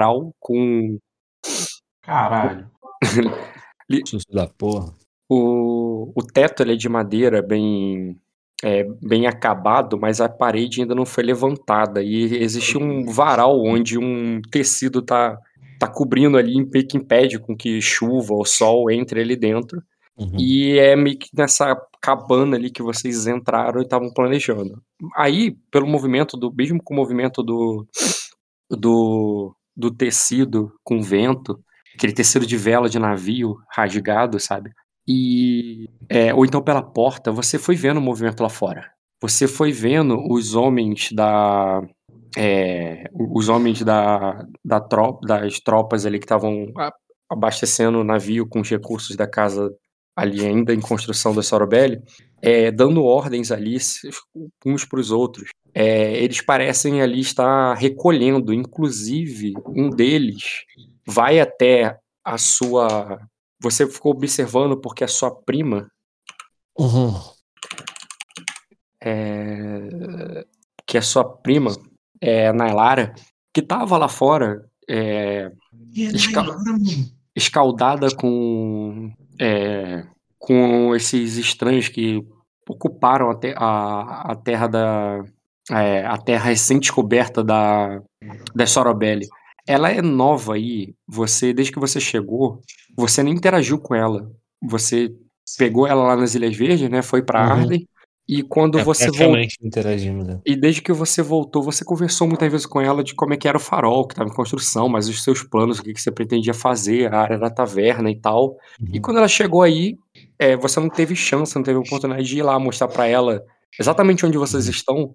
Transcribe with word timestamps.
central 0.00 0.34
com. 0.40 0.98
Caralho. 2.02 2.70
Susto 4.06 4.32
da 4.32 4.46
porra. 4.46 4.94
O, 5.28 6.12
o 6.16 6.22
teto 6.22 6.62
ele 6.62 6.72
é 6.72 6.76
de 6.76 6.88
madeira 6.88 7.42
bem 7.42 8.16
é, 8.62 8.84
bem 9.02 9.26
acabado, 9.26 9.98
mas 9.98 10.20
a 10.20 10.28
parede 10.28 10.80
ainda 10.80 10.94
não 10.94 11.06
foi 11.06 11.24
levantada 11.24 12.02
e 12.02 12.36
existe 12.42 12.76
um 12.76 13.04
varal 13.06 13.62
onde 13.62 13.98
um 13.98 14.40
tecido 14.50 15.02
tá, 15.02 15.38
tá 15.78 15.86
cobrindo 15.86 16.36
ali, 16.36 16.64
que 16.84 16.96
impede 16.96 17.38
com 17.38 17.56
que 17.56 17.80
chuva 17.80 18.34
ou 18.34 18.44
sol 18.44 18.90
entre 18.90 19.20
ali 19.20 19.36
dentro. 19.36 19.82
Uhum. 20.18 20.36
E 20.38 20.78
é 20.78 20.94
meio 20.94 21.18
que 21.18 21.30
nessa 21.34 21.74
cabana 22.02 22.56
ali 22.56 22.70
que 22.70 22.82
vocês 22.82 23.26
entraram 23.26 23.80
e 23.80 23.84
estavam 23.84 24.12
planejando. 24.12 24.82
Aí, 25.16 25.56
pelo 25.70 25.86
movimento 25.86 26.36
do. 26.36 26.52
Mesmo 26.52 26.82
com 26.82 26.92
o 26.92 26.96
movimento 26.96 27.42
do. 27.42 27.86
do, 28.68 29.56
do 29.80 29.90
tecido 29.90 30.72
com 30.84 31.00
vento, 31.02 31.58
aquele 31.96 32.12
tecido 32.12 32.46
de 32.46 32.56
vela 32.56 32.88
de 32.88 32.98
navio 32.98 33.56
rasgado, 33.74 34.38
sabe? 34.38 34.70
E. 35.08 35.88
é, 36.08 36.32
ou 36.32 36.44
então 36.44 36.62
pela 36.62 36.82
porta, 36.82 37.32
você 37.32 37.58
foi 37.58 37.74
vendo 37.74 37.96
o 37.98 38.02
movimento 38.02 38.42
lá 38.42 38.48
fora. 38.48 38.90
Você 39.20 39.48
foi 39.48 39.72
vendo 39.72 40.16
os 40.30 40.54
homens 40.54 41.10
da. 41.12 41.82
é, 42.36 43.04
os 43.12 43.48
homens 43.48 43.82
da, 43.82 44.46
da 44.64 44.80
tro- 44.80 45.18
das 45.26 45.58
tropas 45.60 46.06
ali 46.06 46.18
que 46.18 46.26
estavam 46.26 46.66
abastecendo 47.30 47.98
o 48.00 48.04
navio 48.04 48.46
com 48.46 48.60
os 48.60 48.68
recursos 48.70 49.16
da 49.16 49.26
casa 49.26 49.70
ali 50.16 50.44
ainda 50.46 50.74
em 50.74 50.80
construção 50.80 51.34
da 51.34 51.42
Sorobelli, 51.42 52.02
é, 52.42 52.70
dando 52.70 53.04
ordens 53.04 53.50
ali 53.50 53.76
uns 54.66 54.84
para 54.84 55.00
os 55.00 55.10
outros. 55.10 55.50
É, 55.72 56.12
eles 56.22 56.40
parecem 56.40 57.00
ali 57.00 57.20
estar 57.20 57.74
recolhendo, 57.74 58.52
inclusive 58.52 59.52
um 59.68 59.88
deles 59.88 60.64
vai 61.06 61.38
até 61.40 61.98
a 62.24 62.36
sua. 62.38 63.20
Você 63.62 63.86
ficou 63.86 64.12
observando 64.12 64.76
porque 64.76 65.04
a 65.04 65.08
sua 65.08 65.30
prima, 65.34 65.90
Uhum. 66.78 67.14
é, 69.02 70.44
que 70.86 70.98
a 70.98 71.02
sua 71.02 71.24
prima, 71.24 71.70
é, 72.20 72.52
Nailara, 72.52 73.14
que 73.52 73.60
estava 73.60 73.96
lá 73.96 74.08
fora, 74.08 74.68
é, 74.88 75.50
Esca- 75.94 76.46
escaldada 77.34 78.14
com 78.14 79.12
é, 79.40 80.04
com 80.38 80.94
esses 80.94 81.36
estranhos 81.38 81.88
que 81.88 82.24
ocuparam 82.68 83.30
a, 83.30 83.34
te- 83.36 83.54
a, 83.56 84.32
a 84.32 84.36
terra 84.36 84.66
da 84.68 85.24
é, 85.70 86.04
a 86.06 86.16
terra 86.18 86.44
recém-descoberta 86.46 87.42
da 87.44 88.00
da 88.54 88.66
Sorobelli. 88.66 89.26
Ela 89.66 89.90
é 89.90 90.02
nova 90.02 90.54
aí. 90.54 90.94
Você 91.08 91.52
desde 91.52 91.72
que 91.72 91.78
você 91.80 92.00
chegou, 92.00 92.60
você 92.96 93.22
nem 93.22 93.34
interagiu 93.34 93.78
com 93.78 93.94
ela. 93.94 94.30
Você 94.62 95.14
pegou 95.58 95.86
ela 95.86 96.04
lá 96.04 96.16
nas 96.16 96.34
Ilhas 96.34 96.56
Verdes, 96.56 96.88
né? 96.90 97.02
Foi 97.02 97.22
para 97.22 97.44
Uhum. 97.44 97.52
Arden 97.62 97.86
e 98.38 98.42
quando 98.42 98.78
É, 98.78 98.84
você 98.84 99.06
voltou 99.10 99.36
interagimos. 99.62 100.26
né? 100.26 100.40
e 100.46 100.56
desde 100.56 100.82
que 100.82 100.92
você 100.92 101.22
voltou, 101.22 101.62
você 101.62 101.84
conversou 101.84 102.26
muitas 102.28 102.50
vezes 102.50 102.66
com 102.66 102.80
ela 102.80 103.02
de 103.04 103.14
como 103.14 103.34
é 103.34 103.36
que 103.36 103.48
era 103.48 103.56
o 103.56 103.60
farol, 103.60 104.06
que 104.06 104.14
estava 104.14 104.28
em 104.30 104.32
construção, 104.34 104.88
mas 104.88 105.08
os 105.08 105.22
seus 105.24 105.42
planos, 105.42 105.78
o 105.78 105.82
que, 105.82 105.92
que 105.94 106.00
você 106.00 106.10
pretendia 106.12 106.54
fazer, 106.54 107.12
a 107.12 107.18
área 107.20 107.38
da 107.38 107.50
taverna 107.50 108.10
e 108.10 108.16
tal. 108.20 108.56
E 108.92 108.96
Uhum. 108.96 109.02
quando 109.02 109.18
ela 109.18 109.28
chegou 109.28 109.62
aí, 109.62 109.96
é, 110.38 110.56
você 110.56 110.80
não 110.80 110.88
teve 110.88 111.14
chance, 111.16 111.54
não 111.56 111.62
teve 111.62 111.78
oportunidade 111.78 112.26
de 112.28 112.38
ir 112.38 112.42
lá 112.42 112.58
mostrar 112.58 112.88
pra 112.88 113.06
ela 113.06 113.42
exatamente 113.78 114.24
onde 114.26 114.38
vocês 114.38 114.64
Uhum. 114.66 114.70
estão, 114.70 115.14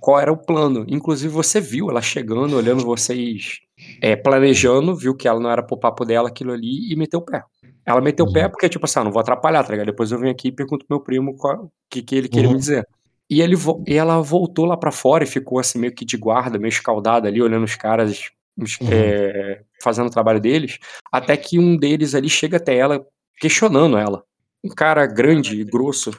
qual 0.00 0.20
era 0.20 0.32
o 0.32 0.36
plano. 0.36 0.84
Inclusive, 0.88 1.32
você 1.32 1.60
viu 1.60 1.90
ela 1.90 2.00
chegando, 2.02 2.56
olhando 2.56 2.84
vocês 2.84 3.58
é, 4.00 4.14
planejando, 4.16 4.94
viu 4.96 5.14
que 5.16 5.26
ela 5.26 5.40
não 5.40 5.50
era 5.50 5.62
pro 5.62 5.76
papo 5.78 6.04
dela 6.04 6.28
aquilo 6.28 6.52
ali 6.52 6.92
e 6.92 6.96
meteu 6.96 7.20
o 7.20 7.24
pé. 7.24 7.42
Ela 7.86 8.00
meteu 8.00 8.24
o 8.26 8.32
pé 8.32 8.44
Uhum. 8.44 8.50
porque, 8.50 8.68
tipo 8.68 8.84
assim, 8.86 8.98
ah, 9.00 9.04
não 9.04 9.12
vou 9.12 9.20
atrapalhar, 9.20 9.62
tá 9.62 9.70
ligado? 9.72 9.86
Depois 9.86 10.10
eu 10.10 10.18
venho 10.18 10.32
aqui 10.32 10.48
e 10.48 10.52
pergunto 10.52 10.86
pro 10.86 10.96
meu 10.96 11.04
primo 11.04 11.36
o 11.38 11.70
que, 11.90 12.02
que 12.02 12.14
ele 12.16 12.28
queria 12.28 12.46
Uhum. 12.48 12.54
me 12.54 12.58
dizer. 12.58 12.86
E, 13.28 13.40
ele, 13.40 13.56
e 13.86 13.94
ela 13.94 14.20
voltou 14.20 14.64
lá 14.66 14.76
pra 14.76 14.90
fora 14.92 15.24
e 15.24 15.26
ficou 15.26 15.58
assim 15.58 15.78
meio 15.78 15.94
que 15.94 16.04
de 16.04 16.16
guarda, 16.16 16.58
meio 16.58 16.68
escaldada 16.70 17.28
ali, 17.28 17.40
olhando 17.42 17.64
os 17.64 17.74
caras 17.74 18.30
os- 18.56 18.78
Uhum. 18.80 18.88
é, 18.92 19.62
fazendo 19.82 20.06
o 20.06 20.10
trabalho 20.10 20.40
deles, 20.40 20.78
até 21.10 21.36
que 21.36 21.58
um 21.58 21.76
deles 21.76 22.14
ali 22.14 22.28
chega 22.28 22.56
até 22.58 22.76
ela, 22.76 23.04
questionando 23.40 23.96
ela. 23.98 24.22
Um 24.62 24.68
cara 24.70 25.04
grande 25.06 25.60
e 25.60 25.64
grosso. 25.64 26.10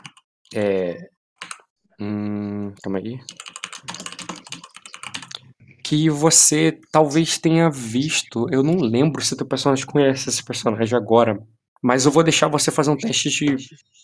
É. 0.53 1.09
Hum, 1.99 2.73
calma 2.83 2.99
aí. 2.99 3.19
Que 5.83 6.09
você 6.09 6.79
talvez 6.91 7.37
tenha 7.37 7.69
visto. 7.69 8.47
Eu 8.51 8.63
não 8.63 8.75
lembro 8.77 9.23
se 9.23 9.35
teu 9.37 9.45
personagem 9.45 9.85
conhece 9.85 10.29
esse 10.29 10.43
personagem 10.43 10.97
agora. 10.97 11.39
Mas 11.85 12.03
eu 12.03 12.11
vou 12.11 12.23
deixar 12.23 12.47
você 12.47 12.71
fazer 12.71 12.89
um 12.89 12.97
teste 12.97 13.29
de. 13.29 13.55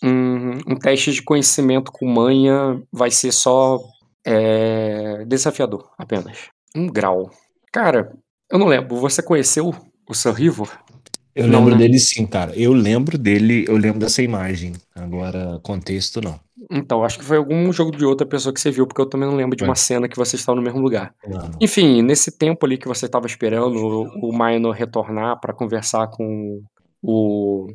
Um, 0.04 0.52
um 0.68 0.76
teste 0.78 1.10
de 1.10 1.20
conhecimento 1.20 1.90
com 1.90 2.06
manha. 2.06 2.80
Vai 2.92 3.10
ser 3.10 3.32
só. 3.32 3.80
é, 4.24 5.24
desafiador, 5.26 5.90
apenas. 5.98 6.48
Um 6.76 6.86
grau. 6.86 7.28
Cara, 7.72 8.12
eu 8.48 8.56
não 8.56 8.68
lembro. 8.68 8.94
Você 8.98 9.20
conheceu 9.20 9.74
o 10.08 10.14
Sir 10.14 10.32
Rivo? 10.32 10.70
Eu 11.34 11.48
Não, 11.48 11.60
lembro 11.60 11.72
né? 11.72 11.78
dele 11.78 11.98
sim, 11.98 12.24
cara. 12.26 12.52
Eu 12.54 12.72
lembro 12.72 13.18
dele, 13.18 13.64
eu 13.66 13.76
lembro 13.76 13.98
dessa 13.98 14.22
imagem. 14.22 14.74
Agora, 14.94 15.58
contexto 15.64 16.20
não. 16.20 16.38
Então, 16.70 17.02
acho 17.02 17.18
que 17.18 17.24
foi 17.24 17.36
algum 17.38 17.72
jogo 17.72 17.90
de 17.96 18.04
outra 18.04 18.26
pessoa 18.26 18.52
que 18.54 18.60
você 18.60 18.70
viu, 18.70 18.86
porque 18.86 19.00
eu 19.00 19.06
também 19.08 19.28
não 19.28 19.34
lembro 19.34 19.56
de 19.56 19.64
uma 19.64 19.74
cena 19.74 20.08
que 20.08 20.16
vocês 20.16 20.40
estavam 20.40 20.60
no 20.60 20.64
mesmo 20.64 20.80
lugar. 20.80 21.12
Não. 21.26 21.50
Enfim, 21.60 22.00
nesse 22.02 22.30
tempo 22.30 22.64
ali 22.64 22.78
que 22.78 22.86
você 22.86 23.06
estava 23.06 23.26
esperando 23.26 23.76
o, 23.76 24.28
o 24.28 24.32
Minor 24.32 24.72
retornar 24.72 25.40
para 25.40 25.52
conversar 25.52 26.06
com 26.08 26.62
o, 27.02 27.66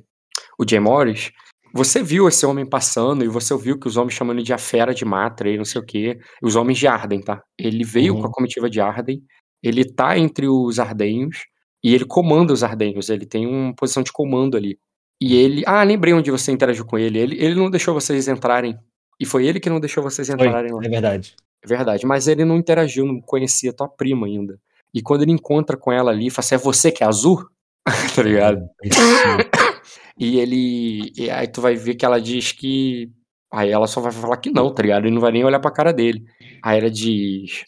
o 0.60 0.66
Jay 0.70 0.80
Morris, 0.80 1.32
você 1.74 2.02
viu 2.02 2.28
esse 2.28 2.46
homem 2.46 2.66
passando 2.66 3.24
e 3.24 3.28
você 3.28 3.54
ouviu 3.54 3.78
que 3.80 3.88
os 3.88 3.98
homens 3.98 4.14
chamando 4.16 4.38
ele 4.38 4.46
de 4.46 4.54
a 4.54 4.58
fera 4.58 4.94
de 4.94 5.06
Matra 5.06 5.50
e 5.50 5.58
não 5.58 5.66
sei 5.66 5.82
o 5.82 5.86
quê. 5.86 6.20
Os 6.42 6.56
homens 6.56 6.78
de 6.80 6.88
Arden, 6.88 7.22
tá? 7.22 7.42
Ele 7.58 7.84
veio 7.84 8.16
Uhum. 8.16 8.22
com 8.22 8.28
a 8.28 8.32
comitiva 8.32 8.70
de 8.70 8.80
Arden, 8.82 9.22
ele 9.62 9.84
tá 9.86 10.18
entre 10.18 10.48
os 10.48 10.80
ardenhos 10.80 11.46
e 11.84 11.94
ele 11.94 12.06
comanda 12.06 12.54
os 12.54 12.64
ardenhos, 12.64 13.10
ele 13.10 13.26
tem 13.26 13.46
uma 13.46 13.74
posição 13.76 14.02
de 14.04 14.12
comando 14.12 14.56
ali. 14.58 14.80
E 15.22 15.36
ele. 15.36 15.64
Ah, 15.66 15.84
lembrei 15.84 16.14
onde 16.14 16.30
você 16.32 16.52
interagiu 16.52 16.86
com 16.86 16.98
ele. 16.98 17.18
Ele, 17.20 17.44
ele 17.44 17.56
não 17.56 17.70
deixou 17.72 17.94
vocês 17.94 18.28
entrarem. 18.28 18.78
E 19.20 19.26
foi 19.26 19.48
ele 19.48 19.60
que 19.60 19.70
não 19.70 19.80
deixou 19.80 20.04
vocês 20.04 20.28
Foi, 20.28 20.36
entrarem 20.36 20.72
lá. 20.72 20.80
é 20.84 20.90
verdade. 20.90 21.36
É 21.64 21.68
verdade, 21.68 22.06
mas 22.06 22.28
ele 22.28 22.46
não 22.46 22.56
interagiu, 22.58 23.04
não 23.06 23.20
conhecia 23.20 23.74
tua 23.74 23.90
prima 23.90 24.28
ainda. 24.28 24.60
E 24.94 25.02
quando 25.02 25.24
ele 25.24 25.32
encontra 25.32 25.76
com 25.76 25.92
ela 25.92 26.12
ali, 26.12 26.30
fala 26.30 26.46
assim: 26.46 26.54
é 26.56 26.58
você 26.60 26.92
que 26.92 27.04
é 27.04 27.08
azul? 27.08 27.48
tá 28.16 28.24
ligado? 28.24 28.59
E 30.20 30.40
ele. 30.40 31.12
E 31.16 31.30
aí 31.30 31.48
tu 31.48 31.62
vai 31.62 31.75
ver 31.75 31.96
que 31.96 32.06
ela 32.06 32.20
diz 32.20 32.52
que. 32.52 33.12
Aí 33.53 33.72
ela 33.72 33.88
só 33.88 34.02
vai 34.02 34.12
falar 34.12 34.38
que 34.38 34.50
não, 34.50 34.74
tá 34.74 34.81
ligado? 34.81 35.08
E 35.08 35.12
não 35.12 35.22
vai 35.22 35.31
nem 35.31 35.46
olhar 35.46 35.59
pra 35.59 35.72
cara 35.72 35.94
dele. 35.94 36.25
Aí 36.64 36.80
ela 36.80 36.90
diz. 36.90 37.64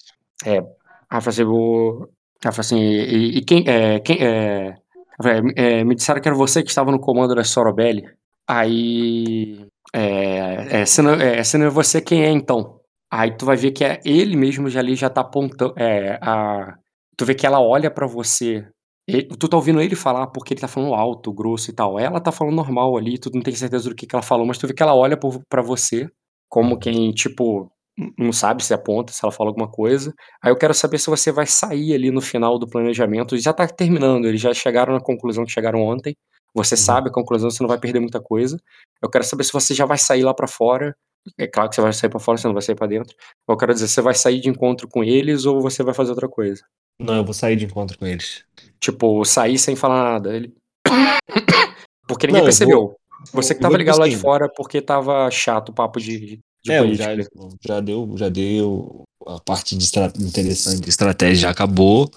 É. 0.46 0.56
Ela 0.57 1.22
fala 1.22 1.30
assim: 1.30 1.44
o... 1.44 2.09
Ela 2.44 2.52
fala 2.52 2.62
assim: 2.62 2.80
e, 2.80 3.38
e 3.38 3.41
quem. 3.46 3.63
É, 3.68 4.00
quem 4.00 4.18
é... 4.19 4.75
fala, 5.22 5.41
é, 5.56 5.84
Me 5.84 5.96
disseram 5.96 6.19
que 6.22 6.28
era 6.28 6.36
você 6.36 6.63
que 6.63 6.69
estava 6.69 6.91
no 6.91 7.00
comando 7.00 7.36
da 7.36 7.44
Sorobelli. 7.44 8.03
Aí. 8.47 9.66
É, 9.94 10.81
é, 10.81 10.86
se, 10.86 11.01
não, 11.01 11.13
é, 11.13 11.44
se 11.44 11.57
não 11.57 11.68
é 11.68 11.69
você, 11.69 12.01
quem 12.01 12.24
é 12.24 12.30
então? 12.31 12.80
Aí 13.12 13.36
tu 13.38 13.46
vai 13.46 13.57
ver 13.57 13.72
que 13.72 13.84
é 13.84 14.00
ele 14.06 14.36
mesmo 14.36 14.69
já 14.69 14.80
ali 14.80 14.96
já 14.96 15.09
tá 15.09 15.22
apontando. 15.22 15.74
É, 15.78 16.18
a, 16.22 16.75
tu 17.18 17.25
vê 17.25 17.36
que 17.36 17.46
ela 17.46 17.62
olha 17.62 17.91
pra 17.91 18.07
você 18.07 18.66
ele- 19.09 19.28
tu 19.28 19.47
tá 19.47 19.58
ouvindo 19.58 19.81
ele 19.81 19.96
falar 19.96 20.28
porque 20.28 20.53
ele 20.53 20.62
tá 20.62 20.68
falando 20.68 20.94
alto, 20.94 21.31
grosso 21.34 21.70
e 21.70 21.74
tal. 21.74 22.00
Ela 22.00 22.20
tá 22.20 22.31
falando 22.31 22.56
normal 22.56 22.96
ali, 22.97 23.18
tu 23.18 23.30
não 23.34 23.42
tem 23.42 23.53
certeza 23.56 23.90
do 23.90 23.96
que, 23.96 24.06
que 24.08 24.16
ela 24.16 24.22
falou, 24.24 24.46
mas 24.46 24.58
tu 24.58 24.68
vê 24.68 24.74
que 24.74 24.84
ela 24.84 24.96
olha 24.96 25.18
pra 25.50 25.62
você, 25.62 26.09
como 26.50 26.78
quem, 26.80 27.12
tipo, 27.12 27.72
não 28.18 28.31
sabe 28.31 28.64
se 28.64 28.74
aponta, 28.74 29.12
se 29.12 29.19
ela 29.24 29.31
fala 29.31 29.50
alguma 29.50 29.68
coisa. 29.69 30.14
Aí 30.42 30.52
eu 30.52 30.56
quero 30.56 30.74
saber 30.74 30.98
se 31.00 31.09
você 31.09 31.31
vai 31.31 31.46
sair 31.46 31.94
ali 31.94 32.12
no 32.12 32.22
final 32.22 32.58
do 32.58 32.68
planejamento. 32.68 33.38
Já 33.38 33.52
tá 33.53 33.68
terminando, 33.68 34.25
eles 34.25 34.40
já 34.42 34.53
chegaram 34.53 34.94
na 34.94 35.01
conclusão 35.01 35.44
que 35.45 35.51
chegaram 35.51 35.81
ontem. 35.81 36.16
Você 36.56 36.75
Uhum. 36.75 36.80
sabe 36.80 37.10
a 37.10 37.12
conclusão, 37.13 37.50
você 37.51 37.62
não 37.62 37.68
vai 37.68 37.78
perder 37.78 38.00
muita 38.00 38.19
coisa. 38.22 38.57
Eu 39.04 39.10
quero 39.10 39.24
saber 39.24 39.44
se 39.44 39.51
você 39.54 39.74
já 39.74 39.86
vai 39.86 39.98
sair 39.98 40.24
lá 40.24 40.33
pra 40.33 40.48
fora. 40.48 40.95
É 41.38 41.45
claro 41.45 41.69
que 41.69 41.75
você 41.75 41.81
vai 41.81 41.92
sair 41.94 42.10
pra 42.10 42.19
fora, 42.19 42.38
você 42.38 42.48
não 42.48 42.54
vai 42.54 42.63
sair 42.63 42.75
pra 42.75 42.88
dentro. 42.88 43.16
Eu 43.48 43.57
quero 43.57 43.74
dizer, 43.74 43.88
você 43.89 44.01
vai 44.01 44.16
sair 44.16 44.39
de 44.39 44.50
encontro 44.50 44.88
com 44.88 45.04
eles 45.04 45.45
ou 45.45 45.62
você 45.62 45.83
vai 45.83 45.94
fazer 45.94 46.12
outra 46.12 46.28
coisa? 46.30 46.63
Não, 47.00 47.18
eu 47.18 47.24
vou 47.25 47.33
sair 47.33 47.56
de 47.57 47.66
encontro 47.66 47.98
com 48.00 48.07
eles. 48.07 48.44
Tipo, 48.80 49.24
sair 49.26 49.58
sem 49.58 49.76
falar 49.76 50.14
nada. 50.14 50.36
Ele... 50.36 50.54
Porque 52.08 52.28
ninguém 52.28 52.42
Não, 52.42 52.46
eu 52.46 52.46
percebeu. 52.46 52.96
Você 53.34 53.54
que 53.54 53.62
tava 53.62 53.78
vou, 53.78 53.78
ligado 53.78 54.00
lá 54.00 54.08
de 54.08 54.16
assim, 54.16 54.22
fora 54.22 54.50
porque 54.50 54.81
tava 54.81 55.30
chato 55.30 55.70
o 55.70 55.74
papo 55.74 56.00
de, 56.00 56.40
de 56.64 56.72
É, 56.72 56.80
política. 56.80 57.06
já, 57.06 57.28
já 57.66 57.80
deu, 57.81 58.18
já 58.18 58.30
deu. 58.30 59.04
A 59.28 59.40
parte 59.40 59.76
de 59.78 59.84
estra- 59.84 60.12
interessante 60.18 60.81
de 60.81 60.90
estratégia 60.90 61.36
já 61.44 61.50
acabou. 61.50 62.10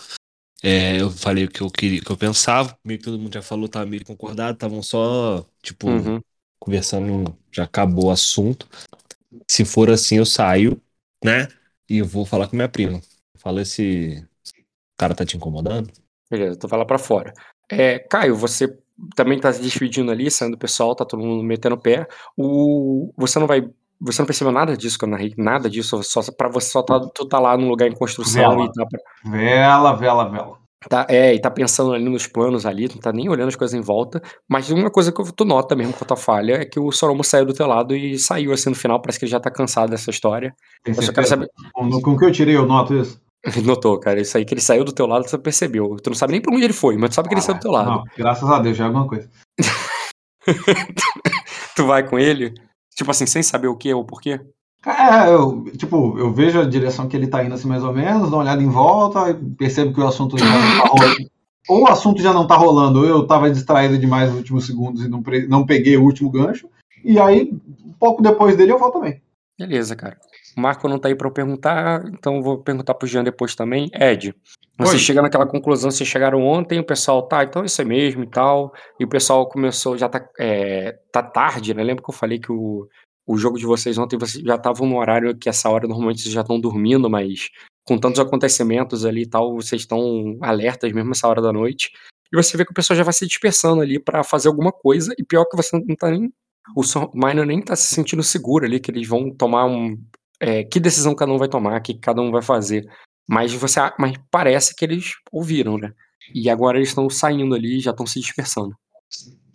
É, 0.62 1.00
eu 1.00 1.10
falei 1.10 1.44
o 1.44 1.50
que 1.50 1.62
eu 1.62 1.70
queria, 1.70 2.00
que 2.00 2.10
eu 2.10 2.16
pensava. 2.16 2.78
Meio 2.84 2.98
que 2.98 3.04
todo 3.06 3.18
mundo 3.18 3.34
já 3.34 3.42
falou, 3.42 3.68
tava 3.68 3.86
meio 3.86 4.04
concordado, 4.04 4.54
estavam 4.54 4.82
só, 4.82 5.44
tipo, 5.62 5.88
Uhum. 5.88 6.20
conversando, 6.60 7.36
já 7.52 7.64
acabou 7.64 8.06
o 8.06 8.10
assunto. 8.10 8.68
Se 9.48 9.64
for 9.64 9.90
assim, 9.90 10.16
eu 10.18 10.26
saio, 10.26 10.80
né? 11.24 11.48
E 11.88 11.98
eu 11.98 12.06
vou 12.06 12.26
falar 12.26 12.48
com 12.48 12.56
minha 12.56 12.68
prima. 12.68 13.00
Fala 13.38 13.62
esse 13.62 14.26
cara 14.98 15.14
tá 15.14 15.24
te 15.26 15.36
incomodando? 15.36 15.92
Beleza, 16.32 16.58
tu 16.58 16.66
vai 16.66 16.78
lá 16.78 16.86
pra 16.86 16.96
fora. 16.96 17.34
É, 17.70 17.98
Caio, 17.98 18.34
você 18.34 18.74
também 19.14 19.38
tá 19.38 19.52
se 19.52 19.60
despedindo 19.60 20.10
ali, 20.10 20.30
saindo 20.30 20.52
do 20.52 20.58
pessoal, 20.58 20.94
tá 20.94 21.04
todo 21.04 21.22
mundo 21.22 21.42
metendo 21.42 21.74
o 21.74 21.78
pé. 21.78 22.08
O, 22.34 23.12
você 23.18 23.38
não 23.38 23.46
vai. 23.46 23.68
Você 24.00 24.22
não 24.22 24.26
percebeu 24.26 24.50
nada 24.50 24.74
disso 24.74 24.98
que 24.98 25.04
eu 25.04 25.08
narrei? 25.10 25.34
Nada 25.36 25.68
disso? 25.68 26.02
Só, 26.02 26.22
pra 26.32 26.48
você 26.48 26.70
só 26.70 26.82
tá, 26.82 26.98
tu 27.14 27.28
tá 27.28 27.38
lá 27.38 27.54
num 27.54 27.68
lugar 27.68 27.86
em 27.86 27.94
construção 27.94 28.40
Vela. 28.40 28.64
e 28.64 28.72
tá. 28.72 28.86
pra- 28.86 29.30
Vela, 29.30 29.92
vela, 29.92 30.24
vela. 30.30 30.56
Tá, 30.88 31.06
é, 31.08 31.34
e 31.34 31.38
tá 31.38 31.50
pensando 31.50 31.92
ali 31.92 32.08
nos 32.08 32.26
planos 32.26 32.64
ali, 32.64 32.88
não 32.88 32.96
tá 32.96 33.12
nem 33.12 33.28
olhando 33.28 33.48
as 33.48 33.54
coisas 33.56 33.78
em 33.78 33.82
volta. 33.82 34.22
Mas 34.48 34.70
uma 34.70 34.90
coisa 34.90 35.12
que 35.12 35.22
tu 35.36 35.44
nota 35.44 35.76
mesmo 35.76 35.92
com 35.92 36.02
a 36.02 36.06
tua 36.08 36.16
falha 36.16 36.54
é 36.54 36.64
que 36.64 36.80
o 36.80 36.90
Soromo 36.90 37.22
saiu 37.22 37.44
do 37.44 37.52
teu 37.52 37.66
lado 37.66 37.94
e 37.94 38.18
saiu 38.18 38.52
assim 38.52 38.70
no 38.70 38.74
final. 38.74 39.00
Parece 39.00 39.18
que 39.18 39.26
ele 39.26 39.30
já 39.32 39.38
tá 39.38 39.50
cansado 39.50 39.90
dessa 39.90 40.10
história. 40.10 40.54
Eu 40.84 40.94
só 40.94 41.12
quero 41.12 41.26
saber. 41.26 41.48
Com, 41.74 41.90
com 42.00 42.10
o 42.12 42.18
que 42.18 42.24
eu 42.24 42.32
tirei, 42.32 42.56
eu 42.56 42.66
noto 42.66 42.94
isso. 42.94 43.20
Notou, 43.64 43.98
cara. 43.98 44.20
Isso 44.20 44.36
aí 44.36 44.44
que 44.44 44.54
ele 44.54 44.60
saiu 44.60 44.84
do 44.84 44.92
teu 44.92 45.06
lado, 45.06 45.28
você 45.28 45.36
percebeu. 45.36 45.96
Tu 46.02 46.10
não 46.10 46.16
sabe 46.16 46.32
nem 46.32 46.40
pra 46.40 46.54
onde 46.54 46.64
ele 46.64 46.72
foi, 46.72 46.96
mas 46.96 47.10
tu 47.10 47.14
sabe 47.14 47.28
que 47.28 47.34
ele 47.34 47.40
saiu 47.40 47.56
do 47.56 47.62
teu 47.62 47.70
lado. 47.70 47.90
Não, 47.90 48.04
graças 48.16 48.48
a 48.48 48.58
Deus, 48.58 48.76
já 48.76 48.84
é 48.84 48.86
alguma 48.86 49.06
coisa. 49.06 49.28
Tu 51.74 51.86
vai 51.86 52.06
com 52.06 52.18
ele, 52.18 52.52
tipo 52.94 53.10
assim, 53.10 53.26
sem 53.26 53.42
saber 53.42 53.68
o 53.68 53.76
que 53.76 53.92
ou 53.94 54.04
porquê. 54.04 54.40
É, 54.84 55.32
eu, 55.32 55.64
tipo, 55.76 56.18
eu 56.18 56.32
vejo 56.32 56.60
a 56.60 56.64
direção 56.64 57.08
que 57.08 57.16
ele 57.16 57.28
tá 57.28 57.42
indo 57.44 57.54
assim 57.54 57.68
mais 57.68 57.84
ou 57.84 57.92
menos, 57.92 58.28
dou 58.28 58.40
uma 58.40 58.44
olhada 58.44 58.62
em 58.62 58.68
volta, 58.68 59.38
percebo 59.56 59.94
que 59.94 60.00
o 60.00 60.06
assunto 60.06 60.36
já 60.36 60.44
não 60.44 60.60
tá 60.60 60.88
rolando. 60.88 61.30
Ou 61.68 61.82
o 61.82 61.88
assunto 61.88 62.20
já 62.20 62.32
não 62.32 62.46
tá 62.46 62.56
rolando, 62.56 62.98
ou 62.98 63.06
eu 63.06 63.26
tava 63.26 63.50
distraído 63.50 63.96
demais 63.96 64.28
nos 64.28 64.38
últimos 64.38 64.66
segundos 64.66 65.04
e 65.04 65.08
não, 65.08 65.22
não 65.48 65.64
peguei 65.64 65.96
o 65.96 66.02
último 66.02 66.30
gancho. 66.30 66.68
E 67.04 67.18
aí, 67.18 67.52
um 67.86 67.92
pouco 67.92 68.20
depois 68.20 68.56
dele, 68.56 68.72
eu 68.72 68.78
volto 68.78 68.94
também. 68.94 69.22
Beleza, 69.56 69.94
cara. 69.94 70.18
O 70.56 70.60
Marco 70.60 70.88
não 70.88 70.98
tá 70.98 71.08
aí 71.08 71.14
pra 71.14 71.28
eu 71.28 71.32
perguntar, 71.32 72.04
então 72.06 72.42
vou 72.42 72.58
perguntar 72.62 72.94
pro 72.94 73.06
Jean 73.06 73.24
depois 73.24 73.54
também. 73.54 73.90
Ed, 73.94 74.34
você 74.78 74.92
Oi. 74.92 74.98
chega 74.98 75.22
naquela 75.22 75.46
conclusão, 75.46 75.90
vocês 75.90 76.08
chegaram 76.08 76.42
ontem, 76.42 76.78
o 76.78 76.84
pessoal, 76.84 77.22
tá, 77.22 77.44
então 77.44 77.62
é 77.62 77.66
isso 77.66 77.80
aí 77.80 77.86
mesmo 77.86 78.24
e 78.24 78.26
tal. 78.28 78.72
E 78.98 79.04
o 79.04 79.08
pessoal 79.08 79.48
começou, 79.48 79.96
já 79.96 80.08
tá, 80.08 80.26
é, 80.38 80.98
tá 81.10 81.22
tarde, 81.22 81.74
né? 81.74 81.82
Lembra 81.82 82.02
que 82.02 82.10
eu 82.10 82.14
falei 82.14 82.38
que 82.38 82.52
o, 82.52 82.88
o 83.26 83.36
jogo 83.38 83.58
de 83.58 83.64
vocês 83.66 83.96
ontem, 83.98 84.18
vocês 84.18 84.42
já 84.44 84.56
estavam 84.56 84.86
no 84.86 84.98
horário 84.98 85.36
que 85.36 85.48
essa 85.48 85.68
hora 85.68 85.86
normalmente 85.86 86.22
vocês 86.22 86.34
já 86.34 86.40
estão 86.42 86.60
dormindo, 86.60 87.08
mas 87.08 87.48
com 87.84 87.98
tantos 87.98 88.20
acontecimentos 88.20 89.04
ali 89.04 89.22
e 89.22 89.28
tal, 89.28 89.54
vocês 89.54 89.82
estão 89.82 90.36
alertas 90.40 90.92
mesmo 90.92 91.12
essa 91.12 91.28
hora 91.28 91.42
da 91.42 91.52
noite. 91.52 91.90
E 92.32 92.36
você 92.36 92.56
vê 92.56 92.64
que 92.64 92.70
o 92.70 92.74
pessoal 92.74 92.96
já 92.96 93.04
vai 93.04 93.12
se 93.12 93.26
dispersando 93.26 93.82
ali 93.82 93.98
pra 93.98 94.24
fazer 94.24 94.48
alguma 94.48 94.72
coisa, 94.72 95.14
e 95.18 95.24
pior 95.24 95.44
que 95.44 95.56
você 95.56 95.76
não 95.76 95.94
tá 95.94 96.10
nem. 96.10 96.32
O 96.76 96.82
Minor 97.14 97.44
nem 97.44 97.60
tá 97.60 97.74
se 97.74 97.92
sentindo 97.92 98.22
seguro 98.22 98.64
ali, 98.64 98.80
que 98.80 98.90
eles 98.90 99.06
vão 99.06 99.30
tomar 99.30 99.66
um. 99.66 99.98
É, 100.42 100.64
que 100.64 100.80
decisão 100.80 101.14
cada 101.14 101.32
um 101.32 101.38
vai 101.38 101.48
tomar, 101.48 101.78
o 101.78 101.82
que 101.82 101.94
cada 101.94 102.20
um 102.20 102.30
vai 102.32 102.42
fazer. 102.42 102.84
Mas 103.28 103.52
você. 103.54 103.78
Mas 103.98 104.16
parece 104.30 104.74
que 104.74 104.84
eles 104.84 105.12
ouviram, 105.30 105.78
né? 105.78 105.92
E 106.34 106.50
agora 106.50 106.76
eles 106.78 106.88
estão 106.88 107.08
saindo 107.08 107.54
ali, 107.54 107.78
já 107.80 107.92
estão 107.92 108.06
se 108.06 108.20
dispersando. 108.20 108.74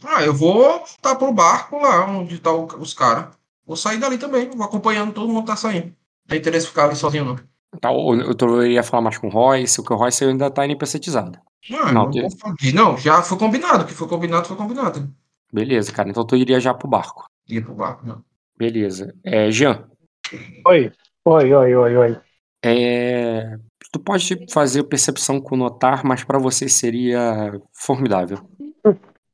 Ah, 0.03 0.23
eu 0.23 0.33
vou 0.33 0.53
voltar 0.79 1.15
pro 1.15 1.33
barco 1.33 1.77
lá 1.79 2.05
onde 2.09 2.39
tá 2.39 2.51
o- 2.51 2.65
os 2.79 2.93
caras. 2.93 3.35
Vou 3.65 3.75
sair 3.75 3.97
dali 3.99 4.17
também, 4.17 4.49
vou 4.49 4.65
acompanhando 4.65 5.11
todo 5.13 5.27
mundo 5.27 5.41
que 5.41 5.47
tá 5.47 5.55
saindo. 5.55 5.87
Não 5.87 6.27
tem 6.29 6.39
interesse 6.39 6.67
ficar 6.67 6.85
ali 6.85 6.95
sozinho, 6.95 7.25
não. 7.25 7.35
Tá, 7.81 7.91
eu 7.91 8.33
tô- 8.35 8.47
eu 8.61 8.65
iria 8.65 8.83
falar 8.83 9.01
mais 9.01 9.17
com 9.17 9.27
o 9.27 9.29
Royce, 9.31 9.81
o 9.81 9.83
que 9.83 9.91
o 9.91 9.95
Royce 9.97 10.23
ainda 10.23 10.49
tá 10.49 10.63
NPCizado. 10.65 11.37
Não, 11.69 11.85
Não, 11.85 11.93
não, 11.93 12.11
que- 12.11 12.71
não, 12.71 12.97
já 12.97 13.21
foi 13.21 13.37
combinado. 13.37 13.83
O 13.83 13.87
que 13.87 13.93
foi 13.93 14.07
combinado, 14.07 14.47
foi 14.47 14.55
combinado. 14.55 15.11
Beleza, 15.51 15.91
cara. 15.91 16.09
Então 16.09 16.25
tu 16.25 16.35
iria 16.37 16.59
já 16.61 16.73
pro 16.73 16.87
barco. 16.87 17.25
Ir 17.49 17.61
pro 17.63 17.73
barco, 17.73 18.05
não. 18.07 18.23
Beleza. 18.57 19.13
É, 19.23 19.51
Jean, 19.51 19.83
Oi, 20.65 20.91
oi, 21.25 21.53
oi, 21.53 21.75
oi, 21.75 21.97
oi. 21.97 22.19
é, 22.63 23.57
tu 23.91 23.99
pode 23.99 24.45
fazer 24.51 24.83
percepção 24.83 25.39
com 25.39 25.55
notar, 25.55 26.03
mas 26.03 26.23
pra 26.23 26.37
você 26.39 26.67
seria 26.67 27.53
formidável. 27.73 28.37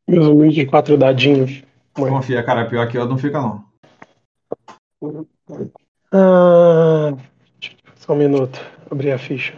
Meus 0.07 0.28
humildes 0.28 0.69
quatro 0.69 0.98
dadinhos. 0.98 1.63
Confia, 1.94 2.44
cara, 2.44 2.68
pior 2.68 2.88
que 2.88 2.98
eu 2.98 3.07
não 3.07 3.18
fica 3.18 3.40
não. 3.42 3.63
Ah, 6.12 7.16
só 7.96 8.13
um 8.13 8.18
minuto, 8.18 8.60
abrir 8.89 9.12
a 9.12 9.18
ficha. 9.18 9.54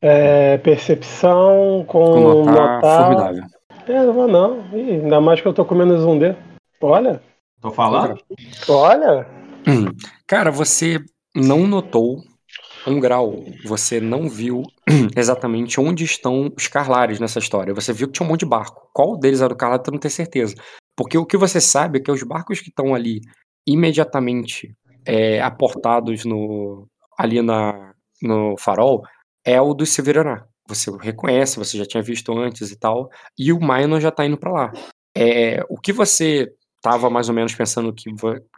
É, 0.00 0.58
percepção 0.58 1.84
com, 1.88 2.12
Com 2.12 2.20
notar, 2.20 2.76
notar. 2.76 3.02
formidável. 3.02 3.42
É, 3.88 4.04
não 4.04 4.12
vou 4.12 4.28
não. 4.28 4.60
Ih, 4.76 5.02
ainda 5.02 5.20
mais 5.20 5.40
que 5.40 5.48
eu 5.48 5.54
tô 5.54 5.64
com 5.64 5.74
menos 5.74 6.04
um 6.04 6.18
D. 6.18 6.34
Olha, 6.80 7.22
Tô 7.60 7.70
falando? 7.70 8.18
olha. 8.68 9.26
Hum. 9.66 9.86
Cara, 10.26 10.50
você 10.50 10.98
não 11.34 11.66
notou 11.66 12.22
um 12.86 13.00
grau, 13.00 13.44
você 13.64 14.00
não 14.00 14.28
viu 14.28 14.62
exatamente 15.16 15.80
onde 15.80 16.04
estão 16.04 16.52
os 16.56 16.68
Carlares 16.68 17.18
nessa 17.18 17.38
história. 17.38 17.74
Você 17.74 17.92
viu 17.92 18.06
que 18.06 18.14
tinha 18.14 18.26
um 18.26 18.30
monte 18.30 18.40
de 18.40 18.46
barco. 18.46 18.88
Qual 18.92 19.18
deles 19.18 19.40
era 19.40 19.52
o 19.52 19.56
Carlar, 19.56 19.80
tu 19.80 19.90
não 19.90 19.98
tem 19.98 20.10
certeza. 20.10 20.54
Porque 20.96 21.18
o 21.18 21.26
que 21.26 21.36
você 21.36 21.60
sabe 21.60 21.98
é 21.98 22.02
que 22.02 22.10
os 22.10 22.22
barcos 22.22 22.60
que 22.60 22.68
estão 22.68 22.94
ali 22.94 23.20
imediatamente 23.66 24.74
é, 25.04 25.40
aportados 25.40 26.24
no, 26.24 26.88
ali 27.18 27.42
na, 27.42 27.92
no 28.22 28.56
farol 28.56 29.02
é 29.44 29.60
o 29.60 29.74
do 29.74 29.84
Severaná. 29.84 30.46
Você 30.68 30.90
o 30.90 30.96
reconhece, 30.96 31.58
você 31.58 31.78
já 31.78 31.84
tinha 31.84 32.02
visto 32.02 32.36
antes 32.36 32.70
e 32.70 32.78
tal. 32.78 33.08
E 33.38 33.52
o 33.52 33.60
Minor 33.60 34.00
já 34.00 34.10
tá 34.10 34.24
indo 34.24 34.38
pra 34.38 34.52
lá. 34.52 34.72
É, 35.16 35.62
o 35.68 35.78
que 35.78 35.92
você 35.92 36.52
tava 36.86 37.10
mais 37.10 37.28
ou 37.28 37.34
menos 37.34 37.52
pensando 37.52 37.92
que, 37.92 38.08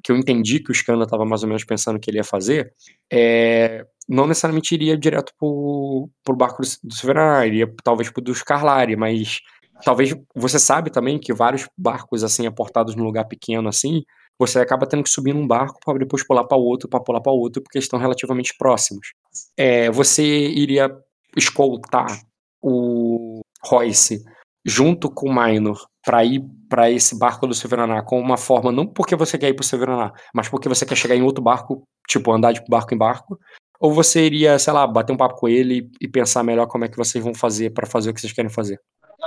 que 0.04 0.12
eu 0.12 0.16
entendi 0.16 0.60
que 0.60 0.70
o 0.70 0.72
Skanda 0.72 1.06
tava 1.06 1.24
mais 1.24 1.42
ou 1.42 1.48
menos 1.48 1.64
pensando 1.64 1.98
que 1.98 2.10
ele 2.10 2.18
ia 2.18 2.24
fazer, 2.24 2.74
é, 3.10 3.86
não 4.06 4.26
necessariamente 4.26 4.74
iria 4.74 4.98
direto 4.98 5.32
pro, 5.38 6.10
pro 6.22 6.36
barco 6.36 6.62
do, 6.62 6.68
do 6.84 6.94
Severaná, 6.94 7.46
iria 7.46 7.66
talvez 7.82 8.10
pro 8.10 8.20
dos 8.20 8.42
Carlari, 8.42 8.96
mas 8.96 9.40
talvez 9.82 10.14
você 10.34 10.58
sabe 10.58 10.90
também 10.90 11.18
que 11.18 11.32
vários 11.32 11.66
barcos 11.76 12.22
assim 12.22 12.46
aportados 12.46 12.94
num 12.94 13.04
lugar 13.04 13.24
pequeno 13.24 13.66
assim, 13.66 14.02
você 14.38 14.58
acaba 14.58 14.86
tendo 14.86 15.02
que 15.02 15.10
subir 15.10 15.34
num 15.34 15.46
barco 15.46 15.80
para 15.82 15.98
depois 15.98 16.22
pular 16.22 16.44
para 16.44 16.58
outro, 16.58 16.86
para 16.86 17.00
pular 17.00 17.22
para 17.22 17.32
outro, 17.32 17.62
porque 17.62 17.78
estão 17.78 17.98
relativamente 17.98 18.54
próximos. 18.58 19.14
É, 19.56 19.90
você 19.90 20.22
iria 20.22 20.94
escoltar 21.34 22.20
o 22.60 23.40
Royce 23.64 24.22
junto 24.68 25.10
com 25.10 25.28
o 25.30 25.34
Minor 25.34 25.78
para 26.04 26.24
ir 26.24 26.42
para 26.68 26.90
esse 26.90 27.18
barco 27.18 27.46
do 27.46 27.54
Severaná 27.54 28.02
com 28.02 28.20
uma 28.20 28.36
forma, 28.36 28.70
não 28.70 28.86
porque 28.86 29.16
você 29.16 29.38
quer 29.38 29.48
ir 29.48 29.54
pro 29.54 29.64
Severaná, 29.64 30.12
mas 30.34 30.48
porque 30.48 30.68
você 30.68 30.84
quer 30.86 30.96
chegar 30.96 31.16
em 31.16 31.22
outro 31.22 31.42
barco, 31.42 31.82
tipo, 32.08 32.30
andar 32.32 32.52
de 32.52 32.62
barco 32.68 32.94
em 32.94 32.98
barco, 32.98 33.38
ou 33.80 33.92
você 33.92 34.24
iria, 34.26 34.58
sei 34.58 34.72
lá, 34.72 34.86
bater 34.86 35.12
um 35.12 35.16
papo 35.16 35.36
com 35.36 35.48
ele 35.48 35.88
e 36.00 36.08
pensar 36.08 36.42
melhor 36.42 36.66
como 36.66 36.84
é 36.84 36.88
que 36.88 36.96
vocês 36.96 37.22
vão 37.22 37.34
fazer 37.34 37.70
para 37.70 37.86
fazer 37.86 38.10
o 38.10 38.14
que 38.14 38.20
vocês 38.20 38.32
querem 38.32 38.50
fazer. 38.50 38.78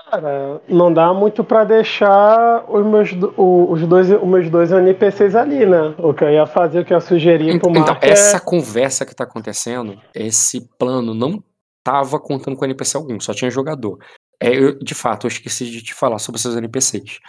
Cara, 0.09 0.61
não 0.69 0.93
dá 0.93 1.13
muito 1.13 1.43
pra 1.43 1.63
deixar 1.63 2.63
os 2.69 2.85
meus, 2.85 3.11
o- 3.37 3.71
os, 3.71 3.85
dois, 3.87 4.09
os 4.09 4.23
meus 4.27 4.49
dois 4.49 4.71
NPCs 4.71 5.35
ali, 5.35 5.65
né? 5.65 5.93
O 5.97 6.13
que 6.13 6.23
eu 6.23 6.29
ia 6.29 6.45
fazer, 6.45 6.79
o 6.79 6.85
que 6.85 6.93
eu 6.93 6.97
ia 6.97 7.01
sugerir 7.01 7.59
pro 7.59 7.69
Então, 7.69 7.81
Marco 7.83 8.05
essa 8.05 8.37
é... 8.37 8.39
conversa 8.39 9.05
que 9.05 9.15
tá 9.15 9.23
acontecendo, 9.25 9.97
esse 10.15 10.67
plano 10.77 11.13
não 11.13 11.43
tava 11.83 12.19
contando 12.19 12.55
com 12.55 12.63
NPC 12.65 12.95
algum, 12.97 13.19
só 13.19 13.33
tinha 13.33 13.49
jogador. 13.51 13.97
É, 14.41 14.55
eu, 14.55 14.77
de 14.79 14.95
fato, 14.95 15.27
eu 15.27 15.29
esqueci 15.29 15.65
de 15.69 15.81
te 15.83 15.93
falar 15.93 16.19
sobre 16.19 16.39
esses 16.39 16.55
NPCs. 16.55 17.19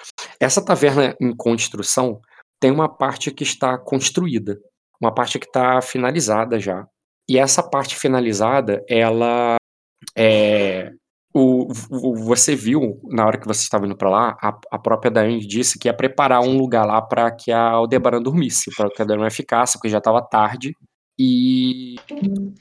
Essa 0.40 0.64
taverna 0.64 1.14
em 1.20 1.34
construção 1.36 2.20
tem 2.60 2.70
uma 2.70 2.88
parte 2.88 3.30
que 3.30 3.42
está 3.42 3.76
construída, 3.78 4.58
uma 5.00 5.12
parte 5.14 5.38
que 5.38 5.46
está 5.46 5.80
finalizada 5.82 6.58
já. 6.60 6.86
E 7.28 7.38
essa 7.38 7.62
parte 7.62 7.96
finalizada, 7.96 8.84
ela 8.88 9.56
é, 10.16 10.90
o, 11.34 11.68
o- 11.90 12.16
você 12.16 12.54
viu 12.56 13.00
na 13.10 13.26
hora 13.26 13.38
que 13.38 13.46
você 13.46 13.62
estava 13.62 13.86
indo 13.86 13.96
para 13.96 14.10
lá, 14.10 14.36
a, 14.42 14.58
a 14.72 14.78
própria 14.78 15.10
Daiane 15.10 15.46
disse 15.46 15.78
que 15.78 15.88
ia 15.88 15.94
preparar 15.96 16.40
um 16.42 16.56
lugar 16.58 16.84
lá 16.86 17.00
para 17.02 17.30
que 17.30 17.52
a 17.52 17.70
Aldebaran 17.70 18.22
dormisse, 18.22 18.70
para 18.76 18.90
que 18.90 19.02
a 19.02 19.04
Aldebaran 19.04 19.30
ficasse, 19.30 19.74
porque 19.78 19.88
já 19.88 19.98
estava 19.98 20.22
tarde. 20.22 20.74
E, 21.24 21.94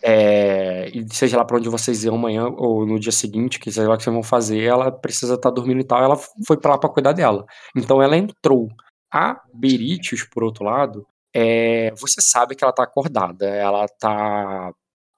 é, 0.03 0.87
e 0.93 1.03
seja 1.11 1.35
lá 1.35 1.43
para 1.43 1.57
onde 1.57 1.67
vocês 1.67 2.03
iam 2.03 2.13
amanhã 2.15 2.45
ou 2.45 2.85
no 2.85 2.99
dia 2.99 3.11
seguinte, 3.11 3.59
que 3.59 3.71
seja 3.71 3.89
lá 3.89 3.97
que 3.97 4.03
vocês 4.03 4.13
vão 4.13 4.21
fazer, 4.21 4.61
ela 4.61 4.91
precisa 4.91 5.33
estar 5.33 5.49
dormindo 5.49 5.79
e 5.79 5.83
tal. 5.83 6.03
Ela 6.03 6.15
foi 6.45 6.57
para 6.57 6.71
lá 6.71 6.77
para 6.77 6.89
cuidar 6.91 7.13
dela. 7.13 7.43
Então 7.75 7.99
ela 8.01 8.15
entrou. 8.15 8.69
A 9.13 9.41
Beritius, 9.53 10.23
por 10.23 10.43
outro 10.43 10.63
lado, 10.63 11.05
é, 11.35 11.91
você 11.99 12.21
sabe 12.21 12.55
que 12.55 12.63
ela 12.63 12.71
tá 12.71 12.83
acordada, 12.83 13.45
ela 13.45 13.85
tá 13.99 14.71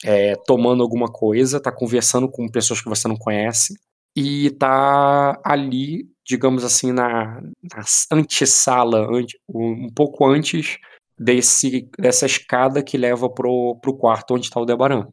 é, 0.04 0.36
tomando 0.48 0.82
alguma 0.82 1.12
coisa, 1.12 1.60
tá 1.60 1.72
conversando 1.72 2.28
com 2.28 2.50
pessoas 2.50 2.82
que 2.82 2.90
você 2.90 3.08
não 3.08 3.16
conhece 3.18 3.76
e 4.18 4.50
tá 4.52 5.40
ali, 5.44 6.08
digamos 6.26 6.64
assim, 6.64 6.92
na, 6.92 7.40
na 7.42 7.84
antessala, 8.12 9.08
ante- 9.16 9.38
um 9.48 9.90
pouco 9.94 10.26
antes 10.26 10.78
desse, 11.17 11.88
dessa 11.98 12.25
escada 12.25 12.82
que 12.84 12.98
leva 12.98 13.29
pro, 13.29 13.77
pro 13.82 13.96
quarto 13.98 14.34
onde 14.36 14.46
está 14.46 14.60
o 14.60 14.65
Debaran. 14.65 15.05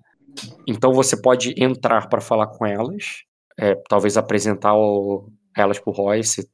Então 0.66 0.92
você 0.92 1.20
pode 1.20 1.54
entrar 1.62 2.08
para 2.08 2.20
falar 2.20 2.46
com 2.46 2.64
elas, 2.66 3.22
é, 3.58 3.74
talvez 3.88 4.16
apresentar 4.16 4.74
o- 4.74 5.28
elas 5.56 5.78
pro 5.78 5.92
Royce, 5.92 6.48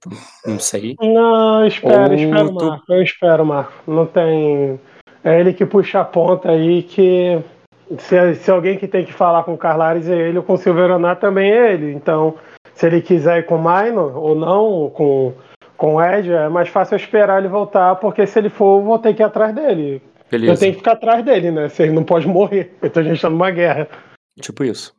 não 0.47 0.59
sei. 0.59 0.95
Não, 1.01 1.67
espera, 1.67 2.09
Ou 2.09 2.15
espera, 2.15 2.49
tu- 2.49 2.65
Marco. 2.65 2.93
Eu 2.93 3.03
espero, 3.03 3.45
Marco. 3.47 3.73
Não 3.87 4.07
tem. 4.07 4.81
É 5.23 5.39
ele 5.39 5.53
que 5.53 5.67
puxa 5.67 6.01
a 6.01 6.05
ponta 6.05 6.51
aí 6.51 6.83
que 6.83 7.39
Se, 7.99 8.35
se 8.37 8.51
alguém 8.51 8.77
que 8.77 8.89
tem 8.89 9.05
que 9.05 9.13
falar 9.13 9.45
com 9.45 9.55
o 9.55 9.59
Carlares 9.59 10.09
é 10.09 10.29
ele, 10.29 10.39
ou 10.39 10.43
com 10.43 10.55
o 10.55 10.57
Silveronar 10.57 11.21
também 11.21 11.53
é 11.53 11.73
ele. 11.73 11.93
Então, 11.93 12.35
se 12.75 12.85
ele 12.85 13.01
quiser 13.01 13.39
ir 13.39 13.47
com 13.47 13.55
o 13.55 13.63
Minor 13.63 14.17
ou 14.17 14.35
não, 14.35 14.91
com, 14.91 15.33
com 15.77 15.97
o 15.97 16.03
Ed, 16.03 16.33
é 16.33 16.49
mais 16.49 16.69
fácil 16.69 16.95
eu 16.95 16.99
esperar 16.99 17.39
ele 17.39 17.49
voltar, 17.49 17.97
porque 17.97 18.27
se 18.27 18.39
ele 18.39 18.49
for, 18.49 18.81
eu 18.81 18.85
vou 18.85 18.99
ter 18.99 19.15
que 19.15 19.23
ir 19.23 19.25
atrás 19.25 19.55
dele. 19.55 20.03
Beleza. 20.31 20.53
Eu 20.53 20.59
tenho 20.59 20.73
que 20.73 20.79
ficar 20.79 20.93
atrás 20.93 21.25
dele, 21.25 21.51
né? 21.51 21.69
Se 21.69 21.83
ele 21.83 21.93
não 21.93 22.05
pode 22.05 22.27
morrer. 22.27 22.77
Então 22.83 23.03
a 23.03 23.07
gente 23.07 23.21
tá 23.21 23.31
numa 23.31 23.51
guerra. 23.51 23.89
Tipo 24.41 24.65
isso. 24.65 24.95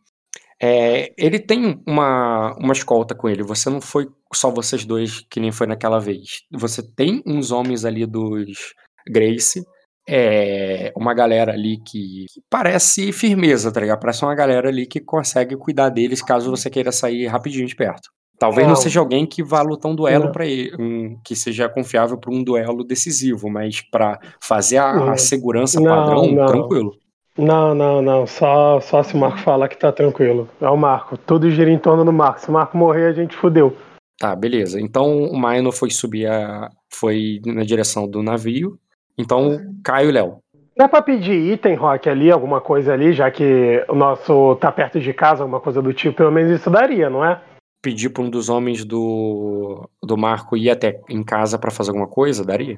É, 0.61 1.13
ele 1.17 1.39
tem 1.39 1.81
uma, 1.85 2.55
uma 2.57 2.73
escolta 2.73 3.13
com 3.13 3.29
ele. 3.29 3.43
Você 3.43 3.69
não 3.69 3.81
foi 3.81 4.07
só 4.33 4.49
vocês 4.49 4.85
dois, 4.85 5.21
que 5.29 5.39
nem 5.39 5.51
foi 5.51 5.67
naquela 5.67 5.99
vez. 5.99 6.43
Você 6.51 6.81
tem 6.81 7.21
uns 7.25 7.51
homens 7.51 7.85
ali 7.85 8.05
dos 8.05 8.73
Grace. 9.07 9.63
É, 10.09 10.93
uma 10.95 11.13
galera 11.13 11.51
ali 11.51 11.77
que, 11.77 12.25
que 12.33 12.41
parece 12.49 13.11
firmeza, 13.11 13.71
tá 13.71 13.81
ligado? 13.81 13.99
Parece 13.99 14.23
uma 14.23 14.33
galera 14.33 14.69
ali 14.69 14.85
que 14.85 15.01
consegue 15.01 15.57
cuidar 15.57 15.89
deles 15.89 16.21
caso 16.21 16.49
você 16.49 16.69
queira 16.69 16.93
sair 16.93 17.27
rapidinho 17.27 17.67
de 17.67 17.75
perto. 17.75 18.09
Talvez 18.39 18.67
não 18.67 18.75
Não. 18.75 18.81
seja 18.81 18.99
alguém 18.99 19.25
que 19.25 19.43
vá 19.43 19.61
lutar 19.61 19.91
um 19.91 19.95
duelo 19.95 20.25
Não. 20.25 20.31
para 20.31 20.45
ele, 20.45 20.71
um, 20.79 21.17
que 21.23 21.35
seja 21.35 21.67
confiável 21.67 22.17
para 22.17 22.31
um 22.31 22.43
duelo 22.43 22.83
decisivo, 22.83 23.49
mas 23.49 23.81
para 23.81 24.19
fazer 24.39 24.77
a, 24.77 25.11
a 25.13 25.17
segurança 25.17 25.79
Não, 25.79 25.85
padrão, 25.89 26.31
não. 26.31 26.45
tranquilo. 26.45 26.91
Não, 27.37 27.73
não, 27.75 28.01
não. 28.01 28.25
Só, 28.27 28.79
só 28.79 29.01
se 29.03 29.13
o 29.13 29.17
Marco 29.17 29.39
falar 29.39 29.67
que 29.67 29.77
tá 29.77 29.91
tranquilo. 29.91 30.49
É 30.61 30.69
o 30.69 30.77
Marco. 30.77 31.17
Tudo 31.17 31.49
gira 31.51 31.69
em 31.71 31.77
torno 31.77 32.03
do 32.03 32.11
Marco. 32.13 32.41
Se 32.41 32.49
o 32.49 32.51
Marco 32.51 32.75
morrer, 32.77 33.07
a 33.07 33.13
gente 33.13 33.35
fudeu. 33.35 33.75
Tá, 34.19 34.35
beleza. 34.35 34.81
Então 34.81 35.23
o 35.25 35.37
Maino 35.37 35.71
foi 35.71 35.91
subir 35.91 36.27
a. 36.27 36.69
foi 36.91 37.39
na 37.45 37.63
direção 37.63 38.07
do 38.07 38.23
navio. 38.23 38.77
Então, 39.17 39.59
Caio 39.83 40.09
e 40.09 40.11
Léo. 40.11 40.37
Dá 40.75 40.87
pra 40.87 41.01
pedir 41.01 41.53
item, 41.53 41.73
Rock, 41.75 42.07
ali, 42.07 42.29
alguma 42.31 42.61
coisa 42.61 42.93
ali, 42.93 43.11
já 43.13 43.31
que 43.31 43.83
o 43.89 43.95
nosso 43.95 44.55
tá 44.57 44.71
perto 44.71 44.99
de 44.99 45.11
casa, 45.11 45.41
alguma 45.43 45.59
coisa 45.59 45.81
do 45.81 45.91
tipo, 45.91 46.15
pelo 46.17 46.31
menos 46.31 46.51
isso 46.51 46.69
daria, 46.69 47.09
não 47.09 47.25
é? 47.25 47.39
Pedir 47.87 48.09
para 48.09 48.21
um 48.21 48.29
dos 48.29 48.49
homens 48.49 48.83
do, 48.83 49.89
do 50.03 50.17
Marco 50.17 50.57
ir 50.57 50.69
até 50.69 50.99
em 51.07 51.23
casa 51.23 51.57
pra 51.57 51.71
fazer 51.71 51.91
alguma 51.91 52.05
coisa, 52.05 52.43
daria? 52.43 52.77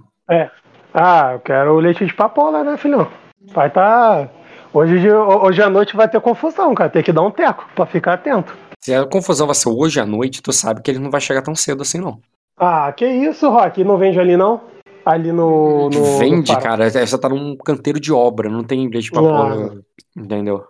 Ah, 0.94 1.32
eu 1.34 1.40
quero 1.40 1.74
o 1.74 1.80
leite 1.80 2.06
de 2.06 2.14
papola, 2.14 2.64
né, 2.64 2.78
filhão? 2.78 3.08
Vai 3.52 3.72
tá. 3.72 4.30
Hoje, 4.72 5.00
de- 5.00 5.12
hoje 5.12 5.64
à 5.64 5.68
noite 5.68 5.96
vai 5.96 6.08
ter 6.08 6.22
confusão, 6.22 6.76
cara. 6.76 6.92
Tem 6.92 7.02
que 7.02 7.12
dar 7.12 7.24
um 7.24 7.32
teco 7.32 7.68
pra 7.74 7.88
ficar 7.88 8.14
atento. 8.14 8.56
Se 8.80 8.94
a 8.94 9.04
confusão 9.04 9.48
vai 9.48 9.56
ser 9.56 9.70
hoje 9.70 10.00
à 10.00 10.06
noite, 10.06 10.44
tu 10.44 10.54
sabe 10.54 10.80
que 10.84 10.92
ele 10.92 11.00
não 11.00 11.10
vai 11.10 11.22
chegar 11.22 11.42
tão 11.42 11.56
cedo 11.56 11.82
assim, 11.82 11.98
não. 11.98 12.20
Ah, 12.56 12.94
que 12.96 13.08
isso, 13.08 13.50
Rock? 13.50 13.84
Não 13.84 13.98
vende 13.98 14.20
ali, 14.20 14.38
não? 14.38 14.62
Ali 15.04 15.32
no. 15.32 15.90
no 15.90 16.20
Vende, 16.20 16.54
no 16.54 16.62
cara. 16.62 16.88
Você 16.88 17.18
tá 17.18 17.28
num 17.28 17.58
canteiro 17.58 18.00
de 18.00 18.14
obra, 18.14 18.48
não 18.48 18.64
tem 18.64 18.88
leite 18.88 19.10
pra 19.10 19.22
pôr. 19.24 19.84
Entendeu? 20.16 20.64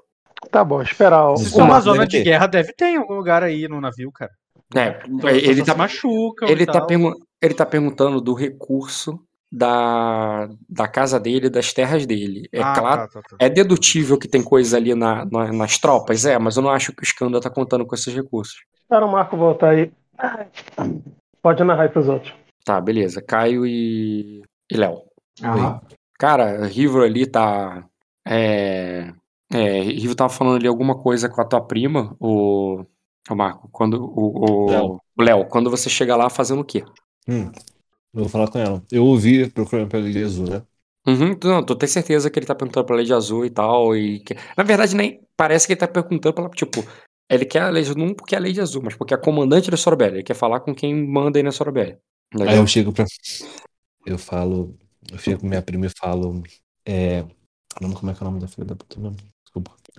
Tá 0.51 0.63
bom, 0.63 0.81
esperar. 0.81 1.34
é 1.34 1.62
Uma 1.62 1.79
zona 1.81 2.08
de 2.08 2.17
ter. 2.17 2.24
guerra 2.24 2.48
deve 2.48 2.74
ter 2.74 2.86
em 2.88 2.98
algum 2.98 3.15
lugar 3.15 3.43
aí 3.43 3.67
no 3.67 3.79
navio, 3.81 4.12
cara. 4.12 4.31
É, 4.75 4.88
As 4.89 5.43
ele 5.43 5.63
tá, 5.63 5.72
se 5.74 5.77
machucam 5.77 6.48
ele, 6.48 6.65
tá 6.65 6.86
ele 7.41 7.53
tá 7.55 7.65
perguntando 7.65 8.22
do 8.22 8.34
recurso 8.36 9.19
da, 9.51 10.48
da 10.69 10.88
casa 10.88 11.19
dele, 11.19 11.50
das 11.50 11.74
terras 11.74 12.05
dele. 12.05 12.48
É 12.53 12.62
Ah, 12.62 12.74
claro, 12.77 13.01
tá, 13.10 13.22
tá, 13.22 13.29
tá. 13.29 13.36
É 13.39 13.50
dedutível 13.50 14.17
que 14.17 14.27
tem 14.27 14.43
coisa 14.43 14.77
ali 14.77 14.93
na, 14.93 15.25
na- 15.25 15.51
nas 15.51 15.77
tropas, 15.79 16.24
é, 16.25 16.38
mas 16.38 16.55
eu 16.55 16.62
não 16.62 16.69
acho 16.69 16.93
que 16.93 17.01
o 17.01 17.05
Skanda 17.05 17.41
tá 17.41 17.50
contando 17.50 17.86
com 17.86 17.96
esses 17.96 18.13
recursos. 18.13 18.63
Espera 18.84 19.05
o 19.05 19.12
Marco 19.12 19.36
voltar 19.36 19.69
aí. 19.69 19.91
Pode 21.41 21.63
narrar 21.63 21.84
aí 21.84 21.89
pros 21.89 22.08
outros. 22.08 22.34
Tá, 22.63 22.79
beleza. 22.79 23.22
Caio 23.22 23.65
e, 23.65 24.43
e 24.69 24.77
Léo. 24.77 25.01
Aham. 25.43 25.81
Cara, 26.19 26.65
Rivo 26.67 27.01
ali 27.01 27.25
tá. 27.25 27.84
É. 28.27 29.12
É, 29.51 29.82
Rivo 29.82 30.15
tava 30.15 30.29
falando 30.32 30.58
ali 30.58 30.68
alguma 30.68 30.98
coisa 31.01 31.27
com 31.27 31.41
a 31.41 31.46
tua 31.46 31.62
prima, 31.62 32.15
o. 32.20 32.86
O 33.29 33.36
Marco, 33.36 33.70
quando. 33.72 34.03
O, 34.03 35.00
Léo. 35.20 35.46
quando 35.48 35.70
você 35.70 35.89
chega 35.89 36.15
lá 36.15 36.29
fazendo 36.29 36.62
o 36.62 36.65
quê? 36.65 36.84
Hum, 37.27 37.51
eu 38.13 38.22
vou 38.22 38.29
falar 38.29 38.50
com 38.50 38.58
ela. 38.58 38.84
Eu 38.91 39.06
ouvi 39.06 39.48
procurando 39.50 39.89
pela 39.89 40.08
Ilha 40.10 40.25
Azul, 40.25 40.48
né? 40.50 40.63
Uhum, 41.08 41.38
não, 41.44 41.63
tu 41.63 41.75
tem 41.75 41.88
certeza 41.88 42.29
que 42.29 42.38
ele 42.39 42.46
tá 42.46 42.56
perguntando 42.56 42.86
pela 42.86 43.00
Lei 43.00 43.12
Azul 43.13 43.46
e 43.46 43.50
tal, 43.50 43.96
e 43.96 44.20
que- 44.20 44.36
na 44.58 44.63
verdade 44.63 44.96
nem 44.96 45.22
parece 45.36 45.65
que 45.65 45.74
ele 45.74 45.79
tá 45.79 45.88
perguntando 45.88 46.34
pela, 46.36 46.50
tipo, 46.50 46.84
ele 47.29 47.46
quer 47.46 47.62
a 47.62 47.70
Lei 47.70 47.84
Azul 47.84 47.96
não 47.96 48.13
porque 48.13 48.36
é 48.36 48.38
a 48.38 48.41
Lei 48.41 48.51
de 48.51 48.62
Azul, 48.62 48.82
mas 48.84 48.96
porque 48.96 49.13
é 49.13 49.18
a 49.18 49.20
comandante 49.20 49.72
da 49.72 49.77
Sorobelli, 49.77 50.18
ele 50.18 50.24
quer 50.24 50.36
falar 50.36 50.60
com 50.60 50.75
quem 50.75 50.94
manda 50.94 51.39
aí 51.39 51.44
na 51.44 51.51
Sorobelli. 51.51 51.98
Aí 52.34 52.41
Entendeu? 52.41 52.58
eu 52.58 52.68
chego 52.68 52.91
pra. 52.91 53.06
Eu 54.06 54.18
falo. 54.18 54.75
Eu 55.12 55.18
chego 55.18 55.39
com 55.39 55.48
minha 55.48 55.62
prima 55.62 55.86
e 55.88 55.89
falo. 55.89 56.44
É. 56.86 57.25
Como 57.75 58.12
é 58.12 58.13
que 58.13 58.24
é 58.24 58.27
o 58.27 58.29
nome 58.29 58.39
da 58.39 58.48
filha 58.48 58.65
da 58.65 58.75
puta 58.75 59.00
mesmo? 59.00 59.18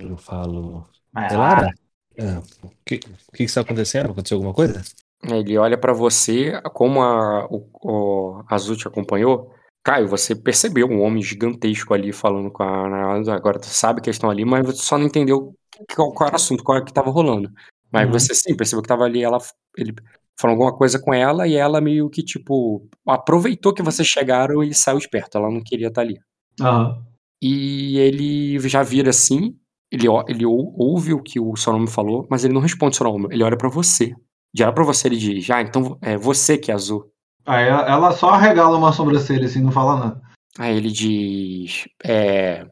Eu 0.01 0.17
falo. 0.17 0.87
Mas, 1.13 1.33
É 1.33 1.37
Lara? 1.37 1.71
É. 2.17 2.39
O 2.39 2.71
que, 2.85 2.97
o 2.97 3.33
que 3.33 3.37
que 3.39 3.43
está 3.45 3.61
acontecendo? 3.61 4.11
Aconteceu 4.11 4.37
alguma 4.37 4.55
coisa? 4.55 4.83
Ele 5.23 5.57
olha 5.59 5.77
pra 5.79 5.93
você, 5.93 6.61
como 6.73 7.03
a, 7.03 7.47
o, 7.47 7.69
o 7.83 8.43
Azul 8.49 8.77
te 8.77 8.89
acompanhou, 8.89 9.55
Caio, 9.83 10.09
você 10.09 10.35
percebeu 10.35 10.87
um 10.87 11.03
homem 11.03 11.23
gigantesco 11.23 11.95
ali 11.95 12.13
falando 12.13 12.51
com 12.51 12.63
a. 12.63 13.15
Agora 13.35 13.59
tu 13.59 13.67
sabe 13.67 14.01
que 14.01 14.09
eles 14.09 14.17
estão 14.17 14.31
ali, 14.31 14.45
mas 14.45 14.65
você 14.67 14.83
só 14.83 14.99
não 14.99 15.07
entendeu 15.07 15.55
qual, 15.95 16.13
qual 16.13 16.27
era 16.27 16.35
o 16.35 16.37
assunto, 16.37 16.63
qual 16.63 16.77
era 16.77 16.85
que 16.85 16.93
tava 16.93 17.11
rolando. 17.11 17.51
Mas 17.91 18.07
Uhum. 18.07 18.13
você 18.13 18.35
sim 18.35 18.55
percebeu 18.55 18.83
que 18.83 18.89
tava 18.89 19.05
ali, 19.05 19.23
ela, 19.23 19.39
ele 19.77 19.95
falou 20.39 20.55
alguma 20.55 20.77
coisa 20.77 20.99
com 20.99 21.13
ela 21.15 21.47
e 21.49 21.55
ela 21.57 21.81
meio 21.81 22.09
que, 22.11 22.23
tipo, 22.23 22.87
aproveitou 23.07 23.73
que 23.75 23.83
vocês 23.83 24.07
chegaram 24.07 24.63
e 24.63 24.73
saiu 24.75 24.99
esperto. 24.99 25.37
Ela 25.39 25.51
não 25.51 25.63
queria 25.63 25.89
estar 25.89 26.03
ali. 26.03 26.19
Aham. 26.61 27.03
E 27.43 27.97
ele 27.99 28.59
já 28.69 28.83
vira 28.83 29.11
assim, 29.11 29.57
ele, 29.91 30.07
ele 30.29 30.47
ou- 30.47 30.75
ouve 30.79 31.13
o 31.15 31.23
que 31.23 31.41
o 31.41 31.57
seu 31.57 31.73
nome 31.73 31.89
falou, 31.91 32.27
mas 32.31 32.45
ele 32.45 32.55
não 32.55 32.61
responde 32.61 32.95
o 32.95 32.97
seu 32.99 33.07
nome, 33.07 33.29
ele 33.31 33.43
olha 33.45 33.57
pra 33.57 33.69
você. 33.69 34.15
De 34.53 34.63
olha 34.65 34.73
pra 34.73 34.85
você, 34.85 35.09
ele 35.09 35.17
diz, 35.17 35.49
ah, 35.51 35.61
então 35.63 35.97
é 36.03 36.17
você 36.17 36.59
que 36.59 36.71
é 36.71 36.75
azul. 36.75 37.07
Aí 37.47 37.67
ela 37.69 38.13
só 38.13 38.31
arregala 38.31 38.77
uma 38.77 38.93
sobrancelha 38.93 39.47
assim, 39.47 39.61
não 39.63 39.71
fala 39.73 39.99
nada. 39.99 40.21
Aí 40.59 40.77
ele 40.77 40.91
diz, 40.91 41.87
é, 42.05 42.67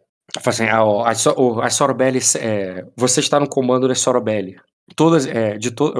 assim, 0.44 0.64
ah, 0.64 1.08
as 1.08 1.74
Sorobelli, 1.74 2.18
é, 2.40 2.84
você 2.96 3.20
está 3.20 3.38
no 3.38 3.48
comando 3.48 3.86
das 3.88 4.00
Sorobelli. 4.00 4.56
Todas, 4.96 5.26
é, 5.26 5.56
de 5.56 5.70
to, 5.70 5.92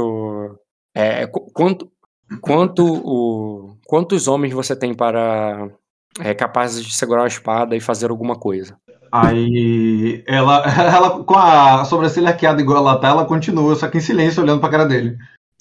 é, 0.95 1.27
qu- 1.27 1.51
quanto, 1.53 1.91
quanto, 2.41 2.85
o, 2.85 3.77
quantos 3.87 4.27
homens 4.29 4.53
você 4.53 4.75
tem 4.75 4.95
para, 4.95 5.69
é, 6.21 6.35
capazes 6.35 6.85
de 6.85 6.95
segurar 6.95 7.23
uma 7.23 7.29
espada 7.29 7.77
e 7.77 7.81
fazer 7.81 8.11
alguma 8.11 8.35
coisa? 8.37 8.77
Aí 9.11 10.23
ela, 10.27 10.63
ela 10.67 11.25
com 11.25 11.35
a 11.35 11.85
sobrancelha 11.85 12.31
arqueada 12.31 12.61
igual 12.61 12.79
ela 12.79 12.99
tá, 12.99 13.09
ela 13.09 13.25
continua, 13.25 13.75
só 13.75 13.89
que 13.89 13.99
em 13.99 14.01
silêncio, 14.01 14.43
olhando 14.43 14.61
pra 14.61 14.71
cara 14.71 14.87
dele. 14.87 15.17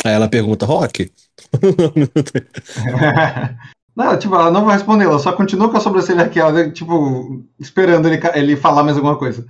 Aí 0.06 0.14
ela 0.14 0.30
pergunta, 0.30 0.66
Rock? 0.66 1.12
Não, 3.96 4.20
tipo, 4.20 4.36
ela 4.36 4.52
não 4.52 4.64
vai 4.64 4.76
responder, 4.76 5.06
ela 5.06 5.18
só 5.18 5.34
continua 5.34 5.72
com 5.72 5.78
a 5.78 5.80
sobrancelha 5.80 6.22
arqueada, 6.22 6.70
tipo, 6.70 7.44
esperando 7.60 8.08
ele, 8.08 8.22
ele 8.36 8.56
falar 8.56 8.84
mais 8.84 8.96
alguma 8.96 9.18
coisa. 9.18 9.44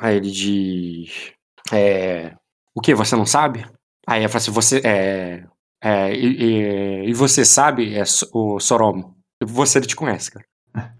Aí 0.00 0.16
ele 0.16 0.28
diz. 0.28 1.30
É, 1.72 2.34
o 2.74 2.80
que? 2.80 2.96
Você 2.96 3.14
não 3.14 3.24
sabe? 3.24 3.64
Aí 4.04 4.22
ela 4.22 4.28
fala 4.28 4.38
assim: 4.38 4.50
você. 4.50 4.80
É, 4.84 5.44
é, 5.80 6.12
e, 6.14 6.26
e- 6.26 7.10
e 7.10 7.14
você 7.14 7.44
sabe 7.44 7.96
é, 7.96 8.02
o 8.32 8.58
Soromo? 8.58 9.16
Você 9.44 9.78
ele 9.78 9.86
te 9.86 9.94
conhece, 9.94 10.32
cara. 10.32 10.44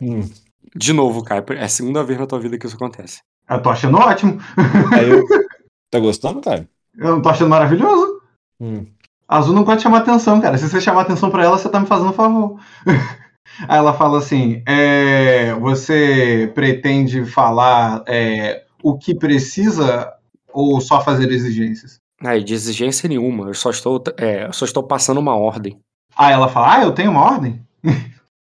Hum. 0.00 0.30
De 0.74 0.92
novo, 0.92 1.22
cara. 1.22 1.44
É 1.50 1.64
a 1.64 1.68
segunda 1.68 2.02
vez 2.02 2.18
na 2.18 2.26
tua 2.26 2.40
vida 2.40 2.58
que 2.58 2.66
isso 2.66 2.76
acontece. 2.76 3.20
Eu 3.48 3.60
tô 3.60 3.70
achando 3.70 3.98
ótimo. 3.98 4.40
Aí 4.92 5.10
eu. 5.10 5.24
Tá 5.90 5.98
gostando, 5.98 6.40
cara? 6.40 6.66
Eu 6.96 7.10
não 7.10 7.20
tô 7.20 7.28
achando 7.28 7.50
maravilhoso. 7.50 8.22
Hum. 8.58 8.86
Azul 9.28 9.54
não 9.54 9.62
pode 9.62 9.82
chamar 9.82 9.98
atenção, 9.98 10.40
cara. 10.40 10.56
Se 10.56 10.66
você 10.66 10.80
chamar 10.80 11.02
atenção 11.02 11.30
pra 11.30 11.44
ela, 11.44 11.58
você 11.58 11.68
tá 11.68 11.78
me 11.78 11.86
fazendo 11.86 12.08
um 12.08 12.14
favor. 12.14 12.58
Aí 13.68 13.76
ela 13.78 13.92
fala 13.92 14.18
assim: 14.18 14.62
é, 14.66 15.52
você 15.54 16.50
pretende 16.54 17.26
falar 17.26 18.02
é, 18.06 18.64
o 18.82 18.96
que 18.96 19.14
precisa 19.14 20.10
ou 20.50 20.80
só 20.80 21.02
fazer 21.02 21.30
exigências? 21.30 22.00
Aí, 22.24 22.42
de 22.42 22.54
exigência 22.54 23.08
nenhuma. 23.08 23.48
Eu 23.48 23.54
só 23.54 23.68
estou, 23.68 24.02
é, 24.16 24.46
eu 24.46 24.52
só 24.54 24.64
estou 24.64 24.82
passando 24.82 25.18
uma 25.18 25.36
ordem. 25.36 25.78
Aí 26.16 26.32
ela 26.32 26.48
fala: 26.48 26.76
ah, 26.76 26.82
eu 26.82 26.92
tenho 26.92 27.10
uma 27.10 27.22
ordem? 27.22 27.60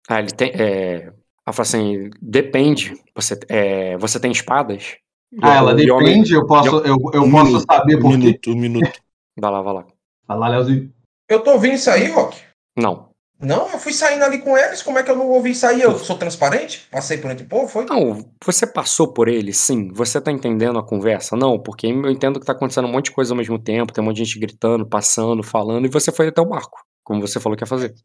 Aí 0.07 0.19
ele 0.23 0.31
tem. 0.31 0.51
É, 0.53 1.11
ela 1.51 1.53
fala 1.53 1.67
assim: 1.67 2.09
depende. 2.21 2.93
Você, 3.15 3.37
é, 3.49 3.97
você 3.97 4.19
tem 4.19 4.31
espadas? 4.31 4.95
Ah, 5.41 5.55
ela 5.57 5.81
E 5.81 5.89
o 5.89 5.95
homem- 5.95 6.07
depende, 6.07 6.33
eu 6.33 6.45
posso, 6.45 6.69
eu, 6.79 6.97
eu 7.13 7.23
Um 7.23 7.31
posso 7.31 7.45
minuto, 7.51 7.65
saber 7.71 7.95
Um 7.97 8.01
por 8.01 8.11
quê. 8.11 8.17
minuto, 8.17 8.51
um 8.51 8.55
minuto. 8.55 9.01
Vai 9.39 9.49
lá, 9.51 9.61
vai 9.61 9.73
lá. 9.73 9.85
Fala, 10.27 10.47
Leozinho. 10.49 10.93
Eu 11.29 11.39
tô 11.41 11.51
ouvindo 11.53 11.75
isso 11.75 11.89
aí, 11.89 12.07
Rock? 12.11 12.37
Não. 12.77 13.09
Não, 13.39 13.69
eu 13.71 13.79
fui 13.79 13.93
saindo 13.93 14.23
ali 14.25 14.39
com 14.39 14.55
eles, 14.57 14.83
como 14.83 14.99
é 14.99 15.03
que 15.03 15.09
eu 15.09 15.15
não 15.15 15.29
ouvi 15.29 15.51
isso 15.51 15.65
aí? 15.65 15.81
Eu 15.81 15.97
sou 15.97 16.17
transparente? 16.17 16.85
Passei 16.91 17.17
por 17.17 17.31
entre 17.31 17.45
o 17.45 17.49
povo, 17.49 17.67
foi? 17.67 17.85
Não, 17.85 18.29
você 18.45 18.67
passou 18.67 19.13
por 19.13 19.27
ele, 19.29 19.51
sim. 19.53 19.87
Você 19.93 20.19
tá 20.21 20.31
entendendo 20.31 20.77
a 20.77 20.83
conversa? 20.85 21.35
Não, 21.37 21.57
porque 21.57 21.87
eu 21.87 22.11
entendo 22.11 22.39
que 22.39 22.45
tá 22.45 22.51
acontecendo 22.51 22.87
um 22.87 22.91
monte 22.91 23.05
de 23.05 23.11
coisa 23.13 23.33
ao 23.33 23.37
mesmo 23.37 23.57
tempo, 23.57 23.93
tem 23.93 24.03
um 24.03 24.07
monte 24.07 24.17
de 24.17 24.25
gente 24.25 24.37
gritando, 24.39 24.85
passando, 24.85 25.41
falando, 25.41 25.85
e 25.87 25.89
você 25.89 26.11
foi 26.11 26.27
até 26.27 26.41
o 26.41 26.45
barco, 26.45 26.85
como 27.03 27.21
você 27.21 27.39
falou 27.39 27.57
que 27.57 27.63
ia 27.63 27.67
fazer. 27.67 27.95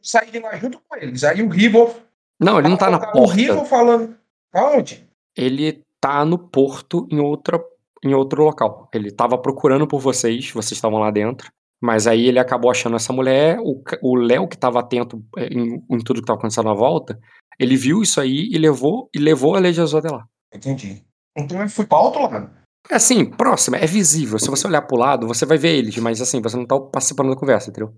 Saí 0.00 0.30
de 0.30 0.38
lá 0.38 0.56
junto 0.56 0.80
com 0.88 0.96
eles. 0.96 1.24
Aí 1.24 1.42
o 1.42 1.48
Rivo. 1.48 1.94
Não, 2.40 2.58
ele 2.58 2.68
não 2.68 2.76
tá 2.76 2.90
na 2.90 3.12
O 3.14 3.26
Rivo 3.26 3.54
porta. 3.54 3.68
falando. 3.68 4.16
Aonde? 4.52 5.06
Ele 5.36 5.84
tá 6.00 6.24
no 6.24 6.38
porto 6.38 7.06
em 7.10 7.20
outra 7.20 7.62
em 8.02 8.14
outro 8.14 8.42
local. 8.42 8.88
Ele 8.94 9.10
tava 9.10 9.36
procurando 9.36 9.86
por 9.86 10.00
vocês, 10.00 10.50
vocês 10.50 10.72
estavam 10.72 10.98
lá 10.98 11.10
dentro. 11.10 11.52
Mas 11.82 12.06
aí 12.06 12.26
ele 12.26 12.38
acabou 12.38 12.70
achando 12.70 12.96
essa 12.96 13.12
mulher, 13.12 13.58
o 13.60 13.82
o 14.02 14.16
Léo 14.16 14.48
que 14.48 14.56
tava 14.56 14.80
atento 14.80 15.22
é, 15.36 15.46
em, 15.46 15.82
em 15.90 15.98
tudo 15.98 16.20
que 16.20 16.26
tava 16.26 16.38
acontecendo 16.38 16.68
à 16.68 16.74
volta, 16.74 17.18
ele 17.58 17.76
viu 17.76 18.02
isso 18.02 18.20
aí 18.20 18.48
e 18.50 18.58
levou 18.58 19.08
e 19.14 19.18
levou 19.18 19.54
a 19.54 19.58
Azul 19.60 19.98
até 19.98 20.10
lá. 20.10 20.24
Entendi. 20.54 21.04
Então 21.36 21.60
eu 21.60 21.68
fui 21.68 21.86
pra 21.86 22.00
outro 22.00 22.22
lado. 22.22 22.50
É 22.90 22.96
assim, 22.96 23.24
próxima, 23.24 23.76
é 23.76 23.86
visível. 23.86 24.38
Se 24.38 24.48
você 24.50 24.66
olhar 24.66 24.82
pro 24.82 24.96
lado, 24.96 25.26
você 25.26 25.44
vai 25.46 25.58
ver 25.58 25.76
eles, 25.76 25.96
mas 25.98 26.20
assim, 26.20 26.40
você 26.40 26.56
não 26.56 26.66
tá 26.66 26.78
participando 26.80 27.30
da 27.30 27.36
conversa, 27.36 27.70
entendeu? 27.70 27.94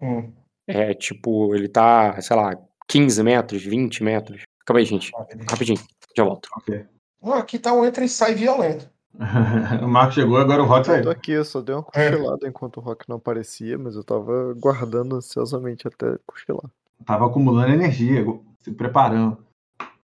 Hum. 0.00 0.30
É 0.66 0.94
tipo, 0.94 1.54
ele 1.54 1.68
tá, 1.68 2.20
sei 2.20 2.36
lá, 2.36 2.56
15 2.88 3.22
metros, 3.22 3.62
20 3.62 4.02
metros. 4.02 4.42
Calma 4.64 4.80
aí, 4.80 4.84
gente. 4.84 5.10
Rapidinho, 5.48 5.80
já 6.16 6.24
volto. 6.24 6.48
Ok. 6.56 6.84
Não, 7.22 7.34
aqui 7.34 7.58
tá 7.58 7.72
um 7.72 7.84
entra 7.84 8.04
e 8.04 8.08
sai 8.08 8.34
violento. 8.34 8.90
o 9.82 9.88
Marco 9.88 10.14
chegou, 10.14 10.38
agora 10.38 10.62
o 10.62 10.66
Rock 10.66 10.88
Eu 10.88 10.96
tô 10.96 11.02
saiu. 11.02 11.10
aqui, 11.10 11.32
eu 11.32 11.44
só 11.44 11.60
dei 11.60 11.74
uma 11.74 11.82
cochilada 11.82 12.48
enquanto 12.48 12.78
o 12.78 12.80
Rock 12.80 13.08
não 13.08 13.16
aparecia, 13.16 13.76
mas 13.78 13.94
eu 13.94 14.02
tava 14.02 14.54
guardando 14.54 15.16
ansiosamente 15.16 15.86
até 15.86 16.16
cochilar. 16.26 16.70
Tava 17.04 17.26
acumulando 17.26 17.72
energia, 17.72 18.24
se 18.60 18.70
preparando. 18.72 19.44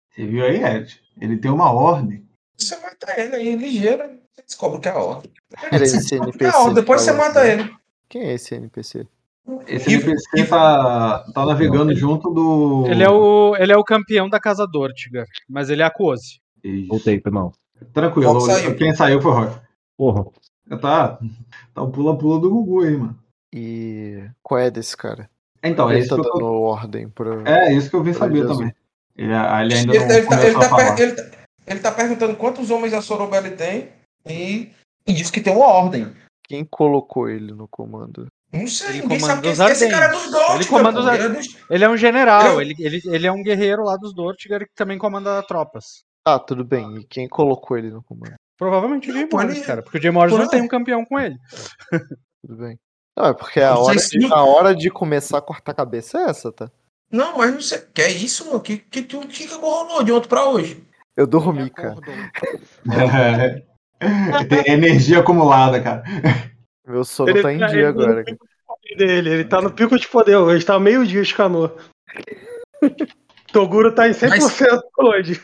Você 0.10 0.26
viu 0.26 0.46
aí, 0.46 0.64
Ed? 0.64 1.02
Ele 1.20 1.38
tem 1.38 1.50
uma 1.50 1.72
ordem. 1.72 2.28
Você 2.58 2.76
mata 2.78 3.20
ele 3.20 3.36
aí, 3.36 3.56
ligeiro, 3.56 4.04
você 4.32 4.44
descobre 4.44 4.78
o 4.78 4.82
que 4.82 4.90
é 4.90 4.92
a 4.92 5.00
ordem. 5.00 5.32
É 5.72 5.76
NPC 5.76 6.18
a 6.46 6.60
ordem, 6.60 6.76
depois 6.76 7.02
você 7.02 7.12
mata 7.12 7.44
né? 7.44 7.54
ele. 7.54 7.76
Quem 8.08 8.24
é 8.24 8.34
esse 8.34 8.54
NPC? 8.54 9.08
Esse 9.68 9.90
E- 9.90 9.94
NPC 9.96 10.46
tá, 10.48 11.24
tá 11.34 11.46
navegando 11.46 11.94
junto 11.96 12.30
do. 12.30 12.86
Ele 12.88 13.04
é, 13.04 13.10
o, 13.10 13.56
ele 13.58 13.72
é 13.72 13.78
o 13.78 13.84
campeão 13.84 14.30
da 14.30 14.40
Casa 14.40 14.68
Dortigar, 14.68 15.26
mas 15.50 15.70
ele 15.70 15.82
é 15.82 15.86
aquose. 15.86 16.40
Isso. 16.64 16.88
Voltei, 16.88 17.20
foi 17.20 17.32
mal. 17.32 17.52
Tranquilo, 17.94 18.40
saiu. 18.42 18.76
quem 18.76 18.94
saiu 18.94 19.20
foi 19.22 19.32
o 19.32 19.34
Rock. 19.36 19.60
Porra. 19.98 20.26
Tá, 20.80 21.20
tá 21.74 21.82
o 21.82 21.90
pula-pula 21.92 22.40
do 22.40 22.50
Gugu 22.50 22.84
aí, 22.84 22.96
mano. 22.96 23.18
E 23.54 24.24
qual 24.44 24.60
é 24.60 24.70
desse 24.72 24.96
cara? 24.96 25.30
Então, 25.64 25.90
é 25.90 25.96
ele 25.96 26.02
isso, 26.06 26.16
tá 26.16 26.22
que 26.22 26.28
eu, 26.28 26.34
dando 26.34 26.46
ordem 26.54 27.10
pra. 27.10 27.44
é 27.46 27.74
isso 27.74 27.90
que 27.90 27.96
eu 27.96 28.04
vim 28.04 28.14
saber 28.14 28.40
Jesus. 28.42 28.58
também. 28.58 28.74
Ele, 29.18 29.28
ele 29.34 29.36
ainda 29.36 29.76
Ele, 29.76 29.86
não 29.86 29.94
ele 29.96 30.08
tá, 30.08 30.14
ele, 30.18 30.26
começou 30.28 30.60
tá 30.60 30.66
a 30.66 30.70
falar. 30.70 30.96
per- 30.96 31.08
ele 31.08 31.16
tá- 31.16 31.38
ele 31.68 31.80
tá 31.80 31.92
perguntando 31.92 32.36
quantos 32.36 32.70
homens 32.72 32.94
a 32.94 33.02
Sorobelli 33.02 33.52
tem 33.52 33.90
e, 34.26 34.70
e 35.06 35.14
diz 35.14 35.30
que 35.30 35.42
tem 35.42 35.54
uma 35.56 35.68
ordem. 35.68 36.08
Quem 36.48 36.64
colocou 36.66 37.28
ele 37.30 37.54
no 37.54 37.68
comando? 37.68 38.28
Não 38.54 38.68
sei, 38.68 38.90
Ele 38.90 39.02
ninguém 39.04 39.20
sabe 39.20 39.42
comanda 39.42 39.42
quem 39.42 39.52
os 39.52 39.60
esse 39.82 39.90
cara 39.90 40.06
é 40.06 40.10
dos 40.10 40.18
Ardentes. 40.18 40.32
Dort. 40.32 40.56
Ele 40.56 40.66
comanda 40.66 41.00
os 41.00 41.08
ele 41.08 41.24
é 41.24 41.30
dos- 41.30 41.58
Ele 41.70 41.84
é 41.86 41.90
um 41.90 41.98
general, 41.98 42.62
Ele 42.62 42.76
ele, 42.80 42.86
ele, 42.98 43.02
ele 43.16 43.28
é 43.28 43.32
um 43.32 43.42
guerreiro 43.44 43.84
lá 43.84 43.96
dos 43.96 44.14
Dortigar 44.14 44.60
que 44.62 44.74
também 44.76 44.98
comanda 44.98 45.42
tropas. 45.44 46.04
Ah, 46.26 46.38
tudo 46.38 46.64
bem. 46.66 46.98
E 46.98 47.04
quem 47.06 47.28
colocou 47.30 47.78
ele 47.78 47.90
no 47.90 48.04
comando? 48.04 48.36
Provavelmente 48.58 49.10
o 49.10 49.14
Jay 49.14 49.28
Morris, 49.32 49.56
ele- 49.58 49.66
cara, 49.66 49.82
porque 49.82 49.98
o 49.98 50.02
Jay 50.02 50.12
Morris 50.12 50.34
não 50.34 50.44
é. 50.44 50.50
tem 50.50 50.62
um 50.62 50.68
campeão 50.68 51.04
com 51.06 51.18
ele. 51.20 51.36
Tudo 52.46 52.58
bem. 52.62 52.78
Não, 53.18 53.26
é 53.28 53.34
porque 53.34 53.60
a 53.60 53.76
hora, 53.78 53.98
se- 54.00 54.18
de, 54.20 54.26
a 54.32 54.44
hora 54.44 54.76
de 54.76 54.90
começar 54.90 55.38
a 55.38 55.42
cortar 55.42 55.72
a 55.72 55.76
cabeça 55.76 56.18
é 56.20 56.30
essa, 56.30 56.52
tá? 56.52 56.70
Não, 57.12 57.38
mas 57.38 57.54
não 57.54 57.62
sei. 57.62 57.80
Que 57.94 58.02
é 58.04 58.12
isso, 58.12 58.46
mano? 58.46 58.60
Que 58.62 58.78
que, 58.78 59.02
que, 59.04 59.18
que, 59.28 59.48
que 59.48 59.54
rolou 59.56 60.04
de 60.04 60.12
ontem 60.12 60.28
pra 60.30 60.46
hoje? 60.46 60.84
Eu 61.18 61.26
dormi, 61.28 61.70
cara. 61.70 61.96
Tem 64.50 64.74
energia 64.74 65.20
acumulada, 65.20 65.82
cara. 65.82 66.04
Meu 66.86 67.04
sono 67.04 67.30
Ele 67.30 67.42
tá 67.42 67.54
em 67.54 67.60
tá- 67.60 67.68
dia 67.68 67.78
ele- 67.80 67.86
agora. 67.88 68.24
dele. 68.98 69.30
Ele 69.30 69.46
tá 69.46 69.62
no 69.62 69.72
pico 69.72 69.98
de 69.98 70.08
poder 70.08 70.36
hoje, 70.38 70.66
tá 70.66 70.80
meio-dia 70.80 71.22
de 71.24 71.34
canoa. 71.34 71.76
Toguro 73.54 73.94
tá 73.94 74.08
em 74.08 74.14
100% 74.14 74.82
hoje. 74.98 75.42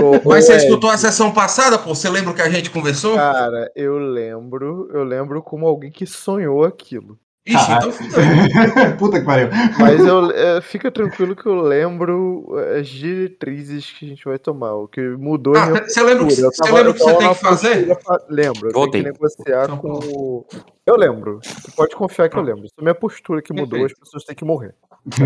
Ô, 0.00 0.20
Mas 0.28 0.46
você 0.46 0.54
Ed, 0.54 0.64
escutou 0.64 0.90
a 0.90 0.98
sessão 0.98 1.32
passada, 1.32 1.78
pô? 1.78 1.94
Você 1.94 2.08
lembra 2.08 2.30
o 2.30 2.34
que 2.34 2.42
a 2.42 2.50
gente 2.50 2.70
conversou? 2.70 3.16
Cara, 3.16 3.70
eu 3.74 3.98
lembro, 3.98 4.88
eu 4.92 5.04
lembro 5.04 5.42
como 5.42 5.66
alguém 5.66 5.90
que 5.90 6.06
sonhou 6.06 6.64
aquilo. 6.64 7.18
Ixi, 7.46 7.72
então 7.72 7.92
fudeu. 7.92 8.10
Puta 8.98 9.20
que 9.20 9.24
pariu. 9.26 9.48
Mas 9.78 10.04
eu, 10.04 10.30
é, 10.32 10.60
fica 10.60 10.90
tranquilo 10.90 11.36
que 11.36 11.46
eu 11.46 11.54
lembro 11.54 12.46
as 12.78 12.88
diretrizes 12.88 13.90
que 13.92 14.04
a 14.04 14.08
gente 14.08 14.24
vai 14.24 14.38
tomar. 14.38 14.74
O 14.74 14.88
que 14.88 15.00
mudou 15.00 15.54
é 15.56 15.60
Ah, 15.60 15.84
você 15.86 16.02
lembra 16.02 16.24
o 16.24 16.28
que. 16.28 16.40
Eu 16.40 16.50
você 16.50 16.64
lembra 16.64 16.90
eu 16.90 16.94
que 16.94 17.04
tem 17.04 17.28
que 17.28 17.34
fazer? 17.36 17.86
postura 17.86 18.24
Lembro, 18.28 18.68
eu 18.68 18.72
Voltei. 18.72 19.02
tenho 19.02 19.14
que 19.14 19.20
negociar 19.22 19.64
Então, 19.64 19.78
com 19.78 19.88
o... 19.90 20.46
Eu 20.84 20.96
lembro. 20.96 21.38
Você 21.42 21.70
pode 21.70 21.94
confiar 21.94 22.28
que 22.28 22.36
eu 22.36 22.42
lembro. 22.42 22.64
Isso 22.64 22.74
é 22.78 22.82
minha 22.82 22.94
postura 22.94 23.40
que 23.40 23.52
mudou, 23.52 23.78
Perfeito. 23.78 23.92
as 23.92 23.98
pessoas 24.00 24.24
têm 24.24 24.34
que 24.34 24.44
morrer. 24.44 24.74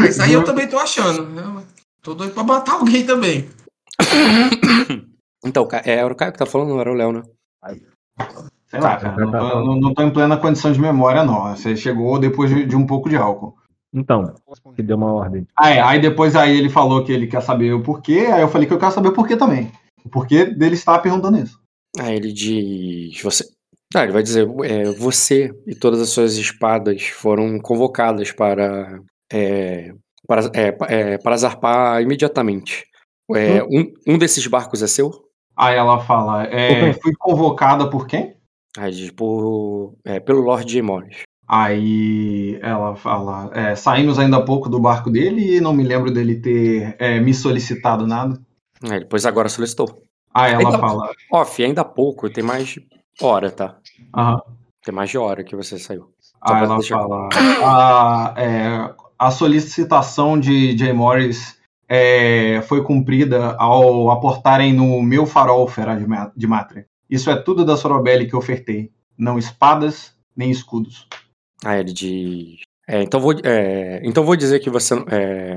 Mas 0.00 0.18
aí 0.20 0.32
eu 0.32 0.44
também 0.44 0.68
tô 0.68 0.78
achando. 0.78 1.24
né? 1.30 1.62
Tô 2.02 2.14
doido 2.14 2.34
pra 2.34 2.42
matar 2.42 2.72
alguém 2.74 3.06
também. 3.06 3.48
Então, 5.44 5.68
é, 5.84 5.92
era 5.94 6.12
o 6.12 6.16
Caio 6.16 6.32
que 6.32 6.38
tá 6.38 6.46
falando, 6.46 6.70
não 6.70 6.80
era 6.80 6.90
o 6.90 6.94
Léo, 6.94 7.12
né? 7.12 7.22
Sei 8.72 8.80
lá, 8.80 8.96
cara. 8.96 9.16
Não 9.18 9.30
tô, 9.30 9.64
não- 9.66 9.76
não 9.80 9.94
tô 9.94 10.02
em 10.02 10.10
plena 10.10 10.34
condição 10.38 10.72
de 10.72 10.80
memória, 10.80 11.22
não. 11.22 11.54
Você 11.54 11.76
chegou 11.76 12.18
depois 12.18 12.48
de, 12.48 12.64
de 12.64 12.74
um 12.74 12.86
pouco 12.86 13.06
de 13.06 13.16
álcool. 13.16 13.54
Então, 13.92 14.32
que 14.74 14.82
deu 14.82 14.96
uma 14.96 15.12
ordem. 15.12 15.46
Ah, 15.58 15.68
é, 15.68 15.78
aí 15.78 16.00
depois 16.00 16.34
aí 16.34 16.56
ele 16.56 16.70
falou 16.70 17.04
que 17.04 17.12
ele 17.12 17.26
quer 17.26 17.42
saber 17.42 17.74
o 17.74 17.82
porquê, 17.82 18.20
aí 18.32 18.40
eu 18.40 18.48
falei 18.48 18.66
que 18.66 18.72
eu 18.72 18.78
quero 18.78 18.90
saber 18.92 19.08
o 19.08 19.12
porquê 19.12 19.36
também. 19.36 19.70
O 20.02 20.08
porquê 20.08 20.46
dele 20.46 20.74
estar 20.74 20.98
perguntando 21.00 21.36
isso. 21.36 21.60
Aí 22.00 22.16
ele 22.16 22.32
diz. 22.32 23.20
Você. 23.20 23.44
Ah, 23.94 24.04
ele 24.04 24.12
vai 24.12 24.22
dizer: 24.22 24.48
é, 24.64 24.84
você 24.92 25.54
e 25.66 25.74
todas 25.74 26.00
as 26.00 26.08
suas 26.08 26.38
espadas 26.38 27.02
foram 27.08 27.58
convocadas 27.58 28.32
para. 28.32 28.98
é, 29.30 29.92
para, 30.26 30.40
é, 30.54 30.76
é, 30.88 31.18
para 31.18 31.36
zarpar 31.36 32.00
imediatamente. 32.00 32.86
É, 33.34 33.62
um, 33.64 33.92
um 34.06 34.16
desses 34.16 34.46
barcos 34.46 34.82
é 34.82 34.86
seu? 34.86 35.10
Aí 35.54 35.76
ela 35.76 36.00
fala, 36.00 36.44
é, 36.44 36.92
fui 36.94 37.12
convocada 37.18 37.88
por 37.90 38.06
quem? 38.06 38.34
Aí 38.78 38.90
diz: 38.92 39.10
por, 39.10 39.94
é, 40.04 40.20
pelo 40.20 40.40
Lord. 40.40 40.82
Morris. 40.82 41.22
Aí 41.46 42.58
ela 42.62 42.96
fala, 42.96 43.50
é, 43.52 43.74
saímos 43.74 44.18
ainda 44.18 44.38
há 44.38 44.42
pouco 44.42 44.70
do 44.70 44.80
barco 44.80 45.10
dele 45.10 45.56
e 45.56 45.60
não 45.60 45.72
me 45.74 45.82
lembro 45.82 46.10
dele 46.10 46.36
ter 46.36 46.96
é, 46.98 47.20
me 47.20 47.34
solicitado 47.34 48.06
nada. 48.06 48.40
Aí 48.82 49.00
depois 49.00 49.26
agora 49.26 49.48
solicitou. 49.50 50.02
Aí 50.32 50.52
ela 50.54 50.62
Então- 50.62 50.80
fala, 50.80 51.10
Off, 51.30 51.62
ainda 51.62 51.82
há 51.82 51.84
pouco, 51.84 52.30
tem 52.30 52.42
mais 52.42 52.68
de 52.68 52.86
hora, 53.20 53.50
tá? 53.50 53.76
aham. 54.16 54.40
Tem 54.82 54.94
mais 54.94 55.10
de 55.10 55.18
hora 55.18 55.44
que 55.44 55.54
você 55.54 55.78
saiu. 55.78 56.10
Só 56.18 56.54
Aí 56.54 56.64
ela 56.64 56.76
deixar 56.76 56.98
fala, 56.98 57.28
a, 57.62 58.34
é, 58.40 58.94
a 59.18 59.30
solicitação 59.30 60.40
de 60.40 60.76
Jay 60.76 60.92
Morris 60.92 61.58
é, 61.88 62.62
foi 62.62 62.82
cumprida 62.82 63.54
ao 63.58 64.10
aportarem 64.10 64.72
no 64.72 65.02
meu 65.02 65.26
farol 65.26 65.68
Fera 65.68 65.94
de, 65.96 66.06
de 66.36 66.46
Mátria. 66.46 66.86
Isso 67.12 67.30
é 67.30 67.36
tudo 67.36 67.62
da 67.62 67.76
Sorobelli 67.76 68.26
que 68.26 68.34
ofertei. 68.34 68.90
Não 69.18 69.38
espadas, 69.38 70.14
nem 70.34 70.50
escudos. 70.50 71.06
Aí 71.62 71.80
ele 71.80 71.92
diz. 71.92 72.60
É, 72.88 73.02
então 73.02 73.20
vou, 73.20 73.34
é, 73.44 74.00
então 74.02 74.24
vou 74.24 74.34
dizer 74.34 74.60
que 74.60 74.70
você. 74.70 74.94
É, 75.10 75.56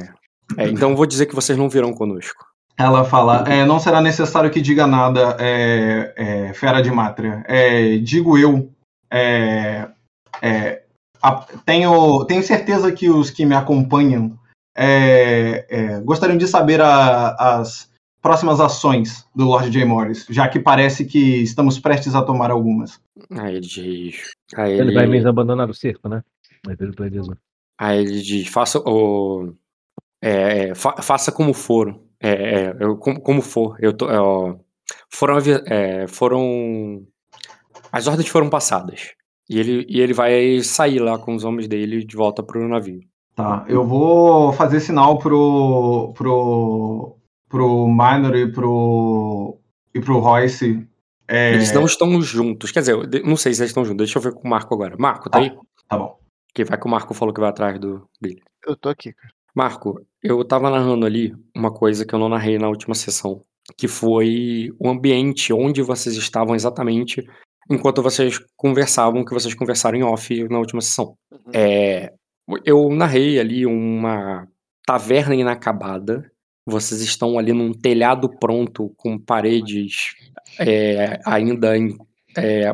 é, 0.58 0.68
então 0.68 0.96
vou 0.98 1.06
dizer 1.06 1.26
que 1.28 1.34
vocês 1.34 1.58
não 1.58 1.70
virão 1.70 1.94
conosco. 1.94 2.46
Ela 2.78 3.06
fala, 3.06 3.46
é, 3.48 3.64
não 3.66 3.80
será 3.80 4.02
necessário 4.02 4.52
que 4.52 4.60
diga 4.60 4.86
nada, 4.86 5.38
é, 5.40 6.14
é, 6.18 6.54
Fera 6.54 6.82
de 6.82 6.92
Mátria. 6.92 7.42
Digo 8.04 8.38
eu, 8.38 8.70
a- 11.22 11.46
tenho, 11.66 12.26
tenho 12.26 12.44
certeza 12.44 12.92
que 12.92 13.10
os 13.10 13.30
que 13.32 13.46
me 13.46 13.56
acompanham 13.56 14.38
gostariam 16.04 16.38
de 16.38 16.48
saber 16.50 16.82
a- 16.82 17.34
as 17.40 17.90
próximas 18.26 18.60
ações 18.60 19.24
do 19.36 19.46
Lord 19.46 19.70
J. 19.70 19.86
Morris, 19.86 20.26
já 20.32 20.50
que 20.50 20.60
parece 20.60 21.06
que 21.06 21.44
estamos 21.44 21.78
prestes 21.78 22.16
a 22.16 22.24
tomar 22.24 22.50
algumas. 22.50 23.00
Aí 23.30 23.58
ele 23.58 23.60
diz. 23.68 24.32
Aí 24.56 24.72
Ele 24.74 24.82
ele, 24.82 24.94
vai 24.96 25.06
mesmo 25.06 25.30
abandonar 25.30 25.70
o 25.70 25.76
cerco, 25.76 26.10
né? 26.10 26.24
Vai 26.66 26.76
pelo 26.76 26.92
aí 27.78 28.00
ele 28.00 28.22
diz: 28.22 28.48
faça 28.48 28.80
o. 28.80 29.54
é, 30.20 30.70
é, 30.70 30.76
fa- 30.76 31.00
faça 31.04 31.32
como 31.32 31.54
for. 31.54 32.00
É, 32.20 32.32
é, 32.32 32.76
eu- 32.80 32.98
como, 32.98 33.22
como 33.22 33.42
for. 33.44 33.78
Eu 33.80 33.94
tô, 33.94 34.10
é, 34.10 34.20
ó, 34.20 34.56
foram, 35.08 35.38
é, 35.68 36.08
foram. 36.08 37.06
As 37.92 38.08
ordens 38.08 38.28
foram 38.28 38.50
passadas. 38.50 39.12
E 39.48 39.60
ele, 39.60 39.86
e 39.88 40.02
ele 40.02 40.14
vai 40.14 40.62
sair 40.64 40.98
lá 40.98 41.20
com 41.20 41.36
os 41.36 41.44
homens 41.44 41.68
dele 41.68 42.04
de 42.04 42.16
volta 42.16 42.42
pro 42.42 42.68
navio. 42.68 43.02
Tá, 43.36 43.66
eu 43.68 43.86
vou 43.86 44.52
fazer 44.54 44.80
sinal 44.80 45.20
pro, 45.20 46.12
pro, 46.18 47.18
pro 47.56 47.88
Minor 47.88 48.36
e 48.36 48.52
pro, 48.52 49.58
e 49.94 50.02
pro 50.02 50.20
Royce. 50.20 50.86
é, 51.26 51.54
Eles 51.54 51.72
não 51.72 51.86
estão 51.86 52.22
juntos. 52.22 52.70
Quer 52.72 52.82
dizer, 52.82 53.24
não 53.24 53.38
sei 53.38 53.54
se 53.54 53.62
eles 53.62 53.70
estão 53.70 53.86
juntos. 53.86 54.06
Deixa 54.06 54.18
eu 54.18 54.22
ver 54.22 54.34
com 54.34 54.46
o 54.46 54.50
Marco 54.50 54.74
agora. 54.74 54.96
Marco, 55.00 55.30
tá 55.30 55.40
Tá. 55.40 55.44
aí? 55.46 55.58
Tá 55.88 55.98
bom. 55.98 56.20
Que 56.54 56.66
vai 56.66 56.78
que 56.78 56.86
o 56.86 56.90
Marco 56.90 57.14
falou 57.14 57.34
que 57.34 57.40
vai 57.40 57.50
atrás 57.50 57.80
do 57.80 58.06
dele. 58.22 58.42
Eu 58.68 58.76
tô 58.76 58.90
aqui, 58.90 59.14
cara. 59.14 59.34
Marco, 59.56 60.06
eu 60.22 60.44
tava 60.44 60.70
narrando 60.70 61.06
ali 61.06 61.34
uma 61.56 61.72
coisa 61.72 62.06
que 62.06 62.14
eu 62.14 62.20
não 62.20 62.28
narrei 62.28 62.58
na 62.58 62.68
última 62.68 62.94
sessão, 62.94 63.42
que 63.78 63.88
foi 63.88 64.70
o 64.78 64.90
ambiente 64.90 65.54
onde 65.54 65.82
vocês 65.82 66.16
estavam 66.18 66.56
exatamente 66.56 67.26
enquanto 67.72 68.02
vocês 68.04 68.38
conversavam, 68.58 69.24
que 69.24 69.34
vocês 69.34 69.54
conversaram 69.56 69.98
em 69.98 70.04
off 70.04 70.44
na 70.50 70.60
última 70.60 70.82
sessão. 70.82 71.16
É, 71.54 72.12
eu 72.66 72.90
narrei 72.90 73.40
ali 73.40 73.66
uma 73.66 74.46
taverna 74.86 75.34
inacabada 75.36 76.30
vocês 76.66 77.02
estão 77.02 77.38
ali 77.38 77.54
num 77.54 77.72
telhado 77.72 78.30
pronto, 78.40 78.92
com 78.98 79.20
paredes 79.20 80.16
é, 80.60 81.20
ainda 81.26 81.74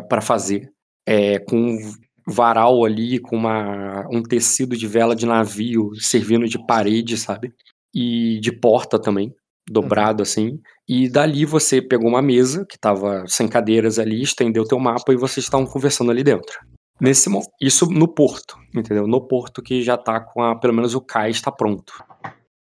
para 0.09 0.21
fazer, 0.21 0.71
é, 1.05 1.39
com 1.39 1.77
varal 2.25 2.85
ali, 2.85 3.19
com 3.19 3.35
uma, 3.35 4.07
um 4.11 4.23
tecido 4.23 4.77
de 4.77 4.87
vela 4.87 5.15
de 5.15 5.25
navio 5.25 5.91
servindo 5.95 6.47
de 6.47 6.63
parede, 6.65 7.17
sabe? 7.17 7.53
E 7.93 8.39
de 8.39 8.51
porta 8.51 8.99
também, 8.99 9.33
dobrado 9.69 10.23
assim. 10.23 10.59
E 10.87 11.09
dali 11.09 11.45
você 11.45 11.81
pegou 11.81 12.07
uma 12.07 12.21
mesa 12.21 12.65
que 12.69 12.79
tava 12.79 13.25
sem 13.27 13.47
cadeiras 13.47 13.99
ali, 13.99 14.21
estendeu 14.21 14.65
teu 14.65 14.79
mapa 14.79 15.11
e 15.11 15.17
vocês 15.17 15.45
estavam 15.45 15.65
conversando 15.65 16.11
ali 16.11 16.23
dentro. 16.23 16.59
Nesse 16.99 17.29
isso 17.59 17.87
no 17.87 18.07
porto, 18.07 18.55
entendeu? 18.75 19.07
No 19.07 19.27
porto 19.27 19.61
que 19.61 19.81
já 19.81 19.97
tá 19.97 20.19
com 20.19 20.43
a, 20.43 20.55
pelo 20.55 20.73
menos 20.73 20.93
o 20.93 21.01
cais 21.01 21.37
está 21.37 21.51
pronto. 21.51 21.91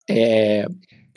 É, 0.09 0.65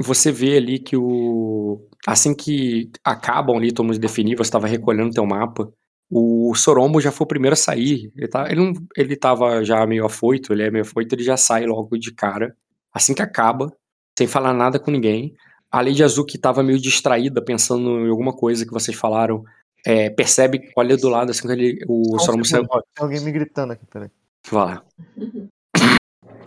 você 0.00 0.30
vê 0.30 0.56
ali 0.56 0.78
que 0.78 0.96
o 0.96 1.80
assim 2.06 2.34
que 2.34 2.90
acabam 3.04 3.56
ali, 3.56 3.72
todo 3.72 3.87
mundo 3.87 3.98
definir, 3.98 4.37
você 4.37 4.42
estava 4.48 4.66
recolhendo 4.66 5.12
teu 5.12 5.26
mapa. 5.26 5.70
O 6.11 6.54
Sorombo 6.54 7.00
já 7.00 7.12
foi 7.12 7.24
o 7.24 7.28
primeiro 7.28 7.52
a 7.52 7.56
sair. 7.56 8.11
Ele, 8.16 8.28
tá, 8.28 8.50
ele, 8.50 8.61
não, 8.61 8.72
ele 8.96 9.14
tava 9.14 9.62
já 9.64 9.87
meio 9.87 10.06
afoito, 10.06 10.52
ele 10.52 10.62
é 10.62 10.70
meio 10.70 10.82
afoito, 10.82 11.14
ele 11.14 11.22
já 11.22 11.37
sai 11.37 11.66
logo 11.66 11.98
de 11.98 12.12
cara. 12.12 12.56
Assim 12.92 13.12
que 13.12 13.20
acaba, 13.20 13.70
sem 14.16 14.26
falar 14.26 14.54
nada 14.54 14.78
com 14.78 14.90
ninguém. 14.90 15.34
A 15.70 15.82
Lady 15.82 16.02
Azul, 16.02 16.24
que 16.24 16.38
tava 16.38 16.62
meio 16.62 16.80
distraída, 16.80 17.44
pensando 17.44 18.06
em 18.06 18.08
alguma 18.08 18.32
coisa 18.32 18.64
que 18.64 18.72
vocês 18.72 18.96
falaram, 18.96 19.44
é, 19.84 20.08
percebe, 20.08 20.70
olha 20.74 20.96
do 20.96 21.11
lado, 21.11 21.30
assim 21.30 21.46
que 21.46 21.52
ele, 21.52 21.78
o 21.87 22.16
um 22.16 22.18
Sorombo 22.18 22.46
saiu. 22.46 22.64
ó, 22.70 22.80
Tem 22.80 23.04
alguém 23.04 23.20
me 23.20 23.30
gritando 23.30 23.74
aqui, 23.74 23.84
peraí. 23.84 24.08
Vai 24.50 24.64
lá. 24.64 24.82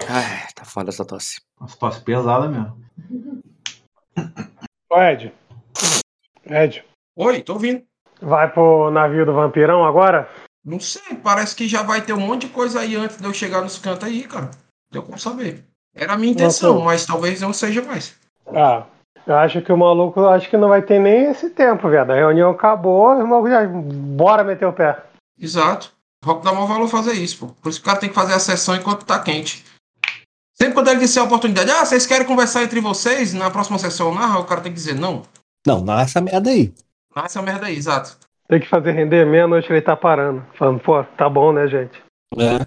Ai, 0.10 0.48
tá 0.56 0.66
foda 0.66 0.90
essa 0.90 1.06
tosse. 1.06 1.40
Uma 1.60 1.70
tosse 1.70 2.02
pesada 2.02 2.50
mesmo. 2.50 2.82
Ô, 4.90 5.02
Ed. 5.02 5.34
Ed, 6.46 6.84
Oi, 7.16 7.42
tô 7.42 7.54
ouvindo. 7.54 7.84
vai 8.22 8.52
pro 8.52 8.92
navio 8.92 9.26
do 9.26 9.34
vampirão 9.34 9.86
agora? 9.86 10.30
Não 10.64 10.80
sei, 10.80 11.16
parece 11.24 11.56
que 11.56 11.68
já 11.68 11.82
vai 11.82 12.02
ter 12.02 12.14
um 12.14 12.20
monte 12.20 12.48
de 12.48 12.54
coisa 12.54 12.82
aí 12.82 12.96
antes 12.96 13.18
de 13.18 13.24
eu 13.26 13.34
chegar 13.34 13.62
nos 13.62 13.78
cantos 13.80 14.08
aí, 14.08 14.24
cara. 14.24 14.52
Deu 14.92 15.02
como 15.02 15.18
saber. 15.18 15.64
Era 15.96 16.14
a 16.14 16.18
minha 16.18 16.32
intenção, 16.32 16.74
Nossa. 16.76 16.86
mas 16.86 17.06
talvez 17.06 17.42
não 17.42 17.52
seja 17.54 17.82
mais. 17.82 18.16
Ah, 18.48 18.86
eu 19.26 19.36
acho 19.36 19.62
que 19.62 19.72
o 19.72 19.78
maluco, 19.78 20.26
acho 20.26 20.50
que 20.50 20.58
não 20.58 20.70
vai 20.70 20.82
ter 20.82 21.00
nem 21.00 21.26
esse 21.32 21.50
tempo, 21.50 21.90
viado. 21.90 22.12
A 22.12 22.16
reunião 22.16 22.52
acabou, 22.52 23.12
o 23.16 23.28
maluco 23.28 23.50
já. 23.50 23.66
Bora 23.68 24.44
meter 24.44 24.66
o 24.66 24.74
pé. 24.74 25.04
Exato. 25.40 25.92
Rock 26.24 26.46
dá 26.46 26.54
maior 26.54 26.68
valor 26.68 26.88
fazer 26.88 27.14
isso, 27.14 27.40
pô. 27.40 27.48
Por 27.62 27.70
isso 27.70 27.80
que 27.80 27.88
o 27.88 27.90
cara 27.90 28.00
tem 28.00 28.10
que 28.10 28.16
fazer 28.16 28.34
a 28.34 28.40
sessão 28.40 28.76
enquanto 28.76 29.06
tá 29.06 29.20
quente. 29.20 29.66
Sempre 30.62 30.76
quando 30.76 30.90
ele 30.90 31.00
disser 31.00 31.24
a 31.24 31.26
oportunidade, 31.26 31.72
ah, 31.72 31.84
vocês 31.84 32.06
querem 32.06 32.28
conversar 32.28 32.62
entre 32.62 32.80
vocês 32.80 33.34
na 33.34 33.50
próxima 33.50 33.80
sessão 33.80 34.14
narra, 34.14 34.38
o 34.38 34.46
cara 34.46 34.62
tem 34.62 34.72
que 34.72 34.78
dizer 34.78 34.94
não. 34.94 35.24
Não, 35.66 35.84
é 35.98 36.04
essa 36.04 36.22
merda 36.22 36.52
aí. 36.52 36.72
Ah, 37.16 37.24
essa 37.26 37.42
merda 37.42 37.66
aí, 37.66 37.76
exato. 37.76 38.16
Tem 38.48 38.60
que 38.60 38.68
fazer 38.68 38.92
render 38.92 39.26
meia-noite 39.26 39.72
ele 39.72 39.82
tá 39.82 39.96
parando. 39.96 40.46
Falando, 40.54 40.80
pô, 40.80 41.04
tá 41.04 41.28
bom, 41.28 41.52
né, 41.52 41.68
gente? 41.68 42.00
É, 42.38 42.60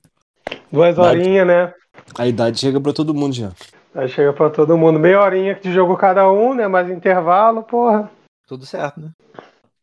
Duas 0.73 0.99
horinhas, 0.99 1.47
né? 1.47 1.73
a 2.19 2.27
idade 2.27 2.59
chega 2.59 2.81
pra 2.81 2.93
todo 2.93 3.15
mundo 3.15 3.33
já. 3.33 3.53
Aí 3.95 4.09
chega 4.09 4.33
pra 4.33 4.51
todo 4.51 4.77
mundo. 4.77 4.99
Meia 4.99 5.21
horinha 5.21 5.55
de 5.55 5.73
jogo 5.73 5.97
cada 5.97 6.29
um, 6.29 6.53
né? 6.53 6.67
Mais 6.67 6.91
intervalo, 6.91 7.63
porra. 7.63 8.11
Tudo 8.49 8.67
certo, 8.67 9.01
né? 9.01 9.11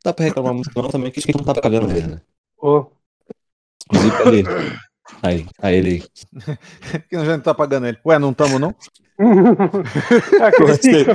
Dá 0.04 0.12
pra 0.12 0.26
reclamar 0.26 0.54
muito 0.54 0.70
não 0.76 0.90
também 0.90 1.12
que 1.12 1.22
a 1.22 1.24
gente 1.24 1.38
não 1.38 1.46
tá 1.46 1.62
pagando 1.62 1.90
ele, 1.90 2.08
né? 2.08 2.22
Pô. 2.58 2.92
Inclusive? 3.90 4.50
Aí, 5.24 5.46
aí 5.62 5.76
ele 5.76 5.90
aí. 5.90 6.04
Que 7.10 7.16
a 7.16 7.20
gente 7.20 7.28
não 7.30 7.40
tá 7.42 7.54
pagando 7.54 7.88
ele. 7.88 7.98
Ué, 8.06 8.18
não 8.20 8.34
tamo, 8.34 8.58
não? 8.60 8.74
Aquele 10.42 10.78
quê? 10.80 11.06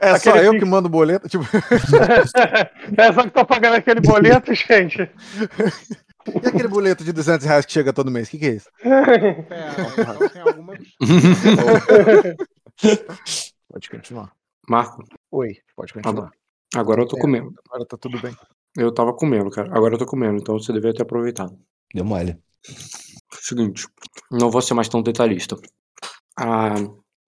É 0.00 0.18
só 0.18 0.36
eu 0.36 0.52
que 0.58 0.64
mando 0.64 0.88
boleto? 0.88 1.28
Tipo, 1.28 1.44
é 2.96 3.12
só 3.12 3.22
que 3.24 3.30
tô 3.30 3.44
pagando 3.44 3.74
aquele 3.76 4.00
boleto, 4.00 4.54
gente. 4.54 5.02
e 5.02 6.48
aquele 6.48 6.68
boleto 6.68 7.04
de 7.04 7.12
200 7.12 7.46
reais 7.46 7.66
que 7.66 7.72
chega 7.72 7.92
todo 7.92 8.10
mês? 8.10 8.28
O 8.28 8.30
que, 8.30 8.38
que 8.38 8.46
é 8.46 8.50
isso? 8.54 8.68
É, 8.82 10.28
tem 10.32 10.42
alguma. 10.42 10.74
Pode 13.68 13.90
continuar. 13.90 14.32
Marco, 14.68 15.04
Oi, 15.30 15.56
pode 15.76 15.92
continuar. 15.92 16.30
agora 16.74 17.02
eu 17.02 17.06
tô 17.08 17.16
É. 17.16 17.20
comendo. 17.20 17.52
Agora 17.68 17.84
tá 17.86 17.96
tudo 17.96 18.20
bem. 18.20 18.34
Eu 18.76 18.92
tava 18.94 19.12
comendo, 19.12 19.50
cara. 19.50 19.68
Agora 19.76 19.94
eu 19.94 19.98
tô 19.98 20.06
comendo, 20.06 20.38
então 20.40 20.58
você 20.58 20.72
deveria 20.72 20.94
ter 20.94 21.02
aproveitado. 21.02 21.58
Deu 21.92 22.04
mole. 22.04 22.38
Seguinte, 23.40 23.86
não 24.30 24.50
vou 24.50 24.60
ser 24.62 24.74
mais 24.74 24.88
tão 24.88 25.02
detalhista. 25.02 25.56
Ah, 26.38 26.74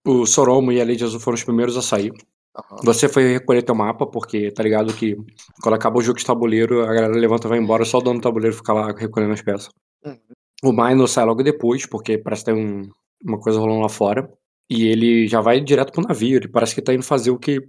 o 0.07 0.27
Soromo 0.27 0.73
e 0.73 0.81
a 0.81 0.85
Lady 0.85 1.05
Azul 1.05 1.21
foram 1.21 1.35
os 1.35 1.45
primeiros 1.45 1.77
a 1.77 1.83
sair. 1.83 2.13
Aham. 2.57 2.81
Você 2.85 3.09
foi 3.09 3.33
recolher 3.33 3.63
teu 3.63 3.75
mapa, 3.75 4.07
porque 4.07 4.51
tá 4.51 4.63
ligado 4.63 4.93
que 4.93 5.17
quando 5.63 5.75
acaba 5.75 5.99
o 5.99 6.03
jogo 6.03 6.19
de 6.19 6.25
tabuleiro, 6.27 6.83
a 6.83 6.87
galera 6.93 7.15
levanta 7.15 7.47
e 7.47 7.51
vai 7.51 7.59
embora, 7.59 7.85
só 7.85 7.99
o 7.99 8.03
dono 8.03 8.21
do 8.21 8.23
tabuleiro 8.23 8.55
fica 8.55 8.73
lá 8.73 8.93
recolhendo 8.93 9.33
as 9.33 9.43
peças. 9.43 9.71
Uhum. 10.05 10.19
O 10.65 10.73
Minor 10.73 11.09
sai 11.09 11.25
logo 11.25 11.43
depois, 11.43 11.87
porque 11.87 12.19
parece 12.19 12.45
que 12.45 12.53
tem 12.53 12.61
um- 12.63 12.89
uma 13.25 13.39
coisa 13.41 13.59
rolando 13.59 13.81
lá 13.81 13.89
fora. 13.89 14.31
E 14.69 14.87
ele 14.87 15.27
já 15.29 15.41
vai 15.41 15.61
direto 15.61 15.93
pro 15.93 16.03
navio. 16.03 16.37
Ele 16.37 16.49
parece 16.49 16.75
que 16.75 16.83
tá 16.83 16.93
indo 16.95 17.03
fazer 17.03 17.31
o 17.31 17.39
que. 17.39 17.61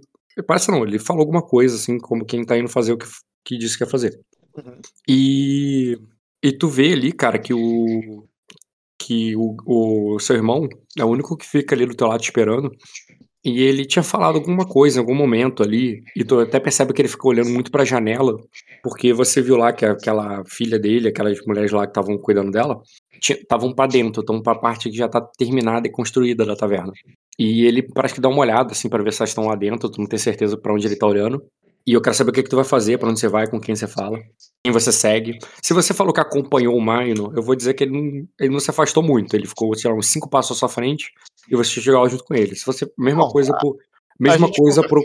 Parece 0.46 0.70
não, 0.70 0.84
ele 0.84 0.98
falou 0.98 1.20
alguma 1.20 1.42
coisa, 1.42 1.76
assim, 1.76 1.98
como 1.98 2.24
quem 2.24 2.44
tá 2.44 2.56
indo 2.58 2.68
fazer 2.68 2.92
o 2.92 2.98
que, 2.98 3.06
que 3.44 3.58
disse 3.58 3.76
que 3.76 3.84
ia 3.84 3.90
fazer. 3.90 4.18
Uhum. 4.56 4.80
E. 5.08 5.98
E 6.44 6.52
tu 6.52 6.68
vê 6.68 6.92
ali, 6.92 7.10
cara, 7.10 7.38
que 7.38 7.54
o. 7.54 8.26
Que 8.98 9.34
o, 9.34 10.14
o 10.14 10.18
seu 10.18 10.36
irmão 10.36 10.68
é 10.98 11.02
o 11.02 11.08
único 11.08 11.36
que 11.38 11.46
fica 11.46 11.74
ali 11.74 11.86
do 11.86 11.96
teu 11.96 12.06
lado 12.06 12.22
esperando. 12.22 12.70
E 13.42 13.62
ele 13.62 13.86
tinha 13.86 14.02
falado 14.02 14.36
alguma 14.36 14.66
coisa 14.66 14.98
em 14.98 15.00
algum 15.00 15.14
momento 15.14 15.62
ali, 15.62 16.02
e 16.16 16.24
tu 16.24 16.40
até 16.40 16.60
percebe 16.60 16.92
que 16.92 17.02
ele 17.02 17.08
ficou 17.08 17.30
olhando 17.30 17.50
muito 17.50 17.70
pra 17.70 17.84
janela, 17.84 18.36
porque 18.82 19.12
você 19.12 19.42
viu 19.42 19.56
lá 19.56 19.72
que 19.72 19.84
aquela 19.84 20.42
filha 20.46 20.78
dele, 20.78 21.08
aquelas 21.08 21.38
mulheres 21.46 21.70
lá 21.70 21.86
que 21.86 21.90
estavam 21.90 22.16
cuidando 22.18 22.50
dela, 22.50 22.80
estavam 23.20 23.74
pra 23.74 23.86
dentro, 23.86 24.20
estão 24.20 24.42
pra 24.42 24.54
parte 24.54 24.90
que 24.90 24.96
já 24.96 25.08
tá 25.08 25.20
terminada 25.20 25.86
e 25.86 25.90
construída 25.90 26.46
da 26.46 26.56
taverna. 26.56 26.92
E 27.38 27.66
ele 27.66 27.82
parece 27.82 28.14
que 28.14 28.20
dá 28.20 28.28
uma 28.28 28.40
olhada 28.40 28.72
assim 28.72 28.88
pra 28.88 29.02
ver 29.02 29.12
se 29.12 29.20
elas 29.20 29.30
estão 29.30 29.46
lá 29.46 29.54
dentro, 29.54 29.90
tu 29.90 30.00
não 30.00 30.06
tem 30.06 30.18
certeza 30.18 30.56
pra 30.56 30.72
onde 30.72 30.86
ele 30.86 30.96
tá 30.96 31.06
olhando. 31.06 31.42
E 31.86 31.92
eu 31.92 32.00
quero 32.00 32.16
saber 32.16 32.30
o 32.30 32.32
que, 32.34 32.42
que 32.42 32.50
tu 32.50 32.56
vai 32.56 32.64
fazer, 32.64 32.98
pra 32.98 33.10
onde 33.10 33.20
você 33.20 33.28
vai, 33.28 33.46
com 33.46 33.60
quem 33.60 33.76
você 33.76 33.86
fala, 33.86 34.18
quem 34.64 34.72
você 34.72 34.90
segue. 34.90 35.38
Se 35.62 35.74
você 35.74 35.92
falou 35.92 36.12
que 36.12 36.20
acompanhou 36.20 36.74
o 36.74 36.80
Maino, 36.80 37.32
eu 37.36 37.42
vou 37.42 37.54
dizer 37.54 37.74
que 37.74 37.84
ele 37.84 37.92
não, 37.92 38.28
ele 38.40 38.52
não 38.52 38.60
se 38.60 38.70
afastou 38.70 39.02
muito. 39.02 39.34
Ele 39.36 39.46
ficou, 39.46 39.74
sei 39.76 39.90
lá, 39.90 39.96
uns 39.96 40.06
cinco 40.06 40.28
passos 40.28 40.56
à 40.56 40.58
sua 40.60 40.68
frente 40.70 41.12
e 41.50 41.54
você 41.54 41.80
chegou 41.80 42.08
junto 42.08 42.24
com 42.24 42.34
ele. 42.34 42.54
Se 42.56 42.64
você. 42.64 42.90
Mesma 42.98 43.22
Não, 43.24 43.30
coisa 43.30 43.54
a- 43.54 43.58
por. 43.58 43.76
Mesma 44.18 44.50
coisa 44.50 44.80
pro. 44.86 45.02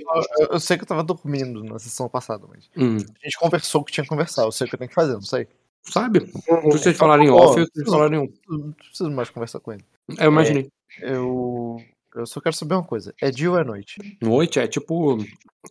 Eu, 0.51 0.59
sei 0.59 0.77
que 0.77 0.83
eu 0.83 0.87
tava 0.87 1.03
dormindo 1.03 1.63
na 1.63 1.77
sessão 1.79 2.07
passada, 2.07 2.45
mas 2.47 2.69
Hum, 2.77 2.97
a 2.97 3.25
gente 3.25 3.39
conversou 3.39 3.81
o 3.81 3.83
que 3.83 3.91
tinha 3.91 4.03
que 4.03 4.09
conversar. 4.09 4.43
Eu 4.43 4.51
sei 4.51 4.65
o 4.65 4.69
que 4.69 4.75
eu 4.75 4.79
tenho 4.79 4.89
que 4.89 4.95
fazer, 4.95 5.13
não 5.13 5.21
sei. 5.23 5.47
sabe? 5.83 6.19
Uhum. 6.47 6.71
Se 6.71 6.77
vocês 6.77 6.95
falarem 6.97 7.27
em 7.27 7.31
off, 7.31 7.53
vocês 7.55 7.69
não. 7.87 7.91
falaram 7.91 8.23
em. 8.23 8.33
Não 8.47 8.71
preciso 8.71 9.09
mais 9.11 9.29
conversar 9.31 9.59
com 9.59 9.73
ele. 9.73 9.83
Eu 10.17 10.27
imaginei. 10.31 10.69
Eu. 11.01 11.77
Eu 12.15 12.25
só 12.25 12.39
quero 12.39 12.55
saber 12.55 12.75
uma 12.75 12.83
coisa. 12.83 13.13
É 13.21 13.29
dia 13.31 13.51
ou 13.51 13.57
é 13.57 13.63
noite? 13.63 13.95
Noite 14.21 14.59
é 14.59 14.67
tipo. 14.67 15.17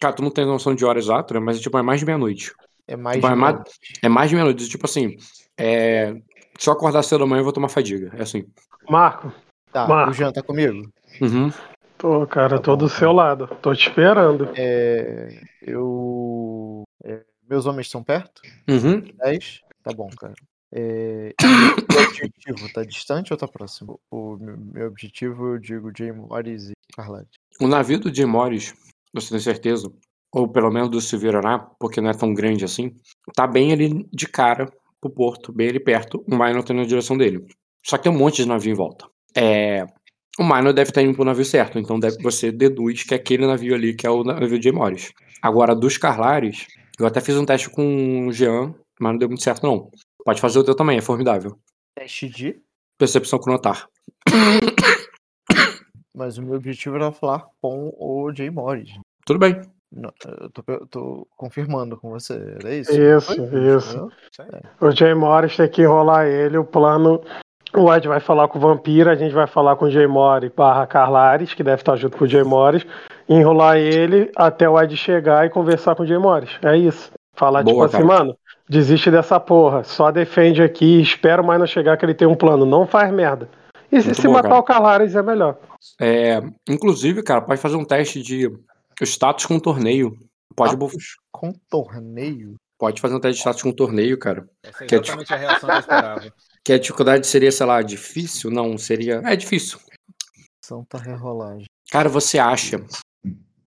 Cara, 0.01 0.15
tu 0.15 0.23
não 0.23 0.31
tem 0.31 0.45
noção 0.45 0.75
de 0.75 0.85
hora 0.85 0.99
exata, 0.99 1.35
né? 1.35 1.41
Mas 1.41 1.61
tipo, 1.61 1.79
é 1.79 1.83
mais 1.83 2.01
de 2.01 2.07
meia-noite. 2.07 2.53
É 2.89 2.97
mais 2.97 3.17
Tipo, 3.17 3.27
de 3.29 3.33
é 3.33 3.37
mais-. 3.37 3.79
É 4.03 4.09
mais 4.09 4.31
de 4.31 4.35
meia-noite. 4.37 4.69
Tipo 4.69 4.87
assim. 4.87 5.17
É. 5.57 6.15
Se 6.59 6.69
eu 6.69 6.73
acordar 6.73 7.03
cedo 7.05 7.23
amanhã, 7.25 7.41
eu 7.41 7.45
vou 7.45 7.53
tomar 7.53 7.69
fadiga. 7.69 8.11
É 8.17 8.23
assim. 8.23 8.45
Marco, 8.89 9.33
Tá, 9.71 9.87
Marco. 9.87 10.11
o 10.11 10.15
Jean 10.15 10.33
tá 10.33 10.43
comigo? 10.43 10.91
Uhum. 11.21 11.53
tô, 11.99 12.27
cara, 12.27 12.57
Tá 12.57 12.59
tô 12.63 12.73
bom, 12.73 12.79
do 12.79 12.89
cara. 12.89 12.99
seu 12.99 13.13
lado. 13.13 13.47
Tô 13.63 13.73
te 13.75 13.89
esperando. 13.89 14.49
É. 14.57 15.41
Eu. 15.63 16.83
é, 17.05 17.23
meus 17.49 17.67
homens 17.67 17.87
estão 17.87 18.03
perto? 18.03 18.43
Uhum. 18.69 19.01
10? 19.23 19.61
Tá 19.83 19.93
bom, 19.93 20.09
cara. 20.19 20.35
É, 20.73 21.33
o 21.43 21.93
meu 21.95 22.09
objetivo 22.09 22.73
tá 22.73 22.83
distante 22.85 23.33
ou 23.33 23.39
tá 23.39 23.47
próximo? 23.49 23.99
O 24.11 24.37
meu, 24.37 24.57
meu 24.59 24.87
objetivo, 24.89 25.55
eu 25.55 25.59
digo, 25.59 25.91
Jamie 25.97 26.13
Morris 26.13 26.71
e 26.71 26.73
Carlade. 26.95 27.29
O 27.61 27.67
navio 27.69 27.99
do 28.01 28.15
Jim 28.15 28.27
Morris, 28.27 28.75
você 29.15 29.31
tem 29.31 29.41
certeza? 29.41 29.91
Ou 30.33 30.49
pelo 30.49 30.71
menos 30.71 30.91
do 30.91 31.01
Silveiraná, 31.01 31.59
porque 31.81 32.01
não 32.01 32.11
é 32.11 32.15
tão 32.15 32.35
grande 32.35 32.65
assim, 32.65 32.95
tá 33.35 33.47
bem 33.47 33.73
ali 33.73 34.07
de 34.13 34.29
cara 34.29 34.71
pro 35.01 35.11
porto, 35.11 35.53
bem 35.53 35.69
ali 35.69 35.81
perto, 35.81 36.23
o 36.27 36.37
Minor 36.37 36.63
tá 36.63 36.75
na 36.75 36.85
direção 36.85 37.17
dele. 37.17 37.47
Só 37.85 37.97
que 37.97 38.05
tem 38.05 38.13
um 38.13 38.19
monte 38.19 38.43
de 38.43 38.49
navio 38.49 38.73
em 38.73 38.77
volta. 38.77 39.07
É, 39.35 39.87
o 40.39 40.45
Minor 40.45 40.73
deve 40.73 40.91
estar 40.91 41.03
indo 41.03 41.15
pro 41.15 41.25
navio 41.25 41.45
certo, 41.45 41.79
então 41.79 41.99
deve, 41.99 42.23
você 42.23 42.53
deduz 42.53 43.03
que 43.03 43.15
é 43.15 43.17
aquele 43.17 43.47
navio 43.47 43.75
ali 43.75 43.95
que 43.95 44.07
é 44.07 44.11
o 44.11 44.23
navio 44.23 44.59
de 44.59 44.71
Morris. 44.71 45.13
Agora, 45.41 45.75
dos 45.75 45.97
Carlares, 45.97 46.67
eu 46.99 47.07
até 47.07 47.21
fiz 47.21 47.37
um 47.37 47.45
teste 47.45 47.71
com 47.71 48.27
o 48.27 48.33
Jean, 48.33 48.75
mas 49.01 49.13
não 49.13 49.19
deu 49.19 49.29
muito 49.29 49.43
certo 49.43 49.67
não. 49.67 49.91
Pode 50.25 50.41
fazer 50.41 50.59
o 50.59 50.65
teu 50.65 50.75
também, 50.75 50.99
é 50.99 51.01
formidável. 51.01 51.59
Teste 51.97 52.29
de. 52.29 52.61
Percepção 52.99 53.39
com 53.39 53.51
notar. 53.51 53.89
Mas 56.15 56.37
o 56.37 56.43
meu 56.43 56.57
objetivo 56.57 56.97
era 56.97 57.13
falar 57.13 57.47
com 57.63 57.95
o 57.97 58.33
Jay 58.35 58.51
Morris. 58.51 58.91
Tudo 59.25 59.39
bem. 59.39 59.61
Não, 59.91 60.13
Eu 60.43 60.51
tô, 60.51 60.63
eu 60.69 60.87
tô 60.87 61.29
confirmando 61.37 61.97
com 61.97 62.11
você, 62.11 62.35
era 62.61 62.75
isso? 62.75 62.93
Isso, 62.93 63.37
Foi? 63.37 63.77
isso. 63.77 64.11
Entendeu? 64.39 64.71
O 64.81 64.91
Jay 64.91 65.15
Morris 65.15 65.57
tem 65.57 65.69
que 65.69 65.83
enrolar 65.83 66.27
ele. 66.27 66.59
O 66.59 66.65
plano 66.65 67.23
O 67.75 67.93
Ed 67.95 68.07
vai 68.07 68.21
falar 68.21 68.49
com 68.49 68.59
o 68.59 68.61
Vampiro, 68.61 69.11
a 69.11 69.15
gente 69.15 69.35
vai 69.35 69.47
falar 69.47 69.77
com 69.77 69.87
o 69.87 69.91
Jay 69.91 70.07
Mori 70.07 70.53
barra 70.55 70.87
Carlares, 70.87 71.55
que 71.55 71.63
deve 71.63 71.81
estar 71.81 71.97
junto 71.97 72.17
com 72.17 72.25
o 72.25 72.29
Jay 72.29 72.43
Morris, 72.43 72.87
enrolar 73.29 73.77
ele 73.77 74.31
até 74.37 74.69
o 74.69 74.81
Ed 74.81 74.97
chegar 74.97 75.47
e 75.47 75.51
conversar 75.51 75.95
com 75.95 76.03
o 76.03 76.07
Jay 76.07 76.19
Morris. 76.19 76.51
É 76.63 76.77
isso. 76.77 77.11
Falar 77.35 77.63
Boa, 77.63 77.87
tipo 77.87 77.97
assim, 77.97 78.07
cara. 78.07 78.19
mano, 78.25 78.37
desiste 78.69 79.11
dessa 79.11 79.39
porra, 79.39 79.85
só 79.85 80.11
defende 80.11 80.63
aqui, 80.63 81.01
espera 81.01 81.43
mais 81.43 81.61
não 81.61 81.67
chegar 81.67 81.97
que 81.97 82.05
ele 82.05 82.15
tem 82.15 82.27
um 82.27 82.35
plano, 82.35 82.67
não 82.67 82.87
faz 82.87 83.13
merda. 83.13 83.49
E 83.91 84.03
se, 84.03 84.15
se 84.15 84.27
bom, 84.27 84.35
matar 84.35 84.49
cara. 84.49 84.61
o 84.61 84.65
Carlares 84.65 85.15
é 85.15 85.23
melhor. 85.23 85.57
É, 86.01 86.43
inclusive, 86.69 87.23
cara, 87.23 87.41
pode 87.41 87.61
fazer 87.61 87.77
um 87.77 87.85
teste 87.85 88.23
de 88.23 88.51
status 89.05 89.47
com 89.47 89.59
torneio. 89.59 90.17
Pode, 90.57 90.77
bu- 90.77 90.91
Com 91.31 91.53
torneio? 91.71 92.55
pode 92.79 93.01
fazer 93.01 93.15
um 93.15 93.21
teste 93.21 93.35
de 93.37 93.41
status 93.41 93.63
com 93.63 93.73
torneio, 93.73 94.19
cara. 94.19 94.49
Essa 94.63 94.85
é 94.85 94.87
Que 94.87 94.95
é 94.95 94.99
exatamente 94.99 95.35
a 95.35 95.37
reação 95.37 95.69
que 95.69 95.75
eu 95.75 95.81
esperava. 95.81 96.35
Que 96.65 96.73
a 96.75 96.79
dificuldade 96.79 97.27
seria, 97.27 97.51
sei 97.51 97.65
lá, 97.65 97.81
difícil? 97.81 98.51
Não, 98.51 98.77
seria. 98.77 99.23
É 99.25 99.35
difícil. 99.35 99.79
Santa 100.63 100.99
Rerolagem. 100.99 101.65
Cara, 101.91 102.11
você 102.11 102.39
acha 102.39 102.85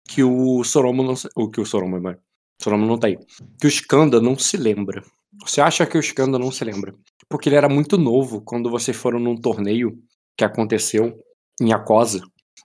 que 0.06 0.22
o 0.22 0.62
Soromo 0.64 1.02
não. 1.02 1.16
se- 1.16 1.28
O 1.34 1.48
que 1.50 1.60
o 1.60 1.64
Soromo? 1.64 1.96
O 1.96 2.16
Soromo 2.62 2.84
não 2.84 2.98
tá 2.98 3.06
aí. 3.06 3.16
Que 3.58 3.66
o 3.66 3.68
Skanda 3.68 4.20
não 4.20 4.36
se 4.38 4.56
lembra. 4.58 5.02
Você 5.46 5.62
acha 5.62 5.86
que 5.86 5.96
o 5.96 6.00
Skanda 6.00 6.38
não 6.38 6.50
se 6.50 6.62
lembra? 6.62 6.94
Porque 7.28 7.48
ele 7.48 7.56
era 7.56 7.68
muito 7.70 7.96
novo 7.96 8.42
quando 8.42 8.68
vocês 8.68 8.94
foram 8.96 9.18
num 9.18 9.36
torneio 9.40 9.98
que 10.36 10.44
aconteceu 10.44 11.18
em 11.58 11.72
Acosa. 11.72 12.20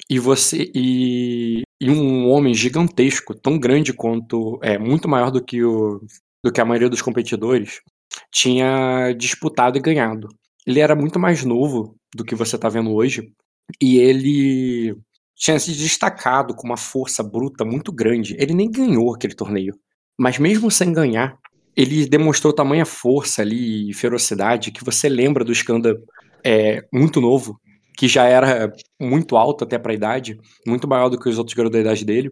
E 0.10 0.20
você. 0.20 0.70
E, 0.76 1.62
e 1.80 1.90
um 1.90 2.30
homem 2.30 2.54
gigantesco, 2.54 3.34
tão 3.36 3.58
grande 3.58 3.94
quanto. 3.94 4.60
É, 4.64 4.78
muito 4.78 5.08
maior 5.08 5.32
do 5.32 5.44
que, 5.44 5.64
o, 5.64 6.02
do 6.44 6.52
que 6.52 6.62
a 6.62 6.66
maioria 6.66 6.90
dos 6.90 7.02
competidores, 7.02 7.82
tinha 8.32 9.14
disputado 9.14 9.78
e 9.78 9.82
ganhado. 9.82 10.28
Ele 10.66 10.80
era 10.80 10.96
muito 10.96 11.20
mais 11.20 11.44
novo 11.44 11.96
do 12.16 12.24
que 12.24 12.36
você 12.36 12.58
tá 12.58 12.70
vendo 12.70 12.94
hoje. 12.94 13.32
E 13.82 13.98
ele 13.98 14.96
tinha 15.36 15.60
se 15.60 15.72
destacado 15.74 16.56
com 16.56 16.66
uma 16.66 16.78
força 16.78 17.22
bruta 17.22 17.66
muito 17.66 17.92
grande. 17.92 18.36
Ele 18.40 18.54
nem 18.54 18.72
ganhou 18.72 19.14
aquele 19.14 19.36
torneio. 19.36 19.74
Mas 20.18 20.40
mesmo 20.40 20.72
sem 20.72 20.94
ganhar, 20.94 21.38
ele 21.76 22.08
demonstrou 22.08 22.54
tamanha 22.54 22.86
força 22.86 23.42
ali 23.42 23.90
e 23.90 23.94
ferocidade 23.94 24.72
que 24.72 24.84
você 24.84 25.10
lembra 25.10 25.44
do 25.44 25.52
Skanda 25.52 26.02
é, 26.44 26.86
muito 26.94 27.20
novo, 27.20 27.60
que 27.98 28.08
já 28.08 28.26
era 28.26 28.72
muito 29.00 29.36
alto 29.38 29.64
até 29.64 29.78
pra 29.78 29.94
idade, 29.94 30.38
muito 30.68 30.88
maior 30.88 31.10
do 31.10 31.20
que 31.20 31.30
os 31.30 31.38
outros 31.38 31.56
garotos 31.56 31.76
da 31.78 31.82
idade 31.82 32.04
dele. 32.06 32.32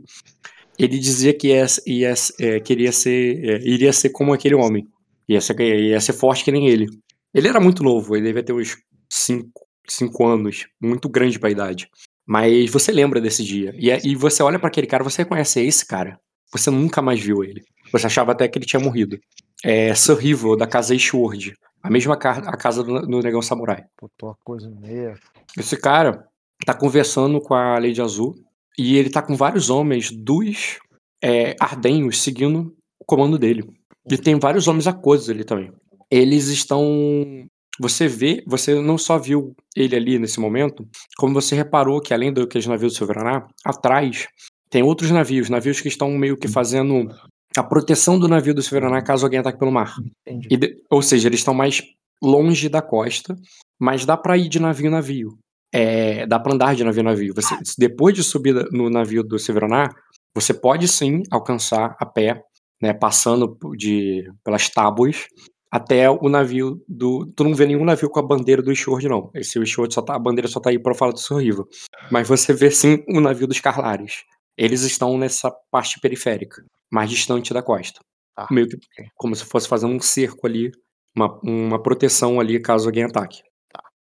Ele 0.77 0.97
dizia 0.97 1.33
que 1.33 1.49
ia, 1.49 1.65
ia, 1.85 2.13
é, 2.39 2.59
queria 2.59 2.91
ser, 2.91 3.43
é, 3.43 3.57
iria 3.67 3.93
ser 3.93 4.09
como 4.09 4.33
aquele 4.33 4.55
homem. 4.55 4.87
Ia 5.29 5.39
ser, 5.39 5.59
ia 5.59 6.01
ser 6.01 6.13
forte 6.13 6.43
que 6.43 6.51
nem 6.51 6.67
ele. 6.67 6.87
Ele 7.33 7.47
era 7.47 7.59
muito 7.59 7.83
novo, 7.83 8.15
ele 8.15 8.25
devia 8.27 8.43
ter 8.43 8.53
uns 8.53 8.75
5 9.09 9.49
cinco 9.89 10.25
anos, 10.25 10.65
muito 10.81 11.09
grande 11.09 11.37
pra 11.37 11.49
idade. 11.51 11.89
Mas 12.25 12.69
você 12.71 12.89
lembra 12.91 13.19
desse 13.19 13.43
dia. 13.43 13.73
E, 13.77 13.91
é- 13.91 13.99
e 14.03 14.15
você 14.15 14.41
olha 14.41 14.57
pra 14.57 14.69
aquele 14.69 14.87
cara, 14.87 15.03
você 15.03 15.23
reconhece 15.23 15.59
"É 15.59 15.63
esse 15.65 15.85
cara. 15.85 16.17
Você 16.53 16.71
nunca 16.71 17.01
mais 17.01 17.19
viu 17.19 17.43
ele. 17.43 17.61
Você 17.91 18.05
achava 18.07 18.31
até 18.31 18.47
que 18.47 18.57
ele 18.57 18.65
tinha 18.65 18.79
morrido. 18.79 19.19
É 19.63 19.93
Sir 19.93 20.15
Rival, 20.15 20.55
da 20.55 20.65
casa 20.65 20.95
Ishward. 20.95 21.53
A 21.83 21.89
mesma 21.89 22.15
ca 22.15 22.31
a 22.31 22.55
casa 22.55 22.81
do, 22.81 23.01
do 23.01 23.19
Negão 23.19 23.41
Samurai. 23.41 23.83
Botou 24.01 24.29
a 24.29 24.35
coisa 24.41 24.69
meia. 24.69 25.15
Esse 25.57 25.77
cara 25.77 26.25
tá 26.65 26.73
conversando 26.73 27.39
com 27.39 27.53
a 27.53 27.77
Lady 27.79 28.01
Azul 28.01 28.33
e 28.77 28.97
ele 28.97 29.09
tá 29.09 29.21
com 29.21 29.35
vários 29.35 29.69
homens 29.69 30.11
dos 30.11 30.79
é, 31.23 31.55
Ardenhos 31.59 32.21
seguindo 32.21 32.73
o 32.99 33.05
comando 33.05 33.37
dele. 33.37 33.63
E 34.09 34.17
tem 34.17 34.37
vários 34.37 34.67
homens 34.67 34.87
aquosos 34.87 35.29
ali 35.29 35.43
também. 35.43 35.71
Eles 36.11 36.47
estão. 36.47 37.45
Você 37.79 38.07
vê, 38.07 38.43
você 38.45 38.79
não 38.79 38.97
só 38.99 39.17
viu 39.17 39.55
ele 39.75 39.95
ali 39.95 40.19
nesse 40.19 40.39
momento, 40.39 40.87
como 41.17 41.33
você 41.33 41.55
reparou 41.55 41.99
que 41.99 42.13
além 42.13 42.31
do 42.31 42.47
que 42.47 42.57
os 42.57 42.67
navios 42.67 42.93
do 42.93 42.97
Silveraná, 42.97 43.47
atrás 43.65 44.27
tem 44.69 44.83
outros 44.83 45.09
navios, 45.09 45.49
navios 45.49 45.81
que 45.81 45.87
estão 45.87 46.11
meio 46.11 46.37
que 46.37 46.47
fazendo 46.47 47.07
a 47.57 47.63
proteção 47.63 48.19
do 48.19 48.27
navio 48.27 48.53
do 48.53 48.61
Silveraná 48.61 49.01
caso 49.01 49.25
alguém 49.25 49.39
ataque 49.39 49.57
pelo 49.57 49.71
mar. 49.71 49.95
Entendi. 50.27 50.47
E 50.51 50.81
ou 50.89 51.01
seja, 51.01 51.27
eles 51.27 51.39
estão 51.39 51.53
mais 51.53 51.81
longe 52.21 52.69
da 52.69 52.81
costa, 52.81 53.35
mas 53.79 54.05
dá 54.05 54.15
pra 54.15 54.37
ir 54.37 54.49
de 54.49 54.59
navio 54.59 54.87
em 54.87 54.91
navio. 54.91 55.37
É, 55.73 56.27
dá 56.27 56.39
pra 56.39 56.53
andar 56.53 56.75
de 56.75 56.83
navio 56.83 57.01
em 57.01 57.05
navio. 57.05 57.33
Você, 57.35 57.55
depois 57.77 58.13
de 58.13 58.23
subir 58.23 58.53
no 58.71 58.89
navio 58.89 59.23
do 59.23 59.39
Severaná, 59.39 59.89
você 60.35 60.53
pode 60.53 60.87
sim 60.87 61.23
alcançar 61.31 61.95
a 61.99 62.05
pé, 62.05 62.43
né, 62.81 62.93
passando 62.93 63.57
de, 63.75 64.29
pelas 64.43 64.69
tábuas 64.69 65.25
até 65.71 66.07
o 66.07 66.29
navio 66.29 66.79
do. 66.87 67.25
Tu 67.35 67.43
não 67.43 67.55
vê 67.55 67.65
nenhum 67.65 67.83
navio 67.83 68.07
com 68.07 68.19
a 68.19 68.23
bandeira 68.23 68.61
do 68.61 68.71
Ishord, 68.71 69.09
não. 69.09 69.31
Esse 69.33 69.59
Ishord 69.59 69.91
só 69.91 70.03
tá, 70.03 70.15
a 70.15 70.19
bandeira 70.19 70.47
só 70.47 70.59
tá 70.59 70.69
aí 70.69 70.77
pra 70.77 70.93
falar 70.93 71.13
do 71.13 71.19
Sorrival. 71.19 71.67
Mas 72.11 72.27
você 72.27 72.53
vê 72.53 72.69
sim 72.69 73.03
o 73.09 73.19
navio 73.19 73.47
dos 73.47 73.59
Carlares. 73.59 74.23
Eles 74.55 74.83
estão 74.83 75.17
nessa 75.17 75.51
parte 75.71 75.99
periférica, 75.99 76.63
mais 76.91 77.09
distante 77.09 77.51
da 77.51 77.63
costa. 77.63 77.99
Tá. 78.35 78.47
Meio 78.51 78.67
que 78.67 78.77
como 79.15 79.35
se 79.35 79.45
fosse 79.45 79.67
fazendo 79.67 79.95
um 79.95 79.99
cerco 79.99 80.45
ali, 80.45 80.71
uma, 81.15 81.39
uma 81.43 81.81
proteção 81.81 82.39
ali 82.39 82.59
caso 82.59 82.87
alguém 82.87 83.05
ataque. 83.05 83.41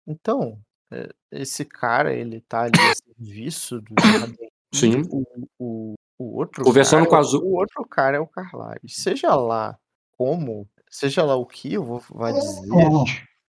Então, 0.06 0.58
é, 0.92 1.08
esse 1.34 1.64
cara, 1.64 2.14
ele 2.14 2.40
tá 2.40 2.62
ali 2.62 2.72
a 2.80 2.94
serviço 2.94 3.80
do 3.80 3.94
Jardim. 4.00 4.36
Sim. 4.74 5.02
O, 5.10 5.24
o, 5.58 5.94
o 6.18 6.36
outro 6.38 6.64
Conversando 6.64 7.06
cara, 7.08 7.10
com 7.10 7.14
a 7.14 7.18
é 7.18 7.20
o- 7.20 7.24
Azul. 7.24 7.42
O 7.44 7.54
outro 7.56 7.84
cara 7.88 8.16
é 8.16 8.20
o 8.20 8.26
Carlares. 8.26 8.94
Seja 8.96 9.34
lá 9.34 9.78
como, 10.16 10.66
seja 10.90 11.22
lá 11.22 11.36
o 11.36 11.46
que 11.46 11.74
eu 11.74 11.84
vou 11.84 12.02
vai 12.10 12.32
dizer, 12.32 12.60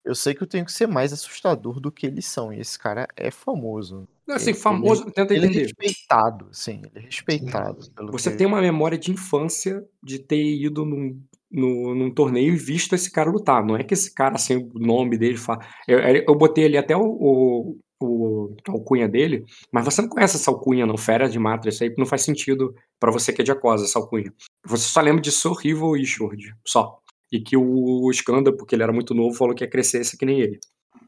eu 0.05 0.15
sei 0.15 0.35
que 0.35 0.43
eu 0.43 0.47
tenho 0.47 0.67
que 0.67 0.73
ser 0.73 0.87
mais 0.87 1.13
assustador 1.15 1.81
do 1.81 1.91
que 1.91 2.07
eles 2.07 2.27
são. 2.27 2.53
E 2.53 2.61
esse 2.61 2.79
cara 2.79 3.09
é 3.17 3.31
famoso. 3.31 4.07
Assim, 4.29 4.51
Ele- 4.51 4.59
famoso, 4.59 5.11
tenta 5.11 5.33
Ele 5.35 5.47
é 5.47 5.49
entender. 5.49 5.63
respeitado, 5.65 6.49
sim, 6.53 6.81
ele 6.85 6.99
é 6.99 7.01
respeitado. 7.01 7.91
Pelo 7.91 8.13
Você 8.13 8.31
que- 8.31 8.37
tem 8.39 8.47
uma 8.47 8.61
memória 8.61 8.99
de 8.99 9.11
infância 9.11 9.83
de 10.03 10.19
ter 10.19 10.43
ido 10.43 10.85
num, 10.85 11.19
no- 11.55 11.95
num 11.95 12.11
torneio 12.13 12.53
e 12.53 12.57
visto 12.57 12.95
esse 12.95 13.11
cara 13.11 13.31
lutar. 13.31 13.65
Não 13.65 13.77
é 13.77 13.85
que 13.85 13.95
esse 13.95 14.13
cara, 14.13 14.35
assim, 14.35 14.57
o 14.75 14.79
nome 14.79 15.17
dele 15.17 15.37
fala. 15.37 15.61
Eu, 15.89 15.99
eu 16.01 16.35
botei 16.35 16.65
ali 16.67 16.77
até 16.77 16.97
o, 16.97 17.01
o, 17.03 17.79
o 18.03 18.57
a 18.69 18.73
alcunha 18.73 19.09
dele, 19.09 19.45
mas 19.73 19.85
você 19.85 20.03
não 20.03 20.09
conhece 20.09 20.37
essa 20.37 20.51
alcunha, 20.51 20.85
não. 20.87 20.97
Fera 20.97 21.29
de 21.29 21.39
Matra, 21.39 21.71
isso 21.71 21.83
aí 21.85 21.95
não 21.97 22.07
faz 22.07 22.23
sentido 22.23 22.75
pra 23.01 23.11
você 23.13 23.33
que 23.33 23.41
é 23.41 23.45
de 23.45 23.53
Acosa, 23.53 23.85
essa 23.85 23.99
alcunha. 23.99 24.33
Você 24.67 24.85
só 24.89 25.01
lembra 25.01 25.23
de 25.23 25.31
Sorrival 25.31 25.97
e 25.97 26.03
Ishord, 26.03 26.55
só. 26.67 26.99
E 27.33 27.41
que 27.41 27.57
o 27.57 28.11
Skanda, 28.11 28.55
porque 28.55 28.75
ele 28.75 28.83
era 28.83 28.93
muito 28.93 29.15
novo, 29.15 29.35
falou 29.37 29.55
que 29.55 29.65
ia 29.65 29.71
crescer 29.71 30.01
esse 30.01 30.17
que 30.17 30.27
nem 30.27 30.41
ele. 30.41 30.61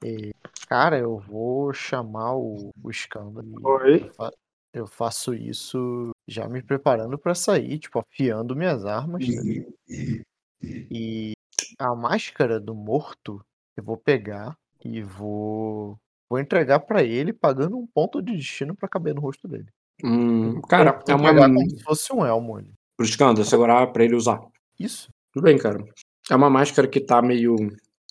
E, 0.05 0.31
cara, 0.69 0.99
eu 0.99 1.19
vou 1.19 1.73
chamar 1.73 2.35
o, 2.37 2.71
o 2.83 2.91
escândalo. 2.91 3.47
e 3.49 3.67
Oi? 3.67 3.95
Eu, 4.05 4.15
fa- 4.15 4.33
eu 4.75 4.87
faço 4.87 5.33
isso 5.35 6.11
já 6.29 6.49
me 6.49 6.61
preparando 6.63 7.17
pra 7.17 7.35
sair, 7.35 7.79
tipo, 7.79 7.99
afiando 8.01 8.57
minhas 8.57 8.85
armas. 8.85 9.25
ligado? 9.25 9.73
E 10.63 11.33
a 11.79 11.95
máscara 11.95 12.59
do 12.61 12.75
morto 12.75 13.41
eu 13.77 13.83
vou 13.85 13.97
pegar 13.97 14.57
e 14.85 15.03
vou 15.03 15.99
vou 16.29 16.41
entregar 16.41 16.81
pra 16.81 17.03
ele 17.05 17.33
pagando 17.33 17.77
um 17.77 17.87
ponto 17.87 18.21
de 18.21 18.37
destino 18.37 18.75
pra 18.75 18.89
caber 18.89 19.15
no 19.15 19.21
rosto 19.21 19.47
dele. 19.47 19.67
Hum, 20.05 20.61
cara, 20.63 21.01
é 21.09 21.15
uma. 21.15 21.33
como 21.35 21.71
se 21.71 21.83
fosse 21.83 22.13
um 22.13 22.25
elmo 22.27 22.57
ali. 22.57 22.73
Pro 22.97 23.07
segurar 23.45 23.87
pra 23.89 24.05
ele 24.05 24.17
usar. 24.17 24.41
Isso. 24.79 25.09
Tudo 25.33 25.45
bem, 25.45 25.57
cara. 25.57 25.85
É 26.31 26.35
uma 26.35 26.51
máscara 26.51 26.89
que 26.89 27.01
tá 27.01 27.23
meio. 27.23 27.55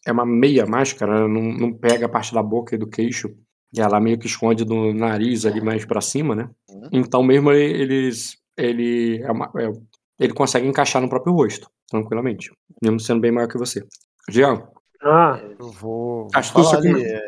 É 0.06 0.12
uma 0.12 0.26
meia 0.26 0.66
máscara, 0.66 1.28
não, 1.28 1.42
não 1.42 1.74
pega 1.74 2.06
a 2.06 2.10
parte 2.10 2.34
da 2.34 2.42
boca 2.44 2.76
e 2.76 2.78
do 2.78 2.88
queixo. 2.88 3.36
E 3.76 3.82
ela 3.82 4.00
meio 4.00 4.18
que 4.18 4.28
esconde 4.28 4.64
do 4.64 4.94
nariz 4.94 5.46
ali 5.46 5.60
mais 5.60 5.84
pra 5.86 6.00
cima, 6.00 6.34
né? 6.36 6.50
Então, 6.92 7.22
mesmo 7.24 7.52
ele- 7.52 7.82
eles. 7.82 8.38
Ele. 8.56 9.22
É 9.24 9.32
uma- 9.32 9.52
é- 9.58 9.72
ele 10.20 10.34
consegue 10.34 10.66
encaixar 10.68 11.02
no 11.02 11.10
próprio 11.10 11.34
rosto, 11.34 11.70
tranquilamente. 11.90 12.52
Mesmo 12.82 13.00
sendo 13.00 13.22
bem 13.22 13.32
maior 13.32 13.48
que 13.48 13.58
você. 13.58 13.86
Jean, 14.30 14.68
Ah, 15.02 15.40
Eu 15.60 15.70
vou, 15.72 16.28
Astúcia 16.34 16.80
falar 16.80 16.82
com- 16.94 16.96
ali, 16.98 17.06
é, 17.06 17.22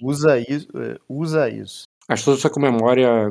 usa 0.00 0.38
isso, 0.38 0.68
é, 0.76 0.96
usa 1.08 1.48
isso. 1.48 1.82
astúcia 2.08 2.48
com 2.48 2.60
memória 2.60 3.28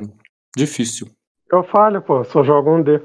difícil. 0.57 1.07
eu 1.51 1.63
falho, 1.63 2.01
pô, 2.01 2.21
só 2.25 2.43
jogo 2.43 2.75
um 2.75 2.81
D. 2.83 3.01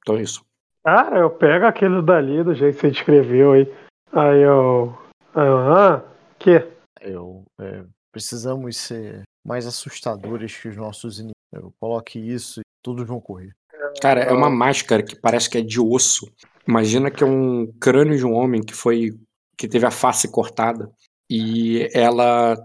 Então 0.00 0.16
é 0.16 0.22
isso. 0.22 0.44
Cara, 0.84 1.20
eu 1.20 1.30
pego 1.30 1.66
aquilo 1.66 2.02
dali 2.02 2.42
do 2.42 2.52
jeito 2.54 2.74
que 2.74 2.80
você 2.80 2.90
descreveu 2.90 3.52
aí. 3.52 3.72
Aí 4.12 4.42
eu. 4.42 4.92
Aí 5.32 5.46
eu 5.46 5.58
ah, 5.58 6.04
que? 6.40 6.66
Eu 7.00 7.44
é, 7.60 7.84
precisamos 8.10 8.76
ser 8.76 9.22
mais 9.46 9.64
assustadores 9.66 10.56
que 10.56 10.66
os 10.68 10.76
nossos 10.76 11.18
inimigos. 11.20 11.32
Eu 11.52 11.72
coloque 11.78 12.18
isso 12.18 12.58
e 12.60 12.64
todos 12.82 13.06
vão 13.06 13.20
correr. 13.20 13.52
Cara, 14.00 14.20
é 14.22 14.32
uma 14.32 14.50
máscara 14.50 15.02
que 15.04 15.14
parece 15.14 15.48
que 15.48 15.58
é 15.58 15.62
de 15.62 15.80
osso. 15.80 16.26
Imagina 16.66 17.10
que 17.10 17.22
é 17.24 17.26
um 17.26 17.66
crânio 17.80 18.16
de 18.16 18.26
um 18.26 18.32
homem 18.32 18.62
que 18.62 18.74
foi. 18.74 19.10
que 19.56 19.68
teve 19.68 19.86
a 19.86 19.90
face 19.90 20.30
cortada. 20.30 20.90
E 21.30 21.88
ela 21.94 22.56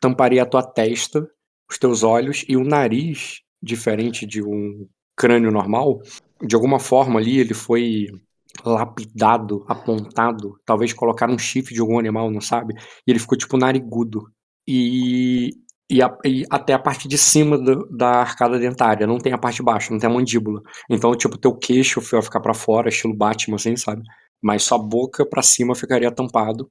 tamparia 0.00 0.42
a 0.42 0.46
tua 0.46 0.62
testa, 0.62 1.28
os 1.70 1.78
teus 1.78 2.02
olhos 2.02 2.44
e 2.48 2.56
o 2.56 2.64
nariz, 2.64 3.40
diferente 3.62 4.26
de 4.26 4.42
um 4.42 4.88
crânio 5.16 5.50
normal. 5.50 6.00
De 6.42 6.54
alguma 6.54 6.78
forma 6.78 7.18
ali 7.20 7.38
ele 7.38 7.54
foi 7.54 8.06
lapidado, 8.64 9.64
apontado. 9.68 10.58
Talvez 10.64 10.92
colocaram 10.92 11.34
um 11.34 11.38
chifre 11.38 11.74
de 11.74 11.80
algum 11.80 11.98
animal, 11.98 12.30
não 12.30 12.40
sabe? 12.40 12.74
E 13.06 13.10
ele 13.10 13.18
ficou 13.18 13.36
tipo 13.36 13.56
narigudo. 13.56 14.30
E, 14.66 15.52
e, 15.90 16.02
a- 16.02 16.16
e 16.24 16.44
até 16.50 16.72
a 16.72 16.78
parte 16.78 17.06
de 17.08 17.16
cima 17.16 17.56
do- 17.58 17.86
da 17.90 18.08
arcada 18.20 18.58
dentária, 18.58 19.06
não 19.06 19.18
tem 19.18 19.32
a 19.32 19.38
parte 19.38 19.56
de 19.56 19.62
baixo, 19.62 19.92
não 19.92 19.98
tem 20.00 20.08
a 20.08 20.12
mandíbula. 20.12 20.60
Então, 20.90 21.14
tipo, 21.14 21.38
teu 21.38 21.54
queixo 21.54 22.00
vai 22.00 22.22
ficar 22.22 22.40
pra 22.40 22.54
fora, 22.54 22.88
estilo 22.88 23.14
Batman, 23.14 23.56
assim, 23.56 23.76
sabe? 23.76 24.02
Mas 24.42 24.62
sua 24.64 24.78
boca 24.78 25.24
pra 25.24 25.42
cima 25.42 25.74
ficaria 25.74 26.10
tampado, 26.10 26.68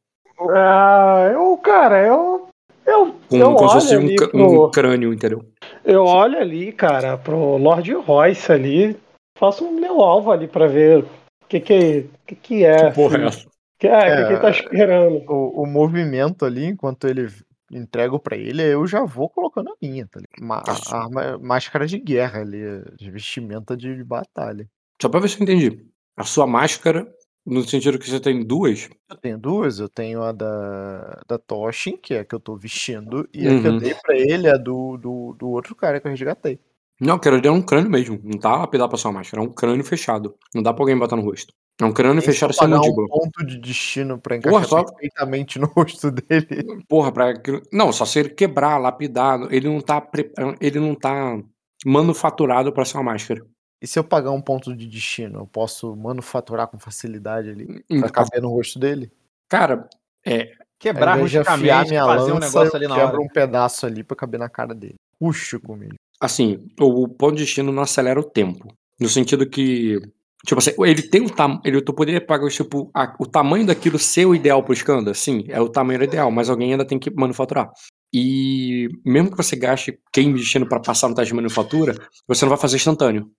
Ah, 0.53 1.29
eu, 1.33 1.55
cara, 1.57 2.05
eu. 2.05 2.47
Eu, 2.85 3.15
com, 3.29 3.37
eu 3.37 3.55
como 3.55 3.69
se 3.69 3.73
fosse 3.75 3.97
um, 3.97 4.15
pro. 4.15 4.65
um 4.67 4.69
crânio, 4.69 5.11
entendeu? 5.13 5.41
Eu 5.83 6.03
olho 6.05 6.37
ali, 6.37 6.71
cara, 6.71 7.17
pro 7.17 7.57
Lord 7.57 7.91
Royce 7.93 8.51
ali. 8.51 8.95
Faço 9.39 9.65
um 9.65 9.71
meu 9.71 10.01
alvo 10.01 10.31
ali 10.31 10.47
pra 10.47 10.67
ver 10.67 10.99
o 11.03 11.07
que 11.49 11.59
que, 11.59 12.05
que, 12.27 12.35
que 12.35 12.65
é. 12.65 12.89
Que 12.89 12.95
porra 12.95 13.15
assim. 13.17 13.23
é 13.23 13.27
essa? 13.27 13.47
Que, 13.79 13.87
é, 13.87 13.91
o 13.91 14.01
que, 14.01 14.07
É, 14.07 14.25
que 14.27 14.33
ele 14.33 14.39
tá 14.41 14.49
esperando. 14.51 15.23
O, 15.27 15.63
o 15.63 15.65
movimento 15.65 16.45
ali, 16.45 16.65
enquanto 16.65 17.07
ele 17.07 17.27
entrego 17.71 18.19
pra 18.19 18.37
ele, 18.37 18.61
eu 18.63 18.85
já 18.87 19.03
vou 19.03 19.29
colocando 19.29 19.69
a 19.71 19.75
minha, 19.81 20.07
tá 20.07 20.19
ligado? 20.19 20.51
A 20.69 20.97
arma, 21.03 21.37
máscara 21.39 21.87
de 21.87 21.99
guerra 21.99 22.41
ali, 22.41 22.59
de 22.97 23.09
vestimenta 23.11 23.75
de 23.75 24.03
batalha. 24.03 24.69
Só 25.01 25.09
pra 25.09 25.19
ver 25.19 25.29
se 25.29 25.37
eu 25.39 25.43
entendi. 25.43 25.85
A 26.17 26.23
sua 26.23 26.47
máscara, 26.47 27.05
no 27.45 27.63
sentido 27.67 27.99
que 27.99 28.09
você 28.09 28.19
tem 28.19 28.45
duas, 28.45 28.89
Eu 29.09 29.17
tenho 29.17 29.37
duas, 29.37 29.79
eu 29.79 29.89
tenho 29.89 30.23
a 30.23 30.31
da, 30.31 31.21
da 31.27 31.37
Toshin, 31.37 31.97
que 31.97 32.13
é 32.13 32.19
a 32.19 32.25
que 32.25 32.33
eu 32.35 32.39
tô 32.39 32.55
vestindo, 32.55 33.27
e 33.33 33.47
a 33.47 33.55
que 33.55 33.67
eu 33.67 33.71
Uhum. 33.71 33.77
dei 33.77 33.93
pra 33.95 34.15
ele 34.15 34.47
é 34.47 34.51
a 34.51 34.57
do, 34.57 34.97
do, 34.97 35.33
do 35.37 35.49
outro 35.49 35.75
cara 35.75 35.99
que 35.99 36.07
eu 36.07 36.11
resgatei. 36.11 36.59
Não, 36.99 37.19
quero 37.19 37.37
dizer, 37.41 37.49
é 37.49 37.51
um 37.51 37.61
crânio 37.61 37.89
mesmo. 37.89 38.19
Não 38.23 38.39
tá 38.39 38.55
lapidado 38.57 38.89
pra 38.89 38.97
sua 38.97 39.11
máscara. 39.11 39.43
É 39.43 39.45
um 39.47 39.51
crânio 39.51 39.83
fechado. 39.83 40.35
Não 40.53 40.63
dá 40.63 40.73
pra 40.73 40.81
alguém 40.83 40.97
botar 40.97 41.15
no 41.15 41.21
rosto. 41.23 41.53
É 41.81 41.83
um 41.83 41.91
crânio 41.91 42.19
eu 42.19 42.23
fechado 42.25 42.53
sem 42.53 42.61
pagar 42.63 42.77
um 42.77 42.79
mandíbula. 42.79 43.07
ponto 43.09 43.45
de 43.45 43.57
destino 43.59 44.17
pra 44.17 44.39
Porra, 44.39 44.61
encaixar 44.61 44.69
só- 44.69 44.83
perfeitamente 44.85 45.59
no 45.59 45.67
rosto 45.67 46.09
dele. 46.09 46.83
Porra, 46.87 47.11
pra. 47.11 47.29
aquilo- 47.31 47.61
Não, 47.71 47.91
só 47.91 48.05
se 48.05 48.19
ele 48.19 48.29
quebrar, 48.29 48.77
lapidar. 48.77 49.41
Ele 49.51 49.67
não 49.67 49.81
tá. 49.81 49.99
pre- 49.99 50.31
Ele 50.61 50.79
não 50.79 50.95
tá 50.95 51.37
manufaturado 51.85 52.71
pra 52.71 52.85
ser 52.85 52.97
uma 52.97 53.03
máscara. 53.11 53.41
E 53.81 53.87
se 53.87 53.99
eu 53.99 54.03
pagar 54.03 54.31
um 54.31 54.41
ponto 54.41 54.73
de 54.75 54.87
destino, 54.87 55.39
eu 55.41 55.47
posso 55.47 55.95
manufaturar 55.97 56.67
com 56.67 56.79
facilidade 56.79 57.49
ali 57.49 57.65
pra 57.65 57.83
Então, 57.89 58.09
caber 58.09 58.41
no 58.41 58.49
rosto 58.49 58.79
dele? 58.79 59.11
cara, 59.49 59.87
é. 60.25 60.51
Quebrar 60.79 61.17
rusticamente, 61.19 61.93
fazer 61.95 62.31
um 62.33 62.39
negócio 62.39 62.75
ali 62.75 62.87
na 62.87 62.95
hora. 62.97 63.19
um 63.19 63.27
pedaço 63.29 63.85
ali 63.85 64.03
pra 64.03 64.15
caber 64.15 64.37
na 64.39 64.49
cara 64.49 64.73
dele. 64.75 64.95
Puxo 65.19 65.59
comigo. 65.59 65.95
Assim, 66.25 66.65
o 66.79 67.07
ponto 67.07 67.35
de 67.35 67.43
destino 67.43 67.71
não 67.71 67.83
acelera 67.83 68.19
o 68.19 68.23
tempo. 68.23 68.67
No 68.99 69.07
sentido 69.07 69.47
que. 69.47 69.99
Tipo 70.45 70.59
assim, 70.59 70.71
ele 70.79 71.01
tem 71.03 71.21
um 71.21 71.27
tamanho. 71.29 71.61
Ele, 71.63 71.81
tu 71.81 71.93
poderia 71.93 72.19
pagar 72.25 72.49
tipo, 72.49 72.89
a- 72.95 73.15
o 73.19 73.25
tamanho 73.25 73.65
daquilo 73.65 73.97
ser 73.99 74.25
o 74.25 74.33
ideal 74.35 74.63
pro 74.63 74.73
Skanda? 74.73 75.13
Sim, 75.13 75.43
é 75.49 75.59
o 75.61 75.69
tamanho 75.69 76.01
ideal, 76.03 76.29
mas 76.31 76.49
alguém 76.49 76.71
ainda 76.71 76.85
tem 76.85 76.97
que 76.99 77.11
manufaturar. 77.11 77.69
E 78.13 78.87
mesmo 79.05 79.31
que 79.31 79.37
você 79.37 79.55
gaste 79.55 79.99
queime 80.13 80.33
destino 80.39 80.67
pra 80.67 80.79
passar 80.79 81.07
no 81.09 81.15
teste 81.15 81.29
de 81.31 81.35
manufatura, 81.35 81.95
você 82.27 82.45
não 82.45 82.49
vai 82.49 82.57
fazer 82.59 82.77
instantâneo. 82.77 83.29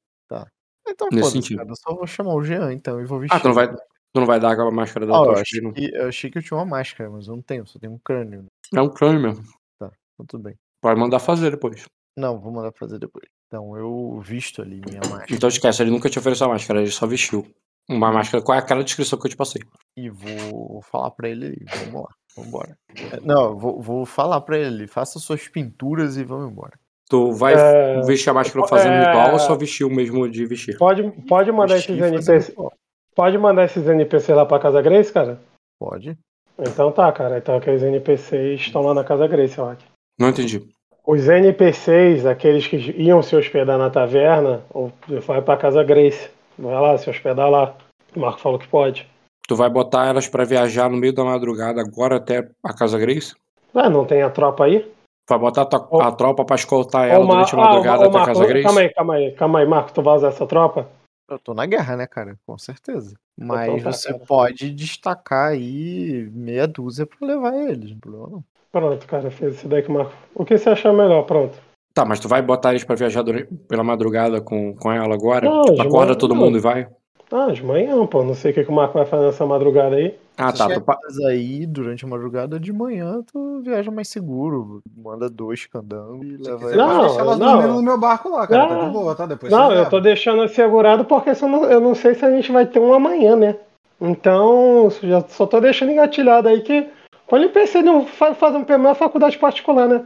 Então, 0.89 1.09
Nesse 1.13 1.33
sentido. 1.33 1.59
cara. 1.59 1.69
Eu 1.71 1.77
só 1.77 1.95
vou 1.95 2.07
chamar 2.07 2.35
o 2.35 2.43
Jean, 2.45 2.73
então, 2.73 3.01
e 3.01 3.05
vou 3.05 3.19
vestir. 3.19 3.37
Ah, 3.37 3.41
tu 3.41 3.49
não 3.49 3.55
vai, 3.55 3.69
tu 3.69 3.77
não 4.15 4.25
vai 4.27 4.39
dar 4.39 4.53
aquela 4.53 4.71
máscara 4.71 5.05
da 5.07 5.15
Ah, 5.15 5.19
eu, 5.19 5.25
tocha 5.27 5.41
achei 5.43 5.61
não. 5.61 5.73
que, 5.73 5.91
eu 5.93 6.09
achei 6.09 6.31
que 6.31 6.39
eu 6.39 6.43
tinha 6.43 6.57
uma 6.59 6.65
máscara, 6.65 7.11
mas 7.11 7.27
eu 7.27 7.35
não 7.35 7.43
tenho, 7.43 7.67
só 7.67 7.79
tenho 7.79 7.93
um 7.93 7.99
crânio. 7.99 8.43
Né? 8.43 8.49
É 8.75 8.81
um 8.81 8.89
crânio 8.89 9.21
mesmo. 9.21 9.45
Então, 9.75 9.91
tudo 10.29 10.45
bem. 10.45 10.55
Pode 10.81 10.99
mandar 11.01 11.19
fazer 11.19 11.51
depois. 11.51 11.85
Não, 12.17 12.39
vou 12.41 12.53
mandar 12.53 12.73
fazer 12.73 12.99
depois. 12.99 13.27
Então, 13.47 13.77
eu 13.77 14.19
visto 14.21 14.61
ali 14.63 14.81
minha 14.87 15.01
máscara 15.09 15.27
Então 15.31 15.49
esquece, 15.49 15.83
ele 15.83 15.91
nunca 15.91 16.09
te 16.11 16.19
ofereceu 16.19 16.47
a 16.47 16.51
máscara, 16.51 16.81
ele 16.81 16.91
só 16.91 17.07
vestiu. 17.07 17.47
Uma 17.89 18.11
máscara 18.11 18.43
com 18.43 18.53
aquela 18.53 18.83
descrição 18.83 19.19
que 19.19 19.27
eu 19.27 19.31
te 19.31 19.37
passei. 19.37 19.63
e 19.97 20.09
vou 20.11 20.83
falar 20.83 21.11
pra 21.13 21.29
ele, 21.29 21.57
vamos 21.85 22.03
lá, 22.03 22.09
vambora. 22.37 22.77
É, 23.13 23.21
Não, 23.21 23.51
eu 23.51 23.59
vou, 23.59 23.81
vou 23.81 24.05
falar 24.07 24.41
pra 24.41 24.59
ele, 24.59 24.89
faça 24.89 25.19
suas 25.21 25.47
pinturas 25.47 26.17
e 26.17 26.25
vamos 26.25 26.51
embora. 26.51 26.73
Tu 27.09 27.31
vai 27.33 27.55
É, 27.55 28.01
vestir 28.03 28.31
a 28.31 28.35
máscara 28.35 28.67
fazendo 28.67 28.95
é, 28.95 29.07
ritual 29.07 29.33
ou 29.35 29.39
só 29.39 29.55
vestiu 29.55 29.89
mesmo 29.89 30.29
de 30.29 30.45
vestir? 30.45 30.77
Pode, 30.77 31.09
pode 31.29 31.53
mandar 31.53 31.75
Vestir 31.75 31.93
esses 31.93 31.99
e 31.99 32.19
fazer 32.19 32.33
NPC. 32.33 32.51
ritual. 32.51 32.73
Pode 33.15 33.39
mandar 33.39 33.65
esses 33.65 33.87
NPC 33.87 34.35
lá 34.35 34.45
pra 34.45 34.59
Casa 34.59 34.83
Grace, 34.83 35.13
cara? 35.13 35.41
Pode. 35.79 36.19
Então 36.59 36.91
tá, 36.91 37.11
cara. 37.13 37.39
Então 37.39 37.57
aqueles 37.57 37.83
NPCs 37.85 38.61
estão 38.63 38.83
lá 38.83 38.93
na 38.93 39.05
Casa 39.05 39.29
Grace, 39.29 39.59
ó. 39.61 39.77
Não 40.19 40.31
entendi. 40.31 40.69
Os 41.07 41.29
NPCs, 41.29 42.27
aqueles 42.27 42.67
que 42.67 42.77
iam 43.01 43.23
se 43.23 43.37
hospedar 43.37 43.79
na 43.79 43.89
taverna, 43.89 44.63
ou 44.71 44.93
vai 45.25 45.41
pra 45.41 45.57
Casa 45.57 45.85
Grace. 45.85 46.29
Vai 46.59 46.75
lá, 46.75 46.99
se 46.99 47.09
hospedar 47.09 47.49
lá. 47.49 47.77
O 48.15 48.19
Marco 48.19 48.41
falou 48.41 48.59
que 48.59 48.67
pode. 48.67 49.09
Tu 49.47 49.55
vai 49.55 49.71
botar 49.71 50.07
elas 50.07 50.27
pra 50.27 50.45
viajar 50.45 50.91
no 50.91 50.97
meio 50.97 51.13
da 51.13 51.25
madrugada 51.25 51.81
agora 51.81 52.17
até 52.17 52.49
a 52.61 52.75
Casa 52.75 52.99
Grace? 52.99 53.37
Ah, 53.73 53.89
não 53.89 54.05
tem 54.05 54.23
a 54.23 54.31
tropa 54.31 54.65
aí? 54.65 54.91
Vai 55.29 55.39
botar 55.39 55.63
a, 55.63 56.09
a 56.09 56.13
tropa 56.13 56.45
pra 56.45 56.57
escoltar 56.57 57.09
Ô, 57.09 57.13
ela 57.13 57.27
durante 57.27 57.55
a 57.55 57.59
ah, 57.59 57.63
madrugada 57.63 57.99
ô, 57.99 58.09
até 58.09 58.09
a 58.09 58.13
Marco, 58.19 58.27
Casa 58.27 58.47
Grace? 58.47 58.65
Calma 58.65 58.81
aí, 58.81 58.89
calma 58.93 59.15
aí, 59.15 59.31
calma 59.33 59.59
aí, 59.61 59.67
Marco. 59.67 59.93
Tu 59.93 60.03
vai 60.03 60.17
usar 60.17 60.29
essa 60.29 60.47
tropa? 60.47 60.89
Eu 61.29 61.39
tô 61.39 61.55
na 61.55 61.67
guerra, 61.67 61.97
né, 61.97 62.07
cara? 62.09 62.37
Com 62.45 62.59
certeza. 62.59 63.15
Mas 63.39 63.83
você 63.83 64.13
cara. 64.13 64.25
pode 64.27 64.71
destacar 64.71 65.51
aí 65.53 66.29
meia 66.33 66.67
dúzia 66.67 67.07
pra 67.07 67.29
levar 67.29 67.55
eles, 67.55 67.79
não 67.79 67.87
tem 67.91 67.99
problema 67.99 68.29
não. 68.29 68.45
Pronto, 68.81 69.07
cara. 69.07 69.31
Fez 69.31 69.55
isso 69.57 69.69
daí 69.69 69.83
que 69.83 69.89
o 69.91 69.93
Marco. 69.95 70.13
O 70.35 70.45
que 70.45 70.57
você 70.59 70.69
achar 70.71 70.93
melhor? 70.93 71.23
Pronto. 71.23 71.57
Tá, 71.95 72.05
mas 72.05 72.21
tu 72.21 72.29
vai 72.29 72.43
botar 72.43 72.71
eles 72.71 72.85
pra 72.85 72.95
viajar 72.95 73.23
durante- 73.23 73.49
pela 73.69 73.83
madrugada 73.83 74.41
com, 74.41 74.75
com 74.75 74.93
ela 74.93 75.15
agora? 75.15 75.49
Não, 75.49 75.63
tipo, 75.65 75.81
acorda 75.81 76.07
manhã 76.07 76.15
todo 76.19 76.35
não. 76.35 76.43
mundo 76.43 76.59
e 76.59 76.61
vai? 76.61 76.87
Ah, 77.33 77.51
de 77.51 77.65
manhã, 77.65 78.07
pô. 78.07 78.23
Não 78.23 78.35
sei 78.35 78.51
o 78.51 78.55
que, 78.55 78.65
que 78.65 78.71
o 78.71 78.75
Marco 78.75 78.95
vai 78.99 79.07
fazer 79.07 79.25
nessa 79.27 79.47
madrugada 79.47 79.97
aí. 79.97 80.15
Ah, 80.37 80.53
tá. 80.53 80.67
Tu, 80.67 80.75
chegas 80.75 81.19
aí 81.27 81.67
durante 81.67 82.05
a 82.05 82.09
madrugada 82.09 82.61
de 82.61 82.71
manhã, 82.73 83.23
tu 83.33 83.63
viaja 83.65 83.91
mais 83.91 84.09
seguro. 84.09 84.83
Manda 84.97 85.29
dois 85.31 85.65
candangos 85.67 86.25
e 86.27 86.37
leva. 86.37 86.77
Não, 86.77 86.89
pode 86.89 87.01
deixar 87.09 87.21
elas 87.23 87.39
não. 87.39 87.53
dormindo 87.55 87.75
no 87.77 87.83
meu 87.83 87.99
barco 87.99 88.29
lá, 88.29 88.47
cara. 88.47 88.69
Tá 88.69 88.75
Não. 88.77 88.87
de 88.89 88.93
boa, 88.93 89.15
tá? 89.15 89.25
Depois 89.27 89.51
Não, 89.51 89.67
você 89.67 89.73
eu 89.73 89.77
leva. 89.79 89.91
tô 89.91 90.01
deixando 90.01 90.43
assegurado 90.43 91.05
porque 91.07 91.31
eu 91.31 91.49
não, 91.49 91.65
eu 91.65 91.81
não 91.81 91.95
sei 91.95 92.15
se 92.15 92.25
a 92.25 92.31
gente 92.31 92.53
vai 92.53 92.67
ter 92.67 92.79
um 92.79 92.93
amanhã, 92.93 93.35
né? 93.35 93.57
Então, 94.01 94.89
já 95.03 95.23
só 95.23 95.47
tô 95.47 95.59
deixando 95.61 95.91
engatilhado 95.93 96.49
aí 96.49 96.61
que 96.61 96.87
quando 97.27 97.43
ele 97.43 97.53
pensa 97.53 97.79
em 97.79 98.07
fa- 98.07 98.35
fazer 98.35 98.57
um 98.59 98.77
uma 98.77 98.95
faculdade 98.95 99.39
particular, 99.39 99.89
né? 99.89 100.05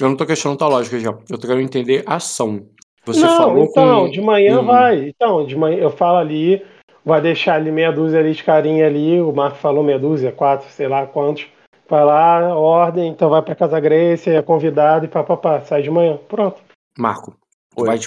eu 0.00 0.08
não 0.08 0.16
tô 0.16 0.24
questionando 0.24 0.58
tua 0.58 0.68
lógica, 0.68 0.98
já. 1.00 1.10
Eu 1.28 1.38
tô 1.38 1.46
querendo 1.46 1.64
entender 1.64 2.04
a 2.06 2.16
ação. 2.16 2.66
Você 3.04 3.20
não, 3.22 3.36
falou 3.36 3.64
então, 3.64 4.04
com. 4.04 4.10
de 4.10 4.20
manhã 4.20 4.58
com- 4.58 4.66
vai. 4.66 5.08
Então, 5.08 5.44
de 5.46 5.56
manhã 5.56 5.78
eu 5.78 5.90
falo 5.90 6.18
ali, 6.18 6.64
vai 7.04 7.20
deixar 7.20 7.54
ali 7.54 7.72
meia 7.72 7.90
dúzia 7.90 8.20
ali 8.20 8.32
de 8.32 8.44
carinha 8.44 8.86
ali, 8.86 9.20
o 9.20 9.32
Marco 9.32 9.56
falou 9.56 9.82
meia 9.82 9.98
dúzia, 9.98 10.30
quatro, 10.30 10.68
sei 10.70 10.86
lá 10.86 11.06
quantos. 11.06 11.46
Vai 11.88 12.04
lá, 12.04 12.54
ordem, 12.54 13.08
então 13.10 13.30
vai 13.30 13.40
pra 13.42 13.54
Casa 13.54 13.80
Grace, 13.80 14.28
é 14.28 14.42
convidado 14.42 15.06
e 15.06 15.08
papapá, 15.08 15.62
sai 15.62 15.82
de 15.82 15.90
manhã. 15.90 16.18
Pronto. 16.28 16.60
Marco, 16.98 17.32
tu 17.74 17.80
Oi. 17.82 17.86
vai, 17.86 17.98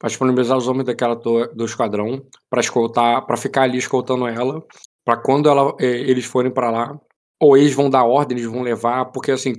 vai 0.00 0.08
disponibilizar 0.08 0.56
os 0.56 0.66
homens 0.66 0.86
daquela 0.86 1.14
tua- 1.14 1.48
do 1.48 1.64
esquadrão 1.66 2.22
pra 2.48 2.60
escoltar, 2.60 3.26
para 3.26 3.36
ficar 3.36 3.62
ali 3.64 3.76
escoltando 3.76 4.26
ela, 4.26 4.62
pra 5.04 5.16
quando 5.18 5.50
ela, 5.50 5.74
eh, 5.78 5.84
eles 5.84 6.24
forem 6.24 6.50
pra 6.50 6.70
lá, 6.70 6.98
ou 7.40 7.56
eles 7.56 7.74
vão 7.74 7.90
dar 7.90 8.04
ordem, 8.04 8.38
eles 8.38 8.50
vão 8.50 8.62
levar, 8.62 9.06
porque 9.06 9.30
assim, 9.30 9.52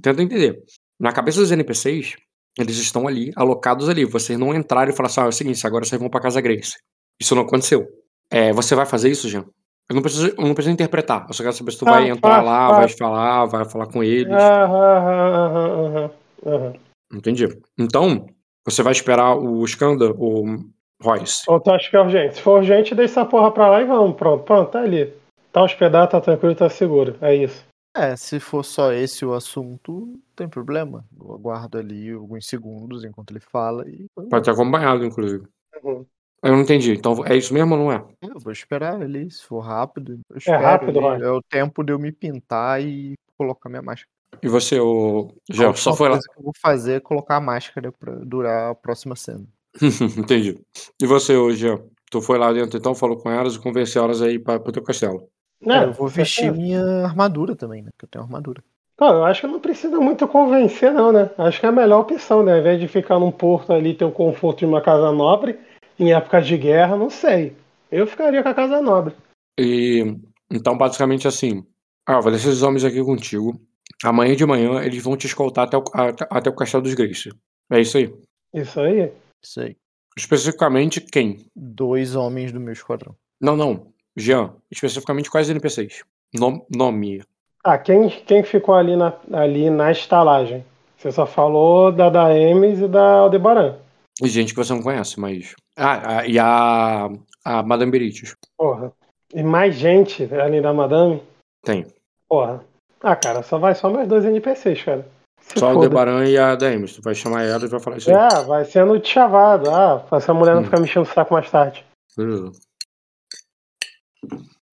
tenta 0.00 0.22
entender. 0.22 0.62
Na 1.00 1.12
cabeça 1.12 1.40
dos 1.40 1.50
NPCs, 1.50 2.16
eles 2.58 2.76
estão 2.76 3.08
ali, 3.08 3.32
alocados 3.34 3.88
ali. 3.88 4.04
Vocês 4.04 4.38
não 4.38 4.54
entraram 4.54 4.90
e 4.92 4.94
falaram 4.94 5.10
assim: 5.10 5.20
ah, 5.20 5.24
é 5.24 5.28
o 5.28 5.32
seguinte, 5.32 5.66
agora 5.66 5.84
vocês 5.84 6.00
vão 6.00 6.10
pra 6.10 6.20
casa 6.20 6.40
Grace. 6.40 6.76
Isso 7.20 7.34
não 7.34 7.42
aconteceu. 7.42 7.86
É, 8.30 8.52
você 8.52 8.74
vai 8.74 8.86
fazer 8.86 9.10
isso, 9.10 9.28
Jean? 9.28 9.44
Eu 9.88 9.94
não 9.94 10.02
preciso, 10.02 10.28
eu 10.28 10.46
não 10.46 10.54
preciso 10.54 10.72
interpretar. 10.72 11.26
Eu 11.28 11.34
só 11.34 11.42
quero 11.42 11.54
saber 11.54 11.72
se 11.72 11.78
tu 11.78 11.86
Ah, 11.86 11.90
vai 11.90 12.08
entrar 12.08 12.42
lá, 12.42 12.68
vai 12.68 12.88
falar, 12.88 13.44
vai 13.46 13.64
falar 13.64 13.86
com 13.86 14.02
eles. 14.02 14.32
Aham, 14.32 14.96
aham, 14.96 15.34
aham, 15.34 15.86
aham, 15.86 16.10
aham. 16.46 16.72
Entendi. 17.12 17.48
Então, 17.78 18.26
você 18.64 18.82
vai 18.82 18.92
esperar 18.92 19.36
o 19.36 19.62
Skanda, 19.64 20.12
o 20.16 20.64
Royce. 21.02 21.44
Tu 21.44 21.70
acha 21.70 21.90
que 21.90 21.96
é 21.96 22.00
urgente? 22.00 22.36
Se 22.36 22.42
for 22.42 22.58
urgente, 22.58 22.94
deixa 22.94 23.20
essa 23.20 23.24
porra 23.26 23.50
pra 23.50 23.68
lá 23.68 23.82
e 23.82 23.84
vamos. 23.84 24.16
Pronto, 24.16 24.44
pronto, 24.44 24.70
tá 24.70 24.80
ali. 24.80 25.12
Tá 25.52 25.62
hospedado, 25.62 26.10
tá 26.10 26.20
tranquilo, 26.20 26.54
tá 26.54 26.68
seguro. 26.70 27.16
É 27.20 27.34
isso. 27.34 27.64
É, 27.94 28.16
se 28.16 28.40
for 28.40 28.64
só 28.64 28.90
esse 28.90 29.24
o 29.24 29.34
assunto, 29.34 30.06
não 30.06 30.20
tem 30.34 30.48
problema. 30.48 31.04
Eu 31.20 31.34
aguardo 31.34 31.76
ali 31.76 32.10
alguns 32.10 32.46
segundos 32.46 33.04
enquanto 33.04 33.32
ele 33.32 33.40
fala 33.40 33.86
e. 33.86 34.06
Pode 34.30 34.44
ter 34.44 34.50
acompanhado, 34.50 35.04
inclusive. 35.04 35.46
Uhum. 35.84 36.06
Eu 36.42 36.52
não 36.52 36.62
entendi. 36.62 36.92
Então, 36.92 37.24
é 37.26 37.36
isso 37.36 37.52
mesmo 37.52 37.74
ou 37.74 37.80
não 37.80 37.92
é? 37.92 38.04
Eu 38.22 38.40
vou 38.40 38.50
esperar 38.50 39.00
ali, 39.00 39.30
se 39.30 39.44
for 39.44 39.60
rápido. 39.60 40.18
Eu 40.30 40.38
espero 40.38 40.62
rápido, 40.62 40.98
ali. 40.98 41.20
vai. 41.20 41.22
É 41.22 41.30
o 41.30 41.42
tempo 41.42 41.84
de 41.84 41.92
eu 41.92 41.98
me 41.98 42.10
pintar 42.10 42.82
e 42.82 43.14
colocar 43.36 43.68
minha 43.68 43.82
máscara. 43.82 44.08
E 44.42 44.48
você, 44.48 44.80
o 44.80 45.30
última 45.50 45.76
só 45.76 45.94
foi 45.94 46.08
lá. 46.08 46.14
coisa 46.14 46.28
que 46.32 46.40
eu 46.40 46.44
vou 46.44 46.52
fazer 46.60 46.94
é 46.94 47.00
colocar 47.00 47.36
a 47.36 47.40
máscara 47.40 47.92
pra 47.92 48.14
durar 48.14 48.70
a 48.70 48.74
próxima 48.74 49.14
cena. 49.14 49.46
entendi. 50.18 50.58
E 51.00 51.06
você, 51.06 51.36
o 51.36 51.52
Jean? 51.52 51.78
Tu 52.10 52.20
foi 52.20 52.38
lá 52.38 52.52
dentro, 52.52 52.78
então, 52.78 52.94
falou 52.94 53.16
com 53.16 53.30
elas 53.30 53.54
e 53.54 53.60
convenceu 53.60 54.04
elas 54.04 54.20
aí 54.20 54.38
pra, 54.38 54.58
pro 54.58 54.72
teu 54.72 54.82
castelo. 54.82 55.28
É, 55.66 55.84
eu 55.84 55.92
vou 55.92 56.08
vestir 56.08 56.44
certo. 56.44 56.56
minha 56.56 57.04
armadura 57.04 57.54
também, 57.54 57.82
né? 57.82 57.90
Porque 57.92 58.04
eu 58.04 58.08
tenho 58.08 58.24
armadura. 58.24 58.62
Não, 59.00 59.14
eu 59.14 59.24
acho 59.24 59.40
que 59.40 59.46
não 59.46 59.60
precisa 59.60 59.98
muito 59.98 60.28
convencer, 60.28 60.92
não, 60.92 61.12
né? 61.12 61.30
Acho 61.38 61.58
que 61.58 61.66
é 61.66 61.68
a 61.68 61.72
melhor 61.72 62.00
opção, 62.00 62.42
né? 62.42 62.52
Ao 62.52 62.58
invés 62.58 62.80
de 62.80 62.88
ficar 62.88 63.18
num 63.18 63.32
porto 63.32 63.72
ali, 63.72 63.94
ter 63.94 64.04
o 64.04 64.12
conforto 64.12 64.60
de 64.60 64.66
uma 64.66 64.80
casa 64.80 65.10
nobre, 65.10 65.58
em 65.98 66.12
épocas 66.12 66.46
de 66.46 66.56
guerra, 66.56 66.96
não 66.96 67.10
sei. 67.10 67.56
Eu 67.90 68.06
ficaria 68.06 68.42
com 68.42 68.48
a 68.48 68.54
Casa 68.54 68.80
Nobre. 68.80 69.14
E 69.58 70.16
então, 70.50 70.76
basicamente 70.76 71.28
assim, 71.28 71.64
ah, 72.06 72.20
vou 72.20 72.30
deixar 72.30 72.48
esses 72.48 72.62
homens 72.62 72.84
aqui 72.84 73.02
contigo. 73.02 73.60
Amanhã 74.02 74.34
de 74.34 74.46
manhã 74.46 74.82
eles 74.82 75.02
vão 75.02 75.16
te 75.16 75.26
escoltar 75.26 75.66
até 75.66 75.76
o, 75.76 75.84
até, 75.92 76.26
até 76.30 76.50
o 76.50 76.54
castelo 76.54 76.82
dos 76.82 76.94
Grace. 76.94 77.30
É 77.70 77.80
isso 77.80 77.98
aí. 77.98 78.14
Isso 78.54 78.80
aí. 78.80 79.12
Isso 79.42 79.60
aí. 79.60 79.76
Especificamente 80.16 81.00
quem? 81.00 81.46
Dois 81.54 82.14
homens 82.14 82.52
do 82.52 82.60
meu 82.60 82.72
esquadrão. 82.72 83.14
Não, 83.40 83.56
não. 83.56 83.92
Jean. 84.16 84.50
Especificamente 84.70 85.30
quais 85.30 85.48
NPCs? 85.50 86.02
Nom- 86.34 86.64
nome. 86.74 87.22
Ah, 87.64 87.78
quem, 87.78 88.08
quem 88.08 88.42
ficou 88.42 88.74
ali 88.74 88.96
na, 88.96 89.12
ali 89.32 89.70
na 89.70 89.90
estalagem? 89.92 90.64
Você 90.98 91.10
só 91.12 91.26
falou 91.26 91.90
da 91.92 92.08
da 92.10 92.36
Emes 92.36 92.78
e 92.80 92.88
da 92.88 93.18
Aldebaran. 93.18 93.76
E 94.22 94.28
gente 94.28 94.52
que 94.52 94.56
você 94.64 94.72
não 94.72 94.82
conhece, 94.82 95.18
mas. 95.18 95.54
Ah, 95.76 96.18
ah, 96.18 96.26
e 96.26 96.38
a. 96.38 97.08
A 97.44 97.62
Madame 97.62 97.90
Berites. 97.90 98.36
Porra. 98.56 98.92
E 99.34 99.42
mais 99.42 99.74
gente 99.74 100.28
além 100.34 100.62
da 100.62 100.72
Madame? 100.72 101.20
Tem. 101.64 101.86
Porra. 102.28 102.64
Ah, 103.02 103.16
cara, 103.16 103.42
só 103.42 103.58
vai 103.58 103.74
só 103.74 103.90
mais 103.90 104.06
dois 104.06 104.24
NPCs, 104.24 104.82
cara. 104.84 105.06
Se 105.40 105.58
Só 105.58 105.72
o. 105.74 105.80
Debaran 105.80 106.24
e 106.24 106.38
a 106.38 106.54
Daemis. 106.54 106.94
Tu 106.94 107.02
vai 107.02 107.14
chamar 107.16 107.42
ela 107.42 107.64
e 107.64 107.68
vai 107.68 107.80
falar 107.80 107.96
isso 107.96 108.10
aí. 108.10 108.16
É, 108.16 108.44
vai 108.44 108.64
sendo 108.64 109.04
chavado. 109.04 109.68
Ah, 109.70 110.04
pra 110.08 110.18
essa 110.18 110.32
mulher 110.32 110.54
não 110.54 110.62
Hum. 110.62 110.64
ficar 110.66 110.78
me 110.78 110.84
enchendo 110.84 111.08
o 111.08 111.12
saco 111.12 111.34
mais 111.34 111.50
tarde. 111.50 111.84
Beleza. 112.16 112.52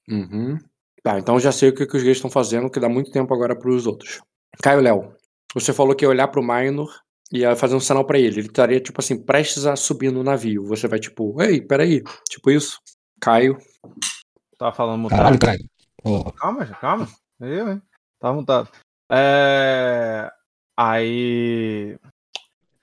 Uhum. 0.10 0.58
Tá, 1.04 1.18
então 1.18 1.36
eu 1.36 1.40
já 1.40 1.52
sei 1.52 1.70
o 1.70 1.76
que, 1.76 1.86
que 1.86 1.98
os 1.98 2.04
gays 2.04 2.18
estão 2.18 2.30
fazendo, 2.30 2.70
que 2.70 2.80
dá 2.80 2.90
muito 2.90 3.12
tempo 3.12 3.34
agora 3.34 3.58
pros 3.58 3.88
outros. 3.88 4.22
Caio 4.62 4.82
Léo, 4.82 5.14
você 5.54 5.72
falou 5.72 5.96
que 5.96 6.04
ia 6.04 6.10
olhar 6.10 6.28
pro 6.28 6.44
Minor 6.44 6.90
e 7.32 7.40
ia 7.40 7.56
fazer 7.56 7.76
um 7.76 7.80
sinal 7.80 8.06
pra 8.06 8.20
ele. 8.20 8.40
Ele 8.40 8.48
estaria, 8.48 8.80
tipo 8.80 9.00
assim, 9.00 9.22
prestes 9.22 9.66
a 9.66 9.76
subir 9.76 10.12
no 10.12 10.24
navio. 10.24 10.66
Você 10.66 10.88
vai, 10.88 11.00
tipo, 11.00 11.42
ei, 11.42 11.62
peraí. 11.62 12.04
Tipo 12.30 12.52
isso. 12.52 12.80
Caio. 13.22 13.58
Tava 14.58 14.76
falando 14.76 15.00
mutado. 15.02 15.20
Caralho, 15.20 15.40
Caio. 15.40 15.70
Ó, 16.04 16.32
Calma, 16.32 16.66
calma. 16.66 17.08
Eu, 17.40 17.72
hein? 17.72 17.82
Tava 18.20 18.36
mutado. 18.36 18.70
É... 19.12 20.30
Aí. 20.78 21.98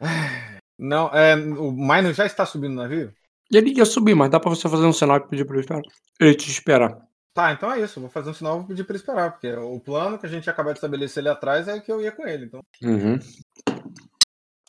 Não, 0.78 1.08
é, 1.08 1.34
o 1.34 1.72
Minor 1.72 2.12
já 2.12 2.26
está 2.26 2.44
subindo 2.44 2.74
no 2.74 2.82
navio? 2.82 3.14
Ele 3.52 3.72
ia 3.72 3.84
subir, 3.84 4.14
mas 4.14 4.30
dá 4.30 4.40
pra 4.40 4.50
você 4.50 4.68
fazer 4.68 4.84
um 4.84 4.92
sinal 4.92 5.18
e 5.18 5.28
pedir 5.28 5.44
pra 5.44 5.54
ele 5.54 5.62
esperar. 5.62 5.82
Ele 6.20 6.34
te 6.34 6.50
esperar. 6.50 6.98
Tá, 7.32 7.52
então 7.52 7.70
é 7.70 7.80
isso. 7.80 8.00
Vou 8.00 8.08
fazer 8.08 8.30
um 8.30 8.34
sinal 8.34 8.54
e 8.54 8.58
vou 8.58 8.68
pedir 8.68 8.84
pra 8.84 8.94
ele 8.94 9.02
esperar. 9.02 9.32
Porque 9.32 9.52
o 9.52 9.78
plano 9.78 10.18
que 10.18 10.26
a 10.26 10.28
gente 10.28 10.48
acabou 10.48 10.72
de 10.72 10.78
estabelecer 10.78 11.20
ali 11.20 11.28
atrás 11.28 11.68
é 11.68 11.78
que 11.78 11.92
eu 11.92 12.00
ia 12.00 12.10
com 12.10 12.26
ele. 12.26 12.46
Então. 12.46 12.60
Uhum. 12.82 13.18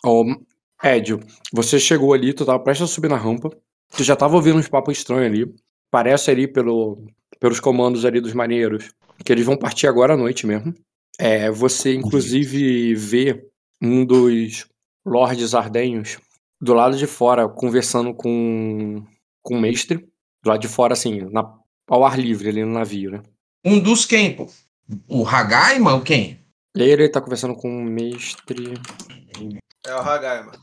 Ô, 0.05 0.25
Edio, 0.83 1.19
você 1.51 1.79
chegou 1.79 2.13
ali, 2.13 2.33
tu 2.33 2.45
tava 2.45 2.59
prestes 2.59 2.89
a 2.89 2.93
subir 2.93 3.09
na 3.09 3.17
rampa. 3.17 3.49
Tu 3.95 4.03
já 4.03 4.15
tava 4.15 4.35
ouvindo 4.35 4.57
uns 4.57 4.67
papos 4.67 4.97
estranhos 4.97 5.25
ali. 5.25 5.55
Parece 5.89 6.29
ali 6.29 6.47
pelo, 6.47 7.07
pelos 7.39 7.59
comandos 7.59 8.05
ali 8.05 8.19
dos 8.19 8.33
marinheiros. 8.33 8.89
Que 9.23 9.31
eles 9.31 9.45
vão 9.45 9.57
partir 9.57 9.87
agora 9.87 10.13
à 10.13 10.17
noite 10.17 10.45
mesmo. 10.45 10.73
É, 11.17 11.49
você 11.49 11.95
inclusive 11.95 12.93
vê 12.93 13.43
um 13.81 14.05
dos 14.05 14.67
lordes 15.05 15.55
ardenhos 15.55 16.19
do 16.59 16.73
lado 16.73 16.97
de 16.97 17.07
fora 17.07 17.47
conversando 17.47 18.13
com, 18.13 19.05
com 19.41 19.55
o 19.55 19.61
mestre. 19.61 19.97
Do 20.43 20.49
lado 20.49 20.59
de 20.59 20.67
fora, 20.67 20.93
assim, 20.93 21.21
na, 21.31 21.53
ao 21.87 22.05
ar 22.05 22.19
livre 22.19 22.49
ali 22.49 22.63
no 22.63 22.73
navio, 22.73 23.11
né? 23.11 23.23
Um 23.65 23.79
dos 23.79 24.05
quem, 24.05 24.35
pô? 24.35 24.47
O 25.07 25.27
Hagaima 25.27 25.93
ou 25.93 26.01
quem? 26.01 26.39
Ele 26.75 27.09
tá 27.09 27.19
conversando 27.19 27.55
com 27.55 27.69
o 27.69 27.83
mestre. 27.83 28.73
É 29.85 29.95
o 29.95 29.99
Hagai, 29.99 30.43
mano. 30.43 30.59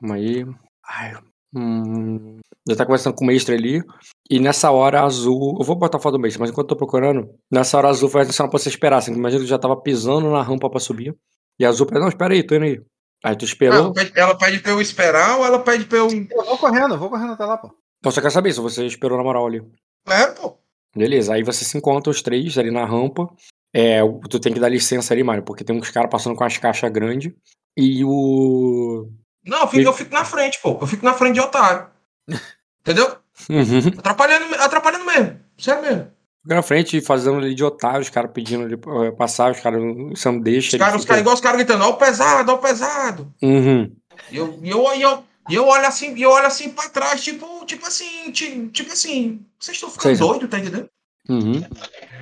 Calma 0.00 0.14
aí. 0.16 0.44
Ai, 0.88 1.14
hum, 1.54 2.38
ele 2.66 2.76
tá 2.76 2.86
conversando 2.86 3.14
com 3.14 3.24
o 3.24 3.26
mestre 3.26 3.54
ali. 3.54 3.82
E 4.30 4.38
nessa 4.40 4.70
hora 4.70 5.02
azul. 5.02 5.56
Eu 5.58 5.64
vou 5.64 5.76
botar 5.76 5.98
a 5.98 6.00
foto 6.00 6.14
do 6.14 6.20
mestre, 6.20 6.40
mas 6.40 6.50
enquanto 6.50 6.70
eu 6.70 6.76
tô 6.76 6.76
procurando, 6.76 7.28
nessa 7.50 7.76
hora 7.76 7.88
azul 7.88 8.08
faz 8.08 8.34
sinal 8.34 8.48
pra 8.48 8.58
você 8.58 8.68
esperar. 8.68 8.98
Assim, 8.98 9.12
imagina 9.12 9.40
que 9.40 9.44
ele 9.44 9.50
já 9.50 9.58
tava 9.58 9.80
pisando 9.80 10.30
na 10.30 10.42
rampa 10.42 10.70
pra 10.70 10.80
subir. 10.80 11.14
E 11.58 11.64
a 11.64 11.68
azul 11.68 11.86
não, 11.92 12.08
espera 12.08 12.34
aí, 12.34 12.42
tô 12.42 12.54
indo 12.54 12.64
aí. 12.64 12.80
Aí 13.26 13.34
tu 13.34 13.42
Ela 13.44 13.48
esperou. 13.50 13.92
pede, 13.92 14.12
ela 14.14 14.38
pede 14.38 14.60
pra 14.60 14.70
eu 14.70 14.80
esperar 14.80 15.36
ou 15.38 15.44
ela 15.44 15.58
pede 15.58 15.84
pra 15.84 15.98
eu. 15.98 16.08
Eu 16.08 16.44
vou 16.44 16.56
correndo, 16.58 16.94
eu 16.94 16.98
vou 16.98 17.10
correndo 17.10 17.32
até 17.32 17.44
lá, 17.44 17.58
pô. 17.58 17.74
Então 17.98 18.12
você 18.12 18.22
quer 18.22 18.30
saber 18.30 18.52
se 18.52 18.60
você 18.60 18.86
esperou 18.86 19.18
na 19.18 19.24
moral 19.24 19.44
ali. 19.44 19.60
É, 20.06 20.28
pô. 20.28 20.56
Beleza, 20.94 21.34
aí 21.34 21.42
você 21.42 21.64
se 21.64 21.76
encontra 21.76 22.08
os 22.08 22.22
três 22.22 22.56
ali 22.56 22.70
na 22.70 22.84
rampa. 22.84 23.28
É, 23.74 23.98
tu 24.30 24.38
tem 24.38 24.52
que 24.54 24.60
dar 24.60 24.68
licença 24.68 25.12
ali, 25.12 25.24
Mário, 25.24 25.42
porque 25.42 25.64
tem 25.64 25.76
uns 25.76 25.90
caras 25.90 26.08
passando 26.08 26.36
com 26.36 26.44
as 26.44 26.56
caixas 26.56 26.88
grandes. 26.92 27.32
E 27.76 28.04
o. 28.04 29.10
Não, 29.44 29.62
eu 29.62 29.66
fico, 29.66 29.82
eu 29.82 29.92
fico 29.92 30.14
na 30.14 30.24
frente, 30.24 30.60
pô. 30.62 30.78
Eu 30.80 30.86
fico 30.86 31.04
na 31.04 31.12
frente 31.12 31.34
de 31.34 31.40
otário. 31.40 31.88
Entendeu? 32.80 33.16
Uhum. 33.50 33.88
Atrapalhando, 33.98 34.54
atrapalhando 34.54 35.04
mesmo. 35.04 35.40
Sério 35.58 35.82
mesmo. 35.82 36.12
Fica 36.46 36.54
na 36.54 36.62
frente 36.62 37.00
fazendo 37.00 37.38
ali 37.38 37.56
de 37.56 37.64
otário, 37.64 38.00
os 38.00 38.08
caras 38.08 38.30
pedindo 38.32 38.64
ali 38.64 38.76
pra 38.76 39.10
passar, 39.10 39.50
os 39.50 39.58
caras 39.58 39.80
não 39.82 40.40
deixa. 40.40 40.76
Os 40.76 40.78
caras, 40.78 41.00
fica- 41.02 41.18
igual 41.18 41.34
os 41.34 41.40
caras 41.40 41.58
gritando, 41.58 41.82
ó 41.84 41.90
o 41.90 41.96
pesado, 41.96 42.52
ó 42.52 42.54
o 42.54 42.58
pesado. 42.58 43.34
Uhum. 43.42 43.92
E 44.30 44.36
eu, 44.36 44.56
eu, 44.62 44.84
eu, 44.94 45.24
eu 45.50 45.66
olho 45.66 45.86
assim, 45.88 46.16
eu 46.16 46.30
olho 46.30 46.46
assim 46.46 46.70
pra 46.70 46.88
trás, 46.88 47.20
tipo, 47.24 47.64
tipo 47.66 47.84
assim, 47.84 48.30
ti- 48.30 48.68
tipo, 48.68 48.92
assim, 48.92 49.44
vocês 49.58 49.76
estão 49.76 49.90
ficando 49.90 50.12
doidos, 50.18 50.48
tá 50.48 50.58
entendendo? 50.60 50.88
Uhum. 51.28 51.60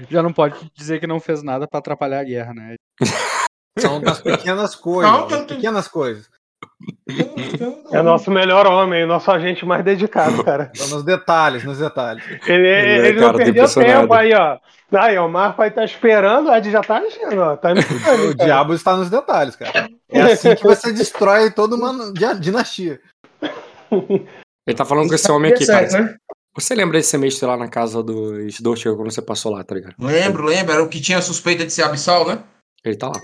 Já 0.09 0.23
não 0.23 0.33
pode 0.33 0.57
dizer 0.75 0.99
que 1.01 1.07
não 1.07 1.21
fez 1.21 1.43
nada 1.43 1.69
pra 1.69 1.79
atrapalhar 1.79 2.21
a 2.21 2.25
guerra, 2.25 2.55
né? 2.55 2.77
São 3.79 4.01
das 4.01 4.21
pequenas 4.23 4.75
coisas. 4.75 5.13
Não, 5.13 5.47
pequenas 5.47 5.87
coisas. 5.87 6.31
É 7.93 8.03
nosso 8.03 8.31
melhor 8.31 8.67
homem, 8.67 9.07
nosso 9.07 9.31
agente 9.31 9.65
mais 9.65 9.85
dedicado, 9.85 10.43
cara. 10.43 10.71
São 10.75 10.89
nos 10.89 11.05
detalhes, 11.05 11.65
nos 11.65 11.79
detalhes. 11.79 12.25
Ele, 12.47 12.67
é, 12.67 13.09
ele 13.09 13.19
cara, 13.21 13.33
não 13.33 13.39
perdeu 13.39 13.75
tempo 13.75 14.15
aí, 14.15 14.35
ó. 14.35 14.59
Aí, 14.93 15.19
ó, 15.19 15.27
o 15.27 15.31
Marco 15.31 15.61
aí 15.63 15.71
tá 15.71 15.85
esperando, 15.85 16.49
o 16.49 16.55
Ed 16.55 16.71
já 16.71 16.81
tá 16.81 16.99
agindo, 16.99 17.41
ó. 17.41 17.57
Tá 17.57 17.73
O 17.75 18.05
cara. 18.05 18.35
diabo 18.35 18.75
está 18.75 18.97
nos 18.97 19.11
detalhes, 19.11 19.57
cara. 19.57 19.89
É 20.09 20.21
assim 20.23 20.55
que 20.55 20.63
você 20.63 20.93
destrói 20.95 21.51
toda 21.51 21.77
uma 21.77 22.13
dinastia. 22.39 23.01
Ele 23.91 24.77
tá 24.77 24.85
falando 24.85 25.09
com 25.09 25.15
esse 25.15 25.31
homem 25.31 25.53
aqui, 25.53 25.67
cara. 25.67 25.89
né? 25.91 26.17
Você 26.55 26.75
lembra 26.75 26.99
desse 26.99 27.11
semestre 27.11 27.47
lá 27.47 27.57
na 27.57 27.69
casa 27.69 28.03
dos 28.03 28.61
Dortiga 28.61 28.95
quando 28.95 29.11
você 29.11 29.21
passou 29.21 29.53
lá, 29.53 29.65
tá 29.65 29.75
ligado? 29.75 29.97
Lembro, 29.99 30.45
lembro, 30.45 30.73
era 30.73 30.83
o 30.83 30.89
que 30.89 31.01
tinha 31.01 31.21
suspeita 31.21 31.67
de 31.67 31.73
ser 31.73 31.83
abissal, 31.83 32.27
né? 32.27 32.45
Ele 32.85 32.97
tá 32.97 33.09
lá. 33.09 33.21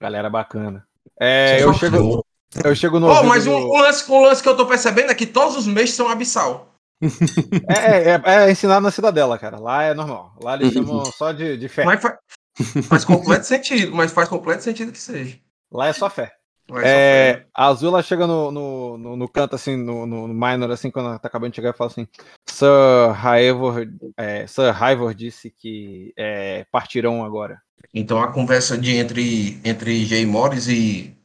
Galera 0.00 0.28
bacana. 0.28 0.86
É, 1.18 1.62
eu 1.62 1.72
chego, 1.72 2.22
eu 2.64 2.74
chego 2.74 2.98
no. 3.00 3.08
Ouvido 3.08 3.26
mas 3.28 3.46
um, 3.46 3.52
do- 3.52 3.74
um 3.74 3.78
lance, 3.80 4.10
um 4.10 4.20
lance 4.22 4.42
que 4.42 4.48
eu 4.48 4.56
tô 4.56 4.66
percebendo 4.66 5.10
é 5.10 5.14
que 5.14 5.26
todos 5.26 5.56
os 5.56 5.66
meses 5.66 5.94
são 5.94 6.08
abissal. 6.08 6.72
É, 7.68 8.12
é, 8.12 8.22
é 8.46 8.50
ensinado 8.50 8.80
na 8.80 8.90
cidadela, 8.90 9.38
cara. 9.38 9.58
Lá 9.58 9.82
é 9.82 9.94
normal. 9.94 10.34
Lá 10.40 10.54
eles 10.54 10.72
chamam 10.72 11.04
só 11.06 11.32
de, 11.32 11.56
de 11.56 11.68
fé. 11.68 11.84
Mas 11.84 12.00
fa- 12.00 12.18
faz 12.88 13.04
completo 13.04 13.44
sentido, 13.44 13.94
mas 13.94 14.12
faz 14.12 14.28
completo 14.28 14.62
sentido 14.62 14.92
que 14.92 14.98
seja. 14.98 15.38
Lá 15.70 15.88
é 15.88 15.92
só 15.92 16.08
fé. 16.08 16.32
Só 16.68 16.78
É, 16.80 17.34
foi- 17.34 17.46
a 17.54 17.66
Azul 17.66 17.88
ela 17.90 18.02
chega 18.02 18.26
no, 18.26 18.50
no, 18.50 18.98
no, 18.98 19.16
no 19.16 19.28
canto, 19.28 19.54
assim, 19.54 19.76
no, 19.76 20.06
no, 20.06 20.26
no 20.28 20.34
minor, 20.34 20.70
assim, 20.70 20.90
quando 20.90 21.06
ela 21.10 21.18
tá 21.18 21.28
acabando 21.28 21.50
de 21.50 21.56
chegar 21.56 21.70
e 21.70 21.76
fala 21.76 21.90
assim: 21.90 22.08
Sir 22.48 22.66
Haivor, 23.24 23.86
é, 24.16 24.46
Sir 24.46 24.72
disse 25.14 25.50
que 25.50 26.12
é, 26.16 26.64
partirão 26.72 27.24
agora. 27.24 27.60
Então 27.94 28.20
a 28.20 28.32
conversa 28.32 28.76
de 28.76 28.96
entre, 28.96 29.60
entre 29.64 30.04
Jay 30.04 30.26
Morris 30.26 30.66
e, 30.66 31.15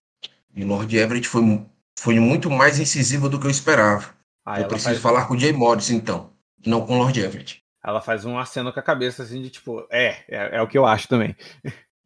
e 0.56 0.64
Lord 0.64 0.96
Everett 0.96 1.28
foi, 1.28 1.66
foi 1.98 2.20
muito 2.20 2.50
mais 2.50 2.80
incisiva 2.80 3.30
do 3.30 3.40
que 3.40 3.48
eu 3.48 3.52
esperava. 3.52 4.14
Aí 4.46 4.64
eu 4.64 4.68
preciso 4.68 4.90
faz, 4.90 5.00
falar 5.00 5.28
com 5.28 5.36
o 5.36 5.40
Jay 5.40 5.54
Morris, 5.54 5.92
então. 5.92 6.32
Não 6.66 6.86
com 6.86 6.96
o 6.96 6.98
Lord 6.98 7.20
Everett. 7.20 7.62
ela 7.84 8.02
faz 8.02 8.26
um 8.26 8.38
aceno 8.38 8.72
com 8.72 8.80
a 8.80 8.84
cabeça, 8.84 9.24
assim, 9.24 9.42
de 9.42 9.50
tipo, 9.50 9.86
é, 9.92 10.18
é, 10.28 10.58
é 10.58 10.62
o 10.62 10.68
que 10.68 10.78
eu 10.78 10.86
acho 10.86 11.08
também. 11.08 11.36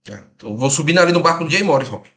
É, 0.07 0.23
então 0.35 0.51
eu 0.51 0.57
vou 0.57 0.69
subir 0.69 0.97
ali 0.99 1.11
no 1.11 1.21
barco 1.21 1.43
do 1.43 1.49
Jay 1.49 1.63
Morris, 1.63 1.89
Rock. 1.89 2.09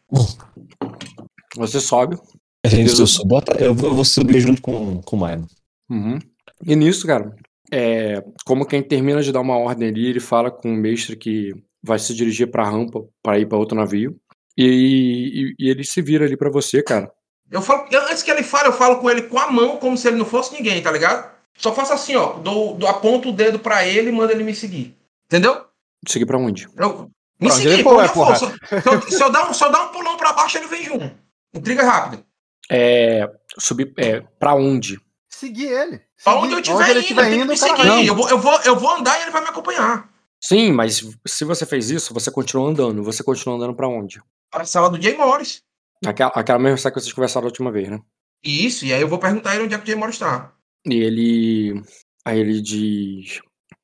Você 1.57 1.81
sobe. 1.81 2.19
A 2.65 2.69
gente, 2.69 2.99
eu, 2.99 3.07
sou, 3.07 3.27
bota, 3.27 3.57
eu, 3.63 3.75
vou, 3.75 3.91
eu 3.91 3.95
vou 3.95 4.05
subir 4.05 4.41
junto 4.41 4.61
com, 4.61 5.01
com 5.01 5.17
o 5.17 5.19
Maino. 5.19 5.47
Uhum. 5.89 6.19
E 6.67 6.77
nisso, 6.77 7.07
cara, 7.07 7.35
é, 7.73 8.23
como 8.45 8.67
quem 8.67 8.83
termina 8.83 9.23
de 9.23 9.33
dar 9.33 9.41
uma 9.41 9.57
ordem 9.57 9.89
ali, 9.89 10.07
ele 10.07 10.21
fala 10.21 10.51
com 10.51 10.73
o 10.73 10.77
mestre 10.77 11.17
que 11.17 11.55
vai 11.83 11.99
se 11.99 12.15
dirigir 12.15 12.51
pra 12.51 12.69
rampa 12.69 13.05
pra 13.23 13.39
ir 13.39 13.47
pra 13.47 13.59
outro 13.59 13.77
navio. 13.77 14.19
E, 14.59 14.65
e- 14.65 15.55
e 15.67 15.71
ele 15.71 15.85
se 15.85 16.03
vira 16.03 16.25
ali 16.25 16.37
pra 16.37 16.51
você, 16.51 16.83
cara. 16.83 17.09
Eu 17.51 17.63
falo, 17.63 17.87
antes 18.11 18.23
que 18.23 18.31
ele 18.31 18.43
fale, 18.43 18.69
eu 18.69 18.73
falo 18.73 18.99
com 18.99 19.09
ele 19.09 19.23
com 19.23 19.39
a 19.39 19.51
mão, 19.51 19.77
como 19.77 19.97
se 19.97 20.09
ele 20.09 20.17
não 20.17 20.25
fosse 20.27 20.53
ninguém, 20.53 20.83
tá 20.83 20.91
ligado? 20.91 21.31
Só 21.57 21.73
faço 21.73 21.93
assim, 21.93 22.15
ó. 22.17 22.35
Dou, 22.35 22.75
dou- 22.77 22.89
aponto 22.89 23.29
o 23.29 23.33
dedo 23.33 23.59
pra 23.59 23.87
ele 23.87 24.11
e 24.11 24.13
mando 24.13 24.33
ele 24.33 24.43
me 24.45 24.55
seguir. 24.55 24.97
Entendeu? 25.27 25.65
Seguir 26.07 26.27
pra 26.27 26.37
onde? 26.39 26.69
Eu, 26.77 27.11
me 27.41 27.49
Pra 27.49 27.57
seguir, 27.57 27.69
onde 27.69 27.79
é, 27.79 27.81
eu 27.81 27.85
for. 27.85 28.13
porra. 28.13 28.37
Se, 28.37 28.45
eu- 28.45 29.03
se 29.11 29.23
eu, 29.25 29.31
dar 29.31 29.49
um, 29.49 29.55
se 29.55 29.65
eu 29.65 29.71
dar 29.73 29.85
um 29.85 29.89
pulão 29.89 30.17
pra 30.17 30.33
baixo, 30.33 30.59
ele 30.59 30.67
vem 30.67 30.85
junto. 30.85 31.11
Intriga 31.55 31.85
rápida. 31.85 32.23
É. 32.71 33.31
Subir. 33.59 33.93
É, 33.97 34.21
pra 34.39 34.55
onde? 34.55 35.01
Seguir 35.31 35.67
ele. 35.69 36.01
Pra 36.23 36.33
Seguir. 36.35 36.45
onde 36.45 36.53
eu 36.55 36.59
estiver 36.61 36.91
ele 36.91 37.01
indo, 37.01 37.23
que 37.23 37.35
indo, 37.35 37.47
me 37.47 37.57
seguir. 37.57 37.87
vai. 37.87 38.09
Eu 38.09 38.15
vou, 38.15 38.29
eu, 38.29 38.39
vou, 38.39 38.61
eu 38.65 38.77
vou 38.77 38.91
andar 38.91 39.19
e 39.19 39.23
ele 39.23 39.31
vai 39.31 39.41
me 39.41 39.49
acompanhar. 39.49 40.09
Sim, 40.41 40.73
mas 40.73 41.03
se 41.27 41.45
você 41.45 41.65
fez 41.65 41.91
isso, 41.91 42.13
você 42.15 42.31
continua 42.31 42.69
andando. 42.69 43.03
Você 43.03 43.23
continua 43.23 43.57
andando 43.57 43.75
pra 43.75 43.89
onde? 43.89 44.21
Para 44.51 44.63
a 44.63 44.67
sala 44.67 44.91
do 44.91 45.01
Jay 45.01 45.17
Morris. 45.17 45.63
Aquela, 46.07 46.31
aquela 46.31 46.59
mesma 46.59 46.77
sala 46.77 46.95
que 46.95 47.01
vocês 47.01 47.13
conversaram 47.13 47.47
a 47.47 47.51
última 47.51 47.71
vez, 47.73 47.89
né? 47.89 47.99
Isso, 48.43 48.85
e 48.87 48.93
aí 48.93 49.01
eu 49.01 49.09
vou 49.09 49.19
perguntar 49.19 49.51
a 49.51 49.55
ele 49.57 49.65
onde 49.65 49.75
é 49.75 49.79
que 49.79 49.85
o 49.85 49.87
Jay 49.87 49.97
Morris 49.97 50.19
tá. 50.19 50.53
E 50.87 50.95
ele. 50.95 51.83
Aí 52.25 52.39
ele 52.39 52.61
diz. 52.61 53.41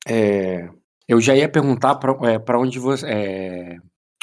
é, 0.07 0.69
eu 1.07 1.19
já 1.19 1.35
ia 1.35 1.49
perguntar 1.49 1.95
pra 1.95 2.13
é, 2.31 2.57
onde 2.57 2.79
você. 2.79 3.05
é, 3.07 3.77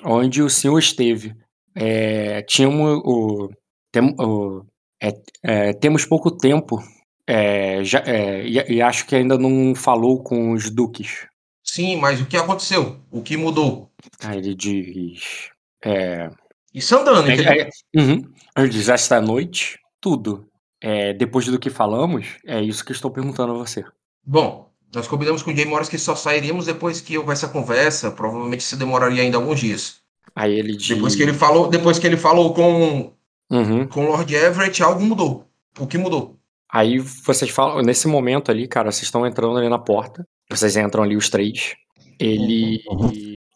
onde 0.04 0.42
o 0.42 0.48
senhor 0.50 0.78
esteve. 0.78 1.34
É, 1.74 2.42
tínhamos 2.42 3.00
o. 3.04 3.50
tem- 3.92 4.14
o- 4.18 4.64
é, 5.02 5.12
é, 5.42 5.72
temos 5.74 6.04
pouco 6.06 6.30
tempo. 6.30 6.82
é, 7.26 7.84
já- 7.84 8.02
é, 8.06 8.44
e, 8.46 8.74
e 8.76 8.82
acho 8.82 9.06
que 9.06 9.14
ainda 9.14 9.36
não 9.38 9.74
falou 9.74 10.22
com 10.22 10.52
os 10.52 10.70
duques. 10.70 11.26
Sim, 11.64 11.96
mas 11.96 12.20
o 12.20 12.26
que 12.26 12.36
aconteceu? 12.36 13.00
O 13.10 13.22
que 13.22 13.36
mudou? 13.36 13.90
Aí 14.24 14.38
ele 14.38 14.54
diz. 14.54 15.50
É, 15.84 16.30
Isso 16.74 16.96
andando, 16.96 17.28
É, 17.30 17.34
entendeu? 17.34 17.52
é, 17.52 17.70
uhum. 18.00 18.22
Ele 18.56 18.68
diz, 18.68 18.88
esta 18.88 19.20
noite, 19.20 19.78
tudo. 20.00 20.46
É, 20.80 21.12
depois 21.12 21.46
do 21.46 21.58
que 21.58 21.70
falamos, 21.70 22.26
é 22.46 22.60
isso 22.60 22.84
que 22.84 22.92
estou 22.92 23.10
perguntando 23.10 23.52
a 23.52 23.56
você. 23.56 23.84
Bom, 24.24 24.70
nós 24.94 25.06
combinamos 25.06 25.42
com 25.42 25.52
o 25.52 25.56
Jay 25.56 25.64
Morris 25.64 25.88
que 25.88 25.98
só 25.98 26.14
sairíamos 26.14 26.66
depois 26.66 27.00
que 27.00 27.16
houvesse 27.16 27.44
a 27.44 27.48
conversa. 27.48 28.10
Provavelmente 28.10 28.60
isso 28.60 28.76
demoraria 28.76 29.22
ainda 29.22 29.36
alguns 29.36 29.60
dias. 29.60 30.00
Aí 30.34 30.58
ele 30.58 30.76
diz. 30.76 30.88
Depois 30.88 31.14
que 31.14 31.22
ele 31.22 31.34
falou, 31.34 31.68
depois 31.68 31.98
que 31.98 32.06
ele 32.06 32.16
falou 32.16 32.52
com, 32.54 33.12
Uhum. 33.50 33.86
com 33.86 34.04
o 34.04 34.08
Lord 34.08 34.34
Everett, 34.34 34.82
algo 34.82 35.00
mudou. 35.04 35.46
O 35.78 35.86
que 35.86 35.98
mudou? 35.98 36.36
Aí 36.70 36.98
vocês 36.98 37.50
falam, 37.50 37.82
nesse 37.82 38.08
momento 38.08 38.50
ali, 38.50 38.66
cara, 38.66 38.90
vocês 38.90 39.04
estão 39.04 39.26
entrando 39.26 39.58
ali 39.58 39.68
na 39.68 39.78
porta. 39.78 40.26
Vocês 40.50 40.76
entram 40.76 41.02
ali 41.02 41.16
os 41.16 41.28
três. 41.28 41.74
Ele. 42.18 42.82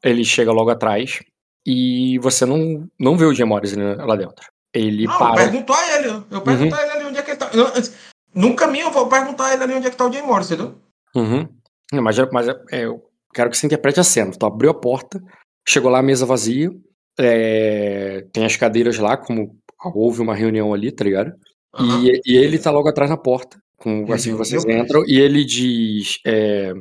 Ele 0.05 0.25
chega 0.25 0.53
logo 0.53 0.71
atrás. 0.71 1.21
E 1.67 2.19
você 2.21 2.47
não, 2.47 2.89
não 2.99 3.17
vê 3.17 3.25
o 3.25 3.35
Jim 3.35 3.45
Morris 3.45 3.73
ali- 3.77 3.97
lá 3.97 4.15
dentro. 4.17 4.47
Ele 4.73 5.05
Não, 5.07 5.13
eu 5.15 5.19
para. 5.19 5.35
pergunto 5.35 5.73
a 5.73 5.97
ele. 5.99 6.09
Eu 6.31 6.41
pergunto 6.43 6.75
a 6.75 6.83
ele 6.83 6.91
ali 6.93 7.05
onde 7.07 7.19
é 7.19 7.23
que 7.23 7.31
ele 7.31 7.39
tá. 7.39 7.51
Eu- 7.53 7.67
no 8.35 8.55
caminho 8.55 8.87
eu 8.87 8.91
vou 8.93 9.09
perguntar 9.09 9.47
a 9.47 9.55
ele 9.55 9.63
ali 9.65 9.75
onde 9.75 9.87
é 9.87 9.91
que 9.91 9.97
tá 9.97 10.07
o 10.07 10.13
Jay 10.13 10.23
Morris, 10.23 10.51
entendeu? 10.51 10.75
Uhum. 11.15 11.49
Não, 11.93 12.03
Mas, 12.03 12.17
mas 12.33 12.49
é- 12.49 12.85
eu 12.85 13.03
quero 13.35 13.51
que 13.51 13.57
você 13.57 13.67
interprete 13.67 13.99
a 13.99 14.05
cena. 14.05 14.31
Tu 14.33 14.45
abriu 14.47 14.71
a 14.71 14.75
porta, 14.75 15.21
chegou 15.67 15.91
lá 15.91 15.99
a 16.01 16.03
mesa 16.03 16.27
vazia, 16.27 16.71
é, 17.19 18.27
tem 18.33 18.45
as 18.45 18.57
cadeiras 18.57 18.99
lá, 18.99 19.17
como 19.17 19.57
houve 19.95 20.21
uma 20.21 20.35
reunião 20.35 20.73
ali, 20.75 20.93
tá 20.93 21.03
ligado? 21.05 21.33
Aham. 21.75 22.05
E, 22.05 22.21
e 22.27 22.37
ele 22.37 22.59
tá 22.59 22.71
logo 22.71 22.89
atrás 22.89 23.11
na 23.11 23.17
porta, 23.17 23.59
com, 23.77 24.11
assim 24.13 24.31
que 24.33 24.37
vocês 24.37 24.65
entram, 24.65 25.03
e 25.07 25.19
ele 25.19 25.45
diz. 25.45 26.19
É, 26.27 26.73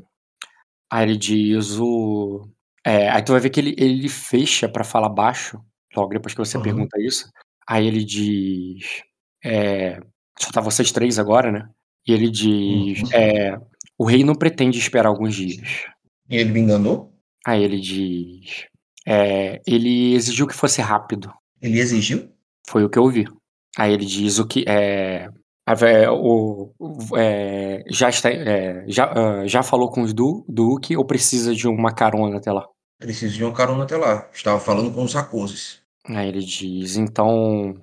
aí 0.91 1.03
ele 1.09 1.17
diz 1.17 1.77
o. 1.79 2.47
é, 2.85 3.09
aí 3.09 3.21
tu 3.23 3.31
vai 3.31 3.41
ver 3.41 3.49
que 3.49 3.59
ele, 3.59 3.75
ele 3.77 4.07
fecha 4.07 4.69
pra 4.69 4.83
falar 4.83 5.09
baixo, 5.09 5.59
logo 5.95 6.13
depois 6.13 6.33
que 6.33 6.39
você 6.39 6.57
Aham. 6.57 6.63
pergunta 6.63 7.01
isso. 7.01 7.29
Aí 7.67 7.87
ele 7.87 8.03
diz. 8.03 9.01
É, 9.43 9.99
só 10.39 10.51
tá 10.51 10.61
vocês 10.61 10.91
três 10.91 11.17
agora, 11.19 11.51
né? 11.51 11.67
E 12.07 12.13
ele 12.13 12.29
diz. 12.29 13.01
Uhum. 13.03 13.09
É, 13.13 13.59
o 13.97 14.05
rei 14.05 14.23
não 14.23 14.35
pretende 14.35 14.77
esperar 14.77 15.09
alguns 15.09 15.33
dias. 15.35 15.85
E 16.29 16.37
ele 16.37 16.51
me 16.51 16.59
enganou? 16.61 17.11
Aí 17.45 17.63
ele 17.63 17.79
diz. 17.79 18.65
é, 19.07 19.61
ele 19.67 20.13
exigiu 20.13 20.47
que 20.47 20.53
fosse 20.55 20.81
rápido. 20.81 21.31
Ele 21.61 21.79
exigiu? 21.79 22.29
Foi 22.67 22.83
o 22.83 22.89
que 22.89 22.97
eu 22.99 23.03
ouvi. 23.03 23.25
Aí 23.77 23.93
ele 23.93 24.05
diz 24.05 24.37
o 24.39 24.47
que. 24.47 24.63
É, 24.67 25.29
a 25.67 25.73
vé- 25.73 26.09
o, 26.09 26.71
o- 26.79 27.17
é, 27.17 27.83
já, 27.89 28.09
está, 28.09 28.29
é, 28.31 28.83
já, 28.87 29.11
ah, 29.11 29.47
já 29.47 29.63
falou 29.63 29.89
com 29.89 30.01
os 30.01 30.13
du, 30.13 30.45
Duque 30.47 30.95
ou 30.95 31.05
precisa 31.05 31.53
de 31.55 31.67
uma 31.67 31.91
carona 31.93 32.37
até 32.37 32.51
lá? 32.51 32.67
Preciso 32.97 33.35
de 33.35 33.43
uma 33.43 33.53
carona 33.53 33.83
até 33.83 33.97
lá. 33.97 34.29
Estava 34.33 34.59
falando 34.59 34.91
com 34.93 35.03
os 35.03 35.13
Racoses. 35.13 35.81
Aí 36.07 36.27
ele 36.29 36.39
diz, 36.43 36.95
então. 36.97 37.75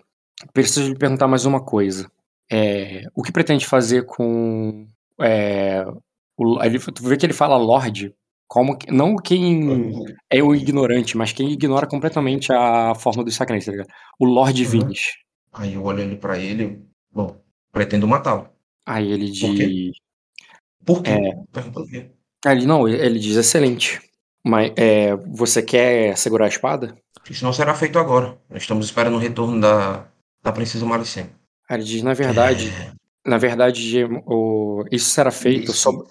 Preciso 0.52 0.88
lhe 0.88 0.98
perguntar 0.98 1.28
mais 1.28 1.44
uma 1.44 1.62
coisa. 1.62 2.10
É, 2.50 3.04
o 3.14 3.22
que 3.22 3.32
pretende 3.32 3.66
fazer 3.66 4.04
com. 4.06 4.86
É, 5.20 5.84
o, 6.36 6.62
ele, 6.62 6.78
tu 6.78 7.02
vê 7.06 7.16
que 7.16 7.24
ele 7.26 7.32
fala 7.32 7.56
Lorde, 7.56 8.14
como 8.48 8.76
que- 8.76 8.90
não 8.90 9.16
quem 9.16 10.02
é 10.30 10.42
o 10.42 10.54
ignorante, 10.54 11.16
mas 11.16 11.32
quem 11.32 11.52
ignora 11.52 11.86
completamente 11.86 12.52
a 12.52 12.94
forma 12.94 13.22
dos 13.24 13.34
sacramentos, 13.34 13.66
tá 13.66 13.72
ligado? 13.72 13.88
O 14.18 14.24
Lorde 14.26 14.64
Uhum. 14.64 14.70
Vinis. 14.70 15.00
Aí 15.52 15.74
eu 15.74 15.84
olho 15.84 16.02
ali 16.02 16.16
pra 16.16 16.38
ele. 16.38 16.82
Bom, 17.12 17.36
pretendo 17.70 18.08
matá-lo. 18.08 18.48
Aí 18.86 19.10
ele 19.12 19.28
Por 19.38 19.54
quê? 19.54 19.66
diz. 19.66 19.96
Por 20.84 21.02
quê? 21.02 21.10
É. 21.10 21.32
Pergunta 21.52 21.80
o 21.80 21.86
quê? 21.86 22.10
Ele, 22.46 22.66
não, 22.66 22.88
ele 22.88 23.18
diz 23.20 23.36
excelente. 23.36 24.00
Mas 24.44 24.72
é, 24.76 25.14
você 25.16 25.62
quer 25.62 26.16
segurar 26.16 26.46
a 26.46 26.48
espada? 26.48 26.96
Isso 27.30 27.44
não 27.44 27.52
será 27.52 27.74
feito 27.74 27.98
agora. 27.98 28.36
Nós 28.50 28.62
estamos 28.62 28.86
esperando 28.86 29.14
o 29.14 29.18
retorno 29.18 29.60
da, 29.60 30.06
da 30.42 30.52
Princesa 30.52 30.84
Malicene. 30.84 31.30
Ele 31.70 31.84
diz, 31.84 32.02
na 32.02 32.12
verdade, 32.12 32.72
na 33.26 33.38
verdade, 33.38 34.04
o, 34.26 34.84
isso 34.90 35.10
será 35.10 35.30
feito 35.30 35.70
Isso. 35.70 35.80
sob- 35.80 36.04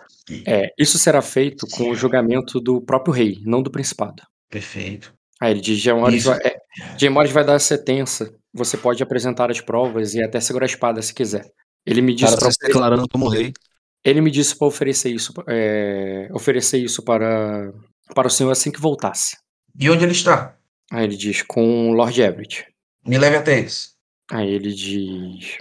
é, 0.47 0.69
isso 0.79 0.97
será 0.97 1.21
feito 1.21 1.67
com 1.67 1.89
o 1.89 1.95
julgamento 1.95 2.59
do 2.59 2.81
próprio 2.81 3.13
rei, 3.13 3.39
não 3.45 3.61
do 3.61 3.69
principado. 3.69 4.23
Perfeito. 4.49 5.13
Aí 5.39 5.51
ele 5.51 5.61
diz, 5.61 5.77
Gemores 5.79 6.23
vai, 6.23 6.39
é, 6.39 7.09
vai 7.33 7.43
dar 7.43 7.55
a 7.55 7.59
sentença. 7.59 8.33
Você 8.53 8.77
pode 8.77 9.01
apresentar 9.03 9.51
as 9.51 9.59
provas 9.59 10.13
e 10.13 10.23
até 10.23 10.39
segurar 10.39 10.65
a 10.65 10.69
espada 10.69 11.01
se 11.01 11.13
quiser. 11.13 11.45
Ele 11.85 12.01
me 12.01 12.13
disse 12.13 12.27
cara 12.27 12.37
para 12.37 12.47
tá 12.47 12.51
se 12.51 12.67
declarando 12.67 13.07
como 13.09 13.27
rei. 13.27 13.51
ele 14.05 14.21
me 14.21 14.29
disse 14.31 14.55
para 14.55 14.67
oferecer 14.67 15.09
isso, 15.09 15.33
é, 15.47 16.29
oferecer 16.31 16.77
isso 16.77 17.03
para 17.03 17.73
para 18.13 18.27
o 18.27 18.31
senhor 18.31 18.51
assim 18.51 18.71
que 18.71 18.79
voltasse. 18.79 19.37
E 19.79 19.89
onde 19.89 20.03
ele 20.03 20.11
está? 20.11 20.55
Aí 20.91 21.05
ele 21.05 21.15
diz 21.15 21.41
com 21.41 21.89
o 21.89 21.93
Lord 21.93 22.21
Everett. 22.21 22.65
Me 23.05 23.17
leve 23.17 23.37
até 23.37 23.59
eles. 23.59 23.95
Aí 24.31 24.49
ele 24.49 24.73
diz. 24.73 25.57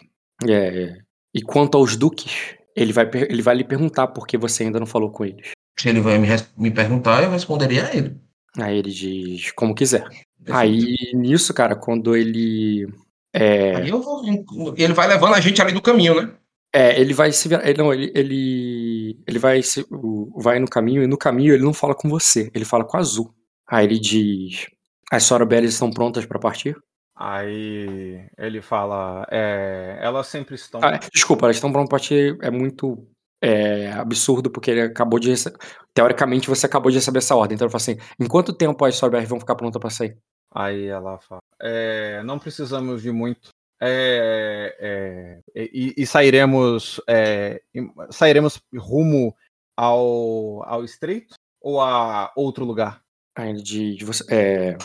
é, 0.49 0.99
e 1.35 1.43
quanto 1.43 1.77
aos 1.77 1.97
duques, 1.97 2.57
ele 2.75 2.93
vai, 2.93 3.09
ele 3.13 3.43
vai 3.43 3.55
lhe 3.55 3.65
perguntar 3.65 4.09
por 4.09 4.27
que 4.27 4.37
você 4.37 4.65
ainda 4.65 4.81
não 4.81 4.87
falou 4.87 5.11
com 5.11 5.25
eles. 5.25 5.51
Se 5.79 5.89
ele 5.89 6.01
vai 6.01 6.19
me, 6.19 6.29
me 6.57 6.71
perguntar, 6.71 7.23
eu 7.23 7.31
responderia 7.31 7.87
a 7.87 7.97
ele. 7.97 8.17
Aí 8.59 8.79
ele 8.79 8.91
diz 8.91 9.53
como 9.53 9.75
quiser. 9.75 10.03
Perfeito. 10.45 10.57
Aí 10.57 10.97
nisso, 11.15 11.55
cara, 11.55 11.77
quando 11.77 12.17
ele. 12.17 12.89
É, 13.33 13.77
Aí 13.77 13.89
eu 13.89 14.03
vou. 14.03 14.25
Ele 14.77 14.93
vai 14.93 15.07
levando 15.07 15.35
a 15.35 15.41
gente 15.41 15.63
ali 15.63 15.73
do 15.73 15.81
caminho, 15.81 16.21
né? 16.21 16.35
é, 16.73 17.01
ele 17.01 17.13
vai 17.13 17.33
se 17.33 17.49
virar. 17.49 17.69
Ele, 17.69 17.79
não, 17.79 17.93
ele, 17.93 18.13
ele, 18.15 18.90
ele 19.27 19.39
vai, 19.39 19.63
se, 19.63 19.85
vai 20.37 20.59
no 20.59 20.69
caminho, 20.69 21.03
e 21.03 21.07
no 21.07 21.17
caminho 21.19 21.55
ele 21.55 21.63
não 21.65 21.73
fala 21.73 21.95
com 21.95 22.09
você, 22.09 22.51
ele 22.55 22.65
fala 22.65 22.85
com 22.85 22.97
a 22.97 23.01
Azul. 23.01 23.35
Aí 23.67 23.87
ele 23.87 23.99
diz: 23.99 24.67
As 25.11 25.23
Sorobellas 25.25 25.73
estão 25.73 25.91
prontas 25.91 26.27
pra 26.27 26.39
partir? 26.39 26.77
Aí 27.15 28.25
ele 28.39 28.63
fala, 28.63 29.27
é, 29.31 29.99
elas 30.01 30.27
sempre 30.27 30.55
estão. 30.55 30.81
Ah, 30.83 30.99
desculpa, 31.13 31.47
elas 31.47 31.57
estão 31.57 31.71
prontas 31.71 31.89
pra 31.91 31.99
partir 31.99 32.39
é 32.41 32.51
muito 32.51 33.07
é, 33.43 33.93
absurdo, 33.93 34.51
porque 34.51 34.71
ele 34.71 34.81
acabou 34.83 35.19
de. 35.21 35.29
rece- 35.31 35.53
Teoricamente, 35.93 36.49
você 36.49 36.65
acabou 36.67 36.91
de 36.91 36.97
receber 36.97 37.19
essa 37.19 37.37
ordem. 37.37 37.55
Então 37.57 37.67
ele 37.67 37.73
fala 37.73 37.83
assim: 37.83 37.99
em 38.19 38.27
quanto 38.27 38.53
tempo 38.55 38.85
as 38.85 38.95
Sorobellas 38.97 39.29
vão 39.29 39.39
ficar 39.39 39.55
prontas 39.55 39.79
pra 39.81 39.91
sair? 39.91 40.17
Aí 40.53 40.87
ela 40.87 41.19
fala, 41.19 41.41
é, 41.61 42.23
não 42.25 42.39
precisamos 42.39 43.03
de 43.03 43.13
muito. 43.13 43.51
É, 43.83 45.41
é, 45.55 45.63
e, 45.73 45.95
e 45.97 46.07
sairemos, 46.07 47.01
é, 47.09 47.63
em- 47.75 47.91
sairemos 48.11 48.61
rumo 48.77 49.35
ao, 49.77 50.63
ao 50.69 50.85
estreito 50.85 51.35
ou 51.61 51.81
a 51.81 52.31
outro 52.37 52.65
lugar? 52.65 53.03
Aí 53.37 53.51
ele 53.51 53.63
diz: 53.63 54.03
você, 54.03 54.25
é, 54.29 54.79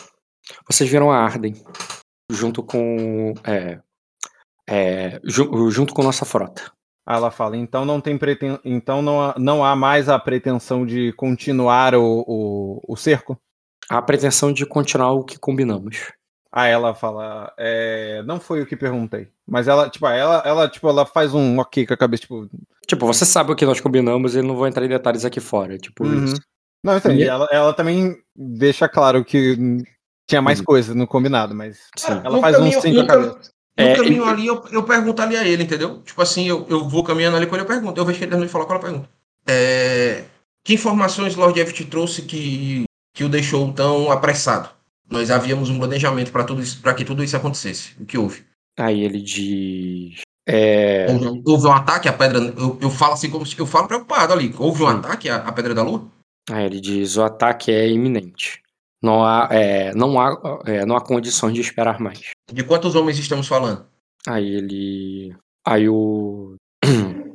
vocês 0.66 0.90
viram 0.90 1.12
a 1.12 1.18
Arden 1.18 1.54
junto 2.32 2.64
com. 2.64 3.34
É, 4.68 5.20
ju- 5.24 5.70
junto 5.70 5.94
com 5.94 6.02
nossa 6.04 6.26
frota. 6.26 6.72
Aí 7.08 7.16
ela 7.16 7.30
fala, 7.30 7.56
então 7.56 7.86
não 7.86 8.02
tem 8.02 8.18
preten... 8.18 8.60
então 8.66 9.00
não 9.02 9.22
há, 9.22 9.36
não 9.38 9.64
há 9.64 9.76
mais 9.76 10.10
a 10.10 10.18
pretensão 10.18 10.86
de 10.86 11.14
continuar 11.14 11.94
o, 11.94 12.24
o, 12.28 12.82
o 12.88 12.96
cerco? 12.98 13.40
A 13.88 14.02
pretensão 14.02 14.52
de 14.52 14.66
continuar 14.66 15.12
o 15.12 15.24
que 15.24 15.38
combinamos. 15.38 16.12
Aí 16.56 16.72
ela 16.72 16.96
fala, 16.96 17.54
é, 17.58 18.24
não 18.26 18.40
foi 18.40 18.62
o 18.62 18.66
que 18.66 18.78
perguntei. 18.78 19.28
Mas 19.46 19.68
ela, 19.68 19.90
tipo, 19.90 20.08
ela, 20.08 20.42
ela, 20.46 20.70
tipo, 20.70 20.88
ela 20.88 21.06
faz 21.06 21.34
um 21.34 21.60
ok 21.60 21.86
com 21.86 21.94
a 21.94 21.98
cabeça, 21.98 22.22
tipo. 22.22 22.50
Tipo, 22.88 23.06
você 23.06 23.26
sabe 23.26 23.52
o 23.52 23.56
que 23.56 23.66
nós 23.66 23.82
combinamos 23.82 24.36
e 24.36 24.42
não 24.42 24.56
vou 24.56 24.66
entrar 24.66 24.86
em 24.86 24.90
detalhes 24.90 25.26
aqui 25.26 25.42
fora. 25.42 25.78
Tipo, 25.78 26.06
Uhum. 26.06 26.24
isso. 26.24 26.40
Não, 26.82 26.96
entendi. 26.96 27.24
E- 27.24 27.28
Ela, 27.28 27.46
ela 27.52 27.74
também 27.74 28.16
deixa 28.34 28.88
claro 28.88 29.26
que 29.26 29.58
tinha 30.30 30.42
mais 30.42 30.60
Uhum. 30.60 30.66
coisa 30.66 30.96
no 30.96 31.06
combinado, 31.06 31.54
mas 31.54 31.78
Sim. 31.98 32.22
ela 32.24 32.40
faz 32.40 32.56
um 32.56 32.60
caminho- 32.60 32.82
sim 32.82 32.94
com 32.96 33.02
a 33.02 33.06
cabeça. 33.08 33.40
No 33.78 33.84
É, 33.86 33.96
caminho 33.98 34.26
e- 34.26 34.30
ali, 34.30 34.48
eu, 34.48 34.64
eu 34.72 34.84
pergunto 34.84 35.22
ali 35.22 35.36
a 35.36 35.46
ele, 35.46 35.64
entendeu? 35.64 36.02
Tipo 36.04 36.22
assim, 36.22 36.48
eu, 36.48 36.66
eu 36.70 36.88
vou 36.88 37.04
caminhando 37.04 37.36
ali 37.36 37.48
com 37.48 37.56
ele, 37.56 37.64
eu 37.64 37.68
pergunto. 37.68 38.00
Eu 38.00 38.06
vejo 38.06 38.18
que 38.20 38.24
ele 38.24 38.38
de 38.38 38.48
falar, 38.48 38.66
qual 38.66 38.78
é 38.78 38.80
a 38.80 38.84
pergunta? 38.86 39.10
É, 39.46 40.24
que 40.64 40.74
informações 40.76 41.36
Lord 41.36 41.60
F 41.60 41.74
te 41.74 41.84
trouxe 41.86 42.22
que, 42.22 42.86
que 43.14 43.24
o 43.26 43.30
deixou 43.30 43.74
tão 43.74 44.10
apressado? 44.10 44.70
Nós 45.10 45.30
havíamos 45.30 45.70
um 45.70 45.78
planejamento 45.78 46.32
para 46.32 46.44
tudo 46.44 46.62
isso, 46.62 46.82
para 46.82 46.94
que 46.94 47.06
tudo 47.06 47.24
isso 47.24 47.38
acontecesse. 47.38 47.94
O 48.00 48.06
que 48.06 48.18
houve? 48.18 48.44
Aí 48.78 49.02
ele 49.02 49.22
diz. 49.22 50.22
É, 50.48 51.08
Houve, 51.10 51.42
houve 51.46 51.68
um 51.68 51.72
ataque 51.72 52.08
à 52.08 52.14
pedra. 52.14 52.40
Eu, 52.40 52.78
eu 52.82 52.90
falo 52.90 53.14
assim 53.14 53.30
como 53.30 53.46
se 53.46 53.58
eu 53.58 53.66
falo 53.66 53.88
preocupado 53.88 54.34
ali. 54.34 54.54
Houve 54.58 54.84
um 54.84 54.92
Sim. 54.92 54.98
ataque 54.98 55.30
à, 55.30 55.38
à 55.38 55.52
pedra 55.52 55.74
da 55.74 55.84
lua? 55.84 56.08
aí 56.52 56.66
ele 56.66 56.80
diz: 56.80 57.18
o 57.18 57.24
ataque 57.24 57.72
é 57.72 57.90
iminente. 57.90 58.62
Não 59.02 59.24
há, 59.24 59.48
é, 59.52 59.94
não 59.94 60.20
há, 60.20 60.62
é, 60.66 60.86
não 60.86 60.96
há 60.96 61.02
condições 61.02 61.54
de 61.54 61.62
esperar 61.62 62.00
mais. 62.00 62.22
De 62.52 62.64
quantos 62.64 62.96
homens 62.96 63.18
estamos 63.18 63.48
falando? 63.48 63.86
Aí 64.28 64.56
ele. 64.56 65.36
Aí 65.66 65.88
o. 65.90 66.56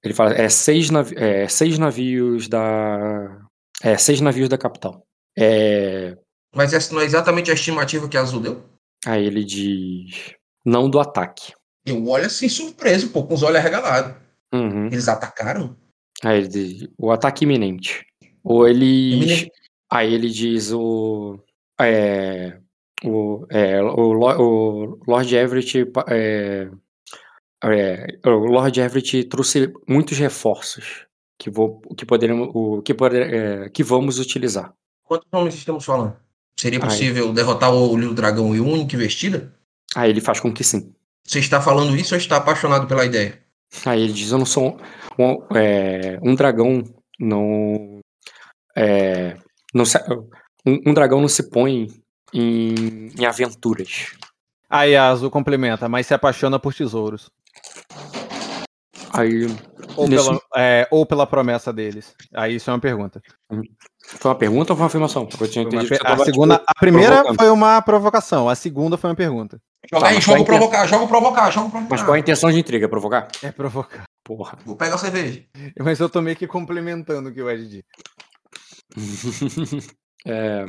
Ele 0.00 0.14
fala, 0.14 0.32
é 0.32 0.48
seis, 0.48 0.90
navi 0.90 1.12
é, 1.18 1.48
seis 1.48 1.76
navios 1.76 2.48
da. 2.48 3.44
É, 3.82 3.96
seis 3.98 4.20
navios 4.20 4.48
da 4.48 4.56
capital. 4.56 5.02
É, 5.36 6.16
Mas 6.58 6.72
essa 6.72 6.92
não 6.92 7.00
é 7.00 7.04
exatamente 7.04 7.52
a 7.52 7.54
estimativa 7.54 8.08
que 8.08 8.16
a 8.16 8.20
Azul 8.20 8.40
deu? 8.40 8.64
aí 9.06 9.24
ele 9.24 9.44
diz. 9.44 10.34
Não 10.64 10.90
do 10.90 10.98
ataque. 10.98 11.52
Eu 11.86 12.04
olho 12.08 12.26
assim 12.26 12.48
surpreso, 12.48 13.10
pô, 13.10 13.22
com 13.22 13.34
os 13.34 13.44
olhos 13.44 13.58
arregalados. 13.58 14.16
Uhum. 14.52 14.86
Eles 14.86 15.06
atacaram? 15.06 15.76
Aí 16.24 16.38
ele 16.38 16.48
diz, 16.48 16.88
o 16.98 17.12
ataque 17.12 17.44
iminente. 17.44 18.04
Ou 18.42 18.66
eles. 18.66 19.14
Iminente. 19.14 19.52
Aí 19.88 20.12
ele 20.12 20.28
diz 20.28 20.72
o. 20.72 21.38
É, 21.80 22.58
o, 23.04 23.46
é, 23.50 23.80
o, 23.80 24.18
o 24.18 24.98
Lord 25.06 25.36
Everett. 25.36 25.86
É, 26.08 26.68
é, 27.62 28.18
o 28.26 28.30
Lord 28.30 28.80
Everett 28.80 29.24
trouxe 29.28 29.72
muitos 29.88 30.18
reforços 30.18 31.06
que, 31.38 31.50
vou, 31.50 31.80
que, 31.96 32.04
poderemos, 32.04 32.50
o, 32.52 32.82
que, 32.82 32.92
poder, 32.94 33.32
é, 33.32 33.68
que 33.68 33.84
vamos 33.84 34.18
utilizar. 34.18 34.74
Quantos 35.04 35.28
homens 35.32 35.54
estamos 35.54 35.84
falando? 35.84 36.16
Seria 36.58 36.78
Aí. 36.80 36.84
possível 36.84 37.32
derrotar 37.32 37.72
o 37.72 37.92
Olho 37.92 38.08
do 38.08 38.14
Dragão 38.14 38.54
e 38.54 38.60
o 38.60 38.66
único 38.66 38.94
investida? 38.96 39.54
Aí 39.94 40.10
ele 40.10 40.20
faz 40.20 40.40
com 40.40 40.52
que 40.52 40.64
sim. 40.64 40.92
Você 41.24 41.38
está 41.38 41.60
falando 41.60 41.96
isso 41.96 42.14
ou 42.14 42.18
está 42.18 42.36
apaixonado 42.36 42.86
pela 42.86 43.04
ideia? 43.04 43.40
Aí 43.86 44.02
ele 44.02 44.12
diz: 44.12 44.30
Eu 44.32 44.38
não 44.38 44.46
sou 44.46 44.78
um, 45.18 45.24
um, 45.24 45.56
é, 45.56 46.18
um 46.22 46.34
dragão, 46.34 46.82
não. 47.18 48.00
É, 48.76 49.36
não 49.72 49.84
se- 49.84 50.02
um, 50.66 50.80
um 50.86 50.94
dragão 50.94 51.20
não 51.20 51.28
se 51.28 51.48
põe 51.48 51.88
em, 52.32 53.10
em 53.18 53.24
aventuras. 53.24 54.12
Aí 54.68 54.96
a 54.96 55.08
Azul 55.08 55.30
complementa, 55.30 55.88
mas 55.88 56.06
se 56.06 56.14
apaixona 56.14 56.58
por 56.58 56.74
tesouros. 56.74 57.30
Aí. 59.12 59.46
Ou, 59.96 60.06
Nesse- 60.08 60.24
pela, 60.28 60.40
é, 60.56 60.86
ou 60.90 61.06
pela 61.06 61.26
promessa 61.26 61.72
deles. 61.72 62.14
Aí 62.34 62.56
isso 62.56 62.70
é 62.70 62.72
uma 62.74 62.78
pergunta. 62.80 63.20
Foi 64.06 64.30
uma 64.30 64.34
pergunta 64.38 64.72
ou 64.72 64.76
foi 64.76 64.82
uma 64.82 64.86
afirmação? 64.86 65.22
Eu 65.40 65.48
tinha 65.48 65.64
Foi 65.64 65.72
uma 65.72 65.82
entendido 65.82 65.88
per- 66.02 66.12
a, 66.12 66.24
segunda, 66.24 66.58
tipo, 66.58 66.66
a 66.70 66.74
primeira 66.80 67.14
provocando. 67.16 67.36
foi 67.38 67.50
uma 67.50 67.82
provocação, 67.82 68.48
a 68.48 68.54
segunda 68.54 68.96
foi 68.96 69.10
uma 69.10 69.16
pergunta. 69.16 69.58
Joga 69.90 70.02
Tá, 70.04 70.08
aí, 70.08 70.14
mas 70.16 70.24
joga 70.24 70.40
a 70.40 70.44
provocar, 70.44 70.86
joga 70.86 71.06
provocar, 71.06 71.50
joga 71.50 71.70
provocar. 71.70 71.90
Mas 71.90 72.02
qual 72.02 72.14
é 72.14 72.18
a 72.18 72.20
intenção 72.20 72.50
de 72.50 72.58
intriga? 72.58 72.88
Provocar? 72.88 73.28
É 73.42 73.50
provocar. 73.50 74.04
Porra. 74.24 74.58
Vou 74.64 74.76
pegar 74.76 74.96
a 74.96 74.98
cerveja. 74.98 75.44
Mas 75.80 75.98
eu 76.00 76.08
tô 76.10 76.20
meio 76.20 76.36
que 76.36 76.46
complementando 76.46 77.30
o 77.30 77.32
que 77.32 77.40
o 77.42 77.50
Ed 77.50 77.66
disse. 77.66 77.84
É, 80.26 80.66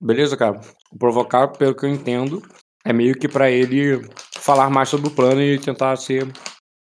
beleza, 0.00 0.36
cara. 0.36 0.60
O 0.92 0.98
provocar, 0.98 1.48
pelo 1.48 1.74
que 1.74 1.84
eu 1.86 1.88
entendo, 1.90 2.42
é 2.84 2.92
meio 2.92 3.14
que 3.18 3.26
pra 3.26 3.50
ele 3.50 4.06
falar 4.36 4.68
mais 4.70 4.88
sobre 4.90 5.08
o 5.08 5.10
plano 5.14 5.40
e 5.40 5.58
tentar 5.58 5.96
ser, 5.96 6.26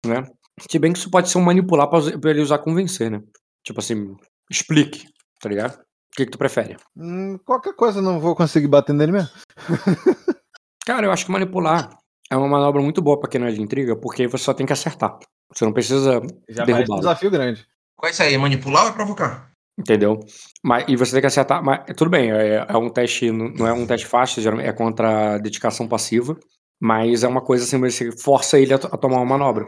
né? 0.05 0.23
Se 0.59 0.79
bem 0.79 0.91
que 0.91 0.99
isso 0.99 1.11
pode 1.11 1.29
ser 1.29 1.37
um 1.37 1.41
manipular 1.43 1.87
pra, 1.89 1.99
pra 2.19 2.31
ele 2.31 2.41
usar 2.41 2.59
convencer, 2.59 3.11
né? 3.11 3.21
Tipo 3.63 3.79
assim, 3.79 4.15
explique, 4.49 5.05
tá 5.39 5.49
ligado? 5.49 5.73
O 5.75 6.15
que, 6.15 6.25
que 6.25 6.31
tu 6.31 6.37
prefere? 6.37 6.77
Hum, 6.95 7.37
qualquer 7.45 7.75
coisa 7.75 7.99
eu 7.99 8.03
não 8.03 8.19
vou 8.19 8.35
conseguir 8.35 8.67
bater 8.67 8.93
nele 8.93 9.11
mesmo. 9.11 9.29
Cara, 10.85 11.05
eu 11.05 11.11
acho 11.11 11.25
que 11.25 11.31
manipular 11.31 11.89
é 12.31 12.35
uma 12.35 12.47
manobra 12.47 12.81
muito 12.81 13.01
boa 13.01 13.19
pra 13.19 13.29
quem 13.29 13.39
não 13.39 13.47
é 13.47 13.51
de 13.51 13.61
intriga, 13.61 13.95
porque 13.95 14.27
você 14.27 14.43
só 14.43 14.53
tem 14.53 14.65
que 14.65 14.73
acertar. 14.73 15.19
Você 15.53 15.63
não 15.63 15.73
precisa 15.73 16.13
Já 16.13 16.19
parece 16.19 16.61
um 16.61 16.65
derrubá-lo. 16.65 16.99
desafio 17.01 17.31
grande. 17.31 17.67
Qual 17.95 18.07
é 18.07 18.11
isso 18.11 18.23
aí? 18.23 18.33
É 18.33 18.37
manipular 18.37 18.85
ou 18.85 18.89
é 18.89 18.93
provocar? 18.93 19.51
Entendeu? 19.79 20.19
Mas, 20.63 20.85
e 20.87 20.95
você 20.95 21.11
tem 21.11 21.21
que 21.21 21.27
acertar. 21.27 21.63
Mas 21.63 21.83
tudo 21.95 22.09
bem, 22.09 22.31
é, 22.31 22.65
é 22.67 22.77
um 22.77 22.89
teste, 22.89 23.31
não 23.31 23.67
é 23.67 23.73
um 23.73 23.85
teste 23.85 24.07
fácil, 24.07 24.41
geralmente 24.41 24.67
é 24.67 24.73
contra 24.73 25.35
a 25.35 25.37
dedicação 25.37 25.87
passiva. 25.87 26.37
Mas 26.79 27.23
é 27.23 27.27
uma 27.27 27.41
coisa 27.41 27.63
assim, 27.63 27.79
você 27.79 28.11
força 28.11 28.59
ele 28.59 28.73
a, 28.73 28.77
a 28.77 28.97
tomar 28.97 29.17
uma 29.17 29.25
manobra. 29.25 29.65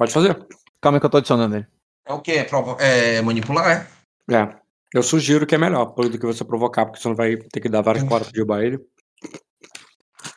Pode 0.00 0.12
fazer. 0.14 0.34
Calma 0.80 0.96
aí 0.96 1.00
que 1.00 1.04
eu 1.04 1.10
tô 1.10 1.18
adicionando 1.18 1.56
ele. 1.56 1.66
É 2.06 2.12
o 2.14 2.20
quê? 2.22 2.32
É, 2.32 2.44
provo- 2.44 2.74
é 2.80 3.20
manipular, 3.20 3.86
é? 4.30 4.34
É. 4.34 4.56
Eu 4.94 5.02
sugiro 5.02 5.46
que 5.46 5.54
é 5.54 5.58
melhor 5.58 5.84
do 5.94 6.18
que 6.18 6.24
você 6.24 6.42
provocar, 6.42 6.86
porque 6.86 7.02
você 7.02 7.06
não 7.06 7.14
vai 7.14 7.36
ter 7.36 7.60
que 7.60 7.68
dar 7.68 7.82
várias 7.82 8.02
portas 8.04 8.28
pra 8.28 8.32
derrubar 8.32 8.62
ele. 8.64 8.78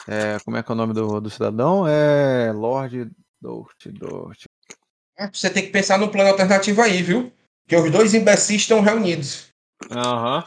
É, 0.05 0.37
como 0.43 0.57
é 0.57 0.63
que 0.63 0.69
é 0.69 0.73
o 0.73 0.75
nome 0.75 0.93
do, 0.93 1.21
do 1.21 1.29
cidadão? 1.29 1.87
É 1.87 2.51
Lord 2.51 3.09
Dort, 3.41 3.87
Dort. 3.87 4.43
É, 5.17 5.29
Você 5.31 5.49
tem 5.49 5.63
que 5.63 5.71
pensar 5.71 5.97
no 5.97 6.09
plano 6.09 6.29
alternativo 6.31 6.81
aí, 6.81 7.01
viu? 7.01 7.31
Que 7.65 7.77
os 7.77 7.89
dois 7.89 8.13
imbecis 8.13 8.63
estão 8.63 8.81
reunidos. 8.81 9.47
Aham. 9.89 10.43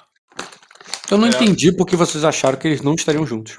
Eu 1.11 1.17
não 1.17 1.27
É. 1.29 1.31
entendi 1.31 1.75
porque 1.75 1.97
vocês 1.97 2.23
acharam 2.23 2.59
que 2.59 2.69
eles 2.69 2.83
não 2.83 2.93
estariam 2.95 3.27
juntos. 3.27 3.59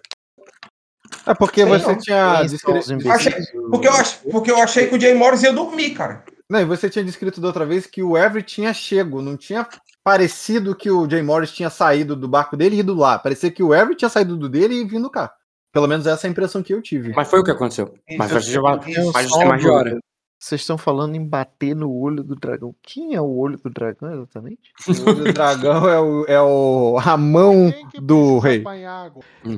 É 1.27 1.33
porque 1.33 1.63
Sei 1.63 1.69
você 1.69 1.91
não. 1.91 1.97
tinha 1.97 2.43
descrito. 2.43 3.11
Achei-? 3.11 3.33
Porque 3.69 3.87
eu, 3.87 3.93
ach... 3.93 4.19
porque 4.31 4.51
eu 4.51 4.57
achei 4.57 4.87
que 4.87 4.95
o 4.95 4.99
Jay 4.99 5.13
Morris 5.13 5.43
ia 5.43 5.51
dormir, 5.51 5.91
cara. 5.91 6.23
Não, 6.49 6.61
e 6.61 6.65
você 6.65 6.89
tinha 6.89 7.03
descrito 7.03 7.41
da 7.41 7.47
outra 7.47 7.65
vez 7.65 7.85
que 7.85 8.01
o 8.01 8.17
Everett 8.17 8.55
tinha 8.55 8.73
chego, 8.73 9.21
não 9.21 9.35
tinha 9.35 9.67
parecido 10.03 10.73
que 10.73 10.89
o 10.89 11.09
Jay 11.09 11.21
Morris 11.21 11.51
tinha 11.51 11.69
saído 11.69 12.15
do 12.15 12.27
barco 12.27 12.55
dele 12.55 12.77
e 12.77 12.79
ido 12.79 12.95
lá. 12.95 13.19
Parecia 13.19 13.51
que 13.51 13.61
o 13.61 13.73
Everett 13.73 13.97
tinha 13.97 14.09
saído 14.09 14.37
do 14.37 14.47
dele 14.47 14.75
e 14.75 14.85
vindo 14.85 15.09
cá. 15.09 15.33
Pelo 15.73 15.87
menos 15.87 16.07
essa 16.07 16.25
é 16.25 16.29
a 16.29 16.31
impressão 16.31 16.63
que 16.63 16.73
eu 16.73 16.81
tive. 16.81 17.13
Mas 17.13 17.29
foi 17.29 17.41
o 17.41 17.43
que 17.43 17.51
aconteceu. 17.51 17.93
Mas 18.17 18.31
vai. 18.31 18.79
tem 18.79 19.11
mais 19.11 19.27
de 19.27 19.37
uma 19.37 19.73
hora. 19.73 19.99
Vocês 20.39 20.61
estão 20.61 20.77
falando 20.77 21.15
em 21.15 21.27
bater 21.27 21.75
no 21.75 21.91
olho 21.91 22.23
do 22.23 22.35
dragão. 22.35 22.75
Quem 22.83 23.15
é 23.15 23.21
o 23.21 23.35
olho 23.37 23.57
do 23.57 23.69
dragão 23.71 24.13
exatamente? 24.13 24.71
O 24.87 24.91
olho 25.09 25.15
do 25.23 25.33
dragão 25.33 25.89
é 25.89 25.99
o, 25.99 26.25
é 26.25 26.41
o 26.41 26.99
a 27.03 27.17
mão 27.17 27.73
do 28.01 28.37
rei. 28.37 28.63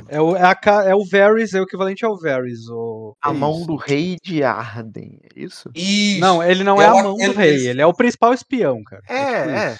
É 0.08 0.22
o, 0.22 0.36
é, 0.38 0.42
a 0.44 0.84
é 0.86 0.96
o 0.96 1.04
Varys, 1.06 1.54
é 1.54 1.60
o 1.60 1.64
equivalente 1.64 2.06
ao 2.06 2.18
Varys. 2.18 2.68
O... 2.70 3.14
A 3.22 3.32
É 3.32 3.34
mão 3.34 3.58
isso. 3.58 3.68
do 3.68 3.76
rei 3.76 4.16
de 4.24 4.42
Arden, 4.42 5.20
é 5.24 5.28
isso? 5.36 5.70
Isso. 5.76 6.22
Não, 6.22 6.42
ele 6.42 6.64
não 6.64 6.82
É 6.82 6.86
é 6.86 6.88
a 6.88 6.94
mão 7.04 7.16
do 7.18 7.32
rei, 7.34 7.68
ele 7.68 7.82
é 7.82 7.86
o 7.86 7.94
principal 7.94 8.34
espião, 8.34 8.82
cara. 8.84 9.04
É, 9.10 9.42
tipo 9.42 9.50
é. 9.50 9.78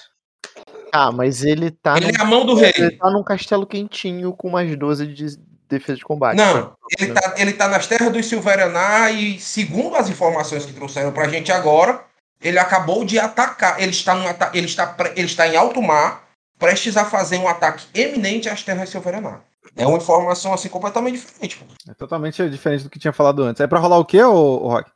Ah, 0.92 1.12
mas 1.12 1.44
ele 1.44 1.70
tá, 1.70 1.96
Ele 1.96 2.06
num, 2.06 2.18
é 2.18 2.20
a 2.20 2.24
mão 2.24 2.44
do 2.44 2.58
ele 2.58 2.72
rei. 2.72 2.96
tá 2.96 3.10
num 3.10 3.22
castelo 3.22 3.66
quentinho 3.66 4.32
com 4.34 4.50
mais 4.50 4.76
12 4.76 5.06
de 5.06 5.26
defesa 5.70 5.96
de 5.98 6.04
combate. 6.04 6.36
Não, 6.36 6.76
ele 6.98 7.12
tá, 7.12 7.34
ele 7.38 7.52
tá 7.52 7.68
nas 7.68 7.86
terras 7.86 8.12
dos 8.12 8.26
Silveraná 8.26 9.10
e, 9.10 9.38
segundo 9.40 9.96
as 9.96 10.08
informações 10.10 10.66
que 10.66 10.72
trouxeram 10.72 11.12
pra 11.12 11.28
gente 11.28 11.50
agora, 11.50 12.04
ele 12.40 12.58
acabou 12.58 13.04
de 13.04 13.18
atacar. 13.18 13.80
Ele 13.80 13.90
está, 13.90 14.14
num 14.14 14.28
ata 14.28 14.50
ele 14.52 14.66
está, 14.66 14.86
pre- 14.86 15.12
ele 15.16 15.26
está 15.26 15.46
em 15.48 15.56
alto 15.56 15.80
mar, 15.80 16.28
prestes 16.58 16.96
a 16.96 17.04
fazer 17.04 17.38
um 17.38 17.48
ataque 17.48 17.86
eminente 17.94 18.48
às 18.48 18.62
terras 18.62 18.88
Silveraná. 18.88 19.40
É 19.76 19.86
uma 19.86 19.98
informação 19.98 20.52
assim 20.52 20.68
completamente 20.68 21.20
diferente. 21.20 21.56
pô. 21.58 21.64
É 21.88 21.94
totalmente 21.94 22.48
diferente 22.48 22.82
do 22.84 22.90
que 22.90 22.98
tinha 22.98 23.12
falado 23.12 23.42
antes. 23.42 23.60
É 23.60 23.66
pra 23.66 23.78
rolar 23.78 23.98
o 23.98 24.04
quê, 24.04 24.22
ô, 24.22 24.32
ô 24.34 24.68
Rock? 24.68 24.90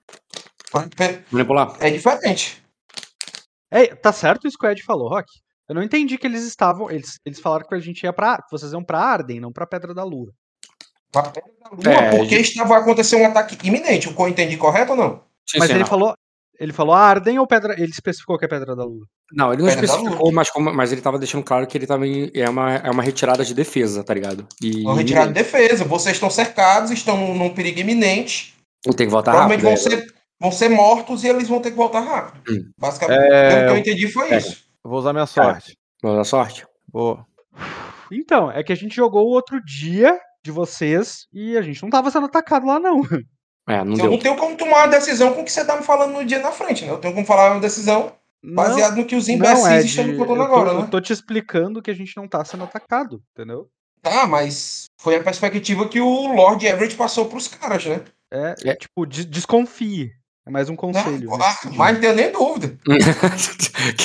Manipular. 1.30 1.76
É 1.80 1.90
diferente. 1.90 2.62
É, 3.70 3.86
tá 3.94 4.12
certo 4.12 4.46
isso 4.48 4.56
que 4.58 4.66
o 4.66 4.70
Ed 4.70 4.82
falou, 4.82 5.08
Rock? 5.08 5.28
Eu 5.68 5.74
não 5.74 5.82
entendi 5.82 6.18
que 6.18 6.26
eles 6.26 6.44
estavam. 6.44 6.90
Eles, 6.90 7.18
eles 7.24 7.40
falaram 7.40 7.66
que 7.66 7.74
a 7.74 7.78
gente 7.80 8.02
ia 8.02 8.12
pra. 8.12 8.36
Que 8.36 8.50
vocês 8.50 8.72
iam 8.72 8.84
pra 8.84 8.98
Arden, 9.00 9.40
não 9.40 9.52
pra 9.52 9.66
Pedra 9.66 9.94
da 9.94 10.04
Lua. 10.04 10.30
Pra 11.14 11.30
Pedra 11.30 11.50
da 11.62 11.70
Lua, 11.70 11.94
É, 12.06 12.16
porque 12.16 12.34
estava 12.36 12.74
a 12.74 12.78
acontecer 12.78 13.16
um 13.16 13.26
ataque 13.26 13.56
iminente. 13.66 14.08
O 14.08 14.14
que 14.14 14.20
eu 14.20 14.28
entendi 14.28 14.56
correto 14.56 14.92
ou 14.92 14.98
não? 14.98 15.20
Sim, 15.48 15.58
Mas 15.58 15.68
sim, 15.68 15.72
ele 15.74 15.80
não. 15.80 15.86
falou. 15.86 16.14
Ele 16.60 16.72
falou 16.72 16.94
Arden 16.94 17.38
ou 17.40 17.46
Pedra. 17.48 17.74
Ele 17.74 17.90
especificou 17.90 18.38
que 18.38 18.44
é 18.44 18.48
Pedra 18.48 18.76
da 18.76 18.84
Lua. 18.84 19.04
Não, 19.32 19.52
ele 19.52 19.62
não 19.62 19.68
Pedra 19.68 19.84
especificou, 19.86 20.32
mas, 20.32 20.50
como- 20.50 20.72
mas 20.72 20.92
ele 20.92 21.00
tava 21.00 21.18
deixando 21.18 21.42
claro 21.42 21.66
que 21.66 21.76
ele 21.76 21.86
também 21.86 22.30
é 22.32 22.48
uma, 22.48 22.74
é 22.76 22.90
uma 22.90 23.02
retirada 23.02 23.44
de 23.44 23.52
defesa, 23.54 24.04
tá 24.04 24.14
ligado? 24.14 24.46
E 24.62 24.82
Vão 24.84 24.94
retirar 24.94 25.26
de 25.26 25.32
defesa. 25.32 25.84
Vocês 25.84 26.14
estão 26.14 26.30
cercados, 26.30 26.92
estão 26.92 27.16
num, 27.16 27.34
num 27.34 27.50
perigo 27.52 27.80
iminente. 27.80 28.54
e 28.86 28.94
tem 28.94 29.06
que 29.06 29.12
voltar 29.12 29.32
provavelmente 29.32 29.64
rápido. 29.64 29.82
vão 29.82 29.92
é. 29.98 30.00
ser, 30.00 30.14
vão 30.40 30.52
ser 30.52 30.68
mortos 30.68 31.24
e 31.24 31.28
eles 31.28 31.48
vão 31.48 31.60
ter 31.60 31.72
que 31.72 31.76
voltar 31.76 32.00
rápido. 32.00 32.40
Hum. 32.48 32.70
Basicamente, 32.78 33.20
É, 33.32 33.48
pelo 33.50 33.66
que 33.66 33.72
eu 33.72 33.78
entendi 33.78 34.08
foi 34.12 34.30
é. 34.30 34.36
isso. 34.38 34.64
Eu 34.84 34.90
vou 34.90 35.00
usar 35.00 35.12
minha 35.12 35.26
sorte. 35.26 35.76
Boa 36.00 36.22
sorte. 36.24 36.64
Boa. 36.88 37.26
Então, 38.12 38.50
é 38.52 38.62
que 38.62 38.72
a 38.72 38.76
gente 38.76 38.94
jogou 38.94 39.26
o 39.26 39.30
outro 39.32 39.60
dia 39.64 40.16
de 40.44 40.50
vocês 40.52 41.26
e 41.32 41.56
a 41.56 41.62
gente 41.62 41.82
não 41.82 41.88
tava 41.90 42.10
sendo 42.10 42.26
atacado 42.26 42.66
lá, 42.66 42.78
não. 42.78 43.00
É, 43.66 43.82
não 43.82 43.92
eu 43.92 43.96
deu. 43.96 44.10
não 44.10 44.18
tenho 44.18 44.36
como 44.36 44.54
tomar 44.58 44.80
uma 44.80 44.88
decisão 44.88 45.32
com 45.32 45.40
o 45.40 45.44
que 45.44 45.50
você 45.50 45.64
tá 45.64 45.74
me 45.74 45.82
falando 45.82 46.12
no 46.12 46.22
dia 46.22 46.38
na 46.38 46.52
frente, 46.52 46.84
né? 46.84 46.90
Eu 46.90 46.98
tenho 46.98 47.14
como 47.14 47.24
falar 47.26 47.52
uma 47.52 47.60
decisão 47.62 48.12
baseado 48.44 48.96
no 48.96 49.06
que 49.06 49.16
os 49.16 49.26
não, 49.26 49.36
imbecis 49.36 49.66
Ed, 49.66 49.86
estão 49.86 50.04
me 50.04 50.12
eu 50.12 50.18
contando 50.18 50.42
agora, 50.42 50.70
eu 50.72 50.80
né? 50.82 50.88
tô 50.90 51.00
te 51.00 51.14
explicando 51.14 51.80
que 51.80 51.90
a 51.90 51.94
gente 51.94 52.14
não 52.14 52.28
tá 52.28 52.44
sendo 52.44 52.64
atacado, 52.64 53.22
entendeu? 53.32 53.70
Tá, 54.02 54.26
mas 54.26 54.84
foi 55.00 55.16
a 55.16 55.24
perspectiva 55.24 55.88
que 55.88 55.98
o 55.98 56.34
Lord 56.34 56.66
Everett 56.66 56.94
passou 56.94 57.24
pros 57.24 57.48
caras, 57.48 57.86
né? 57.86 58.02
É, 58.30 58.54
É. 58.64 58.74
tipo, 58.76 59.06
des- 59.06 59.24
desconfie. 59.24 60.10
É 60.46 60.50
mais 60.50 60.68
um 60.68 60.76
conselho. 60.76 61.32
Ah, 61.32 61.58
mas 61.74 61.94
não 61.94 62.00
tenho 62.02 62.14
nem 62.16 62.30
dúvida. 62.30 62.78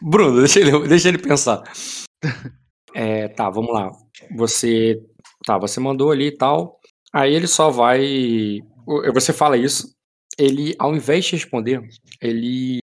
Bruno, 0.00 0.38
deixa 0.38 0.60
ele, 0.60 0.86
deixa 0.86 1.08
ele 1.08 1.18
pensar. 1.18 1.62
É, 2.94 3.26
tá, 3.28 3.48
vamos 3.48 3.72
lá. 3.72 3.90
Você. 4.36 5.00
Tá, 5.44 5.58
você 5.58 5.80
mandou 5.80 6.10
ali 6.10 6.26
e 6.28 6.36
tal. 6.36 6.78
Aí 7.12 7.34
ele 7.34 7.46
só 7.46 7.70
vai. 7.70 8.58
o- 8.86 9.12
Você 9.12 9.32
fala 9.32 9.56
isso. 9.56 9.94
Ele, 10.38 10.74
ao 10.78 10.94
invés 10.96 11.24
de 11.26 11.32
responder, 11.32 11.82
ele 12.20 12.78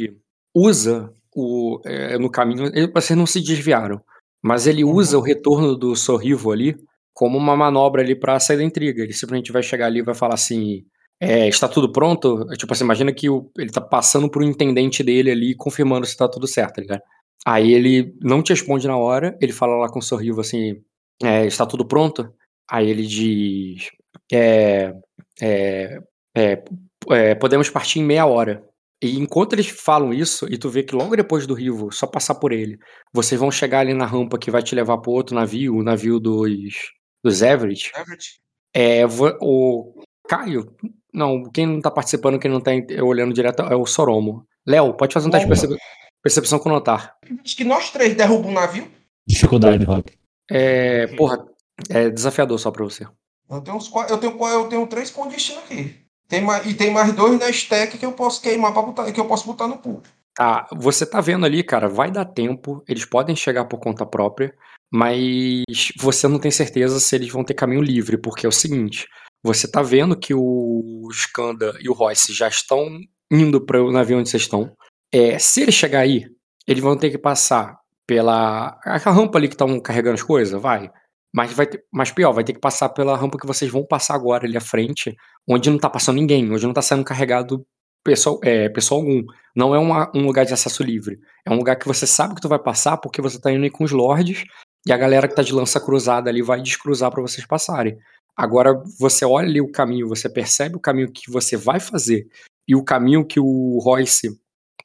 usa 0.55 1.13
o. 1.35 1.81
é, 1.85 2.19
no 2.19 2.31
caminho. 2.31 2.67
ele- 2.75 2.91
Vocês 2.93 3.17
não 3.19 3.27
se 3.27 3.41
desviaram. 3.41 4.01
Mas 4.43 4.67
ele 4.67 4.85
usa 4.85 5.19
o 5.19 5.23
retorno 5.23 5.77
do 5.77 5.95
Sorrivo 5.97 6.51
ali 6.53 6.77
como 7.13 7.37
uma 7.39 7.57
manobra 7.57 8.03
ali 8.03 8.15
pra 8.15 8.39
sair 8.39 8.59
da 8.59 8.65
intriga. 8.65 9.03
Ele 9.03 9.13
simplesmente 9.13 9.51
vai 9.53 9.63
chegar 9.63 9.87
ali 9.87 10.01
e 10.01 10.03
vai 10.05 10.15
falar 10.15 10.35
assim. 10.35 10.85
é, 11.19 11.49
está 11.49 11.67
tudo 11.67 11.91
pronto? 11.91 12.47
Tipo 12.59 12.75
assim, 12.75 12.85
imagina 12.85 13.11
que 13.11 13.31
o- 13.31 13.51
ele 13.57 13.71
tá 13.71 13.81
passando 13.81 14.29
pro 14.31 14.43
intendente 14.45 15.03
dele 15.03 15.31
ali, 15.31 15.55
confirmando 15.55 16.05
se 16.05 16.15
tá 16.15 16.29
tudo 16.29 16.47
certo, 16.47 16.75
tá 16.75 16.83
ligado? 16.83 17.01
Aí 17.47 17.73
ele 17.73 18.15
não 18.21 18.43
te 18.43 18.51
responde 18.53 18.87
na 18.87 18.99
hora, 18.99 19.35
ele 19.41 19.51
fala 19.51 19.77
lá 19.79 19.89
com 19.89 19.99
um 19.99 20.03
sorriso 20.03 20.39
assim, 20.41 20.75
é, 21.23 21.47
está 21.47 21.65
tudo 21.65 21.87
pronto? 21.89 22.31
Aí 22.71 22.89
ele 22.89 23.07
diz, 23.07 23.91
é, 24.33 24.93
é, 25.41 25.99
é, 26.37 26.64
é, 27.09 27.35
podemos 27.35 27.71
partir 27.71 28.01
em 28.01 28.05
meia 28.05 28.27
hora. 28.27 28.64
E 29.03 29.19
enquanto 29.19 29.53
eles 29.53 29.69
falam 29.69 30.12
isso, 30.12 30.47
e 30.51 30.57
tu 30.57 30.71
vê 30.71 30.83
que 30.83 30.95
logo 30.95 31.14
depois 31.14 31.47
do 31.47 31.55
Rivo, 31.55 31.93
só 31.93 32.07
passar 32.07 32.35
por 32.37 32.51
ele, 32.51 32.79
vocês 33.12 33.39
vão 33.39 33.51
chegar 33.51 33.81
ali 33.81 33.93
na 33.93 34.07
rampa 34.07 34.39
que 34.39 34.51
vai 34.51 34.62
te 34.62 34.75
levar 34.75 34.99
pro 34.99 35.12
outro 35.12 35.35
navio, 35.35 35.77
o 35.77 35.83
navio 35.83 36.19
dos, 36.19 36.75
dos 37.23 37.43
Everett. 37.43 37.93
Everett? 37.95 38.41
É, 38.75 39.05
o 39.41 40.03
Caio, 40.27 40.75
não, 41.12 41.45
quem 41.45 41.67
não 41.67 41.81
tá 41.81 41.91
participando, 41.91 42.39
quem 42.39 42.51
não 42.51 42.61
tá 42.61 42.73
olhando 43.03 43.35
direto 43.35 43.62
é 43.62 43.77
o 43.77 43.87
Soromo. 43.87 44.47
Léo, 44.67 44.95
pode 44.95 45.14
fazer 45.14 45.29
um 45.29 45.31
teste 45.31 45.47
de 45.47 45.49
percep- 45.49 45.79
percepção 46.23 46.59
com 46.59 46.69
notar. 46.69 47.14
Acho 47.45 47.57
que 47.57 47.64
nós 47.64 47.91
três 47.91 48.14
derrubamos 48.14 48.51
um 48.51 48.55
navio. 48.55 48.91
Dificuldade, 49.27 49.85
Rock. 49.85 50.14
É, 50.51 51.07
porra, 51.17 51.45
é 51.89 52.11
desafiador 52.11 52.59
só 52.59 52.70
pra 52.70 52.85
você. 52.85 53.07
Eu 53.49 53.61
tenho, 53.61 53.77
uns, 53.77 53.91
eu 54.09 54.18
tenho, 54.18 54.47
eu 54.49 54.68
tenho 54.68 54.87
três 54.87 55.11
com 55.11 55.29
destino 55.29 55.61
aqui. 55.61 55.95
Tem 56.29 56.41
mais, 56.41 56.66
e 56.66 56.74
tem 56.74 56.91
mais 56.91 57.12
dois 57.12 57.39
na 57.39 57.49
stack 57.51 57.97
que 57.97 58.05
eu 58.05 58.12
posso 58.12 58.43
queimar 58.43 58.72
pra 58.72 58.83
botar, 58.83 59.12
que 59.12 59.20
eu 59.20 59.27
posso 59.27 59.47
botar 59.47 59.68
no 59.68 59.79
pool. 59.79 60.03
Tá, 60.35 60.66
você 60.72 61.07
tá 61.07 61.20
vendo 61.20 61.47
ali, 61.47 61.62
cara, 61.62 61.89
vai 61.89 62.11
dar 62.11 62.24
tempo, 62.24 62.83
eles 62.87 63.05
podem 63.05 63.35
chegar 63.35 63.64
por 63.64 63.79
conta 63.79 64.05
própria, 64.05 64.55
mas 64.93 65.64
você 65.97 66.29
não 66.29 66.39
tem 66.39 66.51
certeza 66.51 67.01
se 67.01 67.14
eles 67.14 67.31
vão 67.31 67.45
ter 67.45 67.55
caminho 67.55 67.81
livre, 67.81 68.18
porque 68.18 68.45
é 68.45 68.49
o 68.49 68.53
seguinte, 68.53 69.07
você 69.43 69.70
tá 69.70 69.81
vendo 69.81 70.18
que 70.18 70.35
o 70.35 71.09
Skanda 71.12 71.77
e 71.81 71.89
o 71.89 71.93
Royce 71.93 72.35
já 72.35 72.49
estão 72.49 72.99
indo 73.31 73.64
para 73.64 73.83
o 73.83 73.93
navio 73.93 74.18
onde 74.18 74.29
vocês 74.29 74.43
estão. 74.43 74.72
É, 75.12 75.39
se 75.39 75.62
ele 75.62 75.72
chegar 75.72 76.01
aí, 76.01 76.27
eles 76.66 76.83
vão 76.83 76.97
ter 76.97 77.11
que 77.11 77.18
passar 77.18 77.79
pela 78.07 78.79
aquela 78.85 79.14
rampa 79.14 79.39
ali 79.39 79.49
que 79.49 79.55
estão 79.55 79.79
carregando 79.81 80.14
as 80.14 80.22
coisas, 80.22 80.61
vai. 80.61 80.91
Mas 81.37 81.53
vai 81.53 81.66
ter, 81.66 81.84
mas 81.93 82.11
pior, 82.11 82.32
vai 82.32 82.43
ter 82.43 82.55
que 82.55 82.59
passar 82.61 82.89
pela 82.89 83.14
rampa 83.14 83.37
que 83.39 83.47
vocês 83.47 83.70
vão 83.70 83.84
passar 83.84 84.14
agora 84.14 84.47
ali 84.47 84.57
à 84.57 84.61
frente, 84.61 85.14
onde 85.47 85.68
não 85.68 85.78
tá 85.78 85.91
passando 85.91 86.16
ninguém, 86.16 86.51
onde 86.51 86.64
não 86.66 86.72
tá 86.72 86.80
sendo 86.80 87.05
carregado 87.05 87.66
pessoal, 88.03 88.41
é, 88.43 88.70
pessoal 88.70 89.01
algum. 89.01 89.22
Não 89.55 89.74
é 89.74 89.78
uma- 89.78 90.11
um 90.14 90.24
lugar 90.24 90.47
de 90.47 90.55
acesso 90.55 90.82
livre. 90.82 91.18
É 91.45 91.51
um 91.51 91.57
lugar 91.57 91.76
que 91.76 91.87
você 91.87 92.07
sabe 92.07 92.34
que 92.34 92.41
tu 92.41 92.49
vai 92.49 92.59
passar 92.59 92.97
porque 92.97 93.20
você 93.20 93.39
tá 93.39 93.53
indo 93.53 93.64
aí 93.64 93.70
com 93.70 93.84
os 93.84 93.91
lords 93.93 94.45
e 94.87 94.93
a 94.93 94.97
galera 94.97 95.28
que 95.28 95.34
tá 95.34 95.43
de 95.43 95.53
lança 95.53 95.78
cruzada 95.78 96.30
ali 96.30 96.41
vai 96.41 96.62
descruzar 96.62 97.11
pra 97.11 97.20
vocês 97.20 97.47
passarem. 97.47 97.99
Agora 98.34 98.82
você 98.99 99.24
olha 99.26 99.47
ali 99.47 99.61
o 99.61 99.70
caminho, 99.70 100.09
você 100.09 100.30
percebe 100.30 100.76
o 100.76 100.80
caminho 100.80 101.12
que 101.12 101.30
você 101.30 101.55
vai 101.57 101.80
fazer 101.80 102.26
e 102.66 102.74
o 102.74 102.82
caminho 102.82 103.26
que 103.26 103.39
o 103.41 103.78
Royce 103.82 104.28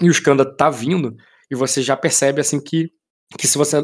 e 0.01 0.09
o 0.09 0.11
Skanda 0.11 0.43
tá 0.45 0.69
vindo 0.69 1.15
e 1.49 1.55
você 1.55 1.81
já 1.81 1.95
percebe 1.95 2.41
assim 2.41 2.59
que 2.59 2.91
que 3.37 3.47
se 3.47 3.57
você 3.57 3.77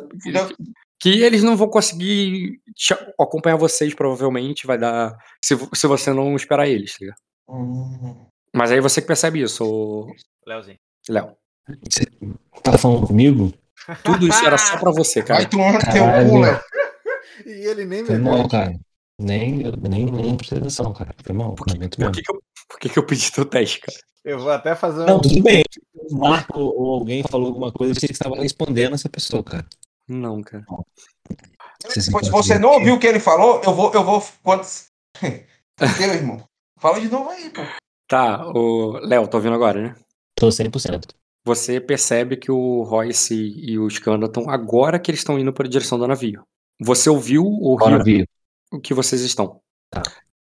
que 0.99 1.21
eles 1.21 1.43
não 1.43 1.55
vão 1.55 1.69
conseguir 1.69 2.59
te 2.75 2.93
acompanhar 3.19 3.55
vocês 3.57 3.93
provavelmente 3.93 4.65
vai 4.65 4.77
dar 4.77 5.15
se, 5.43 5.55
se 5.73 5.87
você 5.87 6.11
não 6.13 6.35
esperar 6.35 6.67
eles, 6.67 6.93
tá 6.93 6.97
ligado? 7.01 7.17
Hum. 7.49 8.25
Mas 8.53 8.71
aí 8.71 8.79
você 8.81 9.01
que 9.01 9.07
percebe 9.07 9.41
isso, 9.41 9.63
ô 9.65 10.07
Leozinho. 10.45 10.77
Léo. 11.09 11.35
Você 11.89 12.05
tá 12.63 12.77
falando 12.77 13.07
comigo? 13.07 13.53
Tudo 14.03 14.27
isso 14.27 14.43
era 14.45 14.57
só 14.57 14.77
pra 14.77 14.91
você, 14.91 15.21
cara. 15.21 15.41
Vai 15.41 15.49
tomar 15.49 15.73
no 15.73 15.79
teu 15.79 16.29
cu, 16.29 16.39
Léo. 16.39 16.59
E 17.45 17.67
ele 17.67 17.85
nem 17.85 18.03
Foi 18.05 18.17
me 18.17 18.23
mal, 18.23 18.47
cara. 18.49 18.73
Nem, 19.19 19.61
eu- 19.61 19.73
nem, 19.77 20.05
nem 20.05 20.35
prestei 20.35 20.57
atenção, 20.57 20.93
cara. 20.93 21.13
Foi 21.23 21.35
mal. 21.35 21.53
Por 21.55 21.67
mesmo. 21.67 22.11
que, 22.11 22.21
que, 22.21 22.31
eu, 22.31 22.41
por 22.67 22.79
que, 22.79 22.89
que 22.89 22.99
eu 22.99 23.05
pedi 23.05 23.31
teu 23.31 23.45
teste, 23.45 23.79
cara? 23.81 23.97
Eu 24.23 24.39
vou 24.39 24.49
até 24.51 24.75
fazer 24.75 25.05
Não, 25.05 25.17
um. 25.17 25.21
tudo 25.21 25.41
bem. 25.43 25.63
O 26.11 26.15
Marco 26.17 26.59
ou 26.59 26.95
alguém 26.95 27.23
falou 27.23 27.47
alguma 27.47 27.71
coisa, 27.71 27.93
você 27.93 28.07
estava 28.07 28.35
respondendo 28.37 28.93
essa 28.95 29.07
pessoa, 29.09 29.43
cara. 29.43 29.65
Não, 30.07 30.41
cara. 30.41 30.65
Você 31.85 32.01
se 32.01 32.11
você 32.11 32.57
não 32.57 32.71
ouviu 32.71 32.95
o 32.95 32.99
que 32.99 33.07
ele 33.07 33.19
falou, 33.19 33.61
eu 33.63 33.73
vou. 33.73 33.93
Eu 33.93 34.03
vou 34.03 34.23
quantos... 34.43 34.87
Meu 35.99 36.13
irmão. 36.13 36.43
Fala 36.79 36.99
de 36.99 37.09
novo 37.09 37.29
aí, 37.29 37.49
pô. 37.49 37.61
Tá, 38.07 38.47
o 38.47 38.93
Léo, 39.01 39.27
tá 39.27 39.37
ouvindo 39.37 39.55
agora, 39.55 39.81
né? 39.81 39.95
Tô 40.35 40.47
100%. 40.47 41.09
Você 41.45 41.79
percebe 41.79 42.37
que 42.37 42.51
o 42.51 42.83
Royce 42.83 43.33
e 43.35 43.77
o 43.77 43.87
Skanda 43.87 44.25
estão 44.25 44.49
agora 44.49 44.99
que 44.99 45.09
eles 45.11 45.19
estão 45.19 45.39
indo 45.39 45.53
para 45.53 45.65
a 45.65 45.69
direção 45.69 45.97
do 45.97 46.07
navio. 46.07 46.43
Você 46.79 47.09
ouviu 47.09 47.43
o 47.43 47.77
Qual 47.77 47.89
rio 47.89 47.97
navio? 47.97 48.27
o 48.71 48.79
que 48.79 48.93
vocês 48.93 49.21
estão. 49.21 49.61
Tá. 49.89 50.03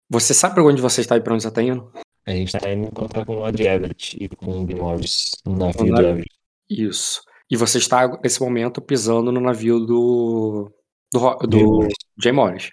Você 0.09 0.33
sabe 0.33 0.55
pra 0.55 0.63
onde 0.63 0.81
você 0.81 1.01
está 1.01 1.17
e 1.17 1.21
pra 1.21 1.33
onde 1.33 1.43
você 1.43 1.51
tá 1.51 1.61
indo? 1.61 1.91
A 2.25 2.31
gente 2.31 2.51
tá 2.57 2.71
indo 2.71 2.87
encontrar 2.87 3.25
com 3.25 3.33
o 3.33 3.39
Lord 3.39 3.61
Everett 3.61 4.17
e 4.19 4.29
com 4.29 4.63
o 4.63 4.77
Morris 4.77 5.31
no 5.45 5.57
navio 5.57 5.85
do 5.85 5.91
navio. 5.91 6.09
Everett. 6.09 6.35
Isso. 6.69 7.21
E 7.51 7.57
você 7.57 7.77
está, 7.77 8.07
nesse 8.23 8.41
momento, 8.41 8.81
pisando 8.81 9.31
no 9.31 9.39
navio 9.41 9.79
do. 9.79 10.71
do, 11.13 11.35
do 11.47 11.59
Morris. 11.59 11.93
Jay 12.21 12.31
Morris. 12.31 12.69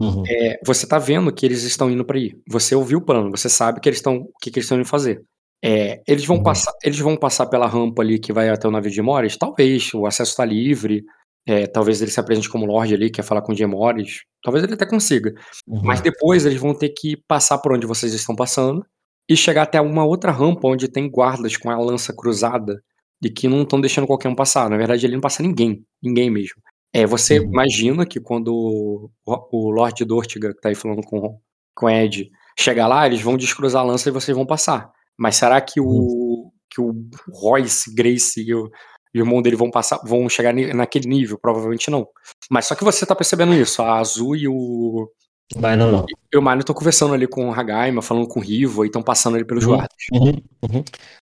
Uhum. 0.00 0.24
É, 0.28 0.58
você 0.66 0.86
tá 0.88 0.98
vendo 0.98 1.32
que 1.32 1.46
eles 1.46 1.62
estão 1.62 1.90
indo 1.90 2.04
pra 2.04 2.16
aí. 2.18 2.32
Você 2.48 2.74
ouviu 2.74 2.98
o 2.98 3.04
plano, 3.04 3.30
você 3.30 3.48
sabe 3.48 3.80
que 3.80 3.88
eles 3.88 3.98
estão, 3.98 4.16
o 4.16 4.32
que, 4.40 4.50
que 4.50 4.58
eles 4.58 4.64
estão 4.64 4.78
indo 4.78 4.86
fazer. 4.88 5.22
É, 5.64 6.02
eles 6.06 6.24
vão 6.26 6.38
Uhum. 6.38 6.42
passar, 6.42 6.72
eles 6.82 6.98
vão 6.98 7.16
passar 7.16 7.46
pela 7.46 7.66
rampa 7.66 8.02
ali 8.02 8.18
que 8.18 8.32
vai 8.32 8.48
até 8.50 8.66
o 8.68 8.70
navio 8.70 8.90
de 8.90 9.00
Morris. 9.00 9.36
Talvez 9.36 9.92
o 9.94 10.06
acesso 10.06 10.32
está 10.32 10.44
livre. 10.44 11.04
é, 11.46 11.66
talvez 11.66 12.00
ele 12.00 12.10
se 12.10 12.18
apresente 12.18 12.48
como 12.48 12.64
Lorde 12.66 12.94
ali, 12.94 13.10
quer 13.10 13.22
falar 13.22 13.42
com 13.42 13.52
o 13.52 13.54
Jay 13.56 13.66
Morris. 13.66 14.22
Talvez 14.42 14.64
ele 14.64 14.74
até 14.74 14.86
consiga. 14.86 15.32
Uhum. 15.68 15.82
Mas 15.84 16.00
depois 16.00 16.46
eles 16.46 16.58
vão 16.60 16.74
ter 16.74 16.88
que 16.90 17.16
passar 17.28 17.58
por 17.58 17.72
onde 17.74 17.86
vocês 17.86 18.14
estão 18.14 18.34
passando 18.34 18.82
e 19.28 19.36
chegar 19.36 19.62
até 19.64 19.80
uma 19.80 20.04
outra 20.04 20.32
rampa 20.32 20.66
onde 20.68 20.88
tem 20.88 21.08
guardas 21.10 21.56
com 21.58 21.70
a 21.70 21.76
lança 21.78 22.14
cruzada 22.16 22.80
e 23.22 23.30
que 23.30 23.48
não 23.48 23.62
estão 23.62 23.80
deixando 23.80 24.06
qualquer 24.06 24.28
um 24.28 24.34
passar. 24.34 24.68
Na 24.70 24.76
verdade, 24.76 25.06
ele 25.06 25.14
não 25.14 25.20
passa 25.20 25.42
ninguém, 25.42 25.84
ninguém 26.02 26.30
mesmo. 26.30 26.56
É, 26.92 27.06
você 27.06 27.38
Uhum. 27.40 27.46
imagina 27.46 28.06
que 28.06 28.20
quando 28.20 28.48
o, 28.54 29.10
o 29.50 29.70
Lord 29.70 30.04
Dortiga, 30.04 30.54
que 30.54 30.60
tá 30.60 30.68
aí 30.68 30.74
falando 30.74 31.02
com, 31.02 31.38
com 31.74 31.86
o 31.86 31.90
Ed, 31.90 32.30
chegar 32.58 32.86
lá, 32.86 33.06
eles 33.06 33.20
vão 33.20 33.36
descruzar 33.36 33.82
a 33.82 33.84
lança 33.84 34.08
e 34.08 34.12
vocês 34.12 34.36
vão 34.36 34.46
passar. 34.46 34.90
Mas 35.18 35.36
será 35.36 35.60
que 35.60 35.80
o, 35.80 36.52
que 36.70 36.80
o 36.80 36.94
Royce, 37.32 37.92
Grace 37.94 38.40
e 38.40 38.54
o, 38.54 38.70
e 39.12 39.20
o 39.20 39.22
irmão 39.22 39.42
dele 39.42 39.56
vão 39.56 39.70
passar, 39.70 39.98
vão 40.04 40.28
chegar 40.28 40.52
naquele 40.52 41.08
nível? 41.08 41.38
Provavelmente 41.38 41.90
não. 41.90 42.06
Mas 42.50 42.66
só 42.66 42.74
que 42.76 42.84
você 42.84 43.04
tá 43.06 43.14
percebendo 43.16 43.54
isso. 43.54 43.82
A 43.82 43.98
Azul 43.98 44.36
e 44.36 44.46
o, 44.46 45.08
Vai, 45.56 45.76
não, 45.76 45.90
não. 45.90 46.00
eu 46.00 46.06
e 46.32 46.38
o 46.38 46.42
Mário 46.42 46.60
estão 46.60 46.74
conversando 46.74 47.12
ali 47.14 47.26
com 47.26 47.48
o 47.48 47.52
Hagaima, 47.52 48.00
falando 48.02 48.26
com 48.28 48.38
o 48.40 48.42
Rivo, 48.42 48.84
e 48.84 48.88
estão 48.88 49.02
passando 49.02 49.34
ali 49.36 49.44
pelos 49.44 49.64
Uhum. 49.64 49.70
guardas. 49.74 49.96
Uhum, 50.12 50.42
uhum. 50.62 50.84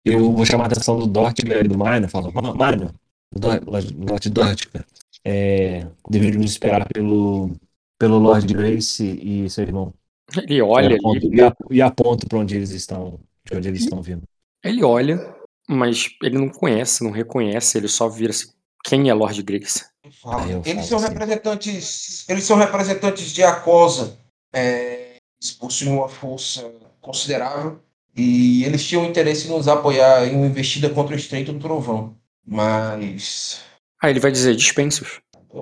Eu 0.06 0.32
vou 0.32 0.46
chamar 0.46 0.64
a 0.64 0.66
atenção 0.68 0.98
do 0.98 1.06
Dortiga 1.06 1.58
e 1.58 1.68
do 1.68 1.76
Marno, 1.76 2.08
falando, 2.08 2.32
Marno, 2.56 2.94
Lord 3.34 4.30
Dortiga, 4.30 4.86
é, 5.24 5.86
deveríamos 6.08 6.52
esperar 6.52 6.86
pelo, 6.88 7.50
pelo 7.98 8.18
Lord 8.18 8.46
Grace 8.54 9.04
e 9.04 9.50
seu 9.50 9.64
irmão. 9.64 9.92
Ele 10.36 10.62
olha 10.62 10.84
e 10.84 10.98
ali, 11.04 11.40
aponto, 11.40 11.44
ap- 11.44 11.80
aponto 11.84 12.28
para 12.28 12.38
onde 12.38 12.56
eles 12.56 12.70
estão, 12.70 13.18
de 13.44 13.56
onde 13.56 13.68
eles 13.68 13.80
estão 13.82 14.00
vindo. 14.00 14.22
ele 14.62 14.84
olha, 14.84 15.34
mas 15.68 16.10
ele 16.22 16.38
não 16.38 16.48
conhece, 16.48 17.02
não 17.02 17.10
reconhece, 17.10 17.76
ele 17.76 17.88
só 17.88 18.08
vira 18.08 18.30
assim, 18.30 18.48
quem 18.84 19.08
é 19.08 19.14
Lord 19.14 19.42
Grace? 19.42 19.84
Eles 20.04 20.18
falo 20.20 20.62
são 20.84 20.98
assim. 20.98 21.08
representantes. 21.08 22.24
Eles 22.28 22.44
são 22.44 22.56
representantes 22.56 23.32
de 23.32 23.42
Acosa. 23.42 24.16
É, 24.52 25.16
eles 25.40 25.52
possuem 25.58 25.90
uma 25.90 26.08
força 26.08 26.72
considerável. 27.00 27.80
E 28.16 28.64
eles 28.64 28.84
tinham 28.84 29.04
interesse 29.04 29.46
em 29.46 29.50
nos 29.50 29.68
apoiar 29.68 30.26
em 30.26 30.34
uma 30.34 30.46
investida 30.46 30.88
contra 30.88 31.14
o 31.14 31.18
Estreito 31.18 31.52
do 31.52 31.60
Trovão. 31.60 32.16
Mas. 32.46 33.62
Aí 34.02 34.10
ele 34.10 34.20
vai 34.20 34.30
dizer, 34.32 34.54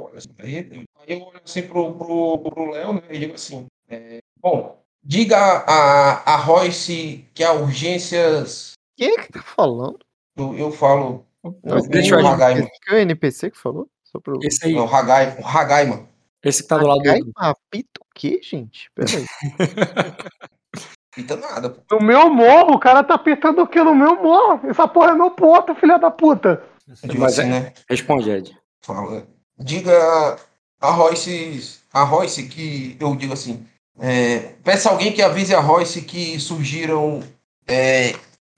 olho 0.04 0.16
assim, 0.16 0.28
Aí 0.38 1.06
eu 1.08 1.22
olho 1.22 1.40
assim 1.44 1.62
pro, 1.62 1.94
pro, 1.94 2.38
pro 2.38 2.70
Léo 2.70 2.94
né, 2.94 3.02
e 3.10 3.18
digo 3.18 3.34
assim: 3.34 3.66
é, 3.88 4.18
Bom, 4.40 4.80
diga 5.02 5.36
a, 5.36 6.34
a 6.34 6.36
Royce 6.36 7.24
que 7.34 7.42
há 7.42 7.52
urgências. 7.52 8.72
Quem 8.96 9.12
é 9.12 9.22
que 9.22 9.32
tá 9.32 9.42
falando? 9.42 9.98
Eu, 10.36 10.56
eu 10.56 10.72
falo. 10.72 11.26
Não, 11.42 11.80
Deixa 11.88 12.14
eu 12.14 12.22
o 12.22 12.26
ajudar. 12.28 12.52
NPC, 12.52 12.78
que 12.82 12.90
é 12.90 12.94
o 12.94 12.98
NPC 12.98 13.50
que 13.50 13.58
falou? 13.58 13.88
Só 14.04 14.18
pro... 14.20 14.38
Esse 14.42 14.66
aí, 14.66 14.74
É 14.74 14.80
o 14.80 14.86
Hagai, 14.86 15.36
o 15.40 15.46
Hagaima. 15.46 16.08
esse 16.42 16.62
que 16.62 16.68
tá 16.68 16.78
do 16.78 16.86
lado 16.86 17.02
Ai, 17.06 17.20
do... 17.20 17.32
apita 17.36 18.00
o 18.00 18.06
quê, 18.14 18.40
gente? 18.42 18.90
Peraí. 18.94 19.24
Então 21.16 21.36
nada. 21.36 21.70
pô. 21.70 21.96
No 21.98 22.04
meu 22.06 22.28
morro, 22.30 22.74
o 22.74 22.78
cara 22.78 23.02
tá 23.04 23.14
apertando 23.14 23.60
o 23.60 23.66
quê 23.66 23.82
no 23.82 23.94
meu 23.94 24.22
morro? 24.22 24.60
Essa 24.68 24.86
porra 24.88 25.10
é 25.10 25.14
meu 25.14 25.30
ponto, 25.30 25.74
filha 25.76 25.98
da 25.98 26.10
puta. 26.10 26.62
Eu 27.02 27.08
digo 27.08 27.22
Mas 27.22 27.38
assim, 27.38 27.48
é- 27.48 27.60
né? 27.60 27.72
Responde, 27.88 28.30
Ed. 28.30 28.56
Fala. 28.82 29.26
Diga 29.58 30.36
a 30.80 30.90
Royce, 30.90 31.78
a 31.92 32.02
Royce 32.02 32.42
que 32.48 32.96
eu 33.00 33.14
digo 33.14 33.32
assim. 33.32 33.64
é, 34.00 34.54
peça 34.64 34.90
alguém 34.90 35.12
que 35.12 35.22
avise 35.22 35.54
a 35.54 35.60
Royce 35.60 36.02
que 36.02 36.38
surgiram 36.40 37.22
é, 37.66 38.14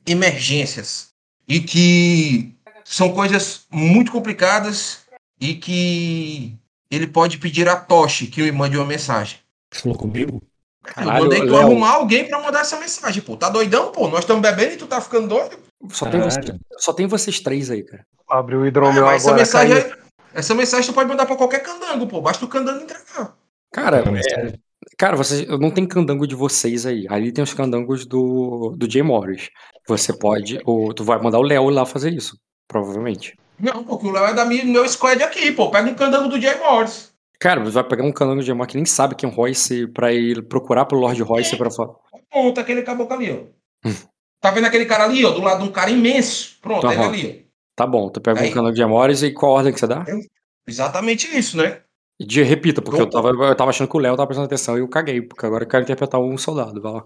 emergências 0.06 1.10
e 1.46 1.60
que 1.60 2.54
são 2.84 3.12
coisas 3.12 3.66
muito 3.70 4.10
complicadas 4.10 5.00
e 5.40 5.54
que 5.54 6.56
ele 6.90 7.06
pode 7.06 7.36
pedir 7.38 7.68
a 7.68 7.76
Toshi 7.76 8.26
que 8.28 8.42
me 8.42 8.50
mande 8.50 8.76
uma 8.76 8.86
mensagem. 8.86 9.38
Falou 9.72 9.98
comigo? 9.98 10.40
Eu 10.88 10.94
Caralho, 10.94 11.24
mandei 11.24 11.40
tu 11.40 11.46
Léo. 11.46 11.56
arrumar 11.58 11.90
alguém 11.94 12.28
pra 12.28 12.40
mandar 12.40 12.60
essa 12.60 12.78
mensagem, 12.78 13.22
pô. 13.22 13.36
Tá 13.36 13.48
doidão, 13.48 13.90
pô? 13.92 14.08
Nós 14.08 14.20
estamos 14.20 14.42
bebendo 14.42 14.74
e 14.74 14.76
tu 14.76 14.86
tá 14.86 15.00
ficando 15.00 15.28
doido? 15.28 15.58
Só 15.90 16.06
tem, 16.06 16.20
você- 16.20 16.40
só 16.78 16.92
tem 16.92 17.06
vocês 17.06 17.40
três 17.40 17.70
aí, 17.70 17.82
cara. 17.84 18.04
Abre 18.28 18.56
o 18.56 18.64
É, 18.64 18.68
hidromel 18.68 19.04
mas 19.04 19.22
essa 19.22 19.28
agora. 19.30 19.42
mensagem 19.42 19.76
aí, 19.76 19.92
essa 20.34 20.54
mensagem 20.54 20.86
tu 20.90 20.94
pode 20.94 21.08
mandar 21.08 21.26
pra 21.26 21.36
qualquer 21.36 21.60
candango, 21.62 22.06
pô. 22.06 22.20
Basta 22.20 22.44
o 22.44 22.48
candango 22.48 22.82
entregar. 22.84 23.34
Cara, 23.72 23.98
é, 23.98 24.52
cara, 24.98 25.16
vocês, 25.16 25.46
não 25.46 25.70
tem 25.70 25.86
candango 25.86 26.26
de 26.26 26.34
vocês 26.34 26.86
aí. 26.86 27.06
Ali 27.10 27.30
tem 27.32 27.44
os 27.44 27.52
candangos 27.54 28.06
do, 28.06 28.74
do 28.76 28.90
Jay 28.90 29.02
Morris. 29.02 29.50
Você 29.86 30.12
pode, 30.12 30.60
ou 30.64 30.92
tu 30.94 31.04
vai 31.04 31.20
mandar 31.20 31.38
o 31.38 31.42
Léo 31.42 31.68
lá 31.68 31.84
fazer 31.84 32.12
isso, 32.12 32.36
provavelmente. 32.66 33.36
Não, 33.58 33.84
porque 33.84 34.06
o 34.06 34.10
Léo 34.10 34.24
é 34.26 34.34
da 34.34 34.44
minha, 34.44 34.64
meu 34.64 34.86
squad 34.88 35.22
aqui, 35.22 35.52
pô. 35.52 35.70
Pega 35.70 35.88
um 35.88 35.94
candango 35.94 36.28
do 36.28 36.40
Jay 36.40 36.58
Morris. 36.58 37.12
Cara, 37.38 37.60
você 37.62 37.72
vai 37.72 37.84
pegar 37.84 38.02
um 38.04 38.12
candango 38.12 38.42
de 38.42 38.52
Morris 38.52 38.72
que 38.72 38.76
nem 38.78 38.86
sabe 38.86 39.14
quem 39.14 39.28
é 39.28 39.32
o 39.32 39.34
Royce 39.34 39.86
pra 39.88 40.12
ir 40.12 40.42
procurar 40.48 40.86
pro 40.86 40.98
Lord 40.98 41.20
Royce 41.22 41.56
pra 41.56 41.70
falar. 41.70 41.94
Pronto, 42.30 42.58
aquele 42.60 42.82
caboclo 42.82 43.14
ali, 43.16 43.30
ó. 43.30 43.88
Hum. 43.88 43.94
Tá 44.40 44.50
vendo 44.50 44.66
aquele 44.66 44.86
cara 44.86 45.04
ali, 45.04 45.24
ó? 45.24 45.30
Do 45.30 45.40
lado 45.42 45.62
de 45.62 45.68
um 45.68 45.72
cara 45.72 45.90
imenso. 45.90 46.58
Pronto, 46.60 46.86
ele 46.86 46.94
Aham. 46.96 47.08
ali, 47.08 47.46
Tá 47.74 47.86
bom, 47.86 48.08
tu 48.08 48.20
pega 48.22 48.40
um 48.40 48.42
Aí. 48.42 48.48
candango 48.50 48.72
de 48.72 48.78
Jay 48.78 48.86
Morris 48.86 49.22
e 49.22 49.32
qual 49.32 49.52
ordem 49.52 49.72
que 49.72 49.78
você 49.78 49.86
dá? 49.86 50.00
ó. 50.08 50.20
Exatamente 50.66 51.26
isso, 51.36 51.56
né? 51.58 51.82
E 52.18 52.24
de- 52.24 52.42
repita, 52.42 52.80
porque 52.80 53.00
eu 53.00 53.08
tava, 53.10 53.28
eu 53.28 53.54
tava 53.54 53.68
achando 53.70 53.88
que 53.88 53.96
o 53.96 54.00
Léo 54.00 54.16
tava 54.16 54.26
prestando 54.26 54.46
atenção 54.46 54.76
e 54.76 54.80
eu 54.80 54.88
caguei, 54.88 55.20
porque 55.20 55.44
agora 55.44 55.64
eu 55.64 55.68
quero 55.68 55.82
interpretar 55.84 56.18
um 56.20 56.38
soldado. 56.38 56.80
Vai 56.80 56.92
lá. 56.92 57.04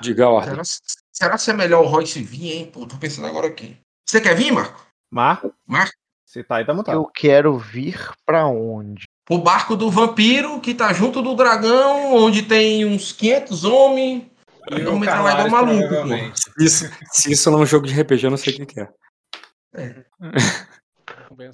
Diga 0.00 0.24
a 0.24 0.30
ordem. 0.30 0.64
Será, 0.64 0.98
será 1.12 1.38
que 1.38 1.50
é 1.50 1.54
melhor 1.54 1.84
o 1.84 1.86
Royce 1.88 2.20
vir, 2.22 2.52
hein? 2.52 2.70
Pô, 2.72 2.84
tô 2.86 2.96
pensando 2.96 3.28
agora 3.28 3.46
aqui. 3.46 3.76
Você 4.08 4.20
quer 4.20 4.34
vir, 4.34 4.50
Marco? 4.50 4.84
Marco? 5.10 5.54
Marco? 5.64 5.92
Se 6.26 6.42
tá 6.42 6.56
aí, 6.56 6.64
tá 6.66 6.74
mutado. 6.74 6.96
Eu 6.96 7.04
quero 7.06 7.56
vir 7.58 7.96
pra 8.26 8.46
onde? 8.46 9.04
O 9.30 9.38
barco 9.38 9.76
do 9.76 9.90
vampiro 9.90 10.60
que 10.60 10.74
tá 10.74 10.92
junto 10.92 11.22
do 11.22 11.34
dragão, 11.36 12.14
onde 12.16 12.42
tem 12.42 12.84
uns 12.84 13.12
500 13.12 13.64
homens. 13.64 14.24
E 14.70 14.74
É 14.82 14.88
um 14.90 14.94
o 14.96 14.98
metralhador 14.98 15.50
Carlares, 15.50 15.52
maluco, 15.52 15.82
pô. 15.82 15.88
provavelmente. 15.88 16.40
Isso, 16.58 16.90
se 17.12 17.32
isso 17.32 17.50
não 17.50 17.60
é 17.60 17.62
um 17.62 17.66
jogo 17.66 17.86
de 17.86 17.98
RPG, 18.00 18.24
eu 18.26 18.30
não 18.30 18.36
sei 18.36 18.52
o 18.52 18.56
que, 18.56 18.66
que 18.66 18.80
é. 18.80 18.88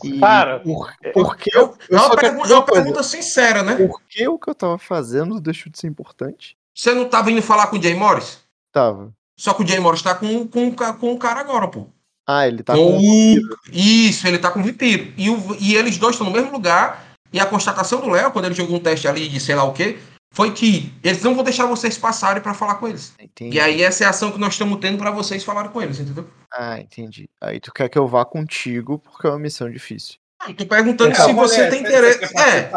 E 0.05 0.19
Cara, 0.21 0.61
por, 0.61 0.91
por 1.13 1.37
que, 1.37 1.51
Eu, 1.55 1.77
eu, 1.91 1.99
é 1.99 2.09
dizer 2.43 2.53
é 2.53 2.57
uma 2.57 2.65
pergunta 2.65 3.03
sincera, 3.03 3.63
né? 3.63 3.77
por 3.77 4.01
que 4.09 4.27
o 4.27 4.39
que 4.39 4.51
eu 4.51 4.55
tava 4.55 4.79
fazendo 4.79 5.41
deixou 5.41 5.71
de 5.71 5.79
ser 5.79 5.87
importante? 5.87 6.57
Você 6.75 6.93
não 6.95 7.09
tá 7.09 7.23
vindo 7.23 7.41
falar 7.43 7.67
com 7.69 7.77
o 7.77 7.83
Jay 7.83 7.95
Morris? 7.95 8.41
Tava. 8.73 9.13
Só 9.39 9.53
que 9.55 9.63
o 9.63 9.67
Jay 9.67 9.79
Morris 9.79 10.03
tá 10.03 10.15
com, 10.15 10.47
com, 10.49 10.73
com 10.75 11.13
o 11.13 11.19
cara 11.19 11.41
agora, 11.41 11.69
pô. 11.69 11.87
Ah, 12.27 12.47
ele 12.49 12.63
tá 12.63 12.75
com 12.75 12.93
com. 12.93 12.99
o... 12.99 13.37
Isso, 13.71 14.27
ele 14.27 14.39
tá 14.39 14.51
com 14.51 14.61
o 14.61 14.65
vampiro. 14.65 15.13
E, 15.17 15.31
o- 15.31 15.57
e 15.61 15.77
eles 15.77 15.97
dois 15.99 16.15
estão 16.15 16.27
no 16.27 16.33
mesmo 16.33 16.51
lugar. 16.51 17.06
E 17.37 17.41
a 17.41 17.45
constatação 17.45 18.01
do 18.01 18.09
Léo, 18.09 18.31
quando 18.33 18.47
ele 18.47 18.55
jogou 18.55 18.77
um 18.77 18.81
teste 18.81 19.07
ali 19.07 19.29
de 19.29 19.39
sei 19.39 19.55
lá 19.55 19.63
o 19.65 19.73
quê, 19.75 19.99
foi 20.33 20.53
que 20.53 20.91
eles 21.05 21.23
não 21.23 21.35
vão 21.35 21.45
deixar 21.45 21.67
vocês 21.67 21.99
passarem 21.99 22.43
pra 22.43 22.55
falar 22.55 22.77
com 22.77 22.89
eles. 22.89 23.13
Entendi. 23.21 23.57
E 23.57 23.61
aí 23.61 23.83
essa 23.83 24.05
é 24.05 24.07
a 24.07 24.11
ação 24.11 24.33
que 24.33 24.39
nós 24.39 24.55
estamos 24.55 24.79
tendo 24.81 24.97
pra 24.97 25.11
vocês 25.11 25.45
falarem 25.45 25.71
com 25.71 25.83
eles, 25.83 26.01
entendeu? 26.01 26.27
Ah, 26.51 26.81
entendi. 26.81 27.29
Aí 27.39 27.61
tu 27.61 27.71
quer 27.75 27.91
que 27.91 27.99
eu 27.99 28.07
vá 28.07 28.25
contigo 28.25 28.99
porque 28.99 29.27
é 29.27 29.31
uma 29.31 29.39
missão 29.39 29.71
difícil. 29.71 30.15
Eu 30.49 30.55
tô 30.55 30.65
perguntando 30.65 31.11
Então, 31.11 31.27
se 31.27 31.33
você 31.35 31.61
olha, 31.61 31.71
tem 31.71 31.83
você- 31.83 31.89
interesse. 31.89 32.19
você 32.21 32.33
quer 32.35 32.49
é, 32.57 32.71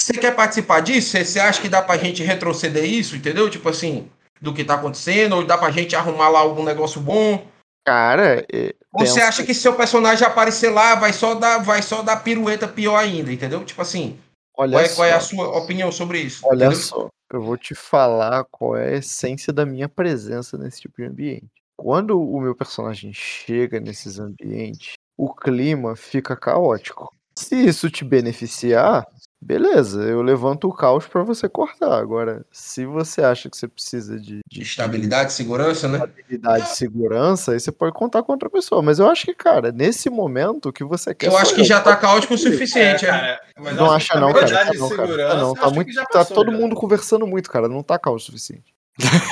você 0.00 0.12
quer 0.14 0.34
participar 0.34 0.80
disso? 0.80 1.18
Você, 1.22 1.38
acha 1.38 1.60
que 1.60 1.68
dá 1.68 1.82
pra 1.82 1.98
gente 1.98 2.22
retroceder 2.22 2.84
isso, 2.86 3.16
entendeu? 3.16 3.50
Tipo 3.50 3.68
assim, 3.68 4.08
do 4.40 4.54
que 4.54 4.64
tá 4.64 4.76
acontecendo, 4.76 5.36
ou 5.36 5.44
dá 5.44 5.58
pra 5.58 5.70
gente 5.70 5.94
arrumar 5.94 6.30
lá 6.30 6.38
algum 6.40 6.64
negócio 6.64 7.02
bom? 7.02 7.46
Cara, 7.86 8.46
é, 8.50 8.74
você 8.92 9.20
acha 9.20 9.44
que 9.44 9.54
se 9.54 9.60
seu 9.60 9.74
personagem 9.74 10.26
aparecer 10.26 10.70
lá, 10.70 10.94
vai 10.94 11.12
só 11.12 11.34
dar, 11.34 11.58
vai 11.58 11.82
só 11.82 12.02
dar 12.02 12.16
pirueta 12.24 12.66
pior 12.66 12.96
ainda, 12.96 13.32
entendeu? 13.32 13.64
Tipo 13.64 13.82
assim, 13.82 14.18
olha 14.56 14.72
qual 14.72 14.84
é, 14.84 14.88
qual 14.88 15.08
é 15.08 15.12
a 15.12 15.20
sua 15.20 15.56
opinião 15.56 15.92
sobre 15.92 16.20
isso? 16.20 16.44
olha 16.44 16.66
entendeu? 16.66 16.80
só, 16.80 17.08
eu 17.32 17.42
vou 17.42 17.56
te 17.56 17.74
falar 17.74 18.44
qual 18.50 18.76
é 18.76 18.94
a 18.94 18.98
essência 18.98 19.52
da 19.52 19.64
minha 19.64 19.88
presença 19.88 20.58
nesse 20.58 20.80
tipo 20.80 21.00
de 21.00 21.08
ambiente. 21.08 21.48
Quando 21.76 22.20
o 22.20 22.40
meu 22.40 22.54
personagem 22.54 23.12
chega 23.12 23.80
nesses 23.80 24.18
ambientes, 24.18 24.94
o 25.16 25.32
clima 25.32 25.94
fica 25.96 26.36
caótico. 26.36 27.14
Se 27.36 27.54
isso 27.54 27.88
te 27.88 28.04
beneficiar, 28.04 29.06
beleza, 29.40 30.02
eu 30.02 30.22
levanto 30.22 30.68
o 30.68 30.72
caos 30.72 31.06
pra 31.06 31.22
você 31.22 31.48
cortar. 31.48 31.98
Agora, 31.98 32.44
se 32.52 32.84
você 32.84 33.22
acha 33.22 33.48
que 33.48 33.56
você 33.56 33.66
precisa 33.66 34.18
de, 34.18 34.40
de 34.48 34.62
Estabilidade, 34.62 35.32
segurança, 35.32 35.88
né? 35.88 35.98
estabilidade 35.98 36.64
e 36.64 36.76
segurança, 36.76 37.52
aí 37.52 37.60
você 37.60 37.72
pode 37.72 37.92
contar 37.94 38.22
com 38.22 38.32
outra 38.32 38.50
pessoa. 38.50 38.82
Mas 38.82 38.98
eu 38.98 39.08
acho 39.08 39.24
que, 39.26 39.34
cara, 39.34 39.72
nesse 39.72 40.10
momento 40.10 40.68
o 40.68 40.72
que 40.72 40.84
você 40.84 41.14
quer. 41.14 41.28
Eu 41.28 41.36
acho 41.38 41.54
que 41.54 41.64
já 41.64 41.80
tá 41.80 41.96
caótico 41.96 42.34
o 42.34 42.36
É, 42.36 42.38
suficiente, 42.40 43.04
é. 43.06 43.08
cara, 43.08 43.40
mas 43.58 43.76
eu 43.76 43.84
Não 43.84 43.90
acho 43.92 44.06
que 44.06 44.12
acha 44.12 44.20
não, 44.20 44.32
cara. 44.32 44.44
estabilidade 44.44 44.70
Tá 44.70 44.74
e 44.74 44.78
não, 44.78 44.88
cara. 44.96 45.02
segurança, 45.08 45.34
Tá 45.34 45.40
não, 45.40 45.48
eu 45.48 45.54
tá 45.54 45.70
muito. 45.70 45.94
Tá 45.94 46.06
passou, 46.12 46.36
todo 46.36 46.52
já. 46.52 46.58
mundo 46.58 46.76
conversando 46.76 47.26
muito, 47.26 47.50
cara. 47.50 47.68
Não 47.68 47.82
tá 47.82 47.98
caos 47.98 48.22
o 48.22 48.26
suficiente. 48.26 48.74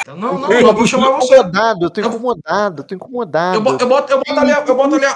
Então, 0.00 0.16
não, 0.16 0.38
não, 0.38 0.50
eu 0.50 0.72
vou 0.72 0.86
chamar 0.86 1.09
tô 1.11 1.16
você. 1.26 1.34
incomodado, 1.34 1.84
eu 1.84 1.90
tô 1.90 2.00
Eu- 2.00 2.09
incomodado, 2.09 2.80
eu 2.82 2.86
tô 2.86 2.94
incomodado. 2.94 3.56
Eu, 3.59 3.61
bo- 3.61 3.76
eu 3.78 3.86
boto, 3.88 4.12
eu 4.12 4.18
boto 4.18 4.40
ali, 4.40 4.50
eu 4.52 4.74
boto 4.76 4.94
ali. 4.94 5.06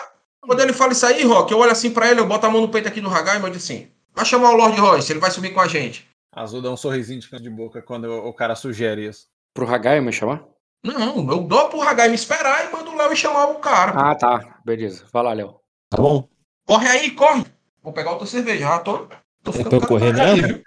Quando 0.43 0.61
ele 0.61 0.73
fala 0.73 0.93
isso 0.93 1.07
aí, 1.07 1.23
Rock, 1.25 1.51
eu 1.53 1.59
olho 1.59 1.71
assim 1.71 1.91
pra 1.91 2.11
ele, 2.11 2.21
eu 2.21 2.27
boto 2.27 2.45
a 2.45 2.51
mão 2.51 2.61
no 2.61 2.69
peito 2.69 2.89
aqui 2.89 3.01
do 3.01 3.09
Hagai 3.09 3.37
e 3.37 3.41
eu 3.41 3.45
digo 3.45 3.57
assim: 3.57 3.87
vai 4.15 4.25
chamar 4.25 4.51
o 4.51 4.57
Lord 4.57 4.79
Royce, 4.81 5.13
ele 5.13 5.21
vai 5.21 5.31
subir 5.31 5.53
com 5.53 5.61
a 5.61 5.69
gente. 5.69 6.09
Azul 6.35 6.63
dá 6.63 6.71
um 6.71 6.77
sorrisinho 6.77 7.21
de 7.21 7.29
canto 7.29 7.43
de 7.43 7.51
boca 7.51 7.83
quando 7.83 8.05
o 8.11 8.33
cara 8.33 8.55
sugere 8.55 9.07
isso. 9.07 9.27
Pro 9.55 9.69
Hagai 9.69 10.01
me 10.01 10.13
chamar? 10.13 10.43
Não, 10.85 11.19
eu 11.31 11.43
dou 11.43 11.69
pro 11.69 11.83
Hagai 11.83 12.09
me 12.09 12.15
esperar 12.15 12.67
e 12.69 12.73
mando 12.73 12.91
o 12.91 12.97
Léo 12.97 13.13
e 13.13 13.17
chamar 13.17 13.47
o 13.51 13.57
cara. 13.57 13.93
Ah, 13.95 14.15
tá. 14.15 14.59
Beleza. 14.65 15.05
Vai 15.13 15.23
lá, 15.23 15.33
Léo. 15.33 15.57
Tá 15.91 15.99
bom? 16.01 16.27
Corre 16.67 16.89
aí, 16.89 17.11
corre. 17.11 17.45
Vou 17.83 17.93
pegar 17.93 18.13
outra 18.13 18.27
cerveja, 18.27 18.61
já 18.61 18.79
tô. 18.79 19.07
tô 19.45 19.51
É 19.51 19.53
ficando 19.53 19.87
pra 19.87 19.95
eu 19.97 19.99
pra 20.01 20.13
caralho. 20.13 20.43
mesmo? 20.43 20.63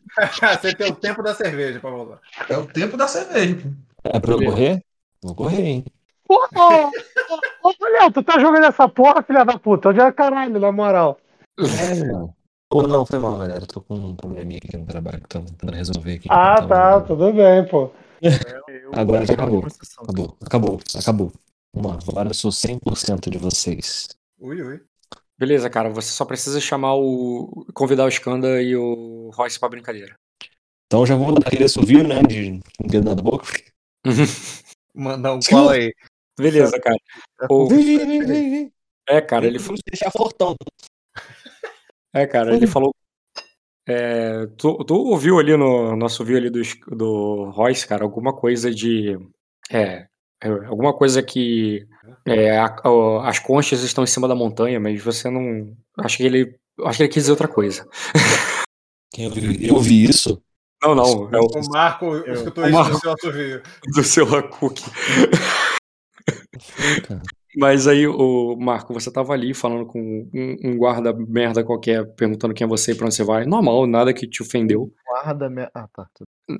Você 0.62 0.76
tem 0.76 0.91
o 0.91 0.96
tempo 0.96 1.24
da 1.24 1.34
cerveja 1.34 1.80
pra 1.80 1.89
voltar. 1.89 2.20
É 2.48 2.58
o 2.58 2.66
tempo 2.68 2.96
da 2.96 3.08
cerveja. 3.08 3.58
pô. 4.04 4.10
É 4.14 4.20
pra 4.20 4.32
eu 4.34 4.38
correr? 4.43 4.82
Vou 5.24 5.36
correr, 5.36 5.64
hein? 5.64 5.86
Porra, 6.28 6.91
ô, 7.64 7.74
Léo, 7.82 8.12
tu 8.12 8.22
tá 8.24 8.39
jogando 8.39 8.66
essa 8.66 8.88
porra, 8.88 9.24
filha 9.24 9.43
da 9.43 9.58
puta? 9.60 9.89
Onde 9.89 10.00
é 10.00 10.12
caralho, 10.12 10.60
na 10.60 10.72
moral? 10.72 11.18
É. 11.60 12.36
Ou 12.76 12.86
não, 12.86 13.05
foi 13.05 13.19
mal, 13.19 13.38
galera. 13.38 13.61
Eu 13.63 13.67
tô 13.67 13.80
com 13.80 13.95
um 13.95 14.13
probleminha 14.15 14.59
aqui 14.61 14.76
no 14.76 14.86
trabalho 14.86 15.21
que 15.21 15.30
tô 15.30 15.39
tentando 15.39 15.73
resolver 15.73 16.15
aqui. 16.15 16.28
Ah, 16.30 16.55
tá, 16.67 16.99
tudo 16.99 17.32
bem, 17.32 17.65
pô. 17.69 17.89
Agora 18.91 19.26
já 19.26 19.34
acabou. 19.34 19.65
Acabou, 20.03 20.38
acabou, 20.45 20.80
acabou. 20.93 21.32
Vamos 21.73 21.91
lá, 21.91 21.99
agora 22.05 22.30
eu 22.30 22.34
sou 22.34 22.51
100% 22.51 23.30
de 23.30 23.38
vocês. 23.38 24.09
Ui, 24.38 24.61
ui. 24.61 24.82
Beleza, 25.38 25.69
cara. 25.69 25.89
Você 25.89 26.11
só 26.11 26.26
precisa 26.26 26.59
chamar 26.59 26.95
o. 26.95 27.65
convidar 27.73 28.03
o 28.03 28.09
Skanda 28.09 28.61
e 28.61 28.76
o 28.76 29.32
Royce 29.34 29.57
pra 29.57 29.69
brincadeira. 29.69 30.15
Então 30.88 31.01
eu 31.01 31.05
já 31.05 31.15
vou 31.15 31.34
dar 31.34 31.47
aquele 31.47 31.63
assovio, 31.63 32.05
né? 32.05 32.21
De 32.23 32.59
um 32.84 32.88
dedo 32.88 33.05
na 33.09 33.15
boca. 33.15 33.47
Mandar 34.93 35.34
um 35.34 35.39
cola 35.39 35.73
aí. 35.73 35.93
Beleza, 36.38 36.78
cara. 36.80 36.97
O- 37.49 37.67
Vem, 37.69 37.84
vem, 37.86 37.97
vem, 37.97 38.19
vem, 38.26 38.49
vem. 38.49 38.73
É, 39.07 39.21
cara, 39.21 39.45
ele 39.45 39.59
Vamos 39.59 39.80
deixar 39.89 40.11
fortão. 40.11 40.55
É, 42.16 42.26
cara, 42.26 42.55
ele 42.55 42.66
falou. 42.66 42.91
É, 43.88 44.47
tu, 44.57 44.84
tu 44.84 44.95
ouviu 44.95 45.38
ali 45.38 45.55
no 45.55 45.95
nosso 45.95 46.24
ouviu 46.24 46.38
ali 46.38 46.49
do, 46.49 46.61
do 46.95 47.49
Royce, 47.51 47.86
cara, 47.88 48.03
alguma 48.03 48.34
coisa 48.34 48.74
de. 48.74 49.16
É, 49.70 50.07
é, 50.41 50.49
alguma 50.68 50.93
coisa 50.93 51.22
que. 51.22 51.86
é, 52.26 52.57
a- 52.57 52.76
o- 52.86 53.20
as 53.20 53.38
conchas 53.38 53.84
estão 53.84 54.03
em 54.03 54.07
cima 54.07 54.28
da 54.28 54.34
montanha, 54.36 54.80
mas 54.80 55.03
você 55.03 55.30
não. 55.30 55.76
Acho 55.99 56.18
que 56.18 56.24
ele. 56.24 56.55
Acho 56.84 56.97
que 56.97 57.03
ele 57.03 57.09
quis 57.11 57.24
dizer 57.24 57.32
outra 57.32 57.47
coisa. 57.47 57.88
Eu 59.61 59.76
ouvi 59.76 60.03
isso? 60.03 60.41
Não, 60.84 60.93
não, 60.95 61.30
é 61.34 61.39
o 61.39 61.45
O 61.45 61.70
Marco 61.70 62.18
escutou 62.18 62.63
o 62.63 62.68
isso 62.68 62.76
Marco- 62.76 62.93
no 62.93 62.99
seu 62.99 63.11
assovio. 63.13 63.61
do 63.93 64.03
seu 64.03 64.36
Hakuk. 64.36 64.82
Mas 67.58 67.88
aí, 67.88 68.08
o 68.08 68.56
Marco, 68.58 68.93
você 68.93 69.12
tava 69.12 69.34
ali 69.34 69.53
falando 69.53 69.86
com 69.86 69.99
um, 70.34 70.56
um 70.64 70.78
guarda 70.78 71.14
merda 71.14 71.64
qualquer, 71.64 72.06
perguntando 72.16 72.53
quem 72.53 72.66
é 72.66 72.68
você 72.68 72.91
e 72.91 72.95
pra 72.95 73.06
onde 73.06 73.16
você 73.16 73.24
vai. 73.24 73.45
Normal, 73.45 73.88
nada 73.88 74.14
que 74.14 74.28
te 74.28 74.41
ofendeu. 74.41 74.91
Guarda 75.08 75.49
minha. 75.49 75.70
Ah, 75.74 75.88
tá. 75.93 76.08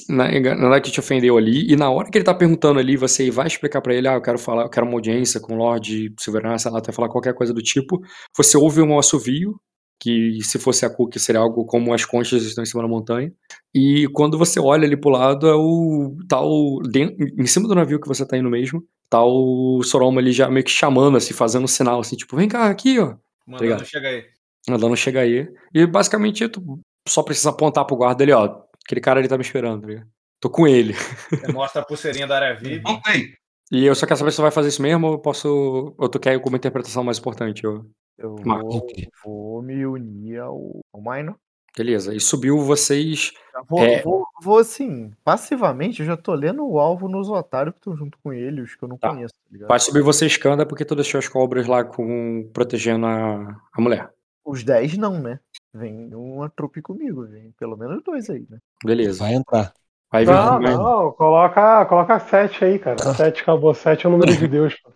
Na- 0.10 0.32
Nada 0.56 0.82
que 0.82 0.92
te 0.92 1.00
ofendeu 1.00 1.38
ali. 1.38 1.72
E 1.72 1.76
na 1.76 1.90
hora 1.92 2.10
que 2.10 2.18
ele 2.18 2.26
tá 2.26 2.34
perguntando 2.34 2.80
ali, 2.80 2.98
você 2.98 3.30
vai 3.30 3.48
explicar 3.48 3.82
pra 3.82 3.94
ele, 3.94 4.08
ah, 4.08 4.14
eu 4.16 4.22
quero 4.22 4.40
falar, 4.40 4.64
eu 4.64 4.70
quero 4.70 4.86
uma 4.86 4.96
audiência 4.96 5.40
com 5.40 5.54
o 5.54 5.58
Lorde 5.58 6.14
Silverana, 6.20 6.58
sei 6.58 6.72
lá, 6.72 6.80
até 6.80 6.92
falar 6.92 7.10
qualquer 7.10 7.34
coisa 7.36 7.54
do 7.54 7.62
tipo. 7.62 8.00
Você 8.36 8.58
ouve 8.58 8.82
um 8.82 8.98
assovio, 8.98 9.56
que 10.00 10.40
se 10.44 10.60
fosse 10.60 10.86
a 10.86 10.90
Cook 10.90 11.18
seria 11.18 11.42
algo 11.42 11.66
como 11.66 11.94
as 11.94 12.04
conchas 12.06 12.44
estão 12.44 12.64
em 12.64 12.68
cima 12.68 12.82
da 12.84 12.88
montanha. 12.88 13.32
E 13.74 14.08
quando 14.14 14.38
você 14.38 14.60
olha 14.60 14.86
ali 14.86 14.96
pro 14.98 15.10
lado, 15.10 15.48
é 15.48 15.56
o. 15.56 16.16
tá 16.28 16.42
o. 16.42 16.82
den- 16.90 17.16
em 17.38 17.46
cima 17.48 17.68
do 17.68 17.76
navio 17.76 18.00
que 18.00 18.08
você 18.08 18.26
tá 18.26 18.38
indo 18.38 18.50
mesmo, 18.50 18.84
tá 19.10 19.24
o 19.24 19.82
Soroma 19.84 20.20
ali 20.22 20.32
já 20.32 20.50
meio 20.50 20.64
que 20.66 20.72
chamando, 20.72 21.18
assim, 21.18 21.34
fazendo 21.34 21.64
um 21.64 21.68
sinal, 21.68 22.00
assim, 22.00 22.16
tipo, 22.16 22.36
vem 22.36 22.48
cá, 22.48 22.70
aqui, 22.70 23.00
ó. 23.00 23.16
Mandando 23.48 23.74
Obrigado. 23.74 23.86
chega 23.86 24.08
aí. 24.10 24.24
Mandando 24.70 24.96
chega 24.98 25.20
aí. 25.22 25.48
E 25.74 25.86
basicamente 25.86 26.48
tu 26.50 26.80
só 27.08 27.22
precisa 27.22 27.50
apontar 27.52 27.86
pro 27.86 27.96
guarda 27.96 28.24
ali, 28.24 28.32
ó. 28.32 28.62
Aquele 28.86 29.02
cara 29.02 29.20
ali 29.20 29.28
tá 29.28 29.38
me 29.38 29.44
esperando, 29.44 29.82
tá 29.82 29.88
ligado? 29.88 30.08
Tô 30.40 30.50
com 30.50 30.68
ele. 30.68 30.94
Você 30.94 31.52
mostra 31.52 31.82
a 31.82 31.86
pulseirinha 31.86 32.28
da 32.28 32.36
área 32.36 32.56
VIP. 32.60 32.82
Voltei. 32.84 33.30
E 33.72 33.86
eu 33.86 33.96
só 33.96 34.06
quero 34.06 34.18
saber 34.20 34.32
se 34.32 34.38
tu 34.38 34.42
vai 34.44 34.52
fazer 34.52 34.70
isso 34.70 34.82
mesmo 34.82 35.08
ou 35.08 35.14
eu 35.14 35.20
posso. 35.20 35.96
Ou 35.98 36.10
tu 36.10 36.20
quer 36.20 36.36
alguma 36.36 36.58
interpretação 36.58 37.04
mais 37.04 37.18
importante? 37.18 37.64
Eu... 37.64 37.86
Eu 38.18 38.36
vou, 38.38 38.88
vou 39.24 39.62
me 39.62 39.86
unir 39.86 40.40
ao, 40.40 40.80
ao 40.94 41.02
Minor. 41.02 41.36
Beleza. 41.76 42.16
E 42.16 42.20
subiu 42.22 42.60
vocês. 42.62 43.34
Vou, 43.68 43.84
É. 43.84 44.02
vou, 44.02 44.26
vou, 44.42 44.58
assim, 44.60 45.12
passivamente, 45.26 46.00
eu 46.00 46.06
já 46.06 46.16
tô 46.16 46.34
lendo 46.34 46.66
o 46.66 46.80
alvo 46.80 47.10
nos 47.10 47.30
otários 47.30 47.74
que 47.74 47.80
estão 47.80 47.96
junto 47.98 48.18
com 48.24 48.32
ele, 48.32 48.62
os 48.62 48.76
que 48.76 48.84
eu 48.84 48.88
não 48.88 48.98
Tá. 48.98 49.10
conheço, 49.10 49.34
tá 49.34 49.50
ligado? 49.52 49.68
Vai 49.68 49.80
subir 49.80 50.02
você 50.02 50.26
escanda 50.26 50.66
porque 50.66 50.86
tu 50.86 50.96
deixou 50.96 51.20
as 51.20 51.28
cobras 51.28 51.68
lá 51.68 51.84
com 51.84 52.50
protegendo 52.54 53.06
a, 53.06 53.62
a 53.74 53.82
mulher. 53.82 54.10
Os 54.46 54.64
10 54.64 54.98
não, 54.98 55.20
né? 55.20 55.40
Vem 55.74 56.14
uma 56.16 56.50
trupe 56.50 56.82
comigo, 56.82 57.26
vem 57.28 57.52
pelo 57.60 57.76
menos 57.76 58.02
dois 58.04 58.30
aí, 58.30 58.46
né? 58.50 58.60
Beleza. 58.84 59.20
Vai 59.26 59.34
entrar. 59.34 59.74
Vai 60.16 60.24
vir 60.24 60.32
Não, 60.32 60.60
não, 60.60 61.12
coloca, 61.12 61.86
coloca 61.86 62.20
sete 62.20 62.64
aí, 62.64 62.80
cara. 62.80 62.98
Sete 63.16 63.42
acabou, 63.42 63.74
sete 63.74 64.06
é 64.06 64.10
o 64.10 64.12
número 64.14 64.34
de 64.34 64.48
Deus. 64.48 64.74
pô. 64.76 64.90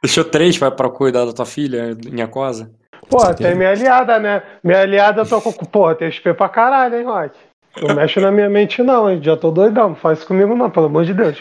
Deixou 0.00 0.22
três 0.22 0.56
pra, 0.56 0.70
pra 0.70 0.88
cuidar 0.88 1.24
da 1.24 1.32
tua 1.32 1.46
filha 1.46 1.96
em 2.06 2.22
Aquosa? 2.22 2.70
Porra, 3.08 3.34
tem 3.34 3.56
minha 3.56 3.70
aliada, 3.70 4.20
né? 4.20 4.42
Minha 4.62 4.82
aliada 4.82 5.22
eu 5.22 5.28
tô 5.28 5.40
com. 5.40 5.52
Porra, 5.52 5.96
tem 5.96 6.10
XP 6.10 6.34
pra 6.34 6.48
caralho, 6.48 6.96
hein, 6.96 7.04
Rock? 7.04 7.36
Não 7.82 7.94
mexe 7.96 8.20
na 8.20 8.30
minha 8.30 8.48
mente, 8.48 8.80
não, 8.82 9.10
hein? 9.10 9.20
Já 9.20 9.36
tô 9.36 9.50
doidão. 9.50 9.90
Não 9.90 9.96
faz 9.96 10.18
isso 10.18 10.28
comigo, 10.28 10.54
não, 10.54 10.70
pelo 10.70 10.86
amor 10.86 11.04
de 11.04 11.14
Deus. 11.14 11.40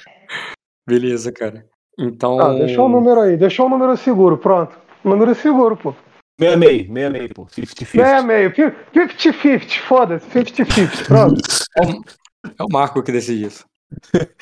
Beleza, 0.88 1.30
cara. 1.30 1.64
Então. 1.96 2.40
Ah, 2.40 2.54
deixou 2.54 2.86
o 2.86 2.88
número 2.88 3.20
aí, 3.20 3.36
deixou 3.36 3.66
o 3.66 3.68
número 3.68 3.96
seguro, 3.96 4.36
pronto. 4.36 4.76
Número 5.04 5.34
seguro, 5.36 5.76
pô. 5.76 5.94
Meia 6.40 6.56
meio, 6.56 6.90
meia 6.90 7.10
meio, 7.10 7.28
pô. 7.32 7.46
50-50. 7.46 7.94
Meia 7.94 8.22
meio, 8.22 8.52
50-50, 8.52 9.78
foda-se, 9.80 10.26
50-50, 10.30 11.06
pronto. 11.06 11.40
É 12.44 12.62
o, 12.62 12.66
é 12.68 12.72
Marco 12.72 13.02
que 13.02 13.12
decide 13.12 13.46
isso. 13.46 13.64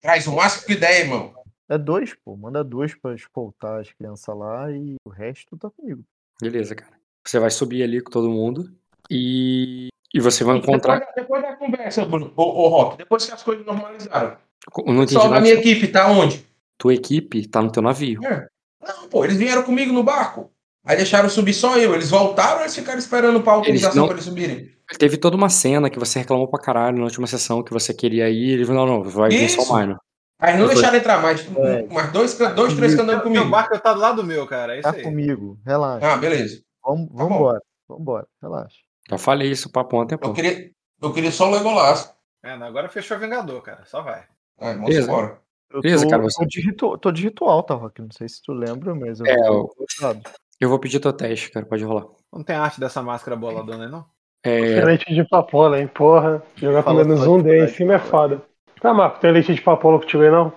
Traz 0.00 0.26
o 0.26 0.32
máximo 0.32 0.66
que 0.66 0.74
der, 0.76 1.00
irmão. 1.02 1.32
É 1.68 1.78
dois, 1.78 2.14
pô. 2.24 2.36
Manda 2.36 2.62
dois 2.64 2.94
pra 2.94 3.14
escoltar 3.14 3.80
as 3.80 3.92
crianças 3.92 4.36
lá 4.36 4.70
e 4.70 4.96
o 5.04 5.08
resto 5.10 5.56
tá 5.56 5.70
comigo. 5.70 6.02
Beleza, 6.40 6.74
cara. 6.74 6.92
Você 7.24 7.38
vai 7.38 7.50
subir 7.50 7.82
ali 7.82 8.00
com 8.00 8.10
todo 8.10 8.28
mundo 8.28 8.70
e, 9.08 9.88
e 10.12 10.20
você 10.20 10.42
vai 10.42 10.56
encontrar. 10.56 10.98
Depois, 10.98 11.14
da- 11.14 11.22
depois 11.22 11.42
da 11.42 11.56
conversa, 11.56 12.04
Bruno, 12.04 12.32
ô, 12.36 12.42
ô, 12.42 12.68
Rock, 12.68 12.98
depois 12.98 13.24
que 13.24 13.32
as 13.32 13.42
coisas 13.42 13.64
normalizaram. 13.64 14.36
Não 14.84 15.02
entendi 15.04 15.14
da 15.14 15.28
nada. 15.28 15.40
minha 15.40 15.54
equipe 15.54 15.88
tá 15.88 16.08
onde? 16.08 16.44
Tua 16.78 16.94
equipe 16.94 17.46
tá 17.46 17.62
no 17.62 17.70
teu 17.70 17.82
navio. 17.82 18.20
Não, 18.20 19.08
pô, 19.08 19.24
eles 19.24 19.36
vieram 19.36 19.62
comigo 19.62 19.92
no 19.92 20.02
barco. 20.02 20.50
Aí 20.84 20.96
deixaram 20.96 21.28
subir 21.28 21.54
só 21.54 21.78
eu. 21.78 21.94
Eles 21.94 22.10
voltaram 22.10 22.56
ou 22.56 22.60
eles 22.62 22.74
ficaram 22.74 22.98
esperando 22.98 23.40
pra 23.40 23.52
autorização 23.52 23.94
não- 24.02 24.06
pra 24.06 24.14
eles 24.16 24.24
subirem? 24.24 24.68
Teve 24.98 25.16
toda 25.16 25.36
uma 25.36 25.48
cena 25.48 25.88
que 25.90 25.98
você 25.98 26.18
reclamou 26.20 26.48
pra 26.48 26.60
caralho 26.60 26.98
na 26.98 27.04
última 27.04 27.26
sessão 27.26 27.62
que 27.62 27.72
você 27.72 27.92
queria 27.94 28.28
ir. 28.30 28.52
Ele 28.52 28.64
falou: 28.66 28.86
não, 28.86 28.98
não, 28.98 29.10
vai 29.10 29.30
vir 29.30 29.48
só 29.48 29.62
o. 29.62 29.76
Minor. 29.78 29.98
Aí 30.38 30.56
não 30.58 30.66
deixaram 30.66 30.96
entrar 30.98 31.22
mais. 31.22 31.40
É. 31.56 31.86
Mais 31.86 32.12
dois, 32.12 32.36
dois 32.36 32.74
três 32.74 32.94
que 32.94 33.00
andando 33.00 33.16
Meu 33.16 33.22
comigo. 33.24 33.48
barco 33.50 33.78
tá 33.78 33.92
do 33.92 34.00
lado 34.00 34.22
do 34.22 34.26
meu, 34.26 34.46
cara. 34.46 34.74
É 34.74 34.80
isso 34.80 34.90
Tá 34.90 34.96
aí. 34.96 35.02
comigo, 35.02 35.58
relaxa. 35.64 36.12
Ah, 36.12 36.16
beleza. 36.16 36.60
Vamos, 36.84 37.08
Tá 37.08 37.14
vambora, 37.14 37.60
vambora, 37.88 38.26
relaxa. 38.42 38.76
Já 39.08 39.18
falei 39.18 39.50
isso 39.50 39.70
papo 39.70 39.96
ontem, 39.96 40.18
pô. 40.18 40.28
Eu 40.28 40.34
queria, 40.34 40.70
eu 41.00 41.12
queria 41.12 41.30
só 41.30 41.48
o 41.48 41.52
Legolas. 41.52 42.12
É, 42.44 42.50
agora 42.52 42.88
fechou 42.88 43.18
Vingador, 43.18 43.62
cara. 43.62 43.84
Só 43.84 44.02
vai. 44.02 44.24
Ah, 44.58 44.72
vamos 44.72 44.86
Beleza. 44.88 45.06
embora. 45.08 45.38
Eu 45.72 45.80
Beleza, 45.80 46.04
tô, 46.04 46.10
cara, 46.10 46.22
você- 46.22 46.38
tô, 46.42 46.46
de 46.48 46.60
ritual, 46.60 46.98
tô 46.98 47.12
de 47.12 47.22
ritual, 47.22 47.62
tá, 47.62 47.74
Rock? 47.74 48.02
Não 48.02 48.10
sei 48.10 48.28
se 48.28 48.42
tu 48.42 48.52
lembra, 48.52 48.94
mas 48.94 49.20
eu 49.20 49.26
É, 49.26 49.36
tô 49.36 49.72
eu-. 50.02 50.20
Eu 50.60 50.68
vou 50.68 50.78
pedir 50.78 50.98
teu 51.00 51.12
teste, 51.12 51.50
cara. 51.50 51.64
Pode 51.64 51.82
rolar. 51.84 52.06
Não 52.32 52.42
tem 52.42 52.56
arte 52.56 52.78
dessa 52.80 53.00
máscara 53.02 53.36
boladona 53.36 53.84
aí, 53.84 53.90
não? 53.90 54.04
É, 54.44 54.84
Leite 54.84 55.12
de 55.14 55.24
papoula, 55.28 55.80
hein, 55.80 55.86
porra. 55.88 56.42
Jogar 56.56 56.82
com 56.82 56.94
menos 56.94 57.26
um 57.26 57.40
D 57.40 57.64
em 57.64 57.68
cima 57.68 57.94
é 57.94 57.98
foda. 57.98 58.42
Tá, 58.80 58.92
Marco, 58.92 59.20
tem 59.20 59.30
leite 59.32 59.54
de 59.54 59.60
papoula 59.62 60.00
que 60.00 60.16
aí 60.16 60.30
não? 60.30 60.52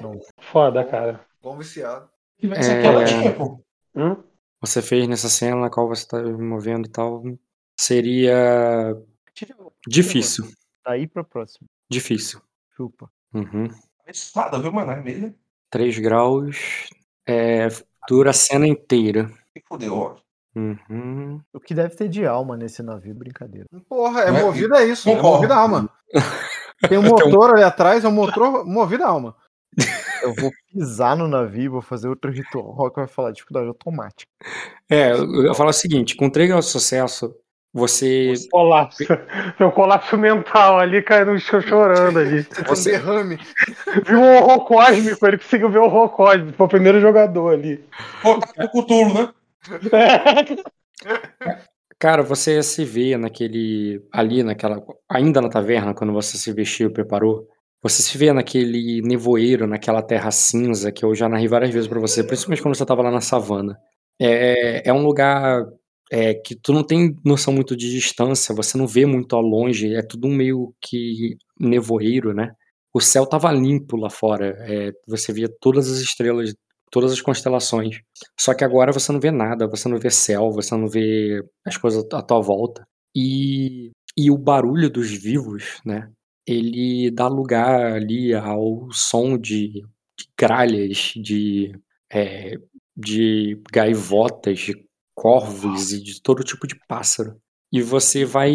Não. 0.00 0.20
Foda, 0.38 0.84
cara. 0.84 1.20
Bom 1.42 1.56
viciado. 1.58 2.08
Tivesse 2.38 2.70
É. 2.70 2.78
aqui, 2.78 2.86
ela 2.86 3.04
tinha, 3.04 3.32
pô. 3.34 3.60
Hum? 3.96 4.16
você 4.60 4.80
fez 4.80 5.06
nessa 5.06 5.28
cena 5.28 5.56
na 5.56 5.70
qual 5.70 5.88
você 5.88 6.06
tá 6.06 6.22
movendo 6.22 6.86
e 6.86 6.90
tal. 6.90 7.22
Seria 7.78 8.96
difícil. 9.86 10.46
Daí 10.84 11.06
pra 11.06 11.22
próxima. 11.24 11.66
Difícil. 11.90 12.40
Chupa. 12.76 13.10
Uhum. 13.34 13.68
Espada, 14.06 14.58
viu, 14.58 14.72
mano? 14.72 14.92
É 14.92 15.00
mesmo? 15.02 15.34
3 15.70 15.98
graus. 15.98 16.88
É, 17.26 17.68
dura 18.08 18.30
a 18.30 18.34
cena 18.34 18.66
inteira. 18.66 19.30
Que 19.54 19.62
fudeu, 19.66 19.94
Rock. 19.94 20.22
Uhum. 20.56 21.40
O 21.52 21.58
que 21.60 21.74
deve 21.74 21.96
ter 21.96 22.08
de 22.08 22.24
alma 22.24 22.56
nesse 22.56 22.82
navio, 22.82 23.14
brincadeira. 23.14 23.66
Porra, 23.88 24.22
é 24.22 24.28
é- 24.28 24.42
movida 24.42 24.84
isso. 24.84 25.08
É 25.08 25.14
Concordo. 25.14 25.36
movida 25.36 25.54
a 25.54 25.58
alma. 25.58 25.90
Tem 26.88 26.98
um 26.98 27.02
motor 27.02 27.54
ali 27.54 27.64
atrás, 27.64 28.04
é 28.04 28.08
um 28.08 28.12
motor 28.12 28.64
movido 28.64 29.04
a 29.04 29.08
alma. 29.08 29.34
Eu 30.22 30.34
vou 30.34 30.50
pisar 30.72 31.16
no 31.16 31.26
navio, 31.26 31.72
vou 31.72 31.82
fazer 31.82 32.08
outro 32.08 32.30
ritual. 32.30 32.66
O 32.66 32.72
Rock 32.72 32.96
vai 32.96 33.06
falar 33.08 33.32
dificuldade 33.32 33.68
automática. 33.68 34.30
É, 34.88 35.12
eu, 35.12 35.54
falo 35.54 35.70
o 35.70 35.72
seguinte: 35.72 36.16
com 36.16 36.30
3 36.30 36.48
graus 36.48 36.66
de 36.66 36.72
sucesso, 36.72 37.34
você. 37.72 38.34
Colapso. 38.50 39.04
Tem 39.58 39.66
um 39.66 39.70
colapso 39.70 40.16
mental 40.16 40.78
ali, 40.78 41.02
caindo 41.02 41.32
no 41.32 41.38
chão 41.40 41.60
chorando 41.60 42.18
ali. 42.18 42.46
Um 42.68 42.84
derrame. 42.84 43.38
Viu 44.06 44.20
um 44.20 44.36
horror 44.36 44.64
cósmico, 44.64 45.26
ele 45.26 45.38
conseguiu 45.38 45.70
ver 45.70 45.78
o 45.78 45.84
horror 45.84 46.10
cósmico. 46.10 46.56
Foi 46.56 46.66
o 46.66 46.70
primeiro 46.70 47.00
jogador 47.00 47.54
ali. 47.54 47.84
Pô, 48.22 48.38
tá 48.38 48.68
com 48.68 48.80
o 48.80 49.14
né? 49.14 49.32
Cara, 51.98 52.22
você 52.22 52.62
se 52.62 52.84
vê 52.84 53.16
naquele. 53.16 54.02
Ali 54.12 54.42
naquela. 54.42 54.82
Ainda 55.08 55.40
na 55.40 55.48
taverna, 55.48 55.94
quando 55.94 56.12
você 56.12 56.36
se 56.36 56.52
vestiu 56.52 56.88
e 56.88 56.92
preparou. 56.92 57.48
Você 57.82 58.02
se 58.02 58.16
vê 58.16 58.32
naquele 58.32 59.02
nevoeiro, 59.02 59.66
naquela 59.66 60.02
terra 60.02 60.30
cinza 60.30 60.90
que 60.90 61.04
eu 61.04 61.14
já 61.14 61.28
narrei 61.28 61.46
várias 61.48 61.70
vezes 61.70 61.86
pra 61.88 62.00
você, 62.00 62.24
principalmente 62.24 62.62
quando 62.62 62.74
você 62.76 62.86
tava 62.86 63.02
lá 63.02 63.10
na 63.10 63.20
savana. 63.20 63.78
É, 64.18 64.88
é 64.88 64.92
um 64.92 65.04
lugar 65.04 65.66
é, 66.10 66.34
que 66.34 66.54
tu 66.54 66.72
não 66.72 66.82
tem 66.84 67.14
noção 67.24 67.52
muito 67.52 67.76
de 67.76 67.90
distância, 67.90 68.54
você 68.54 68.78
não 68.78 68.86
vê 68.86 69.04
muito 69.06 69.36
ao 69.36 69.42
longe, 69.42 69.94
é 69.94 70.02
tudo 70.02 70.26
um 70.28 70.34
meio 70.34 70.74
que 70.80 71.36
nevoeiro, 71.60 72.32
né? 72.32 72.54
O 72.92 73.00
céu 73.00 73.26
tava 73.26 73.50
limpo 73.52 73.96
lá 73.96 74.08
fora, 74.10 74.56
é, 74.60 74.92
você 75.06 75.32
via 75.32 75.48
todas 75.60 75.90
as 75.90 75.98
estrelas, 75.98 76.54
todas 76.90 77.12
as 77.12 77.20
constelações. 77.20 78.00
Só 78.38 78.54
que 78.54 78.64
agora 78.64 78.92
você 78.92 79.10
não 79.12 79.20
vê 79.20 79.30
nada, 79.30 79.66
você 79.66 79.88
não 79.88 79.98
vê 79.98 80.10
céu, 80.10 80.50
você 80.50 80.76
não 80.76 80.88
vê 80.88 81.42
as 81.64 81.76
coisas 81.76 82.04
à 82.12 82.22
tua 82.22 82.40
volta. 82.40 82.86
E, 83.16 83.90
e 84.16 84.30
o 84.30 84.38
barulho 84.38 84.90
dos 84.90 85.10
vivos, 85.10 85.80
né? 85.84 86.10
Ele 86.46 87.10
dá 87.10 87.26
lugar 87.26 87.94
ali 87.94 88.34
ao 88.34 88.88
som 88.92 89.38
de, 89.38 89.82
de 90.18 90.28
gralhas, 90.38 91.12
de, 91.16 91.72
é, 92.12 92.56
de 92.96 93.60
gaivotas, 93.72 94.58
de 94.58 94.86
corvos 95.14 95.92
e 95.92 96.02
de 96.02 96.20
todo 96.20 96.44
tipo 96.44 96.66
de 96.66 96.76
pássaro. 96.86 97.40
E 97.72 97.82
você 97.82 98.24
vai 98.24 98.54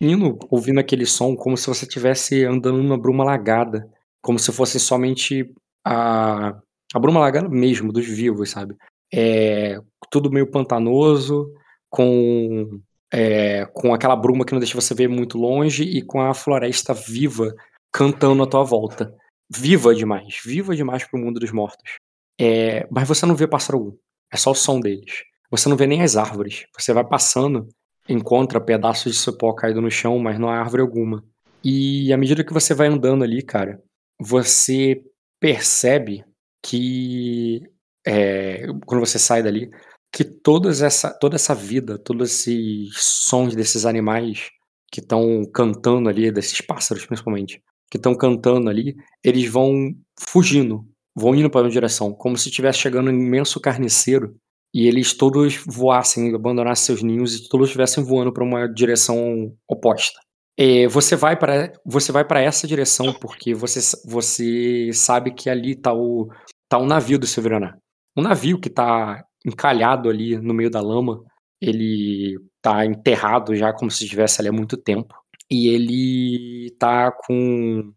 indo 0.00 0.38
ouvindo 0.50 0.78
aquele 0.78 1.06
som 1.06 1.34
como 1.34 1.56
se 1.56 1.66
você 1.66 1.86
estivesse 1.86 2.44
andando 2.44 2.82
numa 2.82 2.98
bruma 2.98 3.24
lagada, 3.24 3.90
como 4.22 4.38
se 4.38 4.52
fosse 4.52 4.78
somente 4.78 5.52
a, 5.84 6.60
a 6.94 6.98
bruma 7.00 7.18
lagada 7.18 7.48
mesmo, 7.48 7.92
dos 7.92 8.06
vivos, 8.06 8.50
sabe? 8.50 8.76
É, 9.12 9.80
tudo 10.08 10.30
meio 10.30 10.48
pantanoso, 10.48 11.52
com, 11.90 12.80
é, 13.12 13.66
com 13.66 13.92
aquela 13.92 14.14
bruma 14.14 14.44
que 14.44 14.52
não 14.52 14.60
deixa 14.60 14.80
você 14.80 14.94
ver 14.94 15.08
muito 15.08 15.36
longe 15.36 15.82
e 15.82 16.00
com 16.02 16.20
a 16.20 16.32
floresta 16.32 16.94
viva 16.94 17.52
cantando 17.92 18.44
à 18.44 18.46
tua 18.46 18.62
volta. 18.62 19.12
Viva 19.52 19.92
demais, 19.92 20.40
viva 20.44 20.74
demais 20.74 21.04
pro 21.04 21.18
mundo 21.18 21.40
dos 21.40 21.50
mortos. 21.50 21.96
É, 22.40 22.86
mas 22.90 23.08
você 23.08 23.26
não 23.26 23.34
vê 23.34 23.48
pássaro 23.48 23.78
algum, 23.78 23.96
é 24.32 24.36
só 24.36 24.52
o 24.52 24.54
som 24.54 24.78
deles. 24.78 25.24
Você 25.50 25.68
não 25.68 25.76
vê 25.76 25.86
nem 25.86 26.02
as 26.02 26.16
árvores. 26.16 26.66
Você 26.78 26.92
vai 26.92 27.04
passando, 27.04 27.68
encontra 28.08 28.60
pedaços 28.60 29.12
de 29.12 29.18
cipó 29.18 29.52
caído 29.52 29.80
no 29.80 29.90
chão, 29.90 30.18
mas 30.18 30.38
não 30.38 30.48
há 30.48 30.58
árvore 30.58 30.82
alguma. 30.82 31.24
E 31.62 32.12
à 32.12 32.16
medida 32.16 32.44
que 32.44 32.52
você 32.52 32.72
vai 32.72 32.86
andando 32.86 33.24
ali, 33.24 33.42
cara, 33.42 33.80
você 34.20 35.02
percebe 35.40 36.24
que 36.64 37.60
é, 38.06 38.66
quando 38.86 39.04
você 39.04 39.18
sai 39.18 39.42
dali, 39.42 39.70
que 40.10 40.24
todas 40.24 40.80
essa, 40.80 41.10
toda 41.12 41.36
essa 41.36 41.54
vida, 41.54 41.98
todos 41.98 42.30
esses 42.30 42.94
sons 42.96 43.54
desses 43.54 43.84
animais 43.84 44.48
que 44.90 45.00
estão 45.00 45.44
cantando 45.52 46.08
ali, 46.08 46.32
desses 46.32 46.60
pássaros 46.60 47.04
principalmente, 47.04 47.62
que 47.90 47.98
estão 47.98 48.14
cantando 48.14 48.70
ali, 48.70 48.94
eles 49.22 49.48
vão 49.48 49.94
fugindo, 50.18 50.86
vão 51.14 51.34
indo 51.34 51.50
para 51.50 51.62
uma 51.62 51.70
direção, 51.70 52.12
como 52.12 52.38
se 52.38 52.48
estivesse 52.48 52.78
chegando 52.78 53.10
um 53.10 53.14
imenso 53.14 53.60
carniceiro 53.60 54.34
e 54.72 54.88
eles 54.88 55.12
todos 55.12 55.62
voassem, 55.66 56.34
abandonassem 56.34 56.86
seus 56.86 57.02
ninhos 57.02 57.36
e 57.36 57.48
todos 57.48 57.68
estivessem 57.68 58.02
voando 58.02 58.32
para 58.32 58.44
uma 58.44 58.66
direção 58.66 59.54
oposta. 59.68 60.18
É, 60.56 60.86
você 60.86 61.16
vai 61.16 61.36
para 61.36 61.72
você 61.84 62.12
vai 62.12 62.24
para 62.24 62.40
essa 62.40 62.66
direção 62.66 63.12
porque 63.12 63.52
você, 63.52 63.80
você 64.06 64.90
sabe 64.92 65.32
que 65.32 65.50
ali 65.50 65.72
está 65.72 65.92
o 65.92 66.28
tá 66.68 66.78
um 66.78 66.86
navio 66.86 67.18
do 67.18 67.26
Severaná. 67.26 67.76
Um 68.16 68.22
navio 68.22 68.60
que 68.60 68.68
está 68.68 69.24
encalhado 69.44 70.08
ali 70.08 70.36
no 70.38 70.54
meio 70.54 70.70
da 70.70 70.80
lama. 70.80 71.22
Ele 71.60 72.38
tá 72.62 72.84
enterrado 72.86 73.54
já 73.56 73.72
como 73.72 73.90
se 73.90 74.04
estivesse 74.04 74.40
ali 74.40 74.48
há 74.48 74.52
muito 74.52 74.76
tempo. 74.76 75.14
E 75.50 75.68
ele 75.68 76.70
tá 76.78 77.12
com. 77.12 77.92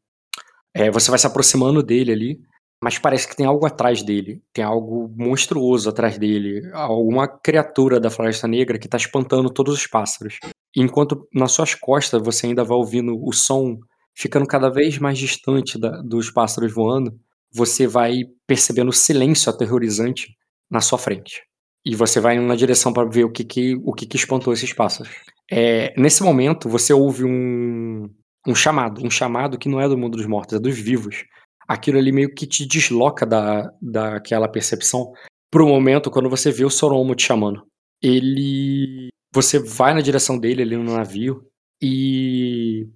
É, 0.74 0.91
você 0.91 1.09
vai 1.09 1.20
se 1.20 1.28
aproximando 1.28 1.82
dele 1.82 2.11
ali, 2.11 2.39
mas 2.84 2.99
parece 2.99 3.28
que 3.28 3.36
tem 3.36 3.45
algo 3.45 3.65
atrás 3.65 4.03
dele. 4.03 4.41
Tem 4.53 4.63
algo 4.63 5.09
monstruoso 5.15 5.89
atrás 5.89 6.18
dele. 6.18 6.70
Alguma 6.74 7.28
criatura 7.28 7.99
da 7.99 8.09
Floresta 8.09 8.47
Negra 8.47 8.78
que 8.78 8.88
tá 8.88 8.97
espantando 8.97 9.49
todos 9.49 9.74
os 9.76 9.88
pássaros. 9.88 10.39
enquanto 10.76 11.28
nas 11.34 11.53
suas 11.53 11.74
costas 11.74 12.22
você 12.22 12.45
ainda 12.47 12.63
vai 12.63 12.78
ouvindo 12.78 13.18
o 13.26 13.34
som 13.34 13.80
ficando 14.15 14.45
cada 14.45 14.70
vez 14.70 14.99
mais 14.99 15.18
distante 15.18 15.80
da- 15.80 16.01
dos 16.03 16.30
pássaros 16.30 16.72
voando, 16.74 17.18
você 17.53 17.87
vai 17.87 18.23
percebendo 18.45 18.89
o 18.89 18.93
silêncio 18.93 19.49
aterrorizante 19.49 20.35
na 20.69 20.81
sua 20.81 20.97
frente. 20.97 21.43
E 21.85 21.95
você 21.95 22.19
vai 22.19 22.35
indo 22.35 22.45
na 22.45 22.55
direção 22.55 22.91
para 22.91 23.07
ver 23.07 23.23
o 23.23 23.31
que 23.31 23.43
que, 23.43 23.75
o 23.83 23.93
que 23.93 24.05
que 24.05 24.17
espantou 24.17 24.53
esses 24.53 24.73
pássaros. 24.73 25.13
É, 25.49 25.93
nesse 25.99 26.21
momento, 26.21 26.67
você 26.67 26.91
ouve 26.91 27.23
um, 27.23 28.09
um 28.45 28.53
chamado, 28.53 29.05
um 29.05 29.09
chamado 29.09 29.57
que 29.57 29.69
não 29.69 29.79
é 29.79 29.87
do 29.87 29.97
mundo 29.97 30.17
dos 30.17 30.25
mortos, 30.25 30.57
é 30.57 30.59
dos 30.59 30.77
vivos. 30.77 31.23
Aquilo 31.67 31.97
ali 31.97 32.11
meio 32.11 32.33
que 32.33 32.45
te 32.45 32.65
desloca 32.65 33.25
da, 33.25 33.71
daquela 33.81 34.47
percepção 34.47 35.11
pro 35.51 35.67
momento 35.67 36.11
quando 36.11 36.29
você 36.29 36.51
vê 36.51 36.65
o 36.65 36.69
Soromo 36.69 37.15
te 37.15 37.23
chamando. 37.23 37.65
Ele. 38.01 39.09
Você 39.33 39.59
vai 39.59 39.93
na 39.93 40.01
direção 40.01 40.37
dele 40.37 40.61
ali 40.61 40.75
no 40.75 40.95
navio 40.95 41.45
e. 41.81 42.87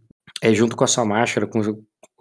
É, 0.41 0.53
junto 0.53 0.75
com 0.75 0.83
a 0.83 0.87
sua 0.87 1.05
máscara, 1.05 1.47
com, 1.47 1.61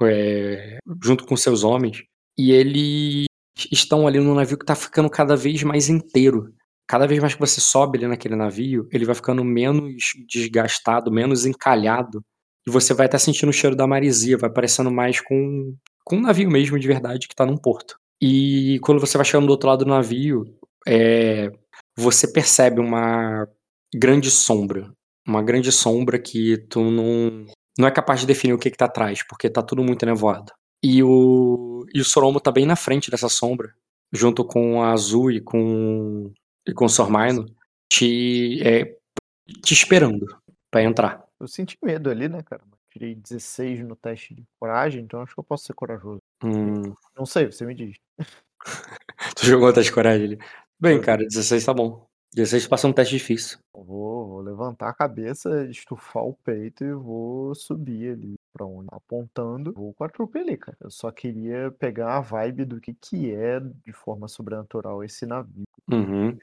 é, 0.02 0.78
junto 1.02 1.24
com 1.24 1.36
seus 1.36 1.64
homens. 1.64 2.02
E 2.40 2.52
eles 2.52 3.26
estão 3.70 4.06
ali 4.06 4.18
no 4.18 4.34
navio 4.34 4.56
que 4.56 4.64
tá 4.64 4.74
ficando 4.74 5.10
cada 5.10 5.36
vez 5.36 5.62
mais 5.62 5.90
inteiro. 5.90 6.54
Cada 6.88 7.06
vez 7.06 7.20
mais 7.20 7.34
que 7.34 7.40
você 7.40 7.60
sobe 7.60 7.98
ali 7.98 8.06
naquele 8.06 8.34
navio, 8.34 8.88
ele 8.90 9.04
vai 9.04 9.14
ficando 9.14 9.44
menos 9.44 10.14
desgastado, 10.26 11.12
menos 11.12 11.44
encalhado. 11.44 12.24
E 12.66 12.70
você 12.70 12.94
vai 12.94 13.04
até 13.04 13.18
sentindo 13.18 13.50
o 13.50 13.52
cheiro 13.52 13.76
da 13.76 13.86
marisia, 13.86 14.38
vai 14.38 14.48
parecendo 14.48 14.90
mais 14.90 15.20
com, 15.20 15.76
com 16.02 16.16
um 16.16 16.22
navio 16.22 16.50
mesmo 16.50 16.78
de 16.78 16.88
verdade 16.88 17.28
que 17.28 17.34
tá 17.34 17.44
num 17.44 17.58
porto. 17.58 17.96
E 18.22 18.78
quando 18.82 19.00
você 19.00 19.18
vai 19.18 19.26
chegando 19.26 19.46
do 19.46 19.50
outro 19.50 19.68
lado 19.68 19.84
do 19.84 19.90
navio, 19.90 20.44
é, 20.88 21.50
você 21.94 22.26
percebe 22.26 22.80
uma 22.80 23.46
grande 23.94 24.30
sombra. 24.30 24.90
Uma 25.28 25.42
grande 25.42 25.70
sombra 25.70 26.18
que 26.18 26.56
tu 26.70 26.90
não, 26.90 27.44
não 27.78 27.86
é 27.86 27.90
capaz 27.90 28.20
de 28.20 28.26
definir 28.26 28.54
o 28.54 28.58
que, 28.58 28.70
que 28.70 28.78
tá 28.78 28.86
atrás, 28.86 29.22
porque 29.28 29.50
tá 29.50 29.62
tudo 29.62 29.84
muito 29.84 30.06
nevoado. 30.06 30.50
E 30.82 31.02
o, 31.02 31.49
e 31.94 32.00
o 32.00 32.04
Soromo 32.04 32.40
tá 32.40 32.50
bem 32.52 32.66
na 32.66 32.76
frente 32.76 33.10
dessa 33.10 33.28
sombra, 33.28 33.74
junto 34.12 34.44
com 34.44 34.82
a 34.82 34.92
Azul 34.92 35.30
e 35.30 35.40
com, 35.40 36.32
e 36.66 36.72
com 36.72 36.84
o 36.84 36.88
Sormaino, 36.88 37.46
te, 37.90 38.60
é, 38.66 38.96
te 39.62 39.74
esperando 39.74 40.26
pra 40.70 40.82
entrar. 40.82 41.24
Eu 41.38 41.48
senti 41.48 41.76
medo 41.82 42.10
ali, 42.10 42.28
né, 42.28 42.42
cara? 42.42 42.62
Tirei 42.92 43.14
16 43.14 43.80
no 43.86 43.94
teste 43.94 44.34
de 44.34 44.44
coragem, 44.58 45.02
então 45.02 45.22
acho 45.22 45.32
que 45.34 45.40
eu 45.40 45.44
posso 45.44 45.64
ser 45.64 45.74
corajoso. 45.74 46.20
Hum, 46.42 46.92
Não 47.16 47.24
sei, 47.24 47.46
você 47.46 47.64
me 47.64 47.74
diz. 47.74 47.96
tu 49.36 49.46
jogou 49.46 49.68
a 49.68 49.72
teste 49.72 49.90
de 49.90 49.94
coragem 49.94 50.26
ali. 50.26 50.38
Bem, 50.78 51.00
cara, 51.00 51.22
16 51.22 51.64
tá 51.64 51.72
bom. 51.72 52.09
16 52.34 52.68
passa 52.68 52.86
um 52.86 52.92
teste 52.92 53.16
difícil. 53.16 53.58
Vou, 53.74 54.28
vou 54.28 54.40
levantar 54.40 54.88
a 54.88 54.94
cabeça, 54.94 55.66
estufar 55.66 56.22
o 56.22 56.34
peito 56.34 56.84
e 56.84 56.92
vou 56.92 57.54
subir 57.54 58.12
ali 58.12 58.34
pra 58.52 58.64
onde 58.64 58.88
apontando. 58.92 59.72
Vou 59.72 59.92
com 59.94 60.04
a 60.04 60.08
trupe 60.08 60.38
ali, 60.38 60.56
cara. 60.56 60.76
Eu 60.80 60.90
só 60.90 61.10
queria 61.10 61.70
pegar 61.72 62.16
a 62.16 62.20
vibe 62.20 62.64
do 62.64 62.80
que 62.80 62.94
que 62.94 63.34
é 63.34 63.60
de 63.60 63.92
forma 63.92 64.28
sobrenatural 64.28 65.02
esse 65.02 65.26
navio. 65.26 65.64
Uhum. 65.90 66.36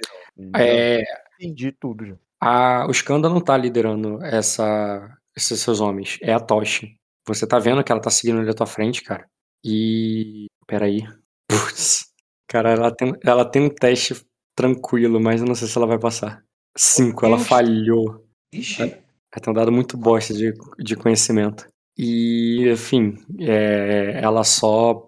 É, 0.55 1.03
entendi 1.39 1.71
tudo 1.71 2.05
já. 2.05 2.15
A, 2.39 2.85
o 2.87 2.91
Skanda 2.91 3.29
não 3.29 3.41
tá 3.41 3.57
liderando 3.57 4.23
essa, 4.23 5.17
esses 5.35 5.59
seus 5.59 5.79
homens, 5.79 6.19
é 6.21 6.33
a 6.33 6.39
Toshi. 6.39 6.97
Você 7.25 7.47
tá 7.47 7.59
vendo 7.59 7.83
que 7.83 7.91
ela 7.91 8.01
tá 8.01 8.09
seguindo 8.09 8.39
ali 8.39 8.49
à 8.49 8.53
tua 8.53 8.67
frente, 8.67 9.03
cara. 9.03 9.27
E. 9.63 10.47
Peraí. 10.65 11.01
Putz. 11.47 12.05
Cara, 12.47 12.71
ela 12.71 12.95
tem, 12.95 13.13
ela 13.23 13.43
tem 13.43 13.63
um 13.63 13.69
teste 13.69 14.15
tranquilo, 14.57 15.21
mas 15.21 15.39
eu 15.39 15.47
não 15.47 15.53
sei 15.53 15.67
se 15.67 15.77
ela 15.77 15.85
vai 15.85 15.99
passar. 15.99 16.43
Cinco, 16.75 17.25
ela 17.25 17.37
falhou. 17.37 18.25
Ixi, 18.51 18.81
Ela 18.81 19.41
tem 19.41 19.51
um 19.51 19.53
dado 19.53 19.71
muito 19.71 19.95
bosta 19.95 20.33
de, 20.33 20.51
de 20.79 20.95
conhecimento. 20.95 21.67
E, 21.97 22.67
enfim, 22.69 23.17
é, 23.39 24.19
ela 24.21 24.43
só. 24.43 25.07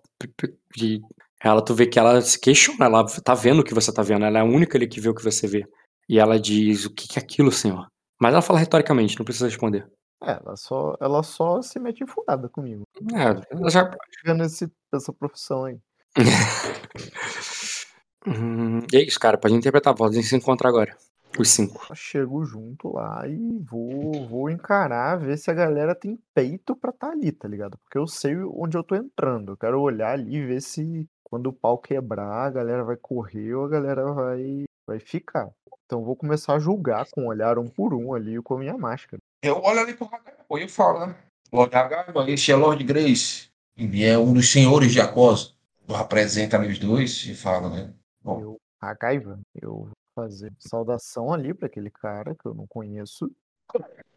ela, 1.44 1.62
tu 1.64 1.74
vê 1.74 1.88
que 1.88 1.98
ela 1.98 2.22
se 2.22 2.40
questiona, 2.40 2.86
ela 2.86 3.06
tá 3.24 3.34
vendo 3.34 3.60
o 3.62 3.64
que 3.64 3.74
você 3.74 3.92
tá 3.92 4.04
vendo, 4.04 4.26
ela 4.26 4.38
é 4.38 4.42
a 4.42 4.46
única 4.46 4.78
ali 4.78 4.88
que 4.88 5.02
vê 5.02 5.10
o 5.10 5.16
que 5.16 5.24
você 5.24 5.48
vê. 5.48 5.66
E 6.08 6.20
ela 6.20 6.40
diz: 6.40 6.86
O 6.86 6.94
que 6.94 7.08
que 7.08 7.20
é 7.20 7.22
aquilo, 7.22 7.52
senhor? 7.52 7.88
Mas 8.22 8.34
ela 8.34 8.42
fala 8.42 8.60
retoricamente, 8.60 9.18
não 9.18 9.26
precisa 9.26 9.48
responder. 9.48 9.88
É, 10.24 10.32
ela 10.32 10.56
só, 10.58 10.96
ela 11.00 11.24
só 11.24 11.62
se 11.62 11.80
mete 11.80 12.04
em 12.04 12.08
furada 12.08 12.50
comigo. 12.50 12.84
É, 13.14 13.56
ela 13.56 13.70
já. 13.70 13.90
Chegando 14.20 14.44
nesse, 14.44 14.72
nessa 14.94 15.12
profissão 15.14 15.66
aí. 15.66 15.80
Hum, 18.28 18.80
e 18.92 18.98
é 18.98 19.04
isso, 19.04 19.20
cara, 19.20 19.38
pode 19.38 19.54
interpretar 19.54 19.94
a 19.94 19.96
voz, 19.96 20.12
a 20.12 20.16
gente 20.16 20.28
se 20.28 20.36
encontra 20.36 20.68
agora. 20.68 20.96
Os 21.38 21.50
cinco. 21.50 21.86
Eu 21.90 21.96
chego 21.96 22.44
junto 22.44 22.96
lá 22.96 23.26
e 23.28 23.60
vou, 23.60 24.28
vou 24.28 24.50
encarar, 24.50 25.16
ver 25.18 25.38
se 25.38 25.50
a 25.52 25.54
galera 25.54 25.94
tem 25.94 26.18
peito 26.34 26.76
pra 26.76 26.92
tá 26.92 27.12
ali, 27.12 27.32
tá 27.32 27.48
ligado? 27.48 27.78
Porque 27.78 27.98
eu 27.98 28.08
sei 28.08 28.36
onde 28.36 28.76
eu 28.76 28.84
tô 28.84 28.96
entrando. 28.96 29.52
Eu 29.52 29.58
quero 29.58 29.80
olhar 29.80 30.14
ali 30.14 30.38
e 30.38 30.46
ver 30.46 30.62
se 30.62 31.08
quando 31.24 31.48
o 31.48 31.54
pau 31.54 31.78
quebrar, 31.78 32.48
a 32.48 32.50
galera 32.50 32.84
vai 32.84 32.98
correr 32.98 33.54
ou 33.54 33.66
a 33.66 33.70
galera 33.70 34.12
vai, 34.12 34.64
vai 34.88 35.00
ficar. 35.00 35.50
Então 35.86 36.00
eu 36.00 36.06
vou 36.06 36.16
começar 36.16 36.56
a 36.56 36.60
julgar 36.60 37.06
com 37.12 37.26
o 37.26 37.28
olhar 37.28 37.58
um 37.60 37.68
por 37.68 37.94
um 37.94 38.14
ali 38.14 38.42
com 38.42 38.56
a 38.56 38.60
minha 38.60 38.78
máscara. 38.78 39.22
eu 39.44 39.62
olho 39.62 39.80
ali 39.80 39.94
pro 39.94 40.08
Hagaima 40.08 40.44
e 40.52 40.62
eu 40.64 40.70
falo, 40.70 41.06
né? 41.06 41.16
Lord 41.54 41.76
Hagaima, 41.76 42.30
esse 42.30 42.52
é 42.52 42.56
Lord 42.56 42.84
Grace. 42.84 43.50
Ele 43.78 44.04
é 44.04 44.18
um 44.18 44.34
dos 44.34 44.52
senhores 44.52 44.92
de 44.92 45.00
Acosa. 45.00 45.52
Apresenta 45.88 46.58
ali 46.58 46.72
os 46.72 46.80
dois 46.80 47.26
e 47.26 47.34
fala, 47.34 47.70
né? 47.70 47.94
Bom, 48.24 48.42
Eu, 48.42 48.62
a 48.82 48.94
Gaiva, 48.94 49.40
eu 49.62 49.72
vou 49.86 49.92
fazer 50.16 50.52
saudação 50.60 51.32
ali 51.34 51.54
pra 51.54 51.68
aquele 51.68 51.90
cara 51.90 52.36
que 52.36 52.46
eu 52.46 52.54
não 52.54 52.68
conheço. 52.68 53.32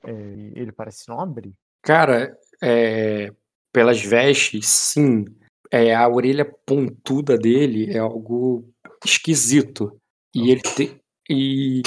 É, 0.04 0.10
ele 0.54 0.72
parece 0.72 1.08
nobre. 1.08 1.54
Cara, 1.82 2.36
é, 2.62 3.32
pelas 3.72 4.00
vestes, 4.00 4.66
sim. 4.68 5.24
É, 5.70 5.94
a 5.94 6.08
orelha 6.08 6.44
pontuda 6.44 7.36
dele 7.38 7.90
é 7.92 7.98
algo 7.98 8.68
esquisito. 9.04 9.96
E 10.34 10.50
ele 10.50 10.62
tem. 10.62 11.00
E, 11.30 11.82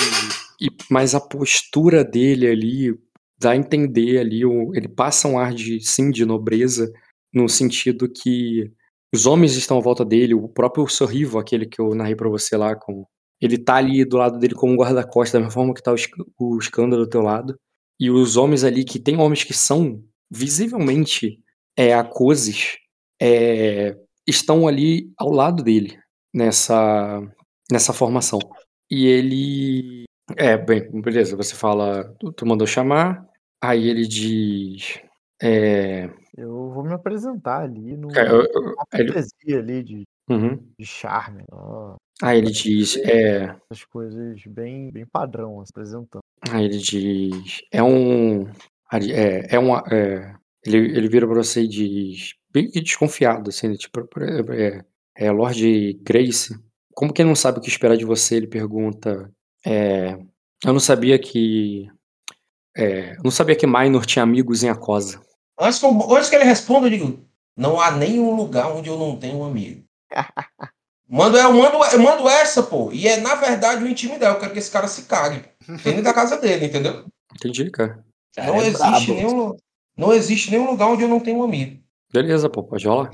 e- 0.62 0.70
mas 0.90 1.14
a 1.14 1.20
postura 1.22 2.04
dele 2.04 2.48
ali 2.48 3.00
dá 3.38 3.52
a 3.52 3.56
entender 3.56 4.20
ali. 4.20 4.46
o- 4.46 4.74
ele 4.76 4.88
passa 4.88 5.28
um 5.28 5.38
ar 5.38 5.54
de 5.54 5.80
sim 5.82 6.10
de 6.12 6.26
nobreza, 6.26 6.92
no 7.34 7.50
sentido 7.50 8.08
que 8.10 8.72
os 9.16 9.26
homens 9.26 9.56
estão 9.56 9.78
à 9.78 9.82
volta 9.82 10.04
dele, 10.04 10.34
o 10.34 10.48
próprio 10.48 10.88
Sorrivo, 10.88 11.40
aquele 11.40 11.66
que 11.66 11.80
eu 11.80 11.96
narrei 11.96 12.16
pra 12.16 12.30
você 12.30 12.58
lá, 12.58 12.76
com, 12.76 13.06
ele 13.42 13.58
tá 13.58 13.76
ali 13.76 14.04
do 14.04 14.18
lado 14.18 14.38
dele 14.38 14.54
como 14.54 14.76
guarda-costas, 14.76 15.34
da 15.34 15.40
mesma 15.40 15.54
forma 15.54 15.74
que 15.74 15.82
tá 15.82 15.94
o, 16.38 16.58
escândalo 16.60 17.06
do 17.06 17.10
teu 17.10 17.22
lado. 17.22 17.58
E 18.00 18.12
os 18.12 18.36
homens 18.36 18.64
ali, 18.64 18.84
que 18.84 19.00
tem 19.00 19.18
homens 19.18 19.44
que 19.44 19.54
são 19.54 20.04
visivelmente 20.30 21.40
é, 21.78 21.94
acoses, 21.94 22.78
é, 23.22 23.96
estão 24.28 24.68
ali 24.68 25.12
ao 25.18 25.32
lado 25.32 25.64
dele, 25.64 25.98
nessa, 26.34 27.22
nessa 27.72 27.94
formação. 27.94 28.40
E 28.92 29.08
ele. 29.08 30.04
É, 30.38 30.58
bem, 30.58 30.90
beleza, 31.02 31.38
você 31.38 31.56
fala, 31.56 32.04
tu, 32.20 32.34
tu 32.34 32.46
mandou 32.46 32.68
chamar, 32.68 33.26
aí 33.64 33.88
ele 33.88 34.06
diz. 34.06 35.00
É, 35.42 36.10
Eu 36.38 36.70
vou 36.72 36.84
me 36.84 36.94
apresentar 36.94 37.62
ali 37.62 37.96
no, 37.96 38.10
é, 38.18 38.28
eu- 38.30 38.42
eu- 38.44 38.62
uma 38.74 38.86
ele- 38.94 39.14
cortesia 39.14 39.60
ali 39.60 39.84
de, 39.84 40.04
uhum. 40.30 40.58
de 40.78 40.86
charme. 40.86 41.44
ó, 41.52 41.96
Aí 42.22 42.38
ele 42.38 42.52
diz. 42.52 42.98
É, 42.98 43.56
essas 43.70 43.84
coisas 43.86 44.42
bem, 44.48 44.90
bem 44.92 45.06
padrão, 45.06 45.60
assim, 45.60 45.70
apresentando. 45.74 46.22
Aí 46.50 46.66
ele 46.66 46.78
diz. 46.78 47.62
É 47.72 47.82
um. 47.84 48.48
É, 48.92 49.56
é 49.56 49.60
um. 49.60 49.76
É, 49.78 50.36
ele, 50.66 50.78
ele 50.78 51.10
vira 51.10 51.26
pra 51.28 51.36
você 51.36 51.64
e 51.64 51.68
diz. 51.68 52.34
Bem 52.54 52.70
desconfiado, 52.70 53.50
assim, 53.50 53.68
né, 53.70 53.76
tipo. 53.76 54.00
É, 54.54 54.82
é 55.18 55.32
Lord 55.32 55.94
Grace. 56.04 56.58
Como 56.94 57.12
quem 57.14 57.26
não 57.26 57.36
sabe 57.36 57.60
o 57.60 57.62
que 57.62 57.68
esperar 57.70 57.98
de 57.98 58.06
você, 58.06 58.36
ele 58.36 58.48
pergunta. 58.48 59.30
É, 59.66 60.14
eu 60.66 60.72
não 60.74 60.80
sabia 60.80 61.20
que. 61.20 61.90
É, 62.78 63.14
eu 63.18 63.24
não 63.24 63.32
sabia 63.32 63.56
que 63.56 63.68
Minor 63.68 64.06
tinha 64.06 64.24
amigos 64.24 64.64
em 64.64 64.70
Acosa. 64.70 65.20
Antes 65.60 65.80
que, 65.80 65.86
eu- 65.86 66.16
antes 66.16 66.30
que 66.30 66.36
ele 66.36 66.44
responda, 66.44 66.88
eu 66.88 66.92
digo: 66.92 67.26
não 67.56 67.80
há 67.80 67.92
nenhum 67.92 68.36
lugar 68.36 68.68
onde 68.72 68.90
eu 68.90 68.98
não 68.98 69.18
tenho 69.18 69.38
um 69.40 69.46
amigo. 69.46 69.84
Mando, 71.08 71.38
eu, 71.38 71.54
mando, 71.54 71.78
eu 71.86 72.00
mando 72.00 72.28
essa, 72.28 72.64
pô. 72.64 72.92
E 72.92 73.08
é, 73.08 73.18
na 73.22 73.36
verdade, 73.36 73.84
o 73.84 73.88
intimidar. 73.88 74.34
Eu 74.34 74.40
quero 74.40 74.52
que 74.54 74.58
esse 74.58 74.72
cara 74.72 74.88
se 74.88 75.04
cague. 75.04 75.46
Dentro 75.84 76.02
da 76.02 76.12
casa 76.12 76.36
dele, 76.38 76.66
entendeu? 76.66 77.06
Entendi, 77.36 77.70
cara. 77.70 78.04
Cara, 78.36 78.48
não, 78.48 78.56
é 78.60 78.68
existe 78.68 78.80
brabo. 78.80 79.14
nenhum, 79.14 79.58
não 79.96 80.12
existe 80.12 80.50
nenhum 80.50 80.66
lugar 80.72 80.88
onde 80.88 81.04
eu 81.04 81.08
não 81.08 81.20
tenho 81.20 81.38
um 81.40 81.44
amigo. 81.44 81.80
Beleza, 82.12 82.50
pô, 82.50 82.64
pode 82.64 82.88
rolar. 82.88 83.12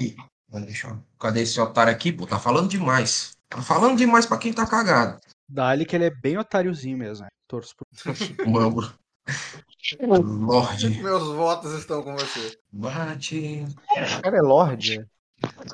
Deixa 0.66 0.88
eu... 0.88 1.00
Cadê 1.20 1.42
esse 1.42 1.60
otário 1.60 1.92
aqui, 1.92 2.14
pô? 2.14 2.26
Tá 2.26 2.40
falando 2.40 2.70
demais. 2.70 3.34
Tá 3.50 3.62
falando 3.62 3.98
demais 3.98 4.26
pra 4.26 4.38
quem 4.38 4.54
tá 4.54 4.66
cagado. 4.66 5.20
Dá-lhe 5.50 5.86
que 5.86 5.94
ele 5.94 6.06
é 6.06 6.10
bem 6.10 6.38
otáriozinho 6.38 6.98
mesmo. 6.98 7.26
né? 7.26 7.30
Torço 7.46 7.76
por... 7.76 7.86
Mambro. 8.48 8.94
Lorde. 10.24 10.90
Meus 11.02 11.24
votos 11.36 11.74
estão 11.74 12.02
com 12.04 12.16
você. 12.16 12.58
Bate. 12.72 13.66
O 14.18 14.22
cara 14.22 14.38
é 14.38 14.42
Lorde. 14.42 15.06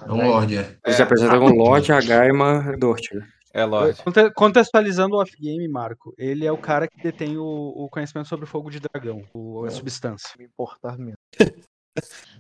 É 0.08 0.12
um 0.12 0.28
Lorde, 0.30 0.58
é. 0.58 0.76
Ele 0.86 0.96
se 0.96 1.02
apresenta 1.02 1.38
com 1.38 1.50
Lorde 1.50 1.92
Agaima 1.92 2.76
Dortiga. 2.78 3.28
É 3.54 3.66
lógico. 3.66 4.04
Conte- 4.04 4.32
Contextualizando 4.32 5.16
o 5.16 5.22
off-game, 5.22 5.68
Marco, 5.68 6.14
ele 6.18 6.46
é 6.46 6.52
o 6.52 6.58
cara 6.58 6.88
que 6.88 7.02
detém 7.02 7.38
o, 7.38 7.44
o 7.44 7.90
conhecimento 7.90 8.28
sobre 8.30 8.46
o 8.46 8.48
fogo 8.48 8.70
de 8.70 8.80
dragão, 8.80 9.24
o- 9.34 9.66
a 9.66 9.72
substância. 9.72 10.30
Me 10.38 10.46
importar 10.46 10.98
mesmo. 10.98 11.16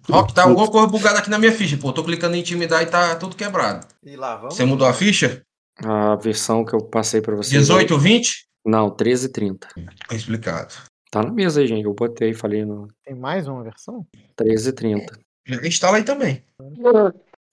Rock, 0.09 0.33
tá 0.33 0.43
alguma 0.43 0.69
coisa 0.69 0.87
bugada 0.87 1.17
aqui 1.19 1.29
na 1.31 1.39
minha 1.39 1.51
ficha, 1.51 1.75
pô. 1.77 1.91
Tô 1.91 2.03
clicando 2.03 2.35
em 2.35 2.39
intimidar 2.41 2.83
e 2.83 2.85
tá 2.85 3.15
tudo 3.15 3.35
quebrado. 3.35 3.87
E 4.03 4.15
lá 4.15 4.35
vamos. 4.35 4.55
Você 4.55 4.63
mudou 4.63 4.87
a 4.87 4.93
ficha? 4.93 5.41
A 5.83 6.15
versão 6.15 6.63
que 6.63 6.73
eu 6.73 6.83
passei 6.83 7.21
pra 7.21 7.35
vocês. 7.35 7.49
18, 7.61 7.97
20? 7.97 8.45
Não, 8.65 8.89
13 8.91 9.25
e 9.25 9.29
30. 9.31 9.67
Tá 10.07 10.15
explicado. 10.15 10.73
Tá 11.17 11.23
na 11.23 11.33
mesa 11.33 11.61
aí, 11.61 11.67
gente. 11.67 11.83
Eu 11.83 11.93
botei, 11.93 12.33
falei 12.33 12.63
no 12.63 12.87
Tem 13.03 13.15
mais 13.15 13.47
uma 13.47 13.63
versão? 13.63 14.05
13 14.35 14.69
e 14.69 14.73
30. 14.73 15.19
Já 15.47 15.67
instala 15.67 15.97
aí 15.97 16.03
também. 16.03 16.43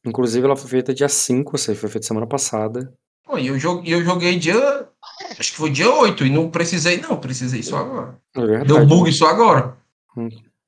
Inclusive, 0.04 0.44
ela 0.44 0.56
foi 0.56 0.68
feita 0.68 0.92
dia 0.92 1.08
5, 1.08 1.52
ou 1.52 1.58
seja, 1.58 1.80
foi 1.80 1.88
feita 1.88 2.06
semana 2.06 2.26
passada. 2.26 2.92
Pô, 3.24 3.38
e 3.38 3.46
eu, 3.46 3.58
joguei, 3.58 3.94
eu 3.94 4.04
joguei 4.04 4.38
dia. 4.38 4.86
Acho 5.38 5.52
que 5.52 5.56
foi 5.56 5.70
dia 5.70 5.90
8 5.90 6.26
e 6.26 6.30
não 6.30 6.50
precisei, 6.50 7.00
não. 7.00 7.18
Precisei 7.18 7.62
só 7.62 7.78
agora. 7.78 8.18
É 8.36 8.40
verdade. 8.40 8.66
Deu 8.66 8.86
bug 8.86 9.10
só 9.12 9.28
agora. 9.28 9.78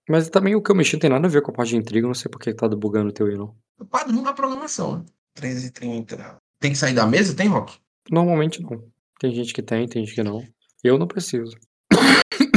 Mas 0.09 0.31
também 0.31 0.55
o 0.55 0.63
que 0.63 0.71
eu 0.71 0.75
mexi 0.75 0.95
não 0.95 1.01
tem 1.01 1.11
nada 1.11 1.27
a 1.27 1.31
ver 1.31 1.43
com 1.43 1.51
a 1.51 1.55
parte 1.55 1.71
de 1.71 1.77
intriga. 1.77 2.07
eu 2.07 2.09
Não 2.09 2.15
sei 2.15 2.31
por 2.31 2.41
que 2.41 2.55
tá 2.55 2.67
bugando 2.69 3.11
o 3.11 3.13
teu 3.13 3.27
aí, 3.27 3.37
não. 3.37 3.55
O 3.79 3.85
padrão 3.85 4.23
da 4.23 4.33
programação, 4.33 4.99
né? 4.99 5.05
13 5.35 5.67
e 5.67 5.71
30. 5.71 6.37
Tem 6.59 6.73
que 6.73 6.79
sair 6.79 6.95
da 6.95 7.07
mesa? 7.07 7.37
Tem, 7.37 7.47
Rock? 7.47 7.77
Normalmente 8.11 8.63
não. 8.63 8.83
Tem 9.21 9.35
gente 9.35 9.53
que 9.53 9.61
tem, 9.61 9.87
tem 9.87 10.07
gente 10.07 10.15
que 10.15 10.23
não. 10.23 10.43
Eu 10.83 10.97
não 10.97 11.07
preciso. 11.07 11.59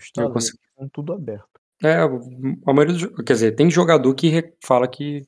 Instalei, 0.00 0.32
consigo. 0.32 0.58
com 0.74 0.88
tudo 0.88 1.12
aberto. 1.12 1.48
É, 1.82 1.96
a 1.96 2.72
maioria 2.72 2.94
dos. 2.94 3.24
Quer 3.24 3.32
dizer, 3.34 3.52
tem 3.52 3.70
jogador 3.70 4.14
que 4.14 4.28
re- 4.28 4.54
fala 4.64 4.88
que, 4.88 5.26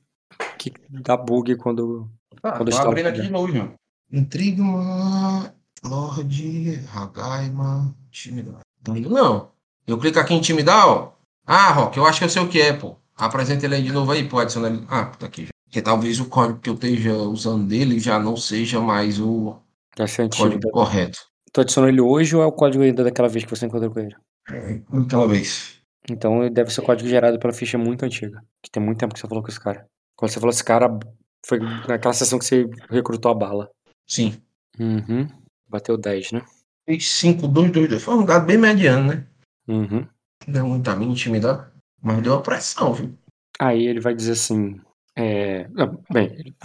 que 0.57 0.73
dá 0.89 1.15
bug 1.15 1.55
quando. 1.57 2.09
Ah, 2.41 2.53
Quando 2.53 2.69
instala 2.69 2.89
abrindo 2.89 3.07
aqui 3.07 3.21
de 3.21 3.29
novo, 3.29 3.51
João. 3.51 3.73
Intrigma, 4.11 5.53
Lorde, 5.83 6.79
Hagaima, 6.93 7.93
intimidar. 8.07 8.59
Não 8.87 8.95
não. 8.95 9.51
Eu 9.85 9.97
clico 9.97 10.19
aqui 10.19 10.33
em 10.33 10.37
intimidar, 10.37 10.87
ó. 10.87 11.11
Ah, 11.45 11.71
Rock, 11.71 11.97
eu 11.97 12.05
acho 12.05 12.19
que 12.19 12.25
eu 12.25 12.29
sei 12.29 12.41
o 12.41 12.47
que 12.49 12.61
é, 12.61 12.73
pô. 12.73 12.95
Apresenta 13.17 13.65
ele 13.65 13.75
aí 13.75 13.83
de 13.83 13.91
novo 13.91 14.11
aí, 14.11 14.27
pô, 14.27 14.39
adicionar 14.39 14.69
ele. 14.69 14.85
Ah, 14.89 15.05
tá 15.05 15.25
aqui 15.25 15.43
já. 15.45 15.49
Porque 15.65 15.81
talvez 15.81 16.19
o 16.19 16.25
código 16.25 16.59
que 16.59 16.69
eu 16.69 16.73
esteja 16.75 17.13
usando 17.15 17.67
dele 17.67 17.99
já 17.99 18.17
não 18.19 18.35
seja 18.37 18.79
mais 18.79 19.19
o 19.19 19.55
antigo. 19.99 20.29
código 20.35 20.71
correto. 20.71 21.19
Tu 21.51 21.61
adicionou 21.61 21.89
ele 21.89 22.01
hoje 22.01 22.35
ou 22.35 22.41
é 22.41 22.45
o 22.45 22.51
código 22.51 22.83
ainda 22.83 23.03
daquela 23.03 23.27
vez 23.27 23.43
que 23.43 23.49
você 23.49 23.65
encontrou 23.65 23.91
com 23.91 23.99
ele? 23.99 24.15
É, 24.51 24.81
Aquela 24.97 25.27
vez. 25.27 25.81
Então 26.09 26.49
deve 26.49 26.71
ser 26.71 26.81
o 26.81 26.85
código 26.85 27.09
gerado 27.09 27.39
pela 27.39 27.53
ficha 27.53 27.77
muito 27.77 28.03
antiga. 28.03 28.43
Que 28.63 28.71
tem 28.71 28.81
muito 28.81 28.99
tempo 28.99 29.13
que 29.13 29.19
você 29.19 29.27
falou 29.27 29.43
com 29.43 29.49
esse 29.49 29.59
cara. 29.59 29.85
Quando 30.15 30.31
você 30.31 30.39
falou 30.39 30.51
esse 30.51 30.63
cara, 30.63 30.99
foi 31.45 31.59
naquela 31.59 32.13
sessão 32.13 32.39
que 32.39 32.45
você 32.45 32.67
recrutou 32.89 33.31
a 33.31 33.35
bala. 33.35 33.69
Sim. 34.07 34.41
Uhum. 34.79 35.27
Bateu 35.67 35.97
10, 35.97 36.31
né? 36.31 36.41
Fez 36.85 37.09
5, 37.11 37.47
2, 37.47 37.71
2, 37.71 37.89
2. 37.89 38.03
Foi 38.03 38.15
um 38.15 38.25
dado 38.25 38.45
bem 38.45 38.57
mediano, 38.57 39.13
né? 39.13 39.27
Uhum. 39.67 40.07
Deu 40.47 40.67
muita 40.67 40.95
me 40.95 41.05
intimidar. 41.05 41.71
Mas 42.01 42.21
deu 42.23 42.33
uma 42.33 42.41
pressão, 42.41 42.93
viu? 42.93 43.15
Aí 43.59 43.85
ele 43.85 43.99
vai 43.99 44.15
dizer 44.15 44.31
assim. 44.31 44.79
É... 45.15 45.67
Bem, 46.11 46.55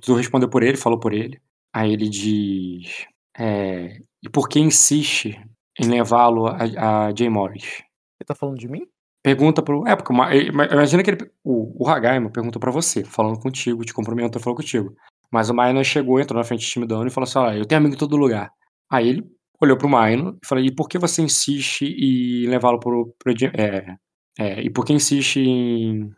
tu 0.00 0.14
respondeu 0.14 0.48
por 0.48 0.62
ele, 0.62 0.76
falou 0.76 0.98
por 0.98 1.12
ele. 1.12 1.40
Aí 1.72 1.92
ele 1.92 2.08
diz. 2.08 3.06
é, 3.38 4.00
E 4.22 4.28
por 4.28 4.48
que 4.48 4.58
insiste 4.58 5.38
em 5.78 5.88
levá-lo 5.88 6.46
a, 6.46 7.06
a 7.08 7.14
Jay 7.16 7.28
Morris? 7.28 7.64
Você 7.64 8.24
tá 8.26 8.34
falando 8.34 8.58
de 8.58 8.68
mim? 8.68 8.82
Pergunta 9.22 9.62
pro. 9.62 9.86
É, 9.86 9.94
porque 9.96 10.12
uma- 10.12 10.34
ima- 10.34 10.66
imagina 10.66 11.02
que 11.02 11.10
ele, 11.10 11.30
o, 11.44 11.84
o 11.84 11.88
Hagaima 11.88 12.30
perguntou 12.30 12.60
pra 12.60 12.70
você, 12.70 13.04
falando 13.04 13.38
contigo, 13.38 13.84
te 13.84 13.92
cumprimentou, 13.92 14.40
falou 14.40 14.56
contigo. 14.56 14.94
Mas 15.30 15.50
o 15.50 15.54
Maino 15.54 15.84
chegou, 15.84 16.18
entrou 16.20 16.38
na 16.38 16.44
frente 16.44 16.66
intimidando 16.66 17.06
e 17.06 17.10
falou 17.10 17.24
assim: 17.28 17.38
Olha, 17.38 17.58
eu 17.58 17.66
tenho 17.66 17.80
amigo 17.80 17.94
em 17.94 17.98
todo 17.98 18.16
lugar. 18.16 18.50
Aí 18.90 19.08
ele 19.08 19.24
olhou 19.60 19.76
pro 19.76 19.88
Maino 19.88 20.38
e 20.42 20.46
falou: 20.46 20.64
E 20.64 20.74
por 20.74 20.88
que 20.88 20.98
você 20.98 21.20
insiste 21.20 21.82
em 21.84 22.46
levá-lo 22.48 22.78
pro. 22.80 23.14
pro 23.18 23.32
é, 23.54 23.96
é, 24.38 24.62
e 24.62 24.70
por 24.70 24.84
que 24.84 24.92
insiste 24.92 25.40
em 25.40 26.10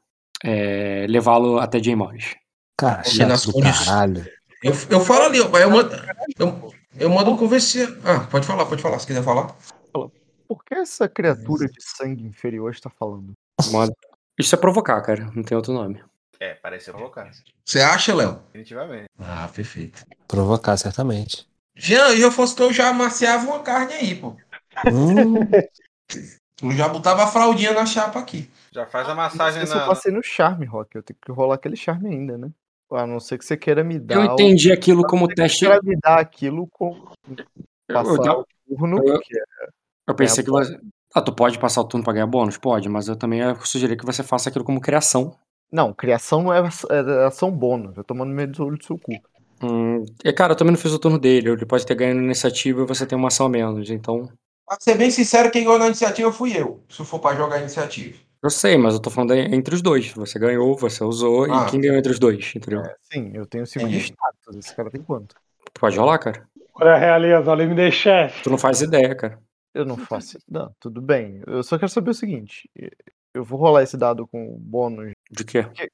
é, 0.44 1.06
levá-lo 1.08 1.58
até 1.58 1.82
Jay 1.82 1.96
Morris? 1.96 2.36
Cara, 2.78 3.02
chato 3.04 3.46
do 3.46 3.52
condições- 3.54 3.86
caralho. 3.86 4.26
Eu, 4.62 4.72
eu 4.90 5.00
falo 5.00 5.24
ali, 5.24 5.40
ó. 5.40 5.48
Eu 5.58 5.70
mando, 5.70 5.90
eu, 6.38 6.72
eu 6.98 7.10
mando 7.10 7.36
convencer. 7.36 7.88
Ah, 8.04 8.20
pode 8.30 8.46
falar, 8.46 8.66
pode 8.66 8.82
falar, 8.82 8.98
se 8.98 9.06
quiser 9.06 9.22
falar. 9.22 9.54
Por 10.48 10.64
que 10.64 10.74
essa 10.74 11.08
criatura 11.08 11.68
de 11.68 11.80
sangue 11.80 12.24
inferior 12.26 12.72
está 12.72 12.90
falando? 12.90 13.32
Modo- 13.70 13.94
Isso 14.38 14.54
é 14.54 14.58
provocar, 14.58 15.00
cara, 15.02 15.30
não 15.34 15.42
tem 15.44 15.56
outro 15.56 15.72
nome. 15.72 16.02
É, 16.40 16.54
pareceu 16.54 16.92
provocar. 16.94 17.30
Você 17.64 17.80
acha, 17.80 18.14
Léo? 18.14 18.42
Definitivamente. 18.46 19.04
Ah, 19.18 19.48
perfeito. 19.54 20.04
Provocar, 20.26 20.76
certamente. 20.76 21.46
Jean, 21.76 22.14
eu 22.16 22.32
fosse 22.32 22.56
tu, 22.56 22.64
eu 22.64 22.72
já 22.72 22.88
amaciava 22.88 23.46
uma 23.46 23.60
carne 23.62 23.92
aí, 23.94 24.14
pô. 24.16 24.36
Hum, 24.90 25.50
Eu 26.62 26.72
já 26.72 26.88
botava 26.88 27.22
a 27.22 27.26
fraldinha 27.26 27.72
na 27.72 27.86
chapa 27.86 28.18
aqui. 28.18 28.50
Já 28.70 28.84
faz 28.86 29.06
a 29.06 29.10
Não 29.10 29.16
massagem 29.16 29.60
sei 29.60 29.66
se 29.66 29.72
eu 29.72 29.78
na. 29.78 29.86
passei 29.86 30.12
no 30.12 30.22
charme, 30.22 30.66
Rock. 30.66 30.94
Eu 30.94 31.02
tenho 31.02 31.18
que 31.24 31.32
rolar 31.32 31.54
aquele 31.54 31.74
charme 31.76 32.08
ainda, 32.08 32.36
né? 32.36 32.50
A 32.92 33.06
não 33.06 33.20
ser 33.20 33.38
que 33.38 33.44
você 33.44 33.56
queira 33.56 33.84
me 33.84 33.98
dar. 33.98 34.14
Eu 34.16 34.20
o- 34.22 34.32
entendi 34.32 34.72
aquilo 34.72 35.04
como 35.04 35.26
Você 35.26 35.34
teste. 35.34 35.60
queira 35.66 35.80
me 35.82 35.96
dar 35.96 36.18
aquilo 36.18 36.66
com. 36.72 36.96
Eu, 37.88 37.94
Passar 37.94 38.26
eu- 38.26 38.40
o 38.68 38.76
turno, 38.76 38.98
eu- 38.98 39.20
que 39.20 39.38
é 39.38 39.42
eu 40.08 40.14
pensei 40.14 40.42
que 40.44 40.50
você. 40.50 40.78
Ah, 41.14 41.20
tu 41.22 41.32
pode 41.34 41.58
passar 41.58 41.80
o 41.80 41.84
turno 41.84 42.04
pra 42.04 42.12
ganhar 42.12 42.26
bônus? 42.26 42.56
Pode, 42.56 42.88
mas 42.88 43.08
eu 43.08 43.16
também 43.16 43.40
ia 43.40 43.54
sugerir 43.64 43.96
que 43.96 44.04
você 44.06 44.22
faça 44.22 44.48
aquilo 44.48 44.64
como 44.64 44.80
criação. 44.80 45.34
Não, 45.72 45.92
criação 45.92 46.42
não 46.42 46.52
é, 46.52 46.58
aç- 46.60 46.84
é 46.90 47.24
ação 47.26 47.50
bônus. 47.50 47.96
Eu 47.96 48.02
tô 48.04 48.14
tomando 48.14 48.32
meio 48.34 48.50
do 48.50 48.64
olho 48.64 48.76
do 48.78 48.84
seu 48.84 48.98
cu. 48.98 49.12
Hum, 49.62 50.04
e 50.24 50.32
cara, 50.32 50.52
eu 50.52 50.56
também 50.56 50.72
não 50.72 50.78
fiz 50.80 50.92
o 50.92 50.98
turno 50.98 51.18
dele. 51.18 51.50
Ele 51.50 51.66
pode 51.66 51.84
ter 51.86 51.94
ganho 51.94 52.20
iniciativa 52.20 52.82
e 52.82 52.86
você 52.86 53.06
tem 53.06 53.16
uma 53.18 53.28
ação 53.28 53.46
a 53.46 53.48
menos. 53.48 53.90
Então. 53.90 54.28
Pra 54.66 54.76
ser 54.80 54.96
bem 54.96 55.10
sincero, 55.10 55.50
quem 55.50 55.64
ganhou 55.64 55.78
na 55.78 55.86
iniciativa 55.86 56.32
fui 56.32 56.56
eu. 56.56 56.82
Se 56.88 57.04
for 57.04 57.18
pra 57.20 57.34
jogar 57.34 57.56
a 57.56 57.60
iniciativa. 57.60 58.16
Eu 58.42 58.48
sei, 58.50 58.76
mas 58.78 58.94
eu 58.94 59.00
tô 59.00 59.10
falando 59.10 59.34
entre 59.34 59.74
os 59.74 59.82
dois. 59.82 60.12
Você 60.12 60.38
ganhou, 60.38 60.76
você 60.76 61.04
usou, 61.04 61.44
Ah. 61.44 61.66
e 61.66 61.70
quem 61.70 61.80
ganhou 61.80 61.96
entre 61.96 62.10
os 62.12 62.18
dois, 62.18 62.52
entendeu? 62.56 62.82
Sim, 63.12 63.32
eu 63.34 63.44
tenho 63.46 63.66
segundo 63.66 63.92
É. 63.94 63.98
status. 63.98 64.56
Esse 64.56 64.74
cara 64.74 64.90
tem 64.90 65.02
quanto? 65.02 65.34
Pode 65.78 65.98
rolar, 65.98 66.18
cara. 66.18 66.48
Olha 66.74 66.92
a 66.92 66.98
realeza, 66.98 67.50
olha, 67.50 67.66
me 67.66 67.74
dei 67.74 67.90
chefe. 67.90 68.42
Tu 68.42 68.48
não 68.50 68.56
faz 68.56 68.80
ideia, 68.80 69.14
cara. 69.14 69.38
Eu 69.74 69.84
não 69.84 69.96
faço. 69.96 70.38
Não, 70.48 70.74
tudo 70.80 71.00
bem. 71.02 71.42
Eu 71.46 71.62
só 71.62 71.78
quero 71.78 71.90
saber 71.90 72.10
o 72.10 72.14
seguinte. 72.14 72.68
Eu 73.34 73.44
vou 73.44 73.58
rolar 73.58 73.82
esse 73.82 73.96
dado 73.96 74.26
com 74.26 74.56
bônus. 74.58 75.12
De 75.30 75.44
quê? 75.44 75.64
Que- 75.64 75.90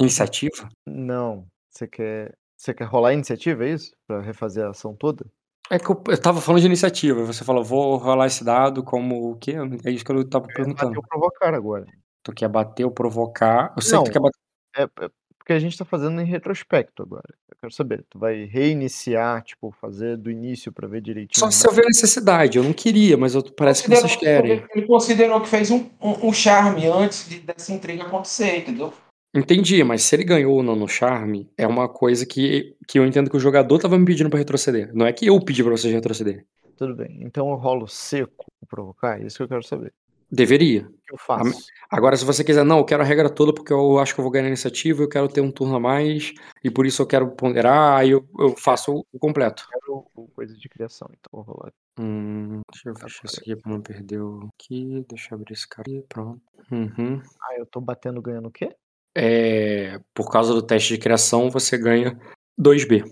Iniciativa? 0.00 0.68
Não. 0.86 1.46
Você 1.70 1.86
quer. 1.86 2.34
Você 2.56 2.72
quer 2.72 2.84
rolar 2.84 3.10
a 3.10 3.12
iniciativa, 3.14 3.64
é 3.66 3.70
isso? 3.70 3.92
Pra 4.06 4.20
refazer 4.20 4.64
a 4.64 4.70
ação 4.70 4.94
toda? 4.94 5.26
É 5.70 5.78
que 5.78 5.88
eu, 5.90 6.02
eu 6.08 6.20
tava 6.20 6.40
falando 6.40 6.60
de 6.60 6.66
iniciativa. 6.66 7.20
e 7.20 7.24
Você 7.24 7.44
falou, 7.44 7.64
vou 7.64 7.96
rolar 7.96 8.26
esse 8.26 8.44
dado 8.44 8.82
como 8.82 9.30
o 9.32 9.36
quê? 9.36 9.54
É 9.84 9.90
isso 9.90 10.04
que 10.04 10.12
eu 10.12 10.28
tava 10.28 10.46
perguntando. 10.46 10.92
Bateu 10.94 11.02
provocar 11.08 11.54
agora. 11.54 11.86
Tu 12.22 12.32
quer 12.32 12.48
bater 12.48 12.84
ou 12.84 12.90
provocar. 12.90 13.72
Eu 13.76 13.82
sei 13.82 13.94
Não. 13.96 14.04
que 14.04 14.10
tu 14.10 14.12
quer 14.12 14.20
bater. 14.20 14.38
É, 14.76 14.82
é 15.04 15.10
porque 15.38 15.52
a 15.52 15.58
gente 15.58 15.76
tá 15.76 15.84
fazendo 15.84 16.18
em 16.22 16.24
retrospecto 16.24 17.02
agora. 17.02 17.22
Eu 17.50 17.56
quero 17.60 17.72
saber. 17.72 18.02
Tu 18.08 18.18
vai 18.18 18.44
reiniciar, 18.44 19.42
tipo, 19.42 19.70
fazer 19.78 20.16
do 20.16 20.30
início 20.30 20.72
pra 20.72 20.88
ver 20.88 21.02
direitinho. 21.02 21.38
Só 21.38 21.50
se 21.50 21.66
houver 21.68 21.84
necessidade. 21.84 22.56
Eu 22.56 22.64
não 22.64 22.72
queria, 22.72 23.14
mas 23.16 23.34
eu- 23.34 23.42
parece 23.42 23.82
que 23.82 23.90
vocês 23.90 24.16
querem. 24.16 24.64
Ele 24.74 24.86
considerou 24.86 25.40
que 25.42 25.48
fez 25.48 25.70
um, 25.70 25.90
um, 26.00 26.28
um 26.28 26.32
charme 26.32 26.86
antes 26.86 27.28
de, 27.28 27.40
dessa 27.40 27.72
intriga 27.74 28.04
acontecer, 28.04 28.56
entendeu? 28.58 28.90
Entendi, 29.34 29.82
mas 29.82 30.02
se 30.02 30.14
ele 30.14 30.24
ganhou 30.24 30.54
ou 30.54 30.62
não 30.62 30.76
no 30.76 30.86
charme, 30.88 31.50
é 31.58 31.66
uma 31.66 31.88
coisa 31.88 32.24
que, 32.24 32.76
que 32.86 32.98
eu 32.98 33.04
entendo 33.06 33.28
que 33.28 33.36
o 33.36 33.40
jogador 33.40 33.78
tava 33.78 33.98
me 33.98 34.04
pedindo 34.04 34.30
pra 34.30 34.38
retroceder. 34.38 34.90
Não 34.94 35.06
é 35.06 35.12
que 35.12 35.26
eu 35.26 35.40
pedi 35.44 35.62
pra 35.62 35.72
vocês 35.72 35.92
retrocederem. 35.92 36.44
Tudo 36.76 36.94
bem. 36.94 37.18
Então 37.22 37.48
eu 37.50 37.56
rolo 37.56 37.86
seco 37.88 38.46
pra 38.60 38.68
provocar? 38.68 39.20
É 39.20 39.26
isso 39.26 39.36
que 39.38 39.42
eu 39.42 39.48
quero 39.48 39.62
saber. 39.62 39.92
Deveria. 40.30 40.88
Eu 41.10 41.16
faço? 41.18 41.66
Agora, 41.88 42.16
se 42.16 42.24
você 42.24 42.42
quiser, 42.42 42.64
não, 42.64 42.78
eu 42.78 42.84
quero 42.84 43.02
a 43.02 43.06
regra 43.06 43.28
toda 43.30 43.52
porque 43.54 43.72
eu 43.72 43.98
acho 43.98 44.14
que 44.14 44.20
eu 44.20 44.22
vou 44.22 44.32
ganhar 44.32 44.46
a 44.46 44.48
iniciativa, 44.48 45.02
eu 45.02 45.08
quero 45.08 45.28
ter 45.28 45.40
um 45.40 45.50
turno 45.50 45.76
a 45.76 45.80
mais, 45.80 46.32
e 46.62 46.70
por 46.70 46.86
isso 46.86 47.02
eu 47.02 47.06
quero 47.06 47.30
ponderar, 47.32 47.98
aí 47.98 48.10
eu, 48.10 48.26
eu 48.38 48.56
faço 48.56 49.04
o- 49.12 49.18
completo. 49.18 49.64
Eu 49.72 49.80
quero 49.80 50.28
coisa 50.34 50.56
de 50.56 50.68
criação, 50.68 51.08
então 51.12 51.42
vou 51.42 51.54
rolar. 51.54 51.72
Hum, 52.00 52.60
deixa 52.72 52.88
eu 52.88 52.94
fechar 52.96 53.24
isso 53.26 53.38
aqui 53.40 53.54
pra 53.54 53.70
não 53.70 53.80
perder 53.80 54.20
o 54.20 54.48
aqui. 54.54 55.04
Deixa 55.08 55.32
eu 55.34 55.38
abrir 55.38 55.52
esse 55.52 55.68
cara 55.68 55.82
aqui, 55.88 56.04
pronto. 56.08 56.40
Uhum. 56.72 57.22
Ah, 57.40 57.54
eu 57.58 57.66
tô 57.66 57.80
batendo 57.80 58.20
ganhando 58.20 58.48
o 58.48 58.50
quê? 58.50 58.74
É, 59.16 60.00
por 60.12 60.30
causa 60.30 60.52
do 60.52 60.62
teste 60.62 60.94
de 60.94 61.00
criação, 61.00 61.50
você 61.50 61.78
ganha 61.78 62.18
2B. 62.60 63.04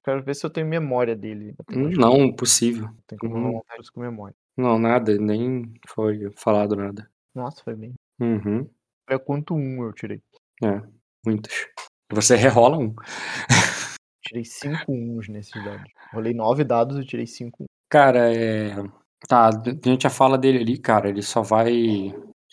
Eu 0.00 0.02
quero 0.02 0.22
ver 0.22 0.34
se 0.34 0.46
eu 0.46 0.50
tenho 0.50 0.66
memória 0.66 1.14
dele. 1.14 1.54
Hum, 1.70 1.90
Não, 1.90 2.32
possível. 2.32 2.88
Tem 3.06 3.18
como 3.18 3.36
hum. 3.36 3.58
um 3.58 3.92
com 3.92 4.00
memória. 4.00 4.34
Não, 4.56 4.78
nada, 4.78 5.16
nem 5.18 5.74
foi 5.86 6.30
falado 6.36 6.74
nada. 6.74 7.08
Nossa, 7.34 7.62
foi 7.62 7.74
bem. 7.74 7.94
Uhum. 8.18 8.66
É 9.06 9.18
quanto 9.18 9.54
um 9.54 9.84
eu 9.84 9.92
tirei. 9.92 10.22
É, 10.64 10.80
muitos. 11.24 11.66
Você 12.10 12.34
rerola 12.34 12.78
um. 12.78 12.94
Tirei 14.22 14.44
cinco 14.44 14.92
uns 14.92 15.28
nesses 15.28 15.64
dados. 15.64 15.90
Rolei 16.12 16.32
nove 16.32 16.62
dados 16.62 16.98
e 16.98 17.04
tirei 17.04 17.26
cinco. 17.26 17.64
Cara, 17.88 18.32
é. 18.32 18.76
Tá, 19.26 19.48
a 19.48 19.88
gente 19.88 20.02
já 20.02 20.10
fala 20.10 20.38
dele 20.38 20.58
ali, 20.58 20.78
cara. 20.78 21.08
Ele 21.08 21.22
só 21.22 21.42
vai. 21.42 21.72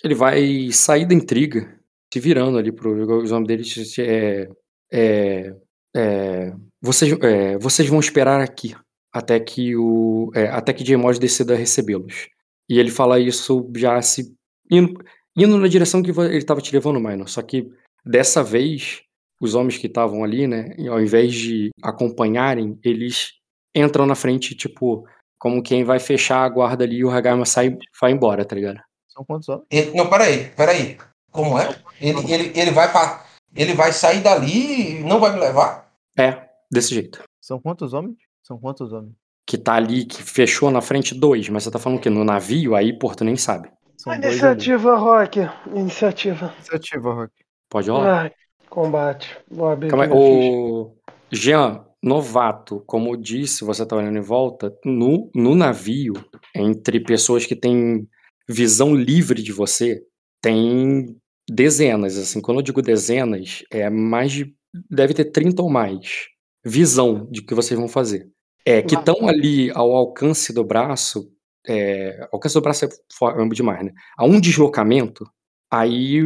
Ele 0.03 0.15
vai 0.15 0.71
sair 0.71 1.05
da 1.05 1.13
intriga, 1.13 1.76
se 2.13 2.19
virando 2.19 2.57
ali 2.57 2.71
pro. 2.71 2.91
O 2.91 3.23
nome 3.23 3.47
dele 3.47 3.63
é. 3.99 4.49
É. 4.91 5.55
é, 5.95 6.53
vocês, 6.81 7.11
é, 7.21 7.57
vocês 7.57 7.89
vão 7.89 7.99
esperar 7.99 8.39
aqui 8.41 8.75
até 9.11 9.39
que 9.39 9.75
o 9.75 10.31
é, 10.35 10.47
até 10.47 10.71
que 10.73 10.85
Jaimod 10.85 11.19
decida 11.19 11.55
recebê-los. 11.55 12.27
E 12.69 12.79
ele 12.79 12.91
fala 12.91 13.19
isso 13.19 13.69
já 13.75 14.01
se 14.01 14.33
indo, 14.69 14.93
indo 15.35 15.57
na 15.57 15.67
direção 15.67 16.01
que 16.01 16.11
ele 16.11 16.37
estava 16.37 16.61
te 16.61 16.73
levando, 16.73 16.99
Minor. 16.99 17.27
Só 17.27 17.41
que 17.41 17.69
dessa 18.05 18.43
vez 18.43 19.01
os 19.41 19.55
homens 19.55 19.77
que 19.77 19.87
estavam 19.87 20.23
ali, 20.23 20.47
né, 20.47 20.75
ao 20.89 20.99
invés 21.01 21.33
de 21.33 21.69
acompanharem, 21.81 22.77
eles 22.83 23.33
entram 23.75 24.05
na 24.05 24.15
frente, 24.15 24.55
tipo, 24.55 25.07
como 25.39 25.61
quem 25.61 25.83
vai 25.83 25.99
fechar 25.99 26.43
a 26.43 26.49
guarda 26.49 26.83
ali 26.83 26.97
e 26.97 27.05
o 27.05 27.09
Hagama 27.09 27.45
sai 27.45 27.77
vai 28.01 28.11
embora, 28.11 28.43
tá 28.43 28.55
ligado? 28.55 28.79
São 29.07 29.23
quantos 29.23 29.47
homens? 29.49 29.67
Ele- 29.71 29.91
não, 29.95 30.09
peraí, 30.09 30.49
peraí. 30.55 30.97
Como 31.37 31.59
é? 31.59 31.69
Ele, 32.01 32.33
ele, 32.33 32.59
ele, 32.59 32.71
vai 32.71 32.91
pra, 32.91 33.23
ele 33.55 33.75
vai 33.75 33.91
sair 33.91 34.21
dali 34.21 35.01
e 35.01 35.03
não 35.03 35.19
vai 35.19 35.31
me 35.31 35.39
levar? 35.39 35.87
É, 36.17 36.49
desse 36.71 36.95
jeito. 36.95 37.23
São 37.39 37.59
quantos 37.59 37.93
homens? 37.93 38.17
São 38.41 38.57
quantos 38.57 38.91
homens? 38.91 39.13
Que 39.45 39.55
tá 39.55 39.75
ali, 39.75 40.03
que 40.05 40.23
fechou 40.23 40.71
na 40.71 40.81
frente 40.81 41.13
dois, 41.13 41.47
mas 41.47 41.61
você 41.61 41.69
tá 41.69 41.77
falando 41.77 42.01
que 42.01 42.09
no 42.09 42.23
navio, 42.23 42.73
aí, 42.73 42.91
pô, 42.91 43.13
tu 43.13 43.23
nem 43.23 43.37
sabe. 43.37 43.69
São. 43.97 44.15
Iniciativa, 44.15 44.95
Rock. 44.97 45.47
Iniciativa. 45.67 46.51
Iniciativa, 46.57 47.13
Rock. 47.13 47.33
Pode 47.69 47.91
rolar? 47.91 48.21
Ai, 48.23 48.31
combate. 48.67 49.37
Vou 49.47 49.69
abrir 49.69 49.89
Calma 49.89 50.07
o 50.11 50.95
Jean, 51.31 51.85
novato, 52.01 52.83
como 52.87 53.11
eu 53.11 53.15
disse, 53.15 53.63
você 53.63 53.85
tá 53.85 53.95
olhando 53.95 54.17
em 54.17 54.21
volta, 54.21 54.75
no, 54.83 55.29
no 55.35 55.53
navio, 55.53 56.13
entre 56.55 56.99
pessoas 56.99 57.45
que 57.45 57.55
têm 57.55 58.09
visão 58.49 58.95
livre 58.95 59.43
de 59.43 59.51
você, 59.51 60.01
tem 60.41 61.15
dezenas, 61.49 62.17
assim, 62.17 62.41
quando 62.41 62.57
eu 62.59 62.63
digo 62.63 62.81
dezenas, 62.81 63.63
é 63.71 63.89
mais 63.89 64.31
de, 64.31 64.53
deve 64.89 65.13
ter 65.13 65.25
30 65.25 65.61
ou 65.61 65.69
mais, 65.69 66.27
visão 66.63 67.25
de 67.31 67.41
que 67.41 67.53
vocês 67.55 67.79
vão 67.79 67.87
fazer. 67.87 68.29
É, 68.65 68.81
que 68.81 68.95
estão 68.95 69.27
ali 69.27 69.71
ao 69.71 69.95
alcance 69.95 70.51
do 70.53 70.63
braço, 70.63 71.31
é, 71.65 72.27
alcance 72.33 72.53
do 72.55 72.61
braço 72.61 72.85
é 72.85 72.89
fo- 73.13 73.49
demais, 73.49 73.85
né? 73.85 73.93
A 74.17 74.25
um 74.25 74.41
deslocamento, 74.41 75.25
aí 75.71 76.19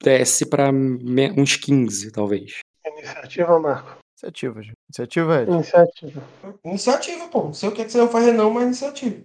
desce 0.00 0.46
pra 0.46 0.70
me- 0.70 1.32
uns 1.32 1.56
15, 1.56 2.12
talvez. 2.12 2.58
Iniciativa, 2.86 3.58
Marco. 3.58 3.98
Iniciativa, 4.14 4.62
gente. 4.62 4.74
Iniciativa, 4.88 5.42
Ed. 5.42 5.50
Iniciativa. 5.50 6.22
Iniciativa, 6.64 7.28
pô. 7.28 7.44
Não 7.44 7.52
sei 7.52 7.68
o 7.68 7.72
que, 7.72 7.84
que 7.84 7.90
você 7.90 7.98
vai 7.98 8.08
fazer, 8.08 8.32
não, 8.32 8.50
mas 8.50 8.64
iniciativa. 8.64 9.16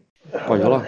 Pode 0.47 0.63
rolar? 0.63 0.87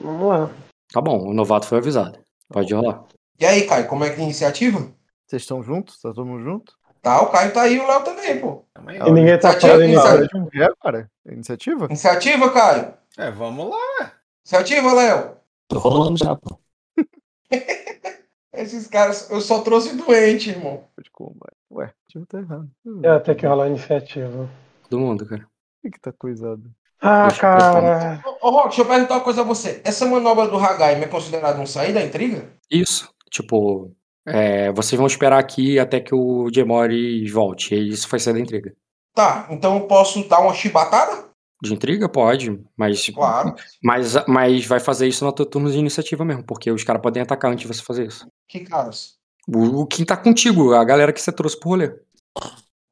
Vamos 0.00 0.28
lá. 0.28 0.50
Tá 0.92 1.00
bom, 1.00 1.28
o 1.28 1.34
novato 1.34 1.66
foi 1.66 1.78
avisado. 1.78 2.18
Pode 2.48 2.72
rolar. 2.72 3.04
E 3.38 3.46
aí, 3.46 3.66
Caio, 3.66 3.86
como 3.86 4.04
é 4.04 4.10
que 4.10 4.16
é 4.16 4.20
a 4.20 4.24
iniciativa? 4.24 4.80
Vocês 5.26 5.42
estão 5.42 5.62
juntos? 5.62 6.00
Tá 6.00 6.12
todo 6.12 6.26
mundo 6.26 6.42
junto? 6.42 6.72
Tá, 7.00 7.20
o 7.22 7.30
Caio 7.30 7.52
tá 7.52 7.62
aí 7.62 7.76
e 7.76 7.80
o 7.80 7.86
Léo 7.86 8.02
também, 8.02 8.40
pô. 8.40 8.64
E 9.06 9.12
ninguém 9.12 9.38
tá 9.38 9.52
falando 9.52 9.82
em 9.82 9.92
iniciativa. 9.92 10.02
nada. 10.10 10.16
Hora 10.18 10.26
de 10.28 10.36
um 10.36 10.44
ver, 10.46 10.76
cara. 10.82 11.10
Iniciativa? 11.26 11.84
Iniciativa, 11.86 12.52
Caio. 12.52 12.94
É, 13.16 13.30
vamos 13.30 13.70
lá. 13.70 14.12
Iniciativa, 14.44 14.92
Léo. 14.92 15.36
Tô 15.68 15.78
rolando 15.78 16.16
já, 16.18 16.34
pô. 16.34 16.58
Esses 18.52 18.88
caras, 18.88 19.30
eu 19.30 19.40
só 19.40 19.60
trouxe 19.60 19.94
doente, 19.96 20.50
irmão. 20.50 20.84
De 21.00 21.10
combate. 21.10 21.54
Ué, 21.70 21.86
o 21.86 21.92
time 22.10 22.26
tá 22.26 22.38
errado. 22.40 22.68
Hum, 22.84 23.00
É, 23.04 23.18
tem 23.20 23.36
que 23.36 23.46
rolar 23.46 23.64
a 23.64 23.68
iniciativa. 23.68 24.48
Todo 24.90 24.98
mundo, 25.00 25.24
cara. 25.26 25.42
O 25.44 25.82
que 25.82 25.90
que 25.92 26.00
tá 26.00 26.12
coisado? 26.12 26.62
Ah, 27.00 27.28
Deixa 27.28 27.40
cara. 27.42 28.24
Ô, 28.40 28.48
ô, 28.48 28.50
Rock, 28.50 28.68
deixa 28.68 28.82
eu 28.82 28.86
perguntar 28.86 29.14
uma 29.14 29.20
coisa 29.20 29.42
a 29.42 29.44
você. 29.44 29.80
Essa 29.84 30.04
manobra 30.06 30.48
do 30.48 30.56
Hagaim 30.56 31.00
é 31.02 31.06
considerada 31.06 31.60
um 31.60 31.66
sair 31.66 31.92
da 31.92 32.02
intriga? 32.02 32.48
Isso. 32.68 33.08
Tipo, 33.30 33.92
é, 34.26 34.70
vocês 34.72 34.96
vão 34.98 35.06
esperar 35.06 35.38
aqui 35.38 35.78
até 35.78 36.00
que 36.00 36.14
o 36.14 36.50
Jemori 36.52 37.28
volte. 37.30 37.74
E 37.74 37.88
isso 37.88 38.08
vai 38.08 38.20
ser 38.20 38.32
da 38.32 38.40
intriga. 38.40 38.74
Tá, 39.14 39.46
então 39.50 39.74
eu 39.76 39.86
posso 39.86 40.28
dar 40.28 40.40
uma 40.40 40.54
chibatada? 40.54 41.28
De 41.60 41.74
intriga, 41.74 42.08
pode, 42.08 42.56
mas, 42.76 43.08
Claro. 43.10 43.52
mas, 43.82 44.14
mas 44.28 44.64
vai 44.64 44.78
fazer 44.78 45.08
isso 45.08 45.24
no 45.24 45.32
teu 45.32 45.44
turno 45.44 45.68
de 45.68 45.76
iniciativa 45.76 46.24
mesmo, 46.24 46.44
porque 46.44 46.70
os 46.70 46.84
caras 46.84 47.02
podem 47.02 47.20
atacar 47.20 47.50
antes 47.50 47.66
de 47.66 47.74
você 47.74 47.82
fazer 47.82 48.06
isso. 48.06 48.28
Que 48.46 48.60
caras? 48.60 49.16
O, 49.48 49.80
o 49.80 49.86
quem 49.86 50.04
tá 50.04 50.16
contigo, 50.16 50.72
a 50.72 50.84
galera 50.84 51.12
que 51.12 51.20
você 51.20 51.32
trouxe 51.32 51.58
pro 51.58 51.70
rolê. 51.70 51.92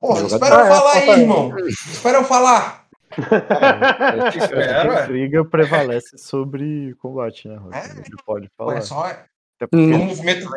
Porra, 0.01 0.27
espera 0.27 0.55
eu 0.57 0.61
é, 0.61 0.69
falar 0.69 0.93
aí, 0.95 1.21
irmão. 1.21 1.59
Espera 1.59 2.19
eu 2.19 2.25
falar. 2.25 2.87
É, 3.17 5.03
intriga 5.03 5.45
prevalece 5.45 6.19
sobre 6.19 6.95
combate, 6.99 7.49
né, 7.49 7.57
Rock? 7.57 7.77
É? 7.77 7.83
Pode 8.27 8.49
Pô, 8.57 8.65
falar. 8.65 8.77
é 8.77 8.81
só 8.81 9.07
é, 9.07 9.25
Até 9.57 9.65
é 9.65 9.67
porque 9.69 9.77
Hum. 9.77 9.95
um 9.95 10.05
movimento. 10.07 10.49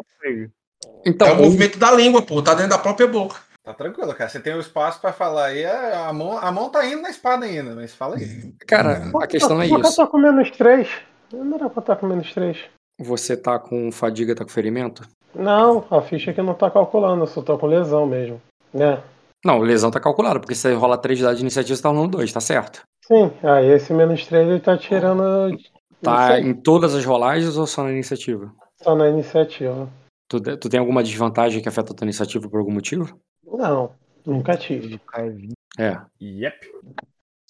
Então, 1.06 1.28
é 1.28 1.34
um 1.34 1.44
movimento 1.44 1.78
da 1.80 1.92
língua, 1.92 2.22
pô. 2.22 2.42
Tá 2.42 2.54
dentro 2.54 2.72
da 2.72 2.78
própria 2.78 3.08
boca. 3.08 3.38
Tá 3.64 3.74
tranquilo, 3.74 4.14
cara. 4.14 4.30
Você 4.30 4.40
tem 4.40 4.54
o 4.54 4.60
espaço 4.60 5.00
pra 5.00 5.14
falar 5.14 5.46
aí. 5.48 5.66
A 5.66 6.12
mão, 6.14 6.38
a 6.38 6.52
mão 6.52 6.70
tá 6.70 6.86
indo 6.86 7.02
na 7.02 7.10
espada 7.10 7.46
ainda, 7.46 7.76
mas 7.76 7.94
fala 7.94 8.16
aí. 8.18 8.54
cara, 8.68 9.12
a 9.22 9.28
questão 9.28 9.62
é 9.62 9.68
que 9.68 9.74
eu 9.74 9.80
isso. 9.82 9.96
tô 9.96 10.08
com 10.08 10.18
menos 10.18 10.50
3? 10.52 10.88
Não 11.34 11.56
era 11.56 11.70
pra 11.70 11.82
estar 11.82 11.96
com 11.96 12.08
menos 12.08 12.34
3. 12.34 12.58
Você 13.00 13.38
tá 13.38 13.58
com 13.60 13.92
fadiga, 13.92 14.36
tá 14.36 14.44
com 14.44 14.50
ferimento? 14.52 15.04
Não, 15.34 15.86
a 15.92 16.02
ficha 16.02 16.32
aqui 16.32 16.42
não 16.42 16.54
tá 16.56 16.70
calculando, 16.72 17.24
eu 17.24 17.28
só 17.28 17.42
tô 17.42 17.58
com 17.58 17.68
lesão 17.68 18.06
mesmo. 18.06 18.42
Né? 18.74 19.02
Não, 19.46 19.60
lesão 19.60 19.92
tá 19.92 20.00
calculado, 20.00 20.40
porque 20.40 20.56
você 20.56 20.74
rola 20.74 20.98
3 20.98 21.20
dados 21.22 21.38
de 21.38 21.44
iniciativa, 21.44 21.76
você 21.76 21.84
tá 21.84 21.90
rolando 21.90 22.18
2, 22.18 22.34
tá 22.34 22.42
certo. 22.42 22.82
Sim, 23.06 23.32
aí 23.44 23.68
esse 23.72 23.94
menos 23.94 24.26
3 24.26 24.50
ele 24.50 24.60
tá 24.60 24.78
tirando. 24.78 25.56
Tá 26.02 26.40
em 26.40 26.54
todas 26.54 26.96
as 26.96 27.06
rolagens 27.06 27.56
ou 27.58 27.68
só 27.68 27.84
na 27.84 27.92
iniciativa? 27.92 28.52
Só 28.82 28.96
na 28.96 29.10
iniciativa. 29.10 29.90
Tu, 30.30 30.40
tu 30.58 30.70
tem 30.70 30.80
alguma 30.80 31.04
desvantagem 31.04 31.62
que 31.62 31.70
afeta 31.70 31.92
a 31.92 31.96
tua 31.96 32.06
iniciativa 32.06 32.48
por 32.50 32.60
algum 32.60 32.72
motivo? 32.72 33.20
Não, 33.46 33.92
nunca 34.26 34.56
tive. 34.56 34.90
Do 34.90 35.00
Caio 35.00 35.36
20. 35.36 35.54
É. 35.78 36.00
Yep. 36.22 36.68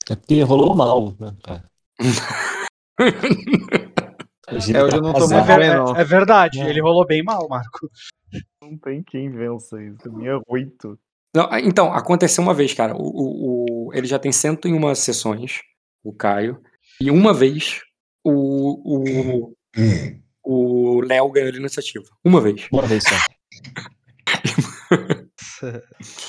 É 0.10 0.16
porque 0.16 0.42
rolou 0.42 0.76
mal, 0.76 1.14
né, 1.20 1.36
cara? 1.44 1.70
É, 4.50 4.84
hoje 4.84 4.96
eu 4.98 5.02
não 5.02 5.14
tô 5.14 5.28
muito 5.28 5.46
bem, 5.46 5.70
não. 5.70 5.96
É 5.96 6.04
verdade, 6.04 6.60
ele 6.62 6.82
rolou 6.82 7.06
bem 7.06 7.24
mal, 7.24 7.48
Marco. 7.48 7.90
Não 8.62 8.78
tem 8.78 9.04
quem 9.04 9.30
vença 9.30 9.82
isso. 9.82 10.08
A 10.08 10.12
minha 10.12 10.32
é 10.32 10.40
8. 10.48 10.98
Não, 11.36 11.48
então, 11.60 11.94
aconteceu 11.94 12.44
uma 12.44 12.54
vez, 12.54 12.74
cara. 12.74 12.96
O, 12.96 13.02
o- 13.02 13.88
o- 13.90 13.94
ele 13.94 14.08
já 14.08 14.18
tem 14.18 14.32
101 14.32 14.96
sessões, 14.96 15.60
o 16.04 16.12
Caio, 16.12 16.60
e 17.00 17.12
uma 17.12 17.34
vez 17.34 17.82
o, 18.24 19.52
o, 19.54 19.54
o 20.44 21.02
Léo 21.02 21.30
ganhou 21.32 21.52
a 21.54 21.58
iniciativa. 21.58 22.06
Uma 22.24 22.42
vez. 22.42 22.68
Uma 22.72 22.84
vez 22.84 23.04
só. 23.04 23.16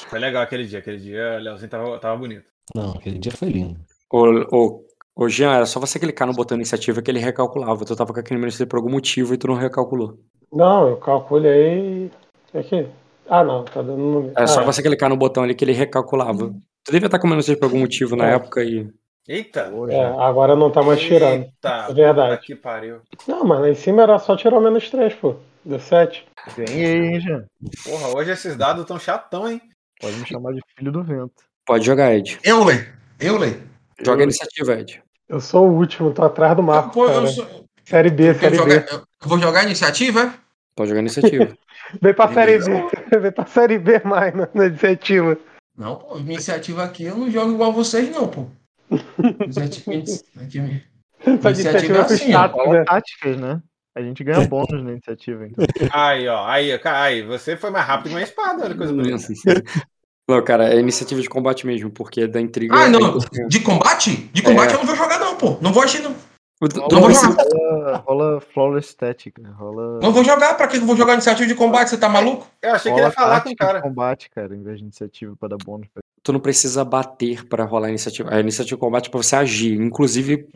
Foi 0.08 0.18
legal 0.18 0.42
aquele 0.42 0.64
dia. 0.66 0.78
Aquele 0.80 0.98
dia 0.98 1.36
o 1.38 1.42
Leozinho 1.42 1.70
tava, 1.70 1.98
tava 1.98 2.16
bonito. 2.16 2.44
Não, 2.74 2.92
aquele 2.92 3.18
dia 3.18 3.32
foi 3.32 3.48
lindo. 3.48 3.78
Ô, 4.12 4.26
ô, 4.56 4.84
ô, 5.16 5.28
Jean, 5.28 5.52
era 5.54 5.66
só 5.66 5.80
você 5.80 5.98
clicar 5.98 6.26
no 6.26 6.34
botão 6.34 6.56
iniciativa 6.56 7.02
que 7.02 7.10
ele 7.10 7.18
recalculava. 7.18 7.84
Tu 7.84 7.96
tava 7.96 8.12
com 8.12 8.20
aquele 8.20 8.40
iniciativa 8.40 8.68
por 8.68 8.76
algum 8.78 8.90
motivo 8.90 9.34
e 9.34 9.38
tu 9.38 9.46
não 9.48 9.54
recalculou. 9.54 10.18
Não, 10.52 10.88
eu 10.88 10.96
calculei. 10.96 12.10
Aqui. 12.54 12.86
Ah, 13.28 13.44
não, 13.44 13.64
tá 13.64 13.80
dando 13.82 13.98
número. 13.98 14.32
Era 14.36 14.46
só 14.46 14.60
Ah, 14.60 14.64
você 14.64 14.82
clicar 14.82 15.08
no 15.08 15.16
botão 15.16 15.42
ali 15.44 15.54
que 15.54 15.64
ele 15.64 15.72
recalculava. 15.72 16.52
Tu 16.84 16.92
devia 16.92 17.06
estar 17.06 17.18
com 17.20 17.28
menos 17.28 17.46
por 17.54 17.64
algum 17.64 17.80
motivo 17.80 18.16
na 18.16 18.30
É. 18.30 18.34
época 18.34 18.62
e. 18.64 18.88
Eita! 19.28 19.72
é, 19.90 20.04
agora 20.22 20.56
não 20.56 20.70
tá 20.70 20.82
mais 20.82 21.00
tirando. 21.00 21.42
Eita! 21.44 21.86
É 21.88 21.94
verdade. 21.94 22.42
Que 22.42 22.54
pariu. 22.54 23.00
Não, 23.28 23.44
mas 23.44 23.60
lá 23.60 23.68
em 23.70 23.74
cima 23.74 24.02
era 24.02 24.18
só 24.18 24.36
tirar 24.36 24.56
o 24.58 24.60
menos 24.60 24.88
3, 24.90 25.14
pô. 25.14 25.36
Deu 25.64 25.78
7. 25.78 26.26
Ganhei, 26.56 26.96
hein, 27.06 27.20
Jean? 27.20 27.44
Porra, 27.84 28.08
hoje 28.16 28.30
esses 28.32 28.56
dados 28.56 28.84
tão 28.86 28.98
chatão, 28.98 29.48
hein? 29.48 29.60
Pode 30.00 30.16
me 30.16 30.26
chamar 30.26 30.52
de 30.54 30.60
filho 30.76 30.90
do 30.90 31.04
vento. 31.04 31.34
Pode 31.66 31.84
jogar, 31.84 32.14
Ed. 32.14 32.38
Eu 32.42 32.64
ler. 32.64 32.94
Eu 33.20 33.36
ler. 33.36 33.62
Joga 34.02 34.22
a 34.22 34.24
iniciativa, 34.24 34.72
Ed. 34.74 35.02
Eu 35.28 35.40
sou 35.40 35.68
o 35.68 35.72
último, 35.76 36.12
tô 36.12 36.24
atrás 36.24 36.56
do 36.56 36.62
Marco. 36.62 36.90
Pô, 36.90 37.06
eu, 37.06 37.26
sou- 37.26 37.46
Série 37.84 38.10
B, 38.10 38.30
eu 38.30 38.34
série 38.34 38.56
jogar- 38.56 38.80
B. 38.80 38.86
eu 38.90 39.02
vou 39.28 39.38
jogar 39.38 39.60
a 39.60 39.64
iniciativa? 39.64 40.34
Pode 40.74 40.88
jogar 40.88 41.00
a 41.00 41.02
iniciativa. 41.02 41.56
Vem 42.00 42.14
pra 42.14 42.32
série. 42.32 42.58
B. 42.58 42.88
Vem 43.20 43.32
pra 43.32 43.46
série 43.46 43.78
B 43.78 44.00
mais 44.04 44.34
na, 44.34 44.48
na 44.54 44.66
iniciativa. 44.66 45.36
Não, 45.76 45.96
pô, 45.96 46.16
iniciativa 46.18 46.82
aqui 46.84 47.04
eu 47.04 47.16
não 47.16 47.30
jogo 47.30 47.52
igual 47.52 47.72
vocês, 47.72 48.10
não, 48.10 48.26
pô. 48.26 48.46
Essa 48.90 49.64
Iniciativa 51.50 51.94
é 51.94 51.98
é 51.98 52.02
assim, 52.02 52.28
né? 52.32 52.84
táticas, 52.84 53.36
né? 53.36 53.62
A 53.94 54.02
gente 54.02 54.22
ganha 54.24 54.46
bônus 54.46 54.82
na 54.84 54.92
iniciativa, 54.92 55.46
então. 55.46 55.64
Aí, 55.92 56.26
ó. 56.28 56.46
Aí, 56.46 56.80
aí. 56.84 57.22
Você 57.22 57.56
foi 57.56 57.70
mais 57.70 57.84
rápido 57.86 58.08
que 58.10 58.14
uma 58.14 58.22
espada. 58.22 58.64
Olha 58.64 58.74
coisa 58.76 58.92
bonita. 58.92 59.16
Não, 60.28 60.42
cara, 60.44 60.72
é 60.72 60.78
iniciativa 60.78 61.20
de 61.20 61.28
combate 61.28 61.66
mesmo, 61.66 61.90
porque 61.90 62.26
da 62.26 62.40
intriga. 62.40 62.74
Ah, 62.74 62.88
não. 62.88 63.18
é- 63.18 63.46
De 63.48 63.60
combate? 63.60 64.16
De 64.32 64.42
combate 64.42 64.70
É. 64.70 64.74
eu 64.74 64.78
não 64.78 64.86
vou 64.86 64.94
jogar, 64.96 65.18
não, 65.18 65.36
pô. 65.36 65.58
Não 65.60 65.72
vou 65.72 65.82
agir, 65.82 66.00
não. 66.02 66.14
Tu 66.68 66.78
Não 66.92 67.00
vou 67.00 67.10
jogar. 67.10 67.42
Rola, 67.42 67.96
rola 68.06 68.40
Flawless 68.40 68.90
Static, 68.90 69.38
né? 69.40 69.50
Rola. 69.56 69.98
Não 70.00 70.12
vou 70.12 70.22
jogar. 70.22 70.54
Pra 70.54 70.68
que 70.68 70.76
eu 70.76 70.82
vou 70.84 70.94
jogar 70.94 71.14
iniciativa 71.14 71.48
de 71.48 71.54
combate? 71.54 71.88
Você 71.88 71.96
tá 71.96 72.08
maluco? 72.08 72.46
Eu 72.62 72.74
achei 72.74 72.92
que 72.92 72.98
ele 73.00 73.06
rola 73.06 73.08
ia 73.08 73.12
falar 73.12 73.40
com 73.40 73.50
o 73.50 73.56
cara. 73.56 73.80
combate, 73.80 74.28
cara, 74.30 74.54
em 74.54 74.62
vez 74.62 74.76
de 74.78 74.84
iniciativa 74.84 75.34
pra 75.40 75.48
dar 75.48 75.56
bônus. 75.56 75.88
pra- 75.92 76.02
tu 76.22 76.32
não 76.32 76.40
precisa 76.40 76.84
bater 76.84 77.46
pra 77.48 77.64
rolar 77.64 77.86
a 77.86 77.90
iniciativa. 77.90 78.32
A 78.34 78.40
iniciativa 78.40 78.76
de 78.76 78.80
combate 78.80 79.08
é 79.08 79.10
pra 79.10 79.22
você 79.22 79.36
agir. 79.36 79.74
Inclusive, 79.80 80.46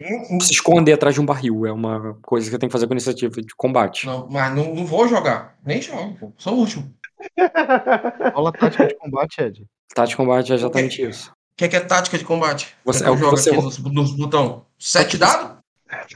se 0.43 0.53
esconder 0.53 0.93
atrás 0.93 1.15
de 1.15 1.21
um 1.21 1.27
barril. 1.27 1.65
É 1.67 1.73
uma 1.73 2.15
coisa 2.23 2.49
que 2.49 2.55
eu 2.55 2.59
tenho 2.59 2.69
que 2.69 2.73
fazer 2.73 2.87
com 2.87 2.93
a 2.93 2.97
iniciativa 2.97 3.41
de 3.41 3.55
combate. 3.57 4.07
Não, 4.07 4.29
mas 4.31 4.55
não, 4.55 4.75
não 4.75 4.85
vou 4.87 5.09
jogar. 5.09 5.57
Nem 5.65 5.81
jogo, 5.81 6.17
pô. 6.19 6.33
Sou 6.39 6.55
o 6.55 6.59
último. 6.59 6.93
Rola 8.35 8.53
tática 8.53 8.87
de 8.87 8.95
combate, 8.97 9.41
Ed. 9.41 9.65
Tática 9.95 10.11
de 10.11 10.17
combate 10.17 10.53
é 10.53 10.55
exatamente 10.57 11.03
isso. 11.03 11.31
O 11.31 11.35
que 11.57 11.65
é, 11.65 11.69
que 11.69 11.77
é 11.77 11.81
tática 11.81 12.19
de 12.19 12.25
combate? 12.25 12.75
Você- 12.85 13.05
é 13.05 13.07
é 13.07 13.11
o 13.11 13.17
que 13.17 13.23
você- 13.25 13.51
aqui 13.51 13.63
nos, 13.63 13.79
nos 13.79 14.13
botão. 14.17 14.67
Sete 14.79 15.17
dados? 15.17 15.57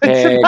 É, 0.02 0.40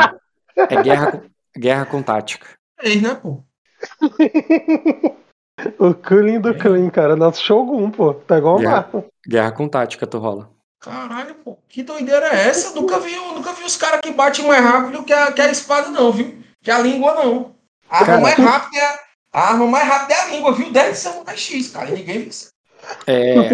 é 0.74 0.82
guerra, 0.82 1.12
com- 1.12 1.22
guerra 1.58 1.86
com 1.86 2.02
tática. 2.02 2.46
É 2.82 2.88
isso, 2.90 3.02
né, 3.02 3.14
pô? 3.14 3.42
O 5.78 5.94
clean 5.94 6.40
do 6.40 6.54
clean, 6.54 6.90
cara. 6.90 7.16
Nosso 7.16 7.44
Shogun, 7.44 7.90
pô. 7.90 8.14
Tá 8.14 8.38
igual 8.38 8.56
o 8.56 8.60
Yeah. 8.60 8.80
Marco. 8.80 9.04
Guerra 9.26 9.52
com 9.52 9.68
tática, 9.68 10.06
tu 10.06 10.18
rola. 10.18 10.50
Caralho, 10.80 11.34
pô. 11.36 11.58
Que 11.68 11.82
doideira 11.82 12.26
é 12.28 12.48
essa? 12.48 12.68
Eu 12.68 12.82
nunca 12.82 12.98
vi, 12.98 13.14
nunca 13.14 13.52
vi 13.52 13.64
os 13.64 13.76
caras 13.76 14.00
que 14.00 14.10
batem 14.12 14.46
mais 14.46 14.64
rápido 14.64 15.04
que 15.04 15.12
a, 15.12 15.30
que 15.32 15.42
a 15.42 15.50
espada, 15.50 15.88
não, 15.90 16.10
viu? 16.10 16.38
Que 16.62 16.70
a 16.70 16.78
língua, 16.78 17.14
não. 17.14 17.54
A 17.88 17.98
arma 17.98 18.06
Cara, 18.06 18.20
mais 18.20 18.38
rápida 18.38 18.78
é 18.78 18.86
a, 18.86 18.98
a 19.32 19.48
arma 19.50 19.66
mais 19.66 19.88
rápida 19.88 20.14
é 20.14 20.20
a 20.22 20.26
língua, 20.28 20.52
viu? 20.52 20.72
Deve 20.72 20.94
ser 20.94 21.10
um 21.10 21.26
X, 21.36 21.70
cara. 21.70 21.90
E 21.90 21.94
ninguém 21.94 22.18
viu 22.20 22.28
isso. 22.28 22.50
É, 23.06 23.50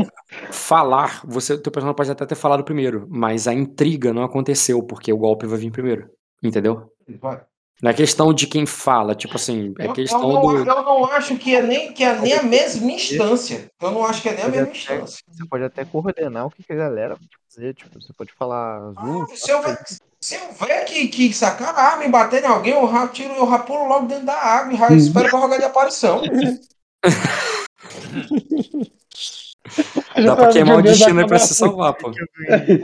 falar, 0.53 1.20
você, 1.24 1.59
teu 1.59 1.73
personagem 1.73 1.97
pode 1.97 2.11
até 2.11 2.24
ter 2.24 2.37
falado 2.37 2.62
primeiro, 2.62 3.07
mas 3.11 3.49
a 3.49 3.53
intriga 3.53 4.12
não 4.12 4.23
aconteceu, 4.23 4.83
porque 4.83 5.12
o 5.12 5.19
golpe 5.19 5.47
vai 5.47 5.59
vir 5.59 5.73
primeiro. 5.73 6.09
Entendeu? 6.43 6.93
Vai. 7.20 7.41
É 7.85 7.93
questão 7.93 8.32
de 8.32 8.47
quem 8.47 8.65
fala, 8.65 9.15
tipo 9.15 9.36
assim, 9.36 9.74
é 9.78 9.85
Eu, 9.85 9.89
eu 9.89 9.93
questão 9.93 10.32
não, 10.32 10.40
do. 10.40 10.57
eu 10.59 10.65
não 10.65 11.05
acho 11.12 11.36
que 11.36 11.55
é, 11.55 11.61
nem, 11.61 11.93
que 11.93 12.03
é 12.03 12.19
nem 12.19 12.32
a 12.32 12.43
mesma 12.43 12.90
instância. 12.90 13.70
Eu 13.82 13.90
não 13.90 14.03
acho 14.05 14.23
que 14.23 14.31
é 14.31 14.32
nem 14.32 14.40
a 14.43 14.44
Pode 14.47 14.57
mesma 14.57 14.70
até- 14.70 14.78
instância. 14.78 15.19
Você 15.31 15.47
pode 15.47 15.65
até 15.65 15.85
coordenar 15.85 16.47
o 16.47 16.51
que, 16.51 16.62
que 16.62 16.73
a 16.73 16.77
galera 16.77 17.16
vai 17.16 17.28
fazer. 17.51 17.74
Tipo, 17.74 18.01
você 18.01 18.15
pode 18.15 18.32
falar 18.32 18.78
azul. 18.78 19.27
Ah, 19.31 19.36
se, 19.36 19.51
eu 19.51 19.61
ver, 19.62 19.78
se 20.19 20.35
eu 20.36 20.53
ver 20.55 20.85
que, 20.86 21.09
que 21.09 21.35
sacar 21.35 21.74
a 21.74 21.82
arma 21.93 22.07
e 22.07 22.09
bater 22.09 22.43
em 22.43 22.47
alguém, 22.47 22.73
eu 22.73 22.90
já 22.90 23.09
tiro, 23.09 23.35
eu 23.35 23.51
já 23.51 23.59
pulo 23.59 23.86
logo 23.86 24.07
dentro 24.07 24.24
da 24.24 24.35
água 24.39 24.73
e 24.73 24.77
já 24.78 24.90
espero 24.94 25.28
pra 25.28 25.39
jogar 25.40 25.59
de 25.59 25.65
aparição. 25.65 26.23
Dá 30.24 30.36
pra 30.36 30.48
queimar 30.48 30.78
o 30.78 30.82
destino 30.82 31.20
aí 31.20 31.26
pra 31.26 31.38
se 31.38 31.55
salvar, 31.55 31.94
pô. 31.94 32.10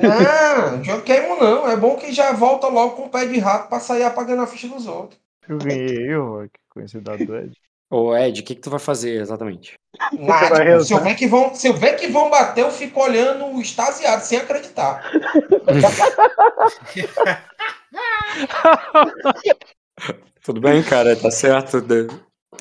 Ah, 0.03 0.81
não 0.85 1.01
queimo 1.01 1.37
não. 1.37 1.69
É 1.69 1.77
bom 1.77 1.97
que 1.97 2.13
já 2.13 2.33
volta 2.33 2.69
logo 2.69 2.97
com 2.97 3.05
o 3.05 3.09
pé 3.09 3.27
de 3.27 3.39
rato 3.39 3.69
pra 3.69 3.81
sair 3.81 4.05
apagando 4.05 4.43
a 4.43 4.47
ficha 4.47 4.69
dos 4.69 4.87
outros. 4.87 5.19
Eu 5.49 5.59
ganhei, 5.59 6.15
Rock, 6.15 6.51
com 6.71 6.81
esse 6.81 7.01
dado 7.01 7.25
do 7.25 7.37
Ed. 7.37 7.53
Ô, 7.91 8.17
Ed, 8.17 8.41
o 8.41 8.45
que, 8.45 8.55
que 8.55 8.61
tu 8.61 8.71
vai 8.71 8.79
fazer 8.81 9.21
exatamente? 9.21 9.75
Nada, 10.19 10.81
se, 10.83 10.95
eu 10.95 11.01
ver 11.01 11.15
que 11.15 11.27
vão, 11.27 11.55
se 11.55 11.67
eu 11.67 11.75
ver 11.75 11.97
que 11.97 12.07
vão 12.07 12.31
bater, 12.31 12.63
eu 12.63 12.71
fico 12.71 13.03
olhando 13.03 13.61
extasiado, 13.61 14.25
sem 14.25 14.39
acreditar. 14.39 15.11
Tudo 20.43 20.61
bem, 20.61 20.83
cara, 20.83 21.15
tá 21.15 21.31
certo. 21.31 21.83
né? 21.83 22.07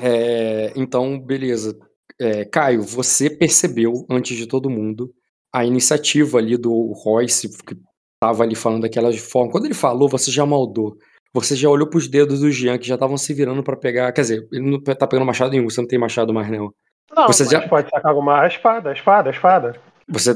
É, 0.01 0.73
então, 0.75 1.17
beleza. 1.17 1.79
É, 2.21 2.45
Caio, 2.45 2.83
você 2.83 3.29
percebeu, 3.29 4.05
antes 4.09 4.37
de 4.37 4.45
todo 4.45 4.69
mundo, 4.69 5.11
a 5.53 5.65
iniciativa 5.65 6.37
ali 6.37 6.55
do 6.55 6.93
Royce, 6.93 7.49
que 7.65 7.75
tava 8.23 8.43
ali 8.43 8.55
falando 8.55 8.83
daquela 8.83 9.11
forma. 9.13 9.51
Quando 9.51 9.65
ele 9.65 9.73
falou, 9.73 10.07
você 10.07 10.29
já 10.29 10.45
maldou. 10.45 10.95
Você 11.33 11.55
já 11.55 11.67
olhou 11.69 11.87
pros 11.89 12.07
dedos 12.07 12.41
do 12.41 12.51
Jean, 12.51 12.77
que 12.77 12.87
já 12.87 12.93
estavam 12.95 13.17
se 13.17 13.33
virando 13.33 13.63
pra 13.63 13.75
pegar. 13.75 14.11
Quer 14.11 14.21
dizer, 14.21 14.47
ele 14.51 14.69
não 14.69 14.79
tá 14.81 15.07
pegando 15.07 15.25
machado 15.25 15.51
nenhum, 15.51 15.69
você 15.69 15.81
não 15.81 15.87
tem 15.87 15.97
machado 15.97 16.33
mais, 16.33 16.49
não. 16.51 16.71
Não, 17.15 17.27
Você 17.27 17.45
já- 17.45 17.67
pode 17.67 17.89
sacar 17.89 18.11
alguma 18.11 18.45
espada, 18.47 18.89
a 18.89 18.93
espada, 18.93 19.29
a 19.29 19.33
espada. 19.33 19.75
Você. 20.07 20.35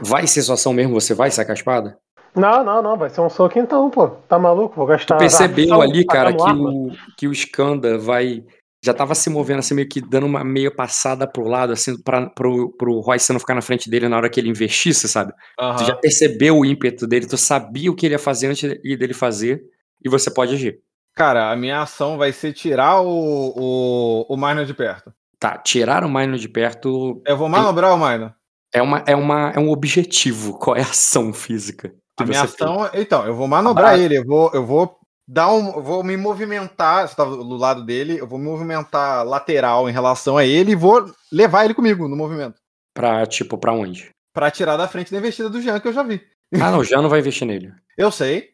Vai 0.00 0.26
ser 0.26 0.42
sua 0.42 0.54
ação 0.54 0.72
mesmo? 0.72 0.94
Você 1.00 1.14
vai 1.14 1.30
sacar 1.30 1.52
a 1.52 1.58
espada? 1.58 1.98
Não, 2.34 2.64
não, 2.64 2.80
não, 2.80 2.96
vai 2.96 3.10
ser 3.10 3.20
um 3.20 3.28
soco 3.28 3.58
então, 3.58 3.90
pô. 3.90 4.08
Tá 4.08 4.38
maluco? 4.38 4.76
Vou 4.76 4.86
gastar. 4.86 5.16
Tu 5.16 5.20
percebeu 5.20 5.80
ali, 5.82 6.04
cara, 6.04 6.32
que 6.32 6.42
o, 6.42 6.90
que 7.18 7.28
o 7.28 7.32
Skanda 7.32 7.98
vai. 7.98 8.44
Já 8.82 8.94
tava 8.94 9.14
se 9.14 9.28
movendo 9.28 9.58
assim, 9.58 9.74
meio 9.74 9.88
que 9.88 10.00
dando 10.00 10.24
uma 10.26 10.42
meia 10.42 10.70
passada 10.70 11.26
pro 11.26 11.44
lado, 11.46 11.72
assim, 11.72 12.00
pra, 12.00 12.30
pro, 12.30 12.70
pro 12.78 13.00
Royce 13.00 13.30
não 13.32 13.38
ficar 13.40 13.54
na 13.54 13.60
frente 13.60 13.90
dele 13.90 14.08
na 14.08 14.16
hora 14.16 14.30
que 14.30 14.40
ele 14.40 14.48
investisse, 14.48 15.06
sabe? 15.06 15.32
Tu 15.78 15.84
já 15.84 15.94
percebeu 15.96 16.58
o 16.58 16.64
ímpeto 16.64 17.06
dele, 17.06 17.26
tu 17.26 17.36
sabia 17.36 17.90
o 17.90 17.94
que 17.94 18.06
ele 18.06 18.14
ia 18.14 18.18
fazer 18.18 18.46
antes 18.46 18.70
de- 18.82 18.96
dele 18.96 19.12
fazer, 19.12 19.62
e 20.02 20.08
você 20.08 20.30
pode 20.30 20.54
agir. 20.54 20.78
Cara, 21.14 21.50
a 21.52 21.56
minha 21.56 21.82
ação 21.82 22.16
vai 22.16 22.32
ser 22.32 22.52
tirar 22.54 23.02
o, 23.02 23.52
o, 23.54 24.26
o 24.34 24.36
Minor 24.36 24.64
de 24.64 24.72
perto. 24.72 25.12
Tá, 25.38 25.58
tirar 25.58 26.02
o 26.04 26.08
Minor 26.08 26.36
de 26.38 26.48
perto 26.48 27.20
Eu 27.26 27.36
vou 27.36 27.48
manobrar 27.48 27.92
o 27.94 27.98
Minor. 27.98 28.32
é, 28.72 28.80
uma, 28.80 29.02
é, 29.06 29.14
uma, 29.14 29.50
é 29.54 29.58
um 29.58 29.70
objetivo. 29.70 30.58
Qual 30.58 30.76
é 30.76 30.80
a 30.80 30.84
ação 30.84 31.32
física? 31.34 31.92
A 32.18 32.24
minha 32.24 32.46
tem? 32.46 32.66
ação. 32.66 32.90
Então, 32.94 33.26
eu 33.26 33.34
vou 33.34 33.48
manobrar 33.48 33.94
Ah. 33.94 33.98
ele. 33.98 34.16
Eu 34.18 34.24
vou, 34.24 34.50
eu 34.54 34.64
vou 34.64 34.96
dar 35.30 35.52
um. 35.52 35.80
Vou 35.80 36.02
me 36.02 36.16
movimentar. 36.16 37.06
Você 37.08 37.14
tá 37.14 37.24
do 37.24 37.56
lado 37.56 37.84
dele. 37.84 38.18
Eu 38.18 38.26
vou 38.26 38.38
me 38.38 38.44
movimentar 38.46 39.24
lateral 39.24 39.88
em 39.88 39.92
relação 39.92 40.36
a 40.36 40.44
ele 40.44 40.72
e 40.72 40.76
vou 40.76 41.10
levar 41.32 41.64
ele 41.64 41.74
comigo 41.74 42.08
no 42.08 42.16
movimento. 42.16 42.60
Pra, 42.92 43.24
tipo, 43.26 43.56
pra 43.56 43.72
onde? 43.72 44.10
Pra 44.34 44.50
tirar 44.50 44.76
da 44.76 44.88
frente 44.88 45.12
da 45.12 45.18
investida 45.18 45.48
do 45.48 45.62
Jean 45.62 45.78
que 45.78 45.88
eu 45.88 45.92
já 45.92 46.02
vi. 46.02 46.20
Ah, 46.54 46.70
não, 46.70 46.82
já 46.82 47.00
não 47.00 47.08
vai 47.08 47.20
investir 47.20 47.46
nele. 47.46 47.72
Eu 47.96 48.10
sei. 48.10 48.50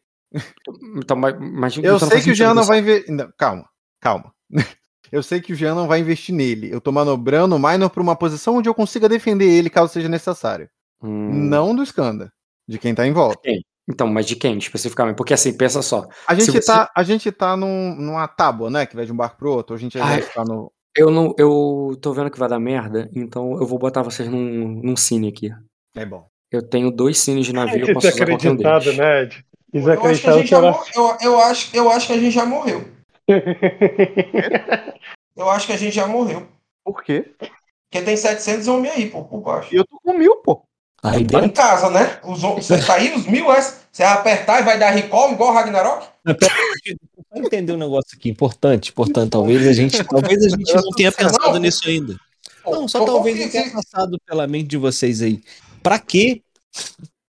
Então, 0.96 1.16
mas, 1.16 1.34
mas 1.38 1.76
Eu 1.78 1.98
sei 1.98 2.20
que 2.20 2.30
o 2.30 2.34
Jean 2.34 2.52
não 2.52 2.64
vai 2.64 2.80
investir. 2.80 3.32
Calma, 3.38 3.68
calma. 4.00 4.32
Eu 5.12 5.22
sei 5.22 5.40
que 5.40 5.52
o 5.52 5.56
Jean 5.56 5.74
não 5.74 5.86
vai 5.86 6.00
investir 6.00 6.34
nele. 6.34 6.68
Eu 6.72 6.80
tô 6.80 6.90
manobrando 6.90 7.54
o 7.54 7.58
Minor 7.60 7.88
pra 7.88 8.02
uma 8.02 8.16
posição 8.16 8.56
onde 8.56 8.68
eu 8.68 8.74
consiga 8.74 9.08
defender 9.08 9.44
ele 9.44 9.70
caso 9.70 9.92
seja 9.92 10.08
necessário. 10.08 10.68
Hum, 11.00 11.48
Não 11.48 11.76
do 11.76 11.84
Skanda. 11.84 12.32
De 12.68 12.76
quem 12.76 12.92
tá 12.92 13.06
em 13.06 13.12
volta. 13.12 13.40
Então, 13.88 14.08
mas 14.08 14.26
de 14.26 14.34
quem 14.36 14.58
especificamente? 14.58 15.16
Porque 15.16 15.34
assim, 15.34 15.56
pensa 15.56 15.80
só. 15.80 16.06
A 16.26 16.34
gente, 16.34 16.50
você- 16.50 16.60
tá, 16.60 16.90
a 16.94 17.02
gente 17.02 17.30
tá 17.30 17.56
num- 17.56 17.94
numa 17.94 18.26
tábua, 18.26 18.68
né? 18.68 18.84
Que 18.86 18.96
vai 18.96 19.06
de 19.06 19.12
um 19.12 19.16
barco 19.16 19.36
pro 19.38 19.52
outro. 19.52 19.76
A 19.76 19.78
gente 19.78 19.98
Ai. 19.98 20.20
vai 20.20 20.22
ficar 20.22 20.44
no. 20.44 20.72
Eu 20.96 21.10
não, 21.10 21.34
eu 21.38 21.96
tô 22.00 22.12
vendo 22.12 22.30
que 22.30 22.38
vai 22.38 22.48
dar 22.48 22.58
merda, 22.58 23.08
então 23.14 23.52
eu 23.60 23.66
vou 23.66 23.78
botar 23.78 24.02
vocês 24.02 24.28
num, 24.28 24.80
num 24.82 24.96
cine 24.96 25.28
aqui. 25.28 25.50
É 25.94 26.04
bom. 26.06 26.26
Eu 26.50 26.62
tenho 26.66 26.90
dois 26.90 27.18
cines 27.18 27.44
de 27.46 27.52
navio, 27.52 27.86
eu 27.86 27.86
posso 27.94 28.08
usar 28.08 28.26
qualquer 28.26 28.50
um 28.50 28.56
Desacreditado, 28.56 28.84
deles. 28.84 28.98
né, 28.98 29.22
Ed? 29.22 29.44
Eu 29.74 29.80
acho, 29.80 30.22
que 30.22 30.28
a 30.28 30.30
Desacreditado 30.32 30.38
gente 30.38 30.54
era. 30.54 30.66
eu, 30.96 31.16
eu, 31.32 31.40
acho, 31.40 31.76
eu 31.76 31.90
acho 31.90 32.06
que 32.06 32.12
a 32.14 32.18
gente 32.18 32.32
já 32.32 32.46
morreu. 32.46 32.84
Eu 35.36 35.50
acho 35.50 35.66
que 35.66 35.72
a 35.72 35.76
gente 35.76 35.94
já 35.94 36.06
morreu. 36.06 36.46
Por 36.84 37.02
quê? 37.02 37.34
Porque 37.38 38.04
tem 38.04 38.16
700 38.16 38.68
homens 38.68 38.94
aí, 38.94 39.10
pô, 39.10 39.24
por 39.24 39.40
baixo. 39.42 39.74
E 39.74 39.76
eu 39.76 39.84
tô 39.84 39.98
com 40.02 40.16
mil, 40.16 40.36
pô. 40.36 40.65
Aí 41.08 41.24
Tá 41.26 41.40
em 41.44 41.48
casa, 41.48 41.88
né? 41.90 42.18
Os, 42.24 42.40
você 42.42 42.78
tá 42.84 42.94
aí, 42.94 43.14
os 43.14 43.26
mil, 43.26 43.50
é? 43.52 43.60
Você 43.60 44.02
vai 44.02 44.12
apertar 44.12 44.60
e 44.60 44.64
vai 44.64 44.78
dar 44.78 44.90
recall 44.90 45.32
igual 45.32 45.50
o 45.50 45.54
Ragnarok? 45.54 46.06
Pra 46.24 47.38
entender 47.38 47.72
um 47.72 47.76
negócio 47.78 48.16
aqui 48.16 48.28
importante, 48.28 48.90
importante, 48.90 49.30
talvez 49.30 49.66
a 49.66 49.72
gente, 49.72 50.02
talvez 50.04 50.44
a 50.44 50.48
gente 50.48 50.74
não 50.74 50.90
tenha 50.96 51.12
pensado 51.12 51.52
Não. 51.52 51.58
nisso 51.60 51.88
ainda. 51.88 52.16
Não, 52.64 52.88
só 52.88 53.04
talvez 53.04 53.38
não 53.38 53.48
tenha 53.48 53.70
passado 53.70 54.18
pela 54.26 54.46
mente 54.46 54.66
de 54.66 54.76
vocês 54.76 55.22
aí. 55.22 55.40
Pra 55.82 55.98
quê? 55.98 56.42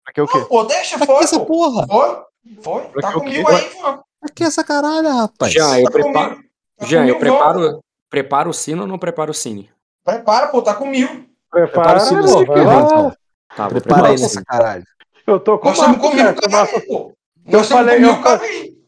Pra 0.03 0.13
que 0.13 0.21
o 0.21 0.27
quê? 0.27 0.37
Não, 0.39 0.45
pô, 0.45 0.63
deixa, 0.63 0.97
Pra 0.97 1.05
foi, 1.05 1.23
essa 1.23 1.39
pô. 1.39 1.45
porra? 1.45 1.85
Foi, 1.87 2.17
foi. 2.61 2.81
Pra 2.89 3.01
Tá 3.01 3.11
que 3.11 3.17
o 3.17 3.19
com 3.21 3.25
quê? 3.27 3.37
mil 3.37 3.47
aí, 3.47 3.69
vamos. 3.81 4.01
Pra 4.19 4.29
que 4.33 4.43
essa 4.43 4.63
caralho, 4.63 5.09
rapaz? 5.13 5.53
Já, 5.53 5.79
eu 5.79 5.83
Tá 5.85 5.91
preparo. 5.91 6.37
Tá 6.79 6.85
mil, 6.87 7.03
eu 7.05 7.19
preparo, 7.19 7.83
preparo 8.09 8.49
o 8.49 8.53
sino 8.53 8.81
ou 8.83 8.87
não 8.87 8.97
preparo 8.97 9.31
o 9.31 9.35
cine? 9.35 9.69
Prepara, 10.03 10.47
pô, 10.47 10.61
tá 10.61 10.73
com 10.73 10.85
mil. 10.87 11.07
Prepara, 11.51 11.67
Prepara 11.71 11.97
o 11.97 12.01
sino 12.01 12.23
pô, 12.23 12.45
vai 12.45 12.65
lá. 12.65 13.15
Tá, 13.55 13.67
vou 13.67 13.81
Prepara 13.81 14.09
nessa 14.09 14.29
sino. 14.29 14.45
caralho. 14.45 14.83
Eu 15.25 15.39
tô 15.39 15.57
com 15.59 15.69
Nós 15.69 15.77
estamos 15.77 15.97
com 15.97 16.13
Marco, 16.13 16.15
mil 16.15 16.25
cara, 16.25 16.33
com 16.35 16.41
cara 16.41 16.51
Marco. 16.63 16.75
aí, 16.77 16.87
pô. 16.87 17.13
Nós 17.45 17.61
estamos 17.63 17.85
falei, 17.85 18.03
eu. 18.03 18.11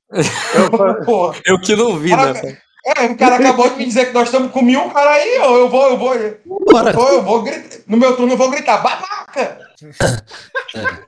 Eu. 1.07 1.34
Eu 1.45 1.61
que 1.61 1.76
não 1.76 1.98
vi, 1.98 2.10
Cara, 2.10 2.34
né? 2.34 2.57
É, 2.86 3.06
o 3.06 3.18
cara 3.18 3.36
acabou 3.36 3.69
de 3.69 3.76
me 3.76 3.86
dizer 3.86 4.07
que 4.07 4.14
nós 4.14 4.23
estamos 4.30 4.52
com 4.52 4.61
mil 4.64 4.90
cara 4.90 5.11
aí, 5.11 5.38
ó, 5.40 5.56
eu 5.57 5.69
vou, 5.69 5.90
eu 5.90 5.98
vou. 5.98 6.15
Eu 6.15 6.40
Bora. 6.65 6.94
vou, 6.94 7.10
eu 7.10 7.22
vou 7.23 7.44
gritar. 7.44 7.77
No 7.86 7.98
meu 7.98 8.15
turno 8.15 8.34
eu 8.34 8.38
vou 8.38 8.49
gritar, 8.49 8.77
babaca! 8.81 9.60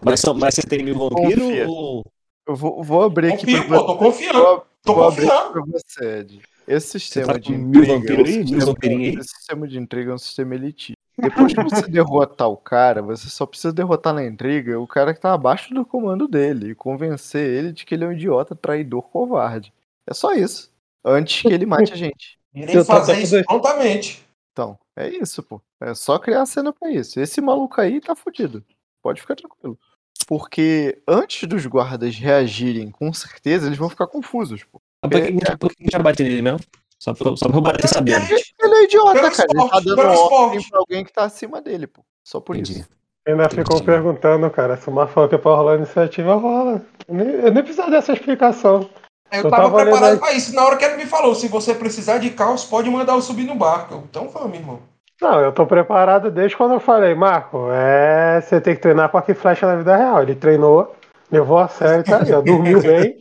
Mas, 0.00 0.22
mas 0.36 0.54
você 0.54 0.62
tem 0.62 0.84
mil 0.84 0.96
vampiro 0.96 1.68
ou. 1.68 2.04
Eu 2.46 2.54
vou, 2.54 2.82
vou 2.84 3.02
abrir 3.02 3.32
aqui 3.32 3.46
Confio, 3.46 3.66
pra 3.66 3.78
pô, 3.78 3.84
tô 3.84 3.92
você. 3.94 3.98
confiando. 4.04 4.38
Vou, 4.38 4.66
Tô 4.84 4.94
vou 4.94 5.04
confiando. 5.06 5.52
pra 5.52 5.62
você, 5.66 6.18
Ed. 6.20 6.40
Esse 6.68 7.00
sistema 7.00 7.32
tá 7.32 7.38
de 7.38 7.52
intriga. 7.52 7.94
vampiros 7.94 8.28
é 8.28 8.70
um? 8.70 9.20
Esse 9.20 9.28
sistema 9.36 9.66
de 9.66 9.78
intriga 9.78 10.12
é 10.12 10.14
um 10.14 10.18
sistema 10.18 10.54
elitista. 10.54 10.97
Depois 11.20 11.52
que 11.52 11.62
você 11.62 11.88
derrotar 11.88 12.48
o 12.48 12.56
cara, 12.56 13.02
você 13.02 13.28
só 13.28 13.44
precisa 13.44 13.72
derrotar 13.72 14.14
na 14.14 14.24
intriga 14.24 14.78
o 14.78 14.86
cara 14.86 15.12
que 15.12 15.20
tá 15.20 15.32
abaixo 15.32 15.74
do 15.74 15.84
comando 15.84 16.28
dele 16.28 16.70
e 16.70 16.74
convencer 16.74 17.44
ele 17.44 17.72
de 17.72 17.84
que 17.84 17.94
ele 17.94 18.04
é 18.04 18.08
um 18.08 18.12
idiota, 18.12 18.54
traidor, 18.54 19.02
covarde. 19.02 19.72
É 20.06 20.14
só 20.14 20.32
isso. 20.32 20.72
Antes 21.04 21.42
que 21.42 21.48
ele 21.48 21.66
mate 21.66 21.92
a 21.92 21.96
gente. 21.96 22.38
Irei 22.54 22.84
fazer 22.84 23.14
tudo 23.14 23.22
isso 23.24 23.44
prontamente. 23.44 24.26
Então, 24.52 24.78
é 24.96 25.08
isso, 25.08 25.42
pô. 25.42 25.60
É 25.80 25.94
só 25.94 26.18
criar 26.18 26.42
a 26.42 26.46
cena 26.46 26.72
pra 26.72 26.90
isso. 26.90 27.20
Esse 27.20 27.40
maluco 27.40 27.80
aí 27.80 28.00
tá 28.00 28.14
fudido. 28.14 28.64
Pode 29.02 29.20
ficar 29.20 29.36
tranquilo. 29.36 29.78
Porque 30.26 31.00
antes 31.06 31.48
dos 31.48 31.64
guardas 31.66 32.16
reagirem, 32.16 32.90
com 32.90 33.12
certeza, 33.12 33.66
eles 33.66 33.78
vão 33.78 33.88
ficar 33.88 34.06
confusos, 34.06 34.64
pô. 34.64 34.80
Por 35.00 35.10
que, 35.10 35.56
por 35.56 35.70
que 35.70 35.76
a 35.80 35.82
gente 35.84 35.92
vai 35.92 36.02
bater 36.02 36.24
nele 36.24 36.42
mesmo? 36.42 36.60
Só 36.98 37.14
pra, 37.14 37.36
só 37.36 37.48
pra 37.48 37.56
eu 37.56 37.60
bater 37.60 37.88
sabendo. 37.88 38.26
Ele 38.60 38.74
é 38.74 38.84
idiota, 38.84 39.14
cara. 39.14 39.26
Ele 39.26 39.30
tá 39.30 39.40
esporte, 39.66 39.84
dando 39.84 40.00
ordem 40.00 40.18
esporte. 40.58 40.70
pra 40.70 40.78
alguém 40.80 41.04
que 41.04 41.12
tá 41.12 41.24
acima 41.24 41.60
dele, 41.60 41.86
pô. 41.86 42.02
Só 42.24 42.40
por 42.40 42.56
Entendi. 42.56 42.80
isso. 42.80 42.88
Ainda 43.26 43.44
Entendi. 43.44 43.82
perguntando, 43.84 44.50
cara, 44.50 44.76
se 44.76 44.88
uma 44.88 45.06
foca 45.06 45.34
é 45.36 45.38
pra 45.38 45.54
rolar 45.54 45.76
iniciativa, 45.76 46.34
rola. 46.34 46.82
Eu 47.06 47.14
nem, 47.14 47.26
eu 47.28 47.52
nem 47.52 47.62
preciso 47.62 47.90
dessa 47.90 48.12
explicação. 48.12 48.88
Eu, 49.30 49.42
Eu 49.44 49.50
tava, 49.50 49.64
tava 49.64 49.82
preparado 49.84 50.12
aí- 50.14 50.18
pra 50.18 50.32
isso. 50.32 50.54
Na 50.54 50.64
hora 50.64 50.76
que 50.76 50.84
ele 50.84 50.96
me 50.96 51.04
falou, 51.06 51.34
se 51.34 51.46
você 51.48 51.74
precisar 51.74 52.18
de 52.18 52.30
caos, 52.30 52.64
pode 52.64 52.88
mandar 52.90 53.12
eu 53.12 53.20
subir 53.22 53.44
no 53.44 53.54
barco. 53.54 54.02
Então 54.08 54.28
vamos, 54.30 54.56
irmão. 54.58 54.80
Não, 55.20 55.40
eu 55.40 55.52
tô 55.52 55.66
preparado 55.66 56.30
desde 56.30 56.56
quando 56.56 56.74
eu 56.74 56.80
falei, 56.80 57.14
Marco, 57.14 57.68
é. 57.72 58.40
Você 58.40 58.60
tem 58.60 58.74
que 58.74 58.80
treinar 58.80 59.10
com 59.10 59.18
arco 59.18 59.30
e 59.30 59.34
flecha 59.34 59.66
na 59.66 59.76
vida 59.76 59.94
real. 59.96 60.22
Ele 60.22 60.34
treinou, 60.34 60.94
levou 61.30 61.58
a 61.58 61.68
sério, 61.68 62.04
tá 62.04 62.22
aí, 62.22 62.32
ó. 62.32 62.40
Dormiu 62.40 62.80
bem. 62.82 63.16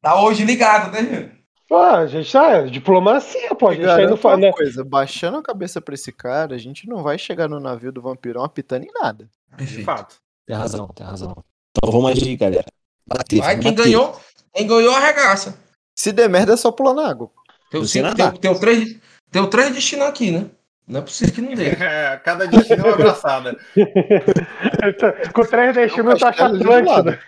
Tá 0.00 0.20
hoje 0.22 0.44
ligado, 0.44 0.92
né, 0.92 1.00
gente? 1.02 1.35
Pô, 1.68 1.76
a 1.78 2.06
gente 2.06 2.30
tá. 2.30 2.50
é 2.52 2.62
Diplomacia, 2.66 3.54
pô. 3.54 3.68
A 3.68 3.74
gente 3.74 3.84
tá 3.84 3.92
indo 3.94 3.96
garanto 4.02 4.16
fa- 4.18 4.28
uma 4.30 4.36
né? 4.38 4.52
coisa, 4.52 4.84
baixando 4.84 5.38
a 5.38 5.42
cabeça 5.42 5.80
pra 5.80 5.94
esse 5.94 6.12
cara, 6.12 6.54
a 6.54 6.58
gente 6.58 6.88
não 6.88 7.02
vai 7.02 7.18
chegar 7.18 7.48
no 7.48 7.58
navio 7.58 7.90
do 7.90 8.00
vampirão 8.00 8.44
apitando 8.44 8.84
em 8.84 8.92
nada. 9.00 9.28
De 9.50 9.56
Perfeito. 9.56 9.84
fato. 9.84 10.16
Tem 10.46 10.56
razão, 10.56 10.86
tem 10.88 11.04
razão. 11.06 11.36
Então 11.76 11.90
vamos 11.90 12.10
agir, 12.12 12.36
galera. 12.36 12.66
Bater. 13.06 13.40
Vai, 13.40 13.58
quem 13.58 13.72
bater. 13.72 13.84
ganhou, 13.84 14.20
quem 14.54 14.66
ganhou 14.66 14.94
arregaça. 14.94 15.58
Se 15.98 16.12
der 16.12 16.28
merda 16.28 16.52
é 16.54 16.56
só 16.56 16.70
pular 16.70 16.94
na 16.94 17.08
água. 17.08 17.30
Tem, 17.70 18.02
nadar. 18.02 18.32
tem, 18.32 18.40
tem, 18.52 18.60
três, 18.60 19.00
tem 19.30 19.50
três 19.50 19.74
destinos 19.74 20.06
aqui, 20.06 20.30
né? 20.30 20.46
Não 20.86 21.00
é 21.00 21.02
possível 21.02 21.34
que 21.34 21.40
não 21.40 21.52
dê. 21.54 21.70
É, 21.82 22.16
cada 22.18 22.46
destino 22.46 22.82
é 22.82 22.86
uma 22.86 22.94
abraçada. 22.94 23.58
com 25.34 25.44
três 25.44 25.74
destinos, 25.74 26.20
tá 26.20 26.32
castelo 26.32 26.54
ali 26.54 26.62
do 26.64 26.72
Atlântida. 26.90 27.20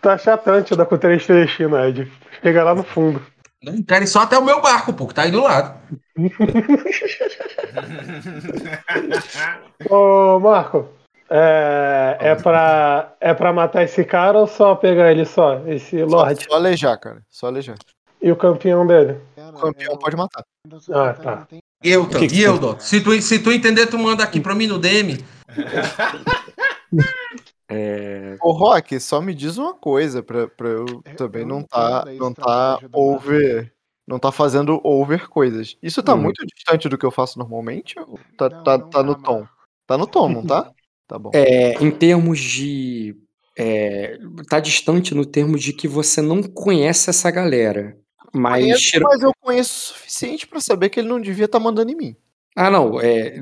Tá 0.00 0.14
Atlântida 0.14 0.86
com 0.86 0.96
três 0.96 1.26
destinos, 1.26 1.78
Ed. 1.78 2.10
Chega 2.42 2.64
lá 2.64 2.74
no 2.74 2.82
fundo. 2.82 3.20
Não 3.62 3.82
querem 3.82 4.06
só 4.06 4.20
até 4.20 4.38
o 4.38 4.44
meu 4.44 4.60
barco, 4.60 4.92
pô, 4.92 5.06
que 5.06 5.14
tá 5.14 5.22
aí 5.22 5.30
do 5.30 5.42
lado. 5.42 5.74
Ô, 9.90 10.38
Marco, 10.38 10.88
é, 11.28 12.16
é, 12.20 12.34
pra, 12.34 13.14
é 13.20 13.34
pra 13.34 13.52
matar 13.52 13.82
esse 13.82 14.04
cara 14.04 14.38
ou 14.38 14.46
só 14.46 14.74
pegar 14.74 15.10
ele 15.10 15.24
só? 15.24 15.62
Esse 15.66 16.00
Só, 16.00 16.06
Lorde? 16.06 16.44
só 16.44 16.54
alejar, 16.54 16.98
cara. 16.98 17.22
Só 17.28 17.46
alejar. 17.46 17.76
E 18.22 18.30
o 18.30 18.36
campeão 18.36 18.86
dele? 18.86 19.18
O 19.36 19.60
campeão 19.60 19.96
pode 19.98 20.16
matar. 20.16 20.44
Ah, 20.92 21.12
tá. 21.12 21.46
Eu, 21.82 22.08
que 22.08 22.28
que 22.28 22.36
e 22.36 22.42
eu. 22.42 22.80
Se 22.80 23.00
tu, 23.00 23.20
se 23.20 23.38
tu 23.38 23.52
entender, 23.52 23.86
tu 23.86 23.98
manda 23.98 24.24
aqui 24.24 24.40
pra 24.40 24.54
mim 24.54 24.66
no 24.66 24.78
DM. 24.78 25.18
É, 27.68 28.36
Ô, 28.40 28.52
Rock, 28.52 28.98
só 29.00 29.20
me 29.20 29.34
diz 29.34 29.56
uma 29.58 29.74
coisa 29.74 30.22
pra, 30.22 30.46
pra 30.48 30.68
eu 30.68 31.02
também 31.16 31.44
não 31.44 31.62
tá, 31.62 32.04
não 32.18 32.32
tá 32.32 32.78
over. 32.92 33.72
Não 34.06 34.20
tá 34.20 34.30
fazendo 34.30 34.80
over 34.84 35.28
coisas. 35.28 35.76
Isso 35.82 36.00
tá 36.00 36.14
Hum. 36.14 36.18
muito 36.22 36.46
distante 36.46 36.88
do 36.88 36.96
que 36.96 37.04
eu 37.04 37.10
faço 37.10 37.38
normalmente? 37.40 37.98
Ou 37.98 38.20
tá, 38.38 38.48
tá, 38.48 38.78
tá 38.78 39.02
no 39.02 39.20
tom? 39.20 39.44
Tá 39.84 39.98
no 39.98 40.06
tom, 40.06 40.28
não 40.28 40.44
tá? 40.46 40.70
Tá 41.08 41.18
bom. 41.18 41.30
é, 41.34 41.72
em 41.82 41.90
termos 41.90 42.38
de. 42.38 43.16
É, 43.58 44.18
tá 44.48 44.60
distante 44.60 45.14
no 45.14 45.24
termo 45.26 45.58
de 45.58 45.72
que 45.72 45.88
você 45.88 46.20
não 46.20 46.42
conhece 46.42 47.10
essa 47.10 47.30
galera. 47.32 47.96
Mas. 48.32 48.64
Conheço, 48.64 49.00
mas 49.00 49.22
eu 49.22 49.32
conheço 49.40 49.70
o 49.72 49.94
suficiente 49.96 50.46
pra 50.46 50.60
saber 50.60 50.88
que 50.90 51.00
ele 51.00 51.08
não 51.08 51.20
devia 51.20 51.46
estar 51.46 51.58
mandando 51.58 51.90
em 51.90 51.96
mim. 51.96 52.16
Ah, 52.56 52.70
não. 52.70 52.98
É, 53.00 53.34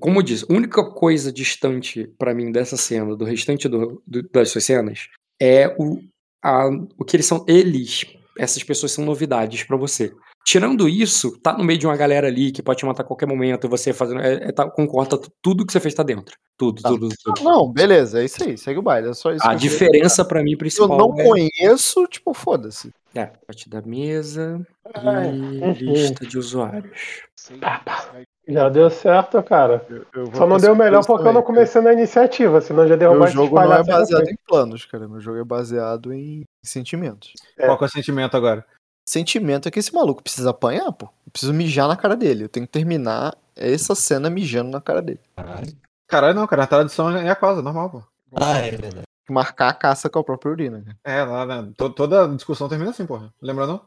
como 0.00 0.18
eu 0.18 0.22
disse, 0.22 0.44
a 0.48 0.52
única 0.52 0.84
coisa 0.84 1.32
distante 1.32 2.10
pra 2.18 2.34
mim 2.34 2.50
dessa 2.50 2.76
cena, 2.76 3.14
do 3.16 3.24
restante 3.24 3.68
do- 3.68 4.02
do- 4.04 4.28
das 4.32 4.50
suas 4.50 4.64
cenas, 4.64 5.08
é 5.40 5.68
o, 5.78 6.00
a- 6.42 6.68
o 6.98 7.04
que 7.04 7.14
eles 7.16 7.26
são. 7.26 7.44
Eles, 7.46 8.04
essas 8.36 8.62
pessoas 8.64 8.90
são 8.92 9.04
novidades 9.04 9.62
pra 9.62 9.76
você. 9.76 10.12
Tirando 10.44 10.88
isso, 10.88 11.38
tá 11.42 11.56
no 11.56 11.62
meio 11.62 11.78
de 11.78 11.86
uma 11.86 11.96
galera 11.96 12.26
ali 12.26 12.50
que 12.50 12.62
pode 12.62 12.78
te 12.78 12.86
matar 12.86 13.02
a 13.02 13.06
qualquer 13.06 13.26
momento, 13.26 13.68
você 13.68 13.92
fazendo. 13.92 14.20
É, 14.20 14.48
é, 14.48 14.52
tá, 14.52 14.68
concorda, 14.68 15.20
tudo 15.42 15.64
que 15.66 15.72
você 15.72 15.78
fez 15.78 15.94
tá 15.94 16.02
dentro. 16.02 16.34
Tudo, 16.56 16.80
Tá. 16.82 16.88
tudo, 16.88 17.08
tudo. 17.22 17.44
Não, 17.44 17.70
beleza, 17.70 18.20
é 18.22 18.24
isso 18.24 18.42
aí, 18.42 18.56
segue 18.56 18.78
o 18.78 18.82
baile. 18.82 19.10
É 19.10 19.14
só 19.14 19.30
isso. 19.30 19.46
A 19.46 19.52
eu 19.52 19.58
diferença 19.58 20.24
pra 20.24 20.42
mim 20.42 20.52
Eu 20.52 20.58
principal 20.58 20.96
não 20.98 21.20
é, 21.20 21.22
conheço, 21.24 22.06
tipo, 22.06 22.32
foda-se. 22.34 22.90
É 23.14 23.26
parte 23.26 23.68
da 23.68 23.80
mesa 23.82 24.60
Ai, 24.94 25.30
e 25.30 25.72
lista 25.72 26.26
de 26.26 26.38
usuários. 26.38 27.22
Pá, 27.60 27.80
pá. 27.84 28.22
Já 28.46 28.68
deu 28.68 28.88
certo, 28.88 29.42
cara. 29.42 29.84
Eu, 29.90 30.06
eu 30.14 30.24
vou 30.26 30.34
Só 30.34 30.46
não 30.46 30.56
deu 30.56 30.74
melhor 30.74 31.04
porque 31.04 31.22
eu 31.22 31.32
não 31.32 31.42
também, 31.42 31.46
comecei 31.46 31.80
na 31.82 31.92
iniciativa, 31.92 32.60
senão 32.60 32.84
já 32.84 32.96
cara. 32.96 32.98
derrubar 32.98 33.18
Meu 33.18 33.26
esse 33.26 33.34
jogo 33.34 33.54
não 33.54 33.72
é 33.74 33.82
baseado 33.82 34.28
em 34.28 34.38
planos, 34.46 34.84
cara. 34.86 35.06
Meu 35.06 35.20
jogo 35.20 35.38
é 35.38 35.44
baseado 35.44 36.12
em 36.12 36.44
sentimentos. 36.62 37.34
Qual 37.56 37.76
que 37.76 37.84
é 37.84 37.86
o 37.86 37.90
sentimento 37.90 38.36
agora? 38.36 38.64
Sentimento 39.06 39.68
é 39.68 39.70
que 39.70 39.78
esse 39.78 39.94
maluco 39.94 40.22
precisa 40.22 40.50
apanhar, 40.50 40.90
pô. 40.92 41.06
Eu 41.26 41.30
preciso 41.30 41.52
mijar 41.52 41.88
na 41.88 41.96
cara 41.96 42.16
dele. 42.16 42.44
Eu 42.44 42.48
tenho 42.48 42.66
que 42.66 42.72
terminar 42.72 43.36
essa 43.54 43.94
cena 43.94 44.30
mijando 44.30 44.70
na 44.70 44.80
cara 44.80 45.02
dele. 45.02 45.20
Caralho. 45.36 45.72
Caralho, 46.06 46.34
não, 46.34 46.46
cara. 46.46 46.64
A 46.64 46.66
tradição 46.66 47.10
é 47.16 47.28
a 47.28 47.36
causa, 47.36 47.60
normal, 47.60 47.90
pô. 47.90 48.02
Ah, 48.34 48.58
é 48.58 48.70
verdade. 48.70 49.07
Marcar 49.28 49.68
a 49.68 49.74
caça 49.74 50.08
com 50.08 50.18
a 50.18 50.24
própria 50.24 50.50
urina, 50.52 50.82
cara. 50.82 50.96
É, 51.04 51.22
lá, 51.24 51.44
né? 51.46 51.70
to- 51.76 51.90
Toda 51.90 52.26
discussão 52.28 52.68
termina 52.68 52.90
assim, 52.90 53.06
porra. 53.06 53.32
Lembra 53.42 53.66
não? 53.66 53.82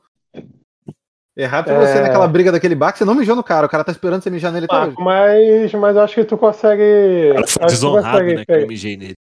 Errado 1.35 1.71
É. 1.71 1.79
você 1.79 2.01
naquela 2.01 2.27
briga 2.27 2.51
daquele 2.51 2.75
bar 2.75 2.91
que 2.91 2.97
você 2.99 3.05
não 3.05 3.15
mijou 3.15 3.35
no 3.35 3.43
cara. 3.43 3.65
O 3.65 3.69
cara 3.69 3.83
tá 3.83 3.91
esperando 3.91 4.21
você 4.21 4.29
mijar 4.29 4.51
nele 4.51 4.65
até 4.65 4.75
hoje. 4.75 4.85
Marco, 4.87 5.03
mas, 5.03 5.73
mas 5.73 5.95
eu 5.95 6.01
acho 6.01 6.15
que 6.15 6.25
tu 6.25 6.37
consegue. 6.37 7.31
Cara, 7.33 7.47
foi 7.47 7.65
desonrado, 7.67 8.11
consegue, 8.19 8.35
né? 8.35 8.45
Que 8.45 8.51
eu 8.51 8.67
mijei 8.67 8.97
nele. 8.97 9.15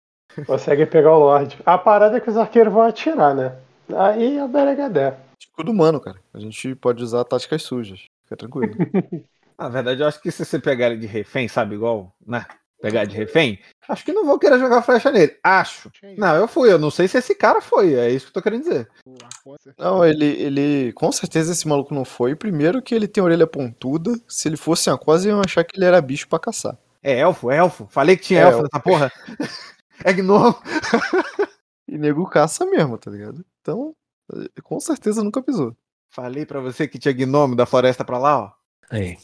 consegue 0.47 0.87
pegar 0.87 1.13
o 1.15 1.19
Lorde. 1.19 1.59
A 1.67 1.77
parada 1.77 2.17
é 2.17 2.21
que 2.21 2.31
os 2.31 2.37
arqueiros 2.37 2.73
vão 2.73 2.83
atirar, 2.83 3.35
né? 3.35 3.57
Aí 3.95 4.39
é 4.39 4.45
o 4.45 4.49
Beregadé. 4.49 5.17
Escudo 5.41 5.71
humano, 5.71 6.01
cara. 6.01 6.17
A 6.33 6.39
gente 6.41 6.75
pode 6.75 7.03
usar 7.03 7.25
táticas 7.25 7.63
sujas. 7.63 8.01
Fica 8.25 8.37
tranquilo. 8.37 8.75
Na 9.59 9.69
verdade, 9.69 10.01
eu 10.03 10.07
acho 10.07 10.21
que 10.23 10.31
se 10.31 10.45
você 10.45 10.59
pegar 10.59 10.87
ele 10.87 10.99
de 10.99 11.07
refém, 11.07 11.47
sabe, 11.49 11.75
igual, 11.75 12.13
né? 12.27 12.47
Pegar 12.81 13.05
de 13.07 13.17
refém, 13.17 13.59
acho 13.89 14.05
que 14.05 14.13
não 14.13 14.25
vou 14.25 14.39
querer 14.39 14.59
jogar 14.59 14.83
flecha 14.83 15.11
nele. 15.11 15.37
Acho. 15.43 15.91
Não, 16.17 16.37
eu 16.37 16.47
fui. 16.47 16.71
Eu 16.73 16.79
não 16.79 16.91
sei 16.93 17.09
se 17.09 17.19
esse 17.19 17.35
cara 17.35 17.61
foi. 17.61 17.95
É 17.95 18.09
isso 18.09 18.27
que 18.27 18.31
eu 18.31 18.35
tô 18.35 18.43
querendo 18.43 18.63
dizer. 18.63 18.89
Não, 19.77 20.05
ele, 20.05 20.25
ele. 20.25 20.93
Com 20.93 21.11
certeza 21.11 21.51
esse 21.53 21.67
maluco 21.67 21.93
não 21.93 22.05
foi. 22.05 22.37
Primeiro 22.37 22.81
que 22.81 22.95
ele 22.95 23.09
tem 23.09 23.23
orelha 23.23 23.49
pontuda. 23.49 24.13
Se 24.29 24.47
ele 24.49 24.57
fosse 24.57 24.89
uma 24.89 24.97
coisa, 24.97 25.29
iam 25.29 25.41
achar 25.45 25.65
que 25.65 25.77
ele 25.77 25.87
era 25.87 26.01
bicho 26.01 26.29
pra 26.29 26.39
caçar. 26.39 26.79
É 27.03 27.19
elfo, 27.19 27.51
é 27.51 27.57
elfo. 27.57 27.89
Falei 27.91 28.17
que 28.17 28.23
tinha 28.25 28.41
É 28.41 28.43
elfo 28.45 28.59
elfo. 28.59 28.63
nessa 28.73 28.81
porra. 28.81 29.13
É 30.05 30.13
gnomo. 30.13 30.55
E 31.89 31.99
nego 31.99 32.25
caça 32.31 32.65
mesmo, 32.65 32.97
tá 32.97 33.11
ligado? 33.11 33.45
Então, 33.61 33.93
com 34.63 34.79
certeza 34.79 35.25
nunca 35.25 35.43
pisou. 35.43 35.77
Falei 36.09 36.47
pra 36.47 36.61
você 36.61 36.87
que 36.87 37.01
tinha 37.01 37.13
gnomo 37.13 37.57
da 37.57 37.67
floresta 37.67 38.05
pra 38.05 38.17
lá, 38.17 38.39
ó. 38.39 38.51
Aí. 38.89 39.19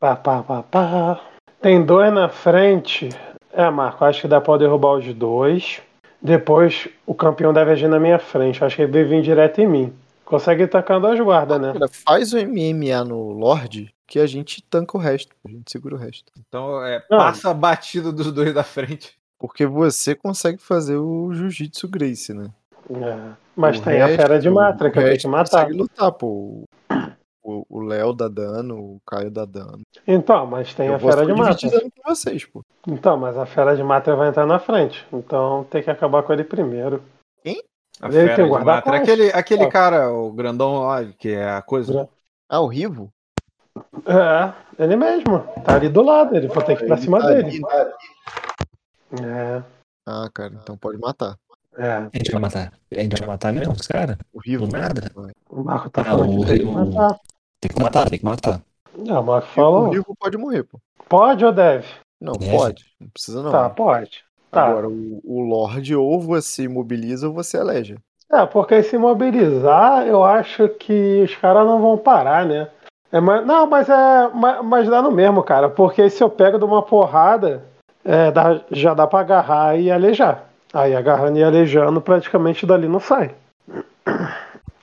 Pá, 0.00 0.16
pá, 0.16 0.42
pá, 0.42 0.62
pá. 0.62 1.20
Tem 1.66 1.84
dois 1.84 2.12
na 2.12 2.28
frente. 2.28 3.08
É, 3.52 3.68
Marco, 3.68 4.04
acho 4.04 4.20
que 4.20 4.28
dá 4.28 4.40
pra 4.40 4.56
derrubar 4.56 4.92
os 4.98 5.12
dois. 5.12 5.80
Depois 6.22 6.86
o 7.04 7.12
campeão 7.12 7.52
deve 7.52 7.72
agir 7.72 7.88
na 7.88 7.98
minha 7.98 8.20
frente. 8.20 8.62
Acho 8.62 8.76
que 8.76 8.82
ele 8.82 8.92
deve 8.92 9.08
vir 9.16 9.22
direto 9.22 9.60
em 9.60 9.66
mim. 9.66 9.92
Consegue 10.24 10.62
ir 10.62 10.68
tacando 10.68 11.08
as 11.08 11.18
guardas, 11.18 11.60
né? 11.60 11.72
Cara, 11.72 11.88
faz 11.88 12.32
o 12.32 12.36
MMA 12.38 13.02
no 13.04 13.32
Lorde 13.32 13.92
que 14.06 14.20
a 14.20 14.26
gente 14.28 14.62
tanca 14.62 14.96
o 14.96 15.00
resto. 15.00 15.34
A 15.44 15.48
gente 15.50 15.68
segura 15.68 15.96
o 15.96 15.98
resto. 15.98 16.32
Então, 16.48 16.84
é, 16.84 17.00
passa 17.00 17.52
batido 17.52 18.12
dos 18.12 18.30
dois 18.30 18.54
da 18.54 18.62
frente. 18.62 19.14
Porque 19.36 19.66
você 19.66 20.14
consegue 20.14 20.58
fazer 20.58 20.98
o 20.98 21.32
Jiu-Jitsu 21.32 21.88
Grace, 21.88 22.32
né? 22.32 22.46
É. 22.88 23.18
Mas 23.56 23.78
O 23.78 23.82
tem 23.82 24.00
a 24.00 24.06
resto- 24.06 24.22
fera 24.22 24.38
de 24.38 24.48
matra 24.48 24.88
que 24.88 24.98
eu 25.00 25.02
tenho 25.02 25.18
que 25.18 25.26
matar. 25.26 25.62
consegue 25.64 25.72
lutar, 25.76 26.12
pô. 26.12 26.62
O- 27.68 27.80
Léo 27.80 28.12
dá 28.12 28.26
dano, 28.26 28.76
o 28.76 29.00
Caio 29.06 29.30
dá 29.30 29.44
dano. 29.44 29.80
Então, 30.06 30.46
mas 30.46 30.74
tem 30.74 30.88
Eu 30.88 30.96
a 30.96 30.98
fera 30.98 31.24
de 31.24 31.32
dano 31.70 31.90
com 31.92 32.10
vocês, 32.14 32.44
pô. 32.44 32.64
Então, 32.88 33.16
mas 33.16 33.38
a 33.38 33.46
fera 33.46 33.76
de 33.76 33.82
matra 33.84 34.16
vai 34.16 34.28
entrar 34.28 34.46
na 34.46 34.58
frente. 34.58 35.06
Então 35.12 35.64
tem 35.70 35.80
que 35.82 35.90
acabar 35.90 36.22
com 36.24 36.32
ele 36.32 36.42
primeiro. 36.44 37.02
A 38.02 38.08
Ele 38.08 38.12
tem 38.18 38.26
fera 38.28 38.42
de 38.44 38.50
guarda-costas. 38.50 38.64
matra. 38.64 38.96
Aquele, 38.96 39.30
aquele 39.32 39.64
Ó. 39.64 39.68
cara, 39.70 40.12
o 40.12 40.30
grandão 40.32 40.80
lá, 40.80 41.04
que 41.04 41.30
é 41.30 41.48
a 41.50 41.62
coisa. 41.62 42.08
Ah, 42.48 42.60
o 42.60 42.66
Rivo? 42.66 43.10
É, 44.06 44.82
ele 44.82 44.96
mesmo. 44.96 45.38
Tá 45.64 45.76
ali 45.76 45.88
do 45.88 46.02
lado, 46.02 46.36
ele 46.36 46.48
vou 46.48 46.62
ter 46.62 46.76
que 46.76 46.84
ir 46.84 46.86
pra 46.88 46.96
cima 46.98 47.20
tá 47.20 47.28
dele. 47.28 47.46
ali, 47.48 47.60
né? 47.60 47.92
É, 49.22 49.62
Ah, 50.06 50.28
cara, 50.34 50.52
então 50.62 50.76
pode 50.76 50.98
matar. 50.98 51.36
é. 51.78 51.90
A 51.92 52.10
gente 52.14 52.30
vai 52.32 52.40
matar. 52.40 52.72
A 52.92 53.00
gente 53.00 53.18
vai 53.18 53.28
matar 53.28 53.52
mesmo 53.52 53.72
os 53.72 53.86
caras? 53.86 54.16
O 54.32 54.40
Rivo. 54.40 54.66
Do 54.66 54.76
nada? 54.76 55.10
vai. 55.14 55.32
O 55.48 55.62
Marco 55.62 55.88
tá 55.90 56.02
Ah, 56.02 56.04
falando 56.04 56.34
o- 56.36 56.40
que 56.40 56.46
tem 56.46 56.58
que 56.58 56.64
o- 56.64 56.72
matar. 56.72 57.18
Tem 57.66 57.76
que 57.76 57.82
matar, 57.82 58.08
tem 58.08 58.18
que 58.18 58.24
matar. 58.24 58.60
Não, 58.96 59.20
o 59.20 59.24
Marco 59.24 59.60
O. 59.60 59.90
Rivo 59.90 60.16
pode 60.18 60.38
morrer, 60.38 60.62
pô. 60.62 60.78
Pode 61.08 61.44
ou 61.44 61.52
deve? 61.52 61.86
Não, 62.20 62.34
Deve. 62.34 62.56
pode. 62.56 62.84
Não 63.00 63.08
precisa 63.08 63.42
não. 63.42 63.50
Tá, 63.50 63.68
pode. 63.68 64.24
Tá. 64.50 64.66
Agora, 64.66 64.88
o, 64.88 65.20
o 65.24 65.40
Lorde 65.40 65.94
ou 65.94 66.20
você 66.20 66.62
imobiliza 66.62 67.26
ou 67.28 67.34
você 67.34 67.58
aleja. 67.58 67.96
É, 68.30 68.46
porque 68.46 68.82
se 68.82 68.96
mobilizar, 68.96 70.06
eu 70.06 70.24
acho 70.24 70.68
que 70.68 71.22
os 71.24 71.34
caras 71.36 71.66
não 71.66 71.80
vão 71.80 71.98
parar, 71.98 72.46
né? 72.46 72.68
É, 73.12 73.20
mas, 73.20 73.44
não, 73.46 73.66
mas 73.66 73.88
é. 73.88 74.30
Mas, 74.32 74.64
mas 74.64 74.88
dá 74.88 75.02
no 75.02 75.10
mesmo, 75.10 75.42
cara. 75.42 75.68
Porque 75.68 76.08
se 76.08 76.22
eu 76.22 76.30
pego 76.30 76.58
de 76.58 76.64
uma 76.64 76.82
porrada, 76.82 77.64
é, 78.04 78.30
dá- 78.30 78.60
já 78.70 78.94
dá 78.94 79.06
pra 79.06 79.20
agarrar 79.20 79.76
e 79.78 79.90
alejar. 79.90 80.44
Aí 80.72 80.94
agarrando 80.94 81.38
e 81.38 81.44
alejando, 81.44 82.00
praticamente 82.00 82.64
dali 82.66 82.88
não 82.88 83.00
sai. 83.00 83.34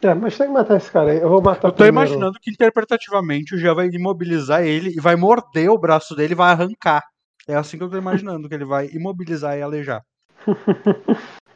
É, 0.03 0.13
mas 0.13 0.37
tem 0.37 0.47
que 0.47 0.53
matar 0.53 0.77
esse 0.77 0.91
cara 0.91 1.11
aí. 1.11 1.19
Eu 1.19 1.29
vou 1.29 1.41
matar 1.41 1.67
Eu 1.69 1.71
tô 1.71 1.83
primeiro. 1.83 2.09
imaginando 2.09 2.39
que 2.41 2.51
interpretativamente 2.51 3.55
o 3.55 3.57
Jean 3.57 3.73
vai 3.73 3.87
imobilizar 3.87 4.63
ele 4.63 4.89
e 4.89 4.99
vai 4.99 5.15
morder 5.15 5.69
o 5.69 5.77
braço 5.77 6.15
dele 6.15 6.33
e 6.33 6.35
vai 6.35 6.51
arrancar. 6.51 7.03
É 7.47 7.55
assim 7.55 7.77
que 7.77 7.83
eu 7.83 7.89
tô 7.89 7.97
imaginando, 7.97 8.47
que 8.49 8.55
ele 8.55 8.65
vai 8.65 8.87
imobilizar 8.93 9.57
e 9.57 9.61
alejar. 9.61 10.01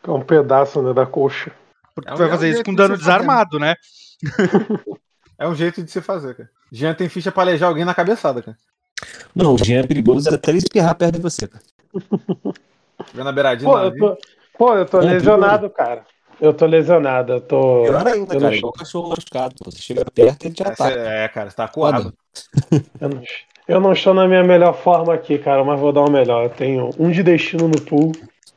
Com 0.02 0.16
um 0.20 0.22
pedaço 0.22 0.82
né, 0.82 0.94
da 0.94 1.06
coxa. 1.06 1.52
Porque 1.96 2.10
É 2.10 2.14
tu 2.14 2.18
vai 2.20 2.28
é 2.28 2.30
um 2.30 2.32
fazer 2.34 2.50
isso 2.50 2.64
com 2.64 2.72
de 2.72 2.78
dano 2.78 2.94
né? 2.94 2.98
desarmado, 2.98 3.60
né? 3.60 3.76
É 5.40 5.48
um 5.48 5.54
jeito 5.54 5.84
de 5.84 5.92
se 5.92 6.02
fazer, 6.02 6.34
cara. 6.36 6.50
Jean 6.72 6.96
tem 6.96 7.08
ficha 7.08 7.32
pra 7.32 7.44
alejar 7.44 7.70
alguém 7.70 7.86
na 7.86 7.94
cabeçada, 7.94 8.42
cara. 8.42 8.58
Não, 9.36 9.54
o 9.54 9.58
Jean 9.64 9.82
é 9.82 9.88
perigoso 9.88 10.34
até 10.34 10.50
ele 10.50 10.58
espirrar 10.58 10.96
perto 10.96 11.16
de 11.18 11.22
você, 11.22 11.48
cara. 11.48 11.64
Vendo 13.14 13.24
na 13.26 13.32
beiradinha. 13.32 13.70
Pô, 13.70 13.80
eu 13.80 13.96
tô, 13.96 14.18
pô, 14.58 14.74
eu 14.74 14.86
tô 14.88 15.00
É, 15.00 15.06
lesionado, 15.06 15.70
cara. 15.70 16.04
Eu 16.40 16.54
tô 16.54 16.66
lesionado, 16.66 17.34
eu 17.34 17.42
tô. 17.42 17.84
Pior 17.84 18.08
ainda, 18.08 18.34
eu 18.36 18.40
cara, 18.40 18.52
não- 18.52 18.58
igual 18.58 18.74
cachorro 18.74 19.10
machucado. 19.10 19.56
Você 19.66 19.80
chega 19.80 20.06
perto 20.06 20.44
e 20.44 20.48
ele 20.48 20.56
te 20.56 20.64
ataca. 20.64 21.00
é, 21.00 21.28
cara, 21.30 21.50
você 21.50 21.56
tá 21.56 21.64
acuado. 21.66 22.14
Eu 23.02 23.10
não, 23.10 23.22
eu 23.68 23.82
não 23.82 23.94
estou 23.94 24.14
na 24.14 24.28
minha 24.28 24.44
melhor 24.44 24.74
forma 24.74 25.12
aqui, 25.14 25.40
cara, 25.40 25.64
mas 25.64 25.80
vou 25.80 25.92
dar 25.92 26.02
o 26.02 26.12
melhor. 26.12 26.44
Eu 26.44 26.50
tenho 26.52 26.90
um 27.00 27.10
de 27.10 27.24
destino 27.24 27.68
no 27.68 27.82
pool 27.82 28.12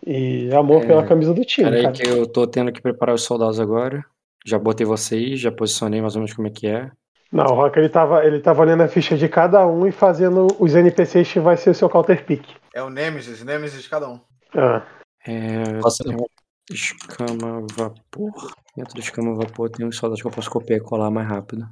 e 0.07 0.53
amor 0.55 0.83
É, 0.83 0.87
pela 0.87 1.03
camisa 1.03 1.33
do 1.33 1.43
time, 1.45 1.71
Peraí 1.71 1.91
que 1.93 2.07
eu 2.07 2.27
tô 2.27 2.47
tendo 2.47 2.71
que 2.71 2.81
preparar 2.83 3.15
os 3.15 3.23
soldados 3.23 3.59
agora. 3.59 4.05
Já 4.45 4.59
botei 4.59 4.87
vocês, 4.87 5.41
já 5.41 5.51
posicionei 5.51 6.01
mais 6.03 6.15
ou 6.15 6.21
menos 6.21 6.35
como 6.35 6.49
é 6.49 6.51
que 6.51 6.67
é. 6.67 6.91
Não, 7.33 7.45
o 7.47 7.55
Rock 7.55 7.79
ele 7.79 7.89
tava, 7.89 8.25
ele 8.25 8.41
tava 8.41 8.61
olhando 8.63 8.83
a 8.83 8.89
ficha 8.89 9.17
de 9.17 9.29
cada 9.29 9.67
um 9.67 9.87
e 9.87 9.93
fazendo 9.93 10.47
os 10.59 10.75
NPCs 10.75 11.33
que 11.33 11.41
vai 11.41 11.57
ser 11.57 11.71
o 11.71 11.75
seu 11.75 11.89
counter 11.89 12.25
pick. 12.25 12.45
É 12.75 12.83
o 12.83 12.91
Nemesis, 12.91 13.43
Nemesis 13.43 13.83
de 13.83 13.89
cada 13.89 14.09
um. 14.09 14.21
Ah, 14.55 14.83
É, 15.27 15.63
uma 15.81 16.27
escama 16.71 17.67
vapor. 17.75 18.53
Dentro 18.77 18.95
da 18.95 19.01
escama 19.01 19.35
vapor 19.35 19.71
tem 19.71 19.87
uns 19.87 19.97
soldados 19.97 20.23
que 20.23 20.29
eu 20.29 20.33
posso 20.33 20.51
copiar 20.51 20.79
e 20.79 20.83
colar 20.83 21.11
mais 21.11 21.29
rápido. 21.29 21.69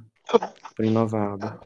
Pra 0.75 0.85
inovar 0.85 1.29
a 1.29 1.33
aba. 1.33 1.59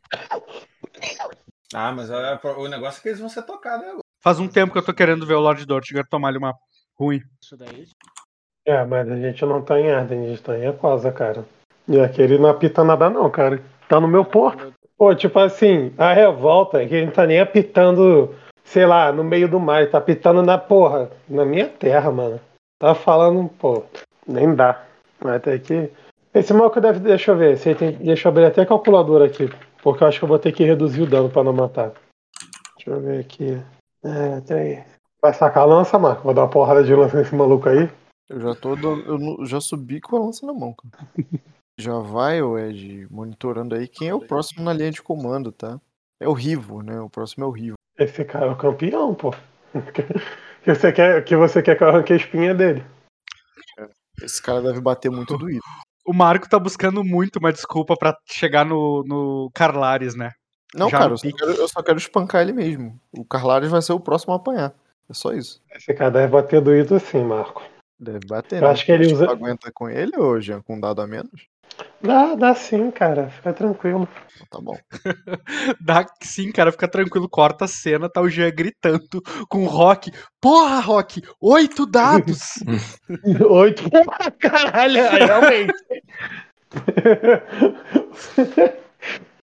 Ah, 1.74 1.92
mas 1.92 2.10
é, 2.10 2.40
o 2.44 2.68
negócio 2.68 3.00
é 3.00 3.02
que 3.02 3.08
eles 3.10 3.20
vão 3.20 3.30
ser 3.30 3.44
tocados 3.44 3.86
agora. 3.86 4.04
Faz 4.22 4.40
um 4.40 4.48
tempo 4.48 4.72
que 4.72 4.78
eu 4.80 4.86
tô 4.86 4.94
querendo 4.94 5.26
ver 5.26 5.34
o 5.34 5.40
Lord 5.40 5.66
Dortgar 5.66 6.08
tomar-lhe 6.08 6.38
uma 6.38 6.54
ruim. 6.98 7.22
Isso 7.42 7.58
daí. 7.58 7.88
é, 8.66 8.86
mas 8.86 9.10
a 9.10 9.18
gente 9.18 9.44
não 9.46 9.62
tá 9.62 9.80
em 9.80 9.92
Arden, 9.92 10.26
a 10.26 10.30
gente 10.30 10.42
tá 10.44 10.58
em 10.58 10.68
Aquasa, 10.68 11.12
cara. 11.12 11.46
E 11.88 12.00
aquele 12.00 12.38
não 12.38 12.50
apita 12.50 12.84
nada 12.84 13.10
não, 13.10 13.30
cara. 13.30 13.62
Tá 13.90 14.00
no 14.00 14.08
meu 14.08 14.24
porto. 14.24 14.74
Pô, 14.98 15.14
tipo 15.14 15.38
assim, 15.40 15.94
a 15.98 16.14
revolta 16.14 16.82
é 16.82 16.88
que 16.88 16.96
ele 16.96 17.08
não 17.08 17.14
tá 17.14 17.26
nem 17.26 17.42
apitando, 17.42 18.34
sei 18.64 18.86
lá, 18.86 19.12
no 19.12 19.24
meio 19.24 19.50
do 19.50 19.60
mar, 19.60 19.90
tá 19.90 19.98
apitando 19.98 20.42
na 20.42 20.58
porra, 20.58 21.12
na 21.28 21.44
minha 21.44 21.68
terra, 21.68 22.10
mano. 22.10 22.40
Tá 22.84 22.94
falando, 22.94 23.48
pô, 23.48 23.82
nem 24.28 24.54
dá. 24.54 24.86
Vai 25.22 25.40
ter 25.40 25.58
que. 25.62 25.90
Esse 26.34 26.54
maluco 26.54 26.82
deve. 26.82 27.00
Deixa 27.00 27.32
eu 27.32 27.38
ver, 27.38 27.58
se 27.58 27.70
ele 27.70 27.80
tem, 27.80 27.92
deixa 27.94 28.28
eu 28.28 28.30
abrir 28.30 28.44
até 28.44 28.62
a 28.62 28.66
calculadora 28.66 29.24
aqui, 29.26 29.48
porque 29.82 30.04
eu 30.04 30.08
acho 30.10 30.20
que 30.20 30.26
eu 30.26 30.28
vou 30.28 30.38
ter 30.38 30.52
que 30.52 30.66
reduzir 30.66 31.02
o 31.04 31.10
dano 31.10 31.30
pra 31.30 31.46
não 31.46 31.54
matar. 31.54 31.94
Deixa 32.76 32.90
eu 32.92 33.00
ver 33.00 33.22
aqui. 33.22 33.58
É, 34.04 34.42
tem. 34.42 34.84
Vai 35.22 35.34
sacar 35.34 35.64
a 35.64 35.66
lança, 35.66 35.98
Marco? 35.98 36.24
Vou 36.24 36.34
dar 36.34 36.42
uma 36.42 36.50
porrada 36.50 36.84
de 36.84 36.94
lança 36.94 37.16
nesse 37.18 37.34
maluco 37.34 37.70
aí. 37.70 37.90
Eu 38.30 38.42
já 38.42 38.54
tô. 38.54 38.76
do- 38.76 39.40
Eu 39.40 39.46
já 39.46 39.62
subi 39.62 40.02
com 40.02 40.18
a 40.18 40.20
lança 40.20 40.46
na 40.46 40.52
mão, 40.52 40.74
cara. 40.74 41.08
Já 41.80 41.98
vai, 42.00 42.42
ô 42.42 42.60
Ed, 42.60 43.08
monitorando 43.10 43.76
aí 43.76 43.88
quem 43.88 44.10
é 44.10 44.14
o 44.14 44.20
próximo 44.20 44.62
na 44.64 44.74
linha 44.74 44.92
de 44.92 45.02
comando, 45.02 45.54
tá? 45.54 45.80
É 46.22 46.28
o 46.28 46.34
Rivo, 46.34 46.84
né? 46.84 47.00
O 47.00 47.10
próximo 47.10 47.46
é 47.46 47.48
o 47.48 47.52
Rivo. 47.52 47.76
Esse 47.98 48.24
cara 48.26 48.48
é 48.48 48.50
o 48.52 48.58
campeão, 48.58 49.16
pô. 49.16 49.34
que 50.64 50.74
você 50.74 50.92
quer 50.92 51.24
que 51.24 51.36
você 51.36 51.62
quer 51.62 51.78
que 51.78 51.84
eu 51.84 51.88
arranque 51.90 52.14
a 52.14 52.16
espinha 52.16 52.54
dele. 52.54 52.84
Esse 54.22 54.42
cara 54.42 54.62
deve 54.62 54.80
bater 54.80 55.10
muito 55.12 55.38
doído. 55.38 55.62
O 56.06 56.14
Marco 56.14 56.48
tá 56.50 56.60
buscando 56.60 57.04
muito 57.04 57.38
uma 57.40 57.52
desculpa 57.52 57.96
pra 57.98 58.16
chegar 58.26 58.66
no, 58.66 59.04
no 59.06 59.52
Carlares, 59.54 60.16
né? 60.16 60.32
Não, 60.76 60.90
Já 60.90 61.00
cara, 61.00 61.14
eu 61.14 61.18
só, 61.18 61.30
quero, 61.32 61.52
eu 61.52 61.68
só 61.68 61.84
quero 61.84 61.98
espancar 61.98 62.42
ele 62.42 62.52
mesmo. 62.54 63.00
O 63.12 63.24
Carlares 63.26 63.70
vai 63.70 63.82
ser 63.82 63.94
o 63.94 64.00
próximo 64.00 64.34
a 64.34 64.38
apanhar. 64.38 64.74
É 65.10 65.14
só 65.14 65.32
isso. 65.34 65.62
Esse 65.76 65.94
cara 65.94 66.12
deve 66.12 66.28
bater 66.32 66.62
doído 66.62 67.00
sim, 67.00 67.24
Marco. 67.24 67.64
Deve 68.00 68.20
bater, 68.28 68.58
Eu 68.58 68.62
né? 68.64 68.70
acho 68.70 68.86
que 68.86 68.92
ele 68.92 69.08
Tu 69.08 69.14
usa- 69.14 69.30
aguenta 69.32 69.72
com 69.72 69.90
ele 69.90 70.18
ou 70.18 70.40
Jean, 70.42 70.62
com 70.62 70.76
um 70.76 70.80
dado 70.80 71.02
a 71.02 71.08
menos? 71.08 71.48
Dá, 72.02 72.36
dá 72.36 72.54
sim, 72.54 72.92
cara. 72.92 73.30
Fica 73.30 73.54
tranquilo. 73.54 74.08
Então 74.36 74.44
Tá 74.54 74.60
bom. 74.62 74.78
Dá 75.82 76.06
sim, 76.22 76.52
cara, 76.52 76.72
fica 76.72 76.88
tranquilo, 76.88 77.30
corta 77.30 77.66
a 77.66 77.68
cena, 77.68 78.10
tá 78.10 78.22
o 78.22 78.30
Jean 78.30 78.52
gritando 78.52 79.22
com 79.48 79.64
o 79.64 79.68
Rock. 79.68 80.12
Porra, 80.40 80.80
Rock, 80.80 81.22
oito 81.42 81.86
dados! 81.86 82.56
Oito. 83.50 83.84
Caralho, 84.40 85.10
aí, 85.10 85.26
realmente. 85.26 85.74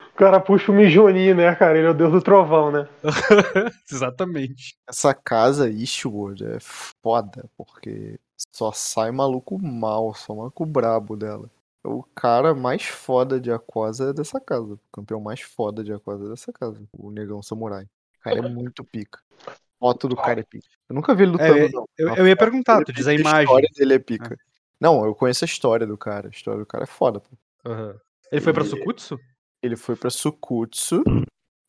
o 0.00 0.16
cara 0.16 0.40
puxa 0.40 0.72
o 0.72 0.74
Mijoni, 0.74 1.34
né, 1.34 1.54
cara? 1.54 1.78
Ele 1.78 1.86
é 1.86 1.90
o 1.90 1.94
deus 1.94 2.12
do 2.12 2.22
trovão, 2.22 2.72
né? 2.72 2.88
Exatamente. 3.90 4.76
Essa 4.88 5.14
casa 5.14 5.68
Eastwood 5.68 6.44
é 6.44 6.58
foda, 7.02 7.48
porque 7.56 8.18
só 8.52 8.72
sai 8.72 9.10
maluco 9.10 9.58
mal, 9.62 10.14
só 10.14 10.34
maluco 10.34 10.64
brabo 10.64 11.16
dela. 11.16 11.50
O 11.86 12.02
cara 12.14 12.54
mais 12.54 12.84
foda 12.84 13.40
de 13.40 13.50
Aquosa 13.50 14.10
é 14.10 14.12
dessa 14.12 14.40
casa. 14.40 14.74
O 14.74 14.80
campeão 14.92 15.20
mais 15.20 15.40
foda 15.40 15.82
de 15.84 15.92
Aquosa 15.92 16.26
é 16.26 16.28
dessa 16.28 16.52
casa. 16.52 16.80
O 16.92 17.10
negão 17.10 17.42
samurai. 17.42 17.84
O 17.84 18.22
cara 18.22 18.38
é 18.38 18.42
muito 18.48 18.84
pica. 18.84 19.20
Foto 19.78 20.08
do 20.08 20.16
cara 20.16 20.40
é 20.40 20.42
pica. 20.42 20.66
Eu 20.88 20.94
nunca 20.94 21.14
vi 21.14 21.24
ele 21.24 21.32
lutando, 21.32 21.58
É, 21.58 21.68
não. 21.70 21.88
Eu, 21.96 22.14
eu 22.16 22.26
ia 22.28 22.36
perguntar, 22.36 22.82
tu 22.84 22.90
é 22.90 22.94
diz 22.94 23.06
a 23.06 23.14
imagem. 23.14 23.42
história 23.42 23.68
dele 23.76 23.94
é 23.94 23.98
pica. 23.98 24.38
Não, 24.80 25.04
eu 25.04 25.14
conheço 25.14 25.44
a 25.44 25.46
história 25.46 25.86
do 25.86 25.96
cara. 25.96 26.28
A 26.28 26.30
história 26.30 26.60
do 26.60 26.66
cara 26.66 26.84
é 26.84 26.86
foda, 26.86 27.20
pô. 27.20 27.30
Aham. 27.64 27.96
Ele 28.32 28.40
foi 28.40 28.52
pra 28.52 28.64
Sukutsu? 28.64 29.20
Ele 29.62 29.76
foi 29.76 29.96
pra 29.96 30.10
Sukutsu 30.10 31.02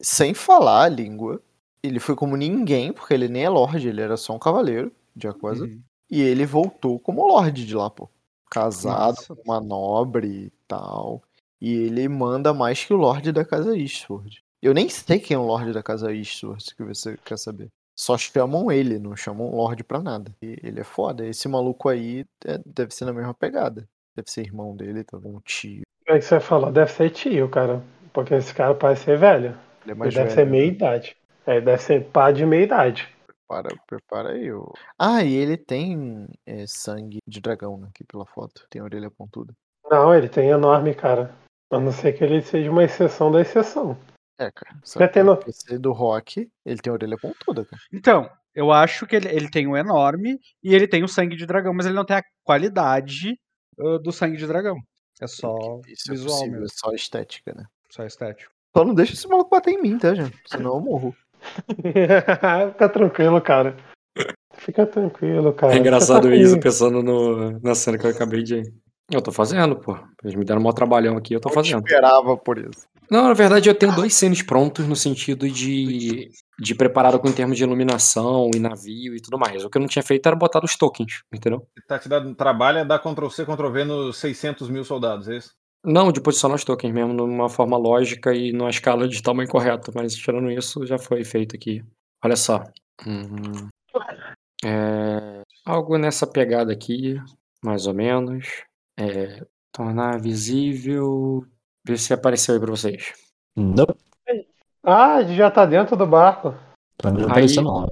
sem 0.02 0.34
falar 0.34 0.84
a 0.84 0.90
língua. 0.90 1.42
Ele 1.84 2.00
foi 2.00 2.16
como 2.16 2.36
ninguém, 2.36 2.92
porque 2.92 3.14
ele 3.14 3.28
nem 3.28 3.44
é 3.44 3.50
lorde, 3.50 3.88
ele 3.88 4.02
era 4.02 4.18
só 4.18 4.36
um 4.36 4.40
cavaleiro 4.40 4.92
de 5.16 5.28
Aquosa. 5.28 5.66
Uhum. 5.66 5.82
E 6.10 6.22
ele 6.22 6.46
voltou 6.46 7.00
como 7.00 7.28
lorde 7.28 7.66
de 7.66 7.76
lá, 7.76 7.90
pô. 7.90 8.10
Casado 8.50 9.16
Nossa. 9.18 9.36
com 9.36 9.42
uma 9.44 9.60
nobre 9.62 10.28
e 10.28 10.52
tal. 10.68 11.22
E 11.60 11.74
ele 11.74 12.08
manda 12.08 12.54
mais 12.54 12.84
que 12.84 12.94
o 12.94 12.98
lorde 12.98 13.32
da 13.32 13.44
casa 13.44 13.76
Eastward. 13.78 14.44
Eu 14.62 14.74
nem 14.74 14.90
sei 14.90 15.20
quem 15.20 15.36
é 15.36 15.40
o 15.40 15.46
lorde 15.46 15.72
da 15.74 15.84
casa 15.84 16.14
Eastward, 16.14 16.64
se 16.64 16.74
você 16.84 17.18
quer 17.24 17.38
saber. 17.38 17.68
Só 17.96 18.16
chamam 18.18 18.72
ele, 18.72 19.00
não 19.00 19.16
chamam 19.16 19.50
lorde 19.56 19.84
pra 19.84 20.00
nada. 20.02 20.32
E 20.42 20.58
ele 20.64 20.80
é 20.80 20.84
foda. 20.84 21.26
Esse 21.26 21.48
maluco 21.48 21.90
aí 21.90 22.26
é- 22.46 22.60
deve 22.66 22.94
ser 22.94 23.06
na 23.06 23.14
mesma 23.14 23.34
pegada. 23.34 23.88
Deve 24.16 24.30
ser 24.32 24.42
irmão 24.42 24.76
dele, 24.76 25.04
talvez 25.04 25.34
um 25.34 25.40
tio. 25.42 25.82
É 26.08 26.18
que 26.20 26.26
você 26.26 26.40
falou? 26.40 26.72
Deve 26.72 26.92
ser 26.92 27.10
tio, 27.10 27.50
cara. 27.50 27.82
Porque 28.14 28.34
esse 28.36 28.54
cara 28.54 28.74
parece 28.76 29.04
ser 29.06 29.18
velho. 29.18 29.48
Ele 29.48 29.56
é 29.56 29.92
Ele 29.92 29.96
mais 29.96 30.14
deve 30.14 30.26
velho. 30.30 30.36
ser 30.36 30.46
meia 30.46 30.66
idade. 30.66 31.16
É, 31.46 31.60
deve 31.62 31.82
ser 31.82 32.04
pá 32.06 32.32
de 32.32 32.46
meia 32.46 32.64
idade. 32.64 33.08
Prepara, 33.48 33.70
prepara 33.88 34.30
aí. 34.34 34.52
ô. 34.52 34.74
Ah, 35.00 35.24
e 35.24 35.34
ele 35.34 35.56
tem 35.56 36.28
é, 36.46 36.68
sangue 36.68 37.20
de 37.26 37.40
dragão 37.40 37.78
né, 37.78 37.88
aqui 37.90 38.04
pela 38.04 38.26
foto. 38.26 38.68
Tem 38.70 38.82
orelha 38.82 39.10
pontuda. 39.10 39.54
Não, 39.90 40.14
ele 40.14 40.28
tem 40.28 40.50
enorme, 40.50 40.94
cara. 40.94 41.34
A 41.72 41.80
não 41.80 41.92
ser 41.94 42.12
que 42.14 42.24
ele 42.24 42.42
seja 42.42 42.70
uma 42.70 42.84
exceção 42.84 43.32
da 43.32 43.40
exceção. 43.40 43.98
É, 44.38 44.52
cara. 44.52 44.78
Só 44.84 45.00
que 45.00 45.08
tem 45.08 45.24
no- 45.24 45.38
PC 45.38 45.80
do 45.80 45.94
Rock, 45.94 46.50
ele 46.66 46.80
tem 46.80 46.92
orelha 46.92 47.18
pontuda, 47.18 47.64
cara. 47.64 47.82
Então, 47.92 48.30
eu 48.54 48.72
acho 48.72 49.08
que 49.08 49.16
ele, 49.16 49.30
ele 49.30 49.50
tem 49.50 49.66
um 49.66 49.78
enorme 49.78 50.40
e 50.62 50.76
ele 50.76 50.88
tem 50.88 51.04
o 51.04 51.08
sangue 51.08 51.36
de 51.38 51.46
dragão, 51.46 51.74
mas 51.74 51.86
ele 51.86 51.96
não 51.96 52.06
tem 52.06 52.18
a 52.18 52.24
qualidade 52.44 53.40
ah, 53.80 53.98
do 53.98 54.12
sangue 54.12 54.38
de 54.38 54.46
dragão. 54.46 54.78
É 55.22 55.26
só 55.26 55.56
Isso 55.88 56.12
é 56.12 56.16
visual 56.16 56.38
possível, 56.38 56.58
é 56.58 56.62
mesmo, 56.62 56.78
só 56.78 56.92
estética, 56.92 57.54
né? 57.54 57.66
só 57.90 58.06
estético. 58.06 58.52
Só 58.76 58.86
não 58.86 58.94
deixa 58.94 59.14
esse 59.14 59.28
maluco 59.28 59.50
bater 59.50 59.72
em 59.74 59.82
mim, 59.82 59.98
tá, 59.98 60.14
gente? 60.14 60.38
Senão 60.46 60.76
eu 60.76 60.82
morro. 60.82 61.16
Fica 62.74 62.90
tranquilo, 62.90 63.42
cara. 63.42 63.76
Fica 64.58 64.86
tranquilo, 64.86 65.54
cara. 65.54 65.74
É 65.74 65.78
engraçado 65.78 66.34
isso, 66.34 66.60
pensando 66.60 67.04
no, 67.04 67.60
na 67.60 67.76
cena 67.76 67.98
que 67.98 68.06
eu 68.06 68.12
acabei 68.12 68.44
de. 68.44 68.64
Eu 69.10 69.22
tô 69.22 69.32
fazendo, 69.32 69.76
pô. 69.76 69.98
Eles 70.24 70.36
me 70.36 70.44
deram 70.44 70.60
um 70.60 70.64
maior 70.64 70.74
trabalhão 70.74 71.16
aqui, 71.16 71.34
eu 71.34 71.40
tô 71.40 71.50
Eu 71.50 71.54
fazendo. 71.54 71.86
esperava 71.86 72.36
por 72.36 72.58
isso. 72.58 72.86
Não, 73.10 73.24
na 73.24 73.34
verdade 73.34 73.70
eu 73.70 73.76
tenho 73.76 73.96
dois 73.96 74.14
cenes 74.14 74.42
prontos 74.42 74.86
no 74.86 74.96
sentido 74.96 75.50
de, 75.50 76.30
de 76.60 76.76
preparado 76.76 77.18
com 77.18 77.32
termos 77.32 77.56
de 77.56 77.64
iluminação 77.64 78.52
e 78.54 78.60
navio 78.60 79.16
e 79.16 79.22
tudo 79.22 79.40
mais. 79.40 79.64
O 79.64 79.70
que 79.70 79.78
eu 79.78 79.80
não 79.82 79.88
tinha 79.88 80.04
feito 80.04 80.28
era 80.28 80.36
botar 80.36 80.62
os 80.64 80.76
tokens, 80.76 81.24
entendeu? 81.34 81.66
Tá 81.88 81.98
te 81.98 82.10
dando 82.10 82.36
trabalho 82.36 82.80
é 82.80 82.86
dar 82.86 83.00
Ctrl-C, 83.00 83.46
Ctrl-V 83.46 83.86
nos 83.86 84.18
600 84.18 84.70
mil 84.70 84.84
soldados, 84.84 85.30
é 85.30 85.38
isso? 85.38 85.52
Não, 85.86 86.12
de 86.12 86.20
posicionar 86.22 86.56
os 86.56 86.64
tokens 86.64 86.94
mesmo 86.94 87.14
numa 87.14 87.50
forma 87.50 87.78
lógica 87.78 88.34
e 88.34 88.52
numa 88.52 88.70
escala 88.70 89.08
de 89.08 89.22
tamanho 89.22 89.48
correto, 89.50 89.92
mas 89.96 90.14
tirando 90.16 90.52
isso 90.52 90.86
já 90.86 90.98
foi 90.98 91.24
feito 91.24 91.56
aqui. 91.56 91.84
Olha 92.24 92.36
só. 92.36 92.64
Uhum. 93.06 93.70
É, 94.66 95.42
algo 95.66 95.98
nessa 95.98 96.26
pegada 96.26 96.74
aqui, 96.74 97.16
mais 97.64 97.86
ou 97.88 97.94
menos. 97.94 98.64
É, 99.00 99.46
tornar 99.72 100.20
visível. 100.20 101.46
Ver 101.86 101.98
se 101.98 102.14
apareceu 102.14 102.56
aí 102.56 102.60
pra 102.60 102.72
vocês. 102.72 103.14
Não, 103.56 103.86
Ah, 104.84 105.24
já 105.24 105.50
tá 105.52 105.66
dentro 105.66 105.96
do 105.96 106.06
barco. 106.06 106.54
pra 106.98 107.12
mim 107.12 107.18
não 107.20 107.26
Aí- 107.28 107.32
apareceu 107.32 107.62
não. 107.64 107.88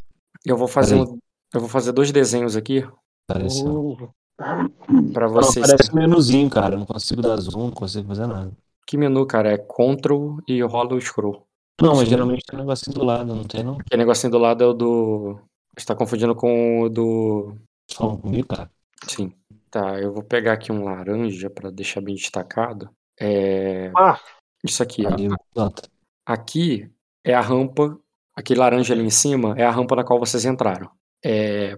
Eu 0.46 0.58
vou 0.58 0.68
fazer 0.68 0.96
um- 0.96 1.18
eu 1.54 1.60
vou 1.60 1.70
fazer 1.70 1.92
dois 1.92 2.12
desenhos 2.12 2.56
aqui 2.58 2.86
Apareceu. 3.30 4.12
Pra 4.38 5.28
Não, 5.28 5.34
vocês. 5.34 5.66
aparece 5.70 5.92
um 5.92 5.96
menuzinho, 5.96 6.50
cara. 6.50 6.76
eu 6.76 6.80
Não 6.80 6.86
consigo 6.86 7.22
dar 7.22 7.38
zoom, 7.38 7.66
não 7.66 7.72
consigo 7.72 8.08
fazer 8.08 8.28
nada. 8.28 8.52
Que 8.86 8.98
menu, 8.98 9.26
cara? 9.26 9.52
É 9.54 9.58
Ctrl 9.58 10.38
e 10.48 10.62
rola 10.62 10.94
o 10.94 11.02
scroll. 11.02 11.46
Não, 11.82 11.92
mas 11.96 12.00
Sim. 12.06 12.10
geralmente 12.12 12.44
tem 12.46 12.58
um 12.58 12.62
negocinho 12.62 12.94
do 12.96 13.04
lado, 13.04 13.36
não 13.36 13.44
tem 13.44 13.64
não? 13.64 13.78
Aquele 13.80 14.04
negocinho 14.04 14.32
do 14.32 14.38
lado 14.38 14.64
é 14.64 14.68
o 14.68 14.74
do. 14.74 15.40
Você 15.78 15.86
tá 15.86 15.96
confundindo 15.96 16.36
com 16.36 16.82
o 16.82 16.90
do. 16.90 17.56
Falando 17.92 18.22
comigo, 18.22 18.48
cara? 18.48 18.70
Sim. 19.08 19.32
Tá, 19.70 20.00
eu 20.00 20.14
vou 20.14 20.24
pegar 20.24 20.54
aqui 20.54 20.72
um 20.72 20.86
laranja 20.86 21.50
pra 21.50 21.70
deixar 21.70 22.02
bem 22.02 22.16
destacado. 22.16 22.90
É. 23.20 23.92
Ah, 23.98 24.20
Isso 24.64 24.82
aqui, 24.84 25.06
ó. 25.06 25.10
Ali, 25.14 25.28
nota. 25.56 25.90
Aqui 26.26 26.90
é 27.26 27.34
a 27.34 27.42
rampa, 27.42 27.98
aquele 28.36 28.60
laranja 28.60 28.94
ali 28.94 29.04
em 29.04 29.10
cima 29.10 29.54
é 29.58 29.66
a 29.66 29.72
rampa 29.72 29.96
na 29.98 30.04
qual 30.04 30.20
vocês 30.20 30.46
entraram. 30.46 30.90
É, 31.24 31.78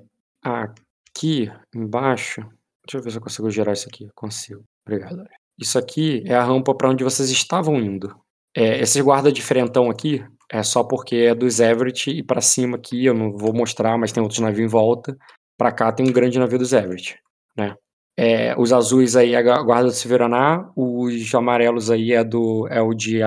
aqui 1.17 1.51
embaixo, 1.75 2.41
deixa 2.85 2.97
eu 2.97 3.01
ver 3.01 3.11
se 3.11 3.17
eu 3.17 3.21
consigo 3.21 3.49
gerar 3.49 3.73
isso 3.73 3.87
aqui. 3.89 4.07
Consigo. 4.15 4.63
Obrigado. 4.85 5.23
Isso 5.59 5.77
aqui 5.79 6.23
é 6.25 6.35
a 6.35 6.43
rampa 6.43 6.75
para 6.75 6.89
onde 6.89 7.03
vocês 7.03 7.29
estavam 7.31 7.75
indo. 7.77 8.15
É, 8.55 8.79
esse 8.79 9.01
guarda 9.01 9.31
diferentão 9.31 9.89
aqui 9.89 10.23
é 10.51 10.63
só 10.63 10.83
porque 10.83 11.15
é 11.15 11.35
dos 11.35 11.59
Everett 11.59 12.11
e 12.11 12.23
para 12.23 12.41
cima 12.41 12.77
aqui 12.77 13.05
eu 13.05 13.13
não 13.13 13.35
vou 13.35 13.53
mostrar, 13.53 13.97
mas 13.97 14.11
tem 14.11 14.21
outros 14.21 14.39
navios 14.39 14.65
em 14.65 14.71
volta. 14.71 15.17
Para 15.57 15.71
cá 15.71 15.91
tem 15.91 16.07
um 16.07 16.13
grande 16.13 16.37
navio 16.37 16.59
dos 16.59 16.73
Everett, 16.73 17.17
né? 17.57 17.75
É, 18.19 18.55
os 18.59 18.71
azuis 18.71 19.15
aí 19.15 19.33
é 19.33 19.37
a 19.37 19.61
guarda 19.61 19.89
do 19.89 19.91
Severaná, 19.91 20.71
os 20.75 21.33
amarelos 21.35 21.91
aí 21.91 22.13
é 22.13 22.23
do 22.23 22.67
é 22.67 22.81
o 22.81 22.93
de 22.93 23.19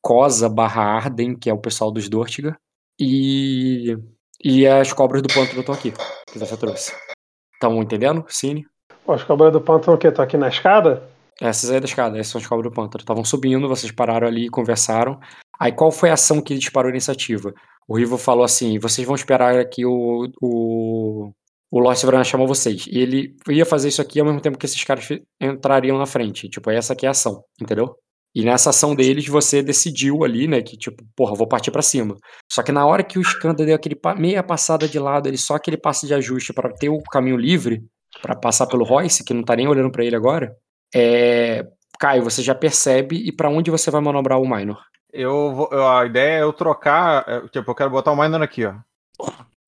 Cosa 0.00 0.48
barra 0.48 0.82
Arden, 0.82 1.36
que 1.36 1.50
é 1.50 1.52
o 1.52 1.58
pessoal 1.58 1.90
dos 1.90 2.08
Dortiga. 2.08 2.56
E, 3.00 3.96
e 4.44 4.66
as 4.66 4.92
cobras 4.92 5.22
do 5.22 5.32
pântano 5.32 5.60
estão 5.60 5.74
aqui, 5.74 5.92
que 6.32 6.38
você 6.38 6.56
trouxe. 6.56 6.92
Estão 7.58 7.82
entendendo, 7.82 8.24
Cine? 8.28 8.64
pô, 9.04 9.14
as 9.14 9.24
cobras 9.24 9.52
do 9.52 9.60
pântano 9.60 9.96
o 9.96 9.98
quê? 9.98 10.08
Estão 10.08 10.24
aqui 10.24 10.36
na 10.36 10.48
escada? 10.48 11.02
Essas 11.40 11.70
aí 11.70 11.80
da 11.80 11.86
escada, 11.86 12.18
essas 12.18 12.32
são 12.32 12.40
as 12.40 12.46
cobras 12.46 12.70
do 12.70 12.74
pântano. 12.74 13.00
Estavam 13.00 13.24
subindo, 13.24 13.68
vocês 13.68 13.90
pararam 13.90 14.28
ali 14.28 14.46
e 14.46 14.50
conversaram. 14.50 15.18
Aí 15.58 15.72
qual 15.72 15.90
foi 15.90 16.10
a 16.10 16.14
ação 16.14 16.40
que 16.40 16.58
disparou 16.58 16.88
a 16.88 16.92
iniciativa? 16.92 17.52
O 17.88 17.96
Rivo 17.96 18.18
falou 18.18 18.44
assim: 18.44 18.78
vocês 18.78 19.06
vão 19.06 19.16
esperar 19.16 19.56
aqui 19.56 19.84
o. 19.86 20.28
o 20.40 21.32
o 21.70 21.80
Lord 21.80 21.98
Severana 21.98 22.24
chamou 22.24 22.46
vocês. 22.46 22.86
E 22.86 22.98
ele 22.98 23.36
ia 23.46 23.66
fazer 23.66 23.88
isso 23.88 24.00
aqui 24.00 24.18
ao 24.18 24.24
mesmo 24.24 24.40
tempo 24.40 24.56
que 24.56 24.64
esses 24.64 24.82
caras 24.84 25.06
entrariam 25.38 25.98
na 25.98 26.06
frente. 26.06 26.48
Tipo, 26.48 26.70
essa 26.70 26.94
aqui 26.94 27.04
é 27.04 27.08
a 27.08 27.10
ação, 27.10 27.44
entendeu? 27.60 27.94
E 28.34 28.44
nessa 28.44 28.70
ação 28.70 28.94
deles, 28.94 29.26
você 29.26 29.62
decidiu 29.62 30.22
ali, 30.22 30.46
né, 30.46 30.62
que 30.62 30.76
tipo, 30.76 31.02
porra, 31.16 31.34
vou 31.34 31.48
partir 31.48 31.70
pra 31.70 31.82
cima. 31.82 32.16
Só 32.50 32.62
que 32.62 32.70
na 32.70 32.86
hora 32.86 33.02
que 33.02 33.18
o 33.18 33.22
Skanda 33.22 33.64
deu 33.64 33.74
aquele 33.74 33.98
meia 34.16 34.42
passada 34.42 34.86
de 34.86 34.98
lado, 34.98 35.28
ele 35.28 35.38
só 35.38 35.54
aquele 35.54 35.76
passo 35.76 36.06
de 36.06 36.14
ajuste 36.14 36.52
pra 36.52 36.70
ter 36.72 36.88
o 36.88 37.02
caminho 37.04 37.36
livre, 37.36 37.82
pra 38.22 38.36
passar 38.36 38.66
pelo 38.66 38.84
Royce, 38.84 39.24
que 39.24 39.34
não 39.34 39.42
tá 39.42 39.56
nem 39.56 39.66
olhando 39.66 39.90
pra 39.90 40.04
ele 40.04 40.16
agora, 40.16 40.54
é... 40.94 41.66
Caio, 41.98 42.22
você 42.22 42.42
já 42.42 42.54
percebe 42.54 43.16
e 43.16 43.32
pra 43.32 43.48
onde 43.48 43.72
você 43.72 43.90
vai 43.90 44.00
manobrar 44.00 44.40
o 44.40 44.48
Minor? 44.48 44.78
Eu 45.12 45.52
vou, 45.52 45.68
a 45.72 46.06
ideia 46.06 46.38
é 46.38 46.42
eu 46.42 46.52
trocar. 46.52 47.24
é, 47.26 47.40
Tipo, 47.48 47.72
eu 47.72 47.74
quero 47.74 47.90
botar 47.90 48.12
o 48.12 48.16
Minor 48.16 48.40
aqui, 48.40 48.64
ó. 48.64 48.74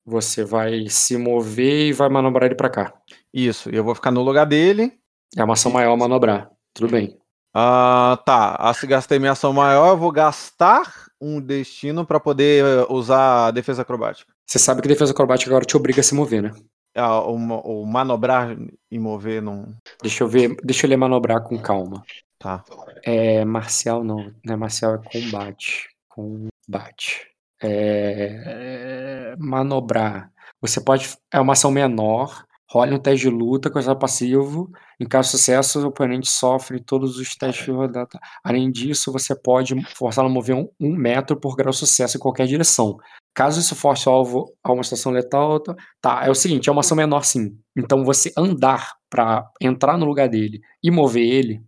Você 0.05 0.45
vai 0.45 0.87
se 0.87 1.17
mover 1.17 1.89
e 1.89 1.93
vai 1.93 2.07
manobrar 2.07 2.45
ele 2.45 2.55
pra 2.55 2.69
cá. 2.69 2.93
Isso, 3.33 3.69
e 3.69 3.75
eu 3.75 3.83
vou 3.83 3.93
ficar 3.93 4.11
no 4.11 4.21
lugar 4.23 4.45
dele. 4.45 4.93
É 5.37 5.43
uma 5.43 5.53
ação 5.53 5.71
maior 5.71 5.95
manobrar. 5.97 6.49
Tudo 6.73 6.89
bem. 6.89 7.17
Ah, 7.53 8.21
tá. 8.25 8.55
Ah, 8.59 8.73
se 8.73 8.87
gastei 8.87 9.19
minha 9.19 9.33
ação 9.33 9.51
maior, 9.51 9.89
eu 9.89 9.97
vou 9.97 10.11
gastar 10.11 11.09
um 11.19 11.39
destino 11.41 12.05
pra 12.05 12.19
poder 12.19 12.63
eh, 12.63 12.85
usar 12.89 13.47
a 13.47 13.51
defesa 13.51 13.81
acrobática. 13.81 14.31
Você 14.45 14.57
sabe 14.57 14.81
que 14.81 14.87
defesa 14.87 15.11
acrobática 15.11 15.51
agora 15.51 15.65
te 15.65 15.75
obriga 15.77 16.01
a 16.01 16.03
se 16.03 16.15
mover, 16.15 16.41
né? 16.43 16.51
Ah, 16.95 17.21
o, 17.21 17.35
o 17.35 17.85
manobrar 17.85 18.57
e 18.89 18.99
mover 18.99 19.41
não. 19.41 19.73
Deixa 20.01 20.23
eu 20.23 20.27
ver, 20.27 20.55
deixa 20.63 20.85
eu 20.85 20.89
ler 20.89 20.97
manobrar 20.97 21.41
com 21.43 21.57
calma. 21.57 22.03
Tá. 22.39 22.63
É 23.03 23.45
marcial 23.45 24.03
não, 24.03 24.33
não 24.43 24.53
é 24.53 24.57
marcial, 24.57 24.95
é 24.95 24.97
combate. 24.97 25.89
Combate. 26.09 27.27
É, 27.61 29.35
manobrar. 29.37 30.31
Você 30.59 30.81
pode. 30.81 31.15
É 31.31 31.39
uma 31.39 31.53
ação 31.53 31.71
menor. 31.71 32.45
Role 32.71 32.93
um 32.93 32.99
teste 32.99 33.27
de 33.27 33.35
luta 33.35 33.69
com 33.69 33.79
esse 33.79 33.93
passivo. 33.95 34.71
Em 34.99 35.05
caso 35.05 35.27
de 35.27 35.31
sucesso, 35.37 35.81
o 35.81 35.87
oponente 35.87 36.29
sofre 36.29 36.79
todos 36.79 37.17
os 37.17 37.35
testes 37.35 37.65
de 37.65 37.71
rodada. 37.71 38.17
Além 38.43 38.71
disso, 38.71 39.11
você 39.11 39.35
pode 39.35 39.75
forçá-lo 39.95 40.29
a 40.29 40.31
mover 40.31 40.55
um, 40.55 40.69
um 40.79 40.95
metro 40.95 41.35
por 41.35 41.55
grau 41.57 41.71
de 41.71 41.77
sucesso 41.77 42.15
em 42.15 42.19
qualquer 42.19 42.47
direção. 42.47 42.97
Caso 43.33 43.59
isso 43.59 43.75
force 43.75 44.07
o 44.07 44.11
alvo 44.11 44.53
a 44.63 44.71
uma 44.71 44.83
situação 44.83 45.11
letal. 45.11 45.59
tá- 45.59 45.75
Tá, 46.01 46.25
é 46.25 46.29
o 46.29 46.35
seguinte: 46.35 46.69
é 46.69 46.71
uma 46.71 46.79
ação 46.81 46.95
menor 46.95 47.23
sim. 47.25 47.57
Então 47.75 48.05
você 48.05 48.31
andar 48.37 48.93
pra 49.09 49.49
entrar 49.59 49.97
no 49.97 50.05
lugar 50.05 50.29
dele 50.29 50.61
e 50.81 50.89
mover 50.89 51.23
ele 51.23 51.61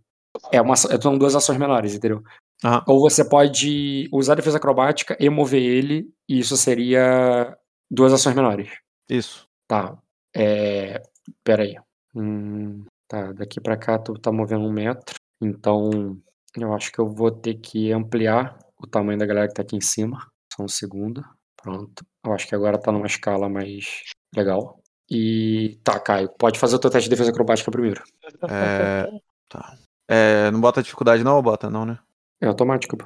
é 0.50 0.60
uma, 0.60 0.74
são 0.76 1.18
duas 1.18 1.34
ações 1.36 1.58
menores, 1.58 1.94
entendeu? 1.94 2.22
Aham. 2.64 2.82
Ou 2.88 3.00
você 3.00 3.22
pode 3.28 4.08
usar 4.10 4.32
a 4.32 4.36
defesa 4.36 4.56
acrobática 4.56 5.16
e 5.20 5.28
mover 5.28 5.60
ele, 5.62 6.06
e 6.28 6.38
isso 6.38 6.56
seria 6.56 7.54
duas 7.90 8.12
ações 8.12 8.34
menores. 8.34 8.70
Isso. 9.08 9.46
Tá. 9.68 9.98
É. 10.34 11.02
Pera 11.42 11.62
aí. 11.62 11.76
Hum, 12.14 12.84
tá, 13.08 13.32
daqui 13.32 13.60
pra 13.60 13.76
cá 13.76 13.98
tu 13.98 14.14
tá 14.14 14.30
movendo 14.30 14.64
um 14.64 14.72
metro. 14.72 15.14
Então, 15.40 16.18
eu 16.56 16.72
acho 16.74 16.92
que 16.92 16.98
eu 16.98 17.08
vou 17.08 17.30
ter 17.30 17.54
que 17.54 17.92
ampliar 17.92 18.58
o 18.78 18.86
tamanho 18.86 19.18
da 19.18 19.26
galera 19.26 19.48
que 19.48 19.54
tá 19.54 19.62
aqui 19.62 19.76
em 19.76 19.80
cima. 19.80 20.18
Só 20.54 20.62
um 20.62 20.68
segundo. 20.68 21.24
Pronto. 21.56 22.04
Eu 22.24 22.32
acho 22.32 22.46
que 22.46 22.54
agora 22.54 22.80
tá 22.80 22.92
numa 22.92 23.06
escala 23.06 23.48
mais 23.48 24.02
legal. 24.34 24.80
E 25.10 25.78
tá, 25.82 25.98
Caio, 26.00 26.30
pode 26.38 26.58
fazer 26.58 26.76
o 26.76 26.78
teu 26.78 26.90
teste 26.90 27.08
de 27.08 27.14
defesa 27.14 27.30
acrobática 27.30 27.70
primeiro. 27.70 28.02
É, 28.48 29.06
tá. 29.48 29.76
É, 30.08 30.50
não 30.50 30.60
bota 30.60 30.82
dificuldade, 30.82 31.24
não, 31.24 31.36
ou 31.36 31.42
bota, 31.42 31.68
não, 31.68 31.84
né? 31.84 31.98
É 32.40 32.46
automático. 32.46 32.96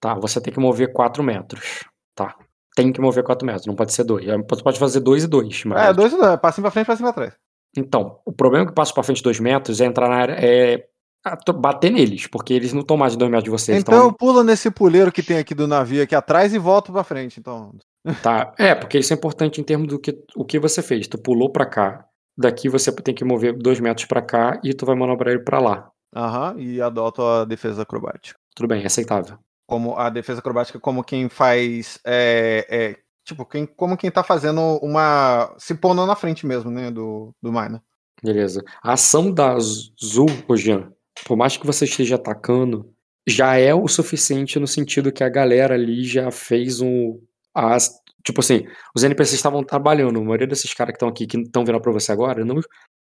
Tá, 0.00 0.14
você 0.14 0.40
tem 0.40 0.52
que 0.52 0.60
mover 0.60 0.92
4 0.92 1.22
metros. 1.22 1.84
Tá. 2.14 2.36
Tem 2.74 2.92
que 2.92 3.00
mover 3.00 3.24
4 3.24 3.44
metros, 3.46 3.66
não 3.66 3.74
pode 3.74 3.92
ser 3.92 4.04
2. 4.04 4.26
Você 4.48 4.62
pode 4.62 4.78
fazer 4.78 5.00
2 5.00 5.24
e 5.24 5.26
2. 5.26 5.64
É, 5.76 5.92
dois, 5.92 6.12
dois, 6.12 6.36
passinho 6.40 6.62
pra 6.62 6.70
frente, 6.70 6.86
passinho 6.86 7.12
pra 7.12 7.12
trás. 7.12 7.34
Então, 7.76 8.18
o 8.24 8.32
problema 8.32 8.64
é 8.64 8.68
que 8.68 8.74
passo 8.74 8.94
pra 8.94 9.02
frente 9.02 9.22
2 9.22 9.40
metros 9.40 9.80
é 9.80 9.84
entrar 9.84 10.08
na 10.08 10.16
área. 10.16 10.36
É 10.38 10.86
bater 11.54 11.90
neles, 11.90 12.26
porque 12.26 12.54
eles 12.54 12.72
não 12.72 12.80
estão 12.80 12.96
mais 12.96 13.12
de 13.12 13.18
2 13.18 13.30
metros 13.30 13.44
de 13.44 13.50
vocês. 13.50 13.78
Então 13.78 14.04
eu 14.04 14.12
pulo 14.12 14.42
nesse 14.42 14.70
puleiro 14.70 15.12
que 15.12 15.22
tem 15.22 15.36
aqui 15.38 15.54
do 15.54 15.68
navio 15.68 16.02
aqui 16.02 16.14
atrás 16.14 16.54
e 16.54 16.58
volto 16.58 16.92
pra 16.92 17.04
frente, 17.04 17.38
então. 17.38 17.74
Tá. 18.22 18.54
É, 18.56 18.74
porque 18.74 18.98
isso 18.98 19.12
é 19.12 19.16
importante 19.16 19.60
em 19.60 19.64
termos 19.64 19.88
do 19.88 19.98
que 19.98 20.16
o 20.34 20.44
que 20.44 20.58
você 20.58 20.80
fez. 20.80 21.06
Tu 21.06 21.18
pulou 21.18 21.50
pra 21.50 21.66
cá. 21.66 22.06
Daqui 22.36 22.68
você 22.68 22.92
tem 22.92 23.14
que 23.14 23.24
mover 23.24 23.52
2 23.52 23.80
metros 23.80 24.06
pra 24.06 24.22
cá 24.22 24.60
e 24.62 24.72
tu 24.72 24.86
vai 24.86 24.94
manobrar 24.94 25.34
ele 25.34 25.42
pra 25.42 25.58
lá. 25.58 25.90
Aham, 26.14 26.54
e 26.56 26.80
adoto 26.80 27.22
a 27.22 27.44
defesa 27.44 27.82
acrobática. 27.82 28.38
Tudo 28.54 28.68
bem, 28.68 28.82
é 28.82 28.86
aceitável. 28.86 29.38
Como 29.68 29.96
a 29.98 30.08
defesa 30.08 30.40
acrobática, 30.40 30.80
como 30.80 31.04
quem 31.04 31.28
faz. 31.28 32.00
É, 32.04 32.66
é, 32.70 32.96
tipo, 33.22 33.44
quem, 33.44 33.66
como 33.66 33.98
quem 33.98 34.10
tá 34.10 34.24
fazendo 34.24 34.60
uma. 34.82 35.54
se 35.58 35.74
pondo 35.74 36.06
na 36.06 36.16
frente 36.16 36.46
mesmo, 36.46 36.70
né? 36.70 36.90
Do, 36.90 37.34
do 37.42 37.52
Minor. 37.52 37.82
Beleza. 38.22 38.64
A 38.82 38.94
ação 38.94 39.30
da 39.30 39.52
Azul, 39.52 40.26
Jean, 40.56 40.90
por 41.26 41.36
mais 41.36 41.56
que 41.56 41.66
você 41.66 41.84
esteja 41.84 42.16
atacando, 42.16 42.90
já 43.28 43.56
é 43.56 43.74
o 43.74 43.86
suficiente 43.86 44.58
no 44.58 44.66
sentido 44.66 45.12
que 45.12 45.22
a 45.22 45.28
galera 45.28 45.74
ali 45.74 46.02
já 46.02 46.30
fez 46.30 46.80
um. 46.80 47.20
As, 47.54 48.00
tipo 48.24 48.40
assim, 48.40 48.66
os 48.94 49.04
NPCs 49.04 49.34
estavam 49.34 49.62
trabalhando. 49.62 50.18
A 50.18 50.24
maioria 50.24 50.46
desses 50.46 50.72
caras 50.72 50.92
que 50.92 50.96
estão 50.96 51.08
aqui, 51.08 51.26
que 51.26 51.36
estão 51.36 51.62
virando 51.62 51.82
pra 51.82 51.92
você 51.92 52.10
agora, 52.10 52.42
não, 52.42 52.58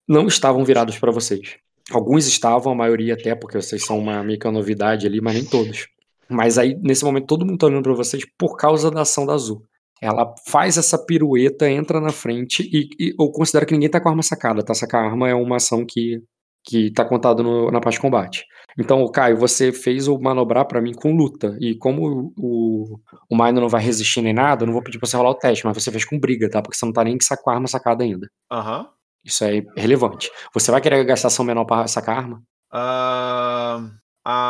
não 0.06 0.26
estavam 0.26 0.64
virados 0.64 0.98
pra 0.98 1.12
vocês. 1.12 1.56
Alguns 1.92 2.26
estavam, 2.26 2.72
a 2.72 2.76
maioria 2.76 3.14
até, 3.14 3.36
porque 3.36 3.60
vocês 3.60 3.84
são 3.84 3.98
uma 3.98 4.20
meio 4.24 4.40
novidade 4.50 5.06
ali, 5.06 5.20
mas 5.20 5.34
nem 5.34 5.44
todos. 5.44 5.86
Mas 6.28 6.58
aí, 6.58 6.74
nesse 6.82 7.04
momento, 7.04 7.26
todo 7.26 7.44
mundo 7.46 7.58
tá 7.58 7.66
olhando 7.66 7.82
pra 7.82 7.94
vocês 7.94 8.24
por 8.38 8.56
causa 8.56 8.90
da 8.90 9.02
ação 9.02 9.24
da 9.26 9.34
Azul. 9.34 9.62
Ela 10.02 10.34
faz 10.48 10.76
essa 10.76 10.98
pirueta, 10.98 11.68
entra 11.70 12.00
na 12.00 12.10
frente 12.10 12.62
e, 12.72 12.88
e 12.98 13.14
eu 13.18 13.30
considero 13.30 13.64
que 13.64 13.72
ninguém 13.72 13.88
tá 13.88 14.00
com 14.00 14.08
a 14.08 14.12
arma 14.12 14.22
sacada, 14.22 14.62
tá? 14.62 14.74
Sacar 14.74 15.02
a 15.02 15.06
arma 15.08 15.28
é 15.28 15.34
uma 15.34 15.56
ação 15.56 15.86
que, 15.86 16.20
que 16.64 16.90
tá 16.92 17.04
contado 17.04 17.42
no- 17.42 17.70
na 17.70 17.80
parte 17.80 17.94
de 17.96 18.02
combate. 18.02 18.44
Então, 18.78 19.06
Caio, 19.10 19.38
você 19.38 19.72
fez 19.72 20.06
o 20.06 20.18
manobrar 20.18 20.66
pra 20.66 20.82
mim 20.82 20.92
com 20.92 21.14
luta. 21.16 21.56
E 21.60 21.74
como 21.76 22.30
o, 22.36 23.00
o 23.30 23.34
Minor 23.36 23.52
não 23.62 23.68
vai 23.70 23.82
resistir 23.82 24.20
nem 24.20 24.34
nada, 24.34 24.64
eu 24.64 24.66
não 24.66 24.74
vou 24.74 24.82
pedir 24.82 24.98
pra 24.98 25.08
você 25.08 25.16
rolar 25.16 25.30
o 25.30 25.34
teste, 25.34 25.64
mas 25.64 25.74
você 25.82 25.90
fez 25.90 26.04
com 26.04 26.18
briga, 26.20 26.50
tá? 26.50 26.60
Porque 26.60 26.76
você 26.76 26.84
não 26.84 26.92
tá 26.92 27.02
nem 27.02 27.16
com 27.42 27.50
a 27.50 27.54
arma 27.54 27.66
sacada 27.66 28.04
ainda. 28.04 28.28
Aham. 28.52 28.86
Isso 29.24 29.42
é 29.44 29.62
relevante. 29.76 30.30
Você 30.52 30.70
vai 30.70 30.80
querer 30.82 31.02
gastar 31.04 31.28
ação 31.28 31.44
menor 31.44 31.64
pra 31.64 31.86
sacar 31.88 32.16
a 32.16 32.18
arma? 32.18 32.42
Ah, 32.70 33.80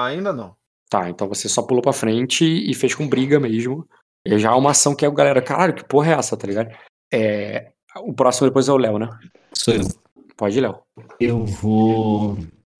ainda 0.06 0.32
não. 0.32 0.54
Tá, 0.88 1.10
então 1.10 1.28
você 1.28 1.48
só 1.48 1.62
pulou 1.62 1.82
pra 1.82 1.92
frente 1.92 2.44
e 2.44 2.72
fez 2.74 2.94
com 2.94 3.08
briga 3.08 3.40
mesmo. 3.40 3.86
E 4.24 4.38
já 4.38 4.50
é 4.50 4.54
uma 4.54 4.70
ação 4.70 4.94
que 4.94 5.04
é 5.04 5.08
o 5.08 5.12
galera, 5.12 5.42
caralho, 5.42 5.74
que 5.74 5.84
porra 5.84 6.12
é 6.12 6.18
essa, 6.18 6.36
tá 6.36 6.46
ligado? 6.46 6.74
É, 7.12 7.72
o 7.98 8.12
próximo 8.12 8.48
depois 8.48 8.68
é 8.68 8.72
o 8.72 8.76
Léo, 8.76 8.98
né? 8.98 9.08
Sou 9.52 9.74
eu. 9.74 9.82
Pode 10.36 10.58
ir, 10.58 10.60
Léo. 10.60 10.80
Eu 11.18 11.44
vou. 11.44 12.36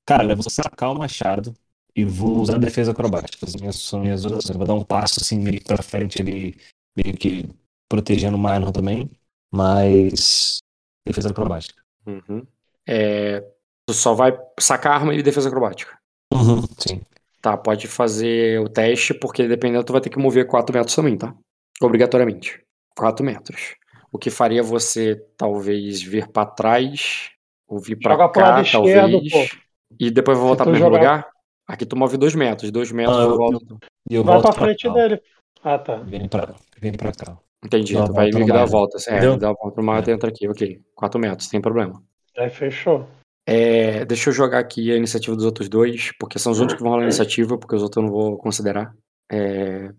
Cara, 0.07 0.25
eu 0.25 0.37
vou 0.37 0.51
sacar 0.51 0.93
o 0.93 0.99
machado 0.99 1.55
e 1.95 2.05
vou 2.05 2.41
usar 2.41 2.57
a 2.57 2.59
defesa 2.59 2.93
acrobática. 2.93 3.47
As 3.47 3.57
minhas, 3.57 3.77
são 3.77 4.01
minhas 4.01 4.23
duas 4.23 4.39
ações. 4.39 4.57
Vou 4.57 4.67
dar 4.67 4.75
um 4.75 4.85
passo 4.85 5.21
assim 5.21 5.39
meio 5.41 5.59
que 5.59 5.65
pra 5.65 5.83
frente 5.83 6.21
ali, 6.21 6.57
meio 6.97 7.17
que 7.17 7.49
protegendo 7.89 8.37
o 8.37 8.41
Minor 8.41 8.73
também. 8.73 9.11
Mas. 9.53 10.59
Defesa 11.07 11.31
acrobática. 11.31 11.81
Uhum. 12.07 12.47
É, 12.87 13.41
tu 13.87 13.95
só 13.95 14.15
vai 14.15 14.37
sacar 14.61 14.93
a 14.93 14.95
arma 14.97 15.15
e 15.15 15.23
defesa 15.23 15.49
acrobática. 15.49 15.97
Uhum, 16.33 16.63
sim. 16.79 17.01
Tá, 17.47 17.57
pode 17.57 17.87
fazer 17.87 18.59
o 18.61 18.69
teste, 18.69 19.15
porque 19.15 19.47
dependendo, 19.47 19.85
tu 19.85 19.93
vai 19.93 20.01
ter 20.03 20.11
que 20.11 20.19
mover 20.19 20.49
4 20.49 20.75
metros 20.77 20.97
também, 20.97 21.17
tá? 21.17 21.33
Obrigatoriamente. 21.81 22.61
4 22.97 23.25
metros. 23.25 23.77
O 24.11 24.19
que 24.19 24.31
faria 24.31 24.65
você 24.65 25.15
talvez 25.37 26.03
vir 26.03 26.27
pra 26.27 26.45
trás 26.45 27.31
Ouvir 27.69 27.95
pra 27.97 28.13
Joga 28.15 28.29
pro 28.29 28.43
cá, 28.43 28.49
lado 28.51 28.63
esquerdo, 28.65 29.13
talvez. 29.13 29.33
pô. 29.33 29.57
E 30.01 30.11
depois 30.11 30.37
vou 30.39 30.49
voltar 30.49 30.65
pro 30.65 30.73
mesmo 30.73 30.87
jogar- 30.87 30.99
lugar? 30.99 31.29
Aqui 31.69 31.87
tu 31.87 31.97
move 31.97 32.17
dois 32.17 32.35
metros. 32.35 32.71
Dois 32.73 32.91
metros 32.91 33.17
Ah, 33.17 33.21
eu 33.23 33.31
eu- 33.31 33.37
volto. 33.37 33.79
E 34.11 34.15
eu 34.17 34.25
Vai 34.25 34.35
volto 34.35 34.55
pra 34.55 34.65
frente 34.67 34.89
cá. 34.89 34.93
dele. 34.95 35.21
Ah, 35.63 35.79
tá. 35.79 35.97
Vem 35.99 36.29
pra, 36.29 36.55
vem 36.81 36.93
pra 36.93 37.13
cá. 37.13 37.39
Entendi. 37.65 37.95
Dá 37.95 38.07
Tu 38.07 38.13
vai 38.13 38.31
vir 38.33 38.47
dá 38.47 38.63
a 38.63 38.67
volta. 38.67 38.99
É, 39.09 39.37
dá 39.37 39.51
a 39.51 39.53
volta 39.53 39.71
pro 39.73 39.85
mato 39.85 40.11
e 40.11 40.13
entra 40.13 40.29
aqui. 40.31 40.49
Ok. 40.49 40.81
Quatro 40.97 41.21
metros, 41.21 41.49
sem 41.49 41.61
problema. 41.61 42.03
Aí 42.37 42.51
fechou. 42.51 43.07
É, 43.49 44.05
deixa 44.05 44.31
eu 44.31 44.35
jogar 44.35 44.59
aqui 44.59 44.91
a 44.91 44.97
iniciativa 44.97 45.37
dos 45.37 45.45
outros 45.45 45.69
dois, 45.69 46.11
porque 46.19 46.39
são 46.39 46.51
os 46.51 46.59
únicos 46.59 46.77
que 46.77 46.83
vão 46.83 46.91
rolar 46.91 47.05
a 47.05 47.07
iniciativa, 47.07 47.57
porque 47.57 47.77
os 47.77 47.83
outros 47.83 48.03
eu 48.03 48.11
não 48.11 48.11
vou 48.11 48.37
considerar. 48.37 48.93
É, 49.31 49.91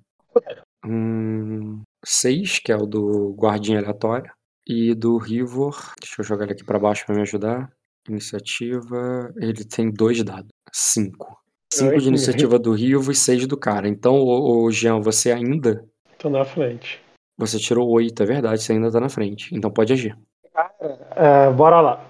hum, 0.85 1.81
seis, 2.05 2.59
que 2.59 2.71
é 2.71 2.75
o 2.75 2.85
do 2.85 3.33
guardinha 3.37 3.79
aleatório, 3.79 4.31
e 4.67 4.93
do 4.93 5.17
Rivor. 5.17 5.93
Deixa 6.01 6.21
eu 6.21 6.25
jogar 6.25 6.43
ele 6.43 6.53
aqui 6.53 6.63
pra 6.65 6.77
baixo 6.77 7.05
pra 7.05 7.15
me 7.15 7.21
ajudar. 7.21 7.71
Iniciativa, 8.09 9.33
ele 9.37 9.63
tem 9.65 9.91
dois 9.91 10.21
dados. 10.23 10.49
Cinco. 10.73 11.37
Cinco 11.73 11.99
de 11.99 12.07
iniciativa 12.07 12.59
do 12.59 12.73
Rivor 12.73 13.11
e 13.11 13.15
seis 13.15 13.45
do 13.47 13.57
cara. 13.57 13.87
Então, 13.87 14.15
ô, 14.15 14.69
Jean, 14.71 14.99
você 14.99 15.31
ainda. 15.31 15.85
Tô 16.17 16.29
na 16.29 16.43
frente. 16.43 17.01
Você 17.37 17.59
tirou 17.59 17.87
oito, 17.89 18.23
é 18.23 18.25
verdade, 18.25 18.61
você 18.61 18.73
ainda 18.73 18.91
tá 18.91 18.99
na 18.99 19.09
frente. 19.09 19.53
Então 19.53 19.69
pode 19.69 19.93
agir. 19.93 20.17
É, 21.15 21.51
bora 21.51 21.79
lá. 21.81 22.05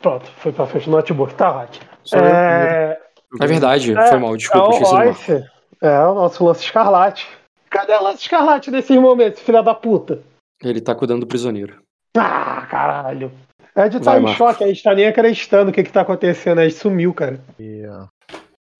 Pronto, 0.00 0.26
foi 0.38 0.52
pra 0.52 0.66
frente 0.66 0.84
do 0.84 0.92
notebook. 0.92 1.34
Tá, 1.34 1.68
eu 2.12 2.18
É, 2.24 3.00
É 3.40 3.46
verdade, 3.46 3.96
É, 3.96 4.06
foi 4.08 4.18
mal, 4.18 4.36
desculpa, 4.36 4.74
é 4.76 4.80
o. 4.80 4.84
Royce. 4.84 5.44
É 5.80 6.00
o 6.06 6.14
nosso 6.14 6.44
lance 6.44 6.64
escarlate. 6.64 7.28
Cadê 7.70 7.92
o 7.94 8.02
lance 8.02 8.22
escarlate 8.22 8.70
nesses 8.70 8.96
momentos, 8.98 9.40
filha 9.42 9.62
da 9.62 9.74
puta? 9.74 10.22
Ele 10.62 10.80
tá 10.80 10.94
cuidando 10.94 11.20
do 11.20 11.26
prisioneiro. 11.26 11.82
Ah, 12.16 12.66
caralho. 12.68 13.30
Ed 13.76 14.00
tá 14.00 14.10
Vai, 14.12 14.18
em 14.18 14.22
Marcos. 14.22 14.38
choque, 14.38 14.64
a 14.64 14.66
gente 14.66 14.82
tá 14.82 14.94
nem 14.94 15.06
acreditando 15.06 15.70
o 15.70 15.74
que 15.74 15.84
que 15.84 15.92
tá 15.92 16.00
acontecendo. 16.00 16.60
Ed 16.60 16.72
sumiu, 16.72 17.14
cara. 17.14 17.40
É, 17.60 18.08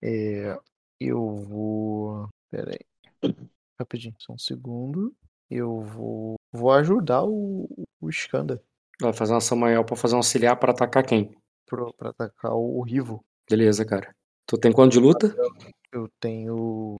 é, 0.03 0.59
eu 1.01 1.37
vou. 1.49 2.29
Pera 2.51 2.73
aí. 2.73 3.35
Rapidinho, 3.79 4.15
só 4.19 4.33
um 4.33 4.39
segundo. 4.39 5.13
Eu 5.49 5.81
vou. 5.83 6.35
Vou 6.53 6.73
ajudar 6.73 7.23
o, 7.25 7.69
o 8.01 8.09
Skanda 8.09 8.61
Vai 9.01 9.13
fazer 9.13 9.33
uma 9.33 9.39
ação 9.39 9.57
maior 9.57 9.85
pra 9.85 9.97
fazer 9.97 10.15
um 10.15 10.19
auxiliar 10.19 10.57
pra 10.57 10.73
atacar 10.73 11.05
quem? 11.05 11.31
pro- 11.67 11.93
pra 11.99 12.11
atacar 12.11 12.53
o 12.55 12.81
Rivo. 12.83 13.23
Beleza, 13.49 13.85
cara. 13.85 14.15
Tu 14.47 14.57
tem 14.57 14.73
quanto 14.73 14.93
de 14.93 14.99
luta? 15.01 15.35
Eu 15.93 16.09
tenho. 16.19 16.97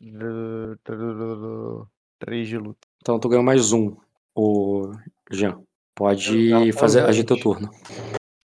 3 2.19 2.49
de 2.49 2.59
luta. 2.59 2.79
Então 3.01 3.19
tu 3.19 3.29
ganha 3.29 3.43
mais 3.43 3.73
um, 3.73 3.97
o 4.35 4.93
Jean. 5.31 5.61
Pode 5.95 6.73
fazer, 6.73 7.05
agir 7.05 7.25
teu 7.25 7.39
turno. 7.41 7.71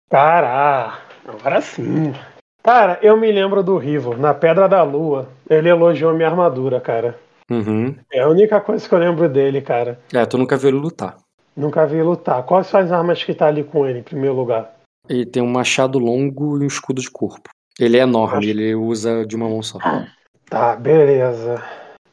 Cará, 0.09 1.01
agora 1.25 1.61
sim. 1.61 2.13
Cara, 2.63 2.99
eu 3.01 3.17
me 3.17 3.31
lembro 3.31 3.61
do 3.63 3.77
Rivo, 3.77 4.15
na 4.15 4.33
Pedra 4.33 4.69
da 4.69 4.83
Lua. 4.83 5.29
Ele 5.49 5.67
elogiou 5.69 6.13
minha 6.13 6.29
armadura, 6.29 6.79
cara. 6.79 7.19
Uhum. 7.51 7.95
É 8.11 8.21
a 8.21 8.29
única 8.29 8.61
coisa 8.61 8.87
que 8.87 8.93
eu 8.95 8.99
lembro 8.99 9.27
dele, 9.27 9.61
cara. 9.61 9.99
É, 10.13 10.25
tu 10.25 10.37
nunca 10.37 10.55
viu 10.55 10.69
ele 10.69 10.77
lutar. 10.77 11.17
Nunca 11.55 11.85
vi 11.85 12.01
lutar. 12.01 12.43
Quais 12.43 12.67
são 12.67 12.79
as 12.79 12.91
armas 12.91 13.23
que 13.23 13.33
tá 13.33 13.47
ali 13.47 13.63
com 13.63 13.85
ele, 13.85 13.99
em 13.99 14.03
primeiro 14.03 14.35
lugar? 14.35 14.73
Ele 15.07 15.25
tem 15.25 15.41
um 15.43 15.51
machado 15.51 15.99
longo 15.99 16.57
e 16.57 16.63
um 16.63 16.67
escudo 16.67 17.01
de 17.01 17.09
corpo. 17.11 17.49
Ele 17.79 17.97
é 17.97 18.01
enorme, 18.01 18.37
Acho- 18.37 18.49
ele 18.49 18.75
usa 18.75 19.25
de 19.25 19.35
uma 19.35 19.49
mão 19.49 19.61
só. 19.61 19.77
Tá, 20.49 20.75
beleza. 20.75 21.61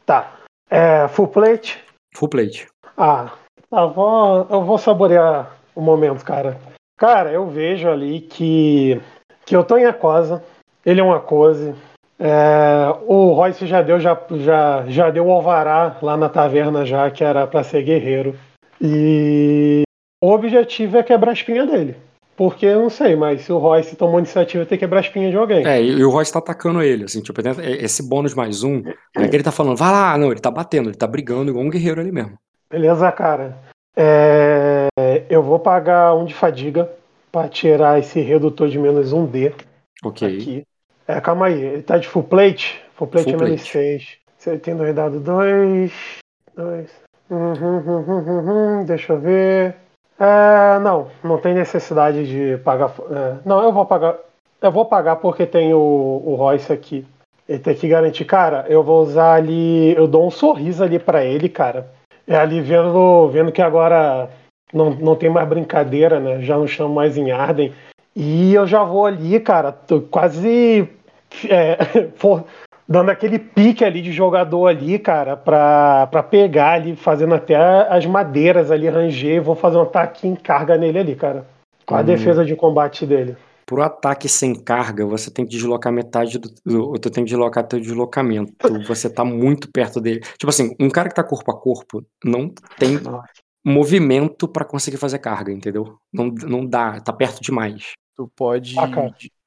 Tá. 0.04 0.36
É, 0.70 1.06
full 1.08 1.28
plate? 1.28 1.82
Full 2.16 2.28
plate. 2.28 2.66
Ah, 2.96 3.32
tá, 3.70 3.86
vou, 3.86 4.46
eu 4.50 4.64
vou 4.64 4.78
saborear 4.78 5.56
o 5.74 5.80
momento, 5.80 6.24
cara. 6.24 6.58
Cara, 6.98 7.30
eu 7.32 7.46
vejo 7.46 7.88
ali 7.88 8.20
que, 8.20 9.00
que 9.46 9.54
eu 9.56 9.64
tô 9.64 9.76
em 9.78 9.86
Acosa, 9.86 10.42
ele 10.84 11.00
é 11.00 11.04
um 11.04 11.12
Acose. 11.12 11.74
É, 12.18 12.94
o 13.06 13.32
Royce 13.32 13.66
já 13.66 13.80
deu, 13.80 13.98
já, 13.98 14.18
já, 14.36 14.84
já 14.86 15.10
deu 15.10 15.26
o 15.26 15.32
alvará 15.32 15.96
lá 16.02 16.16
na 16.16 16.28
taverna 16.28 16.84
já, 16.84 17.10
que 17.10 17.24
era 17.24 17.46
pra 17.46 17.62
ser 17.62 17.82
guerreiro. 17.82 18.36
E 18.80 19.82
o 20.22 20.30
objetivo 20.30 20.96
é 20.98 21.02
quebrar 21.02 21.30
a 21.30 21.34
espinha 21.34 21.66
dele. 21.66 21.96
Porque 22.36 22.64
eu 22.64 22.80
não 22.80 22.88
sei, 22.90 23.14
mas 23.14 23.42
se 23.42 23.52
o 23.52 23.58
Royce 23.58 23.94
tomou 23.96 24.18
iniciativa, 24.18 24.64
tem 24.64 24.78
que 24.78 24.84
quebrar 24.84 25.00
a 25.00 25.02
espinha 25.02 25.30
de 25.30 25.36
alguém. 25.36 25.66
É, 25.66 25.82
e, 25.82 26.02
o 26.02 26.08
Royce 26.08 26.32
tá 26.32 26.38
atacando 26.38 26.80
ele, 26.82 27.04
assim, 27.04 27.20
tipo, 27.20 27.42
tem- 27.42 27.52
esse 27.84 28.02
bônus 28.02 28.32
mais 28.32 28.62
um, 28.62 28.82
não 29.14 29.24
é 29.24 29.28
que 29.28 29.36
ele 29.36 29.42
tá 29.42 29.52
falando, 29.52 29.76
vai 29.76 29.90
lá, 29.92 30.16
não, 30.16 30.30
ele 30.30 30.40
tá 30.40 30.50
batendo, 30.50 30.88
ele 30.88 30.96
tá 30.96 31.06
brigando 31.06 31.50
igual 31.50 31.62
um 31.64 31.68
guerreiro 31.68 32.00
ali 32.00 32.10
mesmo. 32.10 32.38
Beleza, 32.70 33.12
cara. 33.12 33.58
É, 33.94 34.88
eu 35.28 35.42
vou 35.42 35.58
pagar 35.58 36.14
um 36.14 36.24
de 36.24 36.32
fadiga 36.32 36.90
pra 37.30 37.46
tirar 37.46 37.98
esse 37.98 38.20
redutor 38.20 38.68
de 38.68 38.78
menos 38.78 39.12
um 39.12 39.26
D 39.26 39.52
Ok. 40.02 40.26
aqui. 40.26 40.62
É, 41.06 41.20
calma 41.20 41.46
aí, 41.46 41.60
ele 41.60 41.82
tá 41.82 41.98
de 41.98 42.08
full 42.08 42.22
plate? 42.22 42.80
Full 42.94 43.08
plate 43.08 43.24
Full 43.24 43.34
é 43.34 43.44
menos 43.44 43.60
plate. 43.60 43.72
6. 43.72 44.08
Você 44.38 44.56
tem 44.56 44.74
dois 44.74 44.94
dados, 44.94 45.20
dois. 45.20 45.92
Dois. 46.56 46.88
Uhum, 47.30 47.78
uhum, 47.78 48.78
uhum, 48.80 48.84
deixa 48.84 49.12
eu 49.12 49.20
ver. 49.20 49.76
É, 50.18 50.78
não, 50.80 51.08
não 51.22 51.38
tem 51.38 51.54
necessidade 51.54 52.26
de 52.26 52.58
pagar. 52.62 52.90
é, 53.10 53.36
não, 53.44 53.62
eu 53.62 53.72
vou 53.72 53.86
pagar. 53.86 54.16
Eu 54.60 54.70
vou 54.72 54.84
pagar 54.84 55.16
porque 55.16 55.46
tem 55.46 55.72
o, 55.72 55.78
o 55.78 56.34
Royce 56.34 56.72
aqui. 56.72 57.06
Ele 57.48 57.58
tem 57.58 57.74
que 57.74 57.88
garantir, 57.88 58.24
cara, 58.24 58.66
eu 58.68 58.82
vou 58.82 59.02
usar 59.02 59.34
ali. 59.34 59.94
Eu 59.96 60.06
dou 60.06 60.26
um 60.26 60.30
sorriso 60.30 60.82
ali 60.84 60.98
pra 60.98 61.24
ele, 61.24 61.48
cara. 61.48 61.88
É 62.26 62.36
ali 62.36 62.60
vendo, 62.60 63.28
vendo 63.28 63.50
que 63.52 63.62
agora 63.62 64.28
não, 64.72 64.90
não 64.90 65.16
tem 65.16 65.30
mais 65.30 65.48
brincadeira, 65.48 66.20
né? 66.20 66.40
Já 66.42 66.56
não 66.58 66.66
chamo 66.66 66.94
mais 66.94 67.16
em 67.16 67.30
Arden. 67.30 67.72
E 68.14 68.52
eu 68.52 68.66
já 68.66 68.82
vou 68.84 69.06
ali, 69.06 69.38
cara, 69.40 69.74
quase 70.10 70.88
é, 71.48 71.78
for- 72.16 72.44
dando 72.90 73.10
aquele 73.10 73.38
pique 73.38 73.84
ali 73.84 74.02
de 74.02 74.10
jogador 74.10 74.66
ali, 74.66 74.98
cara, 74.98 75.36
pra, 75.36 76.08
pra 76.08 76.24
pegar 76.24 76.72
ali, 76.72 76.96
fazendo 76.96 77.34
até 77.36 77.54
as 77.88 78.04
madeiras 78.04 78.70
ali, 78.72 78.88
ranger, 78.88 79.36
e 79.36 79.40
vou 79.40 79.54
fazer 79.54 79.76
um 79.78 79.82
ataque 79.82 80.26
em 80.26 80.34
carga 80.34 80.76
nele 80.76 80.98
ali, 80.98 81.14
cara. 81.14 81.46
Com 81.86 81.94
a 81.94 82.00
Hum. 82.00 82.04
defesa 82.04 82.44
de 82.44 82.56
combate 82.56 83.06
dele. 83.06 83.36
Pro 83.64 83.82
ataque 83.82 84.28
sem 84.28 84.52
carga, 84.52 85.06
você 85.06 85.30
tem 85.30 85.44
que 85.44 85.52
deslocar 85.52 85.92
metade 85.92 86.38
do. 86.40 86.50
do- 86.66 86.98
Tu 86.98 87.08
tem 87.08 87.22
que 87.24 87.30
deslocar 87.30 87.64
teu 87.64 87.78
deslocamento. 87.80 88.52
Você 88.88 89.08
tá 89.08 89.24
muito 89.24 89.70
perto 89.70 90.00
dele. 90.00 90.18
Tipo 90.36 90.48
assim, 90.50 90.74
um 90.80 90.90
cara 90.90 91.08
que 91.08 91.14
tá 91.14 91.22
corpo 91.22 91.52
a 91.52 91.56
corpo 91.56 92.04
não 92.24 92.52
tem 92.76 92.98
movimento 93.64 94.48
pra 94.48 94.64
conseguir 94.64 94.96
fazer 94.96 95.18
carga, 95.20 95.52
entendeu? 95.52 95.96
Não, 96.12 96.26
não 96.26 96.66
dá, 96.66 97.00
tá 97.00 97.12
perto 97.12 97.40
demais. 97.40 97.92
Tu 98.16 98.28
pode. 98.34 98.76
Ah, 98.78 98.88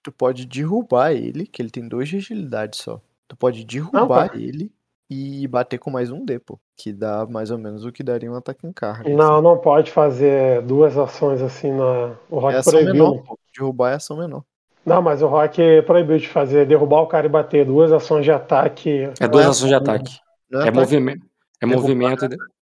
tu 0.02 0.12
pode 0.12 0.46
derrubar 0.46 1.12
ele, 1.12 1.46
que 1.46 1.62
ele 1.62 1.70
tem 1.70 1.86
dois 1.88 2.08
de 2.08 2.16
agilidade 2.18 2.78
só. 2.78 3.02
Tu 3.34 3.38
pode 3.38 3.66
derrubar 3.66 4.30
cara. 4.30 4.40
ele 4.40 4.72
e 5.10 5.48
bater 5.48 5.80
com 5.80 5.90
mais 5.90 6.12
um 6.12 6.24
D, 6.24 6.38
pô. 6.40 6.60
Que 6.78 6.94
dá 6.94 7.26
mais 7.26 7.50
ou 7.50 7.58
menos 7.58 7.84
o 7.84 7.92
que 7.92 8.04
daria 8.04 8.32
um 8.32 8.36
ataque 8.36 8.68
em 8.68 8.72
carga. 8.72 9.10
Não, 9.10 9.42
não 9.42 9.58
pode 9.58 9.92
fazer 9.92 10.62
duas 10.62 10.96
ações 10.98 11.42
assim 11.42 11.72
na. 11.72 12.16
O 12.30 12.38
É 12.38 12.42
Rock 12.42 12.56
ação 12.56 12.74
proibiu. 12.74 12.94
menor, 12.94 13.24
pô. 13.24 13.40
Derrubar 13.56 13.92
é 13.92 13.96
ação 13.96 14.18
menor. 14.18 14.44
Não, 14.86 15.02
mas 15.02 15.22
o 15.22 15.28
Rock 15.28 15.82
proibiu 15.84 16.18
de 16.18 16.28
fazer, 16.28 16.68
derrubar 16.68 17.02
o 17.02 17.08
cara 17.08 17.26
e 17.26 17.30
bater 17.30 17.66
duas 17.66 17.92
ações 17.92 18.24
de 18.24 18.32
ataque. 18.32 19.10
É 19.20 19.28
duas 19.28 19.46
é 19.46 19.50
ações 19.50 19.70
de 19.70 19.76
ataque. 19.76 20.20
Não 20.52 20.60
É 20.60 20.64
ataque, 20.64 20.78
movimento. 20.78 21.26
É 21.62 21.66
Derrubar, 21.66 21.82
movimento. 21.82 22.30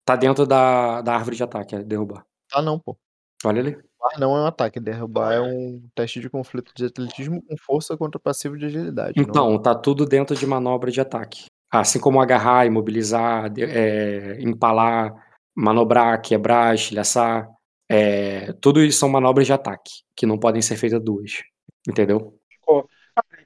Tá 0.05 0.17
dentro 0.17 0.47
da, 0.47 1.03
da 1.03 1.15
árvore 1.15 1.37
de 1.37 1.43
ataque, 1.43 1.75
é 1.75 1.83
derrubar. 1.83 2.25
Tá 2.49 2.63
não, 2.63 2.79
pô. 2.79 2.97
Olha 3.45 3.61
ali. 3.61 3.79
Derrubar 3.99 4.21
não 4.21 4.37
é 4.37 4.41
um 4.43 4.47
ataque. 4.47 4.81
Derrubar 4.81 5.33
é 5.35 5.41
um 5.41 5.83
teste 5.95 6.21
de 6.21 6.29
conflito 6.29 6.73
de 6.77 6.87
atletismo 6.87 7.43
com 7.43 7.57
força 7.57 7.97
contra 7.97 8.21
passivo 8.21 8.57
de 8.57 8.67
agilidade. 8.67 9.15
não- 9.17 9.25
Então, 9.25 9.59
tá 9.63 9.75
tudo 9.75 10.05
dentro 10.05 10.37
de 10.37 10.47
manobra 10.47 10.91
de 10.91 11.01
ataque. 11.01 11.47
Assim 11.71 11.99
como 11.99 12.21
agarrar, 12.21 12.67
imobilizar, 12.67 13.53
é, 13.59 14.37
empalar, 14.41 15.13
manobrar, 15.55 16.21
quebrar, 16.21 16.75
estilhaçar. 16.75 17.49
é, 17.89 18.53
tudo 18.55 18.83
isso 18.83 18.99
são 18.99 19.09
manobras 19.09 19.47
de 19.47 19.53
ataque, 19.53 20.03
que 20.17 20.27
não 20.27 20.37
podem 20.37 20.61
ser 20.61 20.77
feitas 20.77 21.01
duas. 21.01 21.45
Entendeu? 21.89 22.37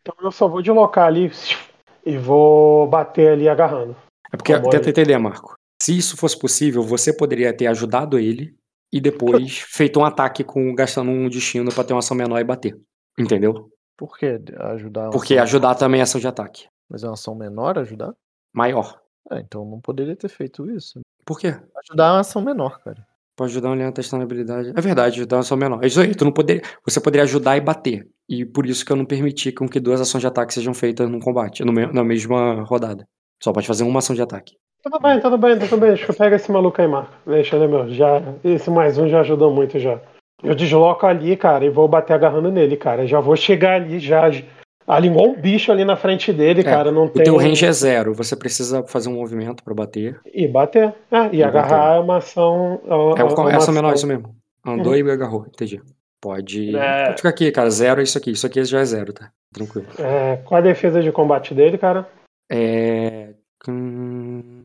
Então 0.00 0.14
eu 0.22 0.32
só 0.32 0.48
vou 0.48 0.62
deslocar 0.62 1.06
ali 1.06 1.30
e 2.04 2.16
vou 2.16 2.86
bater 2.88 3.32
ali 3.32 3.48
agarrando. 3.48 3.94
É 4.32 4.36
porque, 4.36 4.58
tenta 4.70 4.88
é? 4.88 4.90
entender, 4.90 5.18
Marco. 5.18 5.54
Se 5.82 5.96
isso 5.96 6.16
fosse 6.16 6.38
possível, 6.38 6.82
você 6.82 7.14
poderia 7.14 7.54
ter 7.54 7.66
ajudado 7.66 8.18
ele 8.18 8.54
e 8.92 9.00
depois 9.00 9.58
feito 9.68 10.00
um 10.00 10.04
ataque 10.04 10.42
com 10.44 10.74
gastando 10.74 11.10
um 11.10 11.28
destino 11.28 11.72
pra 11.72 11.84
ter 11.84 11.92
uma 11.92 11.98
ação 12.00 12.16
menor 12.16 12.38
e 12.40 12.44
bater. 12.44 12.78
Entendeu? 13.18 13.70
Por 13.96 14.16
que 14.16 14.38
ajudar? 14.58 15.10
Porque 15.10 15.34
ação- 15.34 15.42
ajudar 15.44 15.74
também 15.74 16.00
é 16.00 16.02
ação 16.02 16.20
de 16.20 16.26
ataque. 16.28 16.66
Mas 16.88 17.04
é 17.04 17.06
uma 17.06 17.14
ação 17.14 17.34
menor 17.34 17.78
ajudar? 17.78 18.12
Maior. 18.52 19.00
É, 19.30 19.38
então 19.40 19.64
não 19.64 19.80
poderia 19.80 20.16
ter 20.16 20.28
feito 20.28 20.68
isso. 20.70 21.00
Por 21.24 21.38
quê? 21.38 21.48
Ajudar 21.88 22.06
é 22.08 22.10
uma 22.12 22.20
ação 22.20 22.42
menor, 22.42 22.78
cara. 22.82 23.06
Pode 23.36 23.52
ajudar 23.52 23.68
um 23.68 23.72
aliado 23.72 23.94
testando 23.94 24.22
a 24.22 24.24
habilidade. 24.24 24.72
É 24.76 24.80
verdade, 24.80 25.16
ajudar 25.20 25.36
uma 25.36 25.40
ação 25.42 25.56
menor. 25.56 25.82
É 25.84 25.86
isso 25.86 26.00
aí, 26.00 26.14
tu 26.14 26.24
não 26.24 26.32
poderia. 26.32 26.62
Você 26.84 27.00
poderia 27.00 27.22
ajudar 27.24 27.56
e 27.56 27.60
bater. 27.60 28.08
E 28.28 28.44
por 28.44 28.66
isso 28.66 28.84
que 28.84 28.90
eu 28.92 28.96
não 28.96 29.04
permiti 29.06 29.52
com 29.52 29.68
que 29.68 29.78
duas 29.80 30.00
ações 30.00 30.20
de 30.20 30.26
ataque 30.26 30.52
sejam 30.52 30.74
feitas 30.74 31.08
num 31.08 31.20
combate, 31.20 31.64
no 31.64 31.72
me- 31.72 31.86
na 31.92 32.02
mesma 32.02 32.62
rodada. 32.64 33.06
Só 33.42 33.52
pode 33.52 33.66
fazer 33.66 33.84
uma 33.84 33.98
ação 34.00 34.14
de 34.16 34.20
ataque. 34.22 34.56
Tudo 34.82 34.98
bem, 34.98 35.20
tudo 35.20 35.36
bem, 35.38 35.58
tudo 35.58 35.76
bem. 35.76 35.90
Deixa 35.90 36.10
eu 36.10 36.14
pegar 36.16 36.36
esse 36.36 36.50
maluco 36.50 36.80
aí, 36.80 36.88
Marco. 36.88 37.12
Deixa 37.26 37.56
ele, 37.56 37.66
meu. 37.66 37.88
Já, 37.90 38.22
esse 38.42 38.70
mais 38.70 38.96
um 38.98 39.08
já 39.08 39.20
ajudou 39.20 39.52
muito 39.52 39.78
já. 39.78 40.00
Eu 40.42 40.54
desloco 40.54 41.06
ali, 41.06 41.36
cara, 41.36 41.64
e 41.64 41.68
vou 41.70 41.86
bater 41.86 42.14
agarrando 42.14 42.50
nele, 42.50 42.76
cara. 42.76 43.06
Já 43.06 43.20
vou 43.20 43.36
chegar 43.36 43.74
ali, 43.74 43.98
já. 43.98 44.22
Ali 44.86 45.08
igual 45.08 45.28
um 45.28 45.38
bicho 45.40 45.70
ali 45.70 45.84
na 45.84 45.96
frente 45.96 46.32
dele, 46.32 46.60
É, 46.62 46.64
cara. 46.64 46.90
Não 46.90 47.04
O 47.04 47.08
tem. 47.10 47.22
teu 47.22 47.36
range 47.36 47.66
é 47.66 47.72
zero. 47.72 48.14
Você 48.14 48.34
precisa 48.34 48.82
fazer 48.84 49.08
um 49.10 49.14
movimento 49.14 49.62
pra 49.62 49.74
bater. 49.74 50.18
E 50.32 50.48
bater. 50.48 50.94
É, 51.12 51.28
e, 51.30 51.36
E 51.36 51.42
agarrar 51.44 51.96
é 51.96 52.00
uma 52.00 52.16
ação. 52.16 52.80
É, 52.86 52.94
uma 52.94 53.52
essa 53.52 53.70
menor, 53.70 53.88
ação- 53.88 53.94
isso 53.94 54.06
mesmo. 54.06 54.34
Andou 54.66 54.96
e 54.96 55.00
agarrou, 55.10 55.46
entendi. 55.46 55.80
Pode. 56.20 56.74
É. 56.76 57.04
Pode 57.06 57.16
ficar 57.18 57.28
aqui, 57.28 57.50
cara. 57.52 57.70
Zero 57.70 58.00
é 58.00 58.02
isso 58.02 58.16
aqui. 58.18 58.30
Isso 58.30 58.46
aqui 58.46 58.64
já 58.64 58.80
é 58.80 58.84
zero, 58.84 59.12
tá? 59.12 59.30
Tranquilo. 59.52 59.86
É, 59.98 60.36
qual 60.44 60.58
a 60.58 60.62
defesa 60.62 61.02
de 61.02 61.12
combate 61.12 61.54
dele, 61.54 61.76
cara? 61.78 62.06
É. 62.50 63.28
hum, 63.68 64.59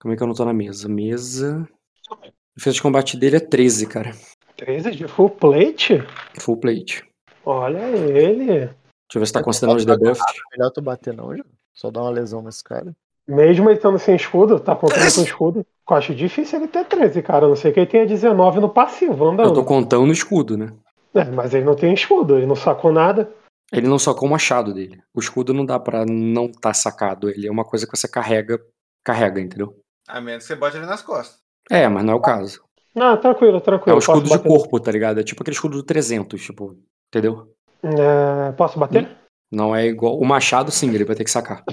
Como 0.00 0.14
é 0.14 0.16
que 0.16 0.22
eu 0.22 0.26
não 0.26 0.34
tô 0.34 0.44
na 0.44 0.52
mesa? 0.52 0.88
Mesa. 0.88 1.68
A 2.10 2.16
defesa 2.56 2.74
de 2.74 2.82
combate 2.82 3.16
dele 3.16 3.36
é 3.36 3.40
13, 3.40 3.86
cara. 3.86 4.12
13 4.56 4.90
de 4.92 5.06
full 5.06 5.30
plate? 5.30 6.02
Full 6.38 6.56
plate. 6.56 7.04
Olha 7.44 7.78
ele. 7.78 8.46
Deixa 8.46 8.70
eu 9.14 9.20
ver 9.20 9.26
se 9.26 9.32
tá 9.32 9.42
considerando 9.42 9.76
os 9.78 9.84
debuffs. 9.84 10.22
Melhor 10.56 10.70
tu 10.70 10.80
bater 10.80 11.14
não, 11.14 11.36
já. 11.36 11.44
Só 11.74 11.90
dar 11.90 12.02
uma 12.02 12.10
lesão 12.10 12.42
nesse 12.42 12.64
cara. 12.64 12.94
Mesmo 13.28 13.68
ele 13.68 13.76
estando 13.76 13.98
sem 13.98 14.16
escudo, 14.16 14.58
tá 14.58 14.74
contando 14.74 15.14
com 15.14 15.22
escudo. 15.22 15.66
Eu 15.88 15.96
acho 15.96 16.14
difícil 16.14 16.58
ele 16.60 16.68
ter 16.68 16.84
13, 16.84 17.22
cara. 17.22 17.46
A 17.46 17.48
não 17.48 17.56
sei 17.56 17.72
que 17.72 17.80
ele 17.80 17.86
tenha 17.86 18.06
19 18.06 18.60
no 18.60 18.68
passivo 18.68 19.24
Eu 19.24 19.30
andando. 19.30 19.54
tô 19.54 19.64
contando 19.64 20.08
o 20.08 20.12
escudo, 20.12 20.56
né? 20.56 20.72
É, 21.14 21.24
mas 21.24 21.52
ele 21.52 21.64
não 21.64 21.74
tem 21.74 21.92
escudo, 21.92 22.36
ele 22.36 22.46
não 22.46 22.54
sacou 22.54 22.92
nada. 22.92 23.30
Ele 23.72 23.88
não 23.88 23.98
sacou 23.98 24.28
o 24.28 24.30
machado 24.30 24.72
dele. 24.72 25.00
O 25.14 25.20
escudo 25.20 25.52
não 25.52 25.66
dá 25.66 25.78
pra 25.78 26.04
não 26.06 26.50
tá 26.50 26.72
sacado. 26.72 27.28
Ele 27.28 27.46
é 27.46 27.50
uma 27.50 27.64
coisa 27.64 27.86
que 27.86 27.96
você 27.96 28.08
carrega, 28.08 28.60
carrega, 29.04 29.40
entendeu? 29.40 29.76
A 30.12 30.20
menos 30.20 30.44
que 30.44 30.48
você 30.48 30.56
bote 30.56 30.76
ele 30.76 30.86
nas 30.86 31.02
costas. 31.02 31.38
É, 31.70 31.88
mas 31.88 32.04
não 32.04 32.14
é 32.14 32.16
o 32.16 32.20
caso. 32.20 32.62
Não, 32.94 33.16
tranquilo, 33.16 33.58
É 33.58 33.60
tranquilo. 33.60 33.96
o 33.96 33.98
escudo 34.00 34.22
de 34.24 34.30
bater? 34.30 34.48
corpo, 34.48 34.80
tá 34.80 34.90
ligado? 34.90 35.20
É 35.20 35.22
tipo 35.22 35.42
aquele 35.42 35.54
escudo 35.54 35.76
do 35.76 35.82
300, 35.84 36.42
tipo, 36.42 36.76
entendeu? 37.08 37.54
É, 37.82 38.52
posso 38.52 38.78
bater? 38.78 39.08
Não 39.50 39.74
é 39.74 39.86
igual. 39.86 40.18
O 40.18 40.24
machado, 40.24 40.70
sim, 40.70 40.92
ele 40.94 41.04
vai 41.04 41.14
ter 41.16 41.24
que 41.24 41.30
sacar. 41.30 41.64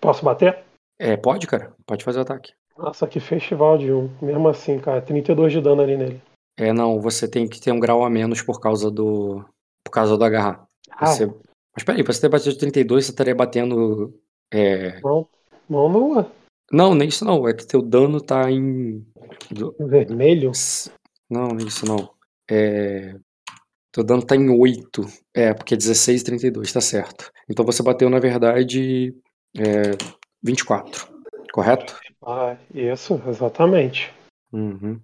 Posso 0.00 0.24
bater? 0.24 0.58
É, 0.98 1.16
pode, 1.16 1.46
cara. 1.46 1.72
Pode 1.86 2.04
fazer 2.04 2.18
o 2.18 2.22
ataque. 2.22 2.52
Nossa, 2.76 3.06
que 3.06 3.20
festival 3.20 3.78
de 3.78 3.92
um. 3.92 4.10
Mesmo 4.20 4.48
assim, 4.48 4.78
cara. 4.78 5.00
32 5.00 5.52
de 5.52 5.60
dano 5.60 5.82
ali 5.82 5.96
nele. 5.96 6.22
É, 6.58 6.72
não, 6.72 7.00
você 7.00 7.28
tem 7.28 7.48
que 7.48 7.60
ter 7.60 7.72
um 7.72 7.80
grau 7.80 8.04
a 8.04 8.10
menos 8.10 8.42
por 8.42 8.60
causa 8.60 8.90
do. 8.90 9.44
Por 9.84 9.90
causa 9.92 10.16
do 10.16 10.24
agarrar. 10.24 10.66
Ah, 10.90 11.06
Você... 11.06 11.26
Mas 11.74 11.84
peraí, 11.84 12.02
pra 12.02 12.12
você 12.12 12.20
ter 12.22 12.28
batido 12.28 12.56
32, 12.56 13.04
você 13.04 13.10
estaria 13.12 13.34
batendo. 13.34 14.14
É... 14.52 15.00
mão, 15.00 15.28
mão 15.68 15.88
nua. 15.88 16.30
Não, 16.70 16.94
nem 16.94 17.08
isso 17.08 17.24
não. 17.24 17.46
É 17.48 17.54
que 17.54 17.66
teu 17.66 17.80
dano 17.80 18.20
tá 18.20 18.50
em. 18.50 19.04
Vermelho. 19.78 20.52
Não, 21.30 21.48
nem 21.48 21.66
isso 21.66 21.86
não. 21.86 22.10
É. 22.50 23.14
Teu 23.92 24.04
dano 24.04 24.22
tá 24.22 24.36
em 24.36 24.48
8. 24.50 25.06
É, 25.34 25.54
porque 25.54 25.74
é 25.74 25.76
16 25.76 26.20
e 26.20 26.24
32, 26.24 26.72
tá 26.72 26.80
certo. 26.80 27.30
Então 27.48 27.64
você 27.64 27.82
bateu, 27.82 28.10
na 28.10 28.18
verdade. 28.18 29.14
É... 29.56 29.92
24. 30.42 31.08
Correto? 31.52 31.98
Ah, 32.24 32.56
isso, 32.74 33.20
exatamente. 33.26 34.12
Uhum. 34.52 35.00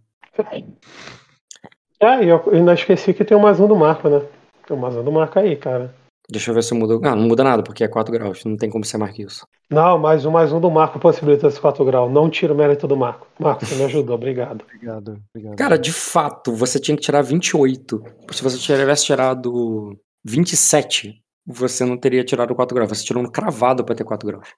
Ah, 2.01 2.23
e 2.23 2.29
eu 2.29 2.43
ainda 2.53 2.75
esqueci 2.75 3.15
que 3.15 3.25
tem 3.25 3.37
o 3.37 3.41
mais 3.41 3.61
um 3.61 3.69
do 3.69 3.77
Marco, 3.77 4.09
né? 4.09 4.21
Tem 4.67 4.77
o 4.77 4.81
mais 4.81 4.97
um 4.97 5.05
do 5.05 5.13
Marco 5.13 5.39
aí, 5.39 5.57
cara. 5.57 5.95
Deixa 6.31 6.51
eu 6.51 6.55
ver 6.55 6.63
se 6.63 6.73
muda. 6.75 6.99
Ah, 7.09 7.15
não 7.15 7.25
muda 7.25 7.43
nada, 7.45 7.63
porque 7.63 7.85
é 7.85 7.89
4 7.89 8.13
graus. 8.13 8.45
Não 8.45 8.57
tem 8.57 8.71
como 8.71 8.85
ser 8.85 8.97
mais 8.97 9.13
que 9.13 9.23
isso. 9.23 9.47
Não, 9.71 9.99
mais 9.99 10.25
um, 10.25 10.31
mais 10.31 10.53
um 10.53 10.61
do 10.61 10.71
Marco 10.71 10.99
possibilita 10.99 11.49
esse 11.49 11.61
4 11.61 11.85
graus. 11.85 12.11
Não 12.13 12.31
tira 12.31 12.53
o 12.53 12.57
mérito 12.57 12.87
do 12.87 12.97
Marco. 12.97 13.27
Marco, 13.39 13.67
você 13.67 13.75
me 13.75 13.85
ajudou, 13.85 14.15
obrigado. 14.15 14.63
Obrigado, 14.73 15.21
obrigado. 15.35 15.57
Cara, 15.57 15.79
de 15.79 15.93
fato, 15.93 16.55
você 16.55 16.79
tinha 16.79 16.97
que 16.97 17.03
tirar 17.03 17.23
28. 17.23 18.03
Se 18.33 18.43
você 18.43 18.59
tivesse 18.59 19.05
tirado 19.05 19.97
27, 20.25 21.15
você 21.47 21.85
não 21.85 21.97
teria 21.97 22.25
tirado 22.25 22.55
4 22.55 22.75
graus. 22.75 22.89
Você 22.89 23.05
tirou 23.05 23.23
um 23.23 23.27
cravado 23.27 23.85
pra 23.85 23.95
ter 23.95 24.05
4 24.05 24.27
graus. 24.27 24.49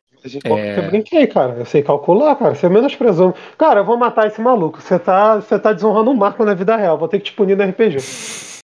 É. 0.44 0.78
Eu 0.78 0.90
brinquei, 0.90 1.26
cara. 1.26 1.54
Eu 1.54 1.66
sei 1.66 1.82
calcular, 1.82 2.34
cara. 2.36 2.54
Você 2.54 2.68
menosprezou. 2.68 3.34
Cara, 3.58 3.80
eu 3.80 3.84
vou 3.84 3.96
matar 3.96 4.26
esse 4.26 4.40
maluco. 4.40 4.80
Você 4.80 4.98
tá, 4.98 5.36
você 5.36 5.58
tá 5.58 5.72
desonrando 5.72 6.10
o 6.10 6.16
Marco 6.16 6.44
na 6.44 6.54
vida 6.54 6.76
real. 6.76 6.98
Vou 6.98 7.08
ter 7.08 7.18
que 7.18 7.26
te 7.26 7.32
punir 7.32 7.56
no 7.56 7.64
RPG. 7.64 7.98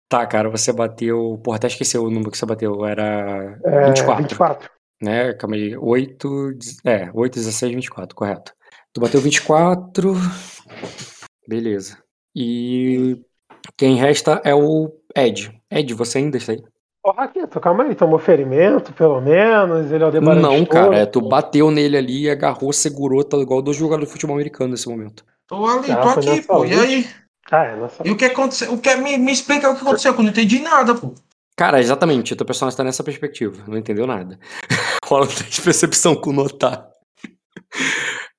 Tá, 0.09 0.27
cara, 0.27 0.49
você 0.49 0.73
bateu. 0.73 1.41
Porra, 1.43 1.57
até 1.57 1.67
esqueci 1.67 1.99
o 1.99 2.09
número 2.11 2.31
que 2.31 2.39
você 2.39 2.47
bateu. 2.47 2.85
Era 2.87 3.59
É, 3.65 3.87
24. 3.87 4.23
24. 4.23 4.71
Né? 5.03 5.33
Calma 5.35 5.57
aí. 5.57 5.77
8. 5.77 6.53
dez- 6.55 6.79
É, 6.85 7.11
8, 7.13 7.35
16, 7.35 7.75
24, 7.75 8.15
correto. 8.15 8.53
Tu 8.93 9.01
bateu 9.01 9.21
24. 9.21 10.15
Beleza. 11.49 11.99
E 12.35 13.21
quem 13.77 13.97
resta 13.97 14.41
é 14.45 14.55
o 14.55 14.93
Ed. 15.15 15.53
Ed, 15.71 15.95
você 15.95 16.19
ainda 16.19 16.37
está 16.37 16.53
aí? 16.53 16.63
Ô, 17.05 17.11
Raquito, 17.13 17.61
calma 17.61 17.85
aí. 17.85 17.95
Tomou 17.95 18.19
ferimento, 18.19 18.93
pelo 18.93 19.21
menos. 19.21 19.91
Ele 19.93 20.03
é 20.03 20.07
o 20.07 20.11
debarante 20.11 20.43
Não, 20.43 20.65
cara, 20.67 20.97
é, 20.99 21.07
tu 21.07 21.21
bateu 21.21 21.71
nele 21.71 21.97
ali, 21.97 22.29
agarrou, 22.31 22.73
segurou, 22.73 23.23
tá 23.25 23.37
igual 23.37 23.63
dois 23.63 23.77
jogadores 23.77 24.09
de 24.09 24.13
futebol 24.13 24.37
americano 24.37 24.71
nesse 24.71 24.89
momento. 24.89 25.25
Tô 25.47 25.65
ali, 25.67 25.93
Ah, 25.93 26.01
tô 26.15 26.21
aqui, 26.21 26.43
pô. 26.43 26.65
E 26.65 26.73
aí? 26.75 27.07
Ah, 27.51 27.65
é, 27.65 27.77
nossa. 27.77 28.03
E 28.07 28.11
o 28.11 28.17
que 28.17 28.25
aconteceu? 28.25 28.73
O 28.73 28.81
que, 28.81 28.95
me, 28.97 29.17
me 29.19 29.33
explica 29.33 29.71
o 29.71 29.75
que 29.75 29.83
aconteceu, 29.83 30.13
que 30.13 30.21
eu 30.21 30.25
não 30.25 30.31
entendi 30.31 30.59
nada, 30.61 30.95
pô. 30.95 31.15
Cara, 31.57 31.81
exatamente, 31.81 32.33
o 32.33 32.37
teu 32.37 32.45
personagem 32.45 32.77
tá 32.77 32.85
nessa 32.85 33.03
perspectiva, 33.03 33.65
não 33.67 33.79
entendeu 33.79 34.07
nada. 34.07 34.39
Rola 35.05 35.27
de 35.27 35.63
percepção 35.63 36.15
com 36.15 36.33
notar. 36.33 36.91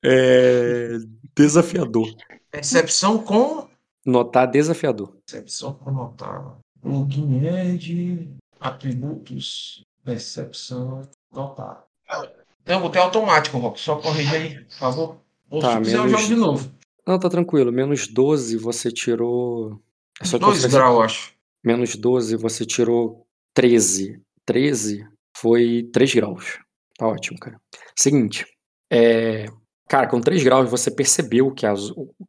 É. 0.04 0.98
Desafiador. 1.36 2.08
Percepção 2.52 3.18
com. 3.20 3.68
Notar 4.06 4.48
desafiador. 4.48 5.16
Percepção 5.26 5.74
com 5.74 5.92
notar. 5.92 6.58
Login 6.84 7.46
Ed. 7.46 8.30
Atributos. 8.60 9.84
Percepção. 10.04 11.02
Notar. 11.34 11.84
Eu 12.66 12.80
botei 12.80 13.02
automático, 13.02 13.58
Rock. 13.58 13.80
Só 13.80 13.96
corrige 13.98 14.36
aí, 14.36 14.64
por 14.66 14.74
favor. 14.78 15.18
Ou 15.50 15.62
Tá, 15.62 15.74
se 15.74 15.78
quiser, 15.80 15.98
eu 15.98 16.10
jogo 16.10 16.24
de 16.26 16.36
novo. 16.36 16.77
Não, 17.08 17.18
tá 17.18 17.30
tranquilo. 17.30 17.72
Menos 17.72 18.08
12 18.08 18.58
você 18.58 18.92
tirou. 18.92 19.80
É 20.22 20.26
só 20.26 20.38
que 20.38 20.46
Dois 20.46 20.62
você- 20.62 20.68
graus, 20.70 20.96
eu 20.96 21.02
acho. 21.02 21.34
Menos 21.64 21.96
12 21.96 22.36
você 22.36 22.66
tirou 22.66 23.26
13. 23.54 24.22
13 24.46 25.08
foi 25.36 25.90
3 25.94 26.14
graus. 26.14 26.60
Tá 26.98 27.08
ótimo, 27.08 27.40
cara. 27.40 27.60
Seguinte. 27.96 28.46
É. 28.92 29.46
Cara, 29.90 30.08
com 30.08 30.20
3 30.20 30.44
graus 30.44 30.70
você 30.70 30.92
percebeu 30.92 31.52
que, 31.54 31.66
a 31.66 31.74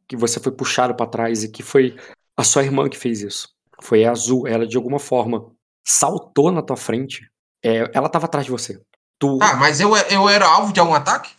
que 0.07 0.15
você 0.15 0.39
foi 0.39 0.51
puxado 0.51 0.95
pra 0.95 1.05
trás 1.05 1.43
e 1.43 1.51
que 1.51 1.61
foi 1.61 1.95
a 2.37 2.43
sua 2.43 2.63
irmã 2.63 2.87
que 2.89 2.97
fez 2.97 3.21
isso. 3.21 3.49
Foi 3.81 4.05
a 4.05 4.11
Azul. 4.11 4.47
Ela 4.47 4.65
de 4.65 4.77
alguma 4.77 4.99
forma 4.99 5.51
saltou 5.85 6.51
na 6.51 6.61
tua 6.61 6.77
frente. 6.77 7.29
É, 7.63 7.89
ela 7.93 8.07
tava 8.07 8.25
atrás 8.25 8.45
de 8.45 8.51
você. 8.51 8.79
Tu, 9.19 9.37
Ah, 9.41 9.55
mas 9.55 9.81
eu, 9.81 9.93
eu 10.09 10.29
era 10.29 10.47
alvo 10.47 10.71
de 10.71 10.79
algum 10.79 10.93
ataque? 10.93 11.31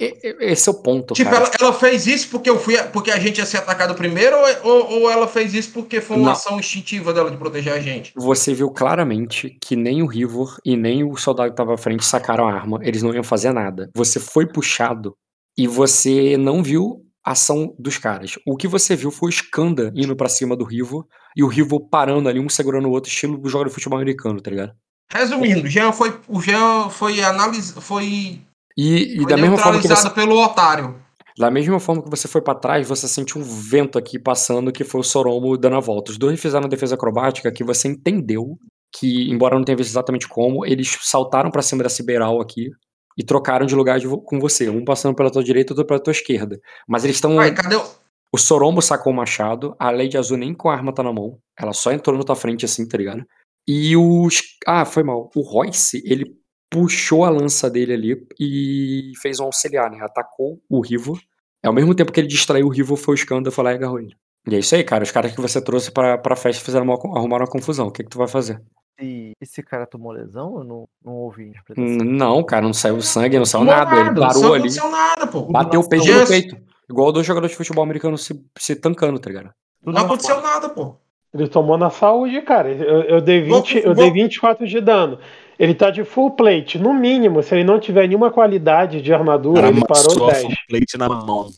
Esse 0.00 0.68
é 0.68 0.72
o 0.72 0.74
ponto, 0.82 1.14
Tipo, 1.14 1.30
cara. 1.30 1.44
ela, 1.44 1.52
ela 1.60 1.72
fez 1.72 2.06
isso 2.06 2.28
porque 2.28 2.48
eu 2.50 2.58
fui 2.58 2.76
porque 2.92 3.10
a 3.10 3.18
gente 3.18 3.38
ia 3.38 3.46
ser 3.46 3.58
atacado 3.58 3.94
primeiro, 3.94 4.36
ou, 4.62 5.02
ou, 5.02 5.10
ela 5.10 5.26
fez 5.26 5.54
isso 5.54 5.70
porque 5.72 6.00
foi 6.00 6.16
uma 6.16 6.26
Não. 6.26 6.32
ação 6.32 6.58
instintiva 6.58 7.12
dela 7.12 7.30
de 7.30 7.36
proteger 7.36 7.72
a 7.72 7.80
gente? 7.80 8.12
Você 8.16 8.54
viu 8.54 8.70
claramente 8.70 9.56
que 9.60 9.74
nem 9.76 10.02
o 10.02 10.06
Rivor 10.06 10.56
e 10.64 10.76
nem 10.76 11.04
o 11.04 11.16
soldado 11.16 11.50
que 11.50 11.56
tava 11.56 11.74
à 11.74 11.78
frente 11.78 12.04
sacaram 12.04 12.46
a 12.46 12.52
arma. 12.52 12.78
Eles 12.82 13.02
não 13.02 13.14
iam 13.14 13.24
fazer 13.24 13.52
nada. 13.52 13.90
Você 13.94 14.20
foi 14.20 14.46
puxado 14.46 15.14
e 15.56 15.66
você 15.66 16.36
não 16.36 16.62
viu 16.62 17.02
a 17.24 17.32
ação 17.32 17.74
dos 17.78 17.98
caras. 17.98 18.38
O 18.46 18.56
que 18.56 18.68
você 18.68 18.94
viu 18.94 19.10
foi 19.10 19.28
o 19.28 19.32
Skanda 19.32 19.92
indo 19.96 20.14
pra 20.14 20.28
cima 20.28 20.54
do 20.56 20.64
Rivor 20.64 21.04
e 21.36 21.42
o 21.42 21.48
Rivor 21.48 21.88
parando 21.88 22.28
ali, 22.28 22.38
um 22.38 22.48
segurando 22.48 22.86
o 22.88 22.92
outro, 22.92 23.10
estilo 23.10 23.36
do 23.36 23.48
jogo 23.48 23.64
de 23.64 23.70
futebol 23.74 23.98
americano, 23.98 24.40
tá 24.40 24.50
ligado? 24.50 24.72
Resumindo, 25.12 25.62
o 25.64 25.68
Jean 25.68 25.92
foi, 25.92 26.18
o 26.28 26.40
Jean 26.40 26.88
foi 26.90 27.22
analisado, 27.22 27.80
foi, 27.80 28.40
E, 28.76 29.22
e 29.22 29.26
da 29.26 29.36
mesma 29.36 29.56
forma 29.56 29.80
que 29.80 29.88
você, 29.88 30.10
pelo 30.10 30.38
otário. 30.38 31.00
da 31.38 31.50
mesma 31.50 31.80
forma 31.80 32.02
que 32.02 32.10
você 32.10 32.28
foi 32.28 32.42
pra 32.42 32.54
trás, 32.54 32.86
você 32.86 33.08
sentiu 33.08 33.40
um 33.40 33.44
vento 33.44 33.98
aqui 33.98 34.18
passando 34.18 34.70
que 34.70 34.84
foi 34.84 35.00
o 35.00 35.04
Soromo 35.04 35.56
dando 35.56 35.76
a 35.76 35.80
volta. 35.80 36.12
Os 36.12 36.18
dois 36.18 36.38
fizeram 36.38 36.68
defesa 36.68 36.94
acrobática 36.94 37.50
que 37.50 37.64
você 37.64 37.88
entendeu 37.88 38.58
que, 38.92 39.30
embora 39.30 39.56
não 39.56 39.64
tenha 39.64 39.76
visto 39.76 39.90
exatamente 39.90 40.28
como, 40.28 40.64
eles 40.64 40.98
saltaram 41.02 41.50
pra 41.50 41.62
cima 41.62 41.82
da 41.82 41.88
Siberal 41.88 42.40
aqui 42.40 42.70
e 43.16 43.24
trocaram 43.24 43.64
de 43.64 43.74
lugar 43.74 43.98
de 43.98 44.06
com 44.08 44.38
você, 44.38 44.68
um 44.68 44.84
passando 44.84 45.14
pela 45.14 45.30
tua 45.30 45.42
direita 45.42 45.72
outro 45.72 45.86
pela 45.86 46.00
tua 46.00 46.10
esquerda. 46.10 46.60
Mas 46.86 47.04
eles 47.04 47.16
estão 47.16 47.36
cadê 47.54 47.76
o. 47.76 47.84
o 48.32 48.38
Sorombo 48.38 48.82
sacou 48.82 49.12
o 49.12 49.16
machado, 49.16 49.74
a 49.78 49.90
Lady 49.90 50.18
Azul 50.18 50.36
nem 50.36 50.54
com 50.54 50.68
a 50.68 50.74
arma 50.74 50.92
tá 50.92 51.02
na 51.02 51.12
mão. 51.12 51.38
Ela 51.58 51.72
só 51.72 51.92
entrou 51.92 52.16
na 52.16 52.24
tua 52.24 52.36
frente 52.36 52.66
assim, 52.66 52.86
tá 52.86 52.98
ligado? 52.98 53.24
E 53.66 53.96
os. 53.96 54.42
Ah, 54.66 54.84
foi 54.84 55.02
mal. 55.02 55.30
O 55.34 55.40
Royce, 55.40 56.02
ele 56.04 56.36
puxou 56.70 57.24
a 57.24 57.30
lança 57.30 57.70
dele 57.70 57.92
ali 57.92 58.26
e 58.38 59.12
fez 59.20 59.40
um 59.40 59.44
auxiliar, 59.44 59.90
né? 59.90 59.98
Atacou 60.00 60.60
o 60.68 60.80
Rivo. 60.80 61.18
Ao 61.64 61.72
mesmo 61.72 61.94
tempo 61.94 62.12
que 62.12 62.20
ele 62.20 62.28
distraiu 62.28 62.66
o 62.66 62.70
Rivo, 62.70 62.96
foi 62.96 63.14
o 63.14 63.16
Skanda 63.16 63.50
foi 63.50 63.64
lá 63.64 63.72
e 63.72 63.76
agarrou 63.76 63.98
ele. 63.98 64.14
E 64.48 64.54
é 64.54 64.58
isso 64.58 64.74
aí, 64.76 64.84
cara. 64.84 65.02
Os 65.02 65.10
caras 65.10 65.34
que 65.34 65.40
você 65.40 65.60
trouxe 65.60 65.90
pra, 65.90 66.16
pra 66.16 66.36
festa 66.36 66.64
fizeram 66.64 66.84
uma, 66.84 66.94
arrumaram 66.94 67.44
uma 67.44 67.50
confusão. 67.50 67.88
O 67.88 67.90
que, 67.90 68.04
que 68.04 68.10
tu 68.10 68.18
vai 68.18 68.28
fazer? 68.28 68.62
E 69.00 69.32
esse 69.40 69.62
cara 69.62 69.86
tomou 69.86 70.12
lesão? 70.12 70.58
Eu 70.58 70.64
não, 70.64 70.88
não 71.04 71.12
ouvi 71.14 71.48
interpretação. 71.48 72.04
Não, 72.06 72.42
cara, 72.44 72.62
não 72.62 72.72
saiu 72.72 73.00
sangue, 73.02 73.38
não 73.38 73.44
saiu 73.44 73.64
Não 73.64 73.72
nada. 73.72 73.96
Ele 74.00 74.10
não 74.12 74.14
parou 74.28 74.54
ali, 74.54 74.68
aconteceu 74.68 74.90
nada, 74.90 75.26
pô. 75.26 75.42
bateu 75.42 75.80
o 75.80 75.88
peito 75.88 76.06
no 76.06 76.26
peito. 76.26 76.56
Igual 76.88 77.10
dois 77.12 77.26
jogadores 77.26 77.50
de 77.50 77.56
futebol 77.58 77.82
americano 77.82 78.16
se, 78.16 78.40
se 78.56 78.76
tancando, 78.76 79.18
tá 79.18 79.28
ligado? 79.28 79.50
Não 79.84 79.92
na 79.92 80.02
aconteceu 80.02 80.40
nada, 80.40 80.68
pô. 80.68 80.94
Ele 81.34 81.48
tomou 81.48 81.76
na 81.76 81.90
saúde, 81.90 82.40
cara. 82.42 82.70
Eu, 82.70 83.02
eu 83.02 83.20
dei 83.20 83.42
Vou- 83.44 83.60
20, 83.60 83.76
eu 83.78 83.82
vou- 83.86 83.94
dei 83.96 84.10
24 84.12 84.66
de 84.66 84.80
dano. 84.80 85.18
Ele 85.58 85.74
tá 85.74 85.90
de 85.90 86.04
full 86.04 86.32
plate. 86.32 86.78
No 86.78 86.92
mínimo, 86.92 87.42
se 87.42 87.54
ele 87.54 87.64
não 87.64 87.80
tiver 87.80 88.06
nenhuma 88.06 88.30
qualidade 88.30 89.00
de 89.00 89.12
armadura, 89.12 89.62
Cara, 89.62 89.72
ele 89.72 89.84
parou 89.86 90.04
amassou 90.04 90.28
a 90.28 90.32
10. 90.32 90.42
full 90.42 90.54
plate 90.68 90.98
na 90.98 91.08
mão. 91.08 91.48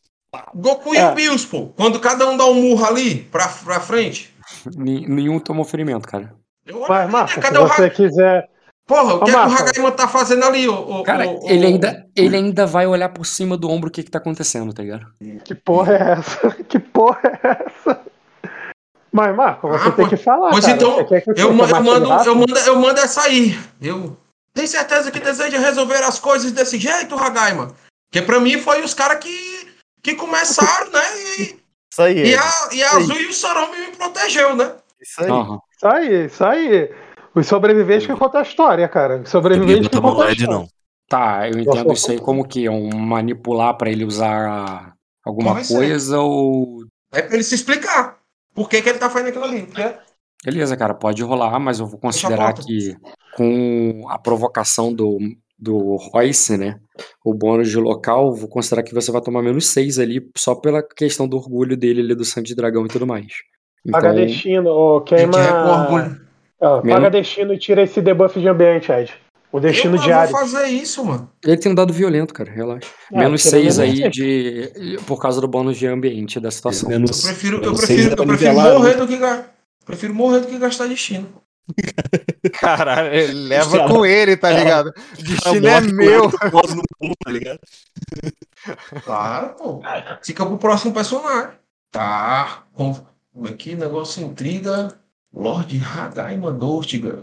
Goku 0.55 0.95
e 0.95 0.99
É. 0.99 1.11
o 1.11 1.15
Bills, 1.15 1.47
pô. 1.47 1.69
Quando 1.77 1.99
cada 1.99 2.29
um 2.29 2.37
dá 2.37 2.45
um 2.47 2.55
murro 2.55 2.85
ali 2.85 3.17
pra, 3.17 3.49
pra 3.49 3.81
frente. 3.81 4.33
Nenhum 4.77 5.39
tomou 5.41 5.65
ferimento, 5.65 6.07
cara. 6.07 6.33
Eu 6.67 6.85
Mas, 6.89 7.11
Marco, 7.11 7.33
se 7.33 7.39
o 7.39 7.43
você 7.43 7.83
Hagai? 7.83 7.91
quiser. 7.91 8.49
Porra, 8.87 9.15
o 9.15 9.25
que 9.25 9.31
é 9.31 9.35
que 9.35 9.39
o. 9.39 9.41
Hagaiman 9.55 9.91
tá 9.93 10.09
fazendo 10.09 10.45
ali, 10.45 10.67
ô? 10.69 10.75
ô- 10.75 11.03
Cara, 11.03 11.27
ô- 11.29 11.45
ô- 11.45 11.49
ele 11.51 11.67
ainda, 11.67 12.07
ele 12.17 12.37
ainda 12.37 12.67
vai 12.67 12.87
olhar 12.87 13.09
por 13.11 13.27
cima 13.27 13.55
do 13.57 13.69
ombro 13.71 13.89
o 13.89 13.93
que 13.93 14.03
que 14.03 14.11
tá 14.11 14.19
acontecendo, 14.19 14.73
tá 14.73 14.83
ligado? 14.83 15.07
Que 15.45 15.55
porra 15.55 15.95
é 15.95 16.13
essa? 16.13 16.57
Que 16.69 16.79
porra 16.79 17.21
é 17.43 17.65
essa? 17.67 18.01
Mas, 19.19 19.35
Marco, 19.37 19.69
você 19.69 19.89
Ah, 19.89 19.93
tem 19.93 20.09
que 20.09 20.17
falar. 20.17 20.51
Pois 20.51 20.65
cara. 20.65 20.77
então, 20.77 21.05
quer 21.07 21.21
que 21.23 21.31
eu, 21.31 21.53
ma- 21.53 21.65
eu 21.65 21.71
mais 21.71 21.85
mando, 21.85 22.13
eu, 22.25 22.35
mando, 22.37 22.59
eu 22.59 22.77
mando 22.79 23.01
essa 23.01 23.23
aí. 23.23 23.59
Eu 23.83 24.17
tenho 24.55 24.69
certeza 24.69 25.11
que 25.11 25.19
deseja 25.19 25.59
resolver 25.59 26.03
as 26.05 26.21
coisas 26.21 26.53
desse 26.53 26.79
jeito, 26.79 27.17
Hagaiman. 27.17 27.69
Porque 28.11 28.25
pra 28.25 28.39
mim 28.39 28.59
foi 28.61 28.81
os 28.83 28.95
caras 28.95 29.19
que, 29.19 29.69
que 30.03 30.15
começaram, 30.15 30.91
né? 30.93 31.03
E, 31.39 31.43
Isso 31.93 32.03
aí, 32.03 32.27
e 32.31 32.37
a, 32.37 32.69
e 32.73 32.83
a 32.85 32.91
Azul 32.97 33.21
e 33.21 33.27
o 33.27 33.33
Sorome 33.33 33.77
me 33.77 33.97
protegeu, 33.97 34.55
né? 34.55 34.73
Isso 35.03 35.21
aí. 35.23 35.31
Aham. 35.31 35.59
Isso 35.77 35.87
aí, 35.89 36.27
isso 36.27 36.45
aí. 36.45 36.95
Os 37.35 37.47
sobreviventes 37.47 38.07
que 38.07 38.15
contam 38.17 38.41
a 38.41 38.45
história, 38.45 38.89
cara. 38.89 39.15
Os 39.17 39.21
Eu 39.23 39.27
sobreviventes 39.27 39.83
não 39.83 39.91
que 39.91 40.01
contam 40.01 40.23
a 40.27 40.33
história. 40.33 40.55
não. 40.55 40.69
Tá, 41.09 41.49
eu 41.49 41.59
entendo 41.59 41.93
isso 41.93 42.11
aí 42.11 42.21
como 42.21 42.47
que? 42.47 42.69
Um 42.69 42.91
manipular 42.97 43.75
pra 43.77 43.91
ele 43.91 44.05
usar 44.05 44.93
alguma 45.25 45.55
Pode 45.55 45.67
ser. 45.67 45.75
coisa 45.75 46.21
ou. 46.21 46.85
É 47.13 47.23
pra 47.23 47.35
ele 47.35 47.43
se 47.43 47.55
explicar. 47.55 48.18
Por 48.59 48.69
que, 48.69 48.83
que 48.83 48.89
ele 48.89 48.99
tá 48.99 49.09
fazendo 49.09 49.29
aquilo 49.29 49.45
ali? 49.45 49.63
Porque 49.63 49.95
Beleza, 50.45 50.77
cara, 50.77 50.95
pode 50.95 51.23
rolar, 51.23 51.59
mas 51.59 51.81
eu 51.81 51.87
vou 51.87 51.99
considerar 51.99 52.53
que 52.55 52.97
com 53.37 54.05
a 54.09 54.19
provocação 54.19 54.93
do, 54.93 55.19
do 55.59 55.97
Royce, 55.97 56.57
né? 56.57 56.79
O 57.25 57.35
bônus 57.35 57.69
de 57.71 57.77
local, 57.77 58.33
vou 58.35 58.49
considerar 58.49 58.83
que 58.83 58.95
você 58.95 59.11
vai 59.11 59.21
tomar 59.21 59.43
menos 59.43 59.67
6 59.69 59.99
ali, 59.99 60.21
só 60.37 60.55
pela 60.55 60.83
questão 60.83 61.27
do 61.29 61.37
orgulho 61.37 61.77
dele 61.77 62.01
ali 62.01 62.15
do 62.15 62.25
sangue 62.25 62.49
de 62.49 62.55
dragão 62.55 62.85
e 62.85 62.89
tudo 62.89 63.07
mais. 63.07 63.27
Paga 63.91 64.11
Então, 64.13 64.27
destino, 64.27 64.71
ou 64.71 64.97
ele 64.99 65.05
queima. 65.07 65.33
quer 65.33 65.53
com 65.53 65.71
orgulho. 65.71 66.21
Ó, 66.61 66.77
paga 66.83 66.87
Menos- 66.87 67.13
destino 67.13 67.55
e 67.55 67.59
tira 67.59 67.83
esse 67.83 68.01
debuff 68.01 68.41
de 68.41 68.49
ambiente, 68.49 68.91
Ed. 68.93 69.13
O 69.51 69.61
destino 69.61 69.97
eu 69.97 70.03
diário. 70.03 70.31
vou 70.31 70.41
fazer 70.41 70.67
isso, 70.69 71.05
mano. 71.05 71.31
ele 71.45 71.57
tem 71.57 71.73
um 71.73 71.75
dado 71.75 71.93
violento, 71.93 72.35
cara, 72.35 72.51
relaxa. 72.51 72.89
É, 73.13 73.19
menos 73.19 73.43
tira 73.43 73.51
6 73.51 73.79
menos 73.79 73.79
aí 73.79 73.97
seis. 73.97 74.13
de. 74.13 74.99
por 75.07 75.19
causa 75.21 75.41
do 75.41 75.49
bônus 75.49 75.77
de 75.79 75.87
ambiente 75.87 76.39
da 76.39 76.51
situação. 76.51 76.91
Eu 76.91 77.01
Menos, 77.01 77.23
prefiro, 77.23 77.57
eu 77.65 77.75
prefiro, 77.75 77.87
seis 77.87 78.07
é 78.09 78.13
eu 78.13 78.17
pra 78.17 78.27
prefiro 78.27 78.55
morrer 78.55 78.91
né? 78.95 78.95
do 79.01 79.07
que 79.09 79.17
gastar. 79.17 79.55
Prefiro 79.87 80.15
morrer 80.15 80.41
do 80.41 80.47
que 80.49 80.59
gastar 80.59 80.87
destino. 80.87 81.29
Caralho, 82.61 83.15
ele 83.15 83.33
leva 83.49 83.77
Cara, 83.79 83.89
com 83.89 84.05
ele, 84.07 84.37
tá 84.37 84.49
cara, 84.49 84.59
ligado? 84.63 84.93
Cara, 84.93 85.07
Destino 85.19 85.69
é 85.69 85.81
meu. 85.81 86.31
pulo, 86.31 87.15
tá 87.25 87.31
ligado? 87.31 87.59
Claro, 89.05 89.55
pô. 89.55 89.83
Fica 90.23 90.45
pro 90.47 90.59
próximo 90.59 90.93
personagem. 90.93 91.53
Tá. 91.91 92.65
Aqui, 93.49 93.75
negócio 93.75 94.23
intriga. 94.23 94.99
Lord 95.33 95.79
Hagaiman 95.85 96.57
Dortiga. 96.59 97.11
Tem 97.11 97.19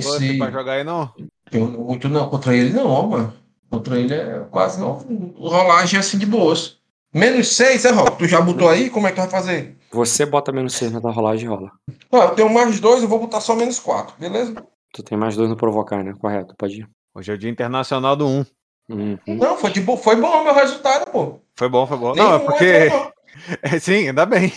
buff 0.00 0.08
Convenci. 0.08 0.38
pra 0.38 0.50
jogar 0.50 0.72
aí, 0.74 0.84
não? 0.84 1.12
Eu 1.52 1.66
muito 1.68 2.08
não, 2.08 2.28
contra 2.28 2.54
ele 2.56 2.72
não, 2.72 2.86
ó, 2.86 3.06
mano. 3.06 3.32
Contra 3.70 3.98
ele 3.98 4.14
é 4.14 4.44
quase 4.50 4.80
não. 4.80 4.92
Rolagem 5.36 5.98
assim 5.98 6.18
de 6.18 6.26
boas. 6.26 6.78
Menos 7.12 7.54
6, 7.54 7.84
é, 7.84 7.90
Rob? 7.90 8.18
Tu 8.18 8.26
já 8.26 8.40
botou 8.40 8.68
aí? 8.68 8.90
Como 8.90 9.06
é 9.06 9.10
que 9.10 9.16
tu 9.16 9.20
vai 9.20 9.30
fazer? 9.30 9.76
Você 9.92 10.26
bota 10.26 10.50
menos 10.50 10.74
6 10.74 10.92
na 10.92 11.00
tua 11.00 11.12
rolagem 11.12 11.46
e 11.46 11.48
rola. 11.48 11.70
Não, 12.10 12.22
eu 12.22 12.30
tenho 12.30 12.52
mais 12.52 12.80
dois, 12.80 13.02
eu 13.02 13.08
vou 13.08 13.20
botar 13.20 13.40
só 13.40 13.54
menos 13.54 13.78
4, 13.78 14.16
beleza? 14.18 14.54
Tu 14.92 15.02
tem 15.02 15.16
mais 15.16 15.36
dois 15.36 15.48
no 15.48 15.56
provocar, 15.56 16.02
né? 16.02 16.12
Correto, 16.18 16.54
pode 16.56 16.80
ir. 16.80 16.88
Hoje 17.14 17.30
é 17.30 17.34
o 17.34 17.38
dia 17.38 17.50
internacional 17.50 18.16
do 18.16 18.26
1. 18.26 18.46
Uhum. 18.90 19.18
Não, 19.26 19.56
foi, 19.56 19.70
de 19.70 19.80
bo... 19.80 19.96
foi 19.96 20.16
bom 20.16 20.28
o 20.28 20.44
meu 20.44 20.54
resultado, 20.54 21.10
pô. 21.10 21.38
Foi 21.56 21.68
bom, 21.68 21.86
foi 21.86 21.96
bom. 21.96 22.14
Não, 22.14 22.34
é 22.34 22.38
porque. 22.40 22.64
entrou, 22.64 23.12
É, 23.62 23.78
Sim, 23.78 24.08
ainda 24.08 24.26
bem. 24.26 24.52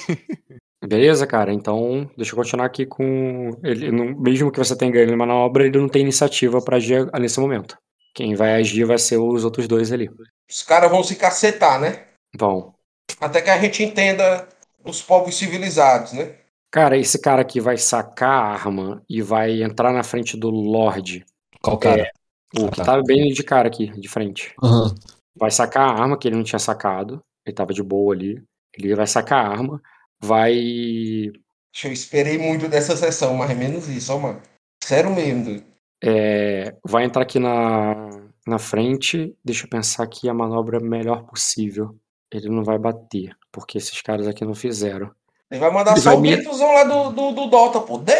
Beleza, 0.85 1.25
cara. 1.25 1.51
Então, 1.51 2.09
deixa 2.15 2.33
eu 2.33 2.37
continuar 2.37 2.65
aqui 2.65 2.85
com 2.85 3.51
ele. 3.63 3.91
não- 3.91 4.15
mesmo 4.19 4.51
que 4.51 4.59
você 4.59 4.77
tenha 4.77 4.91
ganho 4.91 5.09
na 5.09 5.17
manobra, 5.17 5.65
ele 5.65 5.77
não 5.79 5.89
tem 5.89 6.03
iniciativa 6.03 6.61
pra 6.61 6.77
agir 6.77 7.09
nesse 7.19 7.39
momento. 7.39 7.77
Quem 8.13 8.35
vai 8.35 8.55
agir 8.55 8.85
vai 8.85 8.97
ser 8.97 9.17
os 9.17 9.43
outros 9.43 9.67
dois 9.67 9.91
ali. 9.91 10.09
Os 10.49 10.63
caras 10.63 10.89
vão 10.89 11.03
se 11.03 11.15
cacetar, 11.15 11.79
né? 11.79 12.05
Vão. 12.37 12.73
Até 13.19 13.41
que 13.41 13.49
a 13.49 13.59
gente 13.59 13.83
entenda 13.83 14.47
os 14.83 15.01
povos 15.01 15.35
civilizados, 15.35 16.13
né? 16.13 16.35
Cara, 16.71 16.97
esse 16.97 17.19
cara 17.19 17.41
aqui 17.41 17.59
vai 17.59 17.77
sacar 17.77 18.29
a 18.29 18.47
arma 18.53 19.01
e 19.09 19.21
vai 19.21 19.63
entrar 19.63 19.91
na 19.93 20.03
frente 20.03 20.37
do 20.37 20.49
Lorde. 20.49 21.25
Qual 21.61 21.77
cara? 21.77 22.11
O 22.57 22.69
que 22.69 22.83
tá 22.83 23.01
bem 23.01 23.31
de 23.33 23.43
cara 23.43 23.67
aqui, 23.67 23.87
de 23.99 24.07
frente. 24.07 24.53
Aham. 24.63 24.93
Vai 25.35 25.51
sacar 25.51 25.89
a 25.89 26.01
arma 26.01 26.17
que 26.17 26.27
ele 26.27 26.35
não 26.35 26.43
tinha 26.43 26.59
sacado. 26.59 27.21
Ele 27.45 27.55
tava 27.55 27.73
de 27.73 27.83
boa 27.83 28.13
ali. 28.13 28.41
Ele 28.77 28.95
vai 28.95 29.07
sacar 29.07 29.45
a 29.45 29.49
arma. 29.49 29.81
Vai. 30.21 31.31
Eu 31.83 31.91
esperei 31.91 32.37
muito 32.37 32.67
dessa 32.67 32.95
sessão, 32.97 33.35
mas 33.35 33.51
é 33.51 33.53
menos 33.53 33.87
isso, 33.87 34.13
ó, 34.13 34.17
mano. 34.17 34.41
Sério 34.83 35.13
mesmo, 35.13 35.43
doido. 35.45 35.63
é, 36.03 36.75
vai 36.83 37.03
entrar 37.03 37.21
aqui 37.23 37.39
na, 37.39 38.09
na 38.47 38.57
frente. 38.59 39.35
Deixa 39.43 39.65
eu 39.65 39.69
pensar 39.69 40.03
aqui 40.03 40.27
a 40.29 40.33
manobra 40.33 40.79
melhor 40.79 41.23
possível. 41.25 41.95
Ele 42.33 42.49
não 42.49 42.63
vai 42.63 42.77
bater, 42.77 43.35
porque 43.51 43.77
esses 43.77 44.01
caras 44.01 44.27
aqui 44.27 44.43
não 44.43 44.55
fizeram. 44.55 45.11
Ele 45.51 45.59
vai 45.59 45.71
mandar 45.71 45.91
Ele 45.91 46.01
só 46.01 46.09
vai 46.11 46.17
o 46.17 46.21
me- 46.21 46.35
lá 46.73 46.83
do, 46.83 47.11
do, 47.11 47.31
do 47.31 47.47
Dota, 47.47 47.79
pô. 47.79 47.97
Dead. 47.99 48.17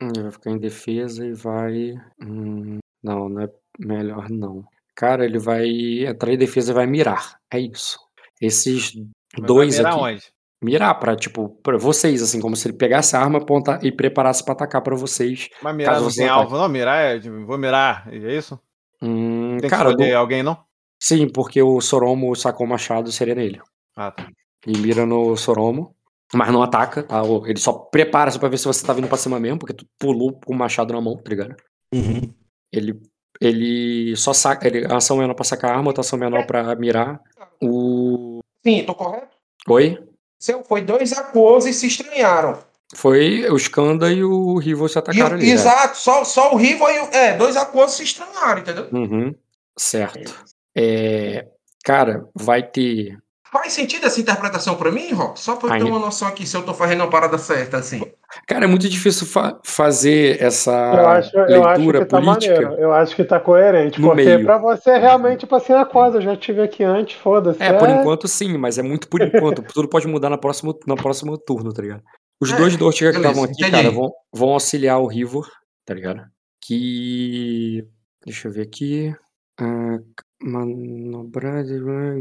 Hum, 0.00 0.08
Ele 0.14 0.22
vai 0.22 0.32
ficar 0.32 0.50
em 0.50 0.58
defesa 0.58 1.26
e 1.26 1.32
vai. 1.32 1.94
hum, 2.22 2.78
não, 3.02 3.28
não 3.28 3.42
é 3.42 3.48
melhor 3.78 4.30
não. 4.30 4.64
Cara, 4.94 5.24
ele 5.24 5.38
vai 5.38 5.66
entrar 6.06 6.32
em 6.32 6.38
defesa 6.38 6.70
e 6.72 6.74
vai 6.74 6.86
mirar. 6.86 7.40
É 7.52 7.58
isso. 7.58 7.98
Esses 8.40 8.94
Mas 9.36 9.46
dois 9.46 9.76
vai 9.76 9.84
mirar 9.84 9.92
aqui. 9.94 10.02
onde? 10.14 10.32
Mirar 10.62 10.98
pra, 10.98 11.14
tipo, 11.14 11.50
pra 11.62 11.78
vocês, 11.78 12.20
assim, 12.20 12.40
como 12.40 12.56
se 12.56 12.66
ele 12.68 12.76
pegasse 12.76 13.14
a 13.16 13.20
arma 13.20 13.38
apontar, 13.38 13.84
e 13.84 13.92
preparasse 13.92 14.44
pra 14.44 14.54
atacar 14.54 14.82
pra 14.82 14.96
vocês. 14.96 15.48
Mas 15.62 15.76
mirar 15.76 15.92
Caso 15.92 16.04
não 16.04 16.10
você 16.10 16.20
tem 16.22 16.28
alvo, 16.28 16.56
não? 16.58 16.68
Mirar 16.68 16.98
é. 17.16 17.20
Vou 17.20 17.56
mirar, 17.56 18.08
é 18.12 18.34
isso? 18.36 18.58
Hum, 19.00 19.50
Tem 19.60 19.68
que 19.70 19.76
cara, 19.76 19.90
escolher 19.90 20.10
do- 20.10 20.16
alguém, 20.18 20.42
não? 20.42 20.58
sim, 21.00 21.28
porque 21.28 21.62
o 21.62 21.80
Soromo 21.80 22.34
sacou 22.34 22.66
o 22.66 22.68
machado, 22.68 23.12
seria 23.12 23.36
nele. 23.36 23.60
Ah, 23.96 24.10
tá. 24.10 24.26
Ele 24.66 24.80
mira 24.80 25.06
no 25.06 25.36
Soromo, 25.36 25.94
mas 26.34 26.50
não 26.52 26.60
ataca, 26.60 27.04
tá? 27.04 27.22
Ele 27.46 27.58
só 27.60 27.72
prepara-se 27.72 28.36
pra 28.40 28.48
ver 28.48 28.58
se 28.58 28.64
você 28.66 28.84
tá 28.84 28.92
vindo 28.92 29.06
pra 29.06 29.16
cima 29.16 29.38
mesmo, 29.38 29.60
porque 29.60 29.72
tu 29.74 29.86
pulou 29.96 30.32
com 30.44 30.52
o 30.52 30.56
machado 30.58 30.92
na 30.92 31.00
mão, 31.00 31.16
tá 31.16 31.30
ligado? 31.30 31.54
Uhum. 31.94 32.34
Ele, 32.72 33.00
ele 33.40 34.16
só 34.16 34.32
saca. 34.32 34.66
Ele, 34.66 34.84
ação 34.92 35.18
menor 35.18 35.34
pra 35.34 35.44
sacar 35.44 35.70
a 35.70 35.76
arma, 35.76 35.88
outra 35.90 36.00
ação 36.00 36.18
menor 36.18 36.44
pra 36.46 36.74
mirar. 36.74 37.20
O. 37.62 38.40
Sim, 38.66 38.84
tô 38.84 38.94
correto? 38.96 39.36
Oi? 39.68 39.96
Seu, 40.38 40.62
foi 40.64 40.80
dois 40.82 41.12
aquos 41.12 41.66
e 41.66 41.72
se 41.72 41.86
estranharam. 41.86 42.58
Foi 42.94 43.46
o 43.50 43.56
Skanda 43.56 44.10
e 44.10 44.22
o 44.24 44.56
Rivo 44.58 44.88
se 44.88 44.96
E- 44.96 45.00
atacaram 45.00 45.36
ali. 45.36 45.46
né? 45.46 45.52
exato, 45.52 45.98
só, 45.98 46.24
só 46.24 46.54
o 46.54 46.56
Rivo 46.56 46.88
e 46.88 46.98
o. 47.00 47.04
É, 47.12 47.36
dois 47.36 47.56
aquos 47.56 47.92
se 47.92 48.02
estranharam, 48.04 48.60
entendeu? 48.60 48.88
Uhum, 48.92 49.34
certo. 49.76 50.34
É, 50.76 51.46
cara, 51.84 52.26
vai 52.34 52.62
ter. 52.62 53.18
Faz 53.50 53.72
sentido 53.72 54.06
essa 54.06 54.20
interpretação 54.20 54.76
pra 54.76 54.90
mim, 54.92 55.10
Rock? 55.12 55.40
Só 55.40 55.56
pra 55.56 55.74
eu 55.76 55.84
ter 55.84 55.90
uma 55.90 55.98
noção 55.98 56.28
aqui 56.28 56.46
se 56.46 56.56
eu 56.56 56.62
tô 56.62 56.72
fazendo 56.74 57.02
a 57.02 57.08
parada 57.08 57.36
certa, 57.38 57.78
assim. 57.78 58.02
Cara, 58.46 58.64
é 58.64 58.68
muito 58.68 58.88
difícil 58.88 59.26
fa- 59.26 59.58
fazer 59.64 60.42
essa 60.42 60.70
Eu 60.72 61.08
acho, 61.08 61.36
eu 61.36 61.64
acho 61.64 61.76
leitura 61.80 61.98
que 62.00 62.06
tá 62.06 62.20
política. 62.20 62.54
maneiro. 62.54 62.80
Eu 62.80 62.92
acho 62.92 63.16
que 63.16 63.24
tá 63.24 63.38
coerente. 63.40 64.00
no 64.00 64.08
porque 64.08 64.24
meio. 64.24 64.44
pra 64.44 64.58
você 64.58 64.96
realmente, 64.98 65.40
tipo 65.40 65.54
assim, 65.54 65.72
a 65.72 65.84
coisa, 65.84 66.18
eu 66.18 66.22
já 66.22 66.36
tive 66.36 66.62
aqui 66.62 66.82
antes, 66.84 67.16
foda-se. 67.16 67.62
É, 67.62 67.72
por 67.74 67.88
enquanto 67.88 68.26
sim, 68.28 68.56
mas 68.56 68.78
é 68.78 68.82
muito 68.82 69.08
por 69.08 69.20
enquanto. 69.20 69.62
Tudo 69.74 69.88
pode 69.88 70.06
mudar 70.06 70.30
na 70.30 70.38
próxima, 70.38 70.74
no 70.86 70.96
próximo 70.96 71.36
turno, 71.36 71.72
tá 71.72 71.82
ligado? 71.82 72.02
Os 72.40 72.52
É, 72.52 72.56
dois 72.56 72.76
Dortiga 72.76 73.10
que 73.10 73.16
estavam 73.16 73.44
aqui, 73.44 73.70
cara, 73.70 73.90
vão, 73.90 74.12
vão 74.32 74.50
auxiliar 74.50 75.00
o 75.00 75.06
Rivor, 75.06 75.50
tá 75.84 75.92
ligado? 75.94 76.22
Que. 76.62 77.84
Deixa 78.24 78.48
eu 78.48 78.52
ver 78.52 78.62
aqui. 78.62 79.14
Ah, 79.60 79.98
manobrar, 80.40 81.64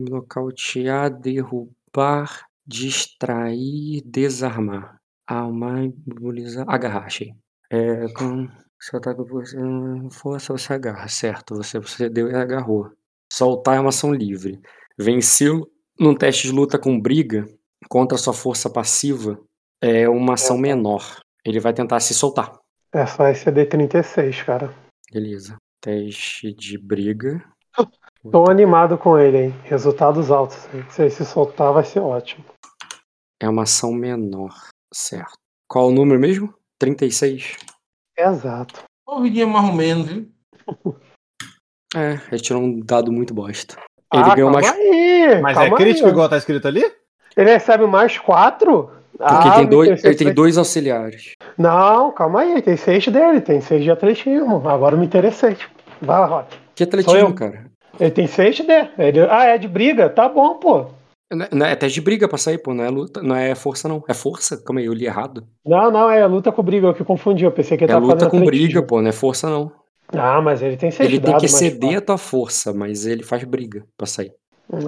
nocautear, 0.10 1.10
derrubar, 1.12 2.46
distrair, 2.66 4.02
desarmar. 4.06 4.97
Almar, 5.28 5.84
imobilizar. 6.08 6.66
Agarrar, 6.68 7.06
achei. 7.06 7.34
É, 7.70 8.08
com. 8.14 8.48
Se 8.80 8.94
o 8.94 8.98
ataque 8.98 9.24
você 9.24 9.58
força, 10.12 10.54
você 10.54 10.74
agarra, 10.74 11.08
certo? 11.08 11.56
Você, 11.56 11.80
você 11.80 12.10
deu 12.10 12.30
e 12.30 12.36
agarrou. 12.36 12.92
Soltar 13.32 13.76
é 13.76 13.80
uma 13.80 13.90
ação 13.90 14.14
livre. 14.14 14.62
Vencê-lo 14.98 15.68
num 16.00 16.16
teste 16.16 16.48
de 16.48 16.54
luta 16.54 16.78
com 16.78 17.00
briga 17.00 17.48
contra 17.90 18.18
sua 18.18 18.34
força 18.34 18.70
passiva 18.70 19.40
é 19.82 20.08
uma 20.08 20.36
ação 20.36 20.58
menor. 20.58 21.20
Ele 21.44 21.60
vai 21.60 21.74
tentar 21.74 22.00
se 22.00 22.14
soltar. 22.14 22.54
É 22.94 23.06
só 23.06 23.28
esse 23.28 23.50
AD36, 23.50 24.46
cara. 24.46 24.74
Beleza. 25.12 25.58
Teste 25.82 26.54
de 26.54 26.78
briga. 26.78 27.44
Tô 28.32 28.50
animado 28.50 28.98
com 28.98 29.18
ele, 29.18 29.38
hein? 29.38 29.56
Resultados 29.64 30.32
altos. 30.32 30.68
Se 30.90 31.02
ele 31.02 31.12
se 31.12 31.26
soltar, 31.26 31.74
vai 31.74 31.84
ser 31.84 32.00
ótimo. 32.00 32.44
É 33.40 33.48
uma 33.48 33.64
ação 33.64 33.92
menor. 33.94 34.54
Certo. 34.94 35.38
Qual 35.68 35.88
o 35.88 35.92
número 35.92 36.20
mesmo? 36.20 36.54
36. 36.80 37.58
Exato. 38.18 38.84
Corridinha 39.06 39.48
mais 39.48 39.66
ou 39.68 39.74
menos, 39.74 40.08
viu? 40.08 40.32
É, 41.96 42.20
ele 42.32 42.42
tirou 42.42 42.62
um 42.62 42.80
dado 42.80 43.12
muito 43.12 43.34
bosta. 43.34 43.76
Ele 44.14 44.24
ah, 44.24 44.36
ganhou 44.36 44.52
calma 44.52 44.68
mais. 44.68 44.72
aí. 44.72 45.42
Mas 45.42 45.58
calma 45.58 45.76
é 45.76 45.78
crítico 45.78 46.06
aí. 46.06 46.12
igual 46.12 46.30
tá 46.30 46.38
escrito 46.38 46.68
ali? 46.68 46.84
Ele 47.36 47.52
recebe 47.52 47.86
mais 47.86 48.18
quatro? 48.18 48.92
Porque 49.18 49.48
Ah, 49.48 49.56
tem 49.56 49.68
dois, 49.68 50.04
ele 50.04 50.16
tem 50.16 50.34
dois 50.34 50.58
auxiliares. 50.58 51.34
Não, 51.58 52.12
calma 52.12 52.42
aí. 52.42 52.62
Tem 52.62 52.78
seis 52.78 53.08
dele. 53.08 53.42
Tem 53.42 53.62
seis 53.62 53.84
de 53.84 53.92
atletismo. 53.92 54.68
Agora 54.68 54.96
me 54.96 55.06
interessei. 55.06 55.58
Vai 56.02 56.20
lá, 56.20 56.26
Rock. 56.26 56.58
Que 56.76 56.84
Sou 56.84 56.88
atletismo, 56.90 57.30
eu. 57.30 57.34
cara? 57.34 57.66
Ele 58.00 58.12
tem 58.12 58.28
seis 58.28 58.56
de. 58.56 58.64
Ele... 58.98 59.22
Ah, 59.30 59.46
é 59.46 59.58
de 59.58 59.68
briga? 59.68 60.10
Tá 60.10 60.30
bom, 60.30 60.56
pô. 60.56 60.88
Não 61.32 61.46
é- 61.46 61.50
não 61.52 61.66
é 61.66 61.76
teste 61.76 61.96
de 61.96 62.02
briga 62.02 62.28
pra 62.28 62.38
sair, 62.38 62.58
pô. 62.58 62.74
Não 62.74 62.84
é 62.84 62.90
luta, 62.90 63.22
não 63.22 63.36
é 63.36 63.54
força, 63.54 63.88
não. 63.90 64.04
É 64.08 64.14
força? 64.14 64.58
Calma 64.64 64.80
aí, 64.80 64.86
eu 64.88 64.94
li 64.94 65.06
errado. 65.06 65.46
Não, 65.66 65.92
não, 65.92 66.10
é 66.10 66.26
luta 66.26 66.52
com 66.52 66.64
briga. 66.64 66.88
Eu 66.88 66.94
que 66.94 67.04
confundi. 67.04 67.44
Eu 67.44 67.52
pensei 67.52 67.78
que 67.78 67.84
ele 67.84 67.92
É 67.92 67.96
tava 67.96 68.06
luta 68.06 68.16
fazendo 68.20 68.32
com 68.32 68.38
atletismo. 68.38 68.66
briga, 68.68 68.84
pô. 68.84 69.02
Não 69.02 69.10
é 69.10 69.14
força, 69.14 69.50
não. 69.50 69.72
Ah, 70.14 70.42
mas 70.42 70.62
ele 70.62 70.78
tem 70.78 70.90
Ele 71.00 71.20
tem 71.20 71.36
que 71.36 71.42
mas 71.44 71.52
ceder 71.52 71.98
a 71.98 72.02
tua 72.02 72.18
força, 72.18 72.74
mas 72.74 73.06
ele 73.06 73.24
faz 73.24 73.44
briga 73.44 73.84
pra 73.98 74.08
sair. 74.08 74.32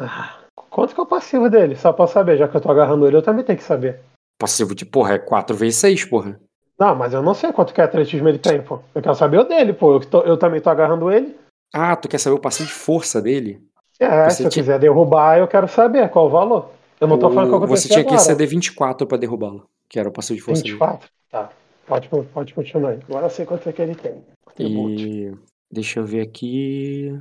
Ah, 0.02 0.38
Quanto 0.70 0.94
que 0.94 1.00
é 1.00 1.04
o 1.04 1.08
passivo 1.08 1.50
dele? 1.50 1.76
Só 1.76 1.92
pra 1.92 2.08
saber, 2.08 2.38
já 2.38 2.48
que 2.48 2.56
eu 2.56 2.62
tô 2.62 2.70
agarrando 2.72 3.06
ele, 3.06 3.18
eu 3.18 3.22
também 3.22 3.44
tenho 3.44 3.58
que 3.58 3.64
saber. 3.64 4.00
Passivo 4.40 4.74
de, 4.76 4.86
porra, 4.86 5.16
é 5.16 5.20
4 5.20 5.56
vezes 5.58 5.78
6, 5.80 6.06
porra. 6.06 6.40
Não, 6.80 6.96
mas 6.96 7.14
eu 7.14 7.22
não 7.22 7.34
sei 7.34 7.52
quanto 7.52 7.74
que 7.74 7.82
atletismo 7.82 8.30
ele 8.30 8.38
tem, 8.38 8.62
pô. 8.62 8.80
Eu 8.96 9.02
quero 9.02 9.16
saber 9.16 9.40
o 9.40 9.44
dele, 9.44 9.74
pô. 9.74 9.96
Eu, 9.96 10.00
tô- 10.00 10.22
eu 10.22 10.38
também 10.38 10.62
tô 10.62 10.70
agarrando 10.70 11.12
ele. 11.12 11.36
Ah, 11.74 11.96
tu 11.96 12.08
quer 12.08 12.18
saber 12.20 12.36
o 12.36 12.40
passivo 12.40 12.68
de 12.70 12.74
força 12.74 13.22
dele? 13.22 13.62
É, 14.00 14.30
Você 14.30 14.38
se 14.38 14.44
eu 14.44 14.50
tinha- 14.50 14.64
quiser 14.64 14.80
derrubar, 14.80 15.38
eu 15.40 15.48
quero 15.48 15.68
saber 15.68 16.10
qual 16.10 16.28
o 16.28 16.30
valor. 16.30 16.72
Eu 17.02 17.08
não 17.08 17.18
tô 17.20 17.28
Ou 17.28 17.34
falando 17.34 17.50
que 17.50 17.56
aconteceu 17.58 17.78
Você 17.82 17.88
tinha 17.90 18.04
que 18.04 18.10
agora. 18.10 18.24
ceder 18.24 18.48
24 18.48 19.06
pra 19.08 19.18
derrubá-lo, 19.18 19.68
que 19.90 20.00
era 20.00 20.08
o 20.10 20.12
passivo 20.12 20.38
de 20.38 20.44
força 20.44 20.62
dele. 20.64 20.74
24? 20.74 21.10
Tá. 21.32 21.50
Pode, 21.86 22.08
pode 22.08 22.54
continuar 22.54 22.92
aí. 22.92 23.00
Agora 23.10 23.26
eu 23.26 23.30
sei 23.30 23.46
quanto 23.46 23.68
é 23.68 23.74
que 23.74 23.82
ele 23.82 23.96
tem. 23.96 24.24
E 24.60 25.32
deixa 25.72 26.00
eu 26.00 26.06
ver 26.06 26.22
aqui. 26.22 27.12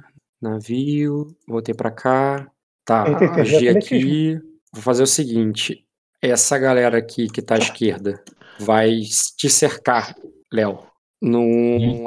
Navio, 0.40 1.28
voltei 1.48 1.74
pra 1.74 1.90
cá. 1.90 2.48
Tá, 2.84 3.04
que 3.34 3.58
ter 3.58 3.76
aqui. 3.76 4.40
Vou 4.72 4.82
fazer 4.82 5.02
o 5.02 5.06
seguinte: 5.06 5.84
essa 6.22 6.58
galera 6.58 6.98
aqui 6.98 7.28
que 7.28 7.42
tá 7.42 7.54
à 7.54 7.58
esquerda 7.58 8.22
vai 8.60 9.00
te 9.36 9.48
cercar, 9.50 10.14
Léo. 10.52 10.78
Num, 11.20 12.04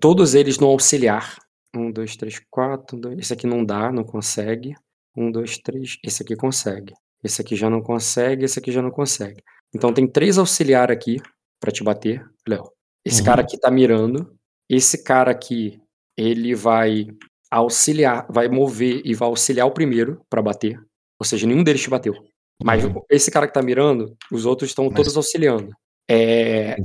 Todos 0.00 0.34
eles 0.34 0.58
no 0.58 0.66
auxiliar. 0.68 1.36
Um, 1.76 1.90
dois, 1.90 2.16
três, 2.16 2.40
quatro. 2.50 2.98
Dois. 2.98 3.18
Esse 3.18 3.32
aqui 3.32 3.46
não 3.46 3.64
dá, 3.64 3.92
não 3.92 4.04
consegue. 4.04 4.74
Um, 5.16 5.30
dois, 5.30 5.58
três. 5.58 5.98
Esse 6.04 6.22
aqui 6.22 6.34
consegue. 6.36 6.94
Esse 7.22 7.40
aqui 7.42 7.54
já 7.56 7.68
não 7.68 7.82
consegue. 7.82 8.44
Esse 8.44 8.58
aqui 8.58 8.70
já 8.72 8.80
não 8.82 8.90
consegue. 8.90 9.42
Então 9.74 9.92
tem 9.92 10.06
três 10.06 10.38
auxiliar 10.38 10.90
aqui 10.90 11.16
pra 11.60 11.70
te 11.72 11.82
bater, 11.84 12.24
Léo. 12.48 12.70
Esse 13.04 13.20
Uhum. 13.20 13.26
cara 13.26 13.42
aqui 13.42 13.58
tá 13.58 13.70
mirando. 13.70 14.34
Esse 14.68 15.02
cara 15.04 15.30
aqui, 15.30 15.80
ele 16.16 16.54
vai 16.54 17.06
auxiliar, 17.50 18.26
vai 18.30 18.48
mover 18.48 19.00
e 19.04 19.14
vai 19.14 19.28
auxiliar 19.28 19.66
o 19.66 19.70
primeiro 19.72 20.20
pra 20.28 20.42
bater. 20.42 20.78
Ou 21.20 21.24
seja, 21.26 21.46
nenhum 21.46 21.62
deles 21.64 21.80
te 21.82 21.90
bateu. 21.90 22.14
Mas 22.62 22.84
Uhum. 22.84 23.00
esse 23.10 23.30
cara 23.30 23.46
que 23.46 23.52
tá 23.54 23.62
mirando, 23.62 24.16
os 24.32 24.44
outros 24.46 24.70
estão 24.70 24.86
Mas- 24.86 24.94
todos 24.94 25.16
auxiliando. 25.16 25.70
É. 26.10 26.76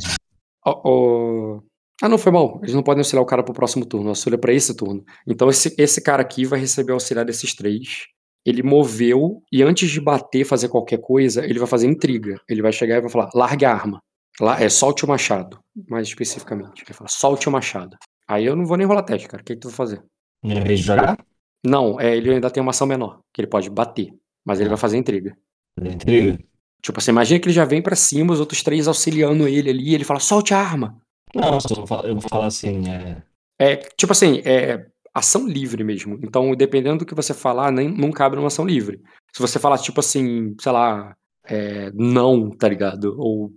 Ó, 0.65 0.81
ó, 0.85 1.61
Ah, 2.02 2.10
não, 2.10 2.18
foi 2.18 2.32
mal. 2.32 2.60
Eles 2.64 2.73
não 2.73 2.82
podem 2.82 3.02
auxiliar 3.02 3.22
o 3.22 3.28
cara 3.28 3.44
pro 3.44 3.53
próximo 3.53 3.86
turno, 3.86 4.10
auxilia 4.10 4.38
pra 4.38 4.52
esse 4.52 4.76
turno. 4.76 5.06
Então 5.28 5.49
esse, 5.49 5.76
esse 5.78 6.02
cara 6.02 6.22
aqui 6.22 6.45
vai 6.45 6.60
receber 6.60 6.91
o 6.91 6.95
auxiliar 6.95 7.23
desses 7.26 7.53
três. 7.53 8.07
Ele 8.44 8.64
moveu 8.64 9.44
e 9.52 9.61
antes 9.61 9.90
de 9.90 10.02
bater, 10.02 10.44
fazer 10.44 10.68
qualquer 10.68 10.99
coisa, 10.99 11.45
ele 11.45 11.60
vai 11.60 11.68
fazer 11.68 11.88
intriga. 11.88 12.41
Ele 12.49 12.61
vai 12.61 12.72
chegar 12.73 12.98
e 12.98 13.02
vai 13.02 13.10
falar: 13.10 13.30
largue 13.36 13.65
a 13.65 13.72
arma. 13.72 13.99
Lá, 14.40 14.60
é, 14.60 14.68
solte 14.68 15.06
o 15.06 15.07
machado, 15.07 15.60
mais 15.88 16.07
especificamente. 16.07 16.84
Ele 16.84 16.94
fala: 16.94 17.07
solte 17.07 17.48
o 17.48 17.52
machado. 17.52 17.95
Aí 18.28 18.45
eu 18.45 18.56
não 18.56 18.65
vou 18.65 18.78
nem 18.78 18.88
rolar 18.88 19.03
teste, 19.03 19.28
cara. 19.28 19.44
O 19.44 19.45
que, 19.45 19.53
que 19.53 19.60
tu 19.60 19.68
vai 19.68 19.76
fazer? 19.76 20.02
Minha 20.44 20.61
vez 20.61 20.80
de 20.80 20.86
jogar? 20.86 21.18
Não, 21.64 21.99
é, 21.99 22.18
ele 22.18 22.34
ainda 22.34 22.49
tem 22.49 22.61
uma 22.61 22.72
ação 22.72 22.88
menor, 22.88 23.19
que 23.32 23.41
ele 23.41 23.48
pode 23.48 23.69
bater. 23.69 24.11
Mas 24.44 24.60
ele 24.60 24.69
vai 24.69 24.78
fazer 24.78 24.98
intriga. 24.98 25.38
Intriga? 25.80 26.40
Tipo, 26.82 26.99
você 26.99 27.11
imagina 27.11 27.40
que 27.40 27.48
ele 27.48 27.53
já 27.53 27.65
vem 27.65 27.82
pra 27.82 27.95
cima, 27.95 28.34
os 28.34 28.40
outros 28.40 28.64
três 28.64 28.88
auxiliando 28.88 29.48
ele 29.48 29.69
ali, 29.69 29.90
e 29.90 29.94
ele 29.94 30.03
fala: 30.03 30.19
solte 30.19 30.53
a 30.56 30.57
arma. 30.57 30.99
Não, 31.35 31.59
só 31.59 31.75
vou 31.75 31.87
falar- 31.87 32.07
eu 32.07 32.15
vou 32.15 32.29
falar 32.29 32.47
assim, 32.47 32.83
é. 32.89 33.23
É, 33.59 33.75
tipo 33.75 34.11
assim, 34.11 34.41
é 34.45 34.85
ação 35.13 35.47
livre 35.47 35.83
mesmo. 35.83 36.19
Então, 36.23 36.53
dependendo 36.55 36.99
do 36.99 37.05
que 37.05 37.15
você 37.15 37.33
falar, 37.33 37.71
nem, 37.71 37.89
não 37.89 38.11
cabe 38.11 38.35
numa 38.35 38.47
ação 38.47 38.65
livre. 38.65 39.01
Se 39.33 39.41
você 39.41 39.59
falar, 39.59 39.77
tipo 39.77 39.99
assim, 39.99 40.55
sei 40.59 40.71
lá, 40.71 41.15
é, 41.45 41.91
não, 41.93 42.49
tá 42.49 42.67
ligado? 42.67 43.15
Ou 43.19 43.51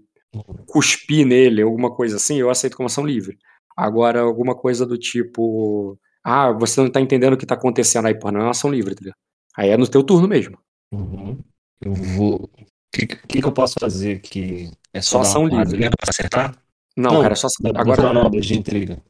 cuspir 0.66 1.26
nele, 1.26 1.62
alguma 1.62 1.94
coisa 1.94 2.16
assim, 2.16 2.36
eu 2.36 2.51
aceito 2.51 2.76
como 2.76 2.86
ação 2.86 3.06
livre. 3.06 3.38
Agora, 3.76 4.20
alguma 4.20 4.55
coisa 4.55 4.84
do 4.84 4.98
tipo, 4.98 5.98
ah, 6.24 6.52
você 6.52 6.80
não 6.80 6.90
tá 6.90 7.01
entendendo 7.01 7.34
o 7.34 7.36
que 7.36 7.46
tá 7.46 7.55
acontecendo 7.55 8.06
aí, 8.06 8.18
pô, 8.18 8.30
não 8.30 8.40
é 8.40 8.44
uma 8.44 8.51
ação 8.51 8.70
livre, 8.70 8.94
tá 8.94 9.01
ligado? 9.01 9.16
Aí 9.56 9.70
é 9.70 9.76
no 9.76 9.86
teu 9.88 10.02
turno 10.02 10.26
mesmo. 10.28 10.59
Uhum. 10.92 11.38
Eu 11.80 11.92
vou. 11.94 12.36
O 12.44 12.51
que, 12.92 13.06
que, 13.06 13.40
que 13.40 13.44
eu 13.44 13.52
posso 13.52 13.74
fazer 13.80 14.20
que 14.20 14.70
é 14.92 15.01
Só 15.01 15.18
só, 15.18 15.20
ação 15.22 15.42
livre. 15.44 15.59
quadrilha 15.64 15.90
pra 15.90 16.10
acertar? 16.10 16.56
Não, 16.97 17.15
Não, 17.15 17.23
cara, 17.23 17.33
é 17.33 17.37
só. 17.37 17.49
Das 17.61 17.75
Agora, 17.77 18.03
manobras 18.03 18.47
de 18.47 18.57
intriga. 18.59 19.03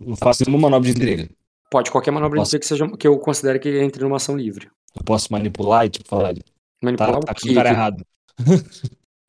Não 0.00 0.16
faço 0.16 0.42
nenhuma 0.44 0.62
manobra 0.68 0.90
de 0.90 0.96
intriga. 0.96 1.30
pode 1.70 1.90
qualquer 1.90 2.10
manobra 2.10 2.38
de 2.38 2.42
Posso- 2.42 2.58
que 2.58 2.66
seja 2.66 2.88
que 2.96 3.06
eu 3.06 3.18
considere 3.18 3.58
que 3.58 3.68
entre 3.80 4.02
numa 4.02 4.16
ação 4.16 4.36
livre. 4.36 4.68
Eu 4.96 5.04
posso 5.04 5.32
manipular 5.32 5.86
e 5.86 5.90
tipo 5.90 6.08
falar, 6.08 6.34
Manipular 6.82 7.12
tá, 7.12 7.18
o 7.18 7.20
tá 7.20 7.34
com 7.34 7.48
o 7.50 7.54
cara 7.54 7.68
Que- 7.68 7.74
errado. 7.74 8.04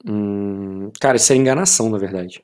Hum, 0.06 0.91
cara, 0.99 1.18
isso 1.18 1.31
é 1.34 1.36
enganação, 1.36 1.90
na 1.90 1.98
verdade. 1.98 2.41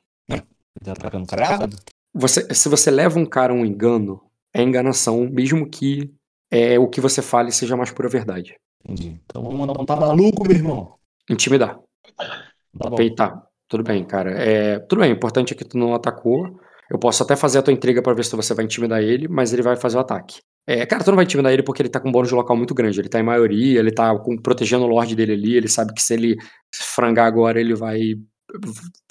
Tá 0.84 0.92
atacando 0.92 1.24
o 1.24 1.26
cara 1.26 1.42
errado. 1.42 1.76
Você, 2.14 2.52
se 2.54 2.68
você 2.68 2.90
leva 2.90 3.18
um 3.18 3.24
cara 3.26 3.52
a 3.52 3.56
um 3.56 3.64
engano, 3.64 4.20
é 4.54 4.62
enganação, 4.62 5.26
mesmo 5.28 5.68
que 5.68 6.12
é, 6.50 6.78
o 6.78 6.86
que 6.88 7.00
você 7.00 7.22
fale 7.22 7.50
seja 7.50 7.76
mais 7.76 7.90
pura 7.90 8.08
verdade. 8.08 8.56
Entendi. 8.84 9.18
Então 9.24 9.42
vamos 9.42 9.58
mandar 9.58 9.80
um 9.80 9.86
tá 9.86 9.96
maluco, 9.96 10.46
meu 10.46 10.56
irmão. 10.56 10.94
Intimidar, 11.30 11.78
Tá 12.16 12.90
bom. 12.90 12.96
peitar. 12.96 13.45
Tudo 13.68 13.82
bem, 13.82 14.04
cara. 14.04 14.30
É, 14.32 14.78
tudo 14.80 15.00
bem, 15.00 15.12
o 15.12 15.16
importante 15.16 15.52
é 15.52 15.56
que 15.56 15.64
tu 15.64 15.76
não 15.76 15.94
atacou. 15.94 16.58
Eu 16.90 16.98
posso 16.98 17.22
até 17.22 17.34
fazer 17.34 17.58
a 17.58 17.62
tua 17.62 17.72
intriga 17.72 18.00
pra 18.00 18.14
ver 18.14 18.24
se 18.24 18.36
você 18.36 18.54
vai 18.54 18.64
intimidar 18.64 19.02
ele, 19.02 19.26
mas 19.26 19.52
ele 19.52 19.62
vai 19.62 19.76
fazer 19.76 19.96
o 19.96 20.00
ataque. 20.00 20.40
É, 20.68 20.86
cara, 20.86 21.02
tu 21.02 21.08
não 21.10 21.16
vai 21.16 21.24
intimidar 21.24 21.52
ele 21.52 21.62
porque 21.62 21.82
ele 21.82 21.88
tá 21.88 21.98
com 21.98 22.08
um 22.08 22.12
bônus 22.12 22.28
de 22.28 22.34
local 22.34 22.56
muito 22.56 22.74
grande. 22.74 23.00
Ele 23.00 23.08
tá 23.08 23.18
em 23.18 23.24
maioria, 23.24 23.78
ele 23.80 23.90
tá 23.92 24.16
com- 24.18 24.36
protegendo 24.36 24.84
o 24.84 24.88
Lorde 24.88 25.16
dele 25.16 25.32
ali. 25.32 25.56
Ele 25.56 25.68
sabe 25.68 25.92
que 25.92 26.02
se 26.02 26.14
ele 26.14 26.36
frangar 26.74 27.26
agora, 27.26 27.60
ele 27.60 27.74
vai 27.74 28.14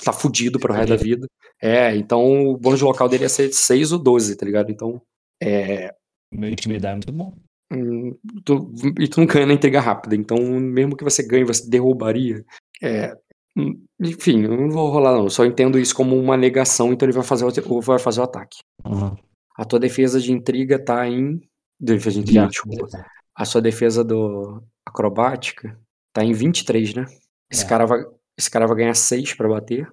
tá 0.03 0.13
fudido 0.13 0.59
pro 0.59 0.73
resto 0.73 0.89
da 0.89 0.95
vida. 0.95 1.27
É, 1.61 1.95
então 1.95 2.47
o 2.49 2.57
bônus 2.57 2.79
de 2.79 2.85
local 2.85 3.09
dele 3.09 3.23
ia 3.23 3.29
ser 3.29 3.51
6 3.53 3.91
ou 3.91 3.99
12, 3.99 4.35
tá 4.37 4.45
ligado? 4.45 4.71
Então, 4.71 5.01
é, 5.41 5.93
Meu 6.31 6.49
intimidar 6.49 6.91
é 6.91 6.95
muito 6.95 7.11
bom. 7.11 7.33
Hum, 7.71 8.15
tu- 8.45 8.71
e 8.99 9.07
tu 9.07 9.19
não 9.19 9.27
ganha 9.27 9.45
na 9.45 9.53
intriga 9.53 9.79
rápida, 9.81 10.15
então 10.15 10.37
mesmo 10.37 10.95
que 10.95 11.03
você 11.03 11.25
ganhe, 11.27 11.43
você 11.43 11.67
derrubaria. 11.69 12.43
É, 12.81 13.13
hum, 13.57 13.85
enfim, 13.99 14.43
eu 14.43 14.55
não 14.57 14.69
vou 14.69 14.89
rolar 14.89 15.13
não, 15.13 15.23
eu 15.25 15.29
só 15.29 15.45
entendo 15.45 15.79
isso 15.79 15.95
como 15.95 16.17
uma 16.19 16.35
negação, 16.37 16.91
então 16.93 17.05
ele 17.07 17.13
vai 17.15 17.23
fazer 17.23 17.45
o, 17.45 17.81
vai 17.81 17.99
fazer 17.99 18.19
o 18.21 18.23
ataque. 18.23 18.59
Uhum. 18.85 19.15
A 19.57 19.63
tua 19.65 19.79
defesa 19.79 20.19
de 20.19 20.31
intriga 20.31 20.77
tá 20.83 21.07
em. 21.07 21.39
Defesa 21.79 22.15
de 22.15 22.19
intriga, 22.21 22.41
Já. 22.41 22.47
desculpa. 22.47 23.05
A 23.35 23.45
sua 23.45 23.61
defesa 23.61 24.03
do 24.03 24.61
acrobática 24.87 25.79
tá 26.13 26.23
em 26.23 26.33
23, 26.33 26.93
né? 26.93 27.05
Esse, 27.51 27.63
É. 27.65 27.67
cara, 27.67 27.85
vai, 27.85 27.99
esse 28.37 28.49
cara 28.49 28.65
vai 28.67 28.77
ganhar 28.77 28.93
6 28.95 29.33
pra 29.33 29.47
bater. 29.49 29.89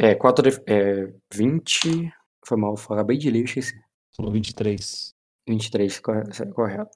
É, 0.00 0.14
4 0.14 0.42
def- 0.42 0.62
é, 0.66 1.12
20. 1.32 2.12
Foi 2.46 2.56
mal, 2.58 2.76
foi- 2.76 2.96
acabei 2.96 3.16
de 3.18 3.30
ler, 3.30 3.40
eu 3.40 3.44
esqueci. 3.44 3.74
Falou 4.16 4.32
23. 4.32 5.12
23, 5.48 6.00
corre- 6.00 6.52
correto. 6.54 6.90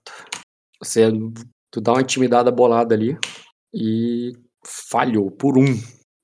Você 0.83 1.09
tu 1.71 1.81
dá 1.81 1.93
uma 1.93 2.03
intimidada 2.03 2.51
bolada 2.51 2.95
ali 2.95 3.17
e 3.73 4.33
falhou 4.67 5.31
por 5.31 5.57
um. 5.59 5.65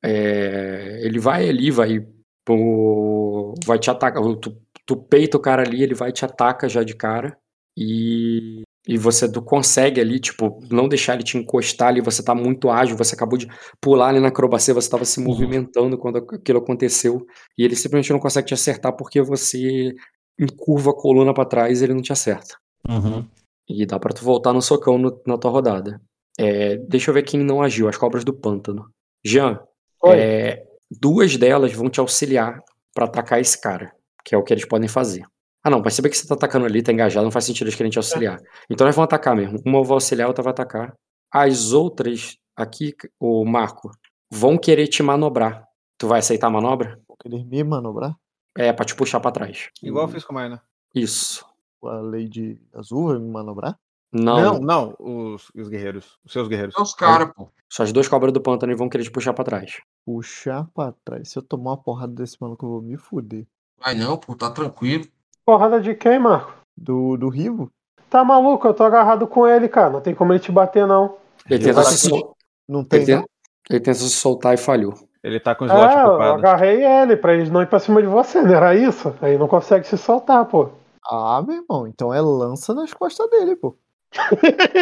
É, 0.05 1.01
ele 1.03 1.19
vai 1.19 1.49
ali, 1.49 1.71
vai 1.71 2.01
pô, 2.45 3.55
vai 3.65 3.79
te 3.79 3.91
atacar. 3.91 4.23
Tu, 4.41 4.57
tu 4.87 4.97
peita 4.97 5.37
o 5.37 5.41
cara 5.41 5.63
ali, 5.63 5.83
ele 5.83 5.95
vai 5.95 6.13
te 6.13 6.25
ataca 6.25 6.69
já 6.69 6.83
de 6.83 6.95
cara 6.95 7.37
e 7.77 8.63
e 8.85 8.99
você 8.99 9.31
tu 9.31 9.41
consegue 9.41 10.01
ali, 10.01 10.19
tipo, 10.19 10.59
não 10.69 10.89
deixar 10.89 11.15
ele 11.15 11.23
te 11.23 11.39
encostar 11.39 11.87
ali, 11.87 12.01
você 12.01 12.21
tá 12.21 12.35
muito 12.35 12.69
ágil, 12.69 12.97
você 12.97 13.15
acabou 13.15 13.39
de 13.39 13.47
pular 13.81 14.09
ali 14.09 14.19
na 14.19 14.27
acrobacia, 14.27 14.75
você 14.75 14.91
tava 14.91 15.05
se 15.05 15.21
Uhum. 15.21 15.27
movimentando 15.27 15.97
quando 15.97 16.17
aquilo 16.19 16.59
aconteceu, 16.59 17.25
e 17.57 17.63
ele 17.65 17.77
simplesmente 17.77 18.13
não 18.13 18.19
consegue 18.19 18.49
te 18.49 18.55
acertar 18.55 18.93
porque 18.97 19.23
você 19.23 19.95
encurva 20.37 20.91
a 20.91 20.95
coluna 20.97 21.33
pra 21.33 21.45
trás 21.45 21.81
e 21.81 21.85
ele 21.85 21.95
não 21.95 22.03
te 22.03 22.13
acerta. 22.13 22.57
Uhum. 22.89 23.25
E 23.69 23.87
dá 23.87 24.01
pra 24.01 24.13
tu 24.13 24.25
voltar 24.25 24.53
no 24.53 24.61
socão 24.61 24.99
no- 24.99 25.23
na 25.29 25.39
tua 25.39 25.53
rodada. 25.53 26.01
É, 26.39 26.77
deixa 26.77 27.11
eu 27.11 27.15
ver 27.15 27.23
quem 27.23 27.41
não 27.41 27.63
agiu, 27.63 27.89
as 27.89 27.97
cobras 27.97 28.25
do 28.25 28.33
pântano. 28.33 28.91
Jean, 29.25 29.61
é, 30.07 30.67
duas 30.91 31.37
delas 31.37 31.73
vão 31.73 31.89
te 31.89 32.01
auxiliar 32.01 32.61
pra 32.95 33.05
atacar 33.05 33.41
esse 33.41 33.61
cara, 33.61 33.93
que 34.25 34.35
é 34.35 34.39
o 34.39 34.43
que 34.43 34.53
eles 34.53 34.65
podem 34.65 34.89
fazer. 34.89 35.25
Ah 35.65 35.71
não, 35.71 35.81
mas 35.81 35.95
saber 35.95 36.09
que 36.11 36.17
você 36.17 36.27
tá 36.27 36.35
atacando 36.35 36.67
ali, 36.67 36.83
tá 36.83 36.93
engajado, 36.93 37.25
não 37.25 37.31
faz 37.31 37.45
sentido 37.45 37.69
eles 37.69 37.77
querem 37.77 37.91
te 37.91 37.99
auxiliar. 37.99 38.41
Então 38.69 38.87
eles 38.87 38.97
vão 38.97 39.05
atacar 39.05 39.37
mesmo. 39.37 39.61
Uma 39.65 39.83
vai 39.85 39.95
auxiliar, 39.95 40.27
outra 40.27 40.43
vai 40.43 40.51
atacar. 40.51 40.93
As 41.31 41.73
outras, 41.73 42.37
aqui, 42.57 42.95
o 43.21 43.45
Marco, 43.45 43.91
vão 44.31 44.59
querer 44.59 44.89
te 44.89 45.03
manobrar. 45.03 45.65
Tu 45.97 46.09
vai 46.09 46.19
aceitar 46.19 46.49
a 46.49 46.51
manobra? 46.51 47.01
Vou 47.07 47.17
querer 47.17 47.45
me 47.45 47.63
manobrar? 47.63 48.17
É, 48.59 48.73
pra 48.73 48.85
te 48.85 48.95
puxar 48.95 49.21
pra 49.21 49.31
trás. 49.31 49.71
Igual 49.81 50.07
eu 50.07 50.13
fiz 50.13 50.25
com 50.25 50.33
a 50.33 50.41
Mayna. 50.41 50.63
Isso. 50.95 51.47
A 51.85 52.01
Lady 52.01 52.61
Azul 52.75 53.09
vai 53.09 53.19
me 53.19 53.31
manobrar? 53.31 53.79
Não, 54.13 54.41
Não, 54.41 54.59
não, 54.61 54.95
os, 54.99 55.51
os 55.55 55.69
guerreiros. 55.69 56.19
Os 56.25 56.33
seus 56.33 56.47
guerreiros. 56.49 56.75
Os 56.77 56.95
caras, 56.95 57.31
pô. 57.35 57.49
só 57.69 57.83
as 57.83 57.93
duas 57.93 58.07
cobras 58.09 58.33
do 58.33 58.41
pântano 58.41 58.77
vão 58.77 58.89
querer 58.89 59.05
te 59.05 59.11
puxar 59.11 59.33
pra 59.33 59.45
trás. 59.45 59.81
Puxar 60.05 60.67
pra 60.75 60.93
trás. 61.05 61.31
Se 61.31 61.39
eu 61.39 61.43
tomar 61.43 61.71
uma 61.73 61.77
porrada 61.79 62.13
desse 62.13 62.37
maluco, 62.41 62.67
eu 62.67 62.71
vou 62.71 62.83
me 62.83 62.97
fuder. 62.97 63.47
Vai 63.83 63.95
não, 63.95 64.17
pô, 64.19 64.35
tá 64.35 64.51
tranquilo. 64.51 65.07
Porrada 65.45 65.81
de 65.81 65.95
quem, 65.95 66.19
Marco? 66.19 66.53
Do, 66.77 67.17
do 67.17 67.29
Rivo? 67.29 67.71
Tá 68.11 68.23
maluco? 68.23 68.67
Eu 68.67 68.75
tô 68.75 68.85
agarrado 68.85 69.27
com 69.27 69.47
ele, 69.47 69.69
cara. 69.69 69.89
Não 69.91 70.01
tem 70.03 70.15
como 70.15 70.33
ele 70.33 70.41
te 70.41 70.53
bater, 70.53 70.87
não. 70.87 71.17
Ele 71.49 71.63
Eu 71.65 71.69
tenta, 71.75 71.83
se 71.85 72.09
que- 72.11 72.15
sol- 72.17 72.37
Não 72.69 72.85
tem, 72.85 72.99
ele, 73.01 73.07
tenta, 73.07 73.21
não? 73.21 73.29
ele 73.71 73.81
tenta 73.81 73.95
se 73.99 74.11
soltar 74.11 74.55
e 74.55 74.59
falhou. 74.59 74.93
Ele 75.25 75.41
tá 75.41 75.55
com 75.55 75.65
o 75.65 75.69
slot 75.69 75.81
É, 75.95 76.03
eu 76.03 76.09
ocupado. 76.09 76.33
agarrei 76.39 76.85
ele 76.85 77.17
pra 77.17 77.33
eles 77.35 77.49
não 77.51 77.63
ir 77.63 77.67
pra 77.69 77.79
cima 77.81 78.03
de 78.03 78.09
você, 78.09 78.43
não 78.43 78.55
era 78.55 78.75
isso? 78.75 79.15
Aí 79.23 79.39
não 79.39 79.49
consegue 79.49 79.87
se 79.87 79.97
soltar, 79.97 80.45
pô. 80.45 80.69
Ah, 81.09 81.43
meu 81.47 81.57
irmão, 81.63 81.87
então 81.87 82.13
é 82.13 82.21
lança 82.21 82.75
nas 82.75 82.93
costas 82.93 83.29
dele, 83.31 83.57
pô. 83.57 83.77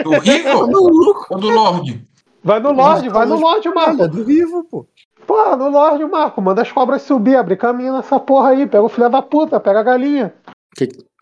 Do 0.05 0.19
Rivo 0.19 0.66
Maluco, 0.66 1.27
ou 1.35 1.39
do 1.39 1.51
Lorde? 1.51 2.05
Vai 2.43 2.61
no 2.61 2.73
Lorde, 2.73 3.09
vai 3.09 3.27
no 3.27 3.39
Lorde, 3.39 3.69
Marco. 3.69 4.09
do 4.09 4.24
Rivo, 4.24 4.65
pô. 4.65 4.86
Pô, 5.27 5.57
no 5.57 5.69
Lorde, 5.69 6.05
Marco. 6.07 6.40
Manda 6.40 6.62
as 6.62 6.73
cobras 6.73 7.02
subir, 7.02 7.36
abre 7.36 7.57
caminho 7.57 7.93
nessa 7.93 8.19
porra 8.19 8.51
aí. 8.51 8.66
Pega 8.66 8.82
o 8.82 8.89
filho 8.89 9.09
da 9.09 9.23
puta, 9.23 9.61
pega 9.61 9.81
a 9.81 9.82
galinha. 9.82 10.35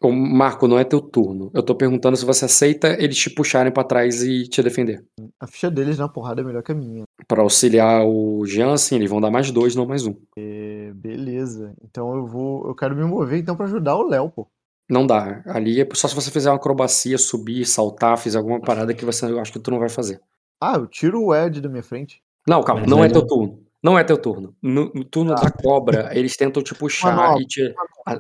Ô, 0.01 0.13
Marco, 0.13 0.69
não 0.69 0.79
é 0.79 0.85
teu 0.85 1.01
turno. 1.01 1.51
Eu 1.53 1.63
tô 1.63 1.75
perguntando 1.75 2.17
se 2.17 2.25
você 2.25 2.45
aceita 2.45 2.97
eles 3.03 3.19
te 3.19 3.31
puxarem 3.31 3.73
pra 3.73 3.83
trás 3.83 4.23
e 4.23 4.45
te 4.45 4.63
defender. 4.63 5.05
A 5.41 5.47
ficha 5.47 5.69
deles 5.71 5.99
na 5.99 6.09
porrada 6.09 6.41
é 6.41 6.45
melhor 6.45 6.63
que 6.63 6.71
a 6.71 6.75
minha. 6.75 7.03
Pra 7.27 7.43
auxiliar 7.43 8.07
o 8.07 8.47
Jansen, 8.47 8.99
eles 8.99 9.11
vão 9.11 9.21
dar 9.21 9.31
mais 9.31 9.51
dois, 9.51 9.75
não 9.75 9.87
mais 9.87 10.07
um. 10.07 10.15
É, 10.39 10.93
beleza. 10.95 11.75
Então 11.83 12.15
eu 12.15 12.27
vou. 12.27 12.69
Eu 12.69 12.75
quero 12.77 12.95
me 12.95 13.05
mover 13.05 13.41
então 13.41 13.57
pra 13.57 13.67
ajudar 13.67 13.97
o 13.97 14.09
Léo, 14.09 14.31
pô. 14.31 14.47
Não 14.89 15.07
dá. 15.07 15.43
Ali 15.47 15.81
é 15.81 15.89
só 15.95 16.09
se 16.09 16.15
você 16.15 16.31
fizer 16.31 16.51
uma 16.51 16.57
acrobacia, 16.57 17.19
subir, 17.19 17.65
saltar, 17.67 18.17
fizer 18.17 18.39
alguma 18.39 18.61
parada 18.61 18.95
que 18.95 19.05
você 19.05 19.27
acho 19.39 19.53
que 19.53 19.59
tu 19.59 19.71
não 19.71 19.79
vai 19.79 19.89
fazer. 19.89 20.21
Ah, 20.61 20.77
eu 20.77 20.87
tiro 20.87 21.23
o 21.23 21.35
Ed 21.35 21.61
da 21.61 21.69
minha 21.69 21.83
frente. 21.83 22.23
Não, 22.47 22.63
calma, 22.63 22.81
Mas 22.81 22.91
não 22.91 23.05
é 23.05 23.09
teu 23.09 23.27
turno. 23.27 23.63
Não 23.83 23.99
é 23.99 24.03
teu 24.03 24.19
turno. 24.19 24.57
No, 24.63 24.91
no 24.93 25.05
turno 25.05 25.35
da 25.35 25.51
cobra, 25.51 26.11
eles 26.19 26.37
tentam 26.37 26.63
te 26.63 26.75
puxar 26.75 27.39
e 27.39 27.47
te. 27.47 27.75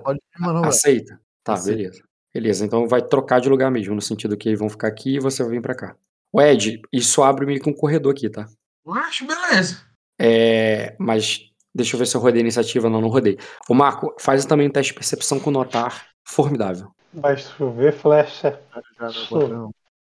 Pode. 0.05 0.21
Aceita? 0.65 1.21
Tá, 1.43 1.55
Aceito. 1.55 1.77
beleza. 1.77 2.03
Beleza, 2.33 2.65
então 2.65 2.87
vai 2.87 3.03
trocar 3.03 3.41
de 3.41 3.49
lugar 3.49 3.71
mesmo, 3.71 3.95
no 3.95 4.03
sentido 4.03 4.37
que 4.37 4.49
eles 4.49 4.59
vão 4.59 4.69
ficar 4.69 4.89
aqui 4.89 5.17
e 5.17 5.21
você 5.21 5.43
vai 5.43 5.53
vir 5.53 5.63
pra 5.63 5.75
cá. 5.75 5.97
O 6.33 6.41
Ed, 6.41 6.81
isso 6.93 7.23
abre 7.23 7.47
meio 7.47 7.61
que 7.61 7.71
um 7.71 7.73
corredor 7.73 8.13
aqui, 8.13 8.29
tá? 8.29 8.47
Eu 8.87 8.95
acho, 8.95 9.27
beleza. 9.27 9.81
É, 10.21 10.95
mas 10.99 11.41
deixa 11.75 11.97
eu 11.97 11.99
ver 11.99 12.07
se 12.07 12.17
eu 12.17 12.21
rodei 12.21 12.41
a 12.41 12.45
iniciativa. 12.45 12.91
Não, 12.91 13.01
não 13.01 13.09
rodei. 13.09 13.39
O 13.69 13.75
Marco, 13.75 14.15
faz 14.21 14.45
também 14.45 14.69
um 14.69 14.71
teste 14.71 14.93
de 14.93 14.99
percepção 14.99 15.41
com 15.41 15.51
notar. 15.51 16.08
Formidável. 16.29 16.91
Vai 17.13 17.37
chover 17.39 17.93
flecha. 17.93 18.61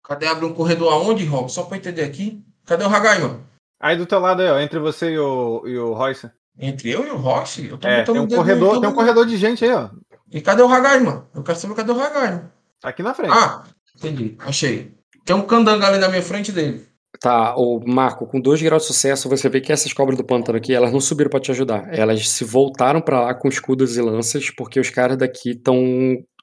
Cadê 0.03 0.27
abrir 0.27 0.45
um 0.45 0.53
corredor 0.53 0.91
aonde, 0.91 1.23
Rob? 1.26 1.49
Só 1.52 1.64
pra 1.64 1.77
eu 1.77 1.80
entender 1.80 2.03
aqui. 2.03 2.43
Cadê 2.65 2.84
o 2.84 2.88
Hagaima? 2.89 3.41
Aí 3.80 3.95
do 3.95 4.06
teu 4.06 4.19
lado 4.19 4.41
aí, 4.41 4.49
ó, 4.49 4.60
entre 4.60 4.80
você 4.80 5.11
e 5.11 5.19
o, 5.19 5.64
e 5.68 5.77
o 5.77 5.93
Royce. 5.93 6.30
Entre 6.57 6.89
eu 6.89 7.06
e 7.06 7.11
o 7.11 7.18
Roxy? 7.18 7.68
Eu 7.68 7.77
tô 7.77 7.88
É, 7.88 7.99
botando 7.99 8.15
tem 8.15 8.23
um 8.23 8.27
corredor, 8.38 8.80
tem 8.80 8.89
um 8.89 8.93
corredor 8.93 9.26
de 9.26 9.38
gente 9.38 9.64
aí, 9.64 9.72
ó. 9.72 9.89
E 10.31 10.41
cadê 10.41 10.61
o 10.61 10.68
Hagaima? 10.68 11.27
Eu 11.35 11.43
quero 11.43 11.57
saber 11.60 11.76
cadê 11.76 11.91
o 11.91 12.02
Hagaima. 12.02 12.52
Tá 12.80 12.89
aqui 12.89 13.03
na 13.03 13.14
frente. 13.14 13.34
Ah, 13.34 13.64
entendi. 13.95 14.35
Achei. 14.39 14.95
Tem 15.23 15.35
um 15.35 15.45
candango 15.45 15.85
ali 15.85 15.97
na 15.97 16.07
minha 16.07 16.22
frente 16.23 16.52
dele. 16.52 16.88
Tá, 17.20 17.56
o 17.56 17.80
Marco, 17.86 18.26
com 18.28 18.42
dois 18.42 18.62
graus 18.62 18.84
de 18.84 18.88
sucesso, 18.88 19.30
você 19.30 19.48
vê 19.48 19.62
que 19.62 19.72
essas 19.72 19.94
cobras 19.94 20.18
do 20.18 20.24
pântano 20.26 20.58
aqui, 20.58 20.74
elas 20.74 20.92
não 20.92 21.00
subiram 21.00 21.30
pra 21.30 21.40
te 21.40 21.52
ajudar. 21.52 21.88
Elas 21.94 22.28
se 22.30 22.44
voltaram 22.44 23.00
pra 23.02 23.22
lá 23.22 23.34
com 23.34 23.48
escudos 23.48 23.96
e 23.96 24.02
lanças, 24.02 24.50
porque 24.50 24.80
os 24.80 24.90
caras 24.90 25.18
daqui 25.18 25.52
estão 25.52 25.78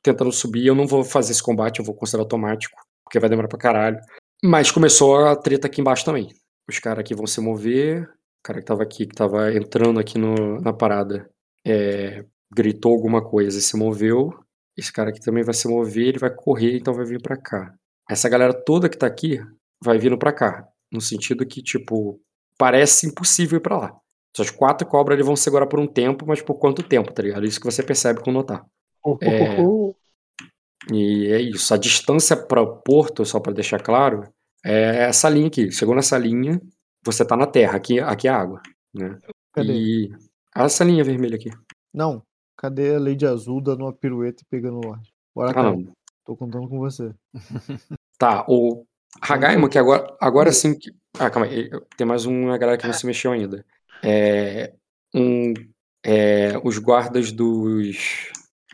tentando 0.03 0.33
subir. 0.33 0.67
Eu 0.67 0.75
não 0.75 0.87
vou 0.87 1.05
fazer 1.05 1.33
esse 1.33 1.43
combate, 1.43 1.79
eu 1.81 1.85
vou 1.85 1.95
considerar 1.95 2.23
automático, 2.23 2.77
porque 3.05 3.19
vai 3.21 3.29
demorar 3.29 3.49
pra 3.49 3.59
caralho. 3.59 3.99
Mas 4.43 4.71
começou 4.71 5.17
a 5.27 5.37
treta 5.37 5.67
aqui 5.67 5.81
embaixo 5.81 6.05
também. 6.05 6.29
Os 6.69 6.79
caras 6.79 7.01
aqui 7.01 7.15
vão 7.15 7.27
se 7.27 7.41
mover. 7.41 8.03
O 8.05 8.43
cara 8.43 8.59
que 8.61 8.67
tava 8.67 8.83
aqui, 8.83 9.07
que 9.07 9.15
tava 9.15 9.53
entrando 9.55 10.01
aqui 10.01 10.19
no- 10.19 10.61
na 10.61 10.73
parada, 10.73 11.29
é, 11.67 12.25
gritou 12.53 12.93
alguma 12.93 13.23
coisa 13.23 13.59
e 13.59 13.63
se 13.63 13.77
moveu. 13.77 14.31
Esse 14.77 14.93
cara 14.93 15.11
aqui 15.11 15.21
também 15.21 15.45
vai 15.45 15.55
se 15.55 15.69
mover, 15.69 16.09
ele 16.09 16.19
vai 16.19 16.31
correr, 16.35 16.77
então 16.79 16.95
vai 16.95 17.05
vir 17.05 17.21
pra 17.21 17.37
cá. 17.37 17.73
Essa 18.11 18.29
galera 18.29 18.53
toda 18.55 18.89
que 18.89 18.97
tá 18.99 19.07
aqui 19.07 19.39
vai 19.83 19.99
vindo 19.99 20.17
pra 20.19 20.33
cá. 20.33 20.67
No 20.91 21.01
sentido 21.01 21.47
que, 21.47 21.63
tipo, 21.63 22.21
parece 22.59 23.07
impossível 23.07 23.59
ir 23.59 23.63
pra 23.63 23.79
lá. 23.79 23.97
Essas 24.35 24.51
quatro 24.51 24.87
cobras 24.87 25.17
eles 25.17 25.27
vão 25.27 25.37
segurar 25.37 25.67
por 25.67 25.79
um 25.81 25.87
tempo, 25.87 26.25
mas 26.27 26.41
por 26.41 26.55
quanto 26.55 26.83
tempo, 26.83 27.13
tá 27.13 27.23
ligado? 27.23 27.45
Isso 27.45 27.61
que 27.61 27.67
você 27.67 27.83
percebe 27.83 28.21
com 28.23 28.33
notar. 28.33 28.65
É. 29.21 29.57
E 30.93 31.27
é 31.27 31.41
isso. 31.41 31.73
A 31.73 31.77
distância 31.77 32.37
para 32.37 32.61
o 32.63 32.77
porto, 32.79 33.25
só 33.25 33.39
para 33.41 33.53
deixar 33.53 33.81
claro, 33.83 34.25
é 34.65 35.05
essa 35.05 35.29
linha 35.29 35.47
aqui. 35.49 35.71
Chegou 35.71 35.95
nessa 35.95 36.17
linha, 36.19 36.61
você 37.05 37.25
tá 37.25 37.37
na 37.37 37.47
terra. 37.47 37.77
Aqui, 37.77 38.01
aqui 38.01 38.27
é 38.29 38.31
água, 38.31 38.61
né? 38.95 39.19
Cadê? 39.53 39.73
E 39.73 40.11
essa 40.55 40.85
linha 40.85 41.05
vermelha 41.05 41.37
aqui. 41.37 41.51
Não. 41.93 42.23
Cadê 42.57 42.95
a 42.95 42.99
Lady 42.99 43.27
Azul 43.27 43.61
dando 43.61 43.85
uma 43.85 43.93
pirueta 43.93 44.43
e 44.43 44.47
pegando 44.47 44.79
o 44.79 44.87
Lorde? 44.87 45.13
Bora 45.35 45.51
Ah, 45.51 45.55
cá. 45.55 45.63
não. 45.63 45.93
Tô 46.25 46.37
contando 46.37 46.69
com 46.69 46.79
você. 46.79 47.13
Tá, 48.19 48.45
o 48.49 48.85
Hagaima, 49.21 49.69
que 49.69 49.79
agora, 49.79 50.17
agora 50.21 50.53
sim. 50.53 50.79
que- 50.79 50.93
Ah, 51.19 51.31
calma 51.31 51.47
aí. 51.47 51.71
Tem 51.97 52.07
mais 52.07 52.25
uma 52.25 52.57
galera 52.57 52.79
que 52.79 52.87
não 52.87 52.95
se 52.95 53.07
mexeu 53.07 53.33
ainda. 53.33 53.65
É, 54.03 54.73
um, 55.15 55.53
é, 56.05 56.59
os 56.65 56.79
guardas 56.79 57.31
dos, 57.31 58.31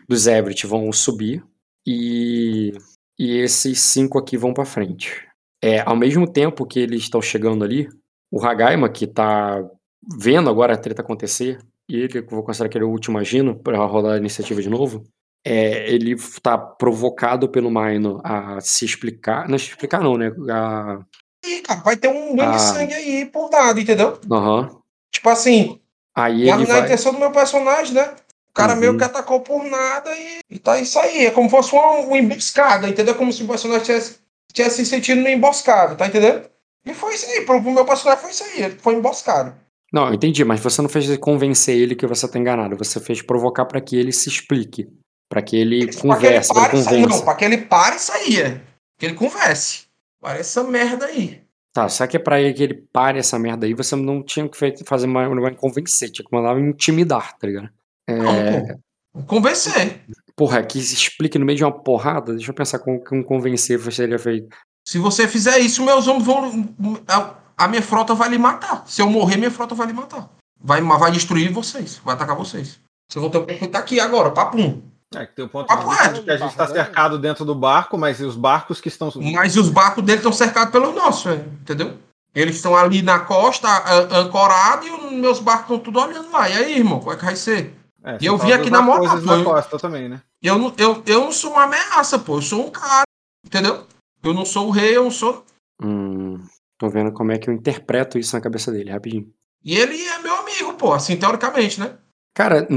dos 0.09 0.27
Everett 0.27 0.67
vão 0.67 0.91
subir 0.93 1.45
e, 1.87 2.73
e 3.19 3.39
esses 3.39 3.81
cinco 3.81 4.19
aqui 4.19 4.37
vão 4.37 4.55
pra 4.55 4.65
frente. 4.65 5.27
É, 5.63 5.81
ao 5.81 5.97
mesmo 5.97 6.31
tempo 6.31 6.65
que 6.65 6.79
eles 6.79 7.03
estão 7.03 7.21
chegando 7.21 7.65
ali, 7.65 7.89
o 8.31 8.43
Hagaima, 8.45 8.89
que 8.89 9.07
tá 9.07 9.69
vendo 10.17 10.49
agora 10.49 10.75
a 10.75 10.79
treta 10.79 11.03
acontecer, 11.03 11.59
e 11.89 11.97
ele, 11.97 12.21
vou 12.23 12.43
considerar 12.45 12.69
que 12.69 12.79
ele 12.79 12.85
é 12.85 12.87
o 12.87 12.91
último 12.91 13.19
agindo 13.19 13.57
pra 13.57 13.79
rolar 13.85 14.15
a 14.15 14.19
iniciativa 14.19 14.63
de 14.63 14.71
novo, 14.71 15.05
é, 15.49 15.91
ele 15.91 16.17
tá 16.43 16.57
provocado 16.59 17.49
pelo 17.49 17.71
Maino 17.71 18.21
a 18.25 18.61
se 18.61 18.85
explicar. 18.85 19.49
Não 19.49 19.59
se 19.59 19.71
explicar, 19.71 20.01
não, 20.01 20.17
né? 20.17 20.33
A, 20.51 20.99
Ih, 21.47 21.61
cara, 21.63 21.81
vai 21.81 21.97
ter 21.97 22.09
um 22.09 22.35
banho 22.35 22.51
Ah. 22.51 22.57
de 22.57 22.61
sangue 22.63 22.95
aí 22.95 23.25
por 23.27 23.49
nada, 23.51 23.81
entendeu? 23.81 24.19
aham. 24.31 24.71
Tipo 25.13 25.29
assim, 25.31 25.81
Aí 26.15 26.47
na, 26.47 26.57
ele 26.57 26.67
vai. 26.67 26.81
intenção 26.85 27.13
do 27.13 27.19
meu 27.19 27.31
personagem, 27.31 27.95
né? 27.95 28.11
O 28.51 28.53
cara 28.53 28.75
Uhum. 28.75 28.81
meio 28.81 28.99
que 28.99 29.05
atacou 29.05 29.41
por 29.41 29.63
nada 29.65 30.11
e, 30.17 30.41
e 30.51 30.59
tá 30.59 30.79
isso 30.81 30.99
aí. 30.99 31.27
É 31.27 31.31
como 31.31 31.49
se 31.49 31.55
fosse 31.57 31.73
uma, 31.73 31.93
uma 32.01 32.19
emboscada, 32.19 32.89
entendeu? 32.89 33.15
Como 33.15 33.33
se 33.33 33.43
o 33.45 33.47
personagem 33.47 33.85
tivesse, 33.85 34.17
tivesse 34.53 34.77
se 34.85 34.87
sentindo 34.87 35.19
numa 35.19 35.31
emboscada, 35.31 35.95
tá 35.95 36.07
entendendo? 36.09 36.43
E 36.85 36.93
foi 36.93 37.15
isso 37.15 37.27
aí, 37.31 37.43
pro, 37.43 37.63
pro 37.63 37.71
meu 37.71 37.85
personagem 37.85 38.21
foi 38.23 38.31
isso 38.33 38.43
aí, 38.45 38.63
ele 38.65 38.77
foi 38.79 38.95
emboscado. 38.95 39.55
Não, 39.93 40.13
entendi, 40.13 40.45
mas 40.45 40.61
você 40.61 40.83
não 40.83 40.89
fez 40.89 41.17
convencer 41.19 41.77
ele 41.79 41.95
que 41.95 42.07
você 42.07 42.29
tá 42.29 42.39
enganado. 42.39 42.77
Você 42.77 43.01
fez 43.01 43.23
provocar 43.23 43.65
pra 43.65 43.81
que 43.81 43.97
ele 43.97 44.13
se 44.13 44.29
explique. 44.29 44.87
Pra 45.29 45.43
que 45.43 45.57
ele 45.57 45.87
Pra 45.87 46.17
que 46.17 46.27
ele 46.27 46.41
converse, 46.41 46.55
pare. 46.55 47.07
Não, 47.07 47.21
pra 47.21 47.35
que 47.35 47.45
ele 47.45 47.59
pare 47.59 47.97
e 47.97 48.01
saia. 48.01 48.63
Que 48.99 49.07
ele 49.07 49.15
converse. 49.15 49.85
Parece 50.21 50.59
essa 50.59 50.65
merda 50.65 51.07
aí. 51.07 51.43
Tá, 51.73 51.89
só 51.89 52.07
que 52.07 52.17
é 52.17 52.21
pra 52.21 52.37
que 52.53 52.63
ele 52.63 52.75
pare 52.93 53.19
essa 53.19 53.39
merda 53.39 53.67
aí, 53.67 53.75
você 53.75 53.95
não 53.95 54.23
tinha 54.23 54.49
que 54.49 54.85
fazer 54.85 55.07
mais, 55.07 55.31
mais 55.31 55.57
convencer, 55.57 56.11
tinha 56.11 56.27
que 56.27 56.35
mandar 56.35 56.57
um 56.57 56.71
intimidar, 56.71 57.37
tá 57.39 57.47
ligado? 57.47 57.69
É, 58.09 58.17
Não. 58.17 58.81
Convencer. 59.27 60.01
porra, 60.35 60.63
que 60.63 60.81
se 60.81 60.95
explique 60.95 61.39
no 61.39 61.45
meio 61.45 61.59
de 61.59 61.65
uma 61.65 61.73
porrada, 61.73 62.35
deixa 62.35 62.51
eu 62.51 62.55
pensar 62.55 62.79
com 62.79 62.99
com 62.99 63.23
convencer 63.23 63.81
seria 63.93 64.19
feito. 64.19 64.49
Se 64.87 64.99
você 64.99 65.29
fizer 65.29 65.59
isso, 65.59 65.85
meus 65.85 66.09
homens 66.09 66.25
vão. 66.25 66.75
A, 67.07 67.35
a 67.57 67.69
minha 67.69 67.83
frota 67.83 68.15
vai 68.15 68.31
lhe 68.31 68.39
matar. 68.39 68.85
Se 68.87 69.03
eu 69.03 69.11
morrer, 69.11 69.37
minha 69.37 69.51
frota 69.51 69.75
vai 69.75 69.87
lhe 69.87 69.93
matar. 69.93 70.31
Vai, 70.61 70.81
vai 70.81 71.11
destruir 71.13 71.53
vocês. 71.53 72.01
Vai 72.05 72.15
atacar 72.15 72.37
vocês. 72.37 72.81
Vocês 73.11 73.23
vão 73.23 73.31
ter 73.31 73.59
que 73.59 73.65
estar 73.67 73.79
aqui 73.79 74.01
agora, 74.01 74.31
papum. 74.31 74.83
É 75.15 75.25
que 75.25 75.35
tem 75.35 75.45
o 75.45 75.49
ponto 75.49 75.67
Papo 75.67 75.85
de 75.85 75.89
vista 75.89 76.09
de 76.13 76.23
que 76.23 76.31
a 76.31 76.37
gente 76.37 76.51
está 76.51 76.67
cercado 76.67 77.19
dentro 77.19 77.45
do 77.45 77.55
barco, 77.55 77.97
mas 77.97 78.21
e 78.21 78.25
os 78.25 78.37
barcos 78.37 78.81
que 78.81 78.89
estão. 78.89 79.11
Mas 79.35 79.57
os 79.57 79.71
barcos 79.71 80.05
dele 80.05 80.19
estão 80.19 80.33
cercados 80.33 80.71
pelos 80.71 80.95
nossos, 80.95 81.33
é, 81.33 81.37
entendeu? 81.37 81.97
Eles 82.35 82.57
estão 82.57 82.77
ali 82.77 83.01
na 83.01 83.21
costa, 83.21 83.69
ancorados, 84.15 84.87
e 84.87 84.91
os 84.91 85.13
meus 85.13 85.41
barcos 85.41 85.65
estão 85.65 85.79
tudo 85.79 85.99
olhando 85.99 86.31
lá. 86.31 86.49
E 86.49 86.53
aí, 86.53 86.77
irmão, 86.77 87.01
como 87.01 87.13
é 87.13 87.17
que 87.17 87.25
vai 87.25 87.37
ser? 87.37 87.75
É, 88.05 88.19
E 88.21 88.27
eu 88.27 88.37
vim 88.37 88.53
aqui 88.53 88.71
na 88.71 88.83
moto, 88.83 89.03
na 89.25 89.43
costa 89.43 89.79
também, 89.79 90.09
né? 90.09 90.21
Eu 90.43 90.59
não, 90.59 90.73
eu, 90.77 91.03
eu 91.07 91.21
não 91.23 91.33
sou 91.33 91.53
uma 91.53 91.65
ameaça, 91.65 92.19
pô. 92.19 92.37
Eu 92.37 92.43
sou 92.43 92.67
um 92.67 92.71
cara, 92.71 93.05
entendeu? 93.45 93.87
Eu 94.23 94.35
não 94.35 94.45
sou 94.45 94.69
o 94.69 94.71
rei, 94.71 94.97
eu 94.97 95.05
não 95.05 95.11
sou. 95.11 95.45
Hum, 95.83 96.39
tô 96.79 96.89
vendo 96.89 97.13
como 97.13 97.33
é 97.33 97.39
que 97.39 97.49
eu 97.49 97.55
interpreto 97.55 98.19
isso 98.19 98.37
na 98.37 98.43
cabeça 98.43 98.71
dele, 98.71 98.91
rapidinho. 98.91 99.33
E 99.65 99.77
ele 99.77 100.01
é 100.01 100.19
meu 100.19 100.37
amigo, 100.37 100.75
pô, 100.75 100.93
assim, 100.93 101.17
teoricamente, 101.17 101.81
né? 101.81 101.97
Cara, 102.35 102.69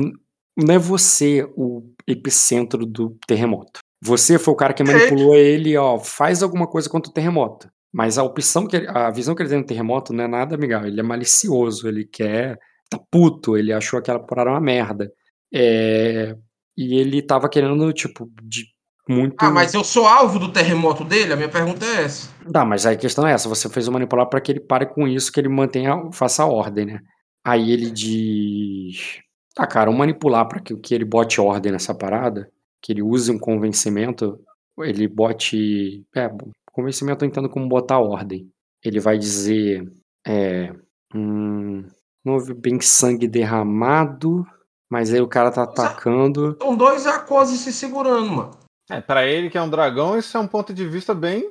não 0.57 0.73
é 0.73 0.77
você 0.77 1.47
o 1.55 1.81
epicentro 2.07 2.85
do 2.85 3.17
terremoto. 3.27 3.79
Você 4.03 4.39
foi 4.39 4.53
o 4.53 4.57
cara 4.57 4.73
que 4.73 4.83
manipulou 4.83 5.35
ele, 5.35 5.77
ó, 5.77 5.99
faz 5.99 6.41
alguma 6.41 6.67
coisa 6.67 6.89
contra 6.89 7.09
o 7.09 7.13
terremoto. 7.13 7.69
Mas 7.93 8.17
a 8.17 8.23
opção 8.23 8.65
que 8.65 8.77
ele- 8.77 8.87
a 8.87 9.11
visão 9.11 9.35
que 9.35 9.41
ele 9.43 9.49
tem 9.49 9.59
no 9.59 9.65
terremoto 9.65 10.13
não 10.13 10.23
é 10.23 10.27
nada 10.27 10.55
amigável, 10.55 10.87
ele 10.87 10.99
é 10.99 11.03
malicioso, 11.03 11.87
ele 11.87 12.05
quer 12.05 12.57
tá 12.89 12.99
puto, 13.09 13.55
ele 13.55 13.71
achou 13.71 13.97
aquela 13.97 14.19
parada 14.19 14.49
uma 14.49 14.59
merda. 14.59 15.11
É, 15.53 16.35
e 16.77 16.95
ele 16.95 17.21
tava 17.21 17.47
querendo, 17.49 17.91
tipo, 17.93 18.29
de 18.43 18.65
muito. 19.07 19.35
Ah, 19.39 19.49
mas 19.49 19.73
eu 19.73 19.83
sou 19.83 20.07
alvo 20.07 20.39
do 20.39 20.51
terremoto 20.51 21.03
dele? 21.03 21.33
A 21.33 21.35
minha 21.35 21.49
pergunta 21.49 21.85
é 21.85 22.03
essa. 22.03 22.29
Tá, 22.51 22.63
mas 22.65 22.85
aí 22.85 22.95
a 22.95 22.99
questão 22.99 23.25
é 23.27 23.33
essa, 23.33 23.49
você 23.49 23.69
fez 23.69 23.87
o 23.87 23.91
manipular 23.91 24.27
para 24.27 24.39
que 24.41 24.51
ele 24.51 24.59
pare 24.59 24.85
com 24.85 25.07
isso, 25.07 25.31
que 25.31 25.39
ele 25.39 25.49
mantenha, 25.49 26.09
faça 26.13 26.43
a 26.43 26.47
ordem, 26.47 26.85
né? 26.85 26.99
Aí 27.45 27.71
ele 27.71 27.89
diz, 27.89 29.19
tá, 29.53 29.67
cara, 29.67 29.89
o 29.89 29.93
manipular 29.93 30.47
para 30.47 30.59
que, 30.59 30.75
que 30.77 30.93
ele 30.93 31.05
bote 31.05 31.39
ordem 31.39 31.71
nessa 31.71 31.93
parada, 31.93 32.51
que 32.81 32.91
ele 32.91 33.01
use 33.01 33.31
um 33.31 33.39
convencimento, 33.39 34.39
ele 34.79 35.07
bote, 35.07 36.05
é, 36.15 36.29
convencimento 36.71 37.23
eu 37.23 37.29
entendo 37.29 37.49
como 37.49 37.67
botar 37.67 37.99
ordem. 37.99 38.49
Ele 38.83 38.99
vai 38.99 39.17
dizer, 39.17 39.91
é, 40.25 40.73
hum, 41.13 41.83
não 42.23 42.33
houve 42.33 42.53
bem 42.53 42.79
sangue 42.79 43.27
derramado, 43.27 44.45
mas 44.89 45.13
aí 45.13 45.21
o 45.21 45.27
cara 45.27 45.51
tá 45.51 45.63
atacando. 45.63 46.57
São 46.61 46.75
dois 46.75 47.05
Akose 47.05 47.57
se 47.57 47.71
segurando, 47.71 48.29
mano. 48.29 48.51
É, 48.89 48.99
pra 48.99 49.25
ele 49.25 49.49
que 49.49 49.57
é 49.57 49.61
um 49.61 49.69
dragão, 49.69 50.17
isso 50.17 50.35
é 50.35 50.39
um 50.39 50.47
ponto 50.47 50.73
de 50.73 50.87
vista 50.87 51.13
bem 51.13 51.49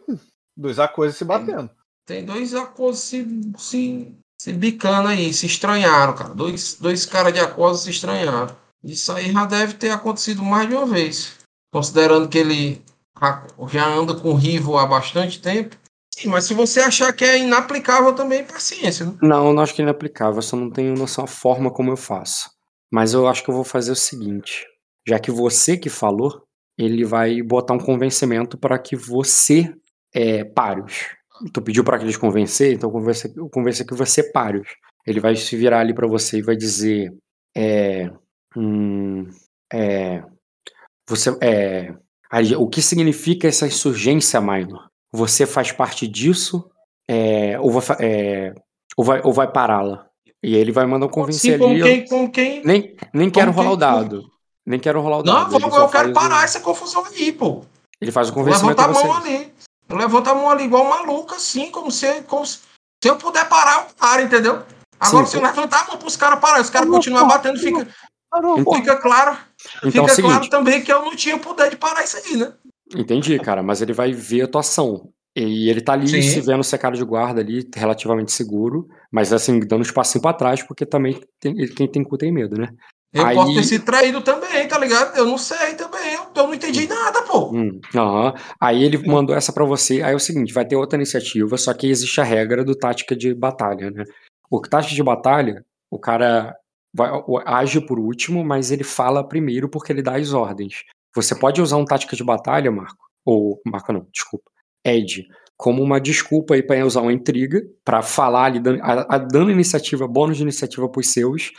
dos 0.56 0.76
coisas 0.94 1.16
se 1.16 1.24
batendo. 1.24 1.70
Tem 2.04 2.24
dois 2.24 2.54
Akose 2.54 3.00
se, 3.00 3.52
se, 3.56 4.18
se 4.40 4.54
bicando 4.54 5.08
aí, 5.08 5.34
se 5.34 5.44
estranharam, 5.44 6.14
cara. 6.14 6.34
Dois, 6.34 6.74
dois 6.80 7.04
caras 7.04 7.30
de 7.30 7.38
Akose 7.38 7.84
se 7.84 7.90
estranharam. 7.90 8.56
Isso 8.82 9.12
aí 9.12 9.30
já 9.30 9.44
deve 9.44 9.74
ter 9.74 9.90
acontecido 9.90 10.42
mais 10.42 10.66
de 10.66 10.74
uma 10.74 10.86
vez. 10.86 11.34
Considerando 11.70 12.26
que 12.26 12.38
ele 12.38 12.82
já- 13.20 13.86
anda 13.86 14.14
com 14.14 14.30
o 14.30 14.34
Rivo 14.34 14.78
há 14.78 14.86
bastante 14.86 15.42
tempo. 15.42 15.76
Sim, 16.14 16.28
mas 16.28 16.44
se 16.44 16.54
você 16.54 16.80
achar 16.80 17.12
que 17.12 17.22
é 17.22 17.38
inaplicável 17.38 18.14
também, 18.14 18.42
paciência. 18.42 19.04
Né? 19.04 19.14
Não, 19.20 19.52
não 19.52 19.62
acho 19.62 19.74
que 19.74 19.82
é 19.82 19.84
inaplicável, 19.84 20.36
eu 20.36 20.42
só 20.42 20.56
não 20.56 20.70
tenho 20.70 20.96
noção 20.96 21.26
da 21.26 21.30
forma 21.30 21.70
como 21.70 21.90
eu 21.90 21.96
faço. 21.98 22.48
Mas 22.90 23.12
eu 23.12 23.28
acho 23.28 23.44
que 23.44 23.50
eu 23.50 23.54
vou 23.54 23.62
fazer 23.64 23.92
o 23.92 23.96
seguinte: 23.96 24.64
já 25.06 25.18
que 25.18 25.30
você 25.30 25.76
que 25.76 25.90
falou, 25.90 26.44
ele 26.78 27.04
vai 27.04 27.42
botar 27.42 27.74
um 27.74 27.78
convencimento 27.78 28.56
para 28.56 28.78
que 28.78 28.96
você 28.96 29.70
é 30.14 30.44
páreos. 30.44 31.19
Tu 31.52 31.62
pediu 31.62 31.82
para 31.84 31.98
que 31.98 32.04
eles 32.04 32.16
convencer, 32.16 32.74
então 32.74 32.88
eu 32.88 32.92
convencer, 32.92 33.32
eu 33.36 33.48
convencer 33.48 33.86
que 33.86 33.94
você 33.94 34.20
é 34.20 34.30
páreos. 34.30 34.68
Ele 35.06 35.20
vai 35.20 35.34
se 35.36 35.56
virar 35.56 35.80
ali 35.80 35.94
para 35.94 36.06
você 36.06 36.38
e 36.38 36.42
vai 36.42 36.56
dizer: 36.56 37.12
é, 37.56 38.10
hum, 38.56 39.26
é, 39.72 40.22
você, 41.08 41.36
é, 41.40 41.94
aí, 42.30 42.54
o 42.54 42.68
que 42.68 42.82
significa 42.82 43.48
essa 43.48 43.66
insurgência, 43.66 44.40
Minor? 44.40 44.88
Você 45.12 45.46
faz 45.46 45.72
parte 45.72 46.06
disso? 46.06 46.70
É, 47.08 47.58
ou 47.58 47.70
vai, 47.70 47.96
é, 48.00 48.54
ou 48.96 49.04
vai, 49.04 49.20
ou 49.24 49.32
vai 49.32 49.50
pará-la? 49.50 50.06
E 50.42 50.54
ele 50.54 50.72
vai 50.72 50.86
mandar 50.86 51.06
um 51.06 51.10
convencer 51.10 51.54
Sim, 51.54 51.58
com 51.58 51.70
ali. 51.70 51.80
eu- 51.80 51.86
quem, 51.86 52.04
com 52.06 52.30
quem. 52.30 52.62
nem, 52.64 52.96
nem 53.12 53.28
quero 53.30 53.50
rolar 53.50 53.72
o 53.72 53.76
dado. 53.76 54.22
Nem 54.64 54.78
quero 54.78 55.00
rolar 55.00 55.18
o 55.18 55.22
Não, 55.22 55.34
dado. 55.34 55.52
eu, 55.54 55.60
ele 55.60 55.70
só 55.70 55.82
eu 55.84 55.88
quero 55.88 56.12
parar 56.12 56.44
essa 56.44 56.60
confusão 56.60 57.04
aí, 57.06 57.32
pô. 57.32 57.62
Ele 58.00 58.12
faz 58.12 58.28
o 58.28 58.30
Eu 58.30 58.34
convencimento 58.34 58.80
levanto 58.80 58.98
a 58.98 59.04
mão 59.06 59.16
ali. 59.16 59.52
Eu 59.90 59.96
levanto 59.96 60.28
a 60.28 60.34
mão 60.34 60.48
ali 60.48 60.64
igual 60.64 60.84
maluco, 60.88 61.34
assim, 61.34 61.70
como 61.70 61.90
se, 61.90 62.22
como 62.22 62.46
se, 62.46 62.60
se 63.02 63.10
eu 63.10 63.16
puder 63.16 63.48
parar, 63.48 63.80
eu 63.88 63.94
paro, 63.98 64.22
entendeu? 64.22 64.62
Agora, 65.00 65.24
Sim, 65.24 65.30
se 65.32 65.36
eu 65.38 65.42
levantar 65.42 65.82
a 65.82 65.86
mão 65.88 65.98
pros 65.98 66.16
caras 66.16 66.38
parar, 66.38 66.60
os 66.60 66.70
caras 66.70 66.88
continuam 66.88 67.26
batendo, 67.26 67.58
fica, 67.58 67.88
Parou, 68.30 68.74
fica 68.76 68.96
claro. 68.96 69.36
Então 69.84 70.04
é 70.04 70.08
fica 70.08 70.28
o 70.28 70.30
claro 70.30 70.48
também 70.48 70.80
que 70.82 70.92
eu 70.92 71.02
não 71.02 71.16
tinha 71.16 71.36
poder 71.38 71.70
de 71.70 71.76
parar 71.76 72.04
isso 72.04 72.16
aí, 72.16 72.36
né? 72.36 72.52
entendi, 72.94 73.38
cara, 73.38 73.62
mas 73.62 73.82
ele 73.82 73.92
vai 73.92 74.12
ver 74.12 74.42
a 74.42 74.48
tua 74.48 74.60
ação. 74.60 75.10
E 75.34 75.68
ele 75.68 75.80
tá 75.80 75.92
ali 75.92 76.08
Sim. 76.08 76.22
se 76.22 76.40
vendo 76.40 76.62
secado 76.62 76.96
de 76.96 77.04
guarda 77.04 77.40
ali, 77.40 77.68
relativamente 77.74 78.32
seguro, 78.32 78.88
mas 79.10 79.32
assim, 79.32 79.60
dando 79.60 79.78
um 79.80 79.82
espacinho 79.82 80.22
pra 80.22 80.32
trás, 80.32 80.62
porque 80.62 80.84
também 80.84 81.20
tem- 81.40 81.54
quem 81.68 81.88
tem 81.88 82.02
cu 82.04 82.16
tem 82.18 82.32
medo, 82.32 82.56
né? 82.56 82.68
Eu 83.12 83.26
Aí- 83.26 83.34
posso 83.34 83.54
ter 83.54 83.64
sido 83.64 83.84
traído 83.84 84.20
também, 84.20 84.68
tá 84.68 84.78
ligado? 84.78 85.16
Eu 85.16 85.26
não 85.26 85.36
sei 85.36 85.74
também, 85.74 86.14
eu, 86.14 86.22
eu 86.34 86.46
não 86.46 86.54
entendi 86.54 86.86
nada, 86.86 87.22
pô. 87.22 87.50
Hum, 87.52 87.80
aham. 87.94 88.34
Aí 88.60 88.84
ele 88.84 88.98
mandou 89.06 89.34
essa 89.34 89.52
pra 89.52 89.64
você. 89.64 90.00
Aí 90.02 90.12
é 90.12 90.16
o 90.16 90.20
seguinte, 90.20 90.52
vai 90.52 90.64
ter 90.64 90.76
outra 90.76 90.96
iniciativa, 90.96 91.56
só 91.58 91.74
que 91.74 91.88
existe 91.88 92.20
a 92.20 92.24
regra 92.24 92.64
do 92.64 92.74
tática 92.76 93.16
de 93.16 93.34
batalha, 93.34 93.90
né? 93.90 94.04
O 94.48 94.60
tática 94.60 94.94
de 94.94 95.02
batalha, 95.02 95.64
o 95.90 95.98
cara 95.98 96.54
vai- 96.94 97.10
age 97.46 97.80
por 97.84 97.98
último, 97.98 98.44
mas 98.44 98.70
ele 98.70 98.84
fala 98.84 99.26
primeiro 99.26 99.68
porque 99.68 99.92
ele 99.92 100.02
dá 100.02 100.16
as 100.16 100.32
ordens. 100.32 100.84
Você 101.16 101.34
pode 101.34 101.60
usar 101.60 101.76
um 101.78 101.84
tática 101.84 102.14
de 102.14 102.22
batalha, 102.22 102.70
Marco, 102.70 103.04
ou 103.24 103.60
Marco 103.66 103.92
não, 103.92 104.06
desculpa, 104.12 104.48
Ed, 104.84 105.26
como 105.56 105.82
uma 105.82 106.00
desculpa 106.00 106.54
aí 106.54 106.62
pra 106.62 106.84
usar 106.86 107.00
uma 107.00 107.12
intriga, 107.12 107.60
pra 107.84 108.02
falar 108.02 108.44
ali, 108.44 108.60
dando, 108.60 108.80
a- 108.82 109.06
a- 109.16 109.18
dando 109.18 109.50
iniciativa, 109.50 110.06
bônus 110.06 110.36
de 110.36 110.44
iniciativa 110.44 110.88
pros 110.88 111.08
seus, 111.12 111.50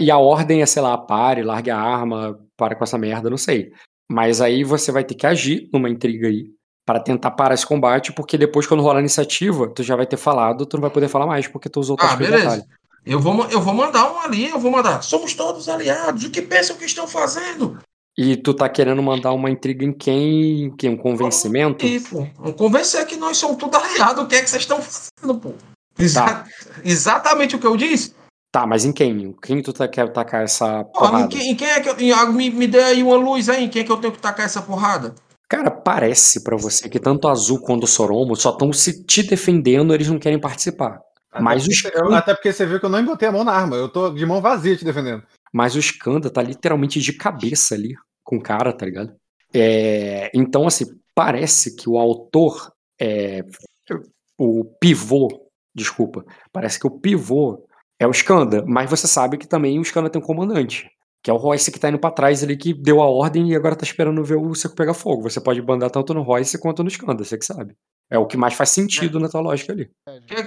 e 0.00 0.10
a 0.10 0.18
ordem 0.18 0.62
é, 0.62 0.66
sei 0.66 0.82
lá, 0.82 0.96
pare, 0.98 1.42
largue 1.42 1.70
a 1.70 1.78
arma, 1.78 2.38
para 2.56 2.74
com 2.74 2.84
essa 2.84 2.98
merda, 2.98 3.30
não 3.30 3.36
sei. 3.36 3.72
Mas 4.10 4.40
aí 4.40 4.62
você 4.64 4.92
vai 4.92 5.04
ter 5.04 5.14
que 5.14 5.26
agir 5.26 5.68
numa 5.72 5.88
intriga 5.90 6.28
aí 6.28 6.46
para 6.86 7.00
tentar 7.00 7.32
parar 7.32 7.54
esse 7.54 7.66
combate, 7.66 8.12
porque 8.12 8.38
depois, 8.38 8.66
quando 8.66 8.82
rolar 8.82 8.98
a 8.98 9.00
iniciativa, 9.00 9.68
tu 9.68 9.82
já 9.82 9.96
vai 9.96 10.06
ter 10.06 10.16
falado, 10.16 10.64
tu 10.66 10.76
não 10.76 10.82
vai 10.82 10.90
poder 10.90 11.08
falar 11.08 11.26
mais, 11.26 11.48
porque 11.48 11.68
tu 11.68 11.80
usou 11.80 11.96
Ah, 11.98 12.14
beleza. 12.14 12.64
Eu 13.04 13.18
vou, 13.20 13.44
eu 13.50 13.60
vou 13.60 13.74
mandar 13.74 14.12
um 14.12 14.18
ali, 14.20 14.48
eu 14.48 14.58
vou 14.58 14.70
mandar. 14.70 15.02
Somos 15.02 15.34
todos 15.34 15.68
aliados, 15.68 16.24
o 16.24 16.30
que 16.30 16.42
pensam 16.42 16.76
que 16.76 16.84
estão 16.84 17.06
fazendo? 17.08 17.78
E 18.18 18.36
tu 18.36 18.54
tá 18.54 18.68
querendo 18.68 19.02
mandar 19.02 19.32
uma 19.32 19.50
intriga 19.50 19.84
em 19.84 19.92
quem? 19.92 20.64
Em 20.64 20.70
quem? 20.76 20.90
Um 20.90 20.96
convencimento? 20.96 21.84
E, 21.84 22.00
pô, 22.00 22.26
vamos 22.36 22.56
convencer 22.56 23.04
que 23.06 23.16
nós 23.16 23.36
somos 23.36 23.56
tudo 23.58 23.76
aliados, 23.76 24.24
o 24.24 24.26
que 24.26 24.36
é 24.36 24.42
que 24.42 24.48
vocês 24.50 24.62
estão 24.62 24.80
fazendo, 24.80 25.38
pô? 25.40 25.52
Exa- 25.98 26.24
Tá. 26.24 26.44
Exatamente 26.84 27.56
o 27.56 27.58
que 27.58 27.66
eu 27.66 27.76
disse? 27.76 28.14
Tá, 28.56 28.66
mas 28.66 28.86
em 28.86 28.92
quem? 28.92 29.36
Quem 29.42 29.60
tu 29.60 29.70
tá, 29.70 29.86
quer 29.86 30.10
tacar 30.10 30.42
essa 30.42 30.82
Pô, 30.82 31.04
em, 31.04 31.08
porrada? 31.10 31.28
quem, 31.28 31.50
em 31.50 31.54
quem 31.54 31.68
é 31.68 31.78
que 31.78 31.90
eu. 31.90 32.00
em- 32.00 32.32
me, 32.32 32.48
me 32.48 32.66
dê 32.66 32.82
aí 32.82 33.02
uma 33.02 33.14
luz 33.16 33.50
aí, 33.50 33.64
em 33.64 33.68
quem 33.68 33.82
é 33.82 33.84
que 33.84 33.92
eu 33.92 33.98
tenho 33.98 34.14
que 34.14 34.18
tacar 34.18 34.46
essa 34.46 34.62
porrada? 34.62 35.14
Cara, 35.46 35.70
parece 35.70 36.42
pra 36.42 36.56
você 36.56 36.88
que 36.88 36.98
tanto 36.98 37.28
Azul 37.28 37.60
quanto 37.60 37.84
o 37.84 37.86
Soromo 37.86 38.34
só 38.34 38.52
estão 38.52 38.72
se 38.72 39.04
te 39.04 39.22
defendendo, 39.22 39.92
eles 39.92 40.08
não 40.08 40.18
querem 40.18 40.40
participar. 40.40 40.98
Até 41.30 41.44
Mas 41.44 41.64
porque 41.64 41.74
os 41.74 41.82
você- 41.82 41.92
eu- 42.00 42.14
até 42.14 42.32
porque 42.32 42.50
você 42.50 42.64
viu 42.64 42.80
que 42.80 42.86
eu 42.86 42.90
nem 42.90 43.04
botei 43.04 43.28
a 43.28 43.32
mão 43.32 43.44
na 43.44 43.52
arma, 43.52 43.76
eu 43.76 43.90
tô 43.90 44.08
de 44.08 44.24
mão 44.24 44.40
vazia 44.40 44.74
te 44.74 44.86
defendendo. 44.86 45.22
Mas 45.52 45.74
o 45.76 45.78
Skanda 45.78 46.30
tá 46.30 46.40
literalmente 46.40 46.98
de 46.98 47.12
cabeça 47.12 47.74
ali 47.74 47.94
com 48.24 48.36
o 48.38 48.42
cara, 48.42 48.72
tá 48.72 48.86
ligado? 48.86 49.14
É, 49.52 50.30
então, 50.32 50.66
assim, 50.66 50.86
parece 51.14 51.76
que 51.76 51.90
o 51.90 51.98
autor, 51.98 52.72
é, 52.98 53.42
o 54.38 54.64
pivô, 54.80 55.28
desculpa, 55.74 56.24
parece 56.50 56.80
que 56.80 56.86
o 56.86 56.90
pivô 56.98 57.65
é 57.98 58.06
o 58.06 58.10
Skanda, 58.10 58.64
mas 58.66 58.88
você 58.90 59.06
sabe 59.06 59.36
que 59.38 59.46
também 59.46 59.78
o 59.78 59.82
Skanda 59.82 60.10
tem 60.10 60.20
um 60.20 60.24
comandante, 60.24 60.90
que 61.22 61.30
é 61.30 61.34
o 61.34 61.36
Royce 61.36 61.70
que 61.72 61.78
tá 61.80 61.88
indo 61.88 61.98
pra 61.98 62.10
trás 62.10 62.42
ali, 62.42 62.56
que 62.56 62.72
deu 62.74 63.00
a 63.02 63.06
ordem 63.08 63.50
e 63.50 63.56
agora 63.56 63.74
tá 63.76 63.84
esperando 63.84 64.22
ver 64.24 64.36
o 64.36 64.54
circo 64.54 64.76
pegar 64.76 64.94
fogo. 64.94 65.22
Você 65.22 65.40
pode 65.40 65.60
bandar 65.62 65.90
tanto 65.90 66.12
no 66.14 66.22
Royce 66.22 66.58
quanto 66.58 66.82
no 66.82 66.88
Skanda, 66.88 67.24
você 67.24 67.36
que 67.38 67.44
sabe. 67.46 67.74
É 68.10 68.18
o 68.18 68.26
que 68.26 68.36
mais 68.36 68.54
faz 68.54 68.70
sentido 68.70 69.18
na 69.18 69.28
tua 69.28 69.40
lógica 69.40 69.72
ali. 69.72 69.90
Que 70.26 70.34
é- 70.34 70.40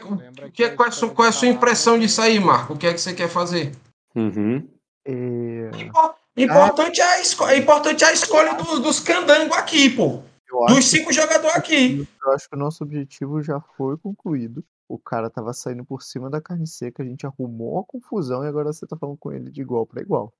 o 0.45 0.51
que 0.51 0.63
é- 0.63 0.69
qual, 0.69 0.85
é 0.85 0.89
a 0.89 0.91
sua, 0.93 1.09
qual 1.09 1.25
é 1.25 1.29
a 1.29 1.33
sua 1.33 1.47
impressão 1.49 1.99
disso 1.99 2.21
aí, 2.21 2.39
Marco? 2.39 2.73
O 2.73 2.77
que 2.77 2.87
é 2.87 2.93
que 2.93 3.01
você 3.01 3.13
quer 3.13 3.27
fazer? 3.27 3.71
Uhum. 4.15 4.65
É, 5.05 5.71
Impo- 5.77 6.15
Importante, 6.37 7.01
é, 7.01 7.03
a 7.05 7.53
é 7.53 7.57
importante 7.57 8.05
a 8.05 8.13
escolha 8.13 8.53
do- 8.53 8.79
dos 8.79 9.01
candangos 9.01 9.57
aqui, 9.57 9.89
pô. 9.89 10.21
Dos 10.67 10.85
cinco 10.89 11.11
jogadores 11.11 11.55
aqui. 11.55 12.07
eu 12.25 12.31
acho 12.31 12.49
que 12.49 12.55
o 12.55 12.59
nosso 12.59 12.83
objetivo 12.83 13.41
já 13.41 13.59
foi 13.75 13.97
concluído. 13.97 14.63
O 14.89 14.97
cara 14.97 15.29
tava 15.29 15.53
saindo 15.53 15.85
por 15.85 16.01
cima 16.01 16.31
da 16.31 16.41
carne 16.41 16.65
seca, 16.65 17.03
a 17.03 17.05
gente 17.05 17.23
arrumou 17.23 17.79
a 17.79 17.85
confusão 17.85 18.43
e 18.43 18.47
agora 18.47 18.73
você 18.73 18.87
tá 18.87 18.97
falando 18.97 19.17
com 19.19 19.31
ele 19.31 19.51
de 19.51 19.61
igual 19.61 19.85
pra 19.85 20.01
igual. 20.01 20.33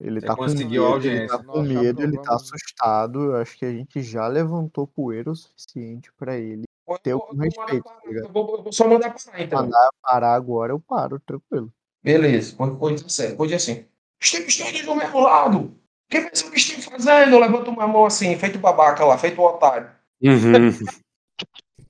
Ele 0.00 0.20
Você 0.20 0.26
tá 0.26 0.34
com 0.34 0.42
conseguiu 0.42 0.82
medo, 0.90 1.06
ele 1.06 1.28
tá 1.28 1.38
com 1.44 1.62
medo, 1.62 2.02
ele 2.02 2.18
tá 2.18 2.34
assustado. 2.34 3.22
Eu 3.26 3.36
acho 3.36 3.56
que 3.56 3.64
a 3.64 3.70
gente 3.70 4.02
já 4.02 4.26
levantou 4.26 4.88
poeira 4.88 5.30
o 5.30 5.36
suficiente 5.36 6.12
pra 6.14 6.36
ele 6.36 6.64
ter 7.00 7.10
Eu 7.10 7.20
algum 7.20 7.28
eu 7.30 7.36
vou 7.36 7.44
respeito, 7.44 7.84
mandar 7.84 8.10
tá 8.10 8.26
eu 8.26 8.32
vou- 8.32 8.56
eu 8.56 8.62
vou 8.64 8.72
só 8.72 8.88
mandar 8.88 9.14
parar, 9.14 9.40
então. 9.40 9.62
Mandar 9.62 9.90
parar 10.02 10.34
agora, 10.34 10.72
eu 10.72 10.80
paro, 10.80 11.20
tranquilo. 11.20 11.72
Beleza, 12.02 12.56
pode, 12.56 12.76
pode 12.76 13.00
ser 13.02 13.08
sério, 13.10 13.36
pode 13.36 13.54
assim. 13.54 13.86
Estamos 14.20 14.58
todos 14.58 14.82
do 14.82 14.94
mesmo 14.96 15.20
lado. 15.20 15.58
O 15.60 15.74
que 16.10 16.20
pensam 16.22 16.50
que 16.50 16.58
estão 16.58 16.82
fazendo? 16.92 17.38
Levanta 17.38 17.70
uma 17.70 17.86
mão 17.86 18.04
assim, 18.04 18.36
feito 18.36 18.58
babaca 18.58 19.04
lá, 19.04 19.16
feito 19.16 19.40
otário. 19.40 19.90
Uhum. 20.20 20.70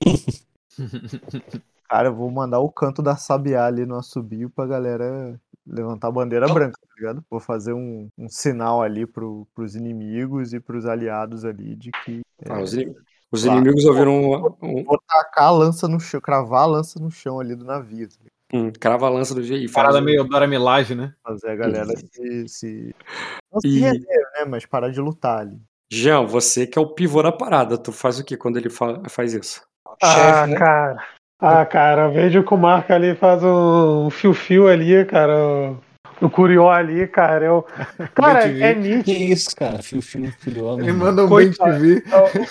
Cara, 1.89 2.07
eu 2.09 2.15
vou 2.15 2.29
mandar 2.31 2.59
o 2.59 2.71
canto 2.71 3.01
da 3.01 3.15
sabiá 3.15 3.65
ali 3.65 3.85
no 3.85 3.95
assobio 3.95 4.49
pra 4.49 4.65
galera 4.65 5.39
levantar 5.65 6.07
a 6.07 6.11
bandeira 6.11 6.45
Então- 6.45 6.55
branca, 6.55 6.77
tá 6.81 6.93
ligado? 6.97 7.23
Vou 7.29 7.39
fazer 7.39 7.73
um, 7.73 8.07
um 8.17 8.27
sinal 8.27 8.81
ali 8.81 9.05
pro, 9.05 9.47
pros 9.53 9.75
inimigos 9.75 10.51
e 10.53 10.59
pros 10.59 10.85
aliados 10.85 11.45
ali 11.45 11.75
de 11.75 11.91
que. 12.03 12.21
é, 12.43 12.51
Ah, 12.51 12.61
os 12.61 12.73
inim- 12.73 12.95
os 13.31 13.43
Claro. 13.43 13.57
inimigos 13.59 13.85
ouviram 13.85 14.13
um, 14.13 14.45
um, 14.61 14.83
Vou 14.83 14.99
tacar 15.07 15.45
a 15.45 15.51
lança 15.51 15.87
no 15.87 15.99
chão, 15.99 16.19
cravar 16.21 16.63
a 16.63 16.65
lança 16.67 16.99
no 16.99 17.11
chão 17.11 17.39
ali 17.39 17.55
do 17.55 17.63
navio, 17.65 18.07
tá 18.09 18.15
ligado? 18.17 18.35
um 18.53 18.71
crava 18.71 19.07
a 19.07 19.09
lança 19.09 19.33
do 19.35 19.43
jeito 19.43 19.65
e 19.65 19.67
faz 19.67 19.85
Parada 19.87 19.99
o- 20.01 20.05
meio 20.05 20.23
Dora 20.23 20.47
né? 20.47 21.13
Fazer 21.23 21.49
a 21.49 21.55
galera 21.55 21.91
se. 21.97 22.47
se... 22.47 22.95
Não 23.51 23.59
se 23.59 23.67
E- 23.67 23.79
render, 23.79 24.29
né? 24.33 24.45
Mas 24.47 24.65
parar 24.65 24.89
de 24.89 24.99
lutar 25.01 25.39
ali. 25.39 25.59
Jean, 25.91 26.25
você 26.25 26.65
que 26.65 26.77
é 26.79 26.81
o 26.81 26.87
pivô 26.93 27.21
da 27.21 27.31
parada, 27.31 27.77
tu 27.77 27.91
faz 27.91 28.17
o 28.19 28.23
que 28.23 28.37
quando 28.37 28.57
ele 28.57 28.69
fa- 28.69 29.01
faz 29.09 29.33
isso? 29.33 29.61
Ah, 30.01 30.13
chefe, 30.13 30.49
né? 30.51 30.57
cara. 30.57 30.97
Ah, 31.39 31.65
cara, 31.65 32.07
vejo 32.09 32.43
que 32.43 32.53
o 32.53 32.57
Marco 32.57 32.91
ali 32.93 33.13
faz 33.15 33.43
um 33.43 34.09
fio-fio 34.09 34.67
ali, 34.67 35.03
cara. 35.05 35.73
O 36.21 36.29
Curió 36.29 36.69
ali, 36.69 37.07
cara. 37.07 37.43
Eu... 37.45 37.65
Cara, 38.15 38.47
Bem 38.47 38.63
é 38.63 38.73
vi. 38.73 39.03
Que 39.03 39.11
nítido. 39.13 39.33
isso, 39.33 39.55
cara? 39.55 39.83
Fio, 39.83 40.01
fio, 40.01 40.31
filho, 40.39 40.79
Ele 40.79 40.93
manda 40.93 41.25
um 41.25 41.35
bem 41.35 41.51
te 41.51 41.71
vi. 41.73 42.01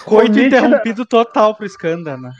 Coito 0.04 0.38
interrompido 0.38 1.06
total 1.06 1.54
pro 1.54 1.66
né? 2.18 2.30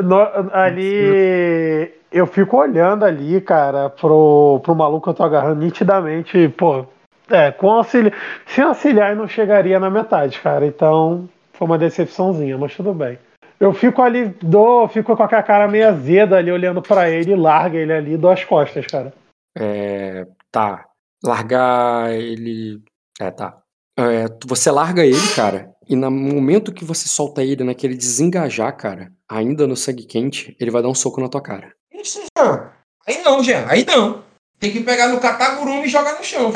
No- 0.00 0.50
ali. 0.52 1.92
Eu 2.12 2.26
fico 2.26 2.56
olhando 2.56 3.04
ali, 3.04 3.40
cara, 3.40 3.90
pro, 3.90 4.60
pro 4.62 4.74
maluco 4.74 5.02
que 5.04 5.10
eu 5.10 5.14
tô 5.14 5.24
agarrando 5.24 5.62
nitidamente, 5.62 6.48
pô. 6.56 6.86
É, 7.28 7.50
com 7.50 7.70
auxílio. 7.70 8.12
Sem 8.46 8.64
auxiliar 8.64 9.14
não 9.14 9.26
chegaria 9.28 9.78
na 9.78 9.90
metade, 9.90 10.40
cara. 10.40 10.64
Então, 10.64 11.28
foi 11.52 11.66
uma 11.66 11.76
decepçãozinha, 11.76 12.56
mas 12.56 12.74
tudo 12.74 12.94
bem. 12.94 13.18
Eu 13.60 13.72
fico 13.72 14.00
ali, 14.00 14.26
dou, 14.42 14.88
fico 14.88 15.16
com 15.16 15.22
a 15.22 15.42
cara 15.42 15.66
meio 15.66 15.88
azeda 15.88 16.36
ali, 16.36 16.50
olhando 16.50 16.80
pra 16.80 17.10
ele, 17.10 17.34
larga 17.34 17.76
ele 17.76 17.92
ali, 17.92 18.16
dou 18.16 18.30
as 18.30 18.44
costas, 18.44 18.86
cara. 18.86 19.12
É, 19.56 20.26
tá. 20.50 20.86
Largar 21.24 22.12
ele. 22.12 22.80
É, 23.20 23.30
tá. 23.30 23.60
É, 23.98 24.26
você 24.46 24.70
larga 24.70 25.04
ele, 25.04 25.34
cara, 25.34 25.74
e 25.88 25.96
no 25.96 26.08
momento 26.08 26.72
que 26.72 26.84
você 26.84 27.08
solta 27.08 27.42
ele, 27.42 27.64
naquele 27.64 27.96
desengajar, 27.96 28.76
cara, 28.76 29.10
ainda 29.28 29.66
no 29.66 29.74
sangue 29.74 30.04
quente, 30.04 30.56
ele 30.60 30.70
vai 30.70 30.80
dar 30.80 30.88
um 30.88 30.94
soco 30.94 31.20
na 31.20 31.28
tua 31.28 31.40
cara. 31.40 31.72
Isso, 31.92 32.20
Jean. 32.38 32.70
Aí 33.04 33.22
não, 33.24 33.42
Jean. 33.42 33.66
Aí 33.68 33.84
não. 33.84 34.22
Tem 34.60 34.70
que 34.70 34.84
pegar 34.84 35.08
no 35.08 35.20
Katagurume 35.20 35.86
e 35.86 35.88
jogar 35.88 36.16
no 36.16 36.22
chão. 36.22 36.52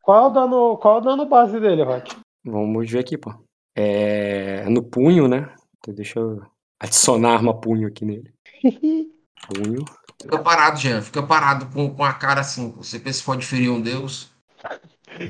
Qual 0.00 0.24
é 0.24 0.26
o 0.28 0.30
dano, 0.30 0.78
qual 0.78 0.96
é 0.96 0.98
o 0.98 1.00
dano 1.02 1.26
base 1.26 1.60
dele, 1.60 1.82
Rock? 1.82 2.16
Vamos 2.44 2.90
ver 2.90 3.00
aqui, 3.00 3.18
pô. 3.18 3.34
É. 3.74 4.64
No 4.68 4.82
punho, 4.82 5.28
né? 5.28 5.52
Então 5.86 5.94
deixa 5.94 6.18
eu 6.18 6.42
adicionar 6.82 7.34
arma 7.34 7.54
punho 7.54 7.86
aqui 7.86 8.04
nele. 8.04 8.34
Punho. 9.46 9.84
Fica 10.20 10.38
parado, 10.38 10.78
Jean. 10.78 11.00
Fica 11.00 11.22
parado 11.22 11.66
com, 11.66 11.94
com 11.94 12.04
a 12.04 12.12
cara 12.12 12.40
assim. 12.40 12.72
Você 12.72 12.98
pensa 12.98 13.20
que 13.20 13.26
pode 13.26 13.46
ferir 13.46 13.70
um 13.70 13.80
deus. 13.80 14.32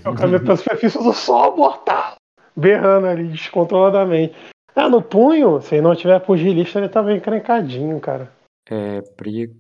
É 0.03 0.09
o 0.09 0.15
caminho 0.15 0.41
pela 0.41 0.57
superfície 0.57 0.97
do 0.97 1.13
sol 1.13 1.57
mortal. 1.57 2.15
Berrando 2.57 3.09
ali 3.09 3.29
descontroladamente. 3.29 4.35
Ah, 4.75 4.89
no 4.89 5.03
punho, 5.03 5.61
se 5.61 5.75
ele 5.75 5.83
não 5.83 5.95
tiver 5.95 6.19
pugilista, 6.21 6.79
ele 6.79 6.89
tá 6.89 7.03
bem 7.03 7.19
encrencadinho, 7.19 8.01
cara. 8.01 8.33
É. 8.71 9.03
Briga. 9.17 9.53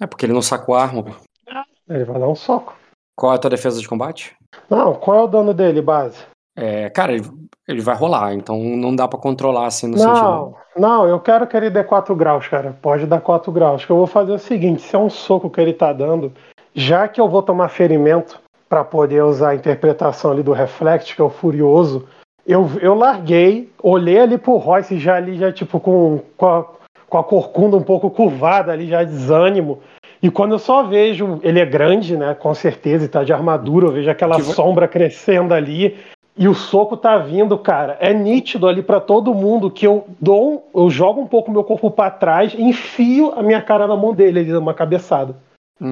É 0.00 0.06
porque 0.06 0.24
ele 0.24 0.32
não 0.32 0.42
sacou 0.42 0.74
a 0.74 0.82
arma, 0.82 1.02
pô. 1.02 1.12
Ele 1.88 2.04
vai 2.04 2.18
dar 2.18 2.28
um 2.28 2.34
soco. 2.34 2.74
Qual 3.14 3.32
é 3.32 3.36
a 3.36 3.38
tua 3.38 3.50
defesa 3.50 3.80
de 3.80 3.88
combate? 3.88 4.34
Não, 4.70 4.94
qual 4.94 5.18
é 5.18 5.22
o 5.24 5.28
dano 5.28 5.52
dele, 5.52 5.82
base? 5.82 6.24
É, 6.56 6.88
cara, 6.90 7.12
ele, 7.12 7.24
ele 7.66 7.80
vai 7.80 7.96
rolar, 7.96 8.32
então 8.34 8.58
não 8.58 8.94
dá 8.94 9.08
pra 9.08 9.18
controlar 9.18 9.66
assim 9.66 9.88
no 9.88 9.98
sentido. 9.98 10.20
Não, 10.22 10.54
não, 10.76 11.06
eu 11.08 11.18
quero 11.18 11.46
que 11.46 11.56
ele 11.56 11.70
dê 11.70 11.82
4 11.82 12.14
graus, 12.14 12.46
cara. 12.48 12.76
Pode 12.80 13.06
dar 13.06 13.20
4 13.20 13.50
graus. 13.50 13.84
Que 13.84 13.90
eu 13.90 13.96
vou 13.96 14.06
fazer 14.06 14.32
o 14.32 14.38
seguinte: 14.38 14.82
se 14.82 14.94
é 14.94 14.98
um 14.98 15.10
soco 15.10 15.50
que 15.50 15.60
ele 15.60 15.72
tá 15.72 15.92
dando, 15.92 16.32
já 16.74 17.08
que 17.08 17.20
eu 17.20 17.28
vou 17.28 17.42
tomar 17.42 17.68
ferimento 17.68 18.38
pra 18.68 18.84
poder 18.84 19.22
usar 19.24 19.50
a 19.50 19.54
interpretação 19.54 20.30
ali 20.30 20.42
do 20.42 20.52
Reflect, 20.52 21.14
que 21.14 21.20
é 21.20 21.24
o 21.24 21.30
Furioso, 21.30 22.06
eu, 22.46 22.68
eu 22.80 22.94
larguei, 22.94 23.70
olhei 23.82 24.20
ali 24.20 24.38
pro 24.38 24.56
Royce 24.56 24.98
já 24.98 25.16
ali, 25.16 25.36
já 25.38 25.52
tipo 25.52 25.78
com, 25.80 26.20
com, 26.36 26.46
a, 26.46 26.64
com 27.08 27.18
a 27.18 27.24
corcunda 27.24 27.76
um 27.76 27.82
pouco 27.82 28.10
curvada 28.10 28.72
ali, 28.72 28.86
já 28.88 29.02
desânimo. 29.02 29.80
E 30.22 30.30
quando 30.30 30.52
eu 30.52 30.58
só 30.58 30.82
vejo, 30.84 31.38
ele 31.42 31.60
é 31.60 31.66
grande, 31.66 32.16
né? 32.16 32.34
Com 32.34 32.54
certeza, 32.54 33.04
e 33.04 33.08
tá 33.08 33.22
de 33.22 33.32
armadura, 33.32 33.86
eu 33.88 33.92
vejo 33.92 34.10
aquela 34.10 34.36
Que 34.36 34.42
vai- 34.42 34.54
sombra 34.54 34.88
crescendo 34.88 35.52
ali. 35.52 35.96
E 36.36 36.48
o 36.48 36.54
soco 36.54 36.96
tá 36.96 37.16
vindo, 37.18 37.56
cara. 37.56 37.96
É 38.00 38.12
nítido 38.12 38.66
ali 38.66 38.82
pra 38.82 39.00
todo 39.00 39.32
mundo 39.34 39.70
que 39.70 39.86
eu 39.86 40.04
dou, 40.20 40.68
eu 40.74 40.90
jogo 40.90 41.20
um 41.20 41.26
pouco 41.26 41.50
meu 41.50 41.62
corpo 41.62 41.90
pra 41.90 42.10
trás, 42.10 42.52
enfio 42.58 43.32
a 43.36 43.42
minha 43.42 43.62
cara 43.62 43.86
na 43.86 43.96
mão 43.96 44.12
dele, 44.12 44.40
ele 44.40 44.52
dá 44.52 44.58
uma 44.58 44.74
cabeçada. 44.74 45.36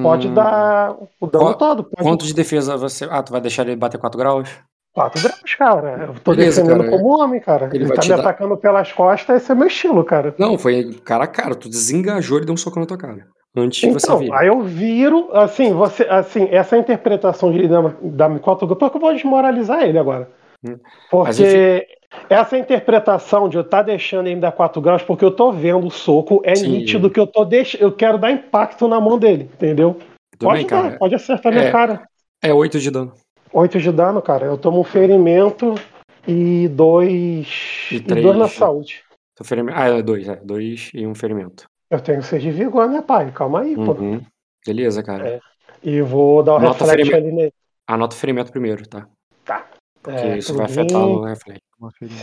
Pode 0.01 0.27
Hum, 0.27 0.33
dar 0.33 0.95
o 1.19 1.27
dano 1.27 1.53
todo. 1.55 1.83
Pode 1.83 2.01
Quanto 2.01 2.25
de 2.25 2.33
defesa 2.33 2.75
você. 2.77 3.05
Ah, 3.09 3.21
tu 3.23 3.31
vai 3.31 3.41
deixar 3.41 3.63
ele 3.67 3.75
bater 3.75 3.97
4 3.97 4.17
graus? 4.17 4.49
4 4.93 5.21
graus, 5.21 5.55
cara. 5.57 6.05
Eu 6.07 6.13
tô 6.21 6.31
Beleza, 6.35 6.61
defendendo 6.61 6.85
cara. 6.85 6.97
como 6.97 7.19
homem, 7.21 7.39
cara. 7.41 7.69
Ele 7.73 7.85
Ele, 7.85 7.93
tá 7.93 8.01
me 8.01 8.07
dar- 8.09 8.19
atacando 8.19 8.55
pelas 8.57 8.91
costas, 8.93 9.41
esse 9.43 9.51
é 9.51 9.55
meu 9.55 9.67
estilo, 9.67 10.03
cara. 10.03 10.33
Não, 10.37 10.57
foi 10.57 10.93
cara 11.03 11.23
a 11.25 11.27
cara. 11.27 11.55
Tu 11.55 11.67
desengajou 11.69 12.39
e 12.39 12.45
deu 12.45 12.53
um 12.53 12.57
soco 12.57 12.79
na 12.79 12.85
tua 12.85 12.97
cara. 12.97 13.27
Antes 13.55 13.81
você 13.93 14.05
Então, 14.07 14.17
vir. 14.19 14.33
aí 14.33 14.47
eu 14.47 14.61
viro, 14.61 15.29
assim, 15.31 15.73
você, 15.73 16.03
assim, 16.09 16.47
essa 16.51 16.75
interpretação 16.77 17.51
de 17.51 17.67
da, 17.67 17.81
da 18.01 18.39
4 18.39 18.65
graus, 18.65 18.79
porque 18.79 18.97
eu 18.97 19.01
vou 19.01 19.13
desmoralizar 19.13 19.83
ele 19.83 19.99
agora. 19.99 20.29
Hum. 20.65 20.77
Porque 21.11 21.87
essa 22.29 22.57
interpretação 22.57 23.47
de 23.47 23.57
eu 23.57 23.61
estar 23.61 23.83
deixando 23.83 24.27
ele 24.27 24.39
dar 24.39 24.51
4 24.51 24.81
graus, 24.81 25.03
porque 25.03 25.23
eu 25.23 25.31
tô 25.31 25.51
vendo 25.51 25.85
o 25.85 25.91
soco, 25.91 26.41
é 26.43 26.55
Sim. 26.55 26.69
nítido 26.69 27.09
que 27.09 27.19
eu 27.19 27.27
tô 27.27 27.45
deix... 27.45 27.75
eu 27.79 27.91
quero 27.91 28.17
dar 28.17 28.31
impacto 28.31 28.87
na 28.87 28.99
mão 28.99 29.19
dele, 29.19 29.49
entendeu? 29.53 29.97
Tudo 30.37 30.49
pode 30.49 30.59
bem, 30.59 30.67
dar, 30.67 30.81
cara. 30.83 30.97
pode 30.97 31.15
acertar 31.15 31.51
minha 31.51 31.65
É. 31.65 31.71
cara. 31.71 32.03
É 32.41 32.51
8 32.53 32.79
de 32.79 32.89
dano. 32.89 33.13
8 33.53 33.79
de 33.79 33.91
dano, 33.91 34.21
cara. 34.21 34.45
Eu 34.47 34.57
tomo 34.57 34.79
um 34.79 34.83
ferimento 34.83 35.75
e 36.27 36.67
dois. 36.69 37.87
E 37.91 37.95
E, 37.97 37.99
três. 37.99 38.25
dois 38.25 38.37
na 38.37 38.47
saúde. 38.47 39.03
Ah, 39.73 39.89
é 39.89 40.01
2, 40.01 40.27
é. 40.27 40.35
2 40.37 40.91
e 40.93 41.05
um 41.05 41.13
ferimento. 41.13 41.65
Eu 41.93 42.01
tenho 42.01 42.23
6 42.23 42.41
de 42.41 42.49
vigor, 42.49 42.89
né, 42.89 43.03
pai? 43.03 43.31
Calma 43.31 43.61
aí, 43.61 43.75
pô. 43.75 43.91
Uhum. 43.91 44.19
Beleza, 44.65 45.03
cara. 45.03 45.29
É. 45.29 45.39
E 45.83 46.01
vou 46.01 46.41
dar 46.41 46.53
o 46.53 46.55
o 46.55 46.59
reflect 46.59 46.89
ferimento. 46.89 47.15
ali 47.15 47.31
nele. 47.31 47.53
Anota 47.87 48.15
o 48.15 48.19
ferimento 48.19 48.51
primeiro, 48.51 48.87
tá? 48.87 49.07
Tá. 49.45 49.67
Porque 50.01 50.19
É, 50.19 50.37
isso 50.39 50.55
vai 50.55 50.65
afetar 50.65 50.99
no 50.99 51.21
reflexo. 51.21 51.61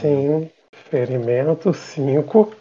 Sim, 0.01 0.51
ferimento 0.72 1.72
5. 1.72 2.52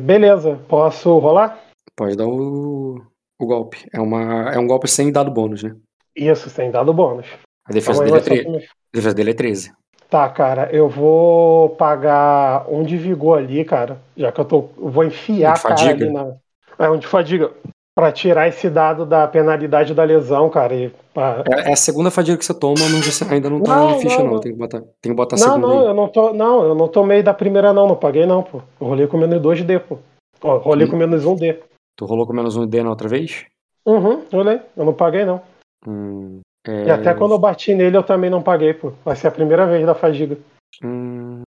beleza, 0.00 0.58
posso 0.68 1.16
rolar? 1.20 1.62
Pode 1.94 2.16
dar 2.16 2.26
o, 2.26 3.00
o 3.38 3.46
golpe. 3.46 3.86
É, 3.92 4.00
uma, 4.00 4.50
é 4.50 4.58
um 4.58 4.66
golpe 4.66 4.88
sem 4.88 5.12
dado 5.12 5.30
bônus, 5.30 5.62
né? 5.62 5.76
Isso, 6.16 6.50
sem 6.50 6.68
dado 6.68 6.92
bônus. 6.92 7.28
A 7.64 7.72
defesa, 7.72 8.02
aí, 8.02 8.10
dele 8.10 8.18
é, 8.18 8.20
vai 8.20 8.20
só 8.20 8.24
tre... 8.24 8.42
primeiro. 8.42 8.66
a 8.66 8.96
defesa 8.96 9.14
dele 9.14 9.30
é 9.30 9.34
13. 9.34 9.72
Tá, 10.14 10.28
cara, 10.28 10.68
eu 10.70 10.88
vou 10.88 11.70
pagar 11.70 12.66
um 12.70 12.84
de 12.84 12.96
vigor 12.96 13.36
ali, 13.38 13.64
cara. 13.64 13.98
Já 14.16 14.30
que 14.30 14.40
eu 14.40 14.44
tô. 14.44 14.68
Eu 14.78 14.88
vou 14.88 15.02
enfiar 15.02 15.50
Um 15.50 15.52
a 15.54 15.60
cara 15.60 15.76
fadiga? 15.76 16.04
ali 16.04 16.14
na. 16.14 16.36
É, 16.78 16.88
um 16.88 16.96
de 16.96 17.04
fadiga. 17.08 17.50
Pra 17.96 18.12
tirar 18.12 18.46
esse 18.46 18.70
dado 18.70 19.04
da 19.04 19.26
penalidade 19.26 19.92
da 19.92 20.04
lesão, 20.04 20.48
cara. 20.50 20.72
E, 20.72 20.92
pra- 21.12 21.42
É, 21.50 21.70
é 21.70 21.72
a 21.72 21.76
segunda 21.76 22.12
fadiga 22.12 22.38
que 22.38 22.44
você 22.44 22.54
toma, 22.54 22.76
mas 22.92 23.04
você 23.04 23.24
ainda 23.24 23.50
não 23.50 23.60
tá 23.60 23.74
Não, 23.74 23.90
em 23.90 24.00
ficha, 24.02 24.18
não, 24.18 24.24
não. 24.26 24.32
não. 24.34 24.40
Tem 24.40 24.52
que 24.52 24.58
botar, 24.58 24.80
tem 24.80 25.10
que 25.10 25.14
botar 25.14 25.34
a 25.34 25.38
Não, 25.40 25.44
segunda 25.46 25.66
não, 25.66 25.80
aí. 25.80 25.86
eu 25.86 25.94
não 25.94 26.08
tô. 26.08 26.32
Não, 26.32 26.62
eu 26.62 26.74
não 26.76 26.86
tomei 26.86 27.20
da 27.20 27.34
primeira, 27.34 27.72
não. 27.72 27.88
Não 27.88 27.96
paguei, 27.96 28.24
não, 28.24 28.40
pô. 28.44 28.58
Eu 28.80 28.86
rolei 28.86 29.08
com 29.08 29.18
menos 29.18 29.40
2D, 29.42 29.80
pô. 29.80 29.98
Ó, 30.40 30.58
rolei 30.58 30.86
Hum. 30.86 30.90
com 30.90 30.96
menos 30.96 31.24
1D. 31.24 31.58
Tu 31.96 32.04
rolou 32.06 32.24
com 32.24 32.32
menos 32.32 32.56
um 32.56 32.64
D 32.64 32.84
na 32.84 32.90
outra 32.90 33.08
vez? 33.08 33.46
Uhum, 33.84 34.22
rolei. 34.32 34.60
Eu 34.76 34.84
não 34.84 34.94
paguei, 34.94 35.24
não. 35.24 35.42
Hum, 35.84 36.40
E 36.66 36.90
até 36.90 37.10
é, 37.10 37.14
quando 37.14 37.32
eu 37.32 37.38
bati 37.38 37.74
nele, 37.74 37.96
eu 37.96 38.02
também 38.02 38.30
não 38.30 38.42
paguei, 38.42 38.72
pô. 38.72 38.92
Vai 39.04 39.16
ser 39.16 39.28
a 39.28 39.32
primeira 39.32 39.66
vez 39.66 39.84
da 39.84 39.94
fadiga. 39.94 40.38
hum, 40.82 41.42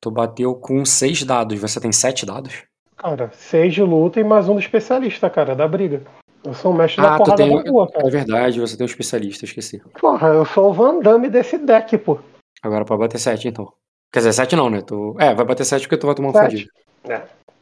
tu 0.00 0.10
bateu 0.10 0.54
com 0.54 0.84
seis 0.84 1.22
dados. 1.22 1.58
Você 1.60 1.80
tem 1.80 1.92
sete 1.92 2.24
dados? 2.24 2.64
Cara, 2.96 3.30
seis 3.32 3.74
de 3.74 3.82
luta 3.82 4.18
e 4.18 4.24
mais 4.24 4.48
um 4.48 4.54
do 4.54 4.60
especialista, 4.60 5.28
cara, 5.30 5.54
da 5.54 5.68
briga. 5.68 6.02
Eu 6.44 6.54
sou 6.54 6.72
o 6.72 6.74
mestre 6.74 7.02
da 7.02 7.14
Ah, 7.14 7.18
tu 7.18 7.24
porrada 7.24 7.42
tem. 7.44 7.62
da 7.62 7.70
rua, 7.70 7.86
É 7.90 7.92
cara. 7.92 8.10
verdade, 8.10 8.60
você 8.60 8.76
tem 8.76 8.84
um 8.84 8.88
especialista, 8.88 9.44
esqueci. 9.44 9.82
Porra, 10.00 10.28
eu 10.28 10.44
sou 10.44 10.70
o 10.70 10.72
Van 10.72 11.00
Damme 11.00 11.28
desse 11.28 11.58
deck, 11.58 11.98
pô. 11.98 12.18
Agora 12.62 12.84
pode 12.84 13.00
bater 13.00 13.18
sete, 13.18 13.48
então. 13.48 13.72
Quer 14.12 14.20
dizer, 14.20 14.32
sete 14.32 14.56
não, 14.56 14.70
né? 14.70 14.80
Tu... 14.80 15.14
É, 15.18 15.34
vai 15.34 15.44
bater 15.44 15.64
sete 15.64 15.82
porque 15.82 15.96
tu 15.98 16.06
vai 16.06 16.14
tomar 16.14 16.30
um 16.30 16.32
fadiga. 16.32 16.70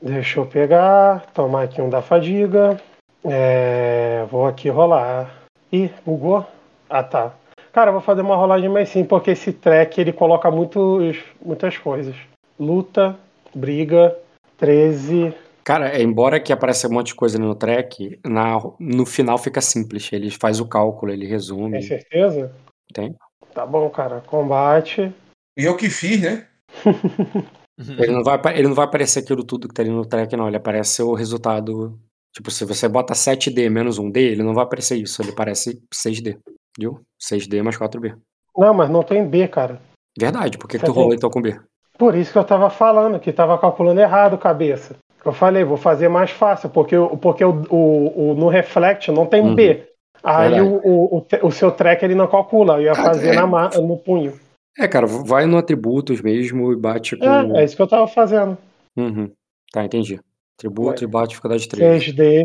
Deixa 0.00 0.40
eu 0.40 0.46
pegar, 0.46 1.26
tomar 1.34 1.62
aqui 1.62 1.82
um 1.82 1.88
da 1.90 2.00
fadiga. 2.00 2.80
É, 3.24 4.24
vou 4.30 4.46
aqui 4.46 4.68
rolar. 4.68 5.42
Ih, 5.72 5.90
bugou? 6.04 6.46
Ah, 6.88 7.02
tá. 7.02 7.34
Cara, 7.72 7.90
eu 7.90 7.92
vou 7.92 8.02
fazer 8.02 8.22
uma 8.22 8.36
rolagem 8.36 8.68
mais 8.68 8.88
sim, 8.88 9.04
porque 9.04 9.32
esse 9.32 9.52
track 9.52 10.00
ele 10.00 10.12
coloca 10.12 10.50
muitos, 10.50 11.18
muitas 11.44 11.76
coisas. 11.76 12.16
Luta, 12.58 13.18
briga, 13.54 14.16
13. 14.56 15.34
Cara, 15.62 15.88
é, 15.88 16.00
embora 16.00 16.40
que 16.40 16.52
apareça 16.52 16.88
um 16.88 16.92
monte 16.92 17.08
de 17.08 17.14
coisa 17.14 17.36
ali 17.36 17.44
no 17.44 17.54
track, 17.54 18.18
na, 18.24 18.58
no 18.78 19.04
final 19.04 19.36
fica 19.36 19.60
simples. 19.60 20.10
Ele 20.12 20.30
faz 20.30 20.60
o 20.60 20.66
cálculo, 20.68 21.12
ele 21.12 21.26
resume. 21.26 21.72
Tem 21.72 21.82
certeza? 21.82 22.52
Tem. 22.94 23.14
Tá 23.52 23.66
bom, 23.66 23.90
cara. 23.90 24.22
Combate. 24.26 25.12
E 25.56 25.64
eu 25.64 25.76
que 25.76 25.90
fiz, 25.90 26.20
né? 26.20 26.46
Ele 27.78 28.10
não, 28.10 28.24
vai, 28.24 28.40
ele 28.54 28.68
não 28.68 28.74
vai 28.74 28.86
aparecer 28.86 29.18
aquilo 29.18 29.44
tudo 29.44 29.68
que 29.68 29.74
tá 29.74 29.82
ali 29.82 29.90
no 29.90 30.06
track, 30.06 30.34
não. 30.34 30.48
Ele 30.48 30.56
aparece 30.56 31.02
o 31.02 31.12
resultado. 31.12 32.00
Tipo, 32.34 32.50
se 32.50 32.64
você 32.64 32.88
bota 32.88 33.12
7D 33.12 33.68
menos 33.68 34.00
1D, 34.00 34.16
ele 34.16 34.42
não 34.42 34.54
vai 34.54 34.64
aparecer 34.64 34.96
isso. 34.96 35.20
Ele 35.20 35.30
aparece 35.30 35.82
6D. 35.94 36.38
Viu? 36.78 37.00
6D 37.20 37.62
mais 37.62 37.76
4B. 37.76 38.16
Não, 38.56 38.72
mas 38.74 38.88
não 38.90 39.02
tem 39.02 39.26
B, 39.26 39.48
cara. 39.48 39.80
Verdade, 40.18 40.56
por 40.58 40.68
que, 40.68 40.78
que 40.78 40.84
tu 40.84 40.92
rolou 40.92 41.14
então 41.14 41.30
com 41.30 41.42
B? 41.42 41.58
Por 41.98 42.14
isso 42.14 42.32
que 42.32 42.38
eu 42.38 42.44
tava 42.44 42.70
falando, 42.70 43.18
que 43.18 43.32
tava 43.32 43.58
calculando 43.58 44.00
errado, 44.00 44.38
cabeça. 44.38 44.96
Eu 45.24 45.32
falei, 45.32 45.64
vou 45.64 45.76
fazer 45.76 46.08
mais 46.08 46.30
fácil, 46.30 46.70
porque, 46.70 46.96
porque 47.20 47.44
o, 47.44 47.64
o, 47.68 48.30
o- 48.30 48.34
no 48.34 48.48
Reflect 48.48 49.10
não 49.10 49.26
tem 49.26 49.42
Uhum. 49.42 49.54
B. 49.54 49.84
Aí 50.22 50.60
o, 50.60 50.80
o, 50.84 51.26
o, 51.42 51.50
seu 51.52 51.70
track 51.70 52.04
ele 52.04 52.14
não 52.14 52.26
calcula, 52.26 52.74
eu 52.74 52.82
ia 52.82 52.94
fazer 52.94 53.30
é. 53.30 53.34
na, 53.34 53.68
no 53.80 53.96
punho. 53.96 54.38
É, 54.78 54.88
cara, 54.88 55.06
vai 55.06 55.46
no 55.46 55.56
atributos 55.56 56.20
mesmo 56.20 56.72
e 56.72 56.76
bate 56.76 57.16
com. 57.16 57.24
É, 57.24 57.60
é 57.60 57.64
isso 57.64 57.76
que 57.76 57.82
eu 57.82 57.86
tava 57.86 58.06
fazendo. 58.08 58.58
Uhum. 58.96 59.30
Tá, 59.72 59.84
entendi. 59.84 60.20
Tributo 60.56 61.04
e 61.04 61.06
bate 61.06 61.30
dificuldade 61.30 61.68
3. 61.68 62.02
6D. 62.04 62.44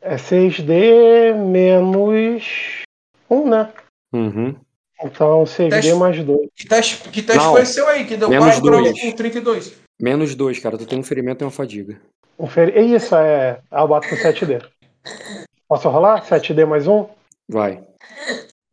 É 0.00 0.16
6D 0.16 1.34
menos 1.34 2.82
1, 3.32 3.48
né? 3.48 3.72
Uhum. 4.12 4.54
Então 5.02 5.44
6D 5.44 5.70
Teste- 5.70 5.94
mais 5.94 6.22
2. 6.24 6.48
Que 6.54 6.68
teste, 6.68 7.08
que 7.08 7.22
teste 7.22 7.42
Não. 7.42 7.52
foi 7.52 7.64
seu 7.66 7.88
aí, 7.88 8.04
que 8.04 8.16
deu 8.16 8.28
Menos 8.28 8.46
4 8.46 8.62
graus 8.62 8.82
dois. 8.84 9.00
com 9.00 9.12
32. 9.12 9.74
Menos 10.00 10.34
2, 10.34 10.58
cara. 10.58 10.78
Tu 10.78 10.86
tem 10.86 10.98
um 10.98 11.02
ferimento 11.02 11.42
e 11.42 11.44
uma 11.44 11.50
fadiga. 11.50 12.00
Um 12.38 12.46
feri... 12.46 12.94
Isso, 12.94 13.14
é. 13.16 13.60
Ah, 13.70 13.82
eu 13.82 13.88
boto 13.88 14.08
com 14.08 14.16
7D. 14.16 14.62
Posso 15.68 15.88
rolar? 15.88 16.22
7D 16.24 16.64
mais 16.66 16.86
1? 16.86 17.06
Vai. 17.50 17.82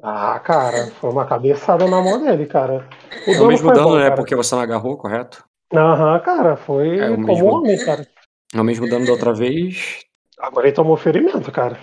Ah, 0.02 0.40
cara, 0.40 0.88
foi 1.00 1.10
uma 1.12 1.26
cabeçada 1.26 1.86
na 1.88 2.02
mão 2.02 2.22
dele, 2.24 2.46
cara. 2.46 2.88
O 3.28 3.32
É 3.32 3.42
o 3.42 3.48
mesmo 3.48 3.72
dano, 3.72 3.90
bom, 3.90 3.96
né? 3.98 4.04
cara. 4.04 4.16
Porque 4.16 4.36
você 4.36 4.56
não 4.56 4.62
agarrou, 4.62 4.98
correto? 4.98 5.44
Aham, 5.74 6.20
cara, 6.22 6.56
foi 6.56 7.00
É 7.00 7.10
o 7.10 7.16
como 7.16 7.28
mesmo. 7.28 7.46
homem, 7.48 7.78
cara. 7.86 8.08
É 8.54 8.62
o 8.62 8.64
mesmo 8.64 8.88
dano 8.90 9.06
da 9.06 9.12
outra 9.12 9.34
vez. 9.34 10.00
Agora 10.40 10.68
ele 10.68 10.76
tomou 10.76 10.96
ferimento, 10.96 11.52
cara. 11.52 11.78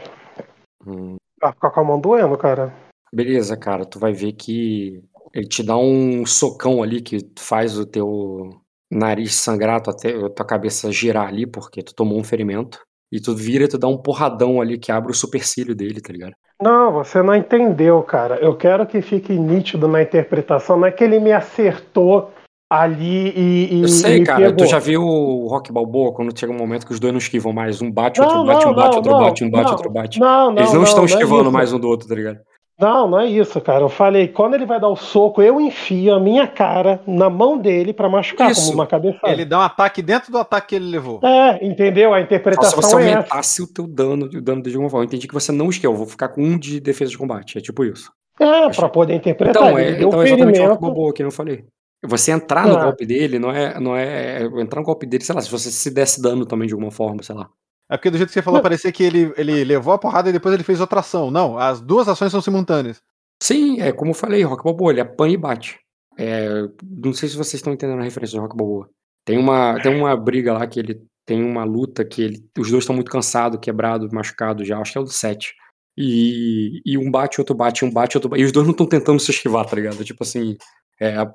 Hum, 0.86 1.16
Vai 1.40 1.52
ficar 1.52 1.70
com 1.70 1.80
a 1.80 1.84
mão 1.84 2.00
doendo, 2.00 2.36
cara. 2.36 2.72
Beleza, 3.12 3.56
cara. 3.56 3.84
Tu 3.84 3.98
vai 3.98 4.12
ver 4.12 4.32
que 4.32 5.02
ele 5.34 5.46
te 5.46 5.62
dá 5.62 5.76
um 5.76 6.24
socão 6.24 6.82
ali 6.82 7.00
que 7.00 7.18
faz 7.38 7.78
o 7.78 7.86
teu 7.86 8.50
nariz 8.90 9.34
sangrar, 9.34 9.80
tua, 9.82 9.94
te- 9.94 10.30
tua 10.30 10.46
cabeça 10.46 10.90
girar 10.90 11.28
ali, 11.28 11.46
porque 11.46 11.82
tu 11.82 11.94
tomou 11.94 12.18
um 12.18 12.24
ferimento. 12.24 12.78
E 13.12 13.20
tu 13.20 13.34
vira 13.34 13.64
e 13.64 13.68
tu 13.68 13.78
dá 13.78 13.86
um 13.86 13.96
porradão 13.98 14.60
ali 14.60 14.78
que 14.78 14.90
abre 14.90 15.12
o 15.12 15.14
supercílio 15.14 15.74
dele, 15.74 16.00
tá 16.00 16.12
ligado? 16.12 16.32
Não, 16.60 16.90
você 16.92 17.22
não 17.22 17.34
entendeu, 17.34 18.02
cara. 18.02 18.36
Eu 18.36 18.56
quero 18.56 18.86
que 18.86 19.00
fique 19.02 19.38
nítido 19.38 19.86
na 19.86 20.02
interpretação. 20.02 20.76
Não 20.78 20.86
é 20.86 20.90
que 20.90 21.04
ele 21.04 21.20
me 21.20 21.32
acertou 21.32 22.32
ali 22.70 23.32
e, 23.36 23.74
e 23.76 23.82
Eu 23.82 23.88
sei, 23.88 24.20
me 24.20 24.26
cara. 24.26 24.40
pegou. 24.40 24.56
Tu 24.56 24.66
já 24.66 24.78
viu 24.78 25.02
o 25.02 25.46
Rock 25.48 25.72
Balboa 25.72 26.12
quando 26.12 26.36
chega 26.38 26.52
um 26.52 26.56
momento 26.56 26.86
que 26.86 26.92
os 26.92 27.00
dois 27.00 27.12
não 27.12 27.18
esquivam 27.18 27.52
mais? 27.52 27.80
Um 27.80 27.90
bate, 27.90 28.20
outro 28.20 28.36
Não, 28.36 28.46
bate, 28.46 28.64
não, 28.64 28.72
um 28.72 28.74
bate, 28.74 28.88
não, 28.90 28.96
outro 28.96 29.12
não, 29.12 29.20
bate, 29.20 29.44
um 29.44 29.50
bate, 29.50 29.64
não. 29.64 29.72
outro 29.72 29.90
bate. 29.90 30.20
Não, 30.20 30.50
não, 30.50 30.58
Eles 30.58 30.70
não, 30.70 30.76
não, 30.76 30.82
estão 30.84 30.98
não 30.98 31.04
é 31.04 31.12
esquivando 31.12 31.42
isso. 31.44 31.52
mais 31.52 31.72
um 31.72 31.78
do 31.78 31.88
outro, 31.88 32.08
tá 32.08 32.14
ligado? 32.14 32.38
Não, 32.78 33.08
não 33.08 33.20
é 33.20 33.26
isso, 33.26 33.58
cara. 33.62 33.80
Eu 33.84 33.88
falei, 33.88 34.28
quando 34.28 34.52
ele 34.52 34.66
vai 34.66 34.78
dar 34.78 34.88
o 34.88 34.96
soco, 34.96 35.40
eu 35.40 35.58
enfio 35.58 36.12
a 36.12 36.20
minha 36.20 36.46
cara 36.46 37.00
na 37.06 37.30
mão 37.30 37.56
dele 37.56 37.90
pra 37.94 38.06
machucar, 38.06 38.50
Isso. 38.50 38.66
como 38.66 38.74
uma 38.74 38.86
cabeçada. 38.86 39.32
Ele 39.32 39.46
dá 39.46 39.60
um 39.60 39.62
ataque 39.62 40.02
dentro 40.02 40.30
do 40.30 40.36
ataque 40.36 40.68
que 40.68 40.74
ele 40.74 40.90
levou. 40.90 41.20
É, 41.24 41.64
entendeu? 41.66 42.12
A 42.12 42.16
Só 42.16 42.20
se 42.20 42.24
interpretação 42.26 42.82
você 42.82 42.96
é 42.96 43.00
essa. 43.08 43.16
aumentasse 43.16 43.62
o 43.62 43.66
teu 43.66 43.86
dano, 43.86 44.26
o 44.26 44.40
dano 44.42 44.60
de 44.62 44.68
alguma 44.74 44.90
forma. 44.90 45.04
Eu 45.04 45.06
entendi 45.06 45.26
que 45.26 45.32
você 45.32 45.50
não 45.52 45.70
esquiva, 45.70 45.90
eu 45.90 45.96
vou 45.96 46.06
ficar 46.06 46.28
com 46.28 46.42
um 46.42 46.58
de 46.58 46.78
defesa 46.78 47.10
de 47.10 47.16
combate. 47.16 47.56
É 47.56 47.62
tipo 47.62 47.82
isso. 47.82 48.10
É, 48.38 48.68
pra 48.68 48.90
poder 48.90 49.14
interpretar. 49.14 49.62
Então, 49.62 49.78
ele 49.78 49.90
é, 49.92 49.94
deu 49.94 50.08
então 50.08 50.20
é 50.22 50.26
exatamente 50.26 50.60
o 50.60 50.68
Rock. 50.68 50.80
Balboa 50.82 51.12
que 51.14 51.22
eu 51.22 51.30
falei. 51.30 51.64
Você 52.06 52.30
entrar 52.32 52.66
no 52.66 52.76
Ah. 52.76 52.84
golpe 52.84 53.04
dele 53.06 53.38
não 53.38 53.50
é, 53.50 53.78
não 53.80 53.96
é. 53.96 54.42
Entrar 54.60 54.80
no 54.80 54.86
golpe 54.86 55.06
dele, 55.06 55.24
sei 55.24 55.34
lá, 55.34 55.40
se 55.40 55.50
você 55.50 55.70
se 55.70 55.90
desse 55.90 56.20
dano 56.20 56.46
também 56.46 56.66
de 56.68 56.74
alguma 56.74 56.90
forma, 56.90 57.22
sei 57.22 57.34
lá. 57.34 57.48
É 57.90 57.96
porque 57.96 58.10
do 58.10 58.16
jeito 58.16 58.28
que 58.28 58.34
você 58.34 58.42
falou, 58.42 58.60
parecia 58.60 58.90
que 58.90 59.02
ele, 59.04 59.32
ele 59.36 59.62
levou 59.64 59.92
a 59.94 59.98
porrada 59.98 60.28
e 60.28 60.32
depois 60.32 60.52
ele 60.54 60.64
fez 60.64 60.80
outra 60.80 61.00
ação. 61.00 61.30
Não, 61.30 61.56
as 61.58 61.80
duas 61.80 62.08
ações 62.08 62.32
são 62.32 62.40
simultâneas. 62.40 63.00
Sim, 63.42 63.80
é 63.80 63.92
como 63.92 64.10
eu 64.10 64.14
falei, 64.14 64.42
Rock 64.42 64.64
Balboa, 64.64 64.90
ele 64.92 65.00
apanha 65.00 65.34
e 65.34 65.36
bate. 65.36 65.78
É, 66.18 66.48
não 66.82 67.12
sei 67.12 67.28
se 67.28 67.36
vocês 67.36 67.54
estão 67.54 67.72
entendendo 67.72 68.00
a 68.00 68.04
referência 68.04 68.36
do 68.36 68.42
Rock 68.42 68.56
Balboa. 68.56 68.88
Tem 69.24 69.38
uma, 69.38 69.80
tem 69.80 69.94
uma 69.94 70.16
briga 70.16 70.52
lá 70.52 70.66
que 70.66 70.80
ele 70.80 71.00
tem 71.26 71.44
uma 71.44 71.64
luta 71.64 72.04
que 72.04 72.22
ele, 72.22 72.44
os 72.58 72.70
dois 72.70 72.82
estão 72.84 72.94
muito 72.94 73.10
cansados, 73.10 73.58
quebrados, 73.60 74.10
machucados 74.12 74.66
já, 74.66 74.78
acho 74.78 74.92
que 74.92 74.98
é 74.98 75.00
o 75.00 75.04
do 75.04 75.10
7. 75.12 75.52
E, 75.98 76.80
e 76.84 76.98
um 76.98 77.10
bate, 77.10 77.40
outro 77.40 77.54
bate, 77.54 77.84
um 77.84 77.90
bate, 77.90 78.16
outro 78.16 78.28
bate. 78.30 78.42
E 78.42 78.44
os 78.44 78.52
dois 78.52 78.66
não 78.66 78.72
estão 78.72 78.86
tentando 78.86 79.18
se 79.20 79.30
esquivar, 79.30 79.64
tá 79.66 79.76
ligado? 79.76 80.04
Tipo 80.04 80.22
assim, 80.24 80.56
é 81.00 81.16
a 81.16 81.26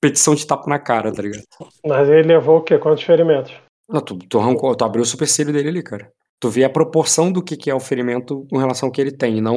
competição 0.00 0.34
de 0.34 0.46
tapa 0.46 0.68
na 0.68 0.78
cara, 0.78 1.12
tá 1.12 1.22
ligado? 1.22 1.42
Mas 1.84 2.08
ele 2.08 2.28
levou 2.28 2.58
o 2.58 2.62
quê? 2.62 2.78
Quantos 2.78 3.02
ferimentos? 3.02 3.52
Não, 3.88 4.00
tu, 4.00 4.16
tu, 4.18 4.38
arrancou, 4.38 4.74
tu 4.76 4.84
abriu 4.84 5.02
o 5.02 5.06
supercílio 5.06 5.52
dele 5.52 5.68
ali, 5.68 5.82
cara. 5.82 6.10
Tu 6.40 6.48
vê 6.48 6.62
a 6.64 6.70
proporção 6.70 7.32
do 7.32 7.42
que, 7.42 7.56
que 7.56 7.70
é 7.70 7.74
o 7.74 7.80
ferimento 7.80 8.46
com 8.48 8.58
relação 8.58 8.88
ao 8.88 8.92
que 8.92 9.00
ele 9.00 9.10
tem, 9.10 9.40
não 9.40 9.56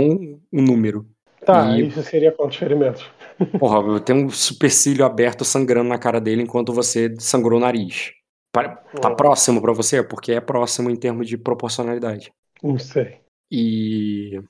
o 0.51 0.61
número. 0.61 1.05
Tá, 1.45 1.77
E- 1.77 1.87
isso 1.87 2.01
seria 2.03 2.31
quantos 2.31 2.57
ferimentos? 2.57 3.05
Porra, 3.59 3.99
tem 3.99 4.15
um 4.15 4.29
supercílio 4.29 5.05
aberto 5.05 5.45
sangrando 5.45 5.89
na 5.89 5.97
cara 5.97 6.19
dele 6.19 6.41
enquanto 6.43 6.73
você 6.73 7.13
sangrou 7.19 7.59
o 7.59 7.61
nariz. 7.61 8.11
Tá 9.01 9.11
próximo 9.15 9.61
pra 9.61 9.71
você? 9.73 10.03
Porque 10.03 10.33
é 10.33 10.41
próximo 10.41 10.89
em 10.89 10.95
termos 10.95 11.27
de 11.27 11.37
proporcionalidade. 11.37 12.31
Não 12.61 12.77
sei. 12.77 13.19
E 13.49 14.41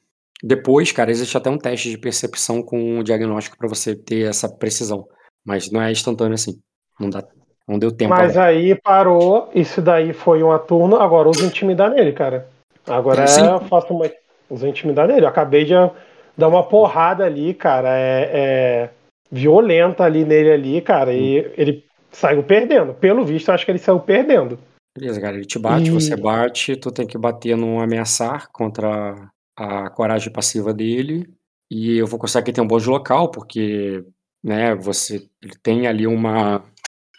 depois, 0.44 0.92
cara, 0.92 1.12
existe 1.12 1.38
até 1.38 1.50
um 1.50 1.58
teste 1.58 1.90
de 1.90 1.98
percepção 1.98 2.64
com 2.64 3.00
o 3.00 3.04
diagnóstico 3.04 3.58
pra 3.58 3.70
você 3.70 3.96
ter 3.96 4.28
essa 4.28 4.50
precisão. 4.50 5.08
Mas 5.46 5.72
não 5.72 5.82
é 5.82 5.92
instantâneo 5.92 6.36
assim. 6.36 6.60
Não 7.00 7.10
dá, 7.10 7.24
não 7.68 7.80
deu 7.80 7.92
tempo. 7.92 8.10
Mas 8.10 8.38
agora. 8.38 8.50
aí 8.50 8.76
parou, 8.76 9.50
isso 9.54 9.82
daí 9.82 10.14
foi 10.14 10.44
uma 10.44 10.60
turno, 10.60 10.98
agora 10.98 11.30
usa 11.30 11.46
intimidar 11.46 11.90
nele, 11.90 12.14
cara. 12.14 12.48
Agora 12.88 13.24
é, 13.24 13.60
faço 13.68 13.94
uma. 13.94 14.10
Usa 14.50 14.68
intimidar 14.68 15.08
nele. 15.08 15.26
Eu 15.26 15.30
acabei 15.30 15.64
de 15.64 15.74
dar 16.38 16.48
uma 16.48 16.64
porrada 16.64 17.26
ali, 17.26 17.54
cara. 17.54 17.90
É, 17.90 18.30
é 18.34 18.90
violenta 19.32 20.04
ali 20.04 20.26
nele 20.26 20.52
ali, 20.52 20.82
cara. 20.82 21.14
E 21.14 21.52
ele 21.58 21.86
saiu 22.12 22.44
perdendo. 22.44 22.94
Pelo 22.94 23.24
visto, 23.24 23.48
eu 23.48 23.56
acho 23.56 23.66
que 23.66 23.72
ele 23.72 23.80
saiu 23.80 24.00
perdendo. 24.00 24.60
Beleza, 24.98 25.22
cara, 25.22 25.38
ele 25.38 25.46
te 25.46 25.58
bate, 25.58 25.90
E- 25.90 25.94
você 25.94 26.16
bate, 26.16 26.76
tu 26.76 26.92
tem 26.92 27.08
que 27.08 27.18
bater 27.18 27.56
num 27.56 27.80
ameaçar 27.80 28.50
contra 28.52 29.32
a 29.56 29.90
coragem 29.92 30.32
passiva 30.32 30.74
dele. 30.74 31.30
E 31.70 31.98
eu 31.98 32.06
vou 32.06 32.20
ele 32.50 32.56
tem 32.56 32.64
um 32.64 32.68
bônus 32.68 32.86
local, 32.86 33.32
porque, 33.32 34.04
né, 34.44 34.76
você 34.76 35.28
tem 35.62 35.88
ali 35.88 36.08
uma, 36.08 36.64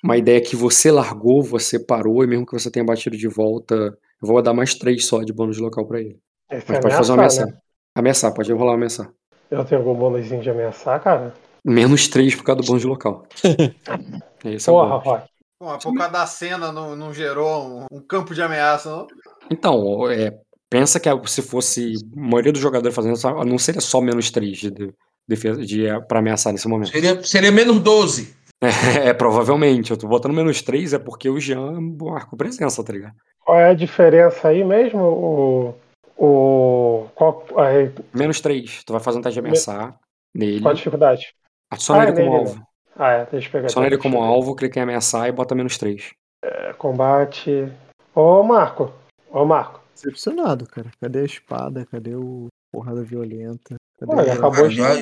uma 0.02 0.17
ideia 0.17 0.41
que 0.41 0.57
você 0.57 0.91
largou, 0.91 1.42
você 1.42 1.78
parou, 1.78 2.25
e 2.25 2.26
mesmo 2.26 2.47
que 2.47 2.52
você 2.52 2.70
tenha 2.70 2.84
batido 2.84 3.17
de 3.17 3.28
volta, 3.28 3.75
eu 3.75 4.28
vou 4.28 4.42
dar 4.42 4.52
mais 4.52 4.75
três 4.75 5.07
só 5.07 5.23
de 5.23 5.33
bônus 5.33 5.59
local 5.59 5.86
pra 5.86 6.01
ele. 6.01 6.18
Esse 6.51 6.67
Mas 6.68 6.78
é 6.78 6.81
pode 6.81 6.94
fazer 6.94 7.12
uma 7.12 7.18
ameaçar, 7.18 7.42
ameaçar. 7.44 7.62
Ameaçar, 7.94 8.34
pode 8.34 8.52
rolar 8.52 8.73
uma 8.73 8.76
ameaçar. 8.76 9.12
Eu 9.51 9.65
tenho 9.65 9.81
algum 9.81 9.94
bônusinho 9.94 10.42
de 10.42 10.51
ameaçar, 10.51 11.01
cara? 11.02 11.34
Menos 11.65 12.09
três 12.09 12.34
por 12.34 12.42
causa 12.42 12.62
do 12.62 12.67
bônus 12.67 12.84
local. 12.84 13.26
Esse 14.44 14.68
é 14.68 14.73
Porra, 14.73 14.99
bônus. 14.99 15.05
Roy. 15.05 15.20
Pô, 15.59 15.67
mas 15.67 15.83
por 15.84 15.94
causa 15.94 16.12
da 16.12 16.26
cena 16.26 16.73
não, 16.73 16.97
não 16.97 17.15
gerou 17.15 17.62
um, 17.65 17.86
um 17.92 18.01
campo 18.01 18.34
de 18.34 18.42
ameaça, 18.42 18.91
não? 18.91 19.07
Então, 19.49 20.10
é, 20.10 20.36
pensa 20.68 20.99
que 20.99 21.09
se 21.28 21.41
fosse 21.41 21.94
a 22.17 22.20
maioria 22.20 22.51
dos 22.51 22.60
jogadores 22.60 22.97
fazendo 22.97 23.15
isso, 23.15 23.31
não 23.44 23.59
seria 23.59 23.81
só 23.81 24.01
menos 24.01 24.31
3 24.31 24.59
de, 24.59 24.70
de 24.73 24.94
defesa 25.28 25.65
de, 25.65 25.84
para 26.09 26.18
ameaçar 26.18 26.52
nesse 26.52 26.68
momento. 26.68 26.91
Seria, 26.91 27.23
seria 27.23 27.52
menos 27.52 27.81
12. 27.81 28.42
É, 29.05 29.12
provavelmente. 29.12 29.91
Eu 29.91 29.97
tô 29.97 30.07
botando 30.07 30.33
menos 30.33 30.62
3 30.62 30.92
é 30.92 30.99
porque 30.99 31.28
o 31.28 31.41
Jean 31.41 31.81
marcou 32.01 32.39
presença, 32.39 32.84
tá 32.84 32.92
ligado? 32.92 33.15
Qual 33.44 33.59
é 33.59 33.70
a 33.70 33.75
diferença 33.75 34.49
aí 34.49 34.62
mesmo? 34.62 35.01
O. 35.01 35.75
o 36.17 37.09
qual, 37.12 37.44
aí, 37.57 37.92
Menos 38.15 38.41
3. 38.41 38.84
Tu 38.84 38.92
vai 38.92 39.02
fazer 39.02 39.18
um 39.18 39.23
teste 39.23 39.41
de 39.41 39.41
ameaçar 39.41 39.99
nele. 40.33 40.60
qual 40.60 40.70
a 40.70 40.76
dificuldade? 40.76 41.34
Adiciona 41.73 42.02
Ah, 42.02 42.05
ele 42.05 42.12
é 42.12 42.15
como 42.15 42.31
nele, 42.31 42.49
alvo. 42.49 42.67
Ah, 42.97 43.10
é, 43.10 43.26
deixa 43.26 43.49
eu 43.49 43.52
pegar 43.52 43.65
Adiciona 43.65 43.86
aqui, 43.86 43.94
ele 43.97 44.02
como 44.02 44.23
alvo, 44.23 44.55
clica 44.55 44.78
em 44.78 44.83
ameaçar 44.83 45.28
e 45.28 45.33
bota 45.33 45.57
menos 45.57 45.76
3. 45.76 46.12
É, 46.44 46.73
combate. 46.75 47.73
Ô, 48.15 48.44
Marco. 48.44 48.92
Ô, 49.31 49.44
Marco. 49.44 49.81
Decepcionado, 49.94 50.67
cara. 50.67 50.91
Cadê 51.01 51.20
a 51.20 51.25
espada? 51.25 51.86
Cadê 51.91 52.15
o 52.15 52.47
porrada 52.73 53.02
violenta? 53.05 53.76
Cadê 54.01 54.12
Olha, 54.15 54.33
o- 54.33 54.36
acabou. 54.39 54.70
Já, 54.70 54.94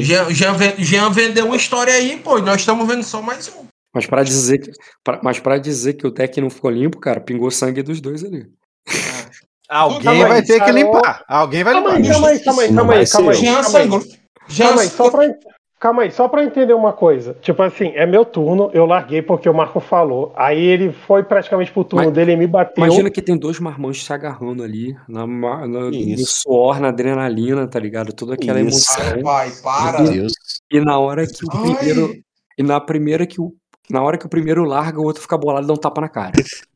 já, 0.00 0.30
já, 0.30 0.74
já 0.78 1.08
vendeu 1.10 1.46
uma 1.46 1.56
história 1.56 1.92
aí, 1.94 2.16
pô. 2.18 2.38
e 2.38 2.42
Nós 2.42 2.60
estamos 2.60 2.86
vendo 2.88 3.02
só 3.04 3.20
mais 3.22 3.48
um. 3.54 3.66
Mas 3.94 4.06
pra 4.06 4.22
dizer 4.22 4.58
que, 4.58 4.70
pra- 5.04 5.20
mas 5.22 5.38
pra 5.38 5.58
dizer 5.58 5.94
que 5.94 6.06
o 6.06 6.10
deck 6.10 6.40
não 6.40 6.48
ficou 6.50 6.70
limpo, 6.70 6.98
cara, 6.98 7.20
pingou 7.20 7.50
sangue 7.50 7.82
dos 7.82 8.00
dois 8.00 8.24
ali. 8.24 8.50
Alguém 9.68 10.02
Calma 10.02 10.24
aí, 10.24 10.28
vai 10.28 10.42
ter 10.42 10.54
que 10.54 10.58
sarou. 10.66 10.74
limpar. 10.74 11.24
Alguém 11.28 11.62
vai 11.62 11.74
Calma 11.74 11.88
limpar. 11.96 12.02
aí, 12.08 12.08
calma 12.08 12.28
aí, 12.30 12.42
calma 12.44 12.62
aí, 12.62 12.74
calma 12.74 12.92
aí, 12.94 13.06
calma 13.06 13.78
aí. 13.78 14.56
calma 14.58 14.82
aí, 14.82 14.88
só 14.88 15.10
pra, 15.10 15.24
calma 15.80 16.02
aí, 16.02 16.10
só 16.12 16.28
pra 16.28 16.44
entender 16.44 16.74
uma 16.74 16.92
coisa. 16.92 17.34
Tipo 17.40 17.62
assim, 17.62 17.88
é 17.96 18.04
meu 18.06 18.24
turno, 18.24 18.70
eu 18.72 18.84
larguei 18.86 19.22
porque 19.22 19.48
o 19.48 19.54
Marco 19.54 19.80
falou. 19.80 20.32
Aí 20.36 20.62
ele 20.62 20.92
foi 20.92 21.22
praticamente 21.24 21.72
pro 21.72 21.82
turno 21.82 22.04
Mas- 22.04 22.14
dele 22.14 22.32
e 22.32 22.36
me 22.36 22.46
bateu. 22.46 22.84
Imagina 22.84 23.10
que 23.10 23.22
tem 23.22 23.36
dois 23.36 23.58
marmanjos 23.58 24.04
se 24.04 24.12
agarrando 24.12 24.62
ali, 24.62 24.94
na, 25.08 25.26
na- 25.26 25.66
no 25.66 26.18
suor, 26.18 26.78
na 26.78 26.88
adrenalina, 26.88 27.66
tá 27.66 27.80
ligado? 27.80 28.12
Toda 28.12 28.34
aquela 28.34 28.60
Isso. 28.60 28.86
emoção. 29.00 29.22
Pai, 29.22 29.50
para. 29.62 30.02
Meu 30.02 30.12
Deus. 30.12 30.32
E 30.70 30.78
na 30.80 30.98
hora 30.98 31.26
que 31.26 31.44
o 31.44 31.48
Ai. 31.52 31.74
primeiro. 31.74 32.12
E 32.58 32.62
na 32.62 32.78
primeira 32.80 33.26
que 33.26 33.40
o. 33.40 33.52
Na 33.88 34.02
hora 34.02 34.16
que 34.18 34.26
o 34.26 34.28
primeiro 34.28 34.62
larga, 34.64 35.00
o 35.00 35.04
outro 35.04 35.20
fica 35.22 35.36
bolado 35.36 35.64
e 35.64 35.66
dá 35.66 35.72
um 35.72 35.76
tapa 35.76 36.00
na 36.00 36.08
cara. 36.08 36.32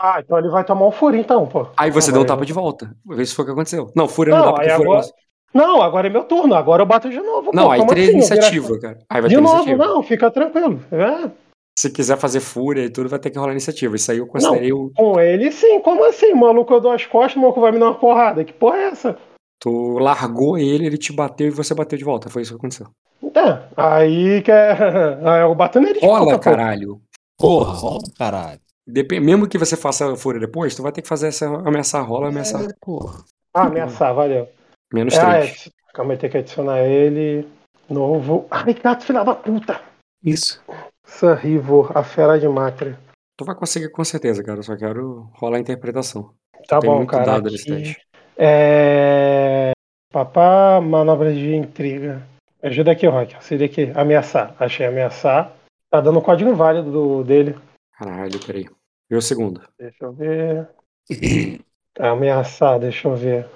Ah, 0.00 0.18
então 0.24 0.38
ele 0.38 0.48
vai 0.48 0.64
tomar 0.64 0.86
um 0.86 0.90
furo 0.90 1.14
então, 1.14 1.46
pô. 1.46 1.66
Aí 1.76 1.90
você 1.90 2.08
Ah, 2.08 2.14
deu 2.14 2.22
um 2.22 2.24
tapa 2.24 2.46
de 2.46 2.52
volta. 2.54 2.96
Vê 3.06 3.26
se 3.26 3.34
foi 3.34 3.42
o 3.42 3.46
que 3.46 3.52
aconteceu. 3.52 3.90
Não, 3.94 4.08
fúria 4.08 4.34
não, 4.34 4.38
Não, 4.38 4.46
dá 4.46 4.52
porque 4.54 4.70
aí 4.70 4.76
fúria 4.78 4.92
agora- 4.92 5.06
Não, 5.52 5.82
agora 5.82 6.06
é 6.06 6.10
meu 6.10 6.24
turno, 6.24 6.54
agora 6.54 6.82
eu 6.82 6.86
bato 6.86 7.10
de 7.10 7.18
novo. 7.20 7.50
Não, 7.52 7.64
pô, 7.64 7.70
aí 7.72 7.86
teria 7.86 8.04
assim? 8.04 8.12
Iniciativa, 8.14 8.78
cara. 8.78 8.98
Aí 9.08 9.20
vai 9.20 9.28
De 9.30 9.36
ter 9.36 9.40
novo, 9.42 9.56
iniciativa. 9.56 9.84
não, 9.86 10.02
fica 10.02 10.30
tranquilo. 10.30 10.80
É, 10.92 11.30
Se 11.76 11.90
quiser 11.90 12.16
fazer 12.18 12.40
fúria 12.40 12.84
e 12.84 12.90
tudo, 12.90 13.08
vai 13.08 13.18
ter 13.18 13.30
que 13.30 13.38
rolar 13.38 13.52
iniciativa. 13.52 13.96
Isso 13.96 14.10
aí 14.12 14.18
eu 14.18 14.26
considerei 14.26 14.72
o. 14.72 14.90
com 14.96 15.18
ele 15.20 15.50
sim, 15.50 15.80
como 15.80 16.04
assim? 16.04 16.32
Maluco, 16.34 16.72
eu 16.72 16.80
dou 16.80 16.92
as 16.92 17.04
costas, 17.06 17.36
o 17.36 17.40
maluco 17.40 17.60
vai 17.60 17.72
me 17.72 17.78
dar 17.80 17.86
uma 17.86 17.94
porrada. 17.94 18.44
Que 18.44 18.52
porra 18.52 18.76
é 18.78 18.84
essa? 18.88 19.16
Tu 19.60 19.98
largou 19.98 20.56
ele, 20.56 20.86
ele 20.86 20.96
te 20.96 21.12
bateu 21.12 21.48
e 21.48 21.50
você 21.50 21.74
bateu 21.74 21.98
de 21.98 22.04
volta. 22.04 22.28
Foi 22.30 22.42
isso 22.42 22.52
que 22.52 22.58
aconteceu. 22.58 22.86
É, 23.22 23.58
aí 23.76 24.42
que 24.42 24.50
é. 24.50 24.72
Aí 25.24 25.42
eu 25.42 25.54
bato 25.54 25.80
nele 25.80 26.00
Rola, 26.00 26.38
caralho. 26.38 27.00
Porra, 27.38 27.72
rola, 27.72 28.02
caralho. 28.18 28.60
Depen- 28.86 29.20
mesmo 29.20 29.46
que 29.48 29.58
você 29.58 29.76
faça 29.76 30.10
a 30.12 30.16
fúria 30.16 30.40
depois, 30.40 30.74
tu 30.74 30.82
vai 30.82 30.90
ter 30.92 31.02
que 31.02 31.08
fazer 31.08 31.28
essa 31.28 31.46
ameaçar 31.46 32.04
rola, 32.06 32.28
ameaçar. 32.28 32.62
É, 32.62 32.68
porra. 32.80 33.18
Ah, 33.54 33.66
ameaçar, 33.66 34.14
valeu. 34.14 34.48
Menos 34.92 35.14
É, 35.14 35.20
ah, 35.20 35.36
é, 35.36 35.40
3. 35.40 35.70
calma 35.94 36.12
aí, 36.12 36.18
tem 36.18 36.30
que 36.30 36.38
adicionar 36.38 36.80
ele. 36.80 37.48
Novo. 37.88 38.46
Ai, 38.50 38.74
gato, 38.74 39.04
filha 39.04 39.24
da 39.24 39.34
puta! 39.34 39.80
Isso. 40.22 40.62
Sarrivo, 41.04 41.90
a 41.94 42.02
fera 42.02 42.38
de 42.38 42.48
Macra. 42.48 42.98
Tu 43.36 43.44
vai 43.44 43.54
conseguir 43.54 43.88
com 43.90 44.04
certeza, 44.04 44.42
cara. 44.44 44.58
Eu 44.58 44.62
só 44.62 44.76
quero 44.76 45.30
rolar 45.34 45.56
a 45.56 45.60
interpretação. 45.60 46.34
Tá 46.68 46.78
Tem 46.78 46.90
bom, 46.90 46.98
muito 46.98 47.10
cara. 47.10 47.24
dado 47.24 47.50
nesse 47.50 47.66
teste. 47.66 48.00
É. 48.36 49.72
Papá, 50.12 50.80
manobras 50.80 51.34
de 51.34 51.54
intriga. 51.54 52.22
Ajuda 52.62 52.92
aqui, 52.92 53.06
Rock. 53.06 53.36
Seria 53.42 53.66
aqui. 53.66 53.90
Ameaçar. 53.94 54.54
Achei 54.58 54.86
ameaçar. 54.86 55.52
Tá 55.88 56.00
dando 56.00 56.18
o 56.18 56.22
código 56.22 56.54
válido 56.54 56.90
do, 56.90 57.24
dele. 57.24 57.56
Caralho, 57.98 58.38
peraí. 58.46 58.66
E 59.10 59.16
o 59.16 59.22
segundo? 59.22 59.62
Deixa 59.78 60.04
eu 60.04 60.12
ver. 60.12 60.68
Ameaçar, 61.98 62.78
deixa 62.78 63.08
eu 63.08 63.16
ver. 63.16 63.46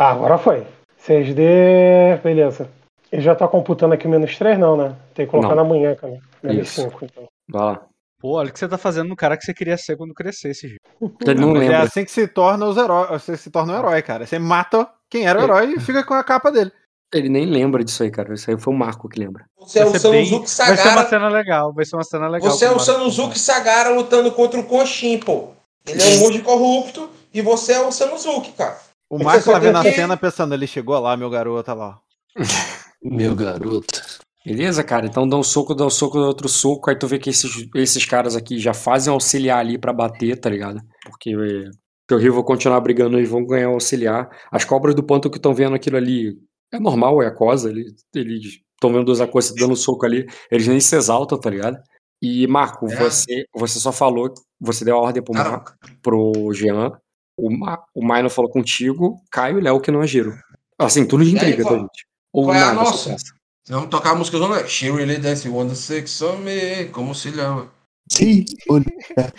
Ah, 0.00 0.12
agora 0.12 0.38
foi. 0.38 0.66
6D. 1.06 2.22
Beleza. 2.22 2.70
Ele 3.12 3.20
já 3.20 3.34
tá 3.34 3.46
computando 3.46 3.92
aqui 3.92 4.06
o 4.06 4.10
menos 4.10 4.34
3, 4.38 4.58
não, 4.58 4.74
né? 4.74 4.96
Tem 5.12 5.26
que 5.26 5.30
colocar 5.30 5.50
Não. 5.54 5.56
na 5.56 5.64
manhã, 5.64 5.94
cara. 5.94 6.18
Menos 6.42 6.68
Isso. 6.68 6.82
5, 6.82 7.04
então. 7.04 7.24
Vai 7.50 7.62
lá. 7.62 7.82
Pô, 8.18 8.32
olha 8.32 8.48
o 8.48 8.52
que 8.52 8.58
você 8.58 8.66
tá 8.68 8.78
fazendo 8.78 9.08
no 9.08 9.16
cara 9.16 9.36
que 9.36 9.44
você 9.44 9.52
queria 9.52 9.76
ser 9.76 9.96
quando 9.98 10.14
crescesse, 10.14 10.68
Gil. 10.68 10.78
Ele 11.26 11.40
não 11.40 11.48
Mas 11.52 11.56
é 11.56 11.60
lembra. 11.68 11.82
assim 11.82 12.04
que 12.04 12.10
se 12.10 12.26
torna 12.28 12.64
os 12.66 12.78
heróis. 12.78 13.10
Você 13.22 13.36
se 13.36 13.50
torna 13.50 13.74
um 13.74 13.78
herói, 13.78 14.00
cara. 14.00 14.26
Você 14.26 14.38
mata 14.38 14.88
quem 15.10 15.26
era 15.26 15.38
o 15.38 15.42
herói 15.42 15.74
e 15.74 15.80
fica 15.80 16.02
com 16.02 16.14
a 16.14 16.24
capa 16.24 16.50
dele. 16.50 16.72
Ele 17.12 17.28
nem 17.28 17.44
lembra 17.44 17.82
disso 17.84 18.02
aí, 18.02 18.10
cara. 18.10 18.32
Isso 18.32 18.50
aí 18.50 18.58
foi 18.58 18.72
o 18.72 18.76
Marco 18.76 19.08
que 19.08 19.18
lembra. 19.18 19.44
Você 19.58 19.80
é 19.80 19.84
o 19.84 19.98
Sanuzuki 19.98 20.46
Vai 20.46 20.46
ser 20.46 20.62
uma 20.62 20.76
Sagara. 20.76 21.08
cena 21.08 21.28
legal, 21.28 21.72
vai 21.74 21.84
ser 21.84 21.96
uma 21.96 22.04
cena 22.04 22.28
legal. 22.28 22.50
Você 22.50 22.64
é 22.64 22.70
o. 22.70 22.78
Sanuzuki 22.78 23.38
Sagara 23.38 23.90
lutando 23.90 24.30
contra 24.32 24.60
o 24.60 24.64
Konshin, 24.64 25.18
pô. 25.18 25.48
Ele 25.86 26.00
é 26.00 26.06
um 26.06 26.20
monge 26.20 26.40
corrupto 26.42 27.10
e 27.34 27.42
você 27.42 27.72
é 27.72 27.80
o 27.80 27.90
Sanuzuki, 27.90 28.52
cara. 28.52 28.78
O 29.10 29.18
Marco 29.18 29.42
só 29.42 29.52
tá 29.52 29.58
vendo 29.58 29.76
a 29.76 29.82
cena 29.82 30.16
pensando, 30.16 30.54
ele 30.54 30.66
chegou 30.66 30.98
lá, 30.98 31.16
meu 31.16 31.28
garoto, 31.28 31.70
olha 31.70 31.78
lá. 31.78 31.98
Meu 33.02 33.34
garoto. 33.34 34.20
Beleza, 34.44 34.84
cara? 34.84 35.06
Então 35.06 35.26
dá 35.26 35.36
um 35.36 35.42
soco, 35.42 35.74
dá 35.74 35.86
um 35.86 35.90
soco, 35.90 36.20
dá 36.20 36.26
outro 36.26 36.48
soco. 36.48 36.90
Aí 36.90 36.96
tu 36.98 37.06
vê 37.06 37.18
que 37.18 37.30
esses, 37.30 37.66
esses 37.74 38.04
caras 38.04 38.36
aqui 38.36 38.58
já 38.58 38.74
fazem 38.74 39.12
auxiliar 39.12 39.58
ali 39.58 39.78
pra 39.78 39.92
bater, 39.92 40.38
tá 40.38 40.50
ligado? 40.50 40.80
Porque 41.04 41.30
se 41.30 42.14
o 42.14 42.18
Rio 42.18 42.34
vai 42.34 42.42
continuar 42.42 42.80
brigando, 42.80 43.16
eles 43.18 43.28
vão 43.28 43.44
ganhar 43.44 43.68
auxiliar. 43.68 44.28
As 44.52 44.64
cobras 44.64 44.94
do 44.94 45.02
pântano 45.02 45.32
que 45.32 45.38
estão 45.38 45.54
vendo 45.54 45.74
aquilo 45.74 45.96
ali 45.96 46.36
é 46.72 46.78
normal, 46.78 47.22
é 47.22 47.26
aquosa. 47.26 47.70
Eles 47.70 47.94
estão 48.14 48.92
vendo 48.92 49.10
os 49.10 49.20
aquosas 49.20 49.54
dando 49.54 49.74
soco 49.76 50.04
ali. 50.04 50.26
Eles 50.50 50.68
nem 50.68 50.78
se 50.80 50.94
exaltam, 50.94 51.40
tá 51.40 51.48
ligado? 51.50 51.78
E, 52.22 52.46
Marco, 52.46 52.86
É. 52.90 52.96
você, 52.96 53.46
você 53.54 53.78
só 53.78 53.92
falou, 53.92 54.32
você 54.60 54.84
deu 54.84 54.96
a 54.96 55.00
ordem 55.00 55.22
pro, 55.22 55.34
Mar, 55.34 55.64
Cara, 55.64 55.76
pro 56.02 56.52
Jean. 56.52 56.92
O, 57.42 57.50
Ma, 57.50 57.82
o 57.94 58.04
Maino 58.04 58.28
falou 58.28 58.50
contigo, 58.50 59.20
Caio 59.30 59.58
e 59.58 59.62
Léo 59.62 59.80
que 59.80 59.90
não 59.90 60.02
agiram. 60.02 60.32
Assim, 60.78 61.06
tudo 61.06 61.24
de 61.24 61.34
intriga, 61.34 61.64
tá, 61.64 61.76
gente? 61.76 62.06
Ou 62.32 62.44
qual 62.44 62.56
é 62.56 62.62
a 62.62 62.72
nossa? 62.72 63.16
vamos 63.68 63.88
tocar 63.88 64.10
a 64.10 64.14
música 64.14 64.38
zona. 64.38 64.66
She 64.66 64.90
really 64.90 65.18
dance, 65.18 65.48
wonder 65.48 65.76
six 65.76 66.20
on 66.22 66.38
me. 66.38 66.86
Como 66.86 67.14
se 67.14 67.32
chama? 67.32 67.70
Sim, 68.10 68.44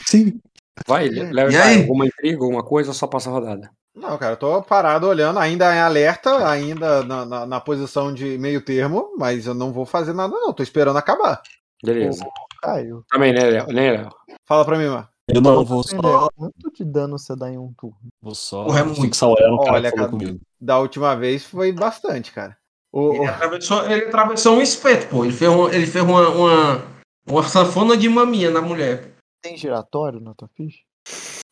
sim. 0.06 0.40
Vai, 0.88 1.10
Léo 1.10 1.50
alguma 1.80 2.06
intriga, 2.06 2.38
alguma 2.38 2.64
coisa, 2.64 2.90
ou 2.90 2.94
só 2.94 3.08
passa 3.08 3.30
a 3.30 3.34
rodada? 3.34 3.70
Não, 3.94 4.18
cara, 4.18 4.34
eu 4.34 4.38
tô 4.38 4.62
parado 4.62 5.08
olhando, 5.08 5.38
ainda 5.38 5.76
em 5.76 5.80
alerta, 5.80 6.48
ainda 6.48 7.04
na, 7.04 7.26
na, 7.26 7.46
na 7.46 7.60
posição 7.60 8.14
de 8.14 8.38
meio 8.38 8.62
termo, 8.62 9.14
mas 9.18 9.46
eu 9.46 9.54
não 9.54 9.74
vou 9.74 9.86
fazer 9.86 10.14
nada, 10.14 10.34
não. 10.34 10.54
Tô 10.54 10.64
esperando 10.64 10.98
acabar. 10.98 11.42
Beleza. 11.84 12.26
Caio. 12.62 13.04
Também, 13.10 13.34
né, 13.34 13.44
Léo? 13.44 13.68
Né, 13.68 13.92
Léo? 13.92 14.10
Fala 14.46 14.64
pra 14.64 14.78
mim, 14.78 14.88
mano. 14.88 15.08
Eu 15.34 15.42
não 15.42 15.64
vou 15.66 15.84
só. 15.84 15.95
é 15.98 16.30
quanto 16.35 16.72
de 16.74 16.84
dano 16.85 17.18
você 17.18 17.35
dá 17.35 17.50
em 17.50 17.58
um 17.58 17.74
turno? 17.74 17.98
Vou 18.22 18.35
só 18.35 18.66
Porra, 18.66 18.80
é 18.80 18.84
muito. 18.84 19.01
fixar 19.01 19.30
o 19.30 19.34
no 19.34 19.60
cara 19.60 19.74
Olha, 19.74 19.92
cara. 19.92 20.08
comigo. 20.10 20.40
Da 20.60 20.80
última 20.80 21.16
vez 21.16 21.43
foi 21.45 21.72
bastante, 21.72 22.32
cara. 22.32 22.58
O, 22.93 23.14
Ele 23.14 23.19
o- 23.26 23.30
atravessou, 23.30 23.85
ele 23.90 24.06
atravessou 24.06 24.58
um 24.58 24.61
espeto, 24.61 25.08
pô. 25.08 25.24
Ele 25.24 25.34
fez, 25.34 25.50
um, 25.51 25.69
ele 25.69 25.85
fez 25.88 26.03
uma, 26.03 26.27
uma, 26.30 26.82
uma 27.27 27.43
sanfona 27.43 27.95
de 27.95 28.10
maminha 28.10 28.51
na 28.51 28.61
mulher. 28.61 29.14
Tem 29.42 29.56
giratório 29.58 30.19
na 30.19 30.34
tua 30.34 30.50
ficha? 30.56 30.80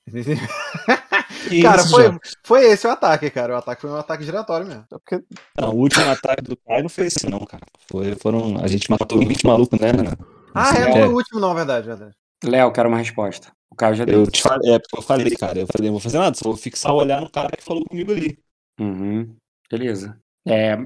Que 1.49 1.61
cara, 1.61 1.81
isso, 1.81 1.89
foi, 1.91 2.19
foi 2.43 2.65
esse 2.65 2.85
o 2.85 2.91
ataque, 2.91 3.29
cara. 3.29 3.53
O 3.53 3.57
ataque 3.57 3.81
foi 3.81 3.89
um 3.89 3.95
ataque 3.95 4.23
giratório 4.23 4.67
mesmo. 4.67 4.85
É 4.91 4.97
porque 4.97 5.23
Não, 5.57 5.69
o 5.69 5.77
último 5.77 6.09
ataque 6.09 6.41
do 6.43 6.57
Caio 6.57 6.83
não 6.83 6.89
foi 6.89 7.05
esse, 7.07 7.27
não, 7.29 7.39
cara. 7.45 7.63
Foi, 7.89 8.13
foram, 8.15 8.57
a 8.61 8.67
gente 8.67 8.89
matou 8.91 9.19
20 9.19 9.45
malucos, 9.45 9.79
né? 9.79 9.93
né? 9.93 10.11
Ah, 10.53 10.75
é, 10.77 10.89
É. 10.89 10.91
foi 10.91 11.07
o 11.07 11.15
último, 11.15 11.39
não, 11.39 11.55
verdade, 11.55 11.87
verdade. 11.87 12.13
Léo, 12.43 12.71
quero 12.73 12.89
uma 12.89 12.97
resposta. 12.97 13.51
O 13.71 13.75
Caio 13.75 13.95
já 13.95 14.05
deu. 14.05 14.21
Eu 14.21 14.31
te 14.31 14.41
falei, 14.41 14.73
é 14.73 14.79
porque 14.79 14.97
eu 14.97 15.01
falei, 15.01 15.35
cara. 15.35 15.59
Eu 15.59 15.67
falei, 15.67 15.87
não 15.87 15.93
vou 15.93 15.99
fazer 15.99 16.17
nada, 16.17 16.35
só 16.35 16.45
vou 16.45 16.57
fixar 16.57 16.93
o 16.93 16.97
olhar 16.97 17.21
no 17.21 17.29
cara 17.29 17.55
que 17.55 17.63
falou 17.63 17.85
comigo 17.85 18.11
ali. 18.11 18.37
Uhum. 18.79 19.35
Beleza. 19.69 20.19
É, 20.47 20.77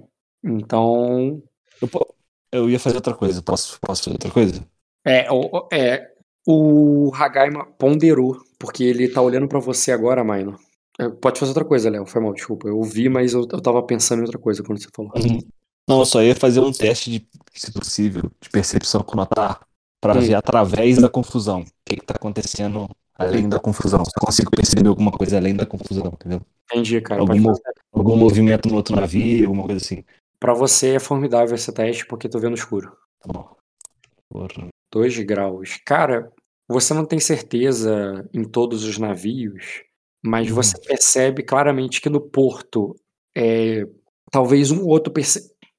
então. 0.43 1.41
Eu, 1.81 1.89
eu 2.51 2.69
ia 2.69 2.79
fazer 2.79 2.97
outra 2.97 3.13
coisa. 3.13 3.41
Posso, 3.41 3.79
posso 3.79 4.03
fazer 4.03 4.15
outra 4.15 4.31
coisa? 4.31 4.65
É, 5.05 5.31
o, 5.31 5.67
é, 5.71 6.11
o 6.45 7.11
Hagaima 7.13 7.65
ponderou, 7.77 8.37
porque 8.59 8.83
ele 8.83 9.07
tá 9.07 9.21
olhando 9.21 9.47
pra 9.47 9.59
você 9.59 9.91
agora, 9.91 10.23
Maino. 10.23 10.57
É, 10.99 11.09
Pode 11.09 11.39
fazer 11.39 11.51
outra 11.51 11.65
coisa, 11.65 11.89
Léo. 11.89 12.05
Foi 12.05 12.21
mal, 12.21 12.33
desculpa. 12.33 12.67
Eu 12.67 12.77
ouvi, 12.77 13.09
mas 13.09 13.33
eu, 13.33 13.47
eu 13.51 13.61
tava 13.61 13.81
pensando 13.83 14.19
em 14.19 14.23
outra 14.23 14.39
coisa 14.39 14.63
quando 14.63 14.81
você 14.81 14.89
falou. 14.93 15.11
Uhum. 15.15 15.39
Não, 15.87 15.99
eu 15.99 16.05
só 16.05 16.21
ia 16.21 16.35
fazer 16.35 16.59
um 16.59 16.71
teste 16.71 17.11
de, 17.11 17.27
se 17.53 17.71
possível, 17.71 18.31
de 18.41 18.49
percepção 18.49 19.01
com 19.01 19.17
notar, 19.17 19.59
Hum. 20.11 20.21
ver 20.21 20.35
através 20.35 20.97
da 20.97 21.09
confusão 21.09 21.61
o 21.61 21.65
que, 21.85 21.95
que 21.97 22.05
tá 22.05 22.13
acontecendo 22.15 22.89
além 23.15 23.47
da 23.47 23.59
confusão. 23.59 23.99
Eu 24.01 24.25
consigo 24.25 24.51
perceber 24.51 24.87
alguma 24.87 25.11
coisa 25.11 25.37
além 25.37 25.55
da 25.55 25.65
confusão, 25.65 26.07
entendeu? 26.07 26.41
Entendi, 26.71 26.99
cara. 27.01 27.21
Algum, 27.21 27.53
algum 27.91 28.15
movimento 28.15 28.67
no 28.67 28.75
outro 28.75 28.95
navio, 28.95 29.45
alguma 29.45 29.65
coisa 29.65 29.83
assim. 29.83 30.03
Pra 30.39 30.53
você 30.53 30.95
é 30.95 30.99
formidável 30.99 31.55
esse 31.55 31.71
teste, 31.71 32.05
porque 32.05 32.27
tô 32.27 32.39
vendo 32.39 32.55
escuro. 32.55 32.91
Tá 33.21 33.31
bom. 33.31 33.55
Porra. 34.29 34.67
2 34.91 35.17
graus. 35.19 35.79
Cara, 35.85 36.31
você 36.67 36.93
não 36.93 37.05
tem 37.05 37.19
certeza 37.19 38.27
em 38.33 38.43
todos 38.43 38.83
os 38.83 38.97
navios, 38.97 39.83
mas 40.23 40.49
Uhum. 40.49 40.55
você 40.55 40.79
percebe 40.79 41.43
claramente 41.43 42.01
que 42.01 42.09
no 42.09 42.21
porto, 42.21 42.95
é, 43.35 43.87
talvez 44.31 44.71
um 44.71 44.81
ou 44.81 44.89
outro 44.89 45.13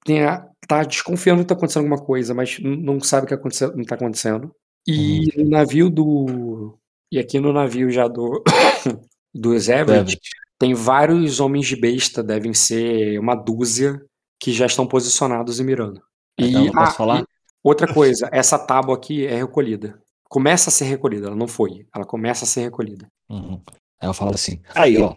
tenha, 0.05 0.47
tá 0.67 0.83
desconfiando 0.83 1.43
que 1.43 1.49
tá 1.49 1.55
acontecendo 1.55 1.85
alguma 1.85 2.05
coisa, 2.05 2.35
mas 2.35 2.59
não 2.61 3.01
sabe 3.01 3.25
o 3.25 3.29
que 3.29 3.35
aconte- 3.35 3.77
não 3.77 3.85
tá 3.85 3.95
acontecendo. 3.95 4.55
E 4.87 5.29
no 5.37 5.49
navio 5.49 5.89
do. 5.89 6.79
E 7.11 7.19
aqui 7.19 7.41
no 7.41 7.53
navio 7.53 7.91
já 7.91 8.07
do. 8.09 8.43
dos 9.35 9.69
Everett, 9.69 10.19
tem 10.59 10.75
vários 10.75 11.41
homens 11.41 11.67
de 11.67 11.77
besta, 11.77 12.23
devem 12.23 12.55
ser 12.55 13.19
uma 13.19 13.35
dúzia, 13.35 14.01
que 14.41 14.53
já 14.53 14.67
estão 14.67 14.87
posicionados 14.87 15.59
e 15.59 15.65
mirando. 15.65 16.01
E, 16.39 16.49
Então, 16.51 16.67
posso 16.71 16.93
ah, 16.93 16.95
falar? 16.95 17.21
e 17.23 17.27
outra 17.63 17.93
coisa, 17.93 18.29
essa 18.33 18.59
tábua 18.59 18.95
aqui 18.95 19.27
é 19.27 19.37
recolhida. 19.37 20.01
Começa 20.29 20.71
a 20.71 20.73
ser 20.73 20.85
recolhida, 20.85 21.27
ela 21.27 21.37
não 21.37 21.49
foi. 21.49 21.87
Ela 21.95 22.05
começa 22.05 22.45
a 22.45 22.49
ser 22.49 22.63
recolhida. 22.63 23.07
Uhum. 23.29 23.61
Aí 24.01 24.09
eu 24.09 24.15
falo 24.15 24.35
assim, 24.35 24.61
aí, 24.75 24.97
ó. 24.99 25.17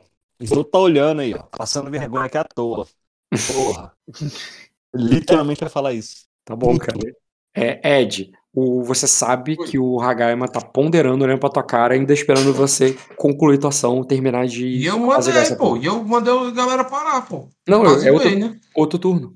Outros 0.52 0.72
tá 0.72 0.80
olhando 0.80 1.22
aí, 1.22 1.34
ó. 1.34 1.44
Passando 1.44 1.90
vergonha 1.90 2.26
aqui 2.26 2.38
à 2.38 2.44
toa. 2.44 2.88
Porra. 3.54 3.94
Literalmente 4.98 5.62
vai 5.62 5.70
falar 5.70 5.94
isso. 5.94 6.26
Tá 6.46 6.56
bom, 6.56 6.78
cara? 6.78 6.98
É, 7.56 8.02
Ed, 8.02 8.32
o, 8.54 8.84
você 8.84 9.08
sabe 9.08 9.58
que 9.58 9.78
o 9.78 10.00
Hagaima 10.00 10.48
tá 10.48 10.62
ponderando 10.62 11.24
olhando 11.24 11.40
pra 11.40 11.50
tua 11.50 11.64
cara, 11.64 11.94
ainda 11.94 12.14
esperando 12.14 12.54
você 12.54 12.98
concluir 13.16 13.58
tua 13.58 13.70
ação, 13.70 14.04
terminar 14.04 14.48
de 14.48 14.66
E 14.66 14.86
eu 14.86 15.06
fazer 15.08 15.32
mandei, 15.32 15.44
essa 15.44 15.56
pô. 15.56 15.78
E 15.78 15.86
eu 15.86 16.04
mandei 16.04 16.34
a 16.34 16.52
galera 16.52 16.84
parar, 16.84 17.22
pô. 17.22 17.50
Não, 17.68 17.82
Quase 17.82 18.08
é 18.08 18.12
outro, 18.12 18.40
né? 18.40 18.60
outro 18.76 19.00
turno. 19.00 19.36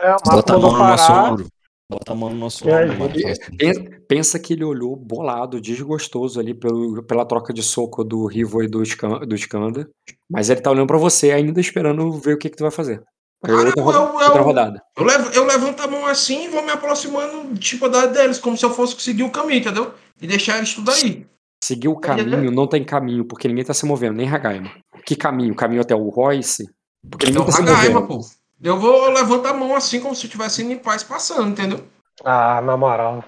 É, 0.00 0.14
o 0.14 0.16
Bota 0.24 0.54
a 0.54 0.58
mão 0.58 0.72
no 0.72 0.78
nosso 0.78 1.12
ombro. 1.12 1.46
Bota 1.88 2.12
a 2.12 2.14
mão 2.14 2.30
no 2.30 2.36
nosso 2.36 2.68
ombro, 2.68 3.10
Pensa, 3.56 3.80
pensa 4.08 4.38
que 4.38 4.52
ele 4.52 4.64
olhou 4.64 4.96
bolado, 4.96 5.60
desgostoso 5.60 6.40
ali 6.40 6.52
pelo, 6.52 7.02
pela 7.04 7.24
troca 7.24 7.52
de 7.52 7.62
soco 7.62 8.02
do 8.02 8.26
Rivo 8.26 8.62
e 8.62 8.68
do, 8.68 8.84
Scan, 8.84 9.20
do 9.20 9.34
Skanda. 9.34 9.88
Mas 10.28 10.50
ele 10.50 10.60
tá 10.60 10.70
olhando 10.70 10.88
pra 10.88 10.98
você 10.98 11.30
ainda 11.30 11.60
esperando 11.60 12.10
ver 12.12 12.34
o 12.34 12.38
que, 12.38 12.50
que 12.50 12.56
tu 12.56 12.64
vai 12.64 12.70
fazer. 12.70 13.02
É 13.46 13.54
Cara, 13.54 13.66
outra, 13.68 13.82
eu- 13.82 13.90
eu- 13.92 14.12
outra 14.14 14.38
eu- 14.40 14.42
rodada. 14.44 14.82
Eu, 14.96 15.04
levo, 15.04 15.30
eu 15.32 15.44
levanto 15.44 15.80
a 15.82 15.86
mão 15.86 16.06
assim 16.06 16.44
e 16.44 16.48
vou 16.48 16.62
me 16.62 16.70
aproximando, 16.70 17.54
tipo, 17.58 17.88
da 17.88 18.06
deles, 18.06 18.38
como 18.38 18.56
se 18.56 18.64
eu 18.64 18.70
fosse 18.70 19.00
seguir 19.00 19.22
o 19.22 19.30
caminho, 19.30 19.60
entendeu? 19.60 19.94
E 20.20 20.26
deixar 20.26 20.58
eles 20.58 20.74
tudo 20.74 20.90
aí. 20.90 21.26
Seguir 21.62 21.88
o 21.88 21.96
caminho 21.96 22.50
não 22.50 22.66
tem 22.66 22.84
caminho, 22.84 23.24
porque 23.24 23.48
ninguém 23.48 23.64
tá 23.64 23.72
se 23.74 23.86
movendo, 23.86 24.16
nem 24.16 24.28
Hagaima. 24.28 24.70
Que 25.04 25.16
caminho? 25.16 25.54
Caminho 25.54 25.80
até 25.82 25.94
o 25.94 26.08
Royce? 26.08 26.64
Porque 27.08 27.26
É 27.26 27.30
ninguém 27.30 27.46
tá 27.46 27.52
se 27.52 27.62
Hagaima, 27.62 28.00
movendo. 28.00 28.20
pô. 28.20 28.26
Eu 28.62 28.78
vou 28.78 29.10
levantar 29.10 29.50
a 29.50 29.54
mão 29.54 29.74
assim, 29.76 30.00
como 30.00 30.14
se 30.14 30.24
eu 30.24 30.28
estivesse 30.28 30.62
indo 30.62 30.72
em 30.72 30.78
paz 30.78 31.02
passando, 31.02 31.48
entendeu? 31.50 31.84
Ah, 32.24 32.60
na 32.62 32.76
moral. 32.76 33.22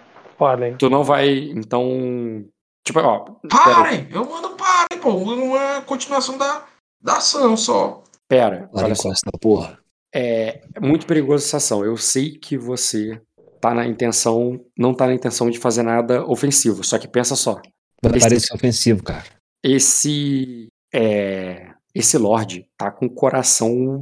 Hein? 0.62 0.76
Tu 0.78 0.88
não 0.88 1.02
vai, 1.04 1.28
então. 1.54 2.44
Tipo, 2.84 3.00
ó. 3.00 3.24
Parem! 3.50 4.08
Eu 4.10 4.24
mando 4.24 4.50
parem, 4.50 5.00
pô. 5.02 5.10
Uma 5.10 5.82
continuação 5.82 6.38
da, 6.38 6.64
da 7.02 7.16
ação 7.18 7.56
só. 7.56 8.02
pera 8.28 8.70
só. 8.72 8.86
encosta, 8.86 9.30
porra. 9.40 9.78
É 10.14 10.60
muito 10.80 11.06
perigosa 11.06 11.44
essa 11.44 11.56
ação. 11.58 11.84
Eu 11.84 11.96
sei 11.96 12.32
que 12.38 12.56
você 12.56 13.20
tá 13.60 13.74
na 13.74 13.86
intenção, 13.86 14.64
não 14.76 14.94
tá 14.94 15.06
na 15.06 15.14
intenção 15.14 15.50
de 15.50 15.58
fazer 15.58 15.82
nada 15.82 16.24
ofensivo. 16.26 16.82
Só 16.84 16.98
que 16.98 17.08
pensa 17.08 17.34
só, 17.36 17.60
Vai 18.02 18.12
Esse- 18.16 18.20
parecer 18.28 18.54
ofensivo, 18.54 19.02
cara. 19.02 19.24
esse 19.62 20.68
é, 20.94 21.72
esse 21.94 22.16
Lorde 22.16 22.66
tá 22.76 22.90
com 22.92 23.06
o 23.06 23.10
coração 23.10 24.00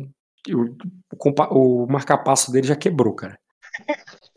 o, 0.51 0.76
o, 1.51 1.86
marcapasso 1.86 2.52
dele 2.52 2.67
já 2.67 2.76
quebrou, 2.76 3.15
cara. 3.15 3.39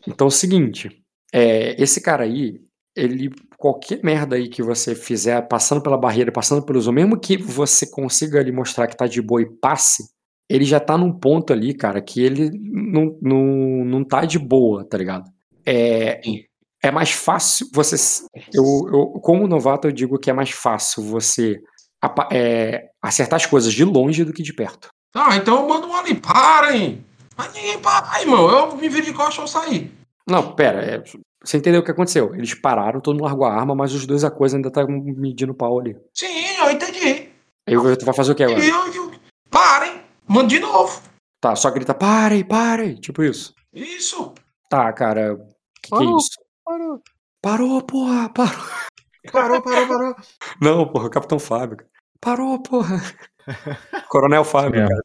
Então 0.08 0.26
é 0.26 0.28
o 0.28 0.30
seguinte, 0.30 1.02
é, 1.32 1.80
esse 1.80 2.00
cara 2.00 2.24
aí, 2.24 2.60
ele 2.96 3.30
qualquer 3.56 4.02
merda 4.02 4.34
aí 4.36 4.48
que 4.48 4.62
você 4.62 4.94
fizer 4.94 5.40
passando 5.46 5.82
pela 5.82 5.96
barreira, 5.98 6.32
passando 6.32 6.64
pelos 6.64 6.88
mesmo 6.88 7.20
que 7.20 7.36
você 7.36 7.86
consiga 7.88 8.40
ali 8.40 8.50
mostrar 8.50 8.86
que 8.88 8.96
tá 8.96 9.06
de 9.06 9.20
boa 9.22 9.42
e 9.42 9.46
passe, 9.60 10.04
ele 10.50 10.64
já 10.64 10.80
tá 10.80 10.98
num 10.98 11.12
ponto 11.12 11.52
ali, 11.52 11.72
cara, 11.72 12.02
que 12.02 12.20
ele 12.20 12.50
não, 12.52 13.16
não, 13.22 13.84
não 13.84 14.04
tá 14.04 14.24
de 14.24 14.36
boa, 14.36 14.84
tá 14.84 14.98
ligado? 14.98 15.30
É, 15.64 16.20
é 16.82 16.90
mais 16.90 17.12
fácil 17.12 17.68
você. 17.72 17.94
Eu, 18.52 18.64
eu, 18.92 19.06
como 19.20 19.46
novato, 19.46 19.86
eu 19.86 19.92
digo 19.92 20.18
que 20.18 20.28
é 20.28 20.32
mais 20.32 20.50
fácil 20.50 21.04
você 21.04 21.60
é, 22.32 22.88
acertar 23.00 23.36
as 23.36 23.46
coisas 23.46 23.72
de 23.72 23.84
longe 23.84 24.24
do 24.24 24.32
que 24.32 24.42
de 24.42 24.52
perto. 24.52 24.88
Tá, 25.12 25.36
então 25.36 25.62
eu 25.62 25.68
mando 25.68 25.86
um 25.86 25.94
ali, 25.94 26.16
parem! 26.16 27.04
Mas 27.36 27.54
ninguém 27.54 27.78
para, 27.78 28.10
aí, 28.12 28.22
irmão. 28.22 28.50
Eu 28.50 28.76
me 28.76 28.88
viro 28.88 29.06
de 29.06 29.12
costas 29.12 29.36
e 29.36 29.40
eu 29.40 29.46
saí. 29.46 29.90
Não, 30.26 30.54
pera, 30.54 30.82
é, 30.82 31.02
você 31.44 31.58
entendeu 31.58 31.80
o 31.80 31.84
que 31.84 31.92
aconteceu? 31.92 32.34
Eles 32.34 32.54
pararam, 32.54 33.00
todo 33.00 33.14
mundo 33.14 33.24
largou 33.24 33.46
a 33.46 33.54
arma, 33.54 33.74
mas 33.74 33.94
os 33.94 34.04
dois 34.04 34.24
a 34.24 34.30
coisa 34.30 34.56
ainda 34.56 34.70
tá 34.70 34.84
medindo 34.86 35.54
pau 35.54 35.78
ali. 35.78 35.96
Sim, 36.12 36.56
eu 36.58 36.70
entendi. 36.72 37.28
Aí 37.68 37.96
tu 37.96 38.04
vai 38.04 38.14
fazer 38.14 38.32
o 38.32 38.34
que 38.34 38.42
agora? 38.42 38.64
E 38.64 38.68
eu, 38.68 38.92
eu, 38.92 39.12
parem! 39.48 39.99
Manda 40.30 40.46
de 40.46 40.60
novo. 40.60 41.02
Tá, 41.40 41.56
só 41.56 41.68
grita, 41.72 41.92
parem, 41.92 42.44
parem, 42.44 42.94
tipo 42.94 43.20
isso. 43.24 43.52
Isso. 43.72 44.32
Tá, 44.68 44.92
cara, 44.92 45.36
que 45.82 45.88
que 45.88 45.94
é 45.94 45.98
Parou, 45.98 46.18
isso? 46.18 46.30
Parou. 46.64 47.02
Parou, 47.42 47.82
porra, 47.82 48.28
parou. 48.28 48.64
Parou, 49.32 49.60
parou, 49.60 49.88
parou. 49.88 50.14
Não, 50.62 50.86
porra, 50.86 51.10
Capitão 51.10 51.40
Fábio. 51.40 51.78
Parou, 52.20 52.62
porra. 52.62 53.02
Coronel 54.08 54.44
Fábio, 54.44 54.82
É. 54.82 54.88
cara, 54.88 55.00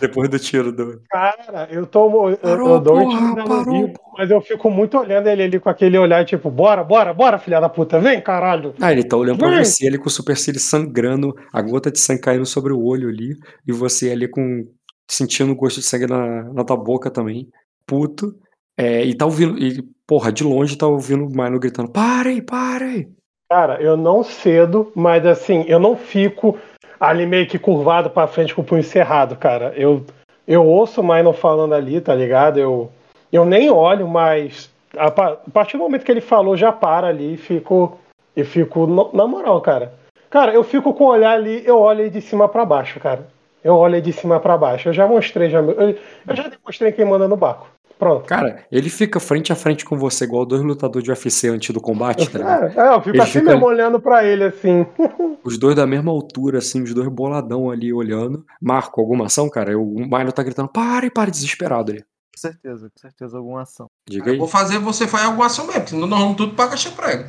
depois 0.00 0.28
do 0.28 0.38
tiro 0.38 0.72
do... 0.72 1.00
Cara, 1.10 1.68
eu 1.70 1.86
tomo. 1.86 2.30
Eu, 2.30 2.36
Parou, 2.38 2.68
eu 2.74 2.80
dou 2.80 2.98
um 2.98 3.04
porra, 3.04 3.18
tiro 3.18 3.34
da 3.36 3.44
parou, 3.44 3.92
mas 4.16 4.30
eu 4.30 4.40
fico 4.40 4.70
muito 4.70 4.98
olhando 4.98 5.28
ele 5.28 5.42
ali 5.44 5.60
com 5.60 5.68
aquele 5.68 5.96
olhar, 5.98 6.24
tipo, 6.24 6.50
bora, 6.50 6.82
bora, 6.82 7.14
bora, 7.14 7.38
filha 7.38 7.60
da 7.60 7.68
puta, 7.68 8.00
vem, 8.00 8.20
caralho. 8.20 8.74
Ah, 8.80 8.90
ele 8.92 9.04
tá 9.04 9.16
olhando 9.16 9.38
pra 9.38 9.48
Vem. 9.50 9.64
você, 9.64 9.86
ele 9.86 9.98
com 9.98 10.06
o 10.06 10.10
supercílio 10.10 10.60
sangrando, 10.60 11.34
a 11.52 11.62
gota 11.62 11.90
de 11.90 11.98
sangue 12.00 12.20
caindo 12.20 12.46
sobre 12.46 12.72
o 12.72 12.82
olho 12.82 13.08
ali, 13.08 13.36
e 13.66 13.72
você 13.72 14.10
ali 14.10 14.28
com 14.28 14.64
sentindo 15.10 15.52
o 15.52 15.56
gosto 15.56 15.80
de 15.80 15.86
sangue 15.86 16.06
na, 16.06 16.44
na 16.52 16.64
tua 16.64 16.76
boca 16.76 17.10
também, 17.10 17.48
puto. 17.86 18.34
É, 18.76 19.04
e 19.04 19.14
tá 19.14 19.24
ouvindo, 19.24 19.58
e, 19.58 19.82
porra, 20.06 20.30
de 20.30 20.44
longe 20.44 20.76
tá 20.76 20.86
ouvindo 20.86 21.24
o 21.24 21.30
Mino 21.30 21.58
gritando: 21.58 21.90
parem, 21.90 22.40
parem! 22.42 23.08
Cara, 23.50 23.80
eu 23.80 23.96
não 23.96 24.22
cedo, 24.22 24.92
mas 24.94 25.24
assim, 25.24 25.64
eu 25.68 25.78
não 25.78 25.96
fico 25.96 26.58
ali 27.00 27.24
meio 27.26 27.46
que 27.46 27.58
curvado 27.58 28.10
pra 28.10 28.26
frente 28.26 28.54
com 28.54 28.60
o 28.60 28.64
punho 28.64 28.82
cerrado, 28.84 29.36
cara. 29.36 29.72
Eu, 29.76 30.04
eu 30.46 30.66
ouço 30.66 31.00
o 31.00 31.04
Mino 31.04 31.32
falando 31.32 31.74
ali, 31.74 32.00
tá 32.00 32.14
ligado? 32.14 32.58
Eu, 32.58 32.90
eu 33.32 33.44
nem 33.44 33.70
olho, 33.70 34.06
mas 34.06 34.70
a, 34.96 35.06
a 35.06 35.36
partir 35.52 35.76
do 35.78 35.82
momento 35.84 36.04
que 36.04 36.12
ele 36.12 36.20
falou, 36.20 36.56
já 36.56 36.70
para 36.72 37.06
ali 37.08 37.34
e 37.34 37.36
fico, 37.38 37.98
e 38.36 38.44
fico 38.44 38.86
no- 38.86 39.10
na 39.14 39.26
moral, 39.26 39.60
cara. 39.62 39.94
Cara, 40.28 40.52
eu 40.52 40.62
fico 40.62 40.92
com 40.92 41.04
o 41.04 41.08
olhar 41.08 41.32
ali, 41.32 41.62
eu 41.66 41.78
olho 41.78 42.02
aí 42.04 42.10
de 42.10 42.20
cima 42.20 42.48
pra 42.48 42.66
baixo, 42.66 43.00
cara. 43.00 43.26
Eu 43.64 43.76
olho 43.76 43.94
aí 43.94 44.02
de 44.02 44.12
cima 44.12 44.38
pra 44.38 44.58
baixo. 44.58 44.90
Eu 44.90 44.92
já 44.92 45.06
mostrei, 45.06 45.48
já, 45.48 45.60
eu, 45.60 45.96
eu 46.26 46.36
já 46.36 46.48
demonstrei 46.48 46.92
quem 46.92 47.06
manda 47.06 47.26
no 47.26 47.36
barco. 47.36 47.66
Pronto. 47.98 48.26
Cara, 48.26 48.64
ele 48.70 48.88
fica 48.88 49.18
frente 49.18 49.52
a 49.52 49.56
frente 49.56 49.84
com 49.84 49.98
você, 49.98 50.24
igual 50.24 50.46
dois 50.46 50.62
lutadores 50.62 51.02
de 51.02 51.10
UFC 51.10 51.48
antes 51.48 51.74
do 51.74 51.80
combate, 51.80 52.30
tá 52.30 52.38
ligado? 52.38 52.78
É, 52.78 52.86
é, 52.86 52.94
eu 52.94 53.00
fico 53.02 53.16
Ele 53.16 53.22
assim 53.22 53.40
fica 53.40 53.50
mesmo 53.50 53.66
olhando 53.66 54.00
pra 54.00 54.24
ele, 54.24 54.44
assim. 54.44 54.86
Os 55.42 55.58
dois 55.58 55.74
da 55.74 55.86
mesma 55.86 56.12
altura, 56.12 56.58
assim, 56.58 56.82
os 56.82 56.92
dois 56.92 57.08
boladão 57.08 57.70
ali 57.70 57.92
olhando. 57.92 58.44
Marco, 58.60 59.00
alguma 59.00 59.26
ação, 59.26 59.48
cara? 59.48 59.78
O 59.78 59.94
Mino 60.00 60.32
tá 60.32 60.42
gritando: 60.42 60.68
pare, 60.68 61.10
pare, 61.10 61.30
desesperado 61.30 61.92
ali. 61.92 62.00
Com 62.02 62.40
certeza, 62.40 62.90
com 62.90 63.00
certeza 63.00 63.38
alguma 63.38 63.62
ação. 63.62 63.88
Diga 64.08 64.28
Eu 64.28 64.32
aí. 64.34 64.38
vou 64.38 64.48
fazer 64.48 64.78
você 64.78 65.06
fazer 65.06 65.26
alguma 65.26 65.46
ação 65.46 65.66
mesmo, 65.66 65.88
senão 65.88 66.06
nós 66.06 66.20
vamos 66.20 66.36
tudo 66.36 66.54
pra 66.54 66.68
caixa 66.68 66.90
prego. 66.90 67.24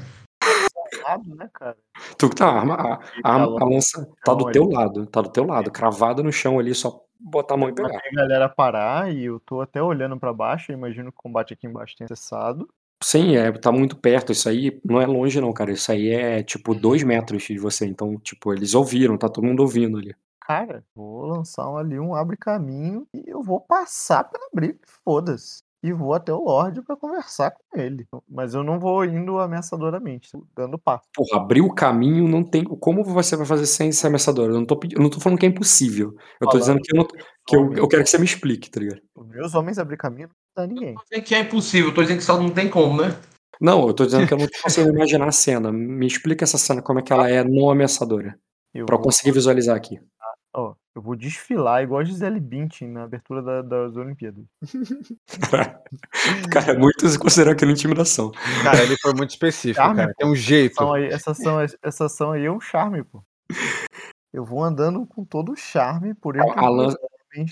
Lado, 1.04 1.36
né, 1.36 1.50
cara? 1.54 1.78
Tu 2.18 2.30
tá, 2.30 2.48
a, 2.48 2.60
arma, 2.60 2.76
a, 2.76 3.00
a, 3.24 3.36
a 3.42 3.66
lança 3.66 4.08
tá 4.24 4.34
do 4.34 4.52
teu 4.52 4.68
lado, 4.68 5.06
tá 5.08 5.22
do 5.22 5.30
teu 5.30 5.46
lado, 5.46 5.72
cravada 5.72 6.22
no 6.22 6.32
chão 6.32 6.60
ali, 6.60 6.74
só 6.74 7.00
botar 7.20 7.56
a 7.56 7.58
mão 7.58 7.70
e 7.70 7.74
pegar. 7.74 7.90
A 7.90 8.16
galera 8.16 8.50
parar 8.50 9.14
e 9.14 9.26
eu 9.26 9.40
tô 9.40 9.62
até 9.62 9.82
olhando 9.82 10.18
pra 10.20 10.34
baixo. 10.34 10.72
Imagino 10.72 11.12
que 11.12 11.20
o 11.20 11.24
combate 11.24 11.54
aqui 11.54 11.68
embaixo 11.68 11.96
tenha 11.98 12.08
cessado. 12.08 12.70
Sim, 13.02 13.36
é, 13.36 13.52
tá 13.52 13.72
muito 13.72 13.96
perto. 13.96 14.32
Isso 14.32 14.48
aí 14.50 14.80
não 14.84 15.02
é 15.02 15.06
longe, 15.06 15.40
não, 15.40 15.54
cara. 15.54 15.72
Isso 15.72 15.92
aí 15.92 16.10
é 16.10 16.44
tipo 16.44 16.76
dois 16.76 17.04
metros 17.04 17.44
de 17.44 17.58
você. 17.58 17.86
Então, 17.86 18.18
tipo, 18.20 18.54
eles 18.54 18.74
ouviram, 18.74 19.18
tá 19.18 19.30
todo 19.30 19.46
mundo 19.46 19.62
ouvindo 19.62 19.98
ali. 19.98 20.16
Cara, 20.42 20.84
vou 20.96 21.28
lançar 21.28 21.68
ali 21.76 22.00
um 22.00 22.16
abre 22.16 22.36
caminho 22.36 23.08
e 23.14 23.24
eu 23.28 23.44
vou 23.44 23.62
passar 23.62 24.24
pela 24.24 24.50
briga, 24.52 24.80
foda-se. 25.06 25.62
E 25.82 25.94
vou 25.94 26.14
até 26.14 26.34
o 26.34 26.44
Lorde 26.44 26.82
pra 26.82 26.98
conversar 26.98 27.52
com 27.52 27.80
ele. 27.80 28.06
Mas 28.30 28.54
eu 28.54 28.64
não 28.64 28.78
vou 28.80 29.06
indo 29.06 29.40
ameaçadoramente, 29.40 30.30
dando 30.56 30.78
passo. 30.78 31.04
Porra, 31.16 31.42
abrir 31.42 31.62
o 31.62 31.74
caminho 31.74 32.28
não 32.28 32.44
tem. 32.44 32.64
Como 32.66 33.04
você 33.04 33.36
vai 33.38 33.46
fazer 33.46 33.66
sem 33.66 33.92
ser 33.92 34.08
ameaçador? 34.08 34.50
Eu 34.50 34.56
não 34.56 34.66
tô, 34.66 34.76
pedi- 34.78 34.96
eu 34.96 35.02
não 35.02 35.10
tô 35.10 35.20
falando 35.22 35.40
que 35.40 35.46
é 35.46 35.50
impossível. 35.50 36.14
Eu 36.42 36.48
tô 36.48 36.60
Falando 36.60 36.60
dizendo 36.60 36.80
que, 36.82 36.94
eu, 36.94 36.98
não- 36.98 37.08
que 37.08 37.56
eu, 37.56 37.74
eu 37.84 37.88
quero 37.88 38.04
que 38.04 38.10
você 38.10 38.18
me 38.18 38.26
explique, 38.26 38.70
tá 38.70 38.80
ligado? 38.82 39.02
Os 39.16 39.28
meus 39.28 39.56
homens 39.56 39.78
abrir 39.80 39.96
caminho 39.98 40.28
não 40.28 40.36
dá 40.66 40.68
ninguém. 40.68 40.96
Tô 40.96 41.02
dizendo 41.10 41.26
que 41.26 41.36
é 41.36 41.40
impossível, 41.40 41.94
tô 41.94 42.02
dizendo 42.02 42.18
que 42.18 42.24
só 42.26 42.38
não 42.38 42.50
tem 42.50 42.70
como, 42.70 43.02
né? 43.02 43.16
Não, 43.62 43.88
eu 43.88 43.94
tô 43.94 44.06
dizendo 44.06 44.28
que 44.28 44.34
eu 44.34 44.38
não 44.38 44.48
tô 44.48 44.62
conseguindo 44.64 44.96
imaginar 44.96 45.28
a 45.28 45.32
cena. 45.32 45.72
Me 45.72 46.08
explica 46.08 46.44
essa 46.44 46.58
cena, 46.58 46.82
como 46.82 47.00
é 47.00 47.02
que 47.02 47.12
ela 47.14 47.30
é 47.30 47.44
não 47.44 47.70
ameaçadora. 47.70 48.38
Eu 48.74 48.86
Pra 48.86 48.96
eu 48.96 49.02
conseguir 49.02 49.32
visualizar 49.32 49.76
aqui. 49.76 50.00
Eu 50.96 51.02
vou 51.02 51.16
desfilar 51.16 51.84
igual 51.84 52.02
a 52.02 52.04
Gisele 52.04 52.40
Bündchen 52.40 52.90
na 52.90 53.04
abertura 53.04 53.42
da- 53.42 53.62
das 53.62 53.96
Olimpíadas. 53.96 54.44
Cara, 56.52 56.72
é 56.74 56.78
muito 56.78 57.08
se 57.08 57.18
considerar 57.18 57.52
aquilo 57.54 57.72
intimidação. 57.72 58.32
Cara, 58.64 58.82
ele 58.84 58.98
foi 59.02 59.14
muito 59.14 59.30
específico, 59.32 59.82
Charme, 59.82 59.98
cara. 59.98 60.10
pô. 60.10 60.16
Tem 60.18 60.28
um 60.32 60.36
jeito. 60.36 60.74
Essa 60.74 60.82
ação 60.82 60.94
aí, 60.94 61.06
essa 61.06 61.32
ação, 61.32 61.60
essa 61.82 62.06
ação 62.06 62.32
aí 62.32 62.46
é 62.46 62.52
um 62.52 62.60
charme, 62.60 63.04
pô. 63.04 63.24
Eu 64.34 64.46
vou 64.46 64.64
andando 64.64 65.06
com 65.08 65.24
todo 65.26 65.54
o 65.54 65.56
charme 65.56 66.14
por 66.14 66.36
entre 66.36 66.60
A 66.60 66.70
lança- 66.70 66.98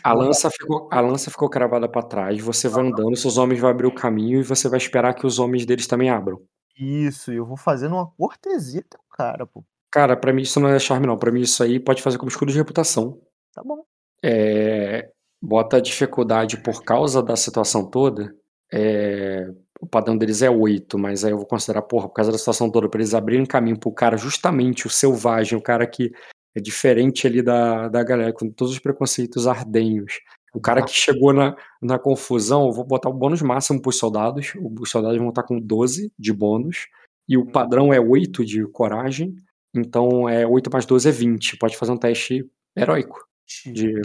A 0.03 0.13
lança 0.13 0.49
ficou, 0.51 0.89
a 0.91 0.99
lança 1.01 1.29
ficou 1.31 1.49
cravada 1.49 1.87
pra 1.87 2.01
trás, 2.01 2.39
você 2.41 2.67
vai 2.67 2.85
andando, 2.85 3.15
seus 3.15 3.37
homens 3.37 3.59
vão 3.59 3.69
abrir 3.69 3.87
o 3.87 3.93
caminho 3.93 4.39
e 4.39 4.43
você 4.43 4.67
vai 4.67 4.77
esperar 4.77 5.13
que 5.13 5.25
os 5.25 5.39
homens 5.39 5.65
deles 5.65 5.87
também 5.87 6.09
abram. 6.09 6.41
Isso, 6.79 7.31
e 7.31 7.35
eu 7.37 7.45
vou 7.45 7.57
fazendo 7.57 7.93
uma 7.95 8.05
cortesia 8.07 8.81
até 8.81 8.97
o 8.97 9.15
cara, 9.17 9.45
pô. 9.47 9.63
Cara, 9.91 10.15
pra 10.17 10.33
mim 10.33 10.41
isso 10.43 10.59
não 10.59 10.67
é 10.69 10.77
charme 10.77 11.07
não, 11.07 11.17
pra 11.17 11.31
mim 11.31 11.41
isso 11.41 11.63
aí 11.63 11.79
pode 11.79 12.01
fazer 12.03 12.17
como 12.17 12.29
escudo 12.29 12.51
de 12.51 12.57
reputação. 12.57 13.19
Tá 13.57 13.63
bom. 13.63 13.83
É, 14.23 15.09
bota 15.41 15.77
a 15.77 15.81
dificuldade 15.81 16.57
por 16.61 16.83
causa 16.83 17.23
da 17.23 17.35
situação 17.35 17.89
toda, 17.89 18.31
é, 18.71 19.49
o 19.81 19.87
padrão 19.87 20.15
deles 20.15 20.43
é 20.43 20.49
8, 20.49 20.95
mas 20.99 21.25
aí 21.25 21.31
eu 21.31 21.37
vou 21.37 21.45
considerar, 21.47 21.81
porra, 21.81 22.07
por 22.07 22.13
causa 22.13 22.31
da 22.31 22.37
situação 22.37 22.69
toda, 22.69 22.87
pra 22.87 22.99
eles 22.99 23.15
abrirem 23.15 23.47
caminho 23.47 23.79
pro 23.79 23.91
cara, 23.91 24.15
justamente 24.15 24.85
o 24.85 24.91
selvagem, 24.91 25.57
o 25.57 25.61
cara 25.61 25.87
que 25.87 26.11
é 26.55 26.61
diferente 26.61 27.25
ali 27.25 27.41
da, 27.41 27.87
da 27.87 28.03
galera, 28.03 28.31
com 28.31 28.47
todos 28.47 28.73
os 28.73 28.79
preconceitos 28.79 29.47
ardenhos. 29.47 30.19
O 30.53 30.61
cara 30.61 30.83
que 30.85 30.91
chegou 30.91 31.33
na, 31.33 31.55
na 31.81 31.97
confusão, 31.97 32.67
eu 32.67 32.71
vou 32.71 32.85
botar 32.85 33.09
o 33.09 33.13
bônus 33.13 33.41
máximo 33.41 33.81
pros 33.81 33.97
soldados, 33.97 34.53
os 34.55 34.89
soldados 34.91 35.17
vão 35.17 35.29
estar 35.29 35.41
com 35.41 35.59
12 35.59 36.11
de 36.17 36.31
bônus, 36.31 36.85
e 37.27 37.35
o 37.37 37.45
padrão 37.47 37.91
é 37.91 37.99
8 37.99 38.45
de 38.45 38.67
coragem, 38.67 39.33
então 39.75 40.29
é 40.29 40.45
8 40.45 40.69
mais 40.71 40.85
12 40.85 41.09
é 41.09 41.11
20, 41.11 41.57
pode 41.57 41.75
fazer 41.75 41.91
um 41.91 41.97
teste 41.97 42.45
heróico, 42.75 43.26
de, 43.65 44.01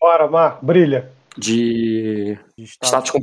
Bora, 0.00 0.28
Marco, 0.28 0.64
brilha. 0.64 1.10
de 1.36 2.38
De 2.56 2.64
status 2.82 3.10
com, 3.10 3.18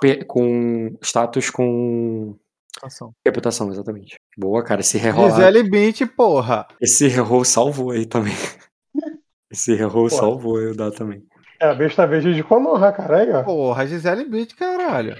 pe- 0.00 0.24
com 0.24 0.96
status 1.02 1.50
com 1.50 2.36
estação. 2.74 3.12
reputação, 3.26 3.70
exatamente. 3.70 4.16
Boa, 4.36 4.62
cara, 4.64 4.80
esse 4.80 4.98
reroll, 4.98 5.30
Gisele 5.30 5.62
Bint, 5.68 6.02
porra. 6.16 6.66
esse 6.80 7.06
reroll 7.08 7.44
salvou 7.44 7.90
aí 7.90 8.06
também. 8.06 8.34
Esse 9.50 9.74
reroll 9.74 10.10
salvou 10.10 10.60
eu 10.60 10.76
dar 10.76 10.90
também. 10.90 11.24
É 11.58 11.64
a 11.66 11.74
besta 11.74 12.06
verde 12.06 12.34
de 12.34 12.44
Konoha, 12.44 12.92
cara. 12.92 13.20
Aí, 13.22 13.32
ó. 13.32 13.42
Porra, 13.44 13.86
Gisele 13.86 14.26
Bint, 14.26 14.52
caralho. 14.54 15.16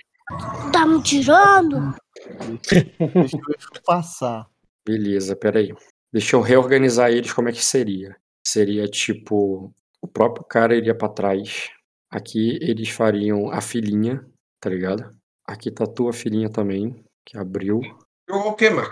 Tá 0.70 0.84
me 0.84 1.02
tirando? 1.02 1.94
Deixa 2.68 3.36
eu 3.36 3.82
passar. 3.86 4.46
Beleza, 4.86 5.34
peraí. 5.34 5.72
Deixa 6.12 6.36
eu 6.36 6.42
reorganizar 6.42 7.10
eles 7.10 7.32
como 7.32 7.48
é 7.48 7.52
que 7.52 7.64
seria. 7.64 8.16
Seria 8.46 8.86
tipo, 8.86 9.72
o 10.02 10.08
próprio 10.08 10.44
cara 10.44 10.76
iria 10.76 10.94
pra 10.94 11.08
trás. 11.08 11.70
Aqui 12.10 12.58
eles 12.62 12.88
fariam 12.88 13.50
a 13.50 13.60
filhinha, 13.60 14.24
tá 14.60 14.70
ligado? 14.70 15.14
Aqui 15.46 15.70
tá 15.70 15.84
a 15.84 15.88
tua 15.88 16.12
filhinha 16.12 16.50
também, 16.50 17.04
que 17.24 17.36
abriu. 17.36 17.80
Jogou 18.28 18.52
o 18.52 18.54
quê, 18.54 18.70
mano? 18.70 18.90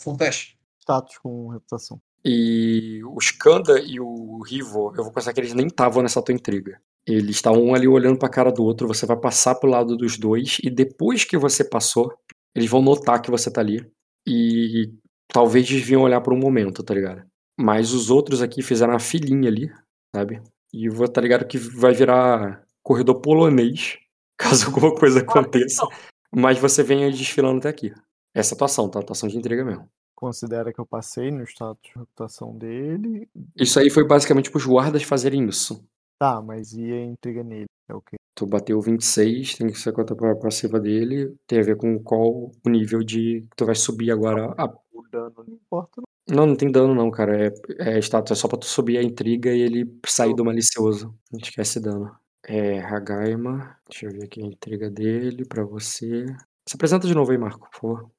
Full 0.00 0.16
teste. 0.16 0.58
Status 0.80 1.18
com 1.18 1.48
reputação. 1.48 2.00
E 2.24 3.02
o 3.04 3.18
Skanda 3.18 3.78
e 3.80 4.00
o 4.00 4.42
Rivo, 4.42 4.92
eu 4.96 5.04
vou 5.04 5.12
considerar 5.12 5.34
que 5.34 5.40
eles 5.40 5.54
nem 5.54 5.66
estavam 5.66 6.02
nessa 6.02 6.22
tua 6.22 6.34
intriga. 6.34 6.80
Eles 7.06 7.36
estão 7.36 7.52
um 7.62 7.74
ali 7.74 7.86
olhando 7.86 8.18
pra 8.18 8.30
cara 8.30 8.50
do 8.50 8.64
outro, 8.64 8.88
você 8.88 9.04
vai 9.04 9.16
passar 9.16 9.54
pro 9.56 9.68
lado 9.68 9.94
dos 9.94 10.16
dois, 10.16 10.58
e 10.62 10.70
depois 10.70 11.24
que 11.24 11.36
você 11.36 11.62
passou, 11.62 12.10
eles 12.54 12.70
vão 12.70 12.80
notar 12.80 13.20
que 13.20 13.30
você 13.30 13.50
tá 13.50 13.60
ali. 13.60 13.86
E 14.26 14.90
talvez 15.28 15.68
desviam 15.68 16.02
olhar 16.02 16.22
por 16.22 16.32
um 16.32 16.38
momento, 16.38 16.82
tá 16.82 16.94
ligado? 16.94 17.22
Mas 17.60 17.92
os 17.92 18.10
outros 18.10 18.40
aqui 18.40 18.62
fizeram 18.62 18.94
uma 18.94 18.98
filinha 18.98 19.50
ali, 19.50 19.70
sabe? 20.14 20.40
E 20.72 20.88
vou 20.88 21.08
tá 21.08 21.20
ligado 21.20 21.46
que 21.46 21.58
vai 21.58 21.92
virar 21.92 22.64
corredor 22.82 23.20
polonês, 23.20 23.98
caso 24.38 24.66
alguma 24.66 24.94
coisa 24.94 25.20
aconteça. 25.20 25.86
Mas 26.34 26.58
você 26.58 26.82
venha 26.82 27.10
desfilando 27.10 27.58
até 27.58 27.68
aqui. 27.68 27.92
Essa 28.34 28.52
é 28.52 28.54
a 28.54 28.56
atuação, 28.56 28.88
tá? 28.88 28.98
Atuação 29.00 29.28
de 29.28 29.36
intriga 29.38 29.64
mesmo. 29.64 29.88
Considera 30.16 30.72
que 30.72 30.80
eu 30.80 30.86
passei 30.86 31.30
no 31.30 31.44
status 31.44 31.80
de 31.82 31.98
reputação 31.98 32.56
dele. 32.56 33.28
Isso 33.56 33.78
aí 33.78 33.90
foi 33.90 34.06
basicamente 34.06 34.50
pros 34.50 34.64
guardas 34.66 35.02
fazerem 35.02 35.46
isso. 35.48 35.84
Tá, 36.18 36.40
mas 36.40 36.72
e 36.72 36.92
a 36.92 37.04
intriga 37.04 37.42
nele? 37.44 37.66
É 37.88 37.94
o 37.94 38.00
quê? 38.00 38.16
Tu 38.36 38.46
bateu 38.46 38.80
26, 38.80 39.54
tem 39.56 39.68
que 39.68 39.78
ser 39.78 39.92
conta 39.92 40.14
pra 40.16 40.34
passiva 40.34 40.80
dele, 40.80 41.36
tem 41.46 41.60
a 41.60 41.62
ver 41.62 41.76
com 41.76 41.98
qual 42.02 42.50
o 42.64 42.68
nível 42.70 43.04
de 43.04 43.42
que 43.42 43.56
tu 43.56 43.66
vai 43.66 43.74
subir 43.74 44.10
agora. 44.10 44.52
a- 44.58 44.72
O 44.92 45.02
dano 45.10 45.32
não 45.46 45.54
importa. 45.54 46.02
Não. 46.28 46.36
Não, 46.36 46.46
não 46.46 46.56
tem 46.56 46.70
dano 46.70 46.94
não, 46.94 47.10
cara. 47.10 47.46
É, 47.78 47.96
é 47.96 47.98
status, 48.00 48.32
é 48.32 48.34
só 48.34 48.48
pra 48.48 48.58
tu 48.58 48.66
subir 48.66 48.98
a 48.98 49.02
intriga 49.02 49.50
e 49.52 49.60
ele 49.60 49.84
sair 50.06 50.34
do 50.34 50.44
malicioso. 50.44 51.14
Não 51.32 51.38
esquece 51.40 51.80
dano. 51.80 52.14
É, 52.46 52.80
Hagaima. 52.80 53.76
Deixa 53.88 54.06
eu 54.06 54.12
ver 54.12 54.24
aqui 54.24 54.42
a 54.42 54.46
intriga 54.46 54.90
dele 54.90 55.44
pra 55.46 55.64
você. 55.64 56.26
Se 56.68 56.76
apresenta 56.76 57.06
de 57.06 57.14
novo 57.14 57.30
aí, 57.32 57.38
Marco, 57.38 57.68
por 57.70 57.80
favor. 57.80 58.10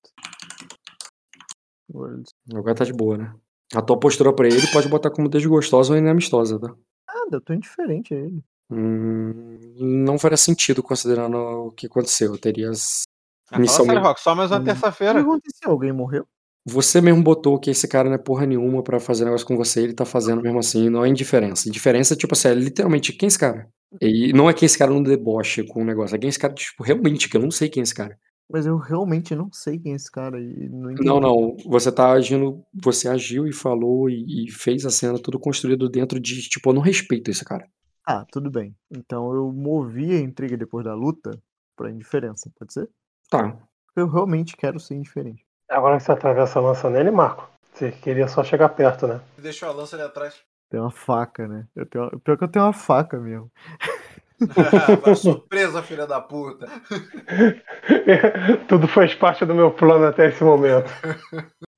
Agora 2.53 2.75
tá 2.75 2.83
de 2.83 2.93
boa, 2.93 3.17
né? 3.17 3.33
A 3.73 3.81
tua 3.81 3.99
postura 3.99 4.33
pra 4.33 4.47
ele 4.47 4.67
pode 4.71 4.87
botar 4.87 5.09
como 5.11 5.29
desgostosa 5.29 5.93
ou 5.93 5.97
inamistosa, 5.99 6.59
tá? 6.59 6.67
Nada, 7.07 7.37
eu 7.37 7.41
tô 7.41 7.53
indiferente 7.53 8.13
a 8.13 8.17
ele. 8.17 8.43
Hum, 8.69 9.57
não 10.05 10.17
faria 10.17 10.37
sentido 10.37 10.81
considerando 10.83 11.37
o 11.37 11.71
que 11.71 11.85
aconteceu. 11.87 12.37
Terias. 12.37 13.03
Ah, 13.47 13.51
fala 13.51 13.61
Inicialmente- 13.61 13.95
sério, 13.95 14.07
Rock, 14.07 14.21
só 14.21 14.35
mais 14.35 14.51
uma 14.51 14.57
Hum. 14.57 14.61
O 14.61 14.65
que 14.65 14.71
terça-feira. 14.71 15.21
aconteceu? 15.21 15.71
Alguém 15.71 15.91
morreu? 15.91 16.27
Você 16.67 16.99
mesmo 16.99 17.21
botou 17.21 17.59
que 17.59 17.69
esse 17.69 17.87
cara 17.87 18.09
não 18.09 18.15
é 18.15 18.17
porra 18.17 18.45
nenhuma 18.45 18.81
pra 18.81 18.99
fazer 18.99 19.23
negócio 19.23 19.45
com 19.45 19.55
você, 19.55 19.81
ele 19.81 19.93
tá 19.93 20.03
fazendo 20.03 20.41
mesmo 20.41 20.57
assim, 20.57 20.89
não 20.89 21.05
é 21.05 21.07
indiferença. 21.07 21.69
Indiferença, 21.69 22.15
tipo 22.15 22.33
assim, 22.33 22.47
é 22.47 22.53
literalmente 22.55 23.13
quem 23.13 23.27
é 23.27 23.29
esse 23.29 23.37
cara? 23.37 23.69
E 24.01 24.33
não 24.33 24.49
é 24.49 24.53
quem 24.53 24.65
esse 24.65 24.77
cara 24.77 24.91
não 24.91 25.03
deboche 25.03 25.63
com 25.63 25.83
o 25.83 25.85
negócio, 25.85 26.15
é 26.15 26.19
quem 26.19 26.27
é 26.27 26.29
esse 26.29 26.39
cara, 26.39 26.53
tipo, 26.53 26.83
realmente, 26.83 27.29
que 27.29 27.37
eu 27.37 27.41
não 27.41 27.51
sei 27.51 27.69
quem 27.69 27.81
é 27.81 27.83
esse 27.83 27.93
cara. 27.93 28.17
Mas 28.51 28.65
eu 28.65 28.77
realmente 28.77 29.35
não 29.35 29.49
sei 29.51 29.79
quem 29.79 29.93
é 29.93 29.95
esse 29.95 30.11
cara 30.11 30.39
e 30.39 30.69
não. 30.69 30.91
Não, 30.93 31.19
não, 31.19 31.57
você 31.65 31.91
tá 31.91 32.11
agindo, 32.11 32.63
você 32.73 33.07
agiu 33.07 33.47
e 33.47 33.53
falou 33.53 34.09
e, 34.09 34.45
e 34.45 34.51
fez 34.51 34.85
a 34.85 34.91
cena 34.91 35.19
tudo 35.19 35.39
construído 35.39 35.87
dentro 35.87 36.19
de, 36.19 36.41
tipo, 36.49 36.69
eu 36.69 36.73
não 36.73 36.81
respeito 36.81 37.29
esse 37.29 37.45
cara. 37.45 37.67
Ah, 38.07 38.25
tudo 38.31 38.49
bem. 38.49 38.75
Então 38.91 39.33
eu 39.33 39.51
movi 39.51 40.11
a 40.15 40.19
intriga 40.19 40.57
depois 40.57 40.83
da 40.83 40.93
luta 40.93 41.31
pra 41.75 41.91
indiferença, 41.91 42.51
pode 42.57 42.73
ser? 42.73 42.89
Tá. 43.29 43.57
Eu 43.95 44.07
realmente 44.07 44.57
quero 44.57 44.79
ser 44.79 44.95
indiferente. 44.95 45.44
Agora 45.69 45.97
que 45.97 46.03
você 46.03 46.11
atravessa 46.11 46.59
a 46.59 46.61
lança 46.61 46.89
nele, 46.89 47.11
Marco, 47.11 47.49
você 47.73 47.91
queria 47.91 48.27
só 48.27 48.43
chegar 48.43 48.69
perto, 48.69 49.07
né? 49.07 49.19
Deixou 49.37 49.69
a 49.69 49.71
lança 49.71 49.95
ali 49.95 50.05
atrás. 50.05 50.35
Tem 50.69 50.79
uma 50.79 50.91
faca, 50.91 51.47
né? 51.47 51.65
Eu 51.75 51.85
tenho... 51.85 52.05
uma- 52.05 52.19
Pior 52.19 52.37
que 52.37 52.43
eu 52.43 52.47
tenho 52.47 52.65
uma 52.65 52.73
faca 52.73 53.17
mesmo. 53.19 53.49
Surpresa, 55.15 55.81
filha 55.81 56.05
da 56.05 56.19
puta. 56.19 56.67
Tudo 58.67 58.87
faz 58.87 59.13
parte 59.15 59.45
do 59.45 59.55
meu 59.55 59.71
plano 59.71 60.05
até 60.07 60.27
esse 60.27 60.43
momento. 60.43 60.89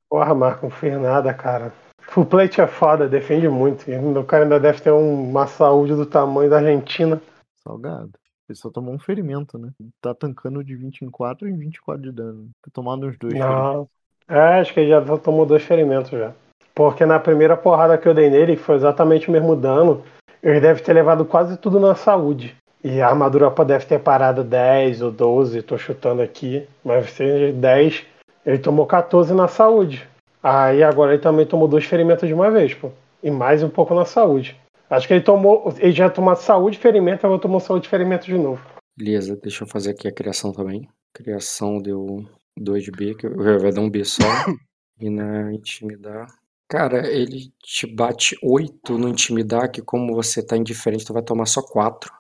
Porra, 0.09 0.33
Marco, 0.33 0.66
não 0.66 0.72
fez 0.72 0.99
nada, 0.99 1.33
cara. 1.33 1.72
Full 2.01 2.25
plate 2.25 2.61
é 2.61 2.67
foda, 2.67 3.07
defende 3.07 3.48
muito. 3.49 3.90
E 3.90 3.95
O 3.95 4.24
cara 4.24 4.43
ainda 4.43 4.59
deve 4.59 4.82
ter 4.82 4.91
um- 4.91 5.30
uma 5.30 5.45
saúde 5.45 5.93
do 5.93 6.06
tamanho 6.06 6.49
da 6.49 6.57
Argentina. 6.57 7.22
Salgado. 7.64 8.11
Ele 8.50 8.58
só 8.58 8.69
tomou 8.69 8.93
um 8.93 9.00
ferimento, 9.00 9.58
né? 9.58 9.72
Ele 9.80 9.90
tá 10.01 10.14
tancando 10.14 10.64
de 10.64 10.76
20 10.76 11.01
em 11.01 11.09
4 11.09 11.48
em 11.48 11.58
24 11.58 12.01
de 12.01 12.11
dano. 12.11 12.50
Tá 12.61 12.69
tomando 12.74 13.08
uns 13.08 13.17
dois 13.17 13.34
ferimentos. 13.34 13.74
Não. 13.74 13.90
É, 14.30 14.59
acho 14.59 14.74
que 14.74 14.80
ele 14.80 14.90
já 14.90 15.01
tomou 15.17 15.45
dois 15.45 15.64
ferimentos 15.64 16.11
já. 16.11 16.34
Porque 16.74 17.06
na 17.06 17.19
primeira 17.19 17.58
porrada 17.58 17.98
que 17.98 18.08
eu 18.08 18.14
dei 18.14 18.30
nele, 18.30 18.56
que 18.56 18.61
foi 18.61 18.76
exatamente 18.76 19.30
o 19.30 19.32
mesmo 19.32 19.56
dano, 19.56 20.03
ele 20.42 20.59
deve 20.59 20.82
ter 20.82 20.93
levado 20.93 21.26
quase 21.26 21.58
tudo 21.58 21.80
na 21.80 21.95
saúde. 21.95 22.56
E 22.84 23.01
a 23.01 23.08
armadura 23.08 23.50
deve 23.66 23.85
ter 23.85 24.00
parado 24.00 24.43
10 24.43 25.01
ou 25.01 25.11
12, 25.11 25.61
tô 25.61 25.77
chutando 25.77 26.22
aqui. 26.22 26.67
Mas 26.85 27.09
seja 27.11 27.51
10, 27.51 28.06
ele 28.45 28.59
tomou 28.59 28.85
14 28.85 29.34
na 29.34 29.48
saúde. 29.48 30.08
Aí 30.42 30.84
agora 30.84 31.14
ele 31.14 31.22
também 31.22 31.45
tomou 31.45 31.67
dois 31.67 31.85
ferimentos 31.85 32.27
de 32.27 32.34
uma 32.34 32.50
vez, 32.51 32.74
pô. 32.74 32.92
E 33.22 33.32
mais 33.32 33.64
um 33.64 33.69
pouco 33.69 33.93
na 33.95 34.06
saúde. 34.06 34.56
Acho 34.90 35.07
que 35.07 35.14
ele 35.14 35.24
tomou. 35.24 35.74
Ele 35.77 35.91
já 35.91 36.09
tomou 36.09 36.35
saúde, 36.35 36.77
ferimento, 36.77 37.25
agora 37.25 37.41
tomou 37.41 37.59
saúde, 37.59 37.90
ferimento 37.90 38.25
de 38.25 38.38
novo. 38.38 38.61
Beleza, 38.98 39.35
deixa 39.41 39.64
eu 39.64 39.67
fazer 39.67 39.91
aqui 39.91 40.07
a 40.07 40.14
criação 40.14 40.51
também. 40.51 40.88
Criação 41.14 41.80
deu 41.80 42.25
2 42.57 42.83
de 42.83 42.91
B, 42.91 43.16
que 43.16 43.27
vai 43.30 43.72
dar 43.72 43.82
um 43.82 43.90
B 43.90 44.03
só. 44.03 44.22
e 44.99 45.09
na 45.09 45.53
intimidar. 45.53 46.27
Cara, 46.69 47.07
ele 47.07 47.51
te 47.64 47.88
bate 47.88 48.38
8 48.43 48.98
no 48.98 49.07
intimidar, 49.07 49.72
que 49.72 49.82
como 49.82 50.14
você 50.14 50.45
tá 50.45 50.57
indiferente, 50.57 51.06
tu 51.06 51.14
vai 51.14 51.24
tomar 51.24 51.45
só 51.45 51.61
4. 51.61 52.11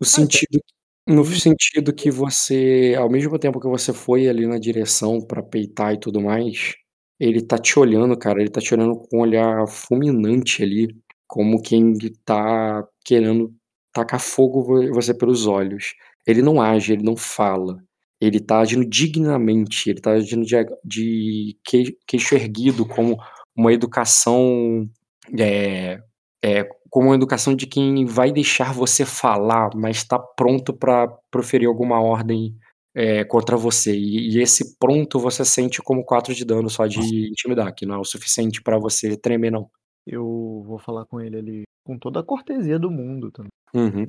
No 0.00 0.06
sentido, 0.06 0.60
no 1.06 1.24
sentido 1.24 1.94
que 1.94 2.10
você, 2.10 2.94
ao 2.98 3.08
mesmo 3.10 3.38
tempo 3.38 3.60
que 3.60 3.68
você 3.68 3.92
foi 3.92 4.28
ali 4.28 4.46
na 4.46 4.58
direção 4.58 5.20
pra 5.20 5.42
peitar 5.42 5.94
e 5.94 6.00
tudo 6.00 6.20
mais, 6.20 6.74
ele 7.18 7.40
tá 7.40 7.56
te 7.56 7.78
olhando, 7.78 8.18
cara, 8.18 8.40
ele 8.40 8.50
tá 8.50 8.60
te 8.60 8.74
olhando 8.74 8.96
com 8.96 9.18
um 9.18 9.20
olhar 9.20 9.66
fulminante 9.66 10.62
ali, 10.62 10.88
como 11.34 11.60
quem 11.60 11.94
tá 12.24 12.86
querendo 13.04 13.52
tacar 13.92 14.20
fogo 14.20 14.62
vo- 14.62 14.92
você 14.94 15.12
pelos 15.12 15.46
olhos. 15.46 15.94
Ele 16.26 16.40
não 16.42 16.60
age, 16.62 16.92
ele 16.92 17.02
não 17.02 17.16
fala. 17.16 17.78
Ele 18.20 18.38
tá 18.40 18.60
agindo 18.60 18.84
dignamente, 18.88 19.90
ele 19.90 20.00
tá 20.00 20.12
agindo 20.12 20.44
de, 20.46 20.54
de 20.84 21.58
que- 21.64 21.98
queixo 22.06 22.34
erguido, 22.36 22.86
como 22.86 23.18
uma 23.56 23.72
educação. 23.72 24.88
É, 25.38 26.00
é, 26.44 26.64
como 26.90 27.08
uma 27.08 27.16
educação 27.16 27.54
de 27.56 27.66
quem 27.66 28.04
vai 28.04 28.30
deixar 28.32 28.72
você 28.72 29.04
falar, 29.04 29.70
mas 29.74 29.96
está 29.98 30.18
pronto 30.18 30.72
para 30.72 31.08
proferir 31.30 31.66
alguma 31.68 32.00
ordem 32.00 32.54
é, 32.94 33.24
contra 33.24 33.56
você. 33.56 33.92
E, 33.96 34.36
e 34.36 34.40
esse 34.40 34.76
pronto 34.78 35.18
você 35.18 35.44
sente 35.44 35.82
como 35.82 36.04
4 36.04 36.32
de 36.34 36.44
dano 36.44 36.70
só 36.70 36.86
de 36.86 37.00
intimidar, 37.30 37.74
que 37.74 37.84
não 37.86 37.96
é 37.96 37.98
o 37.98 38.04
suficiente 38.04 38.62
para 38.62 38.78
você 38.78 39.16
tremer, 39.16 39.50
não. 39.50 39.68
Eu 40.06 40.62
vou 40.66 40.78
falar 40.78 41.04
com 41.06 41.20
ele 41.20 41.36
ali 41.36 41.62
com 41.84 41.98
toda 41.98 42.20
a 42.20 42.24
cortesia 42.24 42.78
do 42.78 42.90
mundo 42.90 43.30
também. 43.30 43.50
Uhum. 43.74 44.06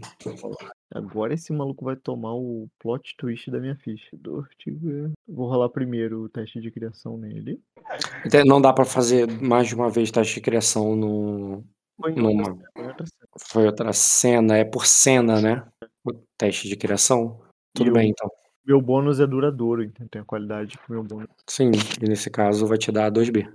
Agora 0.93 1.33
esse 1.33 1.51
maluco 1.51 1.83
vai 1.83 1.95
tomar 1.95 2.33
o 2.35 2.67
plot 2.79 3.15
twist 3.17 3.49
da 3.49 3.59
minha 3.59 3.75
ficha. 3.75 4.09
Dortiga. 4.13 5.11
Vou 5.27 5.49
rolar 5.49 5.69
primeiro 5.69 6.23
o 6.23 6.29
teste 6.29 6.61
de 6.61 6.69
criação 6.69 7.17
nele. 7.17 7.59
Não 8.45 8.61
dá 8.61 8.71
pra 8.71 8.85
fazer 8.85 9.27
mais 9.41 9.67
de 9.67 9.75
uma 9.75 9.89
vez 9.89 10.11
teste 10.11 10.35
de 10.35 10.41
criação 10.41 10.95
no, 10.95 11.63
Foi 11.99 12.13
numa. 12.13 12.49
outra, 12.49 12.69
foi 12.75 12.85
outra 12.87 13.05
cena. 13.05 13.27
Foi 13.39 13.65
outra 13.65 13.93
cena, 13.93 14.57
é 14.57 14.63
por 14.63 14.85
cena, 14.85 15.41
né? 15.41 15.67
O 16.03 16.13
teste 16.37 16.69
de 16.69 16.75
criação. 16.75 17.41
Tudo 17.73 17.89
E 17.89 17.93
bem, 17.93 18.11
então. 18.11 18.29
Meu 18.65 18.81
bônus 18.81 19.19
é 19.19 19.27
duradouro, 19.27 19.83
então 19.83 20.07
tem 20.07 20.21
a 20.21 20.25
qualidade 20.25 20.77
que 20.77 20.91
meu 20.91 21.03
bônus. 21.03 21.27
Sim, 21.47 21.71
e 22.01 22.07
nesse 22.07 22.29
caso 22.29 22.65
vai 22.65 22.77
te 22.77 22.91
dar 22.91 23.11
2B. 23.11 23.51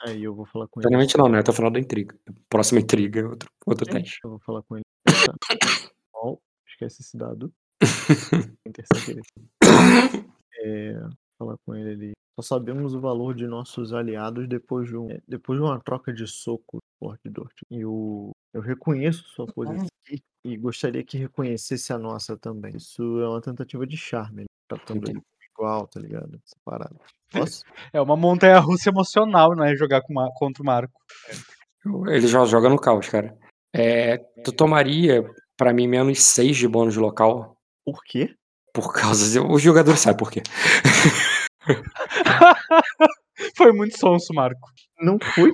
Aí 0.00 0.22
eu 0.22 0.34
vou 0.34 0.46
falar 0.46 0.68
com 0.68 0.80
ele. 0.80 0.86
Eternamente 0.86 1.18
não, 1.18 1.28
né? 1.28 1.40
Até 1.40 1.50
o 1.50 1.54
final 1.54 1.70
da 1.70 1.80
intriga. 1.80 2.16
Próxima 2.48 2.80
intriga 2.80 3.20
é 3.20 3.24
outro, 3.24 3.50
outro 3.66 3.86
Sim, 3.86 3.92
teste. 3.92 4.18
Eu 4.22 4.30
vou 4.30 4.38
falar 4.40 4.62
com 4.62 4.76
ele. 4.76 4.84
Tá. 5.04 5.34
Ó, 6.14 6.36
esquece 6.66 7.02
esse 7.02 7.16
dado. 7.16 7.52
É, 10.60 11.00
falar 11.38 11.56
com 11.64 11.74
ele 11.76 11.90
ali. 11.90 12.12
Só 12.34 12.56
sabemos 12.56 12.92
o 12.92 13.00
valor 13.00 13.32
de 13.32 13.46
nossos 13.46 13.92
aliados 13.92 14.48
depois 14.48 14.88
de, 14.88 14.96
um, 14.96 15.08
é, 15.08 15.20
depois 15.26 15.58
de 15.58 15.64
uma 15.64 15.80
troca 15.80 16.12
de 16.12 16.26
soco 16.26 16.78
forte 16.98 17.28
Dort. 17.28 17.56
E 17.70 17.80
eu, 17.80 18.32
eu 18.52 18.60
reconheço 18.60 19.22
sua 19.28 19.46
posição 19.46 19.86
aqui 20.04 20.20
e 20.44 20.56
gostaria 20.56 21.04
que 21.04 21.16
reconhecesse 21.16 21.92
a 21.92 21.98
nossa 21.98 22.36
também. 22.36 22.76
Isso 22.76 23.02
é 23.20 23.28
uma 23.28 23.40
tentativa 23.40 23.86
de 23.86 23.96
charme. 23.96 24.42
Ele 24.42 24.48
tratando 24.68 25.10
ele 25.10 25.22
igual, 25.52 25.86
tá 25.86 26.00
ligado? 26.00 26.40
Essa 26.44 26.56
parada. 26.64 26.96
Posso? 27.32 27.62
É 27.92 28.00
uma 28.00 28.16
montanha 28.16 28.58
russa 28.58 28.90
emocional, 28.90 29.54
não 29.56 29.64
é 29.64 29.74
jogar 29.76 30.02
com 30.02 30.12
Ma- 30.14 30.30
contra 30.34 30.62
o 30.62 30.66
Marco. 30.66 30.92
Ele 32.08 32.26
já 32.26 32.44
joga 32.44 32.68
no 32.68 32.78
caos, 32.78 33.08
cara. 33.08 33.34
É, 33.74 34.18
tu 34.44 34.52
tomaria, 34.52 35.24
pra 35.56 35.72
mim, 35.72 35.86
menos 35.86 36.20
6 36.22 36.56
de 36.56 36.68
bônus 36.68 36.96
local. 36.96 37.56
Por 37.84 38.02
quê? 38.04 38.34
Por 38.74 38.92
causa 38.92 39.30
de. 39.30 39.38
Os 39.40 39.62
jogadores 39.62 40.00
sabem 40.00 40.18
por 40.18 40.30
quê. 40.30 40.42
Foi 43.56 43.72
muito 43.72 43.98
sonso, 43.98 44.32
Marco. 44.34 44.68
Não 45.00 45.18
fui. 45.34 45.52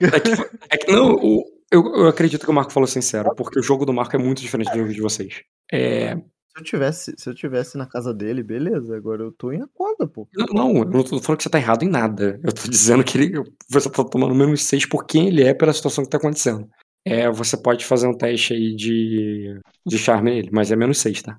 É 0.00 0.20
que, 0.20 0.30
é 0.70 0.76
que 0.76 0.92
não, 0.92 1.14
o- 1.14 1.44
eu, 1.70 1.82
eu 1.94 2.08
acredito 2.08 2.44
que 2.44 2.50
o 2.50 2.54
Marco 2.54 2.72
falou 2.72 2.86
sincero, 2.86 3.34
porque 3.36 3.58
o 3.58 3.62
jogo 3.62 3.84
do 3.86 3.92
Marco 3.92 4.16
é 4.16 4.18
muito 4.18 4.40
diferente 4.40 4.70
do 4.70 4.78
jogo 4.78 4.92
de 4.92 5.00
vocês. 5.00 5.42
É, 5.72 6.16
eu 6.56 6.64
tivesse, 6.64 7.14
se 7.16 7.28
eu 7.28 7.34
tivesse 7.34 7.76
na 7.76 7.86
casa 7.86 8.12
dele, 8.14 8.42
beleza. 8.42 8.96
Agora 8.96 9.22
eu 9.22 9.32
tô 9.32 9.52
em 9.52 9.62
acorda, 9.62 10.06
pô. 10.08 10.26
Não, 10.34 10.46
não, 10.46 10.76
eu 10.78 10.84
não 10.84 11.04
tô 11.04 11.20
falando 11.20 11.38
que 11.38 11.44
você 11.44 11.50
tá 11.50 11.58
errado 11.58 11.82
em 11.82 11.88
nada. 11.88 12.40
Eu 12.42 12.52
tô 12.52 12.62
dizendo 12.70 13.04
que 13.04 13.18
ele, 13.18 13.42
você 13.68 13.90
tá 13.90 14.04
tomando 14.04 14.34
menos 14.34 14.62
6 14.64 14.86
por 14.86 15.04
quem 15.04 15.28
ele 15.28 15.42
é 15.42 15.54
pela 15.54 15.72
situação 15.72 16.04
que 16.04 16.10
tá 16.10 16.16
acontecendo. 16.16 16.68
É, 17.04 17.30
você 17.30 17.56
pode 17.56 17.84
fazer 17.84 18.08
um 18.08 18.16
teste 18.16 18.52
aí 18.52 18.74
de, 18.74 19.60
de 19.86 19.98
charme 19.98 20.30
nele, 20.30 20.50
mas 20.52 20.72
é 20.72 20.76
menos 20.76 20.98
6, 20.98 21.22
tá? 21.22 21.38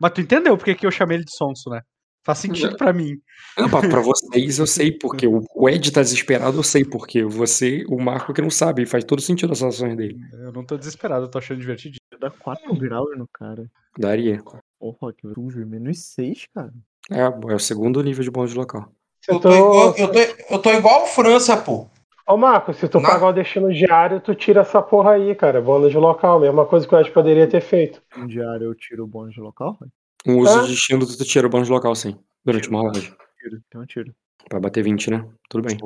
Mas 0.00 0.12
tu 0.12 0.20
entendeu 0.20 0.56
porque 0.56 0.74
que 0.74 0.86
eu 0.86 0.90
chamei 0.90 1.18
ele 1.18 1.24
de 1.24 1.36
sonso, 1.36 1.70
né? 1.70 1.80
Faz 2.24 2.38
sentido 2.38 2.76
pra 2.76 2.92
mim. 2.92 3.20
Não, 3.56 3.68
pra, 3.68 3.80
vocês 4.00 4.58
eu 4.58 4.66
sei 4.66 4.90
porque. 4.90 5.26
O, 5.26 5.44
o 5.54 5.68
Ed 5.68 5.92
tá 5.92 6.00
desesperado, 6.00 6.58
eu 6.58 6.62
sei 6.62 6.84
porque. 6.84 7.22
Você, 7.22 7.84
o 7.88 8.00
Marco 8.00 8.32
que 8.32 8.40
não 8.40 8.50
sabe, 8.50 8.86
faz 8.86 9.04
todo 9.04 9.20
sentido 9.20 9.52
as 9.52 9.62
ações 9.62 9.94
dele. 9.96 10.18
Eu 10.32 10.52
não 10.52 10.64
tô 10.64 10.76
desesperado, 10.76 11.26
eu 11.26 11.30
tô 11.30 11.38
achando 11.38 11.60
divertidinho. 11.60 11.98
Dá 12.18 12.30
4 12.30 12.74
graus 12.76 13.16
no 13.18 13.28
cara. 13.28 13.70
Daria. 13.98 14.42
Ô, 14.80 14.90
Rock, 14.90 15.20
sujo, 15.34 15.66
menos 15.66 15.98
6, 16.14 16.46
cara. 16.54 16.72
É, 17.10 17.20
é 17.20 17.54
o 17.54 17.58
segundo 17.58 18.02
nível 18.02 18.24
de 18.24 18.30
bônus 18.30 18.52
de 18.52 18.56
local. 18.56 18.90
Eu 19.28 19.38
tô, 19.40 19.52
igual, 19.54 19.94
eu, 19.96 20.12
tô, 20.12 20.18
eu 20.54 20.58
tô 20.58 20.72
igual 20.72 21.06
França, 21.06 21.56
pô. 21.56 21.88
Ô, 22.26 22.38
Marco, 22.38 22.72
se 22.72 22.88
tu 22.88 23.00
Na- 23.00 23.10
pagar 23.10 23.28
o 23.28 23.32
destino 23.32 23.72
diário, 23.72 24.20
tu 24.20 24.34
tira 24.34 24.62
essa 24.62 24.80
porra 24.80 25.12
aí, 25.12 25.34
cara. 25.34 25.60
Bônus 25.60 25.90
de 25.90 25.98
local, 25.98 26.40
mesma 26.40 26.64
coisa 26.64 26.88
que 26.88 26.94
o 26.94 26.98
Ed 26.98 27.10
poderia 27.10 27.46
ter 27.46 27.60
feito. 27.60 28.00
Um 28.16 28.26
diário 28.26 28.64
eu 28.64 28.74
tiro 28.74 29.04
o 29.04 29.06
bônus 29.06 29.34
de 29.34 29.40
local? 29.40 29.78
Um 30.26 30.38
uso 30.38 30.58
É? 30.58 30.62
de 30.62 30.68
destino, 30.68 31.06
tu 31.06 31.24
tira 31.24 31.46
o 31.46 31.50
bônus 31.50 31.66
de 31.68 31.72
local, 31.72 31.94
sim. 31.94 32.18
Durante 32.44 32.68
uma 32.68 32.80
rolagem. 32.80 33.14
Tiro, 33.40 33.60
então 33.68 33.80
eu 33.82 33.86
tiro. 33.86 34.14
Pra 34.48 34.60
bater 34.60 34.82
20, 34.82 35.10
né? 35.10 35.26
Tudo 35.48 35.66
bem. 35.66 35.78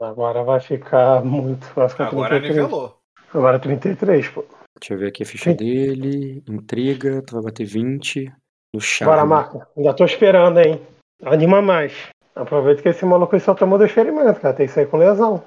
Agora 0.00 0.42
vai 0.42 0.60
ficar 0.60 1.24
muito. 1.24 1.66
Vai 1.74 1.88
ficar 1.88 2.06
Agora 2.08 2.30
33. 2.40 2.56
nivelou. 2.56 2.96
Agora 3.34 3.58
33, 3.58 4.28
pô. 4.28 4.44
Deixa 4.80 4.94
eu 4.94 4.98
ver 4.98 5.08
aqui 5.08 5.22
a 5.22 5.26
ficha 5.26 5.50
Sim. 5.50 5.56
dele. 5.56 6.42
Intriga, 6.48 7.22
tu 7.22 7.34
vai 7.34 7.44
bater 7.44 7.64
20. 7.66 8.32
No 8.72 8.80
charme. 8.80 9.12
Bora, 9.12 9.26
Marco. 9.26 9.62
Ainda 9.76 9.92
tô 9.94 10.04
esperando, 10.04 10.58
hein? 10.60 10.80
Anima 11.24 11.60
mais. 11.60 11.92
Aproveita 12.34 12.80
que 12.82 12.88
esse 12.88 13.04
maluco 13.04 13.38
só 13.40 13.54
tomou 13.54 13.78
do 13.78 13.84
experimento, 13.84 14.40
cara. 14.40 14.54
Tem 14.54 14.66
que 14.66 14.72
sair 14.72 14.86
com 14.86 14.96
lesão. 14.96 15.44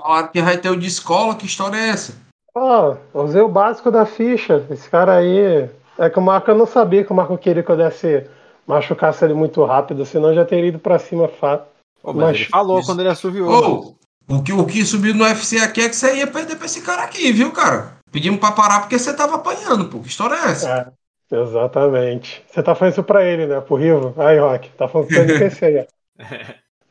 Falaram 0.00 0.28
que 0.28 0.40
vai 0.40 0.56
ter 0.56 0.70
o 0.70 0.76
de 0.76 0.86
escola, 0.86 1.34
que 1.34 1.46
história 1.46 1.76
é 1.76 1.88
essa? 1.90 2.14
Ó, 2.54 2.96
usei 3.12 3.42
o 3.42 3.48
básico 3.48 3.90
da 3.90 4.06
ficha. 4.06 4.64
Esse 4.70 4.88
cara 4.88 5.16
aí. 5.18 5.68
É 5.98 6.08
que 6.08 6.18
o 6.18 6.22
Marco 6.22 6.50
eu 6.50 6.56
não 6.56 6.66
sabia 6.66 7.04
que 7.04 7.12
o 7.12 7.14
Marco 7.14 7.36
queria 7.38 7.62
que 7.62 7.70
eu 7.70 7.76
desse. 7.76 8.26
Machucasse 8.66 9.24
ele 9.24 9.34
muito 9.34 9.64
rápido, 9.64 10.06
senão 10.06 10.28
eu 10.28 10.34
já 10.36 10.44
teria 10.44 10.68
ido 10.68 10.78
pra 10.78 10.98
cima 10.98 11.26
fácil. 11.26 11.66
Pô, 12.02 12.12
mas, 12.12 12.22
Mas- 12.22 12.36
ele 12.36 12.44
falou 12.46 12.82
quando 12.84 13.00
ele 13.00 13.08
assoviou. 13.08 13.50
Ô, 14.28 14.34
o 14.36 14.42
que, 14.42 14.52
o 14.52 14.64
que 14.64 14.84
subiu 14.84 15.14
no 15.14 15.24
UFC 15.24 15.58
aqui 15.58 15.80
é 15.80 15.88
que 15.88 15.96
você 15.96 16.16
ia 16.16 16.26
perder 16.26 16.56
pra 16.56 16.66
esse 16.66 16.80
cara 16.82 17.02
aqui, 17.02 17.32
viu, 17.32 17.50
cara? 17.52 17.94
Pedimos 18.12 18.38
pra 18.38 18.52
parar 18.52 18.80
porque 18.80 18.98
você 18.98 19.12
tava 19.14 19.36
apanhando, 19.36 19.86
pô. 19.86 19.98
Que 19.98 20.08
história 20.08 20.34
é 20.36 20.50
essa? 20.50 20.94
É, 21.32 21.36
exatamente. 21.40 22.44
Você 22.48 22.62
tá 22.62 22.74
falando 22.74 22.92
isso 22.92 23.02
pra 23.02 23.24
ele, 23.24 23.46
né? 23.46 23.60
Pro 23.60 23.76
Rivo? 23.76 24.14
Aí, 24.16 24.38
Rock, 24.38 24.70
tá 24.70 24.86
falando 24.88 25.08
com 25.08 25.14
o 25.14 25.18
NPC 25.18 25.64
aí, 25.64 25.78
ó. 25.78 26.24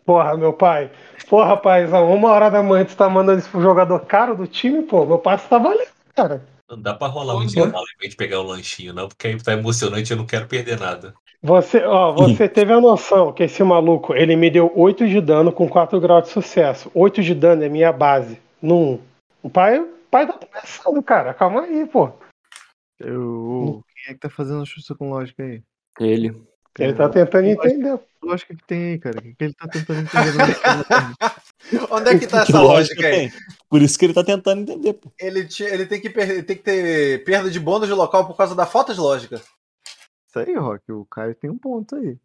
Porra, 0.05 0.35
meu 0.35 0.53
pai. 0.53 0.91
Porra, 1.29 1.55
paizão, 1.55 2.11
uma 2.13 2.31
hora 2.31 2.49
da 2.49 2.63
manhã 2.63 2.83
tu 2.83 2.95
tá 2.95 3.07
mandando 3.09 3.39
isso 3.39 3.49
pro 3.49 3.61
jogador 3.61 3.99
caro 4.01 4.35
do 4.35 4.47
time, 4.47 4.81
pô. 4.83 5.05
Meu 5.05 5.19
passe 5.19 5.47
tá 5.47 5.57
valendo, 5.57 5.87
cara. 6.15 6.41
Não 6.69 6.79
dá 6.79 6.93
pra 6.93 7.07
rolar 7.07 7.33
um 7.33 7.39
Pois 7.39 7.51
intervalo 7.51 7.85
em 7.95 7.99
vez 7.99 8.11
de 8.11 8.17
pegar 8.17 8.39
o 8.39 8.43
lanchinho, 8.43 8.93
não, 8.93 9.07
porque 9.07 9.27
aí 9.27 9.41
tá 9.41 9.53
emocionante 9.53 10.11
e 10.11 10.13
eu 10.13 10.17
não 10.17 10.25
quero 10.25 10.47
perder 10.47 10.79
nada. 10.79 11.15
Você, 11.41 11.83
ó, 11.83 12.11
você 12.11 12.47
teve 12.49 12.73
a 12.73 12.81
noção 12.81 13.31
que 13.31 13.43
esse 13.43 13.63
maluco, 13.63 14.13
ele 14.13 14.35
me 14.35 14.49
deu 14.49 14.71
8 14.75 15.07
de 15.07 15.21
dano 15.21 15.51
com 15.51 15.67
4 15.67 15.99
graus 15.99 16.25
de 16.25 16.29
sucesso. 16.29 16.91
8 16.93 17.23
de 17.23 17.33
dano 17.33 17.63
é 17.63 17.69
minha 17.69 17.91
base. 17.91 18.39
No 18.61 18.93
1. 18.93 19.01
O 19.43 19.49
pai, 19.49 19.79
o 19.79 19.87
pai 20.11 20.27
tá 20.27 20.33
começando, 20.33 21.01
cara. 21.01 21.33
Calma 21.33 21.61
aí, 21.61 21.87
pô. 21.87 22.11
Eu... 22.99 23.81
Quem 23.95 24.11
é 24.11 24.13
que 24.13 24.19
tá 24.19 24.29
fazendo 24.29 24.65
justiça 24.65 24.93
com 24.93 25.09
lógica 25.09 25.41
aí? 25.41 25.63
Ele. 25.99 26.35
Ele 26.77 26.93
tá 26.93 27.09
tentando 27.09 27.47
entender. 27.47 27.99
Lógica 28.21 28.53
que 28.53 28.63
tem 28.65 28.91
aí, 28.91 28.99
cara? 28.99 29.19
O 29.19 29.21
que, 29.21 29.33
que 29.33 29.43
ele 29.45 29.53
tá 29.53 29.67
tentando 29.67 30.01
entender? 30.01 30.55
Onde 31.91 32.09
é 32.09 32.17
que 32.19 32.27
tá 32.27 32.43
Que 32.45 32.51
essa 32.51 32.61
lógica 32.61 33.07
aí? 33.07 33.29
tem? 33.29 33.33
Por 33.69 33.81
isso 33.81 33.97
que 33.99 34.05
ele 34.05 34.13
tá 34.13 34.23
tentando 34.23 34.61
entender, 34.61 34.93
pô. 34.93 35.11
Ele, 35.19 35.45
ti- 35.45 35.63
ele 35.63 35.85
tem, 35.85 36.01
que 36.01 36.09
per- 36.09 36.43
tem 36.45 36.55
que 36.57 36.63
ter 36.63 37.23
perda 37.23 37.49
de 37.51 37.59
bônus 37.59 37.87
de 37.87 37.93
local 37.93 38.25
por 38.25 38.35
causa 38.35 38.55
da 38.55 38.65
falta 38.65 38.93
de 38.93 38.99
lógica. 38.99 39.35
Isso 39.37 40.39
aí, 40.39 40.55
Rock, 40.55 40.91
o 40.91 41.05
Caio 41.05 41.35
tem 41.35 41.49
um 41.49 41.57
ponto 41.57 41.95
aí. 41.95 42.17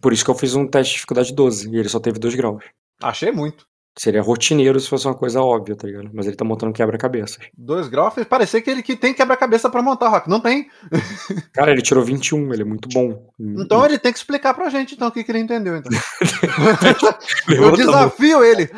Por 0.00 0.12
isso 0.12 0.24
que 0.24 0.30
eu 0.30 0.34
fiz 0.34 0.54
um 0.54 0.66
teste 0.66 0.92
de 0.92 0.94
dificuldade 0.96 1.32
12 1.34 1.70
e 1.70 1.76
ele 1.78 1.88
só 1.88 2.00
teve 2.00 2.18
2 2.18 2.34
graus. 2.34 2.64
Achei 3.02 3.30
muito. 3.30 3.66
Seria 3.98 4.22
rotineiro 4.22 4.80
se 4.80 4.88
fosse 4.88 5.06
uma 5.06 5.14
coisa 5.14 5.42
óbvia, 5.42 5.76
tá 5.76 5.86
ligado? 5.86 6.10
Mas 6.14 6.26
ele 6.26 6.34
tá 6.34 6.44
montando 6.44 6.72
quebra-cabeças. 6.72 7.38
Dois 7.56 7.88
graus 7.88 8.14
fez 8.14 8.26
parecer 8.26 8.62
que 8.62 8.70
ele 8.70 8.82
que 8.82 8.96
tem 8.96 9.12
quebra-cabeça 9.12 9.68
pra 9.68 9.82
montar, 9.82 10.08
Rock. 10.08 10.30
Não 10.30 10.40
tem. 10.40 10.70
Cara, 11.52 11.72
ele 11.72 11.82
tirou 11.82 12.02
21, 12.02 12.54
ele 12.54 12.62
é 12.62 12.64
muito 12.64 12.88
bom. 12.88 13.30
Então 13.38 13.84
ele 13.84 13.98
tem 13.98 14.10
que 14.10 14.18
explicar 14.18 14.54
pra 14.54 14.70
gente 14.70 14.94
então 14.94 15.08
o 15.08 15.12
que, 15.12 15.22
que 15.22 15.30
ele 15.30 15.40
entendeu. 15.40 15.76
Então. 15.76 15.92
Eu 17.48 17.72
desafio 17.72 18.42
ele. 18.42 18.70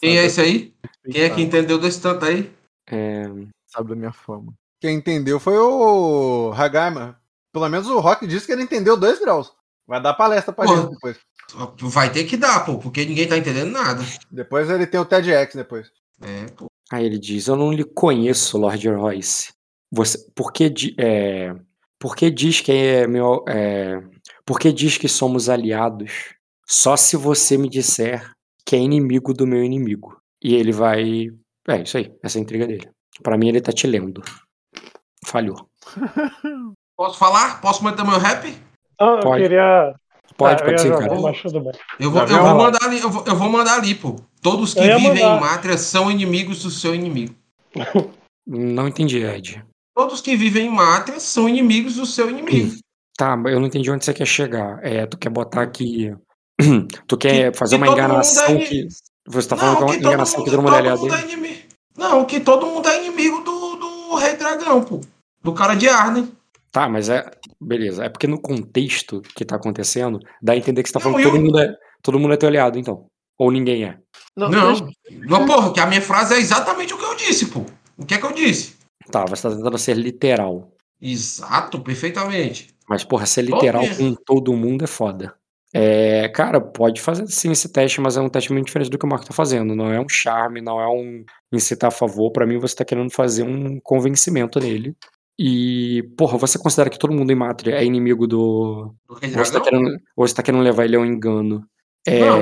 Quem 0.00 0.18
é 0.18 0.26
esse 0.26 0.40
aí? 0.40 0.72
Quem 1.10 1.22
é 1.22 1.30
que 1.30 1.42
entendeu 1.42 1.78
desse 1.78 2.00
tanto 2.00 2.24
aí? 2.24 2.52
É, 2.88 3.24
sabe 3.66 3.88
da 3.88 3.96
minha 3.96 4.12
fama. 4.12 4.54
Quem 4.80 4.96
entendeu 4.96 5.40
foi 5.40 5.58
o 5.58 6.52
Hagaima. 6.56 7.18
Pelo 7.52 7.68
menos 7.68 7.88
o 7.88 7.98
Rock 7.98 8.24
disse 8.26 8.46
que 8.46 8.52
ele 8.52 8.62
entendeu 8.62 8.96
dois 8.96 9.18
graus. 9.18 9.52
Vai 9.86 10.00
dar 10.00 10.14
palestra 10.14 10.52
pra 10.52 10.64
Porra. 10.64 10.82
gente 10.82 10.90
depois. 10.90 11.16
Vai 11.80 12.10
ter 12.12 12.24
que 12.24 12.36
dar, 12.36 12.64
pô, 12.64 12.78
porque 12.78 13.04
ninguém 13.04 13.28
tá 13.28 13.36
entendendo 13.36 13.70
nada. 13.70 14.02
Depois 14.30 14.68
ele 14.68 14.86
tem 14.86 14.98
o 15.00 15.04
TEDx 15.04 15.54
depois. 15.54 15.90
É, 16.20 16.46
pô. 16.56 16.66
Aí 16.92 17.04
ele 17.04 17.18
diz: 17.18 17.46
Eu 17.46 17.56
não 17.56 17.72
lhe 17.72 17.84
conheço, 17.84 18.58
Lord 18.58 18.88
Royce. 18.88 19.52
Você, 19.92 20.18
por, 20.34 20.52
que, 20.52 20.68
di- 20.68 20.94
é, 20.98 21.54
por 21.98 22.16
que 22.16 22.30
diz 22.30 22.60
que 22.60 22.72
é 22.72 23.06
meu. 23.06 23.44
É, 23.48 24.02
por 24.44 24.58
que 24.58 24.72
diz 24.72 24.98
que 24.98 25.08
somos 25.08 25.48
aliados? 25.48 26.34
Só 26.66 26.96
se 26.96 27.16
você 27.16 27.56
me 27.56 27.68
disser 27.68 28.32
que 28.64 28.74
é 28.74 28.78
inimigo 28.78 29.32
do 29.32 29.46
meu 29.46 29.62
inimigo. 29.62 30.20
E 30.42 30.54
ele 30.54 30.72
vai. 30.72 31.28
É 31.68 31.82
isso 31.82 31.96
aí, 31.96 32.12
essa 32.22 32.38
é 32.38 32.40
a 32.40 32.42
intriga 32.42 32.66
dele. 32.66 32.88
Pra 33.22 33.38
mim, 33.38 33.48
ele 33.48 33.60
tá 33.60 33.72
te 33.72 33.86
lendo. 33.86 34.20
Falhou. 35.24 35.68
Posso 36.96 37.18
falar? 37.18 37.60
Posso 37.60 37.82
manter 37.84 38.04
meu 38.04 38.18
rap? 38.18 38.46
Ah, 38.98 39.04
eu 39.16 39.20
Pode. 39.20 39.42
queria. 39.42 39.94
Pode, 40.36 40.62
Ah, 40.62 40.66
pode 40.66 40.82
jogar, 40.82 40.98
cara. 40.98 41.14
Eu 41.98 42.10
vou, 42.10 42.20
eu 42.20 42.26
vendo? 42.26 42.42
vou 42.42 42.54
mandar 42.56 42.82
ali, 42.84 43.00
eu 43.00 43.10
vou, 43.10 43.24
eu 43.26 43.36
vou 43.36 43.48
mandar 43.48 43.76
ali, 43.76 43.94
pô. 43.94 44.16
Todos 44.42 44.74
que 44.74 44.80
vivem 44.80 45.00
mandar. 45.02 45.36
em 45.36 45.40
Mátria 45.40 45.78
são 45.78 46.10
inimigos 46.10 46.62
do 46.62 46.70
seu 46.70 46.94
inimigo. 46.94 47.34
Não 48.46 48.86
entendi, 48.86 49.18
Ed. 49.24 49.64
Todos 49.94 50.20
que 50.20 50.36
vivem 50.36 50.66
em 50.66 50.70
Mátria 50.70 51.18
são 51.18 51.48
inimigos 51.48 51.94
do 51.96 52.04
seu 52.06 52.28
inimigo. 52.30 52.76
Tá, 53.16 53.34
mas 53.36 53.52
eu 53.52 53.58
não 53.60 53.66
entendi 53.66 53.90
onde 53.90 54.04
você 54.04 54.12
quer 54.12 54.26
chegar. 54.26 54.78
É, 54.84 55.06
tu 55.06 55.16
quer 55.16 55.30
botar 55.30 55.62
aqui. 55.62 56.14
tu 57.08 57.16
quer 57.16 57.50
Que- 57.52 57.58
fazer 57.58 57.76
que 57.78 57.82
uma 57.82 57.92
enganação 57.92 58.44
é- 58.56 58.58
que. 58.58 58.88
Você 59.28 59.48
tá 59.48 59.56
falando 59.56 59.76
que 59.78 59.82
é 59.82 59.86
uma 59.86 59.96
enganação 59.96 60.44
que 60.44 60.50
todo 60.50 60.62
mundo 60.62 60.74
é 60.76 60.82
todo 60.82 61.00
mundo 61.00 61.14
é 61.14 61.22
inimigo. 61.22 61.62
Não, 61.96 62.24
que 62.26 62.38
todo 62.40 62.66
mundo 62.66 62.86
é 62.88 63.04
inimigo 63.04 63.40
do, 63.40 63.76
do 63.76 64.14
Rei 64.16 64.36
Dragão, 64.36 64.82
pô. 64.84 65.00
Do 65.42 65.52
cara 65.52 65.74
de 65.74 65.88
Arden. 65.88 66.30
Tá, 66.70 66.88
mas 66.88 67.08
é. 67.08 67.28
Beleza. 67.60 68.04
É 68.04 68.08
porque 68.08 68.26
no 68.26 68.40
contexto 68.40 69.20
que 69.34 69.44
tá 69.44 69.56
acontecendo, 69.56 70.18
dá 70.42 70.52
a 70.52 70.56
entender 70.56 70.82
que 70.82 70.88
você 70.88 70.92
tá 70.94 70.98
Não, 70.98 71.04
falando 71.12 71.18
que 71.18 71.30
todo 71.30 71.36
eu- 71.36 71.42
mundo, 71.44 71.58
é, 71.58 71.74
todo 72.02 72.18
mundo 72.18 72.34
é 72.34 72.36
teu 72.36 72.48
aliado, 72.48 72.78
então. 72.78 73.06
Ou 73.38 73.50
ninguém 73.50 73.84
é. 73.84 73.98
Não, 74.36 74.48
Não. 74.50 74.70
mas- 74.70 74.82
Não, 75.28 75.46
porra, 75.46 75.72
que 75.72 75.80
a 75.80 75.86
minha 75.86 76.00
frase 76.02 76.34
é 76.34 76.38
exatamente 76.38 76.92
o 76.94 76.98
que 76.98 77.04
eu 77.04 77.14
disse, 77.16 77.46
pô. 77.46 77.64
O 77.98 78.04
que 78.04 78.14
é 78.14 78.18
que 78.18 78.24
eu 78.26 78.32
disse? 78.32 78.76
Tá, 79.10 79.24
você 79.24 79.42
tá 79.42 79.54
tentando 79.54 79.78
ser 79.78 79.94
literal. 79.96 80.70
Exato, 81.00 81.80
perfeitamente. 81.80 82.68
Mas, 82.88 83.04
porra, 83.04 83.26
ser 83.26 83.42
literal 83.42 83.82
com 83.96 84.14
todo 84.14 84.52
mundo 84.54 84.84
é 84.84 84.86
foda. 84.86 85.34
É, 85.74 86.28
cara, 86.30 86.60
pode 86.60 87.00
fazer 87.02 87.26
sim 87.26 87.50
esse 87.52 87.68
teste, 87.68 88.00
mas 88.00 88.16
é 88.16 88.20
um 88.20 88.28
teste 88.28 88.52
muito 88.52 88.66
diferente 88.66 88.88
do 88.90 88.98
que 88.98 89.04
o 89.04 89.08
Marco 89.08 89.26
tá 89.26 89.34
fazendo. 89.34 89.74
Não 89.74 89.92
é 89.92 90.00
um 90.00 90.08
charme, 90.08 90.60
não 90.62 90.80
é 90.80 90.88
um 90.88 91.24
incitar 91.52 91.88
a 91.88 91.90
favor. 91.90 92.30
Pra 92.32 92.46
mim, 92.46 92.58
você 92.58 92.74
tá 92.76 92.84
querendo 92.84 93.10
fazer 93.10 93.42
um 93.42 93.78
convencimento 93.80 94.58
nele. 94.58 94.96
E, 95.38 96.02
porra, 96.16 96.38
você 96.38 96.58
considera 96.58 96.88
que 96.88 96.98
todo 96.98 97.12
mundo 97.12 97.30
em 97.30 97.36
Mátria 97.36 97.74
é 97.74 97.84
inimigo 97.84 98.26
do. 98.26 98.94
Do 99.06 99.14
Rei 99.14 99.30
Ou 99.36 99.44
você 99.44 99.52
tá 99.52 99.60
querendo, 99.60 99.98
você 100.16 100.34
tá 100.34 100.42
querendo 100.42 100.62
levar 100.62 100.84
ele 100.84 100.96
ao 100.96 101.04
engano? 101.04 101.62
É, 102.06 102.20
Não, 102.20 102.40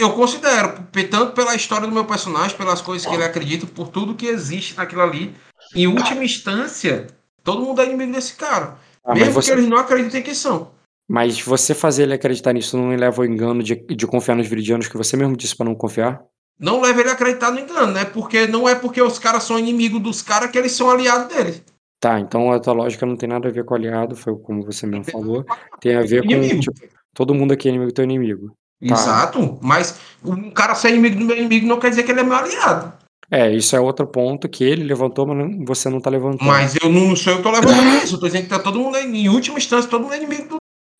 eu 0.00 0.12
considero, 0.12 0.82
tanto 1.10 1.32
pela 1.32 1.54
história 1.54 1.86
do 1.86 1.92
meu 1.92 2.06
personagem, 2.06 2.56
pelas 2.56 2.80
coisas 2.80 3.06
que 3.06 3.14
ele 3.14 3.22
acredita, 3.22 3.66
por 3.66 3.88
tudo 3.88 4.14
que 4.14 4.26
existe 4.26 4.76
naquilo 4.76 5.02
ali. 5.02 5.34
Em 5.74 5.86
última 5.86 6.24
instância, 6.24 7.06
todo 7.42 7.64
mundo 7.64 7.82
é 7.82 7.84
inimigo 7.84 8.12
desse 8.12 8.34
cara. 8.34 8.78
ah, 9.04 9.14
mesmo 9.14 9.34
você, 9.34 9.52
que 9.52 9.58
eles 9.58 9.68
não 9.68 9.76
acreditem 9.76 10.22
que 10.22 10.34
são. 10.34 10.72
mas 11.06 11.38
você 11.40 11.74
fazer 11.74 12.04
ele 12.04 12.14
acreditar 12.14 12.54
nisso 12.54 12.78
não 12.78 12.96
leva 12.96 13.20
ao 13.22 13.26
engano 13.26 13.62
de, 13.62 13.74
de 13.74 14.06
confiar 14.06 14.36
nos 14.36 14.48
viridianos 14.48 14.88
que 14.88 14.96
você 14.96 15.16
mesmo 15.16 15.36
disse 15.36 15.54
pra 15.54 15.66
não 15.66 15.74
confiar? 15.74 16.22
Não 16.58 16.80
leva 16.80 17.00
ele 17.00 17.10
a 17.10 17.12
acreditar 17.12 17.50
no 17.50 17.60
engano, 17.60 17.92
né? 17.92 18.06
Porque 18.06 18.46
não 18.46 18.66
é 18.66 18.74
porque 18.74 19.02
os 19.02 19.18
caras 19.18 19.44
são 19.44 19.58
inimigos 19.58 20.00
dos 20.00 20.22
caras 20.22 20.50
que 20.50 20.56
eles 20.56 20.72
são 20.72 20.88
aliados 20.90 21.28
dele. 21.34 21.62
Tá, 22.04 22.20
então 22.20 22.52
a 22.52 22.60
tua 22.60 22.74
lógica 22.74 23.06
não 23.06 23.16
tem 23.16 23.26
nada 23.26 23.48
a 23.48 23.50
ver 23.50 23.64
com 23.64 23.74
aliado, 23.74 24.14
foi 24.14 24.36
como 24.36 24.62
você 24.62 24.86
mesmo 24.86 25.04
falou. 25.10 25.42
Tem 25.80 25.96
a 25.96 26.02
ver 26.02 26.22
com, 26.22 26.60
tipo, 26.60 26.74
todo 27.14 27.34
mundo 27.34 27.52
aqui 27.54 27.66
é 27.66 27.70
inimigo 27.70 27.90
do 27.90 27.94
teu 27.94 28.04
inimigo. 28.04 28.48
Tá. 28.86 28.92
Exato, 28.94 29.58
mas 29.62 29.98
um 30.22 30.50
cara 30.50 30.74
ser 30.74 30.90
inimigo 30.90 31.18
do 31.18 31.24
meu 31.24 31.34
inimigo 31.34 31.66
não 31.66 31.78
quer 31.80 31.88
dizer 31.88 32.02
que 32.02 32.10
ele 32.12 32.20
é 32.20 32.22
meu 32.22 32.36
aliado. 32.36 32.92
É, 33.30 33.50
isso 33.50 33.74
é 33.74 33.80
outro 33.80 34.06
ponto 34.06 34.46
que 34.50 34.62
ele 34.62 34.84
levantou, 34.84 35.26
mas 35.26 35.38
não- 35.38 35.64
você 35.64 35.88
não 35.88 35.98
tá 35.98 36.10
levantando. 36.10 36.44
Mas 36.44 36.76
eu 36.76 36.92
não 36.92 37.16
sou 37.16 37.32
eu 37.32 37.36
que 37.38 37.42
tô 37.42 37.50
levando 37.50 38.04
isso. 38.04 38.16
Eu 38.16 38.20
tô 38.20 38.26
dizendo 38.26 38.42
que 38.42 38.50
tá 38.50 38.58
todo 38.58 38.78
mundo, 38.78 38.98
em 38.98 39.26
última 39.30 39.56
instância, 39.56 39.88
todo 39.88 40.02
mundo 40.02 40.12
é 40.12 40.18
inimigo 40.18 40.46
do. 40.50 40.56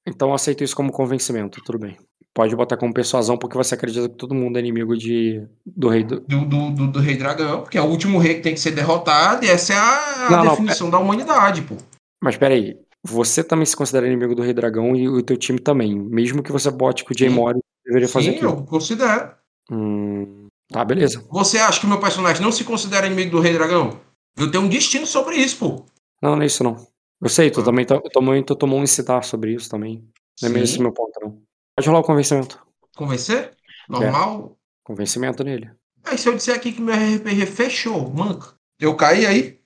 Então 0.06 0.34
aceito 0.34 0.62
isso 0.62 0.76
como 0.76 0.92
convencimento, 0.92 1.62
tudo 1.64 1.78
bem. 1.78 1.96
Pode 2.34 2.54
botar 2.56 2.76
como 2.76 2.92
persuasão 2.92 3.38
porque 3.38 3.56
você 3.56 3.74
acredita 3.74 4.08
que 4.08 4.16
todo 4.16 4.34
mundo 4.34 4.56
é 4.56 4.60
inimigo 4.60 4.96
de, 4.96 5.46
do 5.64 5.88
rei 5.88 6.02
do. 6.02 6.20
Do, 6.20 6.44
do, 6.44 6.70
do, 6.70 6.86
do 6.88 6.98
Rei 6.98 7.16
Dragão, 7.16 7.62
porque 7.62 7.78
é 7.78 7.80
o 7.80 7.86
último 7.86 8.18
rei 8.18 8.34
que 8.34 8.40
tem 8.40 8.54
que 8.54 8.60
ser 8.60 8.72
derrotado, 8.72 9.44
e 9.44 9.48
essa 9.48 9.72
é 9.72 9.76
a, 9.76 10.26
a 10.26 10.30
Não, 10.30 10.44
não, 10.44 10.50
definição 10.50 10.90
da 10.90 10.98
humanidade, 10.98 11.62
pô. 11.62 11.76
Mas 12.20 12.36
peraí, 12.36 12.76
você 13.04 13.44
também 13.44 13.64
se 13.66 13.76
considera 13.76 14.06
inimigo 14.06 14.34
do 14.34 14.42
rei 14.42 14.52
dragão 14.52 14.96
e 14.96 15.08
o 15.08 15.22
teu 15.22 15.36
time 15.36 15.58
também. 15.60 15.94
Mesmo 15.94 16.42
que 16.42 16.50
você 16.50 16.70
bote 16.70 17.04
que 17.04 17.12
o 17.12 17.18
Jay. 17.18 17.28
Mori 17.28 17.60
deveria 17.86 18.08
fazer 18.08 18.30
Sim, 18.30 18.36
aquilo. 18.36 18.50
eu 18.50 18.62
considero. 18.64 19.30
Hum, 19.70 20.48
tá, 20.70 20.84
beleza. 20.84 21.24
Você 21.30 21.58
acha 21.58 21.78
que 21.78 21.86
o 21.86 21.88
meu 21.88 22.00
personagem 22.00 22.42
não 22.42 22.50
se 22.50 22.64
considera 22.64 23.06
inimigo 23.06 23.30
do 23.30 23.40
Rei 23.40 23.52
Dragão? 23.52 24.00
Eu 24.36 24.50
tenho 24.50 24.64
um 24.64 24.68
destino 24.68 25.06
sobre 25.06 25.36
isso, 25.36 25.58
pô. 25.58 25.84
Não, 26.20 26.34
não 26.34 26.42
é 26.42 26.46
isso 26.46 26.64
não. 26.64 26.76
Eu 27.20 27.28
sei, 27.28 27.50
tu 27.50 27.60
Ah. 27.60 27.64
também 27.64 27.84
tá, 27.86 28.00
também 28.12 28.42
tu 28.42 28.54
tomou 28.54 28.78
um 28.78 28.82
incitar 28.82 29.22
sobre 29.24 29.54
isso 29.54 29.70
também. 29.70 30.06
Não 30.42 30.48
é 30.48 30.52
mesmo 30.52 30.64
esse 30.64 30.80
meu 30.80 30.92
ponto, 30.92 31.12
não. 31.22 31.42
Pode 31.76 31.88
rolar 31.88 32.00
o 32.00 32.04
convencimento. 32.04 32.64
Convencer? 32.96 33.52
Normal? 33.88 34.56
Convencimento 34.84 35.42
nele. 35.44 35.70
Aí 36.04 36.18
se 36.18 36.28
eu 36.28 36.34
disser 36.36 36.54
aqui 36.56 36.72
que 36.72 36.80
meu 36.82 36.94
RPG 36.94 37.46
fechou, 37.46 38.10
manca. 38.10 38.54
Eu 38.78 38.94
caí 38.96 39.24
aí? 39.26 39.60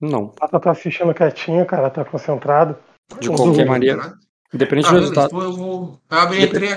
Não. 0.00 0.34
Ela 0.40 0.60
tá 0.60 0.70
assistindo 0.70 1.12
quietinho, 1.14 1.66
cara, 1.66 1.90
tá 1.90 2.04
concentrado. 2.04 2.76
De 3.20 3.28
Uhum. 3.28 3.36
qualquer 3.36 3.66
maneira. 3.66 4.14
Independente 4.52 4.88
Ah, 4.88 4.92
do 4.92 4.98
resultado. 5.00 5.26
então 5.26 5.42
eu 5.42 5.52
vou. 5.52 6.00
Eu 6.10 6.18
abri, 6.18 6.42
entrei, 6.44 6.70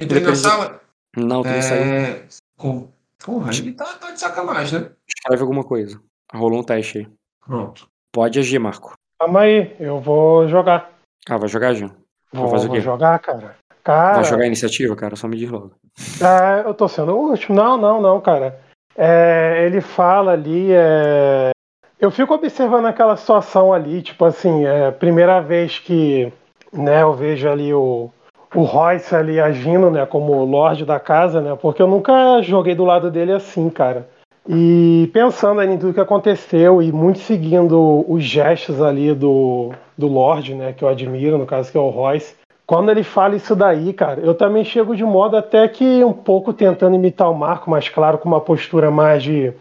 entrei 0.00 0.22
na 0.22 0.34
sala. 0.34 0.80
Não, 1.16 1.42
tu 1.42 1.48
não 1.48 1.62
saiu. 1.62 1.82
É. 1.82 2.26
com- 2.56 2.88
Porra, 3.22 3.52
ele 3.52 3.72
tá, 3.72 3.84
tá 3.98 4.10
de 4.12 4.18
sacanagem, 4.20 4.80
né? 4.80 4.90
Escreve 5.06 5.42
alguma 5.42 5.62
coisa. 5.62 6.00
Rolou 6.32 6.60
um 6.60 6.62
teste 6.62 6.98
aí. 6.98 7.08
Pronto. 7.44 7.86
Pode 8.12 8.38
agir, 8.38 8.58
Marco. 8.58 8.94
Calma 9.18 9.40
aí, 9.40 9.74
eu 9.78 10.00
vou 10.00 10.48
jogar. 10.48 10.90
Ah, 11.28 11.36
vai 11.36 11.48
jogar, 11.48 11.74
Jean? 11.74 11.88
Vai 12.32 12.42
Vou, 12.42 12.48
fazer 12.50 12.64
o 12.66 12.68
vou 12.68 12.76
quê? 12.76 12.82
jogar, 12.82 13.18
cara. 13.18 13.56
Cara, 13.84 14.14
Vai 14.16 14.24
jogar 14.24 14.44
a 14.44 14.46
iniciativa, 14.46 14.94
cara? 14.96 15.16
Só 15.16 15.26
me 15.28 15.36
diz 15.36 15.50
logo. 15.50 15.72
É, 16.20 16.66
eu 16.68 16.74
tô 16.74 16.86
sendo 16.88 17.12
o 17.16 17.30
último. 17.30 17.56
Não, 17.56 17.76
não, 17.76 18.00
não, 18.00 18.20
cara. 18.20 18.58
É, 18.96 19.62
ele 19.66 19.80
fala 19.80 20.32
ali. 20.32 20.68
é, 20.72 21.50
Eu 21.98 22.10
fico 22.10 22.34
observando 22.34 22.86
aquela 22.86 23.16
situação 23.16 23.72
ali, 23.72 24.02
tipo 24.02 24.24
assim, 24.24 24.64
é 24.66 24.90
primeira 24.90 25.40
vez 25.40 25.78
que 25.78 26.32
né, 26.72 27.02
eu 27.02 27.14
vejo 27.14 27.48
ali 27.48 27.72
o, 27.72 28.10
o 28.54 28.62
Royce 28.62 29.14
ali 29.14 29.40
agindo, 29.40 29.90
né, 29.90 30.04
como 30.06 30.44
Lorde 30.44 30.84
da 30.84 31.00
casa, 31.00 31.40
né? 31.40 31.56
Porque 31.60 31.80
eu 31.82 31.86
nunca 31.86 32.40
joguei 32.42 32.74
do 32.74 32.84
lado 32.84 33.10
dele 33.10 33.32
assim, 33.32 33.68
cara. 33.70 34.08
E 34.52 35.08
pensando 35.12 35.60
ali 35.60 35.74
em 35.74 35.78
tudo 35.78 35.94
que 35.94 36.00
aconteceu 36.00 36.82
e 36.82 36.90
muito 36.90 37.20
seguindo 37.20 38.04
os 38.08 38.24
gestos 38.24 38.82
ali 38.82 39.14
do, 39.14 39.70
do 39.96 40.08
Lorde, 40.08 40.56
né, 40.56 40.72
que 40.72 40.82
eu 40.82 40.88
admiro, 40.88 41.38
no 41.38 41.46
caso 41.46 41.70
que 41.70 41.78
é 41.78 41.80
o 41.80 41.88
Royce. 41.88 42.34
Quando 42.66 42.90
ele 42.90 43.04
fala 43.04 43.36
isso 43.36 43.54
daí, 43.54 43.92
cara, 43.92 44.20
eu 44.20 44.34
também 44.34 44.64
chego 44.64 44.96
de 44.96 45.04
modo 45.04 45.36
até 45.36 45.68
que 45.68 46.02
um 46.02 46.12
pouco 46.12 46.52
tentando 46.52 46.96
imitar 46.96 47.30
o 47.30 47.34
Marco, 47.34 47.70
mas 47.70 47.88
claro, 47.88 48.18
com 48.18 48.28
uma 48.28 48.40
postura 48.40 48.90
mais 48.90 49.22
de, 49.22 49.52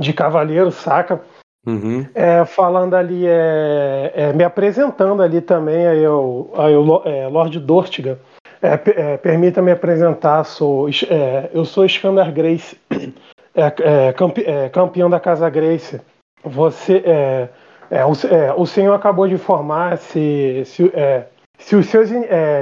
de 0.00 0.14
cavaleiro, 0.14 0.70
saca? 0.70 1.20
Uhum. 1.66 2.06
É, 2.14 2.46
falando 2.46 2.94
ali, 2.94 3.26
é, 3.26 4.12
é, 4.14 4.32
me 4.32 4.44
apresentando 4.44 5.22
ali 5.22 5.42
também, 5.42 5.86
aí 5.86 6.02
eu, 6.02 6.50
aí 6.56 6.72
eu, 6.72 7.02
é, 7.04 7.28
Lord 7.28 7.60
Dortiga. 7.60 8.18
É, 8.62 8.80
é, 8.96 9.16
Permita-me 9.18 9.72
apresentar, 9.72 10.42
sou, 10.44 10.88
é, 10.88 11.50
eu 11.52 11.66
sou 11.66 11.84
Skander 11.84 12.32
Grace, 12.32 12.78
é, 13.58 14.08
é, 14.08 14.12
campe- 14.12 14.44
é, 14.46 14.68
campeão 14.68 15.10
da 15.10 15.18
Casa 15.18 15.50
Grace. 15.50 16.00
Você, 16.44 17.02
é, 17.90 18.04
o, 18.04 18.62
o 18.62 18.66
senhor 18.66 18.94
acabou 18.94 19.26
de 19.26 19.34
informar 19.34 19.98
se, 19.98 20.62
se, 20.64 20.92
se 21.58 21.74
os 21.74 21.86
seus, 21.86 22.10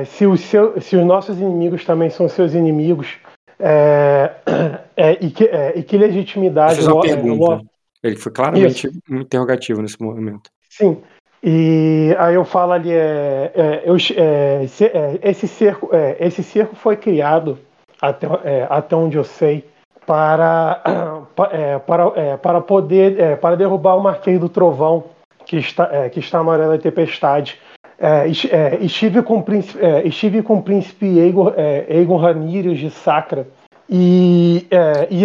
se, 0.06 0.26
os 0.26 0.40
seu, 0.40 0.80
se 0.80 0.96
os 0.96 1.04
nossos 1.04 1.38
inimigos 1.38 1.84
também 1.84 2.08
são 2.08 2.26
seus 2.28 2.54
inimigos, 2.54 3.18
e, 5.20 5.30
que, 5.30 5.50
e 5.74 5.82
que 5.82 5.98
legitimidade 5.98 6.76
fiz 6.76 6.86
uma 6.86 7.02
pergunta. 7.02 7.62
Ele 8.02 8.16
foi 8.16 8.32
claramente 8.32 8.90
um 9.10 9.20
interrogativo 9.20 9.82
nesse 9.82 10.00
momento. 10.02 10.48
Sim. 10.70 11.02
E 11.42 12.14
aí 12.18 12.34
eu 12.34 12.44
falo 12.44 12.72
ali, 12.72 12.92
é, 12.92 13.52
é, 13.54 13.82
eu, 13.84 13.96
é, 14.16 14.66
se- 14.66 14.90
esse, 15.22 15.46
cerco, 15.46 15.90
esse 16.18 16.42
cerco 16.42 16.74
foi 16.74 16.96
criado, 16.96 17.58
até, 18.00 18.26
até 18.70 18.96
onde 18.96 19.16
eu 19.16 19.24
sei, 19.24 19.64
para, 20.06 20.80
pa- 21.34 21.50
é, 21.52 21.78
para, 21.78 22.12
é, 22.16 22.36
para 22.36 22.60
poder 22.60 23.18
é, 23.20 23.36
para 23.36 23.56
derrubar 23.56 23.96
o 23.96 24.02
Marquês 24.02 24.38
do 24.38 24.48
Trovão, 24.48 25.04
que 25.44 25.56
está, 25.56 25.88
é, 25.92 26.08
que 26.08 26.20
está 26.20 26.42
na 26.42 26.52
Arena 26.52 26.70
da 26.70 26.78
Tempestade. 26.78 27.58
É, 27.98 28.28
es- 28.28 28.44
é, 28.50 28.76
estive, 28.80 29.22
com 29.22 29.40
príncipe, 29.42 29.78
estive 30.04 30.42
com 30.42 30.54
o 30.58 30.62
príncipe 30.62 31.18
Aegon, 31.20 31.52
é, 31.56 31.86
Aegon 31.90 32.16
Ramírez 32.16 32.78
de 32.78 32.90
Sacra 32.90 33.46
e, 33.88 34.66
e, 35.10 35.24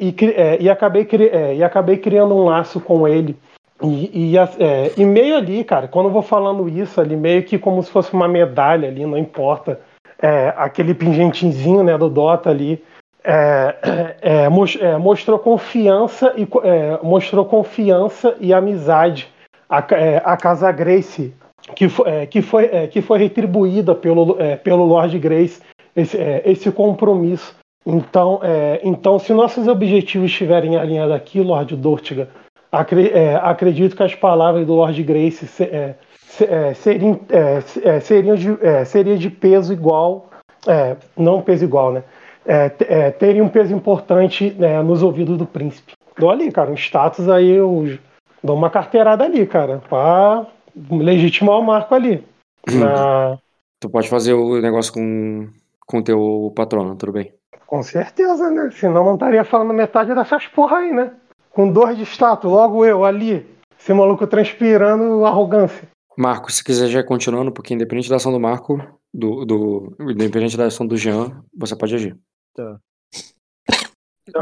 e, 0.00 0.56
e, 0.60 0.70
acabei, 0.70 1.06
e 1.54 1.62
acabei 1.62 1.96
criando 1.98 2.34
um 2.34 2.44
laço 2.44 2.80
com 2.80 3.06
ele. 3.06 3.36
E, 3.82 4.32
e, 4.32 4.38
é, 4.38 4.92
e 4.96 5.04
meio 5.04 5.36
ali, 5.36 5.62
cara, 5.62 5.86
quando 5.86 6.06
eu 6.06 6.12
vou 6.12 6.22
falando 6.22 6.66
isso 6.68 6.98
ali, 7.00 7.14
meio 7.14 7.42
que 7.42 7.58
como 7.58 7.82
se 7.82 7.90
fosse 7.90 8.14
uma 8.14 8.26
medalha 8.26 8.88
ali, 8.88 9.04
não 9.04 9.18
importa, 9.18 9.80
é, 10.22 10.54
aquele 10.56 10.94
pingentezinho 10.94 11.82
né, 11.82 11.98
do 11.98 12.08
Dota 12.08 12.48
ali, 12.48 12.82
é, 13.26 14.16
é, 14.22 14.48
mos- 14.48 14.78
é, 14.80 14.96
mostrou 14.96 15.38
confiança 15.38 16.32
e 16.36 16.46
é, 16.62 16.98
mostrou 17.02 17.44
confiança 17.44 18.36
e 18.40 18.52
amizade 18.54 19.28
a, 19.68 19.84
é, 19.92 20.22
a 20.24 20.36
casa 20.36 20.70
Grace 20.70 21.34
que 21.74 21.88
foi, 21.88 22.08
é, 22.08 22.26
que 22.26 22.40
foi, 22.40 22.64
é, 22.66 22.86
que 22.86 23.02
foi 23.02 23.18
retribuída 23.18 23.94
pelo, 23.94 24.36
é, 24.40 24.56
pelo 24.56 24.84
Lord 24.84 25.18
Grace 25.18 25.60
esse, 25.96 26.16
é, 26.16 26.42
esse 26.46 26.70
compromisso. 26.70 27.54
Então, 27.84 28.40
é, 28.42 28.80
então, 28.84 29.18
se 29.18 29.32
nossos 29.32 29.66
objetivos 29.66 30.30
estiverem 30.30 30.76
alinhados 30.76 31.14
aqui, 31.14 31.40
Lord 31.40 31.74
Dortiga, 31.76 32.28
acre- 32.70 33.10
é, 33.12 33.34
acredito 33.36 33.96
que 33.96 34.02
as 34.02 34.14
palavras 34.14 34.66
do 34.66 34.74
Lord 34.74 35.00
Grace 35.02 35.46
se- 35.46 35.64
é, 35.64 35.94
se- 36.28 36.44
é, 36.44 36.74
seriam, 36.74 37.18
é, 37.28 37.60
se- 37.60 37.88
é, 37.88 38.00
seriam 38.00 38.36
de, 38.36 38.56
é, 38.60 38.84
seria 38.84 39.16
de 39.16 39.30
peso 39.30 39.72
igual, 39.72 40.30
é, 40.66 40.96
não 41.16 41.40
peso 41.42 41.64
igual, 41.64 41.92
né? 41.92 42.02
É, 42.46 42.70
é, 42.80 43.10
teria 43.10 43.42
um 43.42 43.48
peso 43.48 43.74
importante 43.74 44.52
né, 44.58 44.80
nos 44.82 45.02
ouvidos 45.02 45.36
do 45.36 45.44
príncipe. 45.46 45.94
Dou 46.18 46.30
ali, 46.30 46.50
cara, 46.52 46.70
um 46.70 46.74
status 46.74 47.28
aí, 47.28 47.50
eu 47.50 47.98
dou 48.42 48.56
uma 48.56 48.70
carteirada 48.70 49.24
ali, 49.24 49.46
cara, 49.46 49.82
pra 49.88 50.46
legitimar 50.90 51.58
o 51.58 51.62
marco 51.64 51.94
ali. 51.94 52.24
Na- 52.70 53.38
Tu 53.80 53.90
pode 53.90 54.08
fazer 54.08 54.32
o 54.32 54.60
negócio 54.60 54.92
com 54.92 55.48
com 55.86 55.98
o 55.98 56.02
teu 56.02 56.52
patrono, 56.56 56.96
tudo 56.96 57.12
bem. 57.12 57.32
Com 57.66 57.80
certeza, 57.82 58.50
né? 58.50 58.70
Senão 58.72 59.04
não 59.04 59.14
estaria 59.14 59.44
falando 59.44 59.72
metade 59.72 60.12
dessas 60.14 60.46
porra 60.48 60.78
aí, 60.78 60.92
né? 60.92 61.12
Com 61.50 61.70
dois 61.70 61.96
de 61.96 62.02
status, 62.04 62.50
logo 62.50 62.84
eu 62.84 63.04
ali, 63.04 63.46
esse 63.78 63.92
maluco 63.92 64.26
transpirando 64.26 65.24
arrogância. 65.24 65.86
Marco, 66.18 66.50
se 66.50 66.64
quiser 66.64 66.88
já 66.88 67.00
ir 67.00 67.04
continuando, 67.06 67.52
porque 67.52 67.72
independente 67.74 68.08
da 68.10 68.16
ação 68.16 68.32
do 68.32 68.40
Marco, 68.40 68.80
do, 69.14 69.44
do 69.44 69.96
independente 70.00 70.56
da 70.56 70.64
ação 70.66 70.86
do 70.86 70.96
Jean, 70.96 71.40
você 71.56 71.76
pode 71.76 71.94
agir. 71.94 72.16
Tá. 72.56 72.78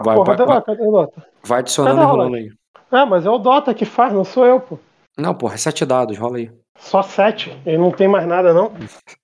Vai, 0.03 0.15
porra, 0.15 0.25
vai, 0.25 0.37
cadê, 0.37 0.47
vai, 0.47 0.63
cadê 0.63 0.83
o 0.87 0.91
Dota? 0.93 1.27
vai 1.43 1.59
adicionando 1.59 2.01
e 2.01 2.05
rolando 2.05 2.37
aí. 2.37 2.51
Ah, 2.91 3.05
mas 3.05 3.27
é 3.27 3.31
o 3.31 3.39
Dota 3.39 3.75
que 3.75 3.85
faz, 3.85 4.13
não 4.13 4.25
sou 4.25 4.47
eu, 4.47 4.61
pô. 4.61 4.79
Não, 5.19 5.35
porra, 5.35 5.55
é 5.55 5.59
sete 5.59 5.85
dados, 5.85 6.17
rola 6.17 6.39
aí. 6.39 6.51
Só 6.79 7.03
sete. 7.03 7.57
Ele 7.67 7.79
não 7.79 7.91
tem 7.91 8.09
mais 8.09 8.27
nada, 8.27 8.55
não. 8.55 8.73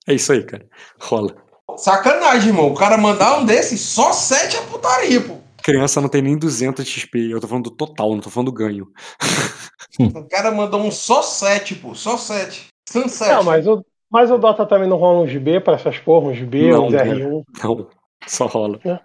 É 0.07 0.15
isso 0.15 0.33
aí, 0.33 0.43
cara. 0.44 0.67
Rola. 1.01 1.35
Sacanagem, 1.77 2.49
irmão. 2.49 2.67
O 2.69 2.75
cara 2.75 2.99
mandar 2.99 3.39
um 3.39 3.44
desse, 3.44 3.78
só 3.78 4.12
7 4.12 4.57
é 4.57 4.60
putaria, 4.62 5.20
pô. 5.20 5.36
Criança 5.62 6.01
não 6.01 6.09
tem 6.09 6.23
nem 6.23 6.36
200 6.36 6.86
XP. 6.86 7.31
Eu 7.31 7.41
tô 7.41 7.47
falando 7.47 7.65
do 7.65 7.77
total, 7.77 8.10
não 8.10 8.20
tô 8.20 8.31
falando 8.31 8.51
do 8.51 8.55
ganho. 8.55 8.89
O 9.99 10.28
cara 10.28 10.52
mandou 10.52 10.81
um 10.81 10.91
só 10.91 11.20
7, 11.20 11.75
pô. 11.75 11.94
Só 11.94 12.17
7. 12.17 12.69
São 12.89 13.09
7. 13.09 13.33
Não, 13.35 13.43
mas 13.43 13.67
o, 13.67 13.85
mas 14.10 14.31
o 14.31 14.39
Dota 14.39 14.65
também 14.65 14.89
não 14.89 14.97
rola 14.97 15.25
uns 15.25 15.36
B 15.36 15.60
pra 15.60 15.75
essas 15.75 15.99
porra, 15.99 16.28
uns 16.28 16.41
B, 16.41 16.70
Não, 16.70 16.86
uns 16.86 16.94
cara. 16.94 17.10
R1. 17.10 17.44
Não, 17.62 17.89
só 18.27 18.47
rola. 18.47 18.79
Não, 18.85 18.99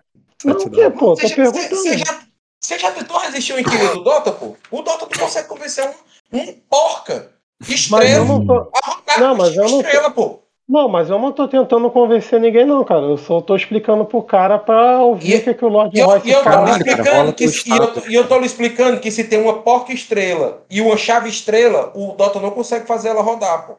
Sete 0.59 0.67
o 0.67 0.71
quê, 0.71 0.81
dados. 0.83 0.99
pô? 0.99 1.15
Tô 1.15 1.21
Você 1.21 1.27
já, 1.29 1.35
perguntando. 1.35 1.69
você, 1.75 1.97
já, 1.97 2.19
você 2.59 2.79
já 2.79 2.91
tentou 2.91 3.17
resistir 3.19 3.53
ao 3.53 3.59
inquilino 3.59 3.93
do 3.95 4.03
Dota, 4.03 4.31
pô? 4.31 4.55
O 4.71 4.81
Dota 4.81 5.05
tu 5.07 5.19
consegue 5.19 5.47
convencer 5.47 5.89
um, 6.33 6.37
um 6.39 6.53
porca. 6.69 7.31
Estrela. 7.67 8.25
não 8.25 8.45
tô. 8.45 8.71
Não, 9.17 9.35
mas 9.35 9.55
eu 9.55 9.63
não 9.63 9.69
tô- 9.69 9.81
estrela, 9.81 10.11
pô. 10.11 10.39
Não, 10.67 10.89
mas 10.89 11.11
eu 11.11 11.19
não 11.19 11.31
tô 11.31 11.47
tentando 11.47 11.91
convencer 11.91 12.39
ninguém, 12.41 12.65
não, 12.65 12.83
cara. 12.83 13.01
Eu 13.03 13.17
só 13.17 13.39
tô 13.39 13.55
explicando 13.55 14.03
pro 14.03 14.23
cara 14.23 14.57
pra 14.57 14.99
ouvir 14.99 15.35
o 15.37 15.43
que, 15.43 15.53
que 15.53 15.63
o 15.63 15.67
Lord 15.69 15.95
E 15.95 15.99
eu, 16.01 16.07
Royce 16.07 16.27
e 16.27 16.31
eu 16.31 16.43
tô 16.43 16.49
lhe 16.49 16.55
fala. 16.55 16.69
explicando 16.77 17.33
que, 17.33 17.47
se- 17.47 17.69
e 17.69 17.77
eu, 17.77 17.93
tô- 17.93 18.07
e 18.09 18.15
eu 18.15 18.27
tô 18.27 18.39
lhe 18.39 18.45
explicando 18.47 18.99
que 18.99 19.11
se 19.11 19.23
tem 19.25 19.39
uma 19.39 19.61
porca 19.61 19.93
estrela 19.93 20.63
e 20.69 20.81
uma 20.81 20.97
chave 20.97 21.29
estrela, 21.29 21.91
o 21.95 22.13
Dota 22.13 22.39
não 22.39 22.49
consegue 22.49 22.87
fazer 22.87 23.09
ela 23.09 23.21
rodar, 23.21 23.67
pô. 23.67 23.73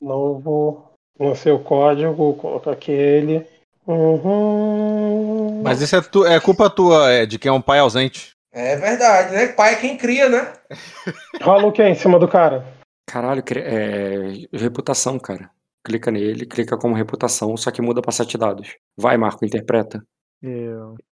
Não 0.00 0.38
vou 0.38 0.90
no 1.18 1.36
seu 1.36 1.58
código, 1.58 2.32
coloca 2.34 2.70
aquele. 2.72 3.46
Uhum. 3.90 5.62
Mas 5.62 5.80
isso 5.80 5.96
é, 5.96 6.00
tu- 6.00 6.24
é 6.26 6.40
culpa 6.40 6.70
tua, 6.70 7.10
é, 7.10 7.26
de 7.26 7.38
quem 7.38 7.48
é 7.50 7.52
um 7.52 7.60
pai 7.62 7.78
ausente. 7.80 8.36
É 8.52 8.76
verdade, 8.76 9.32
né? 9.34 9.48
Pai 9.48 9.74
é 9.74 9.80
quem 9.80 9.96
cria, 9.96 10.28
né? 10.28 10.52
Rola 11.42 11.66
o 11.66 11.72
que 11.72 11.82
em 11.82 11.94
cima 11.94 12.18
do 12.18 12.28
cara? 12.28 12.64
Caralho, 13.06 13.42
é... 13.56 14.46
reputação, 14.56 15.18
cara. 15.18 15.50
clica 15.84 16.10
nele, 16.10 16.46
clica 16.46 16.78
como 16.78 16.94
reputação, 16.94 17.56
só 17.56 17.70
que 17.70 17.82
muda 17.82 18.00
pra 18.02 18.12
sete 18.12 18.38
dados. 18.38 18.76
Vai, 18.96 19.16
Marco, 19.16 19.44
interpreta. 19.44 20.02
É, 20.42 20.48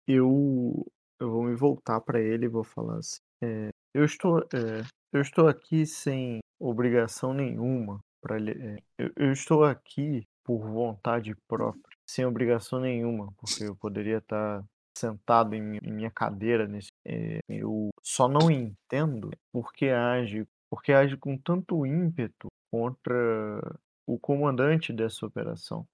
eu, 0.06 0.86
eu 1.20 1.30
vou 1.30 1.42
me 1.44 1.54
voltar 1.56 2.00
para 2.00 2.20
ele 2.20 2.46
e 2.46 2.48
vou 2.48 2.64
falar 2.64 2.98
assim. 2.98 3.18
é, 3.42 3.70
eu, 3.94 4.04
estou, 4.04 4.40
é, 4.52 4.82
eu 5.12 5.20
estou 5.20 5.48
aqui 5.48 5.86
sem 5.86 6.38
obrigação 6.60 7.32
nenhuma. 7.34 8.00
Pra, 8.22 8.38
é, 8.38 8.76
eu, 8.98 9.10
eu 9.16 9.32
estou 9.32 9.64
aqui 9.64 10.22
por 10.44 10.58
vontade 10.68 11.34
própria, 11.48 11.95
sem 12.06 12.24
obrigação 12.24 12.80
nenhuma, 12.80 13.32
porque 13.36 13.64
eu 13.64 13.74
poderia 13.76 14.18
estar 14.18 14.64
sentado 14.96 15.54
em, 15.54 15.60
mi- 15.60 15.78
em 15.82 15.92
minha 15.92 16.10
cadeira 16.10 16.66
nesse. 16.66 16.88
é, 17.04 17.40
eu 17.48 17.90
só 18.02 18.28
não 18.28 18.50
entendo 18.50 19.30
por 19.52 19.72
que 19.72 19.88
age, 19.90 20.46
porque 20.70 20.92
age 20.92 21.16
com 21.16 21.36
tanto 21.36 21.84
ímpeto 21.84 22.48
contra 22.70 23.60
o 24.06 24.18
comandante 24.18 24.92
dessa 24.92 25.26
operação, 25.26 25.86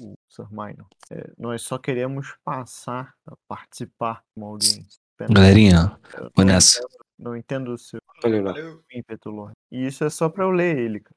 o 0.00 0.14
Sir 0.28 0.48
Minor. 0.50 0.86
É, 1.10 1.30
nós 1.38 1.62
só 1.62 1.78
queremos 1.78 2.34
passar 2.44 3.14
a 3.26 3.34
participar 3.46 4.22
como 4.34 4.46
audiência. 4.46 4.98
Apenas. 5.14 5.34
Galerinha, 5.34 5.98
vou 6.34 6.44
não 6.44 6.44
nessa. 6.44 6.78
entendo- 6.78 7.04
Não 7.18 7.36
entendo 7.36 7.72
o 7.74 7.78
seu 7.78 8.00
lá. 8.24 8.54
ímpeto, 8.92 9.30
Lorde. 9.30 9.56
E 9.70 9.86
isso 9.86 10.04
é 10.04 10.10
só 10.10 10.28
pra 10.28 10.44
eu 10.44 10.50
ler 10.50 10.78
ele, 10.78 11.00
cara. 11.00 11.16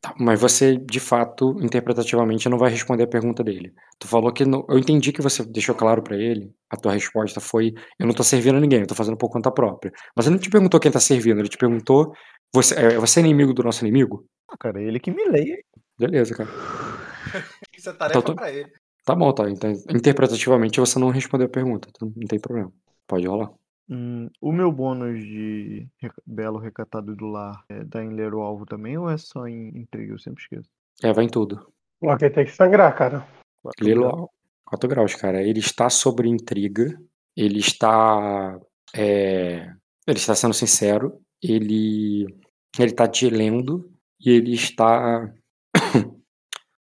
Tá, 0.00 0.14
mas 0.18 0.40
você, 0.40 0.76
de 0.78 0.98
fato, 0.98 1.56
interpretativamente, 1.60 2.48
não 2.48 2.56
vai 2.56 2.70
responder 2.70 3.02
a 3.04 3.06
pergunta 3.06 3.44
dele. 3.44 3.74
Tu 3.98 4.08
falou 4.08 4.32
que. 4.32 4.46
não- 4.46 4.64
eu 4.68 4.78
entendi 4.78 5.12
que 5.12 5.20
você 5.20 5.44
deixou 5.44 5.74
claro 5.74 6.02
pra 6.02 6.16
ele. 6.16 6.50
A 6.70 6.76
tua 6.76 6.92
resposta 6.92 7.38
foi: 7.40 7.74
eu 7.98 8.06
não 8.06 8.14
tô 8.14 8.22
servindo 8.24 8.56
a 8.56 8.60
ninguém, 8.60 8.80
eu 8.80 8.86
tô 8.86 8.94
fazendo 8.94 9.16
por 9.18 9.28
conta 9.30 9.50
própria. 9.52 9.92
Mas 10.16 10.26
ele 10.26 10.36
não 10.36 10.42
te 10.42 10.48
perguntou 10.48 10.80
quem 10.80 10.90
tá 10.90 11.00
servindo, 11.00 11.38
ele 11.40 11.48
te 11.50 11.58
perguntou: 11.58 12.14
você 12.54 12.74
é, 12.76 12.96
você 12.98 13.20
é 13.20 13.24
inimigo 13.24 13.52
do 13.52 13.62
nosso 13.62 13.84
inimigo? 13.84 14.24
Ah, 14.50 14.56
cara, 14.58 14.80
ele 14.82 14.98
que 14.98 15.10
me 15.10 15.22
leia. 15.28 15.58
Beleza, 15.98 16.34
cara. 16.34 16.48
Isso 17.76 17.90
é 17.90 17.92
tarefa 17.92 18.18
Então, 18.18 18.22
tô- 18.22 18.34
pra 18.34 18.50
ele. 18.50 18.70
Tá 19.04 19.14
bom, 19.14 19.32
tá. 19.32 19.48
Então, 19.50 19.70
interpretativamente, 19.90 20.78
você 20.80 20.98
não 20.98 21.08
respondeu 21.10 21.46
a 21.46 21.50
pergunta. 21.50 21.88
Então, 21.90 22.12
não 22.16 22.26
tem 22.26 22.38
problema. 22.38 22.72
Pode 23.06 23.26
rolar. 23.26 23.50
Hum, 23.90 24.30
o 24.40 24.52
meu 24.52 24.70
bônus 24.70 25.18
de 25.18 25.88
reca- 25.98 26.22
belo 26.24 26.58
recatado 26.58 27.16
do 27.16 27.26
lar 27.26 27.64
é 27.68 27.82
dá 27.82 28.04
em 28.04 28.10
ler 28.10 28.32
o 28.32 28.40
alvo 28.40 28.64
também 28.64 28.96
ou 28.96 29.10
é 29.10 29.18
só 29.18 29.48
em 29.48 29.76
intriga? 29.76 30.12
Eu 30.12 30.18
sempre 30.18 30.42
esqueço. 30.42 30.70
É, 31.02 31.12
vai 31.12 31.24
em 31.24 31.28
tudo. 31.28 31.66
O 32.00 32.08
Aqui 32.08 32.30
tem 32.30 32.44
que 32.44 32.52
sangrar, 32.52 32.96
cara. 32.96 33.26
Quatro 33.62 33.84
Lilo, 33.84 34.02
graus. 34.02 34.28
4 34.64 34.88
graus, 34.88 35.14
cara. 35.16 35.42
Ele 35.42 35.58
está 35.58 35.90
sobre 35.90 36.28
intriga. 36.28 36.96
Ele 37.36 37.58
está. 37.58 38.58
é, 38.94 39.72
ele 40.06 40.18
está 40.18 40.34
sendo 40.34 40.54
sincero. 40.54 41.20
Ele. 41.42 42.26
Ele 42.78 42.90
está 42.90 43.08
te 43.08 43.28
lendo. 43.28 43.92
E 44.20 44.30
ele 44.30 44.54
está. 44.54 45.32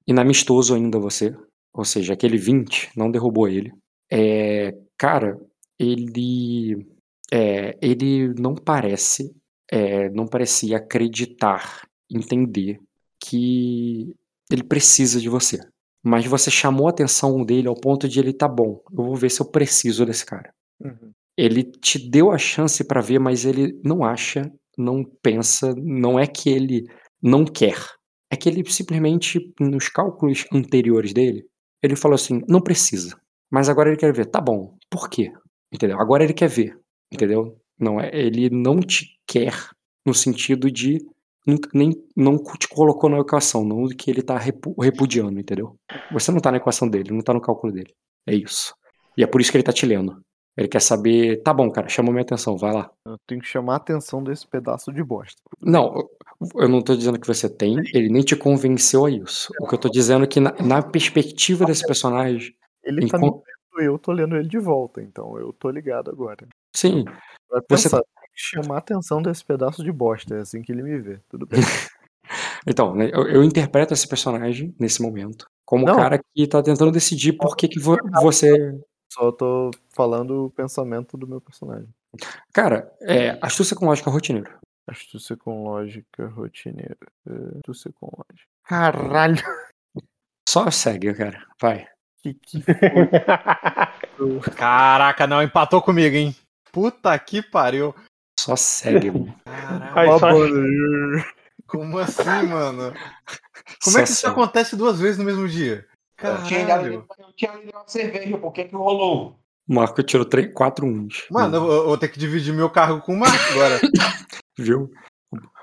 inamistoso 0.07 0.75
ainda 0.75 0.99
a 0.99 1.01
você. 1.01 1.37
Ou 1.73 1.85
seja, 1.85 2.15
aquele 2.15 2.39
20 2.39 2.91
não 2.97 3.11
derrubou 3.11 3.47
ele. 3.49 3.73
É, 4.11 4.75
cara, 4.97 5.39
ele. 5.79 6.94
É, 7.33 7.77
ele 7.83 8.35
não 8.39 8.55
parece. 8.55 9.35
é, 9.71 10.11
não 10.11 10.27
parecia 10.27 10.77
acreditar, 10.77 11.87
entender 12.11 12.79
que 13.21 14.15
ele 14.51 14.63
precisa 14.63 15.21
de 15.21 15.29
você. 15.29 15.59
Mas 16.03 16.27
você 16.27 16.51
chamou 16.51 16.87
a 16.87 16.91
atenção 16.91 17.43
dele 17.45 17.67
ao 17.67 17.75
ponto 17.75 18.07
de 18.09 18.21
ele 18.21 18.33
tá 18.33 18.47
bom. 18.47 18.81
Eu 18.93 19.05
vou 19.05 19.17
ver 19.17 19.31
se 19.31 19.41
eu 19.41 19.51
preciso 19.51 20.05
desse 20.05 20.25
cara. 20.27 20.53
Uhum. 20.81 21.13
Ele 21.37 21.65
te 21.65 21.99
deu 21.99 22.31
a 22.31 22.39
chance 22.39 22.85
pra 22.85 23.01
ver, 23.01 23.19
mas 23.19 23.45
ele 23.45 23.81
não 23.83 24.05
acha, 24.05 24.43
não 24.77 25.03
pensa, 25.23 25.75
não 25.77 26.19
é 26.19 26.27
que 26.27 26.51
ele 26.51 26.85
não 27.23 27.45
quer. 27.45 27.79
É 28.31 28.37
que 28.37 28.49
ele 28.49 28.63
simplesmente, 28.71 29.53
nos 29.59 29.89
cálculos 29.89 30.45
anteriores 30.53 31.13
dele, 31.15 31.47
ele 31.83 31.97
falou 31.97 32.15
assim: 32.17 32.43
não 32.49 32.61
precisa. 32.61 33.19
Mas 33.51 33.69
agora 33.69 33.89
ele 33.89 33.97
quer 33.99 34.13
ver. 34.13 34.27
Tá 34.27 34.41
bom, 34.41 34.77
por 34.91 35.09
quê? 35.09 35.33
Entendeu? 35.73 35.99
Agora 36.01 36.23
ele 36.23 36.35
quer 36.35 36.49
ver. 36.49 36.79
Entendeu? 37.15 37.57
Não 37.79 38.01
é, 38.01 38.11
ele 38.13 38.51
não 38.51 38.81
te 38.81 39.19
quer 39.27 39.55
no 40.07 40.15
sentido 40.15 40.71
de 40.71 40.99
nem 41.75 41.93
não 42.17 42.39
te 42.59 42.67
colocou 42.69 43.11
na 43.11 43.19
equação, 43.19 43.65
não 43.65 43.87
que 43.89 44.11
ele 44.11 44.23
tá 44.23 44.39
repu- 44.39 44.75
repudiando, 44.81 45.39
entendeu? 45.39 45.77
Você 46.11 46.33
não 46.33 46.41
tá 46.41 46.51
na 46.51 46.57
equação 46.57 46.89
dele, 46.89 47.13
não 47.13 47.21
tá 47.21 47.35
no 47.35 47.41
cálculo 47.41 47.73
dele. 47.73 47.93
É 48.27 48.35
isso. 48.35 48.75
E 49.17 49.23
é 49.23 49.27
por 49.27 49.41
isso 49.41 49.51
que 49.51 49.59
ele 49.59 49.65
tá 49.65 49.73
te 49.73 49.85
lendo. 49.85 50.21
Ele 50.57 50.69
quer 50.69 50.81
saber, 50.81 51.43
tá 51.43 51.53
bom, 51.53 51.71
cara, 51.71 51.89
chamou 51.89 52.13
minha 52.13 52.23
atenção, 52.23 52.57
vai 52.57 52.73
lá. 52.73 52.91
Eu 53.05 53.17
tenho 53.27 53.41
que 53.41 53.47
chamar 53.47 53.75
a 53.75 53.77
atenção 53.77 54.23
desse 54.23 54.47
pedaço 54.47 54.93
de 54.93 55.03
bosta. 55.03 55.41
Não, 55.61 56.09
eu- 56.55 56.69
não 56.69 56.81
tô 56.81 56.97
dizendo 56.97 57.19
que 57.19 57.27
você 57.27 57.49
tem, 57.51 57.77
ele 57.93 58.09
nem 58.09 58.23
te 58.23 58.37
convenceu 58.37 59.05
a 59.05 59.11
isso. 59.11 59.53
O 59.61 59.67
que 59.67 59.75
eu 59.75 59.79
tô 59.79 59.89
dizendo 59.89 60.25
é 60.25 60.29
que 60.29 60.41
na, 60.41 60.53
na 60.63 60.81
perspectiva 60.83 61.67
desse 61.67 61.85
personagem, 61.87 62.55
Ele 62.83 63.07
tá 63.09 63.19
me 63.19 63.25
lendo 63.25 63.43
eu 63.77 63.99
tô 63.99 64.13
lendo 64.13 64.37
ele 64.37 64.49
de 64.49 64.59
volta, 64.59 65.03
então 65.03 65.37
eu 65.37 65.53
tô 65.53 65.69
ligado 65.69 66.09
agora. 66.09 66.47
Sim, 66.75 67.05
Vai 67.51 67.61
Você- 67.71 67.85
pensar, 67.89 67.99
tem 67.99 68.31
que 68.35 68.41
chamar 68.41 68.77
a 68.77 68.79
atenção 68.79 69.23
desse 69.23 69.45
pedaço 69.45 69.83
de 69.85 69.93
bosta, 69.93 70.35
é 70.37 70.41
assim 70.41 70.61
que 70.63 70.73
ele 70.73 70.83
me 70.83 70.99
vê. 71.01 71.21
Tudo 71.29 71.47
bem. 71.47 71.61
então, 72.67 72.95
né, 72.95 73.11
eu, 73.13 73.29
eu 73.29 73.45
interpreto 73.45 73.93
esse 73.95 74.09
personagem 74.09 74.75
nesse 74.79 75.01
momento 75.03 75.47
como 75.65 75.85
o 75.85 75.87
Não. 75.89 75.97
cara 75.97 76.19
que 76.35 76.47
tá 76.47 76.63
tentando 76.63 76.91
decidir 76.93 77.33
por 77.35 77.57
que, 77.57 77.69
que 77.69 77.79
vo- 77.81 77.97
você. 78.21 78.53
Só 79.13 79.31
tô 79.31 79.71
falando 79.95 80.47
o 80.47 80.51
pensamento 80.51 81.17
do 81.17 81.27
meu 81.29 81.41
personagem. 81.41 81.89
Cara, 82.53 82.93
é, 83.03 83.39
astúcia 83.41 83.77
com 83.77 83.87
lógica 83.87 84.11
rotineiro. 84.11 84.51
Astúcia 84.87 85.37
com 85.37 85.65
lógica 85.65 86.27
rotineira. 86.27 86.97
Astúcia 87.59 87.93
com 87.99 88.07
lógica. 88.07 88.49
Caralho! 88.65 89.37
Só 90.49 90.71
segue, 90.71 91.15
cara. 91.15 91.47
Vai. 91.61 91.87
Que 92.23 92.35
que 92.35 92.61
foi? 92.63 92.75
Caraca, 94.57 95.27
não, 95.27 95.43
empatou 95.43 95.81
comigo, 95.83 96.17
hein? 96.17 96.35
Puta 96.75 97.17
que 97.19 97.41
pariu. 97.41 97.95
Só 98.39 98.57
segue, 98.57 99.11
mano. 99.11 99.35
Só- 99.95 100.19
Babaneiro. 100.19 101.25
como 101.67 101.99
assim, 101.99 102.25
mano? 102.49 102.93
Como 103.83 103.93
Só 103.95 104.01
é 104.01 104.03
que 104.03 104.09
isso 104.11 104.21
segue. 104.23 104.33
acontece 104.33 104.77
duas 104.77 104.99
vezes 104.99 105.17
no 105.19 105.25
mesmo 105.25 105.49
dia? 105.49 105.87
Eu 106.23 106.43
tinha 106.45 106.67
Caralho. 106.67 107.07
eu 107.19 107.33
tinha 107.37 107.53
ali 107.53 107.71
uma 107.73 107.87
cerveja, 107.87 108.37
por 108.39 108.53
que 108.53 108.65
que 108.65 108.75
rolou? 108.75 109.39
O 109.69 109.75
Marco 109.75 110.03
tirou 110.03 110.27
3, 110.27 110.53
4 110.53 110.85
uns. 110.87 111.27
Mano, 111.31 111.57
eu, 111.57 111.73
eu 111.73 111.85
vou 111.87 111.97
ter 111.97 112.09
que 112.09 112.19
dividir 112.19 112.53
meu 112.53 112.69
cargo 112.69 113.01
com 113.01 113.15
o 113.15 113.19
Marco 113.19 113.37
agora. 113.53 113.81
Viu? 114.59 114.91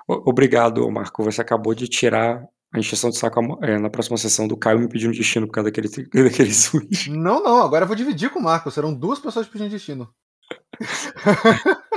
Obrigado, 0.07 0.89
Marco. 0.91 1.23
Você 1.23 1.41
acabou 1.41 1.73
de 1.75 1.87
tirar 1.87 2.43
a 2.73 2.79
encheção 2.79 3.09
de 3.09 3.17
saco 3.17 3.39
é, 3.61 3.77
na 3.77 3.89
próxima 3.89 4.17
sessão 4.17 4.47
do 4.47 4.57
Caio 4.57 4.79
me 4.79 4.87
pedindo 4.89 5.13
destino 5.13 5.45
por 5.45 5.53
causa 5.53 5.69
daquele, 5.69 5.87
daquele 6.23 6.53
sujo. 6.53 7.11
não, 7.13 7.43
não, 7.43 7.61
agora 7.61 7.83
eu 7.83 7.87
vou 7.87 7.95
dividir 7.95 8.29
com 8.29 8.39
o 8.39 8.43
Marco. 8.43 8.71
Serão 8.71 8.93
duas 8.93 9.19
pessoas 9.19 9.47
pedindo 9.47 9.69
destino. 9.69 10.09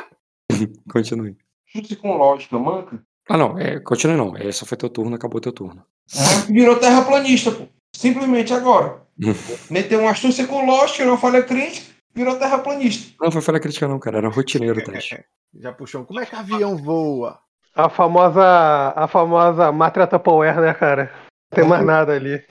Continue. 0.91 1.36
Chute 1.66 1.97
com 1.97 2.16
lógica, 2.16 2.58
manca. 2.58 3.02
Ah, 3.28 3.36
não. 3.36 3.58
É, 3.58 3.81
continue 3.81 4.16
não. 4.16 4.36
É, 4.36 4.50
só 4.52 4.66
foi 4.66 4.76
teu 4.76 4.89
turno, 4.89 5.16
acabou 5.16 5.41
teu 5.41 5.52
turno. 5.52 5.84
Ah, 6.15 6.47
Virou 6.49 6.78
terraplanista, 6.78 7.50
pô. 7.50 7.66
Simplesmente 7.94 8.52
agora. 8.52 9.02
Meteu 9.70 10.00
uma 10.00 10.10
astúcia 10.10 10.47
com 10.47 10.66
lógica, 10.66 11.05
uma 11.05 11.16
falha 11.16 11.42
crítica, 11.42 11.86
virou 12.15 12.39
terraplanista. 12.39 13.15
Não 13.20 13.31
foi 13.31 13.41
falha 13.41 13.60
crítica 13.60 13.89
não, 13.89 13.99
cara. 13.99 14.18
Era 14.18 14.28
rotineiro, 14.28 14.83
Tati. 14.84 15.24
Já 15.55 15.73
puxou. 15.73 16.02
um. 16.02 16.05
Como 16.05 16.20
é 16.20 16.26
que 16.26 16.34
avião 16.34 16.76
voa? 16.76 17.39
A 17.74 17.89
famosa, 17.89 18.92
a 18.94 19.08
famosa 19.08 19.73
máquina 19.73 20.07
Tupperware, 20.07 20.60
né, 20.60 20.74
cara? 20.74 21.12
Não 21.50 21.57
tem 21.57 21.68
mais 21.68 21.84
nada 21.84 22.12
ali. 22.12 22.44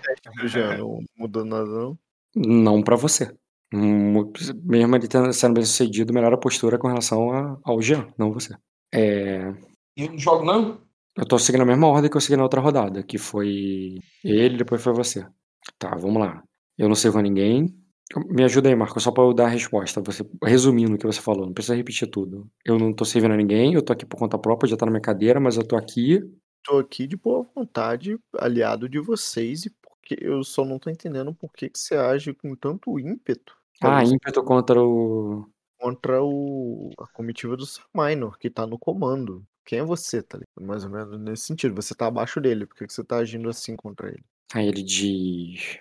Já 0.46 0.78
não 0.78 1.00
mudou 1.18 1.46
nada, 1.46 1.66
não? 1.66 1.98
Não 2.36 2.82
pra 2.82 2.96
você. 2.96 3.34
Mesmo 3.74 4.96
ele 4.96 5.08
tendo- 5.08 5.34
sendo 5.34 5.54
bem 5.56 5.66
sucedido, 5.66 6.14
melhora 6.14 6.36
a 6.36 6.40
postura 6.40 6.78
com 6.78 6.88
relação 6.88 7.32
a- 7.32 7.60
ao 7.64 7.82
Jean, 7.82 8.08
não 8.18 8.32
você. 8.32 8.56
É, 8.94 9.52
E 9.98 10.04
eu 10.04 10.12
não 10.12 10.18
jogo, 10.20 10.46
não? 10.46 10.82
eu 11.18 11.26
tô 11.28 11.38
seguindo 11.40 11.62
a 11.62 11.66
mesma 11.66 11.88
ordem 11.88 12.10
que 12.10 12.16
eu 12.18 12.22
segui 12.22 12.36
na 12.38 12.44
outra 12.44 12.62
rodada, 12.62 13.04
que 13.04 13.18
foi 13.18 13.96
ele, 14.24 14.58
depois 14.58 14.82
foi 14.82 14.94
você. 14.94 15.26
Tá, 15.80 15.96
vamos 15.96 16.22
lá. 16.22 16.44
Eu 16.78 16.88
não 16.88 16.96
sirvo 16.96 17.20
a 17.20 17.22
ninguém. 17.22 17.74
Me 18.28 18.44
ajuda 18.44 18.70
aí, 18.70 18.76
Marco, 18.76 19.00
só 19.00 19.12
pra 19.12 19.24
eu 19.24 19.34
dar 19.34 19.46
a 19.46 19.50
resposta. 19.50 20.02
Você, 20.02 20.24
resumindo 20.44 20.94
o 20.94 20.98
que 20.98 21.06
você 21.06 21.22
falou, 21.22 21.46
não 21.46 21.54
precisa 21.54 21.76
repetir 21.76 22.08
tudo. 22.10 22.48
Eu 22.66 22.78
não 22.78 22.94
tô 22.94 23.06
servindo 23.06 23.32
a 23.34 23.38
ninguém, 23.38 23.74
eu 23.74 23.82
tô 23.82 23.94
aqui 23.94 24.06
por 24.06 24.18
conta 24.18 24.38
própria, 24.38 24.70
já 24.70 24.78
tá 24.78 24.86
na 24.86 24.92
minha 24.92 25.02
cadeira, 25.02 25.40
mas 25.40 25.56
eu 25.58 25.66
tô 25.66 25.76
aqui. 25.76 26.20
Tô 26.64 26.78
aqui 26.78 27.08
de 27.08 27.16
boa 27.18 27.48
vontade, 27.56 28.18
aliado 28.38 28.88
de 28.88 29.00
vocês, 29.00 29.66
e 29.66 29.70
porque 29.82 30.18
eu 30.22 30.44
só 30.44 30.64
não 30.66 30.78
tô 30.78 30.90
entendendo 30.90 31.34
por 31.34 31.52
que, 31.54 31.70
que 31.70 31.80
você 31.80 31.96
age 31.96 32.34
com 32.34 32.56
tanto 32.56 33.00
ímpeto 33.00 33.54
Ah, 33.82 34.04
ímpeto 34.04 34.44
contra 34.44 34.82
o. 34.82 35.46
contra 35.80 36.24
o, 36.24 36.92
a 37.00 37.08
comitiva 37.08 37.58
do 37.58 37.66
Sir 37.66 37.84
Minor, 37.94 38.38
que 38.38 38.50
tá 38.50 38.66
no 38.66 38.78
comando. 38.80 39.46
Quem 39.66 39.80
é 39.80 39.84
você, 39.84 40.22
tá 40.22 40.38
ligado? 40.38 40.68
Mais 40.68 40.84
ou 40.84 40.90
menos 40.90 41.20
nesse 41.20 41.46
sentido. 41.46 41.76
Você 41.76 41.96
tá 41.96 42.08
abaixo 42.08 42.40
dele, 42.42 42.66
por 42.66 42.76
que, 42.76 42.88
que 42.88 42.94
você 42.94 43.04
tá 43.04 43.18
agindo 43.18 43.50
assim 43.50 43.76
contra 43.76 44.10
ele? 44.10 44.24
Aí 44.54 44.68
ele 44.68 44.84
diz. 44.84 45.80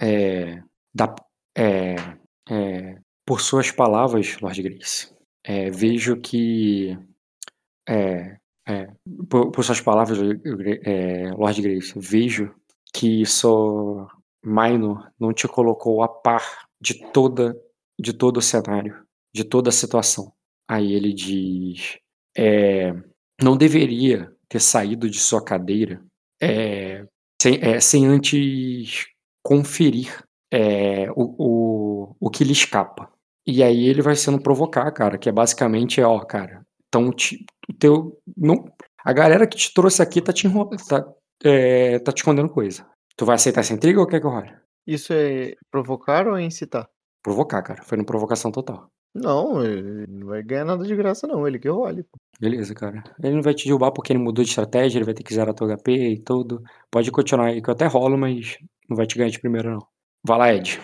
É, 0.00 0.62
da, 0.94 1.14
é, 1.56 1.96
é, 2.50 2.98
por 3.24 3.40
suas 3.40 3.70
palavras, 3.70 4.40
Lord 4.40 4.62
Grace, 4.62 5.12
é, 5.44 5.70
vejo 5.70 6.16
que. 6.16 6.98
É, 7.88 8.38
é, 8.66 8.88
por, 9.28 9.50
por 9.50 9.64
suas 9.64 9.80
palavras, 9.80 10.18
é, 10.84 11.30
Lord 11.32 11.62
Grace, 11.62 11.92
vejo 11.96 12.54
que 12.92 13.24
só 13.26 14.08
Minor 14.44 15.10
não 15.18 15.32
te 15.32 15.48
colocou 15.48 16.02
a 16.02 16.08
par 16.08 16.68
de 16.82 16.94
toda 17.12 17.56
de 18.00 18.12
todo 18.12 18.38
o 18.38 18.42
cenário, 18.42 19.04
de 19.34 19.44
toda 19.44 19.70
a 19.70 19.72
situação. 19.72 20.32
Aí 20.68 20.92
ele 20.92 21.12
diz: 21.12 21.98
é, 22.36 22.92
não 23.42 23.56
deveria 23.56 24.32
ter 24.48 24.60
saído 24.60 25.08
de 25.08 25.18
sua 25.18 25.44
cadeira 25.44 26.02
é, 26.42 27.06
sem, 27.40 27.58
é, 27.62 27.80
sem 27.80 28.06
antes 28.06 29.06
conferir 29.42 30.24
é, 30.52 31.10
o, 31.12 31.34
o, 32.10 32.16
o 32.20 32.30
que 32.30 32.44
lhe 32.44 32.52
escapa. 32.52 33.10
E 33.46 33.62
aí 33.62 33.86
ele 33.88 34.02
vai 34.02 34.14
sendo 34.14 34.40
provocar, 34.40 34.90
cara, 34.92 35.18
que 35.18 35.28
é 35.28 35.32
basicamente, 35.32 36.00
ó, 36.00 36.20
cara, 36.20 36.64
então 36.88 37.10
te, 37.12 37.44
teu. 37.78 38.18
Não, 38.36 38.64
a 39.04 39.12
galera 39.12 39.46
que 39.46 39.56
te 39.56 39.72
trouxe 39.74 40.02
aqui 40.02 40.20
tá 40.22 40.32
te, 40.32 40.46
enro- 40.46 40.70
tá, 40.88 41.04
é, 41.44 41.98
tá 41.98 42.12
te 42.12 42.18
escondendo 42.18 42.48
coisa. 42.48 42.86
Tu 43.16 43.24
vai 43.26 43.34
aceitar 43.36 43.60
essa 43.60 43.74
intriga 43.74 44.00
ou 44.00 44.06
quer 44.06 44.20
que 44.20 44.26
eu 44.26 44.30
role? 44.30 44.50
Isso 44.86 45.12
é 45.12 45.54
provocar 45.70 46.26
ou 46.26 46.36
é 46.36 46.42
incitar? 46.42 46.88
Provocar, 47.22 47.62
cara. 47.62 47.82
Foi 47.82 47.96
no 47.96 48.04
provocação 48.04 48.50
total. 48.50 48.90
Não, 49.14 49.62
ele 49.62 50.06
não 50.08 50.28
vai 50.28 50.42
ganhar 50.42 50.64
nada 50.64 50.84
de 50.84 50.96
graça, 50.96 51.26
não. 51.26 51.46
Ele 51.46 51.58
que 51.58 51.68
role. 51.68 52.02
pô. 52.02 52.18
Beleza, 52.40 52.74
cara. 52.74 53.02
Ele 53.22 53.36
não 53.36 53.42
vai 53.42 53.54
te 53.54 53.66
derrubar 53.66 53.92
porque 53.92 54.12
ele 54.12 54.18
mudou 54.18 54.42
de 54.42 54.50
estratégia, 54.50 54.98
ele 54.98 55.04
vai 55.04 55.14
ter 55.14 55.22
que 55.22 55.34
zerar 55.34 55.54
teu 55.54 55.66
HP 55.66 55.92
e 55.92 56.18
tudo. 56.18 56.62
Pode 56.90 57.10
continuar 57.10 57.48
aí, 57.48 57.62
que 57.62 57.68
eu 57.68 57.74
até 57.74 57.86
rolo, 57.86 58.16
mas 58.16 58.56
não 58.88 58.96
vai 58.96 59.06
te 59.06 59.16
ganhar 59.16 59.30
de 59.30 59.38
primeiro, 59.38 59.70
não. 59.70 59.86
Vai 60.24 60.38
lá, 60.38 60.54
Ed. 60.54 60.80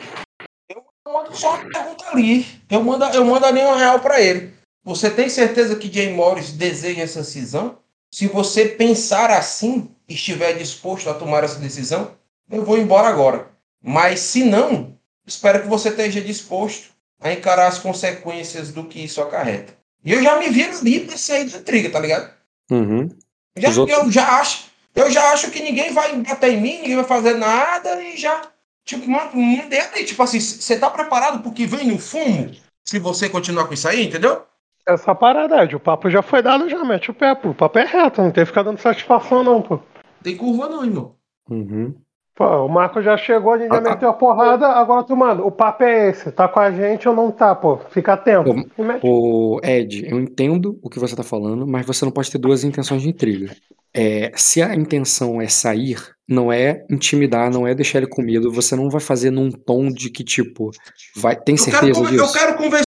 Eu 0.70 0.84
mando 1.12 1.34
só 1.34 1.54
uma 1.54 1.70
pergunta 1.70 2.04
ali. 2.10 2.46
Eu 2.70 2.84
mando, 2.84 3.04
eu 3.06 3.24
mando 3.24 3.46
ali 3.46 3.60
um 3.60 3.74
real 3.74 3.98
pra 4.00 4.20
ele. 4.20 4.52
Você 4.84 5.10
tem 5.10 5.28
certeza 5.28 5.76
que 5.76 5.92
Jay 5.92 6.12
Morris 6.12 6.52
deseja 6.52 7.02
essa 7.02 7.24
cisão? 7.24 7.78
Se 8.12 8.26
você 8.26 8.66
pensar 8.66 9.30
assim, 9.30 9.90
estiver 10.08 10.54
disposto 10.54 11.08
a 11.08 11.14
tomar 11.14 11.44
essa 11.44 11.60
decisão, 11.60 12.12
eu 12.50 12.64
vou 12.64 12.78
embora 12.78 13.08
agora. 13.08 13.48
Mas 13.82 14.20
se 14.20 14.44
não, 14.44 14.96
espero 15.26 15.62
que 15.62 15.68
você 15.68 15.88
esteja 15.90 16.20
disposto 16.20 16.90
a 17.20 17.32
encarar 17.32 17.66
as 17.68 17.78
consequências 17.78 18.72
do 18.72 18.84
que 18.84 19.02
isso 19.04 19.20
acarreta. 19.20 19.74
E 20.04 20.12
eu 20.12 20.22
já 20.22 20.38
me 20.38 20.48
vi 20.48 20.64
ali 20.64 21.00
pra 21.00 21.16
sair 21.16 21.44
da 21.50 21.58
intriga, 21.58 21.90
tá 21.90 21.98
ligado? 22.00 22.32
Uhum. 22.70 23.08
Já, 23.56 23.70
Os 23.70 23.78
outros- 23.78 23.98
Eu 23.98 24.10
já 24.10 24.38
acho. 24.40 24.68
Eu 24.94 25.10
já 25.10 25.32
acho 25.32 25.50
que 25.50 25.60
ninguém 25.62 25.92
vai 25.92 26.14
bater 26.16 26.52
em 26.52 26.60
mim, 26.60 26.78
ninguém 26.78 26.96
vai 26.96 27.04
fazer 27.04 27.34
nada 27.34 28.02
e 28.02 28.16
já. 28.16 28.42
Tipo, 28.84 29.08
man- 29.08 29.30
mandei 29.34 29.80
ali. 29.80 30.04
Tipo 30.04 30.22
assim, 30.22 30.40
você 30.40 30.78
tá 30.78 30.88
preparado 30.90 31.40
pro 31.42 31.52
que 31.52 31.66
vem 31.66 31.86
no 31.88 31.98
fumo? 31.98 32.50
Se 32.84 32.98
você 32.98 33.28
continuar 33.28 33.66
com 33.66 33.74
isso 33.74 33.86
aí, 33.88 34.06
entendeu? 34.06 34.42
Essa 34.86 35.14
parada, 35.14 35.62
Ed, 35.62 35.76
o 35.76 35.80
papo 35.80 36.08
já 36.08 36.22
foi 36.22 36.40
dado 36.42 36.68
já, 36.70 36.82
mete 36.84 37.10
o 37.10 37.14
pé, 37.14 37.34
pô. 37.34 37.50
O 37.50 37.54
papo 37.54 37.78
é 37.78 37.84
reto, 37.84 38.22
não 38.22 38.30
tem 38.30 38.42
que 38.42 38.48
ficar 38.48 38.62
dando 38.62 38.80
satisfação 38.80 39.44
não, 39.44 39.60
pô. 39.60 39.78
Tem 40.22 40.36
curva 40.36 40.68
não, 40.68 40.84
irmão. 40.84 41.14
Uhum. 41.50 41.94
Pô, 42.38 42.66
o 42.66 42.68
Marco 42.68 43.02
já 43.02 43.16
chegou, 43.16 43.54
a 43.54 43.58
gente 43.58 43.66
já 43.66 43.74
Ah, 43.74 43.78
ah. 43.84 43.90
meteu 43.90 44.08
a 44.08 44.12
porrada, 44.12 44.68
agora 44.68 45.02
tu 45.02 45.16
manda. 45.16 45.42
O 45.42 45.50
papo 45.50 45.82
é 45.82 46.10
esse, 46.10 46.30
tá 46.30 46.46
com 46.46 46.60
a 46.60 46.70
gente 46.70 47.08
ou 47.08 47.12
não 47.12 47.32
tá, 47.32 47.52
pô? 47.52 47.78
Fica 47.90 48.12
atento. 48.12 48.54
O 49.02 49.58
Ed, 49.60 50.06
eu 50.08 50.20
entendo 50.20 50.78
o 50.80 50.88
que 50.88 51.00
você 51.00 51.16
tá 51.16 51.24
falando, 51.24 51.66
mas 51.66 51.84
você 51.84 52.04
não 52.04 52.12
pode 52.12 52.30
ter 52.30 52.38
duas 52.38 52.62
intenções 52.62 53.02
de 53.02 53.08
intriga. 53.08 53.56
É, 53.92 54.30
se 54.36 54.62
a 54.62 54.72
intenção 54.72 55.42
é 55.42 55.48
sair, 55.48 55.98
não 56.28 56.52
é 56.52 56.86
intimidar, 56.88 57.50
não 57.50 57.66
é 57.66 57.74
deixar 57.74 57.98
ele 57.98 58.06
com 58.06 58.22
medo, 58.22 58.52
você 58.52 58.76
não 58.76 58.88
vai 58.88 59.00
fazer 59.00 59.32
num 59.32 59.50
tom 59.50 59.88
de 59.88 60.08
que, 60.08 60.22
tipo, 60.22 60.70
vai, 61.16 61.34
tem 61.34 61.56
Eu 61.56 61.64
quero, 61.64 61.76
certeza 61.80 62.00
eu 62.00 62.06
disso? 62.06 62.32
quero 62.34 62.56
conversar. 62.56 62.84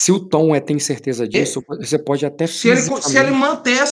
Se 0.00 0.12
o 0.12 0.18
tom 0.18 0.54
é 0.54 0.60
tem 0.60 0.78
certeza 0.78 1.28
disso, 1.28 1.62
você 1.68 1.98
pode 1.98 2.24
até 2.24 2.46
Se 2.46 2.68
ele, 2.68 2.80
se 2.80 3.18
ele 3.18 3.32
manter 3.32 3.86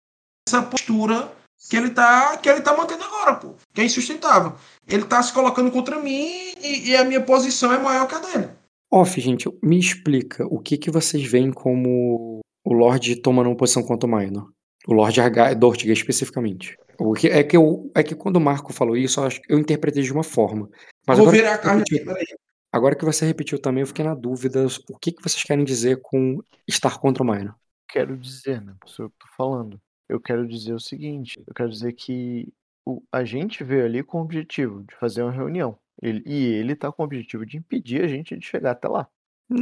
essa 0.48 0.62
postura 0.62 1.30
que 1.72 1.78
ele 1.78 1.90
tá, 1.92 2.36
que 2.36 2.50
ele 2.50 2.60
tá 2.60 2.76
mantendo 2.76 3.02
agora, 3.06 3.36
pô. 3.36 3.56
Que 3.74 3.80
é 3.80 3.86
insustentável. 3.86 4.58
Ele 4.86 5.06
tá 5.06 5.24
se 5.24 5.32
colocando 5.32 5.72
contra 5.72 5.98
mim 6.02 6.28
e, 6.62 6.90
e 6.90 6.98
a 6.98 7.06
minha 7.06 7.22
posição 7.22 7.72
é 7.72 7.78
maior 7.78 8.10
que 8.10 8.14
a 8.16 8.20
dele. 8.20 8.50
Off, 8.92 9.22
gente, 9.22 9.48
me 9.64 9.80
explica 9.80 10.46
o 10.48 10.60
que 10.60 10.78
que 10.78 10.92
vocês 10.92 11.26
veem 11.26 11.50
como 11.50 12.42
o 12.66 12.74
Lorde 12.74 13.16
tomando 13.16 13.48
uma 13.48 13.56
posição 13.56 13.82
contra 13.84 14.06
o 14.06 14.14
Minor. 14.14 14.52
O 14.86 14.94
Lorde 14.94 15.22
Arga- 15.22 15.56
Dortiga, 15.56 15.94
especificamente. 15.94 16.76
O 17.00 17.14
que, 17.14 17.30
é, 17.30 17.42
que 17.42 17.56
eu, 17.56 17.90
é 17.96 18.04
que 18.04 18.16
quando 18.16 18.36
o 18.36 18.42
Marco 18.42 18.74
falou 18.74 18.98
isso, 18.98 19.22
eu, 19.22 19.24
acho, 19.24 19.42
que 19.42 19.54
eu 19.54 19.58
interpretei 19.58 20.04
de 20.04 20.12
uma 20.12 20.24
forma. 20.24 20.70
Mas 21.08 21.18
Vou 21.18 21.30
agora, 21.30 21.38
virar 21.42 21.54
a 21.54 21.58
que 21.58 21.64
você 21.64 21.70
carne 21.70 21.80
repetiu, 21.80 21.98
aqui, 22.00 22.06
peraí. 22.06 22.38
agora 22.70 22.96
que 22.98 23.06
você 23.06 23.26
repetiu 23.26 23.58
também, 23.58 23.80
eu 23.80 23.88
fiquei 23.88 24.04
na 24.04 24.14
dúvida. 24.14 24.66
O 24.90 24.98
que, 25.00 25.14
que 25.14 25.24
vocês 25.24 25.42
querem 25.42 25.64
dizer 25.64 26.02
com 26.02 26.44
estar 26.68 27.00
contra 27.00 27.24
o 27.24 27.26
Minor? 27.26 27.56
Quero 27.88 28.18
dizer, 28.18 28.62
né? 28.62 28.74
Sou 28.86 29.06
eu 29.06 29.10
que 29.10 29.16
tô 29.20 29.28
falando. 29.38 29.80
Eu 30.12 30.20
quero 30.20 30.48
dizer 30.48 30.74
o 30.74 30.80
seguinte: 30.80 31.42
eu 31.48 31.54
quero 31.54 31.70
dizer 31.70 31.94
que 31.94 32.48
o, 32.86 33.02
a 33.12 33.24
gente 33.24 33.64
veio 33.64 33.86
ali 33.86 34.04
com 34.04 34.20
o 34.20 34.22
objetivo 34.22 34.84
de 34.84 34.96
fazer 34.96 35.24
uma 35.24 35.32
reunião. 35.32 35.78
Ele- 36.02 36.24
e 36.26 36.46
ele 36.54 36.76
tá 36.76 36.92
com 36.92 37.02
o 37.02 37.06
objetivo 37.06 37.46
de 37.46 37.58
impedir 37.58 38.04
a 38.04 38.08
gente 38.08 38.36
de 38.38 38.46
chegar 38.46 38.72
até 38.72 38.88
lá. 38.88 39.08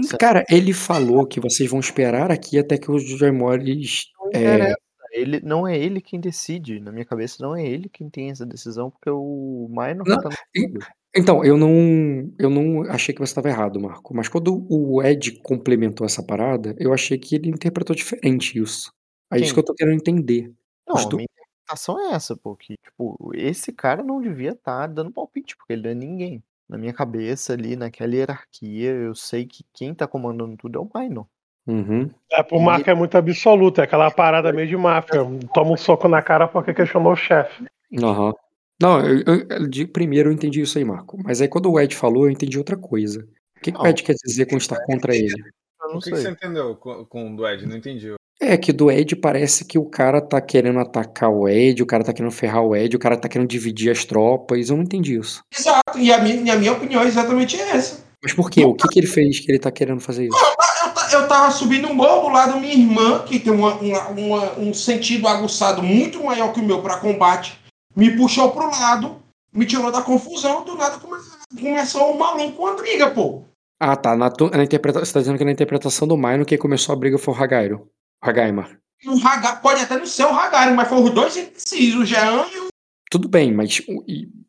Certo? 0.04 0.18
Cara, 0.20 0.44
ele 0.50 0.72
falou 0.74 1.26
que 1.26 1.40
vocês 1.40 1.70
vão 1.70 1.80
esperar 1.80 2.32
aqui 2.32 2.58
até 2.60 2.78
que 2.78 2.92
o 2.92 3.00
Joy 3.00 3.32
Morris. 3.32 4.06
Não 4.18 4.30
é. 4.34 4.74
Ele, 5.12 5.40
não 5.42 5.68
é 5.68 5.76
ele 5.78 6.00
quem 6.00 6.20
decide. 6.20 6.80
Na 6.80 6.92
minha 6.92 7.04
cabeça, 7.06 7.38
não 7.40 7.56
é 7.56 7.66
ele 7.66 7.90
quem 7.90 8.08
tem 8.10 8.30
essa 8.30 8.46
decisão, 8.46 8.92
porque 8.92 9.10
o 9.10 9.68
Minor 9.70 10.08
Não, 10.08 10.22
tá 10.22 10.30
no. 10.30 10.80
Então, 11.16 11.44
eu 11.44 11.58
não, 11.58 12.32
eu 12.38 12.50
não 12.52 12.84
achei 12.84 13.14
que 13.16 13.20
você 13.20 13.32
estava 13.32 13.50
errado, 13.50 13.82
Marco. 13.82 14.14
Mas 14.16 14.28
quando 14.30 14.68
o 14.70 15.02
Ed 15.02 15.40
complementou 15.42 16.06
essa 16.06 16.22
parada, 16.24 16.76
eu 16.78 16.94
achei 16.94 17.18
que 17.18 17.34
ele 17.36 17.50
interpretou 17.50 17.96
diferente 17.96 18.60
isso. 18.60 18.92
É 19.32 19.38
isso 19.38 19.46
Quem? 19.46 19.54
que 19.54 19.60
eu 19.60 19.64
tô 19.66 19.74
querendo 19.74 19.96
entender. 19.96 20.52
Não, 20.88 20.96
Os 20.96 21.06
a 21.06 21.10
do- 21.10 21.18
minha 21.18 21.28
interpretação 21.32 22.00
é 22.00 22.14
essa, 22.16 22.36
pô. 22.36 22.56
Que, 22.56 22.76
tipo, 22.84 23.32
esse 23.36 23.72
cara 23.72 24.04
não 24.04 24.22
devia 24.22 24.52
estar 24.52 24.88
dando 24.88 25.12
palpite, 25.12 25.56
porque 25.56 25.74
ele 25.74 25.84
não 25.84 25.90
é 25.92 25.94
ninguém. 25.96 26.44
Na 26.68 26.78
minha 26.78 26.94
cabeça, 26.94 27.54
ali, 27.54 27.76
naquela 27.76 28.14
hierarquia, 28.16 28.92
eu 28.92 29.16
sei 29.16 29.46
que 29.46 29.64
quem 29.74 29.94
tá 29.94 30.08
comandando 30.08 30.56
tudo 30.58 30.78
é 30.78 30.82
o 30.82 30.90
Minor. 31.00 31.26
Uhum. 31.68 32.10
É, 32.32 32.42
pro 32.42 32.60
Marco 32.60 32.90
é 32.90 32.94
muito 32.96 33.16
absoluto, 33.18 33.82
é 33.82 33.84
aquela 33.84 34.10
parada 34.10 34.52
meio 34.52 34.68
de 34.68 34.78
máfia. 34.78 35.22
Toma 35.54 35.72
um 35.72 35.78
soco 35.78 36.08
na 36.08 36.22
cara 36.22 36.48
porque 36.48 36.74
questionou 36.74 37.14
o 37.14 37.16
chefe. 37.16 37.66
Aham. 38.02 38.34
Não, 38.82 39.00
eu, 39.06 39.24
eu- 39.50 39.68
de 39.68 39.86
primeiro 39.86 40.30
eu 40.30 40.34
entendi 40.34 40.62
isso 40.62 40.78
aí, 40.78 40.86
Marco. 40.86 41.18
Mas 41.24 41.42
aí 41.42 41.48
quando 41.48 41.72
o 41.72 41.80
Ed 41.80 41.96
falou, 41.96 42.26
eu 42.26 42.32
entendi 42.32 42.58
outra 42.58 42.78
coisa. 42.78 43.28
O 43.58 43.62
que, 43.62 43.72
que 43.72 43.78
o. 43.80 43.86
Ed 43.86 44.02
quer 44.04 44.16
dizer 44.26 44.46
com 44.46 44.58
estar 44.58 44.80
contra 44.86 45.14
ele? 45.16 45.34
Eu 45.82 45.90
não 45.90 45.98
O 45.98 46.00
que, 46.00 46.10
que 46.12 46.16
sei. 46.16 46.26
você 46.26 46.30
entendeu 46.32 46.76
com, 46.76 47.06
com 47.06 47.32
o 47.34 47.36
do 47.36 47.48
Ed? 47.48 47.66
Não 47.68 47.76
entendi. 47.76 48.14
É 48.42 48.56
que 48.58 48.72
do 48.72 48.90
Ed 48.90 49.16
parece 49.18 49.66
que 49.66 49.78
o 49.78 49.84
cara 49.86 50.22
tá 50.22 50.40
querendo 50.40 50.80
atacar 50.80 51.30
o 51.30 51.48
Ed, 51.48 51.84
o 51.84 51.86
cara 51.86 52.04
tá 52.06 52.14
querendo 52.14 52.32
ferrar 52.32 52.64
o 52.64 52.74
Ed, 52.76 52.96
o 52.96 53.00
cara 53.00 53.18
tá 53.18 53.28
querendo 53.28 53.50
dividir 53.50 53.92
as 53.92 54.06
tropas. 54.06 54.70
Eu 54.70 54.78
não 54.78 54.84
entendi 54.84 55.18
isso. 55.20 55.42
Exato. 55.58 55.98
E 56.00 56.12
a 56.14 56.20
minha, 56.20 56.36
e 56.44 56.50
a 56.52 56.56
minha 56.56 56.72
opinião 56.72 57.02
é 57.02 57.06
exatamente 57.08 57.60
essa. 57.60 58.08
Mas 58.24 58.34
por 58.34 58.50
quê? 58.50 58.64
O 58.66 58.74
que, 58.74 58.88
que 58.88 59.00
ele 59.00 59.08
fez 59.08 59.40
que 59.40 59.52
ele 59.52 59.60
tá 59.60 59.70
querendo 59.72 60.00
fazer 60.00 60.26
isso? 60.28 60.38
Eu, 60.38 60.94
ta- 60.94 61.10
eu 61.14 61.28
tava 61.28 61.52
subindo 61.52 61.88
um 61.90 61.94
morro 61.94 62.28
do 62.30 62.34
lado 62.34 62.54
da 62.54 62.60
minha 62.60 62.74
irmã, 62.74 63.24
que 63.26 63.40
tem 63.40 63.52
uma- 63.52 63.76
uma- 63.76 64.08
uma- 64.10 64.54
um 64.60 64.74
sentido 64.74 65.28
aguçado 65.28 65.82
muito 65.84 66.24
maior 66.24 66.54
que 66.54 66.60
o 66.60 66.64
meu 66.64 66.82
para 66.82 66.98
combate. 66.98 67.60
Me 67.96 68.16
puxou 68.16 68.52
pro 68.52 68.70
lado, 68.70 69.18
me 69.54 69.66
tirou 69.66 69.92
da 69.92 70.02
confusão, 70.02 70.64
do 70.64 70.76
nada 70.76 70.98
come- 70.98 71.20
começou 71.60 72.14
um 72.14 72.18
maluco 72.18 72.62
uma 72.62 72.76
briga, 72.76 73.10
pô. 73.12 73.42
Ah, 73.82 73.96
tá. 73.96 74.16
Na, 74.16 74.30
tu- 74.30 74.50
na 74.50 74.64
interpreta... 74.64 75.00
Você 75.04 75.14
tá 75.14 75.20
dizendo 75.20 75.38
que 75.38 75.46
na 75.46 75.52
interpretação 75.52 76.08
do 76.08 76.18
Minor, 76.18 76.46
quem 76.46 76.58
começou 76.58 76.94
a 76.94 76.98
briga 76.98 77.18
foi 77.18 77.34
o 77.34 77.38
Hagairo. 77.38 77.88
Hagaimar. 78.22 78.78
O 79.06 79.18
Haga, 79.26 79.56
pode 79.58 79.82
até 79.82 79.98
não 79.98 80.06
ser 80.06 80.26
o 80.26 80.30
Hagari, 80.30 80.74
mas 80.74 80.88
foram 80.90 81.06
os 81.06 81.12
dois 81.12 81.38
indecisos, 81.38 82.02
o 82.02 82.06
Jean 82.06 82.46
e 82.54 82.60
o. 82.60 82.68
Tudo 83.10 83.28
bem, 83.28 83.52
mas 83.54 83.82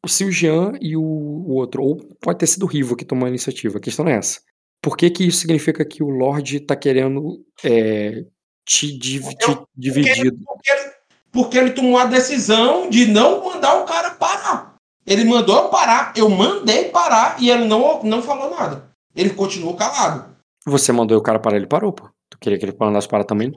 se 0.06 0.24
o 0.24 0.30
Jean 0.30 0.72
e 0.80 0.96
o, 0.96 1.02
o 1.02 1.54
outro, 1.54 1.82
ou 1.82 1.96
pode 2.20 2.38
ter 2.40 2.46
sido 2.46 2.64
o 2.64 2.68
Rivo 2.68 2.96
que 2.96 3.04
tomou 3.04 3.26
a 3.26 3.28
iniciativa, 3.28 3.78
a 3.78 3.80
questão 3.80 4.04
não 4.04 4.12
é 4.12 4.16
essa. 4.16 4.40
Por 4.82 4.96
que 4.96 5.08
que 5.10 5.24
isso 5.26 5.38
significa 5.38 5.84
que 5.84 6.02
o 6.02 6.08
Lorde 6.10 6.58
tá 6.60 6.74
querendo 6.74 7.44
é, 7.62 8.24
te, 8.66 8.98
div- 8.98 9.34
te 9.34 9.58
dividir? 9.76 10.32
Porque 10.44 10.70
ele, 10.70 10.90
porque 11.30 11.58
ele 11.58 11.70
tomou 11.70 11.98
a 11.98 12.04
decisão 12.06 12.90
de 12.90 13.06
não 13.06 13.44
mandar 13.44 13.80
o 13.80 13.84
cara 13.86 14.10
parar. 14.10 14.74
Ele 15.06 15.24
mandou 15.24 15.56
eu 15.56 15.68
parar, 15.68 16.12
eu 16.16 16.28
mandei 16.28 16.86
parar 16.86 17.40
e 17.40 17.50
ele 17.50 17.64
não, 17.66 18.02
não 18.02 18.22
falou 18.22 18.50
nada. 18.50 18.90
Ele 19.14 19.30
continuou 19.30 19.74
calado. 19.74 20.36
Você 20.66 20.92
mandou 20.92 21.16
o 21.18 21.22
cara 21.22 21.38
parar, 21.38 21.56
ele 21.56 21.66
parou, 21.66 21.92
pô. 21.92 22.10
Queria 22.40 22.58
que 22.58 22.64
ele 22.64 22.76
mandasse 22.78 23.06
parar 23.08 23.24
também? 23.24 23.52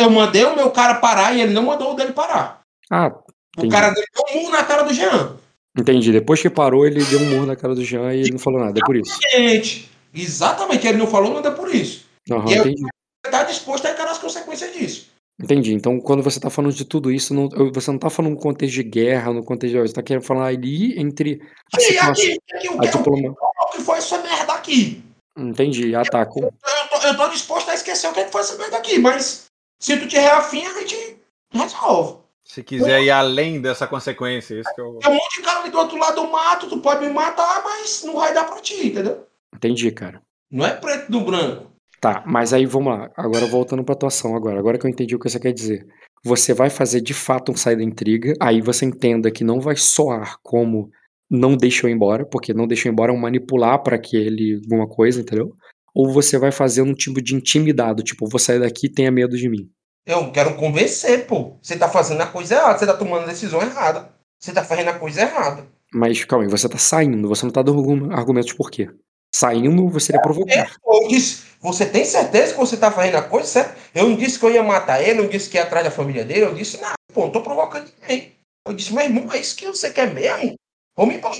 Eu, 0.00 0.10
mandei 0.10 0.44
o 0.44 0.54
meu 0.54 0.70
cara 0.70 0.96
parar 0.96 1.32
e 1.34 1.40
ele 1.40 1.52
não 1.52 1.62
mandou 1.62 1.92
o 1.92 1.94
dele 1.94 2.12
parar. 2.12 2.60
Ah, 2.90 3.08
O 3.08 3.60
entendi. 3.60 3.74
cara 3.74 3.90
deu 3.90 4.04
um 4.30 4.34
murro 4.42 4.50
na 4.52 4.62
cara 4.64 4.82
do 4.82 4.92
Jean. 4.94 5.36
Entendi. 5.76 6.12
Depois 6.12 6.40
que 6.42 6.50
parou, 6.50 6.86
ele 6.86 7.02
deu 7.04 7.20
um 7.20 7.30
murro 7.30 7.46
na 7.46 7.56
cara 7.56 7.74
do 7.74 7.84
Jean 7.84 8.12
e 8.12 8.20
ele 8.20 8.32
não 8.32 8.38
falou 8.38 8.60
nada. 8.60 8.78
É 8.78 8.84
por 8.84 8.96
isso. 8.96 9.18
Gente, 9.32 9.90
exatamente, 10.14 10.86
ele 10.86 10.98
não 10.98 11.06
falou 11.06 11.34
nada 11.34 11.50
por 11.52 11.74
isso. 11.74 12.04
Aham, 12.30 12.48
E 12.50 12.58
entendi. 12.58 12.82
Tá 13.30 13.42
disposto 13.44 13.86
a 13.86 13.90
encarar 13.90 14.10
as 14.12 14.18
consequências 14.18 14.72
disso. 14.72 15.08
Entendi. 15.40 15.72
Então, 15.72 16.00
quando 16.00 16.22
você 16.22 16.40
tá 16.40 16.50
falando 16.50 16.72
de 16.74 16.84
tudo 16.84 17.10
isso, 17.12 17.32
não- 17.32 17.48
você 17.72 17.90
não 17.92 17.98
tá 17.98 18.10
falando 18.10 18.32
no 18.32 18.38
contexto 18.40 18.74
de 18.74 18.82
guerra, 18.82 19.32
no 19.32 19.44
contexto 19.44 19.74
de. 19.74 19.80
Você 19.80 19.94
tá 19.94 20.02
querendo 20.02 20.22
falar 20.24 20.46
ali 20.46 20.98
entre 20.98 21.40
a 21.74 21.78
E 21.78 21.80
situação. 21.80 22.10
aqui, 22.12 22.38
aqui 22.54 22.68
o 22.68 22.78
A 22.78 22.80
que, 22.80 22.88
diploma... 22.96 23.34
o 23.62 23.66
que 23.70 23.80
foi 23.80 23.98
essa 23.98 24.18
merda 24.18 24.52
aqui? 24.54 25.02
Entendi. 25.38 25.94
Ah, 25.94 26.02
tá. 26.02 26.26
Com- 26.26 26.44
Eu 26.44 26.52
tô, 26.90 27.06
eu 27.06 27.16
tô 27.16 27.28
disposto 27.28 27.70
a 27.70 27.74
esquecer 27.74 28.08
o 28.08 28.12
que 28.12 28.24
foi 28.26 28.40
essa 28.40 28.56
merda 28.56 28.76
aqui, 28.76 28.98
mas 28.98 29.44
se 29.80 29.96
tu 29.96 30.08
tiver 30.08 30.30
afim, 30.30 30.64
a 30.66 30.72
gente 30.80 31.16
resolve. 31.52 32.18
Se 32.44 32.62
quiser 32.62 33.02
ir 33.02 33.10
além 33.10 33.60
dessa 33.60 33.86
consequência, 33.86 34.58
isso 34.58 34.74
que 34.74 34.80
eu. 34.80 34.98
Tem 35.00 35.10
um 35.10 35.14
monte 35.14 35.36
de 35.36 35.42
cara 35.42 35.60
ali 35.60 35.70
do 35.70 35.78
outro 35.78 35.98
lado 35.98 36.14
do 36.22 36.30
mato, 36.30 36.66
tu 36.68 36.80
pode 36.80 37.04
me 37.06 37.12
matar, 37.12 37.62
mas 37.62 38.02
não 38.04 38.14
vai 38.16 38.32
dar 38.32 38.44
pra 38.44 38.60
ti, 38.60 38.86
entendeu? 38.88 39.26
Entendi, 39.54 39.90
cara. 39.92 40.22
Não 40.50 40.64
é 40.66 40.70
preto 40.74 41.12
no 41.12 41.20
branco. 41.24 41.66
Tá, 42.00 42.22
mas 42.26 42.52
aí 42.54 42.64
vamos 42.64 42.92
lá. 42.96 43.10
Agora 43.16 43.44
voltando 43.46 43.84
pra 43.84 43.92
atuação 43.94 44.34
agora. 44.34 44.58
Agora 44.58 44.78
que 44.78 44.86
eu 44.86 44.90
entendi 44.90 45.14
o 45.14 45.18
que 45.18 45.28
você 45.28 45.38
quer 45.38 45.52
dizer. 45.52 45.86
Você 46.24 46.54
vai 46.54 46.70
fazer 46.70 47.00
de 47.00 47.12
fato 47.12 47.52
um 47.52 47.56
sair 47.56 47.76
da 47.76 47.82
intriga, 47.82 48.32
aí 48.40 48.60
você 48.62 48.84
entenda 48.86 49.30
que 49.30 49.44
não 49.44 49.60
vai 49.60 49.76
soar 49.76 50.38
como 50.42 50.90
não 51.30 51.52
ir 51.52 51.84
embora, 51.86 52.24
porque 52.24 52.54
não 52.54 52.64
ir 52.64 52.86
embora 52.86 53.12
é 53.12 53.14
um 53.14 53.18
manipular 53.18 53.82
pra 53.82 53.98
que 53.98 54.16
ele 54.16 54.60
alguma 54.64 54.86
coisa, 54.88 55.20
entendeu? 55.20 55.54
Ou 55.94 56.10
você 56.12 56.38
vai 56.38 56.52
fazer 56.52 56.82
um 56.82 56.94
tipo 56.94 57.20
de 57.20 57.34
intimidado, 57.34 58.02
tipo, 58.02 58.28
vou 58.28 58.38
sair 58.38 58.60
daqui, 58.60 58.88
tenha 58.88 59.10
medo 59.10 59.36
de 59.36 59.48
mim. 59.48 59.68
Eu 60.06 60.30
quero 60.30 60.54
convencer, 60.54 61.26
pô. 61.26 61.58
Você 61.60 61.76
tá 61.76 61.88
fazendo 61.88 62.20
a 62.22 62.26
coisa 62.26 62.54
errada, 62.54 62.78
você 62.78 62.86
tá 62.86 62.96
tomando 62.96 63.24
a 63.24 63.26
decisão 63.26 63.60
errada. 63.60 64.10
Você 64.40 64.52
tá 64.52 64.64
fazendo 64.64 64.88
a 64.88 64.98
coisa 64.98 65.22
errada. 65.22 65.66
Mas 65.92 66.24
calma 66.24 66.44
aí, 66.44 66.50
você 66.50 66.68
tá 66.68 66.78
saindo, 66.78 67.28
você 67.28 67.44
não 67.44 67.52
tá 67.52 67.62
dando 67.62 67.80
argum- 67.80 68.12
argumentos 68.12 68.52
por 68.52 68.70
quê. 68.70 68.88
Saindo, 69.34 69.88
você 69.88 70.12
iria 70.12 70.22
provocar. 70.22 70.72
Eu 70.86 71.08
disse, 71.08 71.44
você 71.60 71.84
tem 71.84 72.04
certeza 72.04 72.54
que 72.54 72.58
você 72.58 72.76
tá 72.76 72.90
fazendo 72.90 73.16
a 73.16 73.22
coisa 73.22 73.46
certa? 73.46 73.76
Eu 73.94 74.08
não 74.08 74.16
disse 74.16 74.38
que 74.38 74.46
eu 74.46 74.50
ia 74.50 74.62
matar 74.62 75.02
ele, 75.02 75.18
eu 75.18 75.24
não 75.24 75.30
disse 75.30 75.50
que 75.50 75.56
ia 75.56 75.64
atrás 75.64 75.84
da 75.84 75.90
família 75.90 76.24
dele, 76.24 76.44
eu 76.44 76.54
disse, 76.54 76.80
não, 76.80 76.92
pô, 77.12 77.24
não 77.24 77.32
tô 77.32 77.42
provocando 77.42 77.90
ninguém. 78.00 78.32
Eu 78.66 78.72
disse, 78.72 78.94
meu 78.94 79.04
irmão, 79.04 79.32
é 79.32 79.38
isso 79.38 79.56
que 79.56 79.66
você 79.66 79.90
quer 79.90 80.12
mesmo? 80.12 80.54
Vamos 80.98 81.14
embora. 81.14 81.36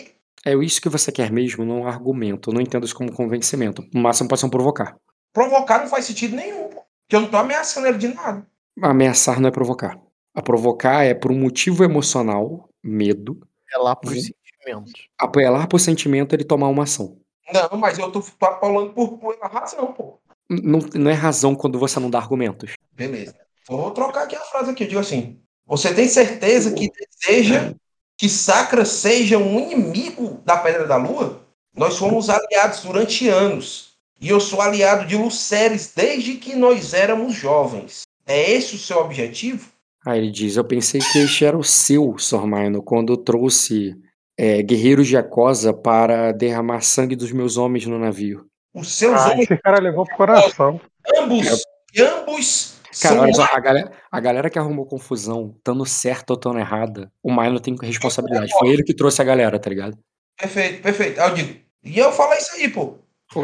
É 0.46 0.54
isso 0.54 0.80
que 0.80 0.88
você 0.88 1.10
quer 1.10 1.32
mesmo, 1.32 1.64
não 1.64 1.84
argumento. 1.86 2.50
Eu 2.50 2.54
não 2.54 2.60
entendo 2.60 2.84
isso 2.86 2.94
como 2.94 3.12
convencimento. 3.12 3.84
O 3.92 3.98
máximo 3.98 4.28
pode 4.28 4.40
ser 4.40 4.46
um 4.46 4.50
provocar. 4.50 4.96
Provocar 5.32 5.80
não 5.80 5.88
faz 5.88 6.04
sentido 6.04 6.36
nenhum, 6.36 6.68
pô. 6.68 6.76
Porque 6.76 7.16
eu 7.16 7.20
não 7.22 7.28
tô 7.28 7.36
ameaçando 7.36 7.88
ele 7.88 7.98
de 7.98 8.06
nada. 8.08 8.46
Ameaçar 8.80 9.40
não 9.40 9.48
é 9.48 9.52
provocar. 9.52 9.98
A 10.32 10.40
provocar 10.40 11.02
é 11.04 11.12
por 11.12 11.32
um 11.32 11.38
motivo 11.40 11.82
emocional, 11.82 12.68
medo, 12.84 13.40
lá 13.76 13.96
pros 13.96 14.14
Uhum. 14.14 14.20
sentimentos. 14.22 14.92
apelar 15.18 15.66
pro 15.66 15.78
sentimento 15.78 16.34
ele 16.36 16.44
tomar 16.44 16.68
uma 16.68 16.84
ação. 16.84 17.18
Não, 17.52 17.76
mas 17.78 17.98
eu 17.98 18.12
tô, 18.12 18.20
tô 18.20 18.46
apelando 18.46 18.92
por, 18.92 19.18
por 19.18 19.36
razão, 19.40 19.92
pô. 19.92 20.20
Não, 20.48 20.78
não 20.94 21.10
é 21.10 21.14
razão 21.14 21.54
quando 21.56 21.78
você 21.80 21.98
não 21.98 22.08
dá 22.10 22.18
argumentos. 22.18 22.74
Beleza. 22.92 23.34
Vou 23.68 23.90
trocar 23.90 24.22
aqui 24.22 24.36
a 24.36 24.40
frase 24.40 24.70
aqui. 24.70 24.84
Eu 24.84 24.88
digo 24.88 25.00
assim: 25.00 25.40
Você 25.66 25.92
tem 25.92 26.06
certeza 26.08 26.72
que 26.72 26.88
deseja 26.90 27.74
que 28.18 28.28
Sacra 28.28 28.84
seja 28.84 29.38
um 29.38 29.60
inimigo 29.60 30.42
da 30.44 30.56
Pedra 30.58 30.86
da 30.86 30.96
Lua? 30.96 31.40
Nós 31.74 31.96
fomos 31.96 32.28
aliados 32.28 32.80
durante 32.80 33.28
anos. 33.28 33.92
E 34.20 34.28
eu 34.28 34.40
sou 34.40 34.60
aliado 34.60 35.06
de 35.06 35.16
Luceres 35.16 35.92
desde 35.94 36.34
que 36.34 36.56
nós 36.56 36.92
éramos 36.92 37.34
jovens. 37.34 38.02
É 38.26 38.50
esse 38.50 38.74
o 38.74 38.78
seu 38.78 38.98
objetivo? 38.98 39.68
Aí 40.04 40.18
ele 40.18 40.30
diz: 40.32 40.56
Eu 40.56 40.64
pensei 40.64 41.00
que 41.00 41.18
este 41.20 41.44
era 41.44 41.56
o 41.56 41.62
seu, 41.62 42.18
Sormaino, 42.18 42.82
quando 42.82 43.16
trouxe 43.16 43.94
é, 44.36 44.60
guerreiros 44.62 45.06
de 45.06 45.16
Acosa 45.16 45.72
para 45.72 46.32
derramar 46.32 46.80
sangue 46.80 47.14
dos 47.14 47.30
meus 47.30 47.56
homens 47.56 47.86
no 47.86 47.98
navio. 47.98 48.44
Os 48.74 48.92
seus 48.92 49.14
Ah, 49.14 49.30
homens, 49.30 49.48
esse 49.48 49.62
cara 49.62 49.80
levou 49.80 50.04
pro 50.04 50.16
coração. 50.16 50.80
ambos, 51.16 51.62
ambos 51.96 52.74
Cara, 53.00 53.20
olha 53.20 53.34
só, 53.34 53.44
a 53.44 53.60
galera, 53.60 53.92
a 54.10 54.20
galera 54.20 54.50
que 54.50 54.58
arrumou 54.58 54.86
confusão, 54.86 55.54
estando 55.56 55.84
certa 55.86 56.32
ou 56.32 56.36
estando 56.36 56.58
errada, 56.58 57.12
o 57.22 57.34
Mino 57.34 57.60
tem 57.60 57.76
responsabilidade. 57.80 58.52
Foi 58.58 58.68
ele 58.68 58.82
que 58.82 58.94
trouxe 58.94 59.22
a 59.22 59.24
galera, 59.24 59.58
tá 59.58 59.70
ligado? 59.70 59.96
Perfeito, 60.38 60.82
perfeito. 60.82 61.20
Eu 61.20 61.34
digo, 61.34 61.60
e 61.84 61.98
eu 61.98 62.12
falo 62.12 62.34
isso 62.34 62.54
aí, 62.56 62.68
pô. 62.68 62.96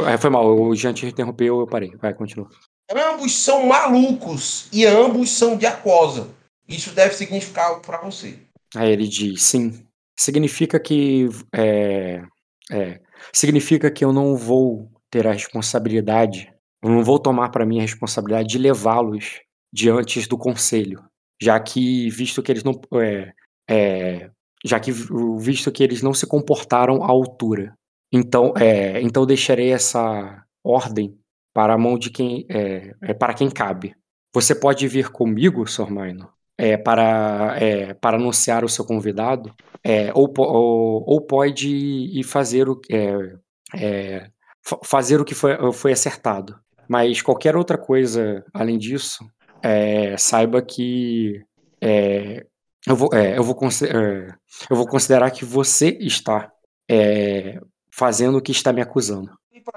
Aí 0.07 0.17
foi 0.17 0.31
mal, 0.31 0.47
o 0.47 0.75
Jean 0.75 0.93
te 0.93 1.07
interrompeu, 1.07 1.61
eu 1.61 1.67
parei. 1.67 1.95
Vai, 1.97 2.15
continua. 2.15 2.49
Ambos 2.91 3.35
são 3.35 3.67
malucos 3.67 4.69
e 4.73 4.87
ambos 4.87 5.31
são 5.31 5.57
de 5.57 5.67
aquosa. 5.67 6.29
Isso 6.69 6.91
deve 6.95 7.15
significar 7.15 7.69
algo 7.69 7.81
pra 7.81 8.01
você. 8.01 8.39
Aí 8.75 8.91
ele 8.91 9.07
diz, 9.07 9.43
sim. 9.43 9.87
Significa 10.19 10.81
que. 10.81 11.29
É, 11.55 12.23
é, 12.71 13.01
significa 13.33 13.91
que 13.91 14.05
eu 14.05 14.13
não 14.13 14.37
vou 14.37 14.91
ter 15.11 15.27
a 15.27 15.33
responsabilidade, 15.33 16.53
eu 16.83 16.91
não 16.91 17.05
vou 17.05 17.19
tomar 17.19 17.51
para 17.51 17.67
mim 17.67 17.79
a 17.79 17.83
responsabilidade 17.83 18.49
de 18.49 18.59
levá-los 18.59 19.41
diante 19.75 20.29
do 20.29 20.39
conselho. 20.39 21.03
Já 21.43 21.59
que, 21.59 22.09
visto 22.11 22.43
que 22.43 22.53
eles 22.53 22.63
não. 22.63 22.81
É, 23.03 23.33
é, 23.69 24.31
já 24.65 24.79
que 24.79 24.93
visto 25.39 25.73
que 25.73 25.83
eles 25.83 26.01
não 26.01 26.15
se 26.15 26.27
comportaram 26.27 27.03
à 27.03 27.09
altura. 27.09 27.77
Então, 28.13 28.55
é, 28.57 29.01
então 29.03 29.27
deixarei 29.27 29.73
essa 29.73 30.45
ordem 30.63 31.19
para 31.53 31.75
a 31.75 31.79
mão 31.79 31.99
de 31.99 32.11
quem. 32.11 32.47
É, 32.49 32.95
é 33.03 33.13
para 33.13 33.35
quem 33.35 33.51
cabe. 33.51 33.97
Você 34.33 34.55
pode 34.55 34.87
vir 34.87 35.11
comigo, 35.11 35.67
Sr. 35.67 35.91
Maino, 35.91 36.29
é, 36.57 36.77
para, 36.77 37.57
é, 37.61 37.95
para 37.95 38.17
anunciar 38.17 38.65
o 38.65 38.69
seu 38.69 38.85
convidado, 38.85 39.55
ou, 40.15 40.33
ou, 40.39 41.05
ou 41.07 41.21
pode 41.21 41.69
ir 41.69 42.25
fazer 42.25 42.69
o, 42.69 42.81
fa- 44.63 44.81
fazer 44.85 45.21
o 45.21 45.25
que 45.25 45.35
foi, 45.35 45.57
foi 45.73 45.93
acertado. 45.93 46.59
Mas 46.89 47.23
qualquer 47.23 47.57
outra 47.57 47.79
coisa 47.79 48.45
além 48.53 48.79
disso, 48.79 49.25
é, 49.65 50.17
saiba 50.17 50.63
que 50.63 51.43
é, 51.81 52.45
eu, 52.87 52.97
vou, 52.97 53.11
é, 53.13 53.39
eu, 53.39 53.43
vou 53.43 53.57
é, 53.83 54.35
eu 54.71 54.77
vou 54.77 54.87
considerar 54.87 55.31
que 55.31 55.45
você 55.45 55.97
está 56.01 56.53
é, 56.91 57.59
fazendo 57.91 58.39
o 58.39 58.43
que 58.43 58.53
está 58.53 58.73
me 58.73 58.83
acusando. 58.83 59.31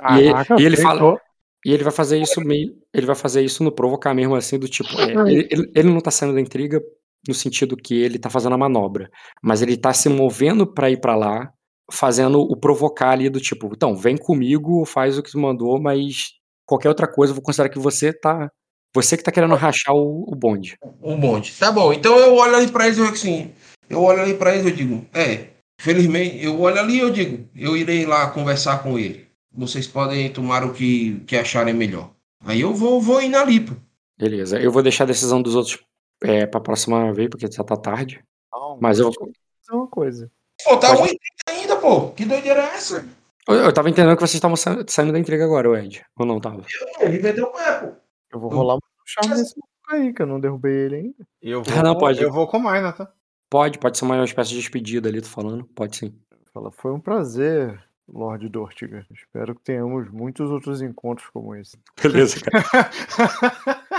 E 0.09 0.19
ele, 0.19 0.33
Caraca, 0.33 0.55
e 0.59 0.63
ele 0.65 0.77
fala. 0.77 1.17
E 1.65 1.71
ele 1.71 1.83
vai 1.83 1.91
fazer 1.91 2.17
isso 2.19 2.41
meio. 2.41 2.75
Ele 2.93 3.05
vai 3.05 3.15
fazer 3.15 3.41
isso 3.43 3.63
no 3.63 3.71
provocar 3.71 4.13
mesmo 4.13 4.35
assim, 4.35 4.59
do 4.59 4.67
tipo. 4.67 4.87
é, 5.01 5.13
ele, 5.31 5.47
ele- 5.51 5.71
ele 5.75 5.89
não 5.89 5.99
tá 6.01 6.11
saindo 6.11 6.33
da 6.35 6.41
intriga 6.41 6.81
no 7.27 7.33
sentido 7.33 7.75
que 7.75 7.95
ele 7.95 8.19
tá 8.19 8.29
fazendo 8.29 8.53
a 8.55 8.57
manobra. 8.57 9.09
Mas 9.41 9.61
ele 9.61 9.75
tá 9.77 9.93
se 9.93 10.07
movendo 10.09 10.65
pra 10.71 10.89
ir 10.89 10.99
pra 11.01 11.15
lá, 11.15 11.51
fazendo 11.91 12.39
o 12.39 12.55
provocar 12.55 13.11
ali 13.11 13.29
do 13.29 13.39
tipo, 13.39 13.69
então, 13.73 13.95
vem 13.95 14.17
comigo, 14.17 14.85
faz 14.85 15.17
o 15.17 15.23
que 15.23 15.31
tu 15.31 15.39
mandou, 15.39 15.79
mas 15.81 16.31
qualquer 16.65 16.89
outra 16.89 17.07
coisa, 17.07 17.31
eu 17.31 17.35
vou 17.35 17.43
considerar 17.43 17.69
que 17.69 17.79
você 17.79 18.11
tá. 18.13 18.51
Você 18.93 19.15
que 19.17 19.23
tá 19.23 19.31
querendo 19.31 19.53
rachar 19.55 19.93
o, 19.95 20.23
o 20.27 20.35
bonde. 20.35 20.77
O 21.01 21.15
bonde. 21.15 21.53
Tá 21.53 21.71
bom. 21.71 21.93
Então 21.93 22.17
eu 22.17 22.35
olho 22.35 22.55
ali 22.55 22.67
pra 22.71 22.85
eles 22.85 22.97
e 22.97 23.01
eu 23.01 23.05
digo 23.05 23.17
assim. 23.17 23.51
Eu 23.89 24.01
olho 24.03 24.21
ali 24.21 24.33
pra 24.33 24.53
eles 24.53 24.65
e 24.65 24.69
eu 24.69 24.75
digo, 24.75 25.05
é, 25.13 25.47
felizmente, 25.79 26.43
eu 26.43 26.59
olho 26.59 26.79
ali 26.79 26.95
e 26.95 26.99
eu 26.99 27.09
digo, 27.09 27.47
eu 27.55 27.77
irei 27.77 28.05
lá 28.05 28.29
conversar 28.31 28.83
com 28.83 28.97
ele. 28.99 29.27
Vocês 29.53 29.87
podem 29.87 30.29
tomar 30.31 30.63
o 30.65 30.73
que, 30.73 31.21
que 31.25 31.35
acharem 31.37 31.73
melhor. 31.73 32.11
Aí 32.45 32.61
eu 32.61 32.73
vou, 32.73 32.99
vou 33.01 33.21
indo 33.21 33.37
ali, 33.37 33.59
pô. 33.61 33.73
Beleza. 34.19 34.59
Eu 34.59 34.71
vou 34.71 34.81
deixar 34.83 35.03
a 35.03 35.07
decisão 35.07 35.41
dos 35.41 35.55
outros 35.55 35.79
é, 36.23 36.45
pra 36.45 36.59
próxima 36.59 37.13
vez, 37.13 37.29
porque 37.29 37.47
já 37.51 37.63
tá 37.63 37.75
tarde. 37.77 38.19
Não, 38.51 38.77
Mas 38.81 38.99
eu, 38.99 39.05
eu 39.07 39.11
dizer 39.11 39.71
uma 39.73 39.87
coisa. 39.87 40.29
Pô, 40.63 40.75
tá 40.77 40.89
Pode- 40.89 41.01
ruim 41.01 41.17
ainda, 41.49 41.75
pô. 41.77 42.09
Que 42.11 42.25
doideira 42.25 42.61
é 42.61 42.75
essa? 42.75 43.05
eu, 43.47 43.55
eu 43.55 43.73
tava 43.73 43.89
entendendo 43.89 44.15
que 44.15 44.21
vocês 44.21 44.35
estavam 44.35 44.57
sa- 44.57 44.83
saindo 44.87 45.13
da 45.13 45.19
intriga 45.19 45.45
agora, 45.45 45.69
o 45.69 45.75
Ed. 45.77 46.03
Ou 46.19 46.25
não 46.25 46.39
tava? 46.39 46.65
Ele 46.99 47.19
vendeu 47.19 47.45
o 47.45 47.51
pé, 47.53 47.71
pô. 47.73 47.91
Eu 48.37 48.41
vou 48.41 48.49
rolar 48.51 48.75
um 48.75 48.79
charme 49.05 49.35
nesse 49.35 49.55
maluco 49.57 50.05
aí, 50.05 50.13
que 50.13 50.21
eu 50.21 50.27
não 50.27 50.39
derrubei 50.39 50.73
ele 50.73 50.95
ainda. 50.95 51.27
Eu 51.41 51.63
Ah, 51.75 51.83
não, 51.83 51.91
vou, 51.93 51.99
pode. 51.99 52.21
eu 52.21 52.31
vou 52.31 52.47
com 52.47 52.57
o 52.57 52.59
Minor, 52.61 52.93
tá? 52.93 53.11
Pode, 53.49 53.79
pode 53.79 53.97
ser 53.97 54.05
uma 54.05 54.23
espécie 54.23 54.51
de 54.51 54.57
despedida 54.57 55.09
ali, 55.09 55.21
tô 55.21 55.27
falando. 55.27 55.65
Pode 55.73 55.95
sim. 55.97 56.13
Fala, 56.53 56.71
foi 56.71 56.91
um 56.91 56.99
prazer, 56.99 57.81
Lord 58.07 58.47
Dortiga. 58.49 59.05
Espero 59.11 59.55
que 59.55 59.63
tenhamos 59.63 60.09
muitos 60.11 60.51
outros 60.51 60.81
encontros 60.81 61.29
como 61.29 61.55
esse. 61.55 61.77
Beleza, 62.01 62.37
cara. 62.41 62.89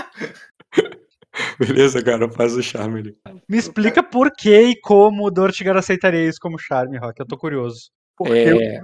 Beleza, 1.59 2.03
cara. 2.03 2.29
Faz 2.29 2.53
o 2.55 2.61
charme 2.61 2.99
ali. 2.99 3.17
Me 3.47 3.57
explica 3.57 4.01
por 4.03 4.31
que 4.31 4.61
e 4.61 4.75
como 4.79 5.25
o 5.25 5.31
Dortigar 5.31 5.75
aceitaria 5.75 6.27
isso 6.27 6.39
como 6.41 6.57
charme, 6.59 6.97
Rock. 6.97 7.19
Eu 7.19 7.27
tô 7.27 7.37
curioso. 7.37 7.89
Porque 8.17 8.33
É, 8.33 8.81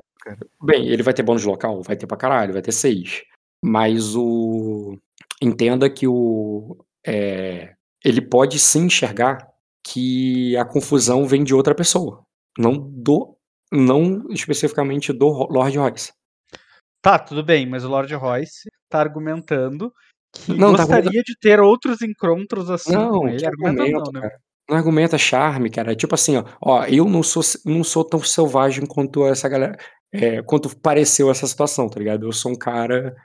Bem, 0.64 0.88
ele 0.88 1.04
vai 1.04 1.14
ter 1.14 1.22
bônus 1.24 1.44
local? 1.46 1.82
Vai 1.84 1.96
ter 1.96 2.08
pra 2.08 2.18
caralho, 2.18 2.54
vai 2.54 2.62
ter 2.62 2.72
seis. 2.72 3.22
Mas 3.64 4.16
o. 4.16 4.98
Entenda 5.42 5.90
que 5.90 6.08
o. 6.08 6.78
é, 7.06 7.74
Ele 8.04 8.22
pode 8.22 8.60
sim 8.60 8.86
enxergar 8.86 9.38
que 9.86 10.56
a 10.58 10.66
confusão 10.66 11.26
vem 11.26 11.44
de 11.44 11.54
outra 11.54 11.76
pessoa. 11.76 12.24
Não 12.58 12.74
do. 12.74 13.36
Não 13.72 14.28
especificamente 14.30 15.12
do 15.12 15.28
Lord 15.28 15.78
Royce. 15.78 16.14
Tá, 17.02 17.20
tudo 17.20 17.44
bem, 17.44 17.68
mas 17.68 17.84
o 17.84 17.90
Lord 17.90 18.14
Royce 18.16 18.70
tá 18.90 19.00
argumentando 19.00 19.92
que 20.34 20.54
Não, 20.54 20.72
tá 20.72 20.86
gostaria 20.86 21.22
de 21.22 21.36
ter 21.40 21.60
outros 21.60 22.02
encontros 22.02 22.70
assim 22.70 22.94
Não, 22.94 23.20
com 23.20 23.28
ele. 23.28 23.46
argumento, 23.46 24.12
não, 24.12 24.22
né? 24.22 24.30
Não 24.70 24.78
argumenta 24.78 25.18
charme, 25.18 25.70
cara. 25.70 25.92
É 25.92 25.96
tipo 25.96 26.16
assim, 26.16 26.38
ó, 26.38 26.44
ó, 26.62 26.86
eu 26.86 27.06
não 27.06 27.22
sou, 27.22 27.44
não 27.66 27.84
sou 27.84 28.04
tão 28.04 28.20
selvagem 28.22 28.86
quanto 28.86 29.26
essa 29.26 29.48
galera, 29.48 29.78
é, 30.12 30.42
quanto 30.42 30.76
pareceu 30.80 31.30
essa 31.30 31.46
situação, 31.46 31.88
tá 31.88 32.00
ligado? 32.00 32.26
Eu 32.26 32.32
sou 32.32 32.52
um 32.52 32.56
cara, 32.56 33.16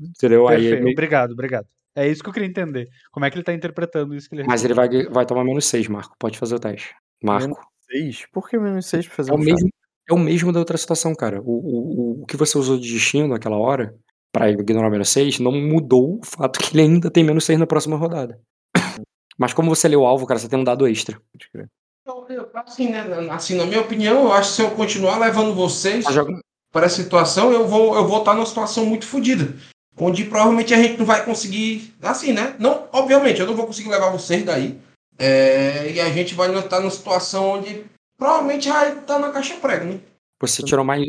entendeu? 0.00 0.48
Aí, 0.48 0.56
Perfeito, 0.62 0.82
ele- 0.84 0.92
obrigado, 0.92 1.32
obrigado. 1.32 1.66
É 1.94 2.06
isso 2.06 2.22
que 2.22 2.28
eu 2.28 2.32
queria 2.32 2.48
entender. 2.48 2.88
Como 3.10 3.24
é 3.24 3.30
que 3.30 3.36
ele 3.36 3.44
tá 3.44 3.54
interpretando 3.54 4.14
isso 4.14 4.28
que 4.28 4.34
ele 4.36 4.44
mas 4.46 4.64
ele 4.64 4.74
vai, 4.74 4.88
vai 5.06 5.24
tomar 5.24 5.44
menos 5.44 5.64
seis, 5.64 5.88
Marco. 5.88 6.14
Pode 6.18 6.38
fazer 6.38 6.54
o 6.54 6.60
teste. 6.60 6.94
Marco. 7.22 7.58
seis? 7.90 8.26
Por 8.32 8.48
que 8.48 8.58
menos 8.58 8.84
seis 8.86 9.06
pra 9.06 9.16
fazer 9.16 9.30
É 9.30 9.34
o 9.34 9.38
mesmo, 9.38 9.68
é 10.10 10.12
o 10.12 10.18
mesmo 10.18 10.52
da 10.52 10.58
outra 10.58 10.76
situação, 10.76 11.14
cara. 11.14 11.40
O, 11.40 11.44
o, 11.50 12.22
o, 12.22 12.26
que 12.26 12.36
você 12.36 12.58
usou 12.58 12.78
de 12.78 12.92
destino 12.92 13.28
naquela 13.28 13.56
hora, 13.56 13.94
pra 14.30 14.50
ignorar 14.50 14.88
o 14.88 14.90
menos 14.90 15.08
seis, 15.08 15.38
não 15.38 15.52
mudou 15.52 16.18
o 16.18 16.24
fato 16.24 16.58
que 16.58 16.74
ele 16.76 16.82
ainda 16.82 17.10
tem 17.10 17.24
menos 17.24 17.44
seis 17.44 17.58
na 17.58 17.66
próxima 17.66 17.96
rodada. 17.96 18.38
Mas 19.38 19.54
como 19.54 19.74
você 19.74 19.88
leu 19.88 20.00
o 20.02 20.06
alvo, 20.06 20.26
cara, 20.26 20.38
você 20.38 20.48
tem 20.50 20.58
um 20.58 20.64
dado 20.64 20.86
extra. 20.86 21.18
Pode 21.32 21.50
crer. 21.50 21.66
Então, 22.02 22.26
Assim, 22.54 22.90
né, 22.90 23.04
assim, 23.30 23.56
na 23.56 23.64
minha 23.64 23.80
opinião, 23.80 24.24
eu 24.24 24.32
acho 24.32 24.50
que 24.50 24.56
se 24.56 24.62
eu 24.62 24.70
continuar 24.72 25.18
levando 25.18 25.54
vocês 25.54 26.04
Tá 26.04 26.12
jogando- 26.12 26.40
para 26.72 26.86
essa 26.86 27.02
situação, 27.02 27.52
eu 27.52 27.66
vou 27.66 27.94
eu 27.94 28.06
vou 28.06 28.18
estar 28.18 28.34
numa 28.34 28.46
situação 28.46 28.84
muito 28.84 29.06
fodida. 29.06 29.54
Onde 29.98 30.24
provavelmente 30.24 30.74
a 30.74 30.76
gente 30.76 30.98
não 30.98 31.06
vai 31.06 31.24
conseguir. 31.24 31.94
Assim, 32.02 32.32
né? 32.32 32.54
Não, 32.58 32.86
obviamente, 32.92 33.40
eu 33.40 33.46
não 33.46 33.54
vou 33.54 33.66
conseguir 33.66 33.88
levar 33.88 34.10
vocês 34.10 34.44
daí. 34.44 34.78
É, 35.18 35.92
e 35.92 36.00
a 36.00 36.10
gente 36.10 36.34
vai 36.34 36.54
estar 36.54 36.80
numa 36.80 36.90
situação 36.90 37.52
onde 37.52 37.84
provavelmente 38.18 38.68
vai 38.68 38.98
estar 38.98 39.18
na 39.18 39.30
caixa 39.30 39.54
prego, 39.54 39.86
né? 39.86 40.00
Você 40.40 40.62
tirou 40.62 40.84
mais, 40.84 41.06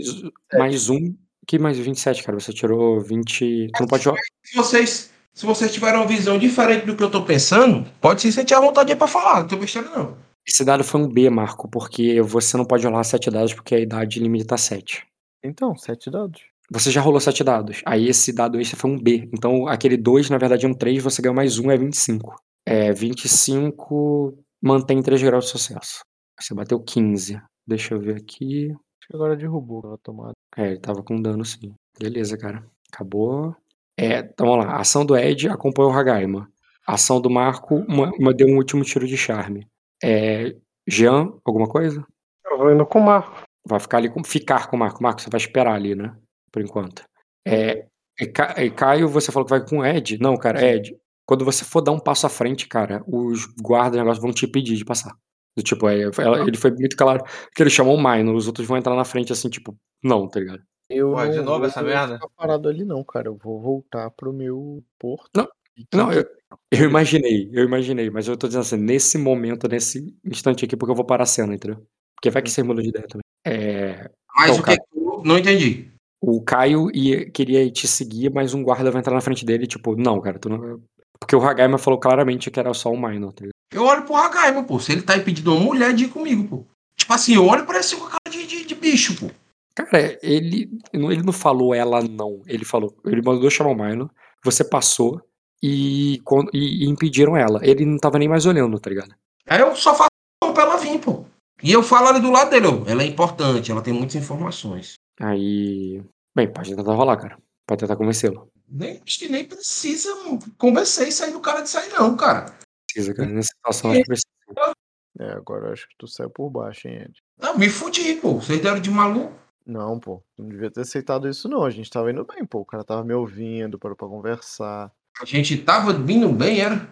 mais 0.54 0.90
um. 0.90 1.14
Que 1.46 1.58
mais 1.60 1.78
27, 1.78 2.24
cara? 2.24 2.40
Você 2.40 2.54
tirou 2.54 3.00
20. 3.00 3.70
Tu 3.74 3.80
não 3.80 3.88
pode 3.88 4.04
jogar. 4.04 4.20
Se 4.44 4.56
vocês, 4.56 5.12
se 5.34 5.46
vocês 5.46 5.72
tiverem 5.72 6.00
uma 6.00 6.08
visão 6.08 6.38
diferente 6.38 6.86
do 6.86 6.96
que 6.96 7.04
eu 7.04 7.12
tô 7.12 7.24
pensando, 7.24 7.86
pode 8.02 8.22
se 8.22 8.32
sentir 8.32 8.54
à 8.54 8.60
vontade 8.60 8.92
aí 8.92 8.98
pra 8.98 9.08
falar, 9.08 9.42
não 9.42 9.48
tem 9.48 9.60
besteira 9.60 9.90
não. 9.90 10.18
Esse 10.46 10.64
dado 10.64 10.84
foi 10.84 11.02
um 11.02 11.08
B, 11.08 11.30
Marco, 11.30 11.68
porque 11.68 12.22
você 12.22 12.56
não 12.58 12.66
pode 12.66 12.86
rolar 12.86 13.04
7 13.04 13.30
dados 13.30 13.54
porque 13.54 13.76
a 13.76 13.80
idade 13.80 14.20
limita 14.20 14.56
a 14.56 14.58
7. 14.58 15.06
Então, 15.44 15.76
sete 15.76 16.10
dados. 16.10 16.42
Você 16.70 16.92
já 16.92 17.00
rolou 17.00 17.20
7 17.20 17.44
dados. 17.44 17.82
Aí 17.86 18.08
esse 18.08 18.34
dado 18.34 18.60
extra 18.60 18.78
foi 18.78 18.92
um 18.92 19.00
B. 19.00 19.30
Então 19.34 19.68
aquele 19.68 19.96
2, 19.96 20.30
na 20.30 20.38
verdade, 20.38 20.66
é 20.66 20.70
um 20.70 20.74
3, 20.74 21.02
você 21.02 21.22
ganhou 21.22 21.36
mais 21.36 21.58
um, 21.60 21.72
é 21.72 21.78
25. 21.78 22.36
É, 22.66 22.92
25 22.92 24.38
mantém 24.62 25.02
3 25.02 25.24
graus 25.24 25.46
de 25.46 25.52
sucesso. 25.52 26.02
Você 26.40 26.54
bateu 26.54 26.80
15. 26.80 27.42
Deixa 27.66 27.94
eu 27.94 28.02
ver 28.02 28.18
aqui. 28.18 28.70
Acho 28.72 29.08
que 29.10 29.16
agora 29.16 29.38
derrubou 29.38 29.94
a 29.94 29.98
tomada. 29.98 30.34
É, 30.58 30.72
ele 30.72 30.80
tava 30.80 31.02
com 31.02 31.22
dano 31.22 31.46
sim. 31.46 31.74
Beleza, 31.98 32.38
cara. 32.38 32.66
Acabou. 32.92 33.56
É, 33.98 34.20
então 34.20 34.48
vamos 34.48 34.66
lá. 34.66 34.78
Ação 34.78 35.06
do 35.06 35.16
Ed 35.18 35.48
acompanhou 35.48 35.92
o 35.92 35.96
Hagaima. 35.96 36.52
Ação 36.86 37.22
do 37.22 37.30
Marco, 37.30 37.76
uma, 37.88 38.12
uma 38.20 38.34
deu 38.34 38.48
um 38.48 38.56
último 38.58 38.84
tiro 38.84 39.08
de 39.08 39.18
charme. 39.18 39.68
É, 40.04 40.56
Jean, 40.88 41.34
alguma 41.46 41.68
coisa? 41.68 42.06
Eu 42.46 42.58
vou 42.58 42.72
indo 42.72 42.86
com 42.86 43.00
o 43.00 43.04
Marco. 43.04 43.47
Vai 43.68 43.80
ficar 43.80 43.98
ali 43.98 44.10
com. 44.10 44.24
Ficar 44.24 44.68
com 44.70 44.76
o 44.76 44.80
Marco. 44.80 45.02
Marco, 45.04 45.22
você 45.22 45.30
vai 45.30 45.40
esperar 45.40 45.74
ali, 45.76 45.96
né? 45.96 46.16
Por 46.52 46.62
enquanto. 46.62 47.04
É, 47.46 47.86
e, 48.20 48.26
Ca- 48.28 48.56
e 48.64 48.70
Caio, 48.72 49.08
você 49.10 49.32
falou 49.32 49.46
que 49.46 49.52
vai 49.52 49.66
com 49.66 49.80
o 49.80 49.86
Ed? 49.86 50.18
Não, 50.20 50.38
cara, 50.38 50.64
Ed. 50.66 50.96
Quando 51.26 51.44
você 51.44 51.66
for 51.66 51.82
dar 51.82 51.92
um 51.92 52.00
passo 52.00 52.26
à 52.26 52.30
frente, 52.30 52.68
cara, 52.68 53.04
os 53.06 53.46
guardas 53.62 54.00
negócio 54.00 54.22
vão 54.22 54.32
te 54.32 54.48
pedir 54.48 54.76
de 54.76 54.86
passar. 54.86 55.14
Do 55.58 55.64
tipo, 55.64 55.88
é, 55.90 56.02
ela- 56.20 56.42
ele 56.48 56.56
foi 56.58 56.72
muito 56.72 56.96
claro 56.96 57.24
que 57.56 57.62
ele 57.64 57.70
chamou 57.70 57.96
o 57.96 57.98
Minor, 58.02 58.36
os 58.36 58.48
outros 58.48 58.66
vão 58.68 58.78
entrar 58.78 58.96
na 58.96 59.04
frente 59.04 59.32
assim, 59.34 59.50
tipo, 59.50 59.76
não, 60.04 60.28
tá 60.30 60.40
ligado? 60.40 60.62
Eu 60.90 61.12
Ué, 61.12 61.26
não 61.26 61.32
de 61.32 61.38
novo 61.42 61.58
vou 61.60 61.68
essa 61.68 61.82
merda? 61.82 62.14
ficar 62.14 62.30
parado 62.38 62.70
ali 62.70 62.86
não, 62.86 63.04
cara. 63.04 63.28
Eu 63.28 63.36
vou 63.36 63.60
voltar 63.60 64.10
pro 64.12 64.32
meu 64.32 64.82
porto. 64.98 65.30
Não, 65.36 65.48
Não, 65.94 66.14
eu, 66.14 66.26
eu 66.72 66.86
imaginei, 66.86 67.50
eu 67.52 67.66
imaginei, 67.66 68.10
mas 68.10 68.28
eu 68.28 68.38
tô 68.38 68.48
dizendo 68.48 68.62
assim, 68.62 68.78
nesse 68.78 69.18
momento, 69.18 69.68
nesse 69.68 70.16
instante 70.24 70.64
aqui, 70.64 70.78
porque 70.78 70.92
eu 70.92 70.96
vou 70.96 71.06
parar 71.06 71.24
a 71.24 71.28
cena, 71.28 71.54
entendeu? 71.54 71.86
Porque 72.16 72.30
vai 72.32 72.42
que 72.42 72.50
você 72.50 72.64
muda 72.64 72.82
de 72.82 72.90
ideia 72.90 73.06
também. 73.08 73.24
É, 73.48 74.10
Mas 74.36 74.58
Então, 74.58 74.62
o 74.62 74.64
que 74.66 74.78
que 74.78 75.28
não 75.28 75.38
entendi? 75.38 75.88
o 76.22 76.42
Caio 76.42 76.90
ia, 76.94 77.30
queria 77.30 77.70
te 77.72 77.88
seguir, 77.88 78.32
mas 78.32 78.54
um 78.54 78.64
guarda 78.64 78.92
vai 78.92 79.00
entrar 79.00 79.14
na 79.14 79.22
frente 79.22 79.46
dele, 79.46 79.68
tipo, 79.68 79.96
não, 79.96 80.20
cara, 80.20 80.38
tu 80.40 80.50
não. 80.50 80.82
Porque 81.20 81.36
o 81.36 81.42
Hagaima 81.42 81.78
falou 81.78 82.00
claramente 82.00 82.52
que 82.52 82.60
era 82.60 82.74
só 82.74 82.92
o 82.92 82.98
Minor, 82.98 83.32
tá 83.34 83.42
ligado? 83.42 83.52
Eu 83.74 83.84
olho 83.84 84.04
pro 84.04 84.16
Hagaima, 84.16 84.64
pô. 84.64 84.80
Se 84.80 84.92
ele 84.92 85.02
tá 85.02 85.18
impedindo 85.18 85.54
uma 85.54 85.64
mulher 85.64 85.94
de 85.94 86.06
ir 86.06 86.10
comigo, 86.10 86.44
pô. 86.48 86.66
Tipo 86.96 87.14
assim, 87.14 87.36
eu 87.36 87.46
olho 87.46 87.66
pra 87.66 87.80
esse 87.80 87.96
cara 87.98 88.18
de, 88.30 88.46
de, 88.46 88.66
de 88.66 88.76
bicho, 88.76 89.16
pô. 89.20 89.32
Cara, 89.76 90.18
ele, 90.24 90.70
ele 90.94 91.24
não 91.24 91.34
falou 91.34 91.74
ela 91.74 92.02
não. 92.02 92.42
Ele 92.48 92.66
falou, 92.66 92.96
ele 93.06 93.22
mandou 93.22 93.50
chamar 93.50 93.72
o 93.72 93.76
Minor, 93.76 94.10
você 94.44 94.64
passou 94.64 95.22
e, 95.62 96.20
quando- 96.24 96.50
e, 96.54 96.86
e 96.86 96.90
impediram 96.90 97.36
ela. 97.38 97.60
Ele 97.64 97.86
não 97.86 97.98
tava 97.98 98.18
nem 98.20 98.28
mais 98.28 98.46
olhando, 98.46 98.80
tá 98.80 98.90
ligado? 98.90 99.14
Aí 99.48 99.60
eu 99.62 99.76
só 99.76 99.94
faço 99.96 100.10
pra 100.54 100.64
ela 100.64 100.78
vir, 100.78 101.00
pô. 101.00 101.26
E 101.62 101.72
eu 101.72 101.82
falo 101.82 102.08
ali 102.08 102.20
do 102.20 102.32
lado 102.32 102.50
dele, 102.50 102.68
ó. 102.68 102.84
Ela 102.88 103.04
é 103.04 103.08
importante, 103.08 103.72
ela 103.72 103.82
tem 103.82 103.94
muitas 103.94 104.16
informações. 104.16 104.94
Aí. 105.20 106.04
Bem, 106.36 106.52
pode 106.52 106.76
tentar 106.76 106.94
rolar, 106.94 107.18
cara. 107.18 107.38
Pode 107.66 107.80
tentar 107.80 107.96
convencê-lo. 107.96 108.48
Nem, 108.70 109.02
acho 109.06 109.20
que 109.20 109.30
nem 109.30 109.46
precisa 109.46 110.10
convencer 110.58 111.08
e 111.08 111.12
sair 111.12 111.32
do 111.32 111.40
cara 111.40 111.62
de 111.62 111.70
sair, 111.70 111.90
não, 111.94 112.16
cara. 112.16 112.54
Precisa, 112.86 113.14
cara. 113.14 113.30
Nessa 113.30 113.50
situação, 113.56 113.92
acho 113.92 114.02
que 114.02 114.08
precisa. 114.08 114.74
É, 115.20 115.32
agora 115.32 115.74
acho 115.74 115.88
que 115.88 115.96
tu 115.98 116.08
saiu 116.08 116.30
por 116.30 116.50
baixo, 116.50 116.88
hein, 116.88 117.06
Ed? 117.06 117.14
Não, 117.42 117.58
me 117.58 117.70
fudi, 117.70 118.16
pô. 118.16 118.36
Vocês 118.36 118.62
deram 118.62 118.80
de 118.80 118.92
maluco. 118.92 119.34
Não, 119.66 120.00
pô. 120.00 120.22
Não 120.38 120.48
devia 120.48 120.70
ter 120.70 120.82
aceitado 120.82 121.28
isso, 121.28 121.50
não. 121.50 121.64
A 121.64 121.70
gente 121.70 121.90
tava 121.90 122.12
indo 122.12 122.24
bem, 122.24 122.46
pô. 122.46 122.60
O 122.60 122.66
cara 122.66 122.84
tava 122.84 123.04
me 123.04 123.14
ouvindo, 123.14 123.80
parou 123.80 123.98
pra 123.98 124.08
conversar. 124.08 124.92
A 125.20 125.26
gente 125.26 125.58
tava 125.58 125.92
vindo 125.92 126.30
bem, 126.30 126.62
era. 126.62 126.88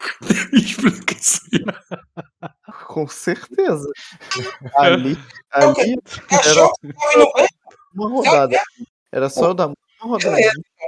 Isso. 0.52 1.40
Com 2.86 3.06
certeza. 3.06 3.88
Ali, 4.74 5.16
ali 5.50 5.96
É 6.30 6.34
era 6.34 6.54
tava 6.54 6.72
vindo 6.82 7.32
bem. 7.34 7.48
uma 7.94 8.08
rodada. 8.08 8.60
Era 9.12 9.28
só 9.28 9.48
eu 9.48 9.54
dar 9.54 9.66
uma 9.66 9.76
rodada 10.02 10.36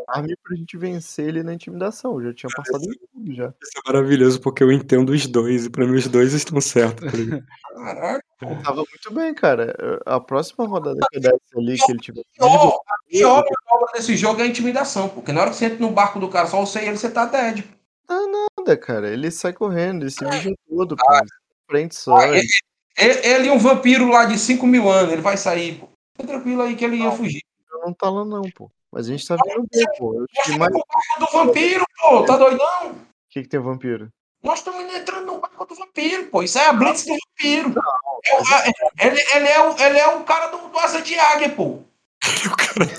arme 0.09 0.35
pra 0.43 0.57
gente 0.57 0.77
vencer 0.79 1.29
ele 1.29 1.43
na 1.43 1.53
intimidação. 1.55 2.19
Eu 2.21 2.29
já 2.29 2.35
tinha 2.35 2.51
passado 2.57 2.83
em 2.85 2.95
tudo 3.13 3.35
já. 3.35 3.53
Isso 3.63 3.79
é 3.79 3.93
maravilhoso 3.93 4.41
porque 4.41 4.63
eu 4.63 4.73
entendo 4.73 5.11
os 5.11 5.27
dois 5.27 5.67
e 5.67 5.71
pra 5.71 5.87
mim 5.87 5.97
os 5.97 6.09
dois 6.09 6.33
estão 6.33 6.61
certos. 6.61 7.11
Tá? 7.13 7.43
Caralho. 7.75 8.23
Tava 8.65 8.77
muito 8.77 9.13
bem, 9.13 9.35
cara. 9.35 9.75
A 10.07 10.19
próxima 10.19 10.67
rodada 10.67 10.99
que 11.11 11.19
eu 11.19 11.21
desse 11.21 11.39
ali, 11.57 11.77
que 11.79 11.93
ele 11.93 12.01
tiver. 12.01 12.23
Ó, 12.41 12.69
a 12.69 13.09
pior 13.09 13.45
manobra 13.71 13.93
desse 13.95 14.17
jogo 14.17 14.41
é 14.41 14.45
a 14.45 14.47
intimidação, 14.47 15.09
porque 15.09 15.33
na 15.33 15.43
hora 15.43 15.51
que 15.51 15.57
você 15.57 15.67
entra 15.67 15.79
no 15.79 15.91
barco 15.91 16.19
do 16.19 16.29
cara, 16.29 16.47
só 16.47 16.61
você 16.61 16.81
e 16.81 16.89
ele, 16.89 16.97
você 16.97 17.11
tá 17.11 17.27
dead. 17.27 17.65
Nada, 18.63 18.77
cara. 18.77 19.11
Ele 19.11 19.31
sai 19.31 19.53
correndo, 19.53 20.03
ele 20.05 20.11
se 20.11 20.25
mija 20.25 20.51
todo, 20.69 20.97
pô. 20.97 21.05
Frente 21.69 21.95
só. 21.95 22.17
Ah, 22.17 22.29
ele, 22.29 22.47
ele, 22.97 23.27
ele 23.27 23.49
é 23.49 23.53
um 23.53 23.59
vampiro 23.59 24.09
lá 24.09 24.25
de 24.25 24.39
5 24.39 24.67
mil 24.67 24.89
anos, 24.91 25.13
ele 25.13 25.23
vai 25.23 25.37
sair, 25.37 25.79
pô. 25.79 25.89
Fica 26.17 26.29
tranquilo 26.33 26.63
aí 26.63 26.77
que 26.77 26.85
ele 26.85 26.97
ia 26.97 27.11
fugir. 27.11 27.43
não 27.85 27.93
tá 27.93 28.09
lá, 28.11 28.25
não, 28.25 28.43
pô. 28.55 28.71
Mas 28.93 29.09
a 29.09 29.11
gente 29.13 29.27
tá 29.27 29.37
vendo 29.45 29.67
bem, 29.73 29.85
pô. 29.99 30.15
Eu 30.15 30.59
mais. 30.59 30.75
O 30.75 31.19
Do 31.19 31.27
vampiro, 31.33 31.85
pô, 32.01 32.25
tá 32.25 32.37
doidão? 32.37 32.95
que, 33.31 33.43
que 33.43 33.49
tem 33.49 33.61
vampiro? 33.61 34.09
Nós 34.43 34.59
estamos 34.59 34.93
entrando 34.95 35.27
no 35.27 35.41
barco 35.41 35.65
do 35.65 35.75
vampiro, 35.75 36.27
pô. 36.27 36.43
Isso 36.43 36.59
é 36.59 36.67
a 36.67 36.73
blitz 36.73 37.07
do 37.07 37.13
vampiro. 37.15 37.75
É- 38.25 38.69
é- 38.69 39.07
ele, 39.07 39.21
ele, 39.35 39.49
é 39.49 39.61
o, 39.63 39.81
ele 39.81 39.99
é 39.99 40.09
o 40.17 40.25
cara 40.25 40.49
do, 40.49 40.69
do 40.69 40.79
asa 40.79 41.01
de 41.01 41.19
águia, 41.19 41.49
pô. 41.51 41.83
Agora 42.45 42.91
é 42.91 42.95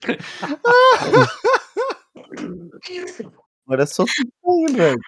só 3.86 4.04
tu 4.04 4.12
tem, 4.42 4.76
velho. 4.76 4.98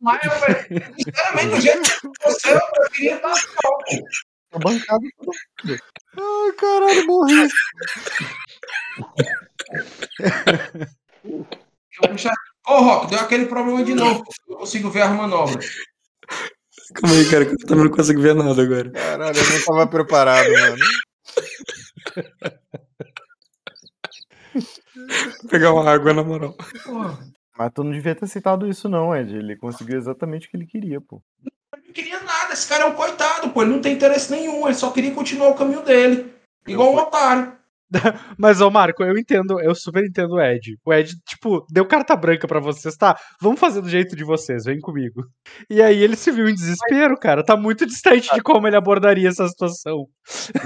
Mas, 0.00 0.20
velho, 0.20 0.94
sinceramente, 0.96 1.48
do 1.48 1.60
jeito 1.60 2.00
que 2.00 2.08
você, 2.24 2.52
eu 2.52 2.60
preferia 2.72 3.16
estar 3.16 3.34
só. 3.34 3.78
Tá 4.50 4.58
bancado 4.58 5.00
todo 5.18 5.32
mundo. 5.64 5.78
Ai, 6.16 6.52
caralho, 6.52 7.06
morri. 7.06 7.48
Deixa 11.24 12.02
eu 12.02 12.08
puxar. 12.10 12.34
Ô, 12.66 12.80
Rock, 12.80 13.10
deu 13.10 13.20
aquele 13.20 13.46
problema 13.46 13.84
de 13.84 13.94
novo. 13.94 14.24
Eu 14.48 14.56
consigo 14.56 14.90
ver 14.90 15.02
as 15.02 15.10
manobras. 15.10 15.70
Calma 16.94 17.16
aí, 17.16 17.30
cara, 17.30 17.44
que 17.44 17.52
eu 17.52 17.66
também 17.66 17.84
não 17.84 17.90
consigo 17.90 18.20
ver 18.20 18.34
nada 18.34 18.62
agora. 18.62 18.90
Caralho, 18.90 19.38
eu 19.38 19.50
não 19.50 19.64
tava 19.64 19.86
preparado, 19.86 20.50
mano. 20.50 20.84
Pegar 25.50 25.72
uma 25.72 25.90
água 25.90 26.12
na 26.12 26.22
moral. 26.22 26.54
Mas 27.58 27.72
tu 27.74 27.82
não 27.82 27.90
devia 27.90 28.14
ter 28.14 28.28
citado 28.28 28.68
isso, 28.68 28.88
não, 28.88 29.14
Ed. 29.14 29.36
Ele 29.36 29.56
conseguiu 29.56 29.98
exatamente 29.98 30.46
o 30.46 30.50
que 30.50 30.56
ele 30.56 30.66
queria, 30.66 31.00
pô. 31.00 31.20
Não 31.74 31.92
queria 31.92 32.20
nada. 32.22 32.52
Esse 32.52 32.68
cara 32.68 32.84
é 32.84 32.86
um 32.86 32.94
coitado, 32.94 33.50
pô. 33.50 33.62
Ele 33.62 33.72
não 33.72 33.80
tem 33.80 33.94
interesse 33.94 34.30
nenhum. 34.30 34.66
Ele 34.66 34.74
só 34.74 34.90
queria 34.90 35.12
continuar 35.12 35.48
o 35.48 35.54
caminho 35.54 35.82
dele. 35.82 36.32
Igual 36.66 36.92
um 36.92 36.98
otário. 36.98 37.58
Mas, 38.38 38.60
ô 38.60 38.70
Marco, 38.70 39.02
eu 39.02 39.16
entendo, 39.16 39.58
eu 39.60 39.74
super 39.74 40.04
entendo 40.04 40.34
o 40.34 40.40
Ed. 40.40 40.78
O 40.84 40.92
Ed, 40.92 41.14
tipo, 41.26 41.64
deu 41.70 41.86
carta 41.86 42.14
branca 42.14 42.46
pra 42.46 42.60
vocês, 42.60 42.94
tá? 42.96 43.18
Vamos 43.40 43.58
fazer 43.58 43.80
do 43.80 43.88
jeito 43.88 44.14
de 44.14 44.24
vocês, 44.24 44.64
vem 44.64 44.78
comigo. 44.78 45.24
E 45.70 45.80
aí 45.82 46.02
ele 46.02 46.16
se 46.16 46.30
viu 46.30 46.48
em 46.48 46.54
desespero, 46.54 47.16
cara. 47.18 47.44
Tá 47.44 47.56
muito 47.56 47.86
distante 47.86 48.32
de 48.34 48.42
como 48.42 48.66
ele 48.66 48.76
abordaria 48.76 49.28
essa 49.28 49.48
situação. 49.48 50.06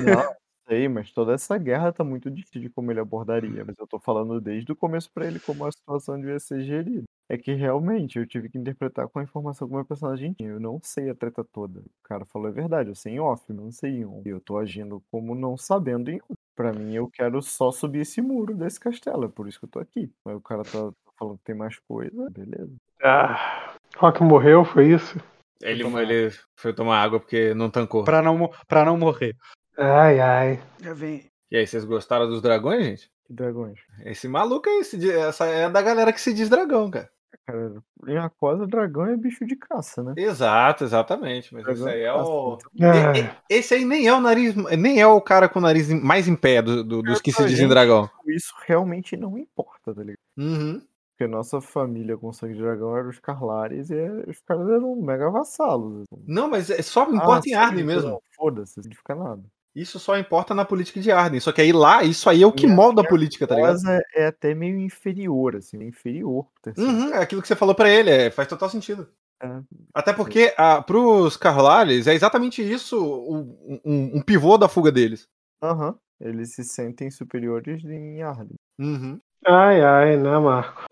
Não, 0.04 0.28
sei, 0.72 0.88
mas 0.88 1.12
toda 1.12 1.34
essa 1.34 1.58
guerra 1.58 1.92
tá 1.92 2.02
muito 2.02 2.30
difícil 2.30 2.62
de 2.62 2.70
como 2.70 2.90
ele 2.90 3.00
abordaria. 3.00 3.64
Mas 3.64 3.76
eu 3.78 3.86
tô 3.86 3.98
falando 3.98 4.40
desde 4.40 4.72
o 4.72 4.76
começo 4.76 5.10
pra 5.12 5.26
ele 5.26 5.38
como 5.38 5.66
a 5.66 5.72
situação 5.72 6.18
devia 6.18 6.38
ser 6.40 6.62
gerida. 6.62 7.04
É 7.28 7.36
que 7.36 7.52
realmente 7.52 8.18
eu 8.18 8.26
tive 8.26 8.48
que 8.48 8.58
interpretar 8.58 9.08
com 9.08 9.18
a 9.18 9.22
informação 9.22 9.68
que 9.68 9.74
o 9.74 9.76
meu 9.76 9.84
personagem 9.84 10.32
tinha. 10.32 10.50
Eu 10.50 10.60
não 10.60 10.80
sei 10.82 11.10
a 11.10 11.14
treta 11.14 11.44
toda. 11.44 11.80
O 11.80 12.02
cara 12.02 12.24
falou 12.24 12.48
a 12.48 12.50
verdade, 12.50 12.88
eu 12.88 12.94
sei 12.94 13.14
em 13.14 13.20
off, 13.20 13.52
não 13.52 13.70
sei 13.70 13.98
em 13.98 14.04
on. 14.04 14.22
E 14.24 14.30
eu 14.30 14.40
tô 14.40 14.58
agindo 14.58 15.02
como 15.10 15.34
não 15.34 15.56
sabendo 15.56 16.10
em 16.10 16.20
on. 16.30 16.34
Pra 16.54 16.72
mim, 16.72 16.94
eu 16.94 17.08
quero 17.08 17.40
só 17.42 17.70
subir 17.70 18.00
esse 18.00 18.20
muro 18.20 18.54
desse 18.54 18.80
castelo. 18.80 19.24
É 19.24 19.28
por 19.28 19.48
isso 19.48 19.58
que 19.58 19.66
eu 19.66 19.70
tô 19.70 19.78
aqui. 19.78 20.10
Mas 20.24 20.36
o 20.36 20.40
cara 20.40 20.62
tá 20.62 20.92
falando 21.18 21.38
que 21.38 21.44
tem 21.44 21.54
mais 21.54 21.78
coisa. 21.88 22.28
Beleza. 22.30 22.72
Ah, 23.02 23.74
Rock 23.96 24.22
morreu, 24.22 24.64
foi 24.64 24.92
isso? 24.92 25.18
Ele, 25.62 25.84
ele 25.84 26.30
foi 26.56 26.74
tomar 26.74 27.00
água 27.00 27.20
porque 27.20 27.54
não 27.54 27.70
tancou. 27.70 28.04
Pra 28.04 28.20
não, 28.20 28.50
pra 28.66 28.84
não 28.84 28.98
morrer. 28.98 29.34
Ai, 29.78 30.20
ai. 30.20 30.62
Já 30.80 30.92
vem. 30.92 31.24
E 31.50 31.56
aí, 31.56 31.66
vocês 31.66 31.84
gostaram 31.84 32.28
dos 32.28 32.40
dragões, 32.42 32.84
gente? 32.84 33.10
Que 33.26 33.32
dragões? 33.32 33.78
Esse 34.04 34.26
maluco 34.28 34.68
aí, 34.68 34.78
esse, 34.80 35.10
essa 35.10 35.46
é 35.46 35.68
da 35.68 35.82
galera 35.82 36.12
que 36.12 36.20
se 36.20 36.32
diz 36.32 36.48
dragão, 36.48 36.90
cara. 36.90 37.10
Cara, 37.46 37.74
em 38.06 38.16
Aquosa, 38.18 38.66
dragão 38.66 39.06
é 39.06 39.16
bicho 39.16 39.44
de 39.44 39.56
caça, 39.56 40.02
né? 40.02 40.14
Exato, 40.16 40.84
exatamente. 40.84 41.52
Mas 41.52 41.66
esse 41.66 41.88
aí 41.88 42.02
é 42.02 42.12
o. 42.12 42.56
Ah. 42.80 43.12
E- 43.16 43.20
e- 43.20 43.58
Esse 43.58 43.74
aí 43.74 43.84
nem 43.84 44.06
é 44.06 44.12
o 44.14 44.20
nariz, 44.20 44.54
nem 44.54 45.00
é 45.00 45.06
o 45.06 45.20
cara 45.20 45.48
com 45.48 45.58
o 45.58 45.62
nariz 45.62 45.90
em- 45.90 46.00
mais 46.00 46.28
em 46.28 46.36
pé 46.36 46.62
do- 46.62 46.84
do- 46.84 47.02
dos 47.02 47.20
que 47.20 47.32
se 47.32 47.42
dizem 47.42 47.56
gente, 47.56 47.68
dragão. 47.70 48.08
Isso 48.26 48.54
realmente 48.66 49.16
não 49.16 49.36
importa, 49.36 49.92
tá 49.94 50.00
ligado? 50.02 50.18
Uhum. 50.38 50.80
Porque 51.16 51.26
nossa 51.30 51.60
família 51.60 52.16
com 52.16 52.32
sangue 52.32 52.54
de 52.54 52.60
dragão 52.62 52.96
era 52.96 53.08
os 53.08 53.18
Carlares 53.18 53.90
e 53.90 53.96
é- 53.96 54.24
os 54.28 54.40
caras 54.46 54.68
eram 54.68 54.94
mega 54.96 55.28
vassalos. 55.30 56.02
assim. 56.02 56.22
Não, 56.26 56.48
mas 56.48 56.70
é- 56.70 56.80
só 56.82 57.04
importa 57.10 57.48
em 57.48 57.54
Ah, 57.54 57.62
Arden 57.64 57.80
sim, 57.80 57.84
mesmo. 57.86 58.22
Foda-se, 58.36 58.76
não 58.76 58.82
significa 58.84 59.14
nada. 59.16 59.42
Isso 59.74 59.98
só 59.98 60.18
importa 60.18 60.54
na 60.54 60.64
política 60.64 61.00
de 61.00 61.10
Arden. 61.10 61.40
Só 61.40 61.50
que 61.50 61.60
aí 61.62 61.72
lá, 61.72 62.02
isso 62.04 62.28
aí 62.28 62.42
é 62.42 62.46
o 62.46 62.52
que 62.52 62.66
molda 62.66 63.00
a 63.00 63.06
política, 63.06 63.46
tá 63.46 63.54
ligado? 63.54 63.78
É 64.14 64.26
até 64.26 64.54
meio 64.54 64.78
inferior, 64.78 65.56
assim, 65.56 65.82
inferior. 65.82 66.46
Uhum, 66.76 67.14
é 67.14 67.18
aquilo 67.18 67.40
que 67.40 67.48
você 67.48 67.56
falou 67.56 67.74
pra 67.74 67.88
ele, 67.88 68.10
é, 68.10 68.30
faz 68.30 68.46
total 68.48 68.68
sentido. 68.68 69.08
É. 69.42 69.60
Até 69.94 70.12
porque 70.12 70.54
ah, 70.56 70.80
pros 70.82 71.36
Carlares 71.36 72.06
é 72.06 72.14
exatamente 72.14 72.62
isso 72.62 73.02
o- 73.02 73.80
um, 73.84 74.16
um 74.18 74.22
pivô 74.22 74.56
da 74.56 74.68
fuga 74.68 74.92
deles. 74.92 75.26
Aham. 75.62 75.96
Eles 76.20 76.54
se 76.54 76.62
sentem 76.62 77.10
superiores 77.10 77.84
em 77.84 78.22
Arden. 78.22 78.54
Uhum. 78.78 79.18
Ai, 79.44 79.82
ai, 79.82 80.16
né, 80.16 80.38
Marco? 80.38 80.84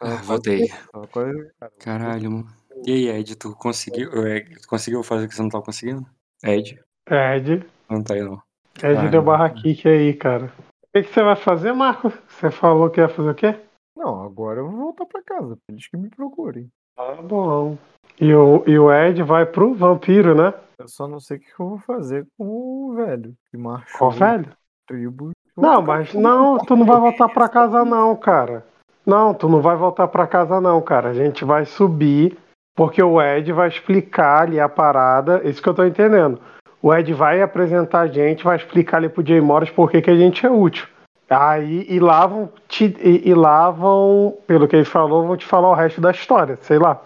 Ah, 0.00 0.16
voltei. 0.16 0.68
Cara, 0.68 1.72
Caralho, 1.80 2.30
mano. 2.30 2.48
E 2.86 2.92
aí, 2.92 3.08
Ed, 3.08 3.34
tu 3.36 3.54
conseguiu, 3.56 4.10
é, 4.26 4.40
tu 4.40 4.68
conseguiu 4.68 5.02
fazer 5.02 5.26
o 5.26 5.28
que 5.28 5.34
você 5.34 5.42
não 5.42 5.48
tava 5.48 5.64
conseguindo? 5.64 6.06
Ed? 6.44 6.80
Ed, 7.10 7.64
Não 7.92 8.02
tá 8.02 8.14
aí, 8.14 8.22
não. 8.22 8.40
Ed 8.82 9.06
Ah, 9.06 9.10
deu 9.10 9.22
barra 9.22 9.50
kick 9.50 9.86
aí, 9.86 10.14
cara. 10.14 10.46
O 10.46 10.86
que, 10.94 11.02
que 11.02 11.12
você 11.12 11.22
vai 11.22 11.36
fazer, 11.36 11.72
Marco? 11.74 12.10
Você 12.26 12.50
falou 12.50 12.88
que 12.88 13.00
ia 13.00 13.08
fazer 13.08 13.30
o 13.30 13.34
quê? 13.34 13.54
Não, 13.94 14.22
agora 14.22 14.60
eu 14.60 14.70
vou 14.70 14.80
voltar 14.80 15.04
pra 15.04 15.22
casa. 15.22 15.58
Eles 15.68 15.86
que 15.86 15.96
me 15.98 16.08
procurem. 16.08 16.70
Tá 16.96 17.16
bom. 17.20 17.76
E 18.18 18.34
o, 18.34 18.64
e 18.66 18.78
o 18.78 18.90
Ed 18.90 19.22
vai 19.22 19.44
pro 19.44 19.74
vampiro, 19.74 20.34
né? 20.34 20.54
Eu 20.78 20.88
só 20.88 21.06
não 21.06 21.20
sei 21.20 21.36
o 21.36 21.40
que 21.40 21.52
eu 21.58 21.68
vou 21.68 21.78
fazer 21.80 22.26
com 22.38 22.46
o 22.46 22.94
velho. 22.94 23.34
Que 23.50 23.58
marchou. 23.58 23.98
Qual 23.98 24.10
velho? 24.10 24.48
Tribo. 24.88 25.32
Não, 25.54 25.82
mas 25.82 26.14
não, 26.14 26.58
tu 26.58 26.74
não 26.74 26.86
vai 26.86 26.98
voltar 26.98 27.28
pra 27.28 27.48
casa 27.48 27.84
não, 27.84 28.16
cara. 28.16 28.64
Não, 29.04 29.34
tu 29.34 29.48
não 29.48 29.60
vai 29.60 29.76
voltar 29.76 30.08
pra 30.08 30.26
casa 30.26 30.60
não, 30.60 30.80
cara. 30.80 31.10
A 31.10 31.14
gente 31.14 31.44
vai 31.44 31.66
subir, 31.66 32.38
porque 32.74 33.02
o 33.02 33.20
Ed 33.20 33.52
vai 33.52 33.68
explicar 33.68 34.42
ali 34.42 34.58
a 34.58 34.68
parada. 34.68 35.46
Isso 35.46 35.62
que 35.62 35.68
eu 35.68 35.74
tô 35.74 35.84
entendendo. 35.84 36.40
O 36.82 36.92
Ed 36.92 37.12
vai 37.14 37.40
apresentar 37.40 38.00
a 38.00 38.06
gente, 38.08 38.42
vai 38.42 38.56
explicar 38.56 38.96
ali 38.96 39.08
pro 39.08 39.24
Jay 39.24 39.40
Morris 39.40 39.70
por 39.70 39.90
que 39.90 40.02
que 40.02 40.10
a 40.10 40.16
gente 40.16 40.44
é 40.44 40.50
útil. 40.50 40.86
Aí, 41.30 41.86
e 41.88 42.00
lá 42.00 42.26
vão 42.26 42.50
te, 42.68 42.94
e, 43.00 43.28
e 43.28 43.34
lá 43.34 43.70
vão, 43.70 44.36
pelo 44.46 44.66
que 44.66 44.76
ele 44.76 44.84
falou, 44.84 45.26
vão 45.26 45.36
te 45.36 45.46
falar 45.46 45.70
o 45.70 45.74
resto 45.74 46.00
da 46.00 46.10
história, 46.10 46.58
sei 46.60 46.78
lá. 46.78 47.00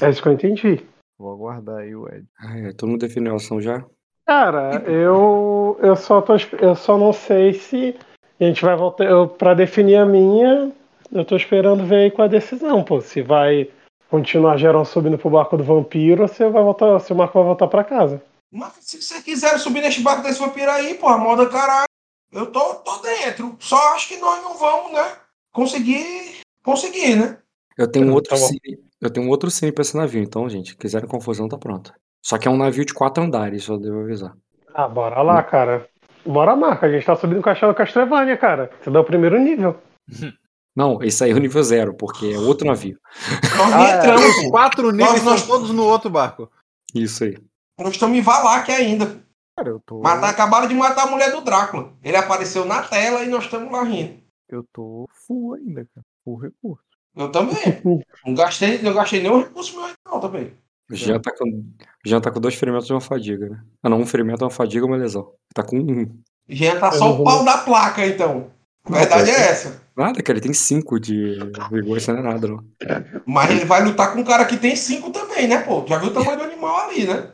É 0.00 0.10
isso 0.10 0.20
que 0.20 0.28
eu 0.28 0.32
entendi. 0.32 0.84
Vou 1.18 1.32
aguardar 1.32 1.78
aí 1.78 1.94
o 1.94 2.06
Ed. 2.08 2.24
Ai, 2.40 2.72
todo 2.74 2.90
mundo 2.90 3.00
definiu 3.00 3.32
a 3.32 3.36
ação 3.36 3.60
já? 3.60 3.84
Cara, 4.26 4.82
eu, 4.86 5.78
eu, 5.80 5.96
só 5.96 6.20
tô, 6.20 6.34
eu 6.60 6.74
só 6.74 6.98
não 6.98 7.12
sei 7.12 7.54
se 7.54 7.96
a 8.40 8.44
gente 8.44 8.64
vai 8.64 8.76
voltar. 8.76 9.04
Eu, 9.04 9.28
pra 9.28 9.54
definir 9.54 9.96
a 9.96 10.06
minha, 10.06 10.72
eu 11.12 11.24
tô 11.24 11.36
esperando 11.36 11.84
ver 11.84 11.96
aí 11.96 12.10
com 12.10 12.22
a 12.22 12.28
decisão, 12.28 12.82
pô. 12.82 13.00
Se 13.00 13.22
vai 13.22 13.68
continuar 14.10 14.58
geral 14.58 14.84
subindo 14.84 15.16
pro 15.16 15.30
barco 15.30 15.56
do 15.56 15.64
vampiro 15.64 16.22
ou 16.22 16.28
se, 16.28 16.46
vai 16.48 16.62
voltar, 16.62 16.98
se 17.00 17.12
o 17.12 17.16
Marco 17.16 17.38
vai 17.38 17.46
voltar 17.46 17.66
pra 17.68 17.84
casa. 17.84 18.20
Mas 18.52 18.72
se 18.80 19.00
vocês 19.00 19.22
quiserem 19.22 19.58
subir 19.58 19.80
neste 19.80 20.02
barco 20.02 20.22
desse 20.22 20.38
vampiro 20.38 20.70
aí, 20.70 20.94
porra, 20.94 21.16
moda 21.18 21.48
caralho. 21.48 21.86
Eu 22.30 22.46
tô, 22.46 22.74
tô 22.76 22.98
dentro. 22.98 23.56
Só 23.58 23.94
acho 23.94 24.08
que 24.08 24.16
nós 24.18 24.42
não 24.42 24.56
vamos, 24.58 24.92
né? 24.92 25.16
Conseguir. 25.52 26.40
Conseguir, 26.64 27.16
né? 27.16 27.38
Eu 27.76 27.90
tenho 27.90 28.06
um 28.06 28.08
Tá 28.10 28.14
outro 28.14 28.36
cine, 28.36 28.78
eu 29.00 29.10
tenho 29.10 29.26
um 29.26 29.30
outro 29.30 29.50
cine 29.50 29.72
pra 29.72 29.82
esse 29.82 29.96
navio, 29.96 30.22
então, 30.22 30.48
gente, 30.48 30.76
quiserem 30.76 31.08
confusão, 31.08 31.48
tá 31.48 31.56
pronto. 31.58 31.92
Só 32.24 32.38
que 32.38 32.46
é 32.46 32.50
um 32.50 32.56
navio 32.56 32.84
de 32.84 32.94
quatro 32.94 33.24
andares, 33.24 33.64
só 33.64 33.76
devo 33.76 34.00
avisar. 34.00 34.34
Ah, 34.74 34.86
bora 34.88 35.20
lá, 35.22 35.42
cara. 35.42 35.88
Bora, 36.24 36.54
Marco. 36.54 36.84
A 36.84 36.90
gente 36.90 37.04
tá 37.04 37.16
subindo 37.16 37.40
o 37.40 37.42
castelo 37.42 37.74
Castlevania, 37.74 38.36
cara. 38.36 38.70
Você 38.82 38.90
dá 38.90 39.00
o 39.00 39.04
primeiro 39.04 39.38
nível. 39.40 39.76
Não, 40.76 41.02
esse 41.02 41.22
aí 41.24 41.32
é 41.32 41.34
o 41.34 41.38
nível 41.38 41.62
zero, 41.62 41.92
porque 41.94 42.32
é 42.32 42.38
outro 42.38 42.66
navio. 42.66 42.98
Nós 43.58 43.72
Ah, 43.74 43.88
é. 43.90 43.98
entramos, 43.98 44.24
Os 44.38 44.44
pô. 44.44 44.50
quatro 44.50 44.90
níveis 44.90 45.22
nós- 45.22 45.40
são 45.40 45.48
todos 45.48 45.70
no 45.70 45.84
outro 45.84 46.08
barco. 46.08 46.50
Isso 46.94 47.24
aí. 47.24 47.36
Nós 47.82 47.92
estamos 47.92 48.16
em 48.16 48.20
Valak 48.22 48.70
ainda. 48.70 49.22
Cara, 49.56 49.68
eu 49.68 49.80
tô. 49.84 50.00
Matar, 50.00 50.30
acabaram 50.30 50.66
de 50.66 50.74
matar 50.74 51.06
a 51.06 51.10
mulher 51.10 51.30
do 51.30 51.40
Drácula. 51.42 51.92
Ele 52.02 52.16
apareceu 52.16 52.64
na 52.64 52.82
tela 52.82 53.22
e 53.22 53.28
nós 53.28 53.44
estamos 53.44 53.70
lá 53.70 53.82
rindo. 53.82 54.20
Eu 54.48 54.64
tô 54.72 55.08
full 55.26 55.54
ainda, 55.54 55.86
cara. 55.94 56.06
Full 56.24 56.36
recurso. 56.38 56.84
Eu 57.16 57.30
também. 57.30 57.56
Não 58.24 58.34
gastei, 58.34 58.78
não 58.80 58.94
gastei 58.94 59.20
nenhum 59.22 59.40
recurso 59.40 59.76
meu 59.76 59.84
aí, 59.84 59.92
não, 60.06 60.20
também. 60.20 60.52
O 60.90 60.94
Jean 60.94 61.20
tá 61.20 61.30
com, 61.36 61.64
Jean 62.04 62.20
tá 62.20 62.30
com 62.30 62.40
dois 62.40 62.54
ferimentos 62.54 62.88
e 62.88 62.92
uma 62.92 63.00
fadiga, 63.00 63.48
né? 63.48 63.62
Ah, 63.82 63.88
não, 63.88 64.00
um 64.00 64.06
ferimento, 64.06 64.42
uma 64.44 64.50
fadiga 64.50 64.84
e 64.84 64.88
uma 64.88 64.96
lesão. 64.96 65.32
Tá 65.54 65.62
com 65.62 65.78
um. 65.78 66.20
Já 66.48 66.78
tá 66.78 66.88
Eu 66.88 66.92
só 66.92 67.12
o 67.12 67.16
vou- 67.16 67.24
pau 67.24 67.44
da 67.44 67.58
placa, 67.58 68.06
então. 68.06 68.50
A 68.84 68.92
verdade 68.92 69.30
é 69.30 69.34
essa. 69.50 69.80
Nada, 69.96 70.22
cara, 70.22 70.38
ele 70.38 70.42
tem 70.46 70.54
cinco 70.54 70.98
de 70.98 71.38
vigor, 71.70 71.98
isso 71.98 72.10
não 72.12 72.18
é 72.18 72.22
nada, 72.22 72.48
não. 72.48 72.64
Mas 73.26 73.50
ele 73.50 73.64
vai 73.66 73.84
lutar 73.84 74.12
com 74.12 74.20
um 74.20 74.24
cara 74.24 74.44
que 74.46 74.56
tem 74.56 74.74
cinco 74.74 75.10
também, 75.10 75.46
né, 75.46 75.58
pô? 75.62 75.84
Já 75.86 75.98
viu 75.98 76.08
o 76.08 76.12
tamanho 76.14 76.38
do 76.38 76.44
animal 76.44 76.88
ali, 76.88 77.06
né? 77.06 77.30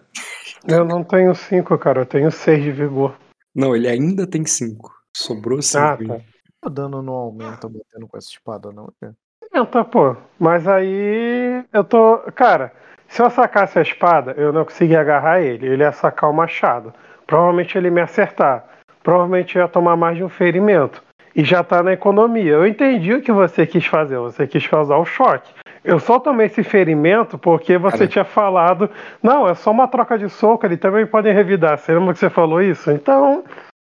Eu 0.67 0.85
não 0.85 1.05
tenho 1.05 1.35
cinco, 1.35 1.77
cara. 1.79 2.01
Eu 2.01 2.07
tenho 2.07 2.31
seis 2.31 2.63
de 2.63 2.73
vigor. 2.73 3.15
Não, 3.55 3.75
ele 3.75 3.89
ainda 3.89 4.27
tem 4.27 4.45
cinco. 4.45 4.93
Sobrou 5.17 5.61
cinco. 5.63 5.85
Ah, 5.85 5.97
ainda. 5.99 6.19
tá. 6.19 6.25
O 6.65 6.71
dano 6.71 7.03
não 7.03 7.15
aumenta 7.15 7.69
batendo 7.69 8.09
com 8.09 8.17
essa 8.17 8.29
espada, 8.29 8.73
não, 8.73 8.93
cara. 9.01 9.15
Não, 9.53 9.65
tá, 9.65 9.85
pô. 9.85 10.17
Mas 10.39 10.67
aí 10.67 11.65
eu 11.73 11.85
tô. 11.85 12.19
Cara, 12.35 12.73
se 13.09 13.23
eu 13.23 13.31
sacasse 13.31 13.79
a 13.79 13.83
espada, 13.83 14.33
eu 14.37 14.53
não 14.53 14.65
conseguia 14.65 15.01
agarrar 15.01 15.41
ele. 15.41 15.67
Ele 15.67 15.83
ia 15.83 15.93
sacar 15.93 16.31
o 16.31 16.35
machado. 16.35 16.93
Provavelmente 17.27 17.77
ele 17.77 17.91
me 17.91 18.01
acertar. 18.01 18.65
Provavelmente 19.03 19.57
eu 19.57 19.63
ia 19.63 19.69
tomar 19.69 19.97
mais 19.97 20.17
de 20.17 20.25
um 20.25 20.29
ferimento. 20.29 21.03
E 21.35 21.45
já 21.45 21.63
tá 21.63 21.83
na 21.83 21.93
economia. 21.93 22.53
Eu 22.53 22.67
entendi 22.67 23.15
o 23.15 23.23
que 23.23 23.33
você 23.33 23.67
quis 23.67 23.87
fazer. 23.87 24.19
Você 24.19 24.47
quis 24.47 24.67
causar 24.67 24.99
o 24.99 25.05
choque. 25.05 25.53
Eu 25.85 25.99
só 25.99 26.19
tomei 26.19 26.47
esse 26.47 26.63
ferimento 26.63 27.39
porque 27.39 27.79
você 27.79 27.99
Cara. 27.99 28.09
tinha 28.09 28.25
falado. 28.25 28.91
Não, 29.23 29.49
é 29.49 29.55
só 29.55 29.71
uma 29.71 29.89
troca 29.89 30.19
de 30.19 30.29
soco, 30.29 30.67
eles 30.67 30.79
também 30.79 31.07
podem 31.07 31.33
revidar. 31.33 31.79
Você 31.79 31.95
lembra 31.95 32.13
que 32.13 32.21
você 32.21 32.31
falou 32.31 32.61
isso? 32.63 32.91
Então, 32.91 33.45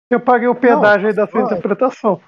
eu 0.09 0.19
paguei 0.19 0.47
o 0.47 0.55
pedágio 0.55 1.07
aí 1.07 1.13
da 1.13 1.27
sua 1.27 1.41
interpretação. 1.41 2.21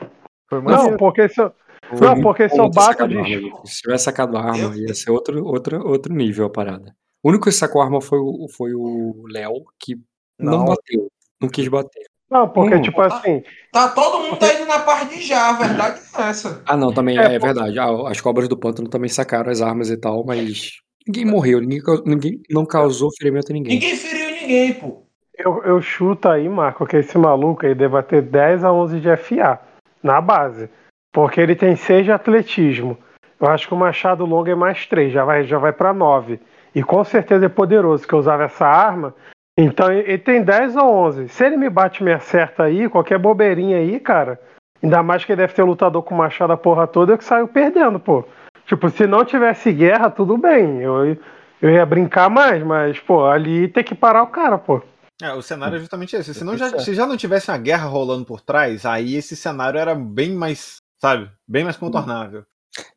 Foi 0.50 0.62
Não, 0.62 0.98
porque 0.98 1.28
se 1.30 1.42
eu, 1.42 1.54
Foi 1.90 2.08
não, 2.08 2.22
porque 2.22 2.50
se 2.50 2.58
eu 2.58 2.70
bato 2.70 3.08
de. 3.08 3.52
Se 3.66 3.82
tivesse 3.82 4.06
sacado 4.06 4.38
a 4.38 4.42
arma, 4.42 4.76
ia 4.76 4.94
ser 4.94 5.12
outro, 5.12 5.46
outro, 5.46 5.88
outro 5.88 6.14
nível 6.14 6.46
a 6.46 6.50
parada. 6.50 6.96
O 7.24 7.30
único 7.30 7.46
que 7.46 7.52
sacou 7.52 7.82
a 7.82 7.86
arma 7.86 8.02
foi 8.02 8.20
o 8.20 8.48
foi 8.50 8.74
o 8.74 9.26
Léo, 9.28 9.64
que 9.80 9.96
não, 10.40 10.60
Não. 10.60 10.66
bateu. 10.66 11.08
Não 11.42 11.50
quis 11.50 11.68
bater. 11.68 12.06
Não, 12.34 12.50
porque, 12.50 12.74
Hum. 12.76 12.82
tipo 12.82 13.00
assim, 13.00 13.44
Tá 13.72 13.90
todo 13.90 14.24
mundo 14.24 14.38
tá 14.38 14.52
indo 14.54 14.66
na 14.66 14.80
parte 14.80 15.16
de 15.16 15.22
já, 15.22 15.50
a 15.50 15.54
verdade 15.54 16.00
é 16.18 16.22
essa. 16.30 16.64
Ah, 16.66 16.76
não, 16.76 16.92
também 16.92 17.16
É, 17.20 17.36
é, 17.36 17.40
pô- 17.40 17.46
verdade. 17.46 17.78
Ah, 17.78 18.10
as 18.10 18.20
cobras 18.20 18.48
do 18.48 18.58
pântano 18.58 18.90
também 18.90 19.08
sacaram 19.10 19.52
as 19.52 19.62
armas 19.62 19.92
e 19.92 19.98
tal, 19.98 20.26
mas 20.26 20.72
ninguém 21.08 21.26
morreu, 21.26 21.60
ninguém, 21.62 21.82
ninguém 22.06 22.42
não 22.50 22.66
causou 22.66 23.12
ferimento 23.16 23.52
a 23.52 23.54
ninguém. 23.54 23.74
Ninguém 23.76 23.96
feriu 23.96 24.32
ninguém, 24.42 24.74
pô. 24.74 25.04
eu, 25.38 25.62
eu 25.64 25.80
chuto 25.82 26.28
aí, 26.28 26.50
Marco, 26.50 26.86
que 26.88 26.98
esse 26.98 27.18
maluco 27.20 27.66
aí 27.68 27.76
deve 27.76 28.02
ter 28.04 28.22
10 28.24 28.64
a 28.64 28.72
11 28.72 29.00
de 29.00 29.10
FA 29.10 29.60
na 30.02 30.20
base. 30.20 30.70
Porque 31.12 31.40
ele 31.40 31.56
tem 31.56 31.76
6 31.76 32.06
de 32.06 32.12
atletismo. 32.12 32.98
Eu 33.40 33.48
acho 33.48 33.68
que 33.68 33.74
o 33.76 33.78
Machado 33.78 34.26
Longo 34.26 34.50
é 34.50 34.56
mais 34.56 34.88
3, 34.88 35.14
já 35.14 35.24
vai, 35.24 35.44
já 35.44 35.60
vai 35.60 35.72
pra 35.74 35.94
9. 35.94 36.40
E 36.74 36.82
com 36.82 37.04
certeza 37.04 37.46
é 37.46 37.50
poderoso, 37.50 38.08
que 38.08 38.14
eu 38.14 38.20
usava 38.20 38.46
essa 38.46 38.66
arma. 38.66 39.14
Então 39.58 39.92
ele 39.92 40.18
tem 40.18 40.44
10 40.44 40.76
ou 40.76 40.92
11. 40.92 41.30
Se 41.30 41.46
ele 41.46 41.58
me 41.58 41.70
bate 41.70 42.02
e 42.02 42.04
me 42.04 42.12
acerta 42.12 42.64
aí, 42.64 42.90
qualquer 42.90 43.20
bobeirinha 43.20 43.78
aí, 43.78 44.00
cara. 44.00 44.40
Ainda 44.82 45.02
mais 45.02 45.24
que 45.24 45.32
ele 45.32 45.42
deve 45.42 45.54
ter 45.54 45.64
lutador 45.64 46.04
com 46.04 46.16
machado 46.16 46.52
a 46.52 46.58
porra 46.58 46.88
toda, 46.88 47.14
eu 47.14 47.18
que 47.18 47.24
saio 47.24 47.48
perdendo, 47.48 48.00
pô. 48.00 48.26
Tipo, 48.66 48.90
se 48.90 49.06
não 49.06 49.24
tivesse 49.24 49.72
guerra, 49.72 50.10
tudo 50.10 50.38
bem. 50.38 50.82
Eu, 50.82 51.18
eu 51.62 51.70
ia 51.70 51.86
brincar 51.86 52.30
mais, 52.30 52.64
mas, 52.64 53.00
pô, 53.00 53.26
ali 53.26 53.68
tem 53.68 53.84
que 53.84 53.96
parar 53.96 54.24
o 54.24 54.28
cara, 54.28 54.58
pô. 54.58 54.82
É, 55.22 55.32
o 55.34 55.42
cenário 55.42 55.78
é 55.78 55.80
justamente 55.80 56.16
esse. 56.16 56.34
Se, 56.34 56.44
não 56.44 56.54
Tá 56.54 56.58
já, 56.60 56.70
certo. 56.70 56.84
se 56.84 56.94
já 56.94 57.06
não 57.06 57.16
tivesse 57.16 57.50
uma 57.50 57.58
guerra 57.58 57.86
rolando 57.86 58.26
por 58.26 58.42
trás, 58.42 58.86
aí 58.86 59.16
esse 59.16 59.36
cenário 59.36 59.80
era 59.80 59.96
bem 59.96 60.34
mais, 60.34 60.78
sabe, 61.00 61.30
bem 61.48 61.64
mais 61.64 61.78
contornável. 61.78 62.44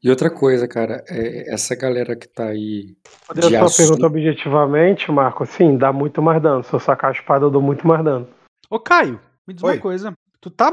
E 0.03 0.09
outra 0.09 0.31
coisa, 0.31 0.67
cara, 0.67 1.05
é 1.09 1.53
essa 1.53 1.75
galera 1.75 2.17
que 2.17 2.27
tá 2.27 2.47
aí 2.47 2.97
Eu 3.29 3.49
de 3.49 3.59
só 3.71 3.77
pergunto 3.77 4.07
objetivamente, 4.07 5.11
Marco, 5.11 5.45
sim, 5.45 5.77
dá 5.77 5.93
muito 5.93 6.23
mais 6.23 6.43
dano. 6.43 6.63
Se 6.65 6.73
eu 6.73 6.81
sacar 6.81 7.11
a 7.11 7.13
espada, 7.13 7.45
eu 7.45 7.51
dou 7.51 7.61
muito 7.61 7.87
mais 7.87 8.03
dano. 8.03 8.29
Ô, 8.71 8.81
Caio, 8.81 9.21
me 9.47 9.53
diz 9.55 9.63
Oi. 9.63 9.75
uma 9.75 9.81
coisa. 9.81 10.13
Tu 10.41 10.51
tá 10.51 10.73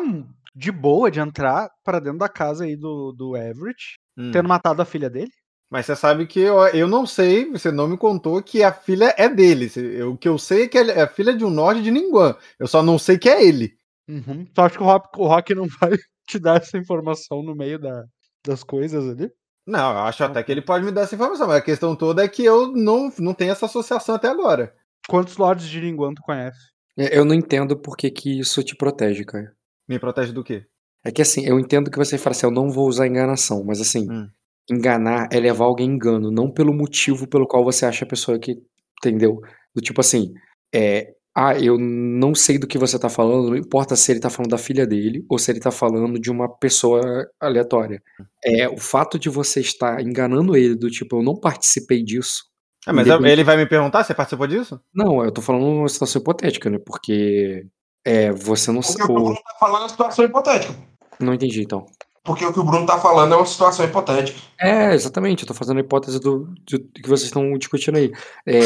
de 0.56 0.72
boa 0.72 1.12
de 1.12 1.20
entrar 1.20 1.70
pra 1.84 2.00
dentro 2.00 2.20
da 2.20 2.30
casa 2.30 2.64
aí 2.64 2.76
do, 2.76 3.12
do 3.12 3.36
Everett, 3.36 3.96
Hum. 4.18 4.30
tendo 4.32 4.48
matado 4.48 4.80
a 4.82 4.86
filha 4.86 5.10
dele? 5.10 5.32
Mas 5.70 5.88
você 5.88 5.96
sabe 5.96 6.28
que 6.28 6.40
eu, 6.40 6.60
eu 6.68 6.88
não 6.88 7.04
sei, 7.04 7.50
você 7.50 7.72
não 7.72 7.88
me 7.88 7.98
contou 7.98 8.42
que 8.44 8.62
a 8.62 8.72
filha 8.72 9.14
é 9.18 9.28
dele. 9.28 9.72
O 10.04 10.16
que 10.16 10.30
eu 10.30 10.38
sei 10.38 10.66
é 10.66 10.68
que 10.68 10.78
ele 10.78 10.92
é 10.92 11.08
filha 11.08 11.36
de 11.36 11.44
um 11.44 11.50
Nord 11.50 11.82
de 11.82 11.90
Ninguan. 11.90 12.36
Eu 12.60 12.68
só 12.68 12.84
não 12.84 13.00
sei 13.00 13.18
que 13.18 13.28
é 13.28 13.44
ele. 13.44 13.76
Uhum. 14.08 14.46
Tu 14.54 14.62
acha 14.62 14.78
que 14.78 14.84
o 14.84 14.86
Rock, 14.86 15.20
o 15.20 15.26
Rock 15.26 15.56
não 15.56 15.66
vai 15.82 15.98
te 16.28 16.38
dar 16.38 16.58
essa 16.58 16.78
informação 16.78 17.42
no 17.42 17.56
meio 17.56 17.80
da, 17.80 18.06
das 18.46 18.64
coisas 18.64 19.08
ali? 19.10 19.32
Não, 19.66 19.92
eu 19.94 20.00
acho 20.00 20.24
até 20.24 20.44
que 20.44 20.52
ele 20.52 20.62
pode 20.62 20.84
me 20.86 20.92
dar 20.92 21.02
essa 21.02 21.16
informação, 21.16 21.48
mas 21.48 21.58
a 21.58 21.62
questão 21.62 21.96
toda 21.96 22.24
é 22.24 22.28
que 22.28 22.44
eu 22.44 22.72
não, 22.74 23.12
não 23.20 23.34
tenho 23.34 23.52
essa 23.52 23.66
associação 23.66 24.16
até 24.16 24.28
agora. 24.28 24.76
Quantos 25.08 25.38
lords 25.38 25.68
de 25.68 25.80
Linguan 25.80 26.14
tu 26.14 26.22
conhece? 26.22 26.60
É, 26.98 27.18
Eu 27.18 27.24
não 27.26 27.34
entendo 27.34 27.78
por 27.78 27.96
que, 27.96 28.12
que 28.12 28.40
isso 28.40 28.62
te 28.64 28.76
protege, 28.76 29.24
cara. 29.24 29.54
Me 29.88 29.98
protege 30.00 30.32
do 30.34 30.44
quê? 30.44 30.66
É 31.06 31.12
que 31.12 31.22
assim, 31.22 31.46
eu 31.46 31.60
entendo 31.60 31.90
que 31.90 31.98
você 31.98 32.18
fala 32.18 32.36
assim, 32.36 32.46
eu 32.46 32.52
não 32.52 32.70
vou 32.70 32.88
usar 32.88 33.08
enganação, 33.08 33.64
mas 33.64 33.80
assim, 33.82 34.10
Hum. 34.10 34.30
enganar 34.70 35.28
é 35.32 35.40
levar 35.40 35.66
alguém 35.66 35.90
em 35.90 35.94
engano, 35.96 36.32
não 36.32 36.52
pelo 36.52 36.74
motivo 36.74 37.28
pelo 37.28 37.48
qual 37.48 37.64
você 37.64 37.86
acha 37.86 38.06
a 38.06 38.08
pessoa 38.08 38.40
que. 38.40 38.62
Entendeu? 39.00 39.40
Do 39.76 39.82
tipo 39.82 40.00
assim, 40.02 40.34
é. 40.74 41.14
Ah, 41.36 41.58
eu 41.60 41.80
não 41.80 42.36
sei 42.36 42.60
do 42.60 42.68
que 42.68 42.78
você 42.78 43.00
tá 43.00 43.10
falando, 43.10 43.50
não 43.50 43.56
importa 43.58 43.96
se 43.96 44.12
ele 44.12 44.20
tá 44.20 44.30
falando 44.30 44.52
da 44.52 44.58
filha 44.58 44.86
dele 44.86 45.26
ou 45.28 45.40
se 45.40 45.52
ele 45.52 45.60
tá 45.60 45.72
falando 45.72 46.20
de 46.20 46.30
uma 46.30 46.48
pessoa 46.48 47.02
aleatória. 47.40 48.02
É, 48.46 48.70
o 48.70 48.78
fato 48.78 49.18
de 49.18 49.30
você 49.30 49.60
estar 49.60 50.00
enganando 50.02 50.56
ele, 50.56 50.76
do 50.76 50.92
tipo, 50.92 51.18
eu 51.18 51.24
não 51.24 51.36
participei 51.36 52.04
disso. 52.04 52.44
Ah, 52.86 52.94
mas 52.94 53.08
independente- 53.08 53.32
ele 53.32 53.44
vai 53.44 53.58
me 53.58 53.66
perguntar 53.66 54.04
se 54.04 54.14
participou 54.14 54.46
disso? 54.46 54.80
Não, 54.94 55.24
eu 55.24 55.32
tô 55.32 55.42
falando 55.42 55.66
uma 55.66 55.88
situação 55.90 56.22
hipotética, 56.22 56.70
né? 56.70 56.78
Porque. 56.86 57.66
É, 58.06 58.32
você 58.32 58.72
não. 58.72 58.82
Porque 58.82 59.02
o 59.02 59.06
que 59.08 59.12
o 59.12 59.16
Bruno 59.16 59.36
tá 59.36 59.56
falando 59.60 59.78
é 59.78 59.84
uma 59.84 59.90
situação 59.90 60.26
hipotética. 60.26 60.76
Não 61.20 61.34
entendi, 61.34 61.62
então. 61.64 61.86
Porque 62.24 62.46
o 62.46 62.54
que 62.54 62.60
o 62.60 62.64
Bruno 62.64 62.86
tá 62.86 62.98
falando 63.00 63.34
é 63.34 63.38
uma 63.38 63.46
situação 63.46 63.84
hipotética. 63.86 64.40
É, 64.60 64.94
exatamente. 64.94 65.44
Eu 65.44 65.48
tô 65.48 65.54
fazendo 65.54 65.78
a 65.78 65.82
hipótese 65.82 66.20
do, 66.20 66.46
do- 66.66 66.80
do 66.80 66.92
que 66.94 67.10
vocês 67.10 67.24
estão 67.24 67.58
discutindo 67.58 67.98
aí. 67.98 68.12
É, 68.46 68.60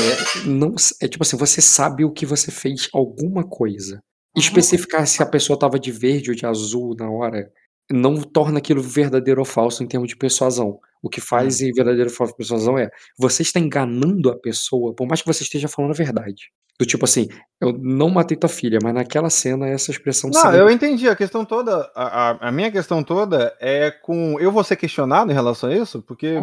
não, 0.45 0.75
é 1.01 1.07
tipo 1.07 1.23
assim, 1.23 1.37
você 1.37 1.59
sabe 1.61 2.05
o 2.05 2.11
que 2.11 2.25
você 2.25 2.51
fez 2.51 2.87
alguma 2.93 3.43
coisa. 3.43 3.99
Especificar 4.35 5.07
se 5.07 5.23
a 5.23 5.25
pessoa 5.25 5.57
tava 5.57 5.79
de 5.79 5.91
verde 5.91 6.29
ou 6.29 6.35
de 6.35 6.45
azul 6.45 6.95
na 6.95 7.09
hora 7.09 7.51
não 7.91 8.21
torna 8.21 8.57
aquilo 8.59 8.81
verdadeiro 8.81 9.39
ou 9.41 9.45
falso 9.45 9.83
em 9.83 9.87
termos 9.87 10.09
de 10.09 10.15
persuasão. 10.17 10.79
O 11.01 11.09
que 11.09 11.21
faz 11.21 11.61
em 11.61 11.71
verdadeiro 11.71 12.09
ou 12.09 12.15
falso 12.15 12.35
persuasão 12.35 12.77
é 12.77 12.89
você 13.17 13.41
está 13.43 13.59
enganando 13.59 14.29
a 14.29 14.35
pessoa, 14.37 14.93
por 14.93 15.07
mais 15.07 15.21
que 15.21 15.27
você 15.27 15.43
esteja 15.43 15.67
falando 15.67 15.91
a 15.91 15.95
verdade. 15.95 16.51
Do 16.79 16.85
tipo 16.85 17.05
assim, 17.05 17.27
eu 17.59 17.73
não 17.73 18.07
matei 18.09 18.37
tua 18.37 18.49
filha, 18.49 18.77
mas 18.83 18.93
naquela 18.93 19.29
cena 19.31 19.67
essa 19.67 19.89
expressão 19.89 20.29
Não, 20.31 20.53
eu 20.53 20.69
entendi. 20.69 21.09
A 21.09 21.15
questão 21.15 21.43
toda, 21.43 21.89
a, 21.95 22.47
a- 22.49 22.51
minha 22.51 22.71
questão 22.71 23.01
toda 23.03 23.55
é 23.59 23.89
com. 23.89 24.39
Eu 24.39 24.51
vou 24.51 24.63
ser 24.63 24.75
questionado 24.75 25.31
em 25.31 25.33
relação 25.33 25.69
a 25.71 25.75
isso? 25.75 26.03
Porque. 26.03 26.35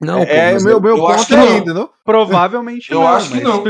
Não, 0.00 0.18
é, 0.18 0.26
pô, 0.26 0.32
é 0.32 0.52
meu, 0.64 0.70
eu- 0.72 0.80
meu 0.82 0.96
eu 0.98 1.06
ponto 1.06 1.32
é 1.32 1.36
não. 1.36 1.48
ainda, 1.48 1.72
não? 1.74 1.90
Provavelmente 2.04 2.92
Eu 2.92 3.00
não. 3.00 3.08
acho 3.08 3.32
que 3.32 3.40
não. 3.40 3.62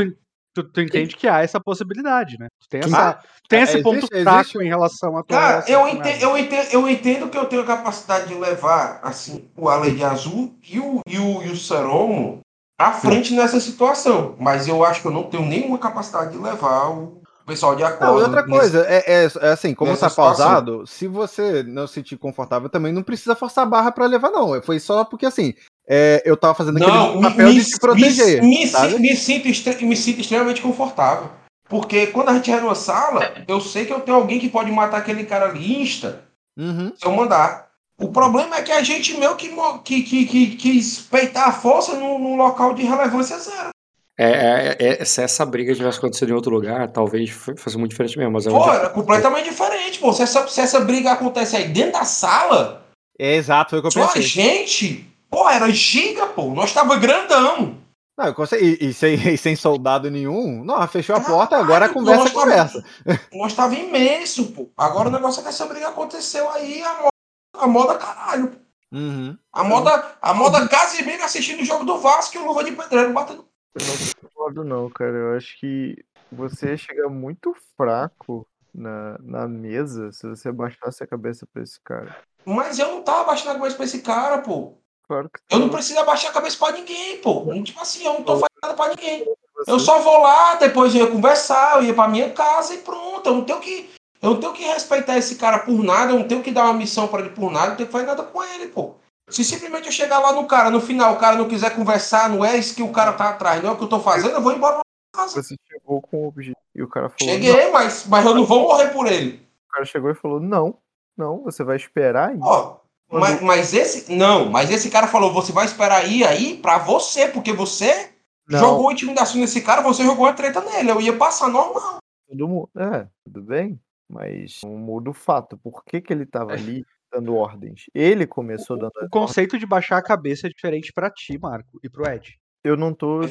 Tu, 0.55 0.63
tu, 0.63 0.79
entende 0.81 1.17
que 1.17 1.27
há 1.27 1.41
essa 1.41 1.59
possibilidade, 1.59 2.37
né? 2.39 2.47
Tu 2.61 2.69
tem, 2.69 2.79
Ah, 2.81 2.85
essa, 2.85 3.19
tem 3.49 3.59
é, 3.59 3.63
esse 3.63 3.83
ponto 3.83 3.97
existe- 3.97 4.23
fraco 4.23 4.39
existe- 4.39 4.57
em 4.59 4.67
relação 4.69 5.17
à 5.17 5.21
tua 5.23 5.37
Cara, 5.37 5.49
relação 5.59 5.73
eu 5.73 5.87
entendo, 5.89 6.21
eu, 6.21 6.37
entendo, 6.37 6.67
eu 6.71 6.89
entendo 6.89 7.29
que 7.29 7.37
eu 7.37 7.45
tenho 7.45 7.61
a 7.61 7.65
capacidade 7.65 8.27
de 8.29 8.33
levar 8.35 9.01
assim, 9.03 9.49
o 9.57 9.67
Ale 9.67 9.91
de 9.91 10.03
Azul 10.03 10.55
e 10.67 10.79
o, 10.79 11.01
e 11.05 11.19
o, 11.19 11.43
e 11.43 11.49
o 11.51 11.57
Seromo 11.57 12.39
à 12.79 12.93
frente 12.93 13.33
nessa 13.35 13.59
situação. 13.59 14.35
Mas 14.39 14.65
eu 14.65 14.83
acho 14.85 15.01
que 15.01 15.07
eu 15.07 15.11
não 15.11 15.23
tenho 15.23 15.43
nenhuma 15.45 15.77
capacidade 15.77 16.31
de 16.31 16.37
levar 16.37 16.89
o 16.89 17.21
pessoal 17.45 17.75
de 17.75 17.83
Não, 17.83 17.89
Aquosa. 17.89 18.11
e 18.11 18.23
outra 18.23 18.41
nesse- 18.45 18.57
coisa, 18.57 18.85
é, 18.87 19.03
é- 19.25 19.29
é 19.41 19.49
assim, 19.49 19.73
como 19.75 19.91
tá 19.91 20.09
situação. 20.09 20.23
pausado, 20.47 20.87
se 20.87 21.05
você 21.05 21.63
não 21.63 21.85
se 21.85 21.95
sentir 21.95 22.17
confortável 22.17 22.69
também, 22.69 22.93
não 22.93 23.03
precisa 23.03 23.35
forçar 23.35 23.65
a 23.65 23.69
barra 23.69 23.91
pra 23.91 24.05
levar, 24.05 24.31
não. 24.31 24.61
Foi 24.61 24.79
só 24.79 25.03
porque, 25.03 25.25
assim, 25.25 25.53
é, 25.87 26.21
eu 26.25 26.35
tava 26.37 26.55
fazendo 26.55 26.79
Não, 26.79 26.87
aquele 27.09 27.21
papel 27.21 27.47
me, 27.49 27.55
de 27.55 27.65
te 27.69 27.79
proteger, 27.79 28.41
me, 28.41 28.49
me, 28.59 28.67
sabe? 28.67 28.93
si- 28.93 28.99
me 28.99 29.15
sinto, 29.15 29.85
me 29.85 29.95
sinto 29.97 30.21
extremamente 30.21 30.61
confortável. 30.61 31.29
Porque 31.67 32.07
quando 32.07 32.29
a 32.29 32.33
gente 32.35 32.51
é 32.51 32.59
numa 32.59 32.75
sala, 32.75 33.33
eu 33.47 33.59
sei 33.59 33.85
que 33.85 33.93
eu 33.93 33.99
tenho 34.01 34.17
alguém 34.17 34.39
que 34.39 34.49
pode 34.49 34.71
matar 34.71 34.97
aquele 34.97 35.25
cara 35.25 35.45
ali 35.49 35.81
insta, 35.81 36.23
Uhum. 36.57 36.91
se 36.95 37.05
eu 37.05 37.11
mandar. 37.11 37.65
O 37.99 38.09
problema 38.09 38.57
é 38.57 38.61
que 38.61 38.71
a 38.71 38.83
gente 38.83 39.17
meio 39.17 39.35
que, 39.35 39.49
mo- 39.49 39.79
que, 39.79 40.03
que, 40.03 40.25
que 40.25 40.47
quis 40.57 40.99
peitar 40.99 41.47
a 41.47 41.51
força 41.51 41.95
num, 41.95 42.19
num 42.19 42.35
local 42.35 42.73
de 42.73 42.83
relevância 42.83 43.37
zero. 43.39 43.69
É, 44.17 44.75
é- 44.79 45.01
é- 45.01 45.05
se 45.05 45.21
essa 45.21 45.45
briga 45.45 45.73
tivesse 45.75 45.97
acontecido 45.97 46.29
em 46.29 46.33
outro 46.35 46.51
lugar, 46.51 46.87
talvez 46.89 47.29
fosse 47.57 47.77
muito 47.77 47.91
diferente 47.91 48.17
mesmo. 48.17 48.31
Mas 48.33 48.45
é 48.47 48.49
Pô, 48.49 48.69
era 48.71 48.89
completamente 48.89 49.49
diferente, 49.49 49.99
pô. 49.99 50.13
Se 50.13 50.21
essa, 50.23 50.47
se 50.47 50.61
essa 50.61 50.79
briga 50.81 51.11
acontece 51.11 51.55
aí 51.57 51.67
dentro 51.67 51.93
da 51.93 52.05
sala, 52.05 52.85
É 53.19 53.35
exato, 53.35 53.71
foi 53.71 53.79
o 53.79 53.81
que 53.81 53.87
eu 53.87 53.91
só 53.91 54.03
a 54.03 54.07
pensei. 54.07 54.21
gente, 54.23 55.05
pô, 55.35 55.49
era 55.49 55.69
giga, 55.71 56.27
pô. 56.27 56.53
Nós 56.53 56.73
tava 56.73 56.95
grandão. 56.97 57.77
Não, 58.17 58.27
eu 58.27 58.33
consegui- 58.33 58.77
e, 58.81 58.89
e 58.89 58.93
sem, 58.93 59.15
e 59.33 59.37
sem 59.37 59.55
soldado 59.55 60.09
nenhum, 60.09 60.63
não, 60.63 60.87
fechou 60.87 61.15
a 61.15 61.19
porta, 61.21 61.57
agora 61.57 61.85
a 61.85 61.89
Caralho, 61.89 61.93
conversa 61.93 62.23
nós 62.23 62.31
tava- 62.33 62.45
conversa. 62.45 62.85
Nós 63.33 63.53
tava 63.53 63.75
imenso, 63.75 64.51
pô. 64.53 64.69
Agora 64.77 65.09
o 65.09 65.11
negócio 65.11 65.41
é 65.41 65.43
que 65.43 65.49
essa 65.49 65.65
briga 65.65 65.89
aconteceu 65.89 66.49
aí, 66.49 66.81
a 66.81 66.93
moda, 66.93 67.09
a 67.57 67.67
moda 67.67 67.97
caralho. 67.97 68.47
pô. 68.49 68.57
Uhum. 68.93 69.37
A 69.51 69.63
moda, 69.63 70.11
a 70.21 70.33
moda 70.33 70.67
Casimiro 70.69 71.21
assistindo 71.23 71.61
o 71.61 71.65
jogo 71.65 71.83
do 71.83 71.97
Vasco 71.99 72.37
e 72.37 72.39
o 72.39 72.45
Luva 72.47 72.63
de 72.63 72.71
Pedreiro 72.71 73.11
batendo. 73.11 73.45
Eu 73.75 73.85
não 73.85 74.29
concordo 74.29 74.63
não, 74.63 74.89
cara. 74.89 75.11
Eu 75.17 75.35
acho 75.35 75.59
que 75.59 75.97
você 76.31 76.77
chega 76.77 77.09
muito 77.09 77.53
fraco 77.75 78.47
na, 78.73 79.17
na 79.19 79.47
mesa 79.49 80.13
se 80.13 80.25
você 80.29 80.47
abaixasse 80.47 81.03
a 81.03 81.07
cabeça 81.07 81.45
pra 81.51 81.61
esse 81.61 81.77
cara. 81.83 82.15
Mas 82.45 82.79
eu 82.79 82.87
não 82.89 83.01
tava 83.03 83.21
abaixando 83.21 83.51
a 83.51 83.55
cabeça 83.55 83.75
pra 83.75 83.83
esse 83.85 83.99
cara, 84.01 84.37
pô. 84.37 84.77
Claro 85.07 85.29
que 85.29 85.39
Eu 85.49 85.59
não 85.59 85.69
preciso 85.69 85.99
abaixar 85.99 86.31
a 86.31 86.33
cabeça 86.33 86.57
pra 86.57 86.71
ninguém, 86.71 87.17
pô. 87.17 87.45
Tipo 87.63 87.81
assim, 87.81 88.05
eu 88.05 88.13
não 88.13 88.23
tô 88.23 88.33
fazendo 88.33 88.61
nada 88.61 88.73
pra 88.73 88.89
ninguém. 88.89 89.25
Eu 89.67 89.79
só 89.79 89.99
vou 89.99 90.21
lá, 90.21 90.55
depois 90.55 90.93
eu 90.93 91.05
ia 91.05 91.11
conversar, 91.11 91.77
eu 91.77 91.83
ia 91.83 91.93
pra 91.93 92.07
minha 92.07 92.31
casa 92.31 92.73
e 92.73 92.77
pronto. 92.79 93.27
Eu 93.27 93.35
não 93.35 93.43
tenho 93.43 93.59
que. 93.59 93.89
Eu 94.21 94.31
não 94.31 94.39
tenho 94.39 94.53
que 94.53 94.63
respeitar 94.63 95.17
esse 95.17 95.35
cara 95.35 95.59
por 95.59 95.83
nada, 95.83 96.11
eu 96.11 96.19
não 96.19 96.27
tenho 96.27 96.41
que 96.41 96.51
dar 96.51 96.65
uma 96.65 96.73
missão 96.73 97.07
pra 97.07 97.19
ele 97.19 97.29
por 97.29 97.51
nada, 97.51 97.67
eu 97.67 97.69
não 97.69 97.75
tenho 97.77 97.87
que 97.87 97.93
fazer 97.93 98.07
nada 98.07 98.23
com 98.23 98.43
ele, 98.43 98.67
pô. 98.67 98.95
Se 99.29 99.43
simplesmente 99.43 99.87
eu 99.87 99.91
chegar 99.91 100.19
lá 100.19 100.33
no 100.33 100.45
cara, 100.45 100.69
no 100.69 100.81
final 100.81 101.13
o 101.13 101.17
cara 101.17 101.35
não 101.35 101.47
quiser 101.47 101.75
conversar, 101.75 102.29
não 102.29 102.43
é 102.43 102.57
isso 102.57 102.75
que 102.75 102.83
o 102.83 102.91
cara 102.91 103.13
tá 103.13 103.29
atrás, 103.29 103.61
não 103.61 103.71
é 103.71 103.73
o 103.73 103.77
que 103.77 103.83
eu 103.83 103.89
tô 103.89 103.99
fazendo, 103.99 104.33
eu 104.33 104.41
vou 104.41 104.53
embora 104.53 104.75
pra 104.75 105.21
casa. 105.21 105.41
Você 105.41 105.55
chegou 105.67 106.01
com 106.01 106.23
o 106.23 106.27
objetivo. 106.27 106.57
E 106.75 106.83
o 106.83 106.87
cara 106.87 107.09
falou. 107.09 107.33
Cheguei, 107.33 107.71
mas, 107.71 108.05
mas 108.07 108.25
eu 108.25 108.35
não 108.35 108.45
vou 108.45 108.61
morrer 108.61 108.89
por 108.89 109.07
ele. 109.07 109.47
O 109.69 109.73
cara 109.73 109.85
chegou 109.85 110.11
e 110.11 110.15
falou: 110.15 110.39
Não, 110.39 110.77
não, 111.17 111.43
você 111.43 111.63
vai 111.63 111.75
esperar 111.77 112.29
aí. 112.29 112.39
Ó, 112.41 112.77
mas, 113.11 113.41
mas 113.41 113.73
esse. 113.73 114.11
Não, 114.13 114.49
mas 114.49 114.69
esse 114.71 114.89
cara 114.89 115.07
falou: 115.07 115.31
você 115.33 115.51
vai 115.51 115.65
esperar 115.65 116.01
aí, 116.01 116.23
aí 116.23 116.57
pra 116.57 116.77
você, 116.77 117.27
porque 117.27 117.53
você 117.53 118.11
Não. 118.47 118.59
jogou 118.59 118.91
intimidação 118.91 119.39
nesse 119.39 119.61
cara, 119.61 119.81
você 119.81 120.03
jogou 120.03 120.25
a 120.25 120.33
treta 120.33 120.61
nele. 120.61 120.91
Eu 120.91 121.01
ia 121.01 121.15
passar 121.15 121.47
normal. 121.49 121.97
Todo 122.27 122.47
mundo. 122.47 122.69
É, 122.77 123.07
tudo 123.23 123.41
bem. 123.41 123.79
Mas 124.09 124.61
não 124.63 124.77
muda 124.77 125.09
o 125.09 125.13
fato. 125.13 125.57
Por 125.57 125.83
que, 125.83 125.99
que 126.01 126.13
ele 126.13 126.25
tava 126.25 126.53
ali 126.53 126.85
dando 127.11 127.35
ordens? 127.35 127.85
Ele 127.93 128.27
começou 128.27 128.75
dando 128.77 128.87
O 128.87 128.97
as 128.97 129.03
ordens. 129.03 129.11
conceito 129.11 129.57
de 129.57 129.65
baixar 129.65 129.97
a 129.97 130.03
cabeça 130.03 130.45
é 130.47 130.49
diferente 130.49 130.93
pra 130.93 131.09
ti, 131.09 131.37
Marco, 131.39 131.79
e 131.83 131.89
pro 131.89 132.07
Ed. 132.07 132.37
Eu 132.63 132.75
não 132.77 132.93
tô 132.93 133.21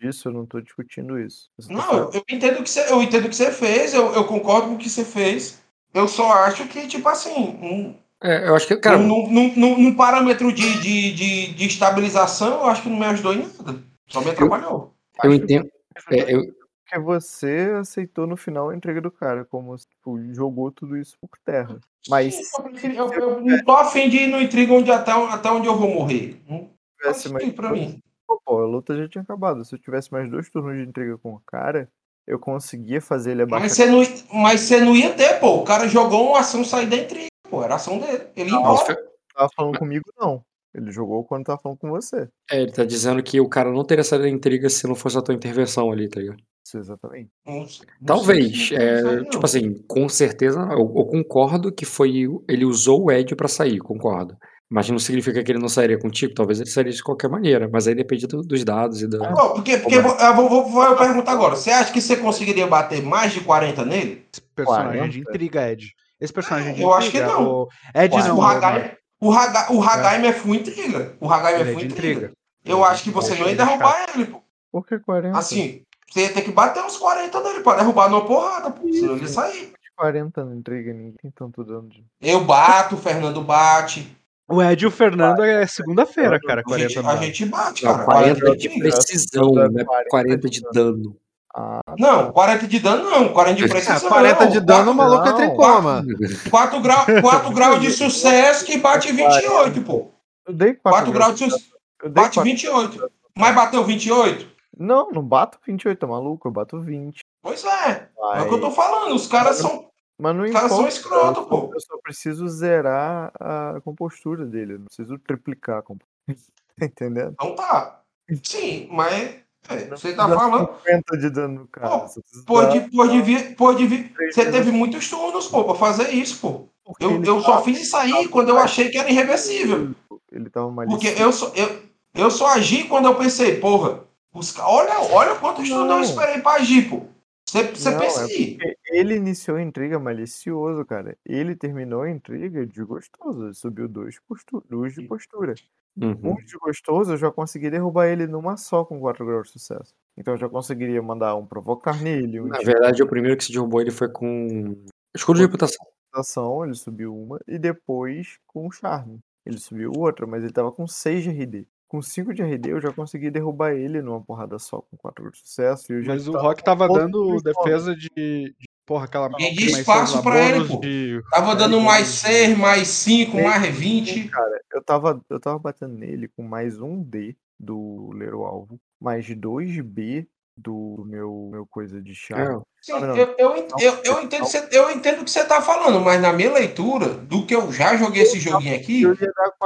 disso, 0.00 0.28
eu 0.28 0.32
não 0.32 0.46
tô 0.46 0.60
discutindo 0.60 1.18
isso. 1.18 1.48
Só 1.60 1.68
tô 1.68 1.74
Não, 1.74 1.82
falando- 1.82 2.14
eu, 2.14 2.24
entendo 2.28 2.58
o 2.60 2.62
que 2.64 2.70
você, 2.70 2.90
eu 2.90 3.02
entendo 3.02 3.26
o 3.26 3.28
que 3.28 3.36
você 3.36 3.52
fez, 3.52 3.92
eu, 3.94 4.12
eu 4.14 4.24
concordo 4.24 4.68
com 4.68 4.74
o 4.74 4.78
que 4.78 4.88
você 4.88 5.04
fez. 5.04 5.60
Eu 5.92 6.08
só 6.08 6.32
acho 6.44 6.66
que, 6.68 6.86
tipo 6.88 7.08
assim, 7.08 7.98
É, 8.22 8.48
eu 8.48 8.54
acho 8.54 8.66
que, 8.66 8.76
cara, 8.76 8.98
num, 8.98 9.30
num, 9.30 9.54
num- 9.56 9.78
num 9.80 9.94
parâmetro 9.94 10.52
de, 10.52 10.80
de, 10.80 11.12
de, 11.14 11.54
de 11.54 11.66
estabilização, 11.66 12.60
eu 12.60 12.66
acho 12.66 12.82
que 12.82 12.88
não 12.90 12.98
me 12.98 13.06
ajudou 13.06 13.32
em 13.32 13.46
nada. 13.46 13.82
Só 14.08 14.20
me 14.20 14.30
atrapalhou. 14.30 14.94
eu 15.24 15.32
entendo. 15.32 15.68
é, 16.10 16.34
eu, 16.34 16.42
Porque 16.84 16.98
você 17.02 17.72
aceitou 17.80 18.26
no 18.26 18.36
final 18.36 18.68
a 18.70 18.76
entrega 18.76 19.00
do 19.00 19.10
cara, 19.10 19.44
como 19.44 19.74
tipo, 19.76 20.18
jogou 20.34 20.70
tudo 20.70 20.96
isso 20.98 21.16
por 21.20 21.30
terra. 21.44 21.78
Mas 22.08 22.34
Sim, 22.34 22.92
eu, 22.96 23.12
eu- 23.12 23.12
eu 23.12 23.40
não 23.40 23.64
tô 23.64 23.72
afim 23.72 24.08
de 24.10 24.18
ir 24.18 24.26
no 24.26 24.40
intriga 24.40 24.72
onde 24.72 24.90
até, 24.90 25.12
até 25.12 25.50
onde 25.50 25.66
eu 25.66 25.76
vou 25.78 25.88
morrer. 25.88 26.40
Não 26.48 26.68
tivesse 26.98 27.28
mais 27.30 27.50
pra 27.52 27.70
mim. 27.72 28.00
pô, 28.26 28.58
a 28.60 28.66
luta 28.66 28.96
já 28.96 29.08
tinha 29.08 29.22
acabado. 29.22 29.64
Se 29.64 29.74
eu 29.74 29.78
tivesse 29.78 30.12
mais 30.12 30.30
dois 30.30 30.50
turnos 30.50 30.76
de 30.76 30.82
intriga 30.88 31.16
com 31.18 31.34
o 31.34 31.40
cara, 31.46 31.88
eu 32.26 32.38
conseguia 32.38 33.00
fazer 33.00 33.30
ele 33.32 33.42
abaixar. 33.42 33.62
Mas 33.62 33.72
você, 33.72 33.86
não, 33.86 34.42
mas 34.42 34.60
você 34.60 34.80
não 34.80 34.94
ia 34.96 35.12
ter, 35.14 35.40
pô. 35.40 35.56
O 35.56 35.64
cara 35.64 35.88
jogou 35.88 36.28
uma 36.30 36.40
ação 36.40 36.64
sair 36.64 36.86
da 36.86 36.96
intriga, 36.96 37.28
pô. 37.50 37.62
Era 37.64 37.74
a 37.74 37.76
ação 37.76 37.98
dele. 37.98 38.22
Ele 38.36 38.50
Não, 38.50 38.60
embora. 38.60 38.96
tava 39.34 39.50
falando 39.56 39.78
comigo, 39.78 40.04
não. 40.18 40.42
Ele 40.72 40.92
jogou 40.92 41.24
quando 41.24 41.44
tava 41.46 41.58
falando 41.60 41.78
com 41.78 41.90
você. 41.90 42.28
é, 42.50 42.62
ele 42.62 42.70
tá 42.72 42.84
dizendo 42.84 43.20
que 43.22 43.40
o 43.40 43.48
cara 43.48 43.72
não 43.72 43.84
teria 43.84 44.04
saído 44.04 44.24
da 44.24 44.30
intriga 44.30 44.68
se 44.70 44.86
não 44.86 44.94
fosse 44.94 45.18
a 45.18 45.22
tua 45.22 45.34
intervenção 45.34 45.90
ali, 45.90 46.08
tá 46.08 46.20
ligado? 46.20 46.38
Isso, 46.64 46.78
exatamente. 46.78 47.28
Não 47.44 47.54
não 47.60 47.66
Talvez. 48.06 48.70
é, 48.72 49.02
não. 49.02 49.24
tipo 49.24 49.44
assim, 49.44 49.82
com 49.88 50.08
certeza, 50.08 50.60
eu, 50.70 50.78
eu 50.96 51.04
concordo 51.06 51.72
que 51.72 51.84
foi. 51.84 52.24
Ele 52.48 52.64
usou 52.64 53.04
o 53.06 53.10
Ed 53.10 53.34
pra 53.34 53.48
sair, 53.48 53.78
concordo. 53.78 54.36
Mas 54.72 54.88
não 54.88 55.00
significa 55.00 55.42
que 55.42 55.50
ele 55.50 55.58
não 55.58 55.68
sairia 55.68 55.98
contigo, 55.98 56.32
talvez 56.32 56.60
ele 56.60 56.70
sairia 56.70 56.92
de 56.92 57.02
qualquer 57.02 57.28
maneira, 57.28 57.68
mas 57.72 57.88
aí 57.88 57.94
depende 57.96 58.28
do- 58.28 58.40
dos 58.42 58.62
dados 58.62 59.02
e 59.02 59.08
da. 59.08 59.18
Ó, 59.36 59.48
porque, 59.54 59.76
porque 59.78 59.96
eu 59.96 60.02
vou, 60.04 60.48
vou, 60.48 60.68
vou 60.70 60.96
perguntar 60.96 61.32
agora. 61.32 61.56
Você 61.56 61.72
acha 61.72 61.92
que 61.92 62.00
você 62.00 62.16
conseguiria 62.16 62.68
bater 62.68 63.02
mais 63.02 63.32
de 63.32 63.40
40 63.40 63.84
nele? 63.84 64.24
Esse 64.32 64.40
personagem 64.54 65.00
é 65.00 65.08
de 65.08 65.22
40? 65.24 65.30
intriga, 65.30 65.72
Ed. 65.72 65.92
Esse 66.20 66.32
personagem 66.32 66.70
é 66.72 66.74
de 66.74 66.82
Eu 66.82 66.92
acho 66.92 67.10
que 67.10 67.20
não. 67.20 67.50
O 67.62 67.68
Ed 67.94 68.14
Mas 68.14 68.26
não. 68.26 68.36
o 68.36 68.38
ô, 68.38 68.42
Hagai, 68.42 68.78
Marco. 68.78 68.96
o 69.20 69.32
Hagai, 69.32 69.66
o 69.70 69.82
Hagai 69.82 70.26
é 70.26 70.32
full 70.32 70.54
intriga. 70.54 71.16
O 71.20 71.32
Hagai 71.32 71.54
é 71.54 71.60
é 71.62 71.64
full 71.66 71.76
de 71.80 71.86
intriga. 71.86 72.12
intriga. 72.12 72.32
Eu 72.64 72.84
acho 72.84 73.02
que 73.04 73.10
você 73.10 73.34
não 73.36 73.48
ia 73.48 73.56
derrubar 73.56 74.06
ele, 74.14 74.26
pô. 74.26 74.42
Por 74.70 74.86
que 74.86 74.98
40? 74.98 75.36
Assim, 75.38 75.82
você 76.10 76.22
ia 76.22 76.32
ter 76.32 76.42
que 76.42 76.52
bater 76.52 76.82
uns 76.84 76.96
40 76.98 77.40
nele 77.42 77.60
pra 77.60 77.76
derrubar 77.76 78.10
numa 78.10 78.24
porrada, 78.24 78.70
pô. 78.70 78.92
Senão 78.92 79.14
ele 79.14 79.22
ia 79.22 79.28
sair. 79.28 79.72
40 79.96 80.44
na 80.44 80.56
intriga, 80.56 80.92
ninguém 80.92 81.12
tem 81.20 81.30
tanto 81.30 81.64
dano 81.64 81.88
de. 81.88 82.04
Eu 82.20 82.44
bato, 82.44 82.94
o 82.94 82.98
Fernando 82.98 83.42
bate. 83.42 84.16
O 84.48 84.60
Ed 84.62 84.82
e 84.82 84.86
o 84.86 84.90
Fernando 84.90 85.42
é 85.44 85.64
segunda-feira, 85.66 86.40
cara. 86.40 86.62
A 86.62 86.64
40 86.64 86.88
gente, 86.88 87.02
no 87.02 87.08
a 87.08 87.16
gente 87.16 87.44
bate, 87.46 87.84
Não, 87.84 87.92
cara. 87.92 88.04
40 88.04 88.40
40 88.40 88.56
de 88.56 88.68
de 88.68 88.78
precisão, 88.80 89.50
né? 89.52 89.84
40 90.08 90.48
de 90.50 90.60
dano. 90.72 91.16
Ah, 91.54 91.80
Não, 91.98 92.30
40 92.32 92.66
de 92.68 92.78
dano 92.78 93.10
não. 93.10 93.32
40 93.32 93.56
de 93.56 93.68
precisão. 93.68 94.08
Ah, 94.08 94.12
40 94.12 94.46
de 94.48 94.58
não. 94.60 94.66
dano, 94.66 94.90
o 94.92 94.94
maluco 94.94 95.26
é 95.26 95.30
Não. 95.30 95.36
tricoma. 95.36 96.04
4 96.50 96.80
graus 96.80 97.06
4 97.20 97.50
graus 97.52 97.80
de 97.80 97.90
sucesso 97.90 98.64
que 98.64 98.78
bate 98.78 99.10
28, 99.12 99.82
pô. 99.82 100.08
eu 100.46 100.54
dei 100.54 100.74
4, 100.74 100.90
4 100.90 101.12
graus 101.12 101.34
de 101.38 101.50
sucesso. 101.50 101.70
Bate 102.04 102.34
4. 102.34 102.42
28. 102.44 103.10
Mas 103.36 103.54
bateu 103.54 103.84
28? 103.84 104.48
Não, 104.78 105.10
não 105.10 105.22
bato 105.22 105.58
28, 105.66 105.98
tá 105.98 106.06
maluco? 106.06 106.46
Eu 106.48 106.52
bato 106.52 106.80
20. 106.80 107.20
Pois 107.42 107.64
é. 107.64 107.90
É 107.90 108.08
Vai. 108.16 108.42
o 108.42 108.48
que 108.48 108.54
eu 108.54 108.60
tô 108.60 108.70
falando. 108.70 109.14
Os 109.14 109.26
caras 109.26 109.56
são. 109.56 109.90
Mas 110.18 110.36
não 110.36 110.44
Os 110.44 110.50
caras 110.52 110.70
são 110.72 110.86
escroto, 110.86 111.42
pô. 111.44 111.70
eu 111.74 111.80
só 111.80 111.96
preciso 112.02 112.46
zerar 112.48 113.32
a 113.40 113.80
compostura 113.82 114.44
dele. 114.46 114.74
Eu 114.74 114.78
não 114.80 114.84
preciso 114.86 115.18
triplicar 115.18 115.78
a 115.78 115.82
compostura. 115.82 116.10
Tá 116.78 116.86
entendendo? 116.86 117.32
Então 117.34 117.54
tá. 117.56 118.00
Sim, 118.42 118.88
mas. 118.90 119.34
É, 119.68 119.76
você 119.88 120.12
tá 120.14 120.28
falando. 120.28 120.68
50 120.84 121.18
de 121.18 121.30
dano 121.30 121.60
no 121.60 121.66
cara. 121.68 121.88
Pô, 121.98 122.06
Pode, 122.46 122.80
dar 122.80 122.90
pode 122.90 123.22
vir, 123.22 123.54
pode 123.56 123.86
vir. 123.86 124.12
Você 124.32 124.50
teve 124.50 124.72
muitos 124.72 125.08
turnos, 125.08 125.46
pô, 125.46 125.64
pra 125.64 125.74
fazer 125.74 126.10
isso, 126.10 126.40
pô. 126.40 126.68
porque 126.84 127.04
Eu, 127.04 127.12
ele 127.16 127.28
eu 127.28 127.40
só 127.40 127.62
fiz 127.62 127.80
isso 127.80 127.96
aí 127.96 128.26
quando 128.28 128.48
eu 128.48 128.58
achei 128.58 128.88
que 128.88 128.98
era 128.98 129.10
irreversível. 129.10 129.94
Ele 130.32 130.48
tava 130.50 130.66
Porque 130.86 131.10
malicioso. 131.10 131.22
eu 131.22 131.32
só, 131.32 131.52
eu, 131.54 131.82
eu 132.14 132.30
só 132.30 132.46
agi 132.54 132.84
quando 132.84 133.06
eu 133.06 133.14
pensei, 133.16 133.56
porra, 133.58 134.04
os, 134.32 134.56
olha, 134.58 134.98
olha 135.12 135.34
quantos 135.36 135.68
turnos 135.68 135.90
eu 135.90 135.96
Não. 135.96 136.02
esperei 136.02 136.40
pra 136.40 136.52
agir, 136.52 136.88
pô. 136.88 137.02
Você, 137.48 137.64
pensa 137.64 137.90
é 137.90 138.24
aí. 138.26 138.54
porque 138.54 138.76
ele 138.92 139.16
iniciou 139.16 139.56
a 139.56 139.62
intriga 139.62 139.98
malicioso, 139.98 140.84
cara. 140.84 141.16
Ele 141.26 141.56
terminou 141.56 142.02
a 142.02 142.10
intriga 142.10 142.64
desgostoso. 142.64 143.46
Ele 143.46 143.54
subiu 143.54 143.88
dois, 143.88 144.20
postu 144.28 144.62
dois 144.70 144.94
de 144.94 145.02
postura. 145.02 145.54
Uhum. 145.96 146.32
Um 146.32 146.34
desgostoso, 146.36 147.12
eu 147.12 147.16
já 147.16 147.30
consegui 147.30 147.68
derrubar 147.70 148.06
ele 148.06 148.26
numa 148.26 148.56
só 148.56 148.84
com 148.84 148.98
4 149.00 149.24
graus 149.26 149.48
de 149.48 149.52
sucesso. 149.54 149.92
Então 150.16 150.34
eu 150.34 150.38
já 150.38 150.48
conseguiria 150.48 151.02
mandar 151.02 151.34
um 151.36 151.46
provocar 151.46 152.00
nele, 152.00 152.40
um 152.40 152.46
Na 152.46 152.58
verdade, 152.58 153.02
o 153.02 153.08
primeiro 153.08 153.36
que 153.36 153.44
se 153.44 153.52
derrubou 153.52 153.80
ele 153.80 153.90
foi 153.90 154.08
com 154.08 154.76
escudo 155.14 155.38
de 155.38 155.44
reputação. 155.44 155.76
intimidação, 156.08 156.64
ele 156.64 156.74
subiu 156.74 157.14
uma, 157.16 157.38
e 157.46 157.58
depois 157.58 158.38
com 158.46 158.70
charme. 158.70 159.18
Ele 159.44 159.58
subiu 159.58 159.92
outra, 159.96 160.26
mas 160.26 160.42
ele 160.44 160.52
tava 160.52 160.70
com 160.70 160.86
6 160.86 161.22
de 161.24 161.30
RD. 161.30 161.66
Com 161.88 162.00
5 162.00 162.32
de 162.32 162.42
RD 162.42 162.70
eu 162.70 162.80
já 162.80 162.92
consegui 162.92 163.30
derrubar 163.30 163.72
ele 163.72 164.00
numa 164.00 164.20
porrada 164.22 164.58
só 164.60 164.80
com 164.80 164.96
4 164.96 165.24
graus 165.24 165.38
de 165.38 165.48
sucesso. 165.48 165.92
E 165.92 165.96
eu 165.96 166.02
já 166.02 166.12
Mas 166.12 166.28
o 166.28 166.32
Rock 166.32 166.62
tava 166.62 166.86
dando 166.86 167.36
defesa 167.42 167.96
de. 167.96 168.08
de- 168.16 168.54
Porra, 168.90 169.04
aquela. 169.04 169.30
E 169.38 169.54
de 169.54 169.70
mais 169.70 169.78
espaço 169.78 170.20
pra 170.20 170.40
ele, 170.48 170.66
pô. 170.66 170.78
de- 170.80 171.22
Tava 171.30 171.54
dando 171.54 171.78
de- 171.78 171.84
mais 171.84 172.08
6, 172.08 172.58
mais 172.58 172.88
5, 172.88 173.36
Sim, 173.36 173.44
mais 173.44 173.62
Sim, 173.62 173.70
20. 173.70 174.28
cara, 174.28 174.60
eu 174.74 174.82
tava, 174.82 175.20
eu 175.30 175.38
tava 175.38 175.60
batendo 175.60 175.94
nele 175.94 176.26
com 176.26 176.42
mais 176.42 176.80
um 176.80 177.00
D 177.00 177.36
do 177.56 178.10
ler 178.12 178.34
o 178.34 178.42
alvo, 178.44 178.80
mais 179.00 179.24
2B 179.28 180.26
do 180.56 181.04
meu, 181.06 181.50
meu 181.52 181.64
coisa 181.68 182.02
de 182.02 182.16
chá. 182.16 182.36
É, 182.36 182.60
Sim, 182.82 182.98
Não, 183.00 183.16
eu, 183.16 183.34
eu, 183.38 183.56
eu, 183.78 183.98
eu 184.02 184.22
entendo, 184.22 184.46
cê- 184.46 184.68
eu 184.72 184.90
entendo 184.90 185.20
o 185.20 185.24
que 185.24 185.30
você 185.30 185.44
tá 185.44 185.62
falando, 185.62 186.00
mas 186.00 186.20
na 186.20 186.32
minha 186.32 186.52
leitura, 186.52 187.10
do 187.10 187.46
que 187.46 187.54
eu 187.54 187.70
já 187.70 187.96
joguei 187.96 188.22
esse 188.24 188.40
joguinho 188.40 188.74
aqui, 188.74 189.04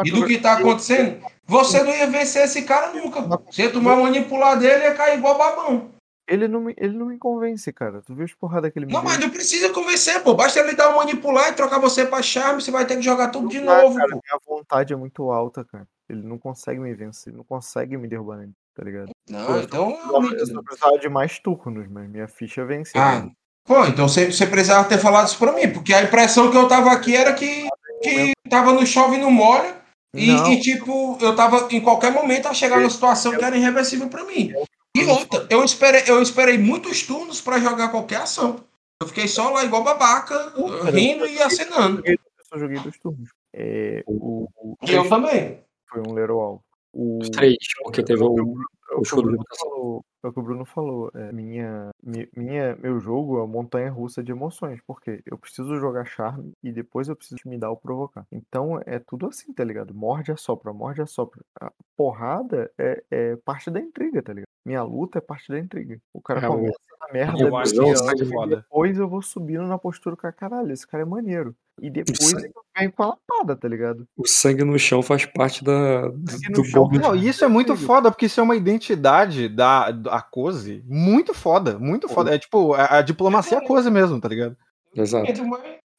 e 0.04 0.10
do 0.10 0.26
que 0.26 0.36
tá 0.36 0.52
acontecendo, 0.58 1.24
você 1.46 1.82
não 1.82 1.96
ia 1.96 2.06
vencer 2.08 2.44
esse 2.44 2.60
cara 2.60 2.92
nunca. 2.92 3.22
Você 3.50 3.70
tomar 3.70 3.96
manipular 3.96 4.58
dele 4.58 4.84
ia 4.84 4.94
cair 4.94 5.16
igual 5.16 5.38
babão. 5.38 5.94
Ele 6.26 6.48
não, 6.48 6.60
me, 6.60 6.74
ele 6.78 6.96
não 6.96 7.06
me 7.06 7.18
convence, 7.18 7.70
cara. 7.72 8.00
Tu 8.00 8.14
viu 8.14 8.24
as 8.24 8.32
porradas 8.32 8.72
que 8.72 8.78
ele 8.78 8.86
me 8.86 8.92
Não, 8.92 9.00
deu? 9.00 9.10
mas 9.10 9.20
não 9.20 9.28
precisa 9.30 9.68
convencer, 9.70 10.22
pô. 10.22 10.34
Basta 10.34 10.58
ele 10.58 10.74
dar 10.74 10.90
um 10.90 10.96
manipular 10.96 11.50
e 11.50 11.54
trocar 11.54 11.78
você 11.78 12.06
pra 12.06 12.22
charme, 12.22 12.62
você 12.62 12.70
vai 12.70 12.86
ter 12.86 12.96
que 12.96 13.02
jogar 13.02 13.28
tudo 13.28 13.48
de 13.48 13.60
Não 13.60 13.66
dá, 13.66 13.82
novo, 13.82 13.96
cara, 13.96 14.10
pô. 14.10 14.20
minha 14.24 14.40
vontade 14.46 14.92
é 14.92 14.96
muito 14.96 15.30
alta, 15.30 15.64
cara. 15.64 15.86
Ele 16.08 16.22
não 16.22 16.38
consegue 16.38 16.80
me 16.80 16.94
vencer, 16.94 17.32
não 17.32 17.44
consegue 17.44 17.96
me 17.96 18.08
derrubar 18.08 18.38
nele, 18.38 18.52
tá 18.74 18.82
ligado? 18.82 19.10
Não, 19.28 19.60
então. 19.60 19.98
Eu 20.32 20.46
só 20.46 20.62
precisava 20.62 20.98
de 20.98 21.08
mais 21.08 21.38
turnos, 21.38 21.86
mas 21.90 22.08
minha 22.08 22.28
ficha 22.28 22.64
venceu. 22.64 23.00
Ah, 23.00 23.28
pô, 23.64 23.84
então 23.86 24.08
você, 24.08 24.30
você 24.30 24.46
precisava 24.46 24.88
ter 24.88 24.98
falado 24.98 25.28
isso 25.28 25.38
pra 25.38 25.52
mim, 25.52 25.70
porque 25.72 25.92
a 25.92 26.02
impressão 26.02 26.50
que 26.50 26.56
eu 26.56 26.68
tava 26.68 26.90
aqui 26.90 27.14
era 27.14 27.32
que, 27.34 27.68
que 28.02 28.32
tava 28.48 28.72
no 28.72 28.86
chove 28.86 29.16
e 29.16 29.20
no 29.20 29.30
molha. 29.30 29.82
E, 30.14 30.30
e, 30.30 30.60
tipo, 30.60 31.18
eu 31.20 31.34
tava 31.34 31.66
em 31.72 31.80
qualquer 31.80 32.12
momento 32.12 32.46
a 32.46 32.54
chegar 32.54 32.78
numa 32.78 32.88
situação 32.88 33.36
que 33.36 33.44
era 33.44 33.56
irreversível 33.56 34.08
pra 34.08 34.24
mim. 34.24 34.52
E 34.96 35.04
outra, 35.06 35.46
eu 35.50 35.64
esperei, 35.64 36.02
eu 36.06 36.22
esperei 36.22 36.56
muitos 36.56 37.02
turnos 37.02 37.40
pra 37.40 37.58
jogar 37.58 37.88
qualquer 37.90 38.18
ação. 38.22 38.60
Eu 39.02 39.08
fiquei 39.08 39.26
só 39.26 39.50
lá 39.50 39.64
igual 39.64 39.82
babaca, 39.82 40.52
rindo 40.92 41.26
e 41.26 41.42
acenando. 41.42 42.00
Eu 42.06 42.16
só 42.48 42.56
joguei 42.58 42.78
dois 42.78 42.96
turnos. 42.98 43.28
É, 43.52 44.02
o, 44.06 44.48
o- 44.56 44.76
E 44.82 44.92
eu 44.92 45.08
também. 45.08 45.60
foi 45.88 46.00
um 46.06 46.12
Lero 46.12 46.38
Alvo. 46.38 46.64
O, 46.92 47.18
Os 47.20 47.28
três, 47.30 47.56
porque 47.82 48.04
teve 48.04 48.22
o, 48.22 48.32
o 48.32 49.02
que 49.02 49.14
o 49.16 49.40
o 49.66 50.04
É 50.24 50.28
o 50.28 50.32
que 50.32 50.40
o 50.40 50.42
Bruno 50.42 50.64
falou. 50.64 51.10
É, 51.14 51.30
minha, 51.32 51.90
mi- 52.02 52.28
minha, 52.34 52.74
meu 52.76 52.98
jogo 52.98 53.36
é 53.36 53.40
uma 53.42 53.46
montanha 53.46 53.90
russa 53.90 54.22
de 54.22 54.32
emoções. 54.32 54.80
Porque 54.86 55.22
eu 55.26 55.36
preciso 55.36 55.76
jogar 55.78 56.04
charme 56.06 56.52
e 56.62 56.72
depois 56.72 57.08
eu 57.08 57.14
preciso 57.16 57.40
me 57.46 57.58
dar 57.58 57.70
o 57.70 57.76
provocar. 57.76 58.26
Então 58.32 58.80
é 58.86 58.98
tudo 58.98 59.26
assim, 59.26 59.52
tá 59.52 59.62
ligado? 59.62 59.94
Morde 59.94 60.32
a 60.32 60.36
sopra, 60.36 60.72
morde 60.72 61.02
a 61.02 61.06
sopra. 61.06 61.40
A 61.60 61.70
porrada 61.96 62.70
é, 62.78 63.02
é 63.10 63.36
parte 63.44 63.70
da 63.70 63.80
intriga, 63.80 64.22
tá 64.22 64.32
ligado? 64.32 64.48
Minha 64.66 64.82
luta 64.82 65.18
é 65.18 65.20
parte 65.20 65.52
da 65.52 65.58
intriga. 65.58 65.98
O 66.12 66.22
cara 66.22 66.40
É, 66.40 66.46
começa 66.48 66.78
na 67.00 67.12
merda, 67.12 67.42
Eu 67.44 67.54
acho 67.56 67.74
isso 67.82 68.10
é 68.10 68.46
depois 68.46 68.98
eu 68.98 69.06
vou 69.06 69.20
subindo 69.20 69.64
na 69.66 69.76
postura 69.78 70.16
com 70.16 70.26
a 70.26 70.32
caralho. 70.32 70.72
Esse 70.72 70.86
cara 70.86 71.02
é 71.02 71.06
maneiro. 71.06 71.54
E 71.82 71.90
depois 71.90 72.20
Isso. 72.20 72.36
eu 72.36 72.52
venho 72.78 72.92
com 72.92 73.02
a 73.02 73.06
lapada, 73.08 73.56
tá 73.56 73.66
ligado? 73.68 74.06
O 74.16 74.26
sangue 74.28 74.62
no 74.62 74.78
chão 74.78 75.02
faz 75.02 75.26
parte 75.26 75.64
da, 75.64 76.06
do, 76.08 76.22
do 76.52 76.64
chão. 76.64 76.88
Não, 76.92 77.16
isso 77.16 77.44
é 77.44 77.48
muito 77.48 77.76
foda, 77.76 78.10
porque 78.12 78.26
isso 78.26 78.38
é 78.38 78.42
uma 78.44 78.54
identidade 78.56 79.48
da, 79.48 79.90
da 80.14 80.22
Cose 80.22 80.82
muito 80.86 81.34
foda, 81.34 81.78
muito 81.78 82.08
foda. 82.08 82.34
É 82.34 82.38
tipo, 82.38 82.74
a, 82.74 82.98
a 82.98 83.02
diplomacia 83.02 83.58
é 83.58 83.60
Cose 83.66 83.90
mesmo, 83.90 84.20
tá 84.20 84.28
ligado? 84.28 84.56
Exato. 84.94 85.26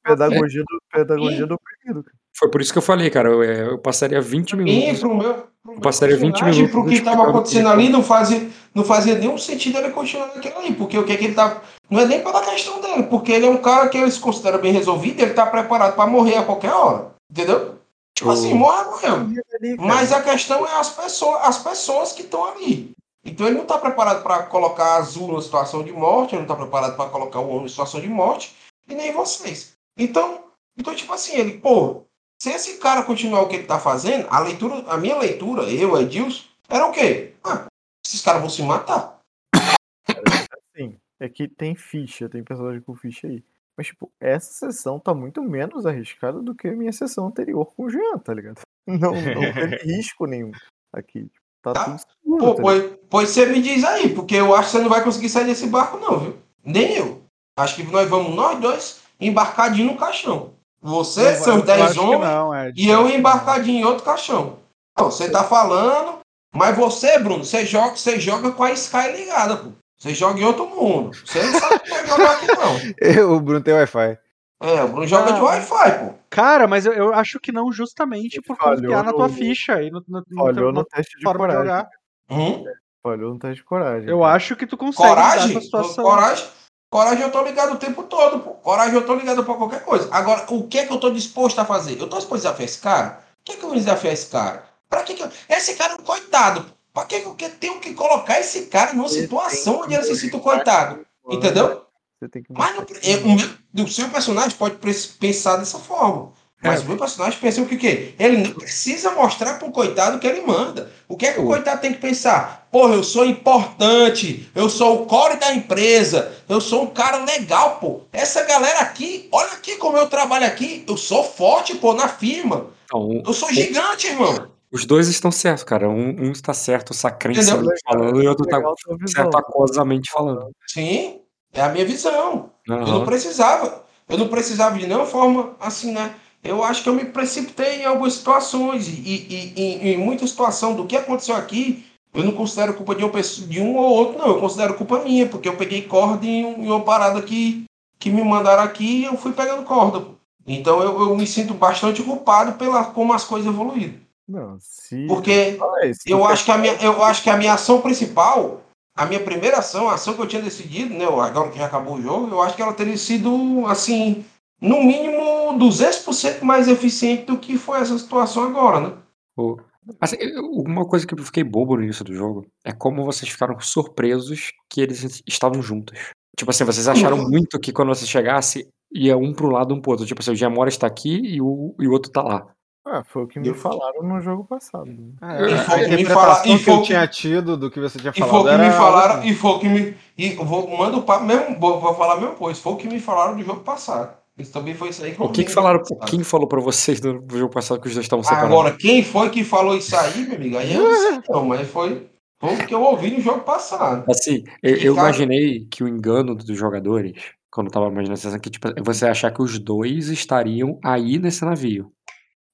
Pedagogia 0.03 0.61
do, 0.61 0.81
pedagogia 0.91 1.47
do 1.47 1.55
oprimido. 1.55 2.05
Foi 2.37 2.49
por 2.51 2.61
isso 2.61 2.71
que 2.71 2.77
eu 2.77 2.81
falei, 2.83 3.09
cara. 3.09 3.29
Eu, 3.29 3.43
é, 3.43 3.67
eu 3.67 3.77
passaria 3.77 4.21
20 4.21 4.51
E 4.51 4.55
minutos. 4.55 4.99
pro 4.99 5.15
meu, 5.15 5.33
pro 5.33 5.47
Eu 5.65 5.71
meu 5.71 5.81
passaria 5.81 6.15
20 6.15 6.31
personagem, 6.31 6.61
minutos. 6.63 6.81
pro 6.81 6.89
que 6.89 6.97
estava 6.97 7.29
acontecendo 7.29 7.69
ali, 7.69 7.89
não 7.89 8.03
fazia, 8.03 8.47
não 8.73 8.83
fazia 8.83 9.15
nenhum 9.17 9.37
sentido 9.37 9.79
ele 9.79 9.89
continuar 9.89 10.27
naquilo 10.27 10.57
ali, 10.59 10.73
porque 10.75 10.97
o 10.97 11.03
que, 11.03 11.13
é 11.13 11.17
que 11.17 11.25
ele 11.25 11.33
tá. 11.33 11.61
Não 11.89 11.99
é 11.99 12.05
nem 12.05 12.21
pela 12.21 12.43
questão 12.43 12.79
dele, 12.81 13.03
porque 13.03 13.31
ele 13.31 13.45
é 13.45 13.49
um 13.49 13.57
cara 13.57 13.89
que 13.89 13.97
eles 13.97 14.17
consideram 14.17 14.59
bem 14.59 14.71
resolvido, 14.71 15.21
ele 15.21 15.33
tá 15.33 15.45
preparado 15.45 15.95
para 15.95 16.07
morrer 16.09 16.37
a 16.37 16.43
qualquer 16.43 16.71
hora. 16.71 17.11
Entendeu? 17.31 17.75
Tipo 18.15 18.31
assim, 18.31 18.53
morre, 18.53 18.85
morreu. 18.85 19.15
Cara. 19.15 19.75
Mas 19.79 20.13
a 20.13 20.21
questão 20.21 20.65
é 20.67 20.79
as 20.79 20.89
pessoas, 20.89 21.39
as 21.43 21.57
pessoas 21.57 22.11
que 22.11 22.21
estão 22.21 22.45
ali. 22.45 22.91
Então 23.25 23.47
ele 23.47 23.55
não 23.55 23.63
está 23.63 23.79
preparado 23.79 24.21
para 24.21 24.43
colocar 24.43 24.97
azul 24.97 25.27
numa 25.27 25.41
situação 25.41 25.83
de 25.83 25.91
morte, 25.91 26.35
ele 26.35 26.45
não 26.45 26.53
está 26.53 26.55
preparado 26.55 26.95
para 26.95 27.09
colocar 27.09 27.39
o 27.39 27.49
homem 27.49 27.65
em 27.65 27.69
situação 27.69 27.99
de 27.99 28.07
morte, 28.07 28.55
e 28.87 28.93
nem 28.93 29.11
vocês. 29.11 29.75
Então, 29.97 30.45
então 30.77 30.95
tipo 30.95 31.11
assim, 31.11 31.35
ele, 31.35 31.57
pô, 31.57 32.03
se 32.39 32.51
esse 32.51 32.77
cara 32.77 33.03
continuar 33.03 33.41
o 33.41 33.47
que 33.47 33.55
ele 33.55 33.63
está 33.63 33.79
fazendo, 33.79 34.27
a 34.29 34.39
leitura, 34.39 34.75
a 34.87 34.97
minha 34.97 35.17
leitura, 35.17 35.63
eu, 35.63 35.99
Edilson, 35.99 36.43
era 36.69 36.85
o 36.85 36.91
quê? 36.91 37.33
Ah, 37.43 37.65
esses 38.05 38.21
caras 38.21 38.41
vão 38.41 38.49
se 38.49 38.61
matar. 38.61 39.19
Assim, 39.55 40.97
é 41.19 41.27
que 41.27 41.47
tem 41.47 41.75
ficha, 41.75 42.29
tem 42.29 42.43
personagem 42.43 42.81
com 42.81 42.95
ficha 42.95 43.27
aí. 43.27 43.43
Mas, 43.77 43.87
tipo, 43.87 44.11
essa 44.19 44.51
sessão 44.53 44.99
tá 44.99 45.13
muito 45.13 45.41
menos 45.41 45.85
arriscada 45.85 46.41
do 46.41 46.55
que 46.55 46.67
a 46.67 46.75
minha 46.75 46.93
sessão 46.93 47.27
anterior 47.27 47.65
com 47.73 47.85
o 47.85 47.89
Jean, 47.89 48.17
tá 48.19 48.33
ligado? 48.33 48.61
Não, 48.87 49.13
não 49.13 49.51
teve 49.51 49.77
risco 49.97 50.27
nenhum 50.27 50.51
aqui. 50.93 51.27
Tá 51.73 51.73
Tá. 51.73 51.83
tudo 51.85 51.99
seguro, 51.99 52.45
Pô, 52.45 52.55
tá 52.55 52.61
pois, 52.61 52.91
pois 53.09 53.29
você 53.29 53.45
me 53.45 53.61
diz 53.61 53.83
aí, 53.83 54.09
porque 54.09 54.35
eu 54.35 54.55
acho 54.55 54.65
que 54.71 54.77
você 54.77 54.83
não 54.83 54.89
vai 54.89 55.03
conseguir 55.03 55.29
sair 55.29 55.45
desse 55.45 55.67
barco, 55.67 55.97
não, 55.97 56.19
viu? 56.19 56.37
Nem 56.63 56.93
eu. 56.93 57.21
Acho 57.57 57.75
que 57.75 57.83
nós 57.83 58.09
vamos, 58.09 58.35
nós 58.35 58.59
dois, 58.59 58.99
embarcadinho 59.19 59.91
no 59.91 59.97
caixão. 59.97 60.51
Você, 60.81 61.31
Não 61.31 61.43
seus 61.43 61.55
eu 61.57 61.61
10 61.63 61.81
acho 61.81 61.93
que 61.93 61.99
homens, 61.99 62.21
não, 62.21 62.55
Ed. 62.67 62.79
e 62.81 62.87
eu 62.89 63.09
embarcadinho 63.09 63.79
em 63.79 63.85
outro 63.85 64.03
caixão. 64.03 64.57
Não, 64.97 65.09
você 65.09 65.29
tá 65.29 65.43
falando, 65.43 66.19
mas 66.53 66.75
você, 66.77 67.17
Bruno, 67.17 67.43
você 67.43 67.65
joga, 67.65 67.95
você 67.95 68.19
joga 68.19 68.51
com 68.51 68.63
a 68.63 68.71
Sky 68.71 69.11
ligada, 69.15 69.57
pô. 69.57 69.69
Você 69.97 70.13
joga 70.13 70.39
em 70.39 70.43
outro 70.43 70.67
mundo. 70.67 71.11
Você 71.25 71.41
não 71.41 71.59
sabe 71.59 71.79
como 71.79 71.95
é 71.95 72.07
jogar 72.07 72.31
aqui, 72.31 72.47
não. 72.47 72.93
Eu, 73.01 73.31
o 73.33 73.39
Bruno 73.39 73.61
tem 73.61 73.73
Wi-Fi. 73.73 74.17
É, 74.65 74.83
o 74.83 74.87
Bruno 74.87 75.05
joga 75.07 75.33
de 75.33 75.39
Ah. 75.39 75.43
Wi-Fi, 75.43 75.99
pô. 75.99 76.13
Cara, 76.29 76.67
mas 76.67 76.85
eu, 76.85 76.93
eu 76.93 77.13
acho 77.13 77.39
que 77.39 77.51
não 77.51 77.71
justamente 77.71 78.41
por 78.41 78.57
confiar 78.57 79.03
na 79.03 79.13
tua 79.13 79.27
no- 79.27 79.33
ficha 79.33 79.81
e 79.81 79.91
no, 79.91 80.03
no, 80.07 80.23
no 80.27 80.43
Falhou 80.43 80.71
no 80.71 80.79
na 80.79 80.85
teste 80.85 81.17
de 81.17 81.23
forma 81.23 81.47
de 81.47 81.53
coragem. 81.53 81.67
jogar. 81.71 81.89
Hum? 82.31 82.63
Falhou 83.03 83.33
no 83.33 83.39
teste 83.39 83.57
de 83.57 83.63
coragem. 83.63 84.09
Eu 84.09 84.19
cara. 84.21 84.33
acho 84.33 84.55
que 84.55 84.65
tu 84.65 84.75
consegue 84.75 85.07
Coragem? 85.09 85.69
Coragem? 85.95 86.45
Coragem 86.89 87.23
eu 87.23 87.31
tô 87.31 87.43
ligado 87.43 87.73
o 87.73 87.77
tempo 87.77 88.03
todo, 88.03 88.39
pô. 88.39 88.51
Coragem 88.55 88.95
eu 88.95 89.05
tô 89.05 89.15
ligado 89.15 89.43
pra 89.43 89.53
qualquer 89.53 89.83
coisa. 89.83 90.07
Agora, 90.11 90.45
o 90.49 90.67
que 90.67 90.79
é 90.79 90.85
que 90.85 90.93
eu 90.93 90.99
tô 90.99 91.09
disposto 91.11 91.59
a 91.59 91.65
fazer? 91.65 91.99
Eu 92.01 92.07
tô 92.07 92.17
disposto 92.17 92.33
a 92.47 92.51
desafiar 92.51 92.65
esse 92.65 92.79
cara? 92.81 93.19
O 93.41 93.43
que 93.45 93.51
é 93.51 93.55
que 93.57 93.63
eu 93.63 93.69
vou 93.69 93.77
desafiar 93.77 94.13
esse 94.13 94.29
cara? 94.31 94.63
Pra 94.89 95.03
que 95.03 95.13
que 95.13 95.21
eu... 95.23 95.29
Esse 95.49 95.75
cara 95.75 95.93
é 95.93 95.95
um 95.95 96.03
coitado. 96.03 96.61
pô. 96.63 96.69
Pra 96.93 97.05
que 97.05 97.19
que 97.19 97.27
eu 97.27 97.35
que- 97.35 97.49
tenho 97.49 97.79
que 97.79 97.93
colocar 97.93 98.39
esse 98.39 98.67
cara 98.67 98.93
numa 98.93 99.09
situação 99.09 99.81
onde 99.81 99.93
ele 99.93 100.03
se 100.03 100.15
sinta 100.15 100.37
um 100.37 100.39
coitado? 100.39 101.05
Entendeu? 101.29 101.84
Você 102.19 102.29
tem 102.29 102.43
que 102.43 102.53
Mas 102.53 102.75
não- 102.75 102.85
é, 103.03 103.17
o, 103.17 103.35
meu, 103.75 103.85
o 103.85 103.87
seu 103.89 104.07
personagem 104.09 104.57
pode 104.57 104.75
pensar 105.19 105.57
dessa 105.57 105.79
forma. 105.79 106.31
Mas 106.63 106.79
É. 106.81 106.83
o 106.83 106.87
meu 106.87 106.97
personagem 106.97 107.37
pensa 107.39 107.61
o 107.61 107.65
que, 107.67 107.75
quê? 107.77 108.15
Ele 108.17 108.37
não 108.37 108.51
precisa 108.53 109.11
mostrar 109.11 109.59
pro 109.59 109.69
coitado 109.71 110.17
que 110.17 110.25
ele 110.25 110.41
manda. 110.41 110.89
O 111.07 111.15
que 111.17 111.25
é 111.27 111.33
que 111.33 111.39
o 111.41 111.45
coitado 111.45 111.81
tem 111.81 111.93
que 111.93 111.99
pensar? 111.99 112.67
Porra, 112.71 112.95
eu 112.95 113.03
sou 113.03 113.25
importante, 113.25 114.49
eu 114.55 114.69
sou 114.69 115.03
o 115.03 115.05
core 115.05 115.37
da 115.37 115.53
empresa, 115.53 116.33
eu 116.49 116.59
sou 116.61 116.83
um 116.83 116.87
cara 116.87 117.23
legal, 117.23 117.77
pô. 117.79 118.01
Essa 118.11 118.43
galera 118.45 118.79
aqui, 118.79 119.27
olha 119.31 119.51
aqui 119.51 119.75
como 119.75 119.97
eu 119.97 120.07
trabalho 120.09 120.45
aqui, 120.45 120.83
eu 120.87 120.97
sou 120.97 121.23
forte, 121.23 121.75
pô, 121.75 121.93
na 121.93 122.07
firma. 122.07 122.67
Então, 122.85 123.21
Eu 123.25 123.33
sou 123.33 123.51
gigante, 123.51 124.07
irmão. 124.07 124.47
os 124.71 124.85
dois 124.85 125.07
estão 125.07 125.31
certos, 125.31 125.63
cara. 125.63 125.87
Um, 125.89 126.27
um 126.27 126.31
está 126.31 126.53
certo 126.53 126.93
sacrensemente 126.93 127.61
Entendeu? 127.63 127.77
falando 127.85 128.23
e 128.23 128.25
o 128.25 128.29
outro 128.29 128.45
tá 128.47 128.57
visão. 128.59 129.07
certo 129.07 129.37
aquosamente 129.37 130.11
falando. 130.11 130.49
Sim, 130.67 131.19
é 131.55 131.61
a 131.61 131.69
minha 131.69 131.85
visão. 131.85 132.49
Eu 132.67 132.87
não 132.87 133.05
precisava. 133.05 133.83
Eu 134.07 134.17
não 134.19 134.27
precisava 134.27 134.77
de 134.77 134.85
nenhuma 134.85 135.05
forma 135.05 135.55
assim, 135.59 135.91
né? 135.91 136.13
Eu 136.43 136.63
acho 136.63 136.83
que 136.83 136.89
eu 136.89 136.93
me 136.93 137.05
precipitei 137.05 137.81
em 137.81 137.85
algumas 137.85 138.13
situações. 138.13 138.87
E, 138.87 138.91
e- 138.91 139.53
e- 139.55 139.93
em 139.93 139.97
muita 139.97 140.27
situação 140.27 140.75
do 140.75 140.85
que 140.85 140.95
aconteceu 140.95 141.35
aqui, 141.35 141.83
eu 142.13 142.23
não 142.23 142.31
considero 142.33 142.75
culpa 142.75 142.93
de, 142.93 143.03
uma 143.03 143.09
pessoa, 143.11 143.47
de 143.47 143.59
um 143.59 143.75
ou 143.75 143.83
outro, 143.91 144.19
não. 144.19 144.27
Eu 144.27 144.39
considero 144.39 144.75
culpa 144.75 144.99
minha, 144.99 145.25
porque 145.27 145.49
eu 145.49 145.55
peguei 145.57 145.81
corda 145.81 146.23
em, 146.25 146.45
um- 146.45 146.63
em 146.63 146.67
uma 146.67 146.81
parada 146.81 147.19
que, 147.21 147.63
que 147.99 148.09
me 148.11 148.23
mandaram 148.23 148.61
aqui 148.63 149.01
e 149.01 149.05
eu 149.05 149.17
fui 149.17 149.31
pegando 149.33 149.63
corda. 149.63 150.05
Então 150.47 150.81
eu, 150.83 150.99
eu 151.01 151.17
me 151.17 151.25
sinto 151.25 151.55
bastante 151.55 152.03
culpado 152.03 152.53
pela 152.53 152.83
como 152.85 153.11
as 153.13 153.23
coisas 153.23 153.47
evoluíram. 153.51 153.95
Não, 154.27 154.57
se. 154.59 155.05
Porque 155.07 155.57
Ah, 155.59 155.91
eu 156.07 156.23
acho 156.25 156.45
que 156.45 156.51
a 156.51 156.57
minha, 156.57 156.73
eu 156.75 157.03
acho 157.03 157.23
que 157.23 157.29
a 157.29 157.37
minha 157.37 157.53
ação 157.53 157.81
principal, 157.81 158.61
a 158.95 159.05
minha 159.05 159.19
primeira 159.23 159.57
ação, 159.57 159.89
a 159.89 159.95
ação 159.95 160.13
que 160.13 160.21
eu 160.21 160.27
tinha 160.27 160.41
decidido, 160.41 160.93
né, 160.93 161.05
agora 161.05 161.49
que 161.51 161.57
já 161.57 161.65
acabou 161.65 161.95
o 161.95 162.01
jogo, 162.01 162.29
eu 162.29 162.41
acho 162.41 162.55
que 162.55 162.61
ela 162.61 162.73
teria 162.73 162.97
sido 162.97 163.65
assim, 163.67 164.23
no 164.61 164.81
mínimo 164.83 165.57
200% 165.59 166.43
mais 166.43 166.67
eficiente 166.67 167.25
do 167.25 167.37
que 167.37 167.57
foi 167.57 167.79
essa 167.79 167.97
situação 167.97 168.43
agora, 168.43 168.79
né? 168.79 168.93
O- 169.37 169.57
Assim, 170.01 170.17
uma 170.65 170.83
coisa 170.87 171.05
que 171.05 171.13
eu 171.13 171.23
fiquei 171.23 171.43
bobo 171.43 171.75
no 171.77 171.83
início 171.83 172.03
do 172.03 172.11
jogo 172.11 172.47
é 172.63 172.71
como 172.71 173.05
vocês 173.05 173.31
ficaram 173.31 173.59
surpresos 173.59 174.51
que 174.67 174.81
eles 174.81 175.21
estavam 175.27 175.61
juntos. 175.61 175.95
Tipo 176.35 176.49
assim, 176.49 176.63
vocês 176.63 176.87
acharam 176.87 177.17
muito 177.29 177.59
que 177.59 177.71
quando 177.71 177.89
você 177.89 178.03
chegasse, 178.07 178.67
ia 178.91 179.15
um 179.15 179.31
pro 179.31 179.47
lado, 179.51 179.75
um 179.75 179.79
pro 179.79 179.91
outro. 179.91 180.05
Tipo 180.07 180.21
assim, 180.21 180.31
o 180.31 180.35
Giamora 180.35 180.69
está 180.69 180.87
aqui 180.87 181.21
e 181.23 181.39
o, 181.39 181.75
e 181.79 181.87
o 181.87 181.91
outro 181.91 182.11
tá 182.11 182.23
lá. 182.23 182.47
Ah, 182.87 183.03
foi 183.03 183.23
o 183.23 183.27
que 183.27 183.39
me 183.39 183.51
falaram 183.53 184.03
no 184.03 184.21
jogo 184.21 184.43
passado. 184.45 184.87
Ah, 185.19 185.41
E 185.41 185.57
foi 185.57 185.81
o 185.85 185.89
que 185.89 185.95
me 185.97 186.05
falaram- 186.05 186.45
e 186.45 186.57
que 186.57 186.63
foi 186.63 186.73
eu 186.73 186.77
o 186.77 186.81
que- 186.81 186.87
tinha 186.87 187.07
tido 187.07 187.57
do 187.57 187.71
que 187.71 187.79
você 187.79 187.97
tinha 187.97 188.11
E 188.15 188.19
foi 188.19 188.27
o 188.27 188.29
falado 188.29 188.59
que 188.59 188.65
me 188.65 188.71
falaram, 188.71 189.15
outra. 189.15 189.29
e 189.29 189.33
foi 189.35 189.51
o 189.51 189.59
que 189.59 189.67
me. 189.69 189.95
E 190.17 190.33
eu 190.33 190.45
vou, 190.45 190.77
manda 190.77 190.95
o 190.97 191.01
papo 191.01 191.25
mesmo, 191.25 191.59
vou, 191.59 191.79
vou 191.81 191.95
falar 191.95 192.17
mesmo 192.21 192.35
coisa, 192.35 192.59
foi 192.61 192.73
o 192.73 192.75
que 192.75 192.87
me 192.87 192.99
falaram 192.99 193.35
do 193.35 193.43
jogo 193.43 193.61
passado. 193.61 194.15
Isso 194.37 194.51
também 194.53 194.75
foi 194.75 194.89
isso 194.89 195.03
aí 195.03 195.13
que 195.15 195.19
eu 195.19 195.25
O 195.25 195.31
que, 195.31 195.45
que 195.45 195.51
falaram? 195.51 195.79
passado. 195.79 196.05
Quem 196.09 196.21
falou 196.23 196.47
pra 196.47 196.59
vocês 196.61 197.01
no 197.01 197.25
jogo 197.31 197.51
passado 197.53 197.79
que 197.81 197.87
os 197.87 197.93
dois 197.93 198.05
estavam 198.05 198.21
separados? 198.23 198.51
Agora, 198.51 198.71
quem 198.77 199.01
foi 199.03 199.29
que 199.31 199.43
falou 199.43 199.75
isso 199.75 199.95
aí, 199.95 200.25
meu 200.27 200.35
amigo? 200.35 200.57
Aí 200.57 200.73
eu 200.75 200.83
não 200.83 200.95
sei 200.95 201.19
não, 201.29 201.45
mas 201.45 201.67
foi, 201.69 202.07
foi 202.39 202.53
o 202.53 202.67
que 202.67 202.75
eu 202.75 202.83
ouvi 202.83 203.11
no 203.11 203.19
jogo 203.21 203.39
passado. 203.41 204.03
Assim, 204.11 204.43
eu, 204.61 204.75
eu 204.75 204.93
cara- 204.95 205.07
imaginei 205.07 205.65
que 205.71 205.83
o 205.83 205.87
engano 205.87 206.35
dos 206.35 206.55
jogadores, 206.55 207.13
quando 207.49 207.67
eu 207.67 207.71
tava 207.73 207.87
imaginando 207.87 208.13
essa 208.19 208.37
que 208.37 208.49
tipo, 208.51 208.67
é 208.67 208.73
você 208.83 209.07
achar 209.07 209.31
que 209.31 209.41
os 209.41 209.57
dois 209.57 210.09
estariam 210.09 210.77
aí 210.83 211.17
nesse 211.17 211.43
navio. 211.45 211.91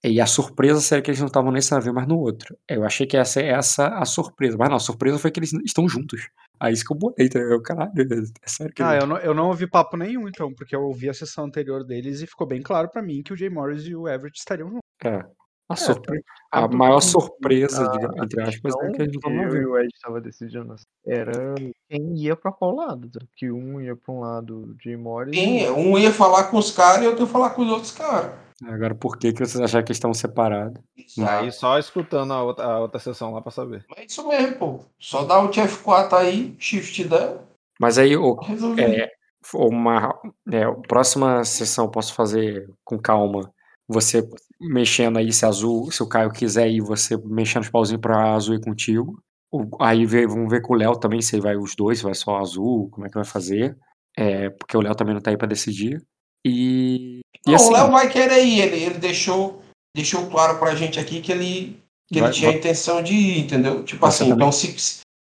E 0.03 0.19
a 0.19 0.25
surpresa 0.25 0.81
seria 0.81 1.01
que 1.03 1.11
eles 1.11 1.19
não 1.19 1.27
estavam 1.27 1.51
nesse 1.51 1.71
navio, 1.71 1.93
mas 1.93 2.07
no 2.07 2.17
outro. 2.17 2.57
Eu 2.67 2.83
achei 2.83 3.05
que 3.05 3.15
essa 3.15 3.39
é 3.39 3.49
essa 3.49 3.87
a 3.87 4.05
surpresa. 4.05 4.57
Mas 4.57 4.69
não, 4.69 4.77
a 4.77 4.79
surpresa 4.79 5.19
foi 5.19 5.29
que 5.29 5.39
eles 5.39 5.53
estão 5.63 5.87
juntos. 5.87 6.27
Aí 6.59 6.73
isso 6.73 6.83
que 6.83 6.93
eu 6.93 6.97
bolei, 6.97 7.29
tá? 7.29 7.39
Eu, 7.39 7.61
caralho, 7.61 7.91
é 7.97 8.49
sério 8.49 8.73
que 8.73 8.81
Ah, 8.81 8.95
eu 8.95 9.05
não, 9.05 9.17
eu 9.17 9.33
não 9.33 9.47
ouvi 9.47 9.67
papo 9.67 9.95
nenhum, 9.97 10.27
então, 10.27 10.53
porque 10.53 10.75
eu 10.75 10.81
ouvi 10.81 11.07
a 11.07 11.13
sessão 11.13 11.45
anterior 11.45 11.85
deles 11.85 12.21
e 12.21 12.27
ficou 12.27 12.47
bem 12.47 12.61
claro 12.61 12.89
pra 12.89 13.01
mim 13.01 13.21
que 13.21 13.33
o 13.33 13.37
Jay 13.37 13.49
Morris 13.49 13.85
e 13.85 13.95
o 13.95 14.07
Everett 14.07 14.37
estariam 14.37 14.69
juntos. 14.69 14.81
É. 15.03 15.23
A, 15.71 15.73
É, 15.73 15.77
surpre... 15.77 16.23
a 16.51 16.67
maior 16.67 16.99
surpresa, 16.99 17.83
a- 17.89 18.23
entre 18.23 18.41
aspas, 18.41 18.73
Então, 18.75 18.87
é 18.87 18.91
que 18.91 19.01
eles 19.01 19.13
não 19.13 19.21
que 19.21 19.27
estavam 19.29 19.51
no 19.51 19.55
eu 19.57 19.61
e 19.61 19.65
o 19.65 19.77
Ed 19.79 19.89
estava 19.93 20.21
decidindo 20.21 20.73
assim, 20.73 20.85
era 21.05 21.55
quem 21.89 22.13
ia 22.17 22.35
pra 22.35 22.51
qual 22.51 22.75
lado. 22.75 23.09
tá? 23.09 23.19
Que 23.35 23.51
um 23.51 23.79
ia 23.81 23.95
pra 23.95 24.13
um 24.13 24.19
lado 24.19 24.75
Jay 24.83 24.95
Morris 24.97 25.33
Quem, 25.35 25.61
e 25.61 25.65
é? 25.65 25.71
um 25.71 25.97
ia 25.97 26.11
falar 26.11 26.45
com 26.45 26.57
os 26.57 26.71
caras 26.71 27.03
e 27.03 27.07
outro 27.07 27.23
ia 27.23 27.27
falar 27.31 27.51
com 27.51 27.61
os 27.63 27.69
outros 27.71 27.91
caras. 27.91 28.31
Agora, 28.63 28.93
por 28.93 29.17
que, 29.17 29.33
que 29.33 29.39
vocês 29.43 29.59
acharam 29.59 29.83
que 29.83 29.89
eles 29.91 29.97
estavam 29.97 30.13
separados? 30.13 30.79
Aí 31.27 31.51
só 31.51 31.79
escutando 31.79 32.31
a 32.31 32.43
outra, 32.43 32.63
a 32.65 32.79
outra 32.79 32.99
sessão 32.99 33.33
lá 33.33 33.41
pra 33.41 33.49
saber. 33.51 33.83
Mas 33.89 33.99
é 33.99 34.05
isso 34.05 34.27
mesmo, 34.27 34.55
pô. 34.57 34.79
Só 34.99 35.23
dá 35.23 35.41
o 35.41 35.49
F4 35.49 36.13
aí, 36.13 36.55
shift 36.59 37.05
dela, 37.05 37.43
Mas 37.79 37.97
aí, 37.97 38.15
o, 38.15 38.37
é, 38.77 39.09
uma 39.55 40.15
é, 40.51 40.63
a 40.63 40.71
próxima 40.73 41.43
sessão 41.43 41.85
eu 41.85 41.91
posso 41.91 42.13
fazer 42.13 42.69
com 42.83 42.99
calma. 42.99 43.51
Você 43.87 44.29
mexendo 44.61 45.17
aí 45.17 45.31
se 45.33 45.45
azul, 45.45 45.91
se 45.91 46.01
o 46.03 46.07
Caio 46.07 46.31
quiser 46.31 46.69
ir, 46.69 46.81
você 46.81 47.17
mexendo 47.25 47.63
os 47.63 47.69
pauzinhos 47.69 48.01
pra 48.01 48.33
azul 48.33 48.55
ir 48.55 48.61
contigo. 48.61 49.19
O- 49.51 49.67
aí 49.81 50.05
vê- 50.05 50.25
vamos 50.27 50.49
ver 50.49 50.61
com 50.61 50.73
o 50.73 50.77
Léo 50.77 50.95
também 50.97 51.21
se 51.21 51.39
vai 51.39 51.57
os 51.57 51.75
dois, 51.75 51.97
se 51.97 52.03
vai 52.03 52.13
só 52.15 52.37
azul, 52.37 52.89
como 52.91 53.05
é 53.05 53.09
que 53.09 53.15
vai 53.15 53.25
fazer. 53.25 53.75
É, 54.17 54.49
porque 54.49 54.77
o 54.77 54.81
Léo 54.81 54.95
também 54.95 55.13
não 55.13 55.21
tá 55.21 55.31
aí 55.31 55.37
pra 55.37 55.47
decidir. 55.47 56.01
E, 56.45 57.19
e 57.45 57.49
Não, 57.49 57.55
assim, 57.55 57.69
o 57.69 57.71
Léo 57.71 57.91
vai 57.91 58.09
querer 58.09 58.43
ir. 58.43 58.61
Ele, 58.61 58.83
ele 58.83 58.97
deixou, 58.99 59.61
deixou 59.95 60.27
claro 60.27 60.57
pra 60.59 60.75
gente 60.75 60.99
aqui 60.99 61.21
que 61.21 61.31
ele, 61.31 61.77
que 62.11 62.19
Vai- 62.19 62.29
ele 62.29 62.37
tinha 62.37 62.49
a 62.49 62.51
vai- 62.51 62.59
intenção 62.59 63.01
de 63.03 63.13
ir, 63.13 63.39
entendeu? 63.39 63.83
Tipo 63.83 64.05
assim, 64.05 64.29
também- 64.29 64.35
então 64.35 64.51
se, 64.51 64.75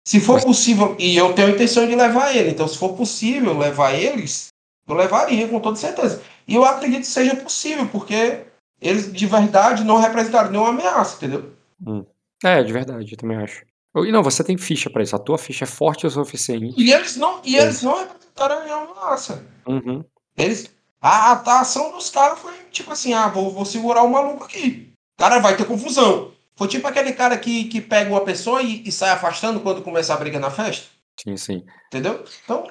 se 0.06 0.20
for 0.20 0.42
possível, 0.42 0.96
e 0.98 1.16
eu 1.16 1.32
tenho 1.32 1.48
a 1.48 1.50
intenção 1.52 1.86
de 1.86 1.94
levar 1.94 2.34
ele, 2.34 2.50
então 2.50 2.66
se 2.68 2.76
for 2.78 2.94
possível 2.94 3.56
levar 3.58 3.92
eles, 3.94 4.48
eu 4.88 4.94
levaria 4.94 5.46
com 5.48 5.60
toda 5.60 5.76
certeza. 5.76 6.22
E 6.46 6.54
eu 6.54 6.64
acredito 6.64 7.00
que 7.00 7.06
seja 7.06 7.36
possível, 7.36 7.86
porque 7.88 8.40
eles 8.82 9.12
de 9.12 9.26
verdade 9.26 9.84
não 9.84 9.98
representaram 10.00 10.50
nenhuma 10.50 10.70
ameaça, 10.70 11.16
entendeu? 11.16 11.52
hum. 11.86 12.04
é, 12.44 12.62
de 12.62 12.72
verdade, 12.72 13.12
eu 13.12 13.16
também 13.18 13.36
acho. 13.38 13.64
E 13.94 14.10
não, 14.10 14.22
você 14.22 14.42
tem 14.42 14.56
ficha 14.56 14.88
pra 14.90 15.02
isso. 15.02 15.14
A 15.14 15.18
tua 15.18 15.36
ficha 15.38 15.64
é 15.64 15.66
forte 15.66 16.06
o 16.06 16.10
suficiente. 16.10 16.74
E 16.78 16.92
eles 16.92 17.16
não, 17.16 17.40
e 17.44 17.56
É. 17.56 17.62
eles 17.62 17.82
não 17.82 17.98
representaram 17.98 18.64
nenhuma 18.64 18.90
ameaça. 18.92 19.44
Uhum. 19.66 20.02
Eles, 20.36 20.70
a, 21.00 21.32
a 21.32 21.60
ação 21.60 21.92
dos 21.92 22.08
caras 22.08 22.38
foi 22.38 22.54
tipo 22.70 22.90
assim: 22.90 23.12
ah, 23.12 23.28
vou, 23.28 23.50
vou 23.50 23.64
segurar 23.66 24.02
o 24.02 24.10
maluco 24.10 24.44
aqui. 24.44 24.92
Cara, 25.18 25.38
vai 25.40 25.56
ter 25.56 25.66
confusão. 25.66 26.32
Foi 26.56 26.68
tipo 26.68 26.86
aquele 26.88 27.12
cara 27.12 27.36
que, 27.36 27.64
que 27.64 27.80
pega 27.82 28.10
uma 28.10 28.22
pessoa 28.24 28.62
e, 28.62 28.82
e 28.86 28.90
sai 28.90 29.10
afastando 29.10 29.60
quando 29.60 29.82
começa 29.82 30.14
a 30.14 30.16
briga 30.16 30.38
na 30.40 30.50
festa. 30.50 30.86
Sim, 31.22 31.36
sim. 31.36 31.62
Entendeu? 31.88 32.24
Então. 32.44 32.66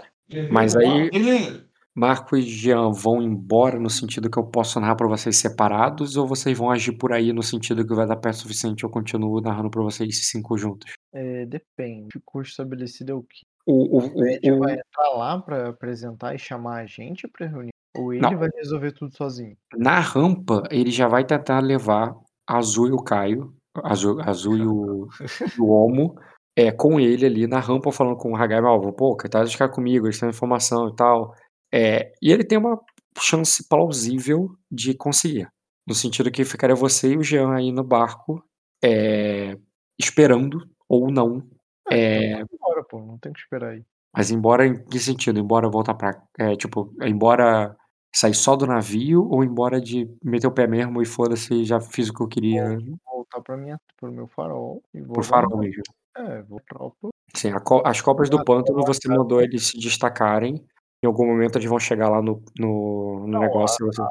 Mas 0.49 0.75
aí- 0.75 1.09
Ele, 1.14 1.64
Marco 1.95 2.38
e 2.38 2.42
Jean 2.42 2.92
vão 2.92 3.22
embora 3.22 3.78
no 3.80 3.90
sentido 3.90 4.30
que 4.30 4.40
eu 4.40 4.45
posso 4.45 4.80
narrar 4.80 4.95
pra 4.95 5.08
vocês 5.08 5.38
separados 5.38 6.16
ou 6.16 6.26
vocês 6.26 6.58
vão 6.58 6.72
agir 6.72 6.94
por 6.94 7.11
aí 7.11 7.34
no 7.34 7.44
sentido 7.44 7.86
que 7.86 7.94
vai 7.94 8.08
dar 8.08 8.16
pé 8.16 8.32
suficiente 8.32 8.84
eu 8.84 8.90
continuo 8.90 9.42
narrando 9.42 9.70
pra 9.70 9.84
vocês 9.84 10.30
cinco 10.30 10.58
juntos? 10.58 10.94
É, 11.14 11.45
depende. 11.45 12.08
Ficou 12.14 12.42
estabelecido 12.42 13.11
é 13.11 13.16
o 13.16 13.24
que? 13.24 13.42
O, 13.66 13.98
o, 13.98 14.20
O 14.20 14.26
Ed 14.26 14.52
o, 14.52 14.60
vai 14.60 14.76
o, 14.76 14.80
entrar 14.80 15.10
lá 15.18 15.40
pra 15.40 15.70
apresentar 15.70 16.34
e 16.34 16.40
chamar 16.40 16.82
a 16.82 16.86
gente 16.86 17.28
pra 17.28 17.48
reunião? 17.48 17.72
Ou 17.98 18.14
ele 18.14 18.22
Não. 18.22 18.38
vai 18.38 18.50
resolver 18.56 18.94
tudo 18.94 19.16
sozinho? 19.16 19.56
na 19.78 20.00
rampa, 20.00 20.64
ele 20.72 20.92
já 20.92 21.10
vai 21.10 21.26
tentar 21.26 21.60
levar 21.60 22.16
Azul 22.48 22.88
e 22.88 22.92
o 22.94 23.03
Caio, 23.03 23.53
Azul, 23.84 24.22
Azul 24.22 24.58
e 24.58 24.66
o, 24.66 25.08
e 25.58 25.61
o 25.61 25.70
Omo, 25.70 26.16
é, 26.56 26.72
com 26.72 27.00
ele 27.00 27.26
ali 27.26 27.48
na 27.48 27.60
rampa, 27.60 27.92
falando 27.92 28.18
com 28.18 28.32
o 28.32 28.36
Hagai, 28.36 28.61
ó, 28.61 28.92
pô, 28.92 29.16
que 29.16 29.30
tá 29.30 29.44
de 29.44 29.52
ficar 29.52 29.70
comigo, 29.70 30.06
eles 30.06 30.20
têm 30.20 30.30
informação 30.30 30.88
e 30.90 30.95
tal. 30.95 31.34
É, 31.74 32.11
e 32.22 32.32
ele 32.32 32.43
tem 32.43 32.58
uma 32.58 32.80
chance 33.19 33.67
plausível 33.67 34.56
de 34.72 34.93
conseguir. 34.93 35.48
No 35.88 35.93
sentido 35.95 36.32
que 36.32 36.45
ficaria 36.45 36.75
você 36.75 37.14
e 37.14 37.17
o 37.17 37.24
Jean 37.24 37.53
aí 37.56 37.72
no 37.72 37.83
barco, 37.83 38.43
é, 38.83 39.58
esperando, 40.00 40.67
ou 40.88 41.11
não. 41.11 41.43
É, 41.90 42.43
Bora, 42.59 42.83
pô, 42.83 43.00
não 43.00 43.17
tem 43.17 43.33
que 43.33 43.40
esperar 43.40 43.72
aí. 43.72 43.83
mas 44.16 44.32
embora 44.32 44.66
em 44.66 44.83
que 44.85 45.00
sentido? 45.00 45.40
Embora 45.40 45.69
voltar 45.69 45.93
pra. 45.95 46.22
É, 46.38 46.56
tipo, 46.56 46.93
embora 47.01 47.75
sair 48.14 48.33
só 48.33 48.56
do 48.56 48.67
navio 48.67 49.27
ou 49.30 49.43
embora 49.43 49.80
de 49.82 50.09
meter 50.24 50.48
o 50.48 50.51
pé 50.51 50.67
mesmo 50.67 51.01
e 51.01 51.06
foda-se, 51.06 51.64
já 51.66 51.80
fiz 51.80 52.09
o 52.09 52.14
que 52.14 52.22
eu 52.22 52.27
queria 52.27 52.77
Voltar 53.06 53.41
pra 53.41 53.56
minha, 53.58 53.80
pro 53.98 54.11
meu 54.11 54.27
farol 54.27 54.83
e 54.93 55.01
vou 55.01 55.14
pro 55.14 55.24
farol 55.24 55.58
mesmo. 55.58 55.82
É, 56.17 56.41
vou 56.43 56.59
tropa. 56.67 57.09
Sim, 57.35 57.51
co- 57.64 57.82
as 57.85 58.01
cobras 58.01 58.30
do 58.30 58.40
Ah, 58.40 58.43
pântano 58.43 58.83
você 58.85 59.08
mandou 59.08 59.41
eles 59.41 59.67
se 59.67 59.77
destacarem. 59.80 60.64
Em 61.04 61.08
algum 61.08 61.26
momento 61.26 61.58
eles 61.58 61.68
vão 61.68 61.80
chegar 61.80 62.10
lá 62.10 62.22
no, 62.22 62.44
no, 62.60 63.22
no 63.22 63.28
Não, 63.28 63.40
negócio. 63.40 63.86
você- 63.88 64.02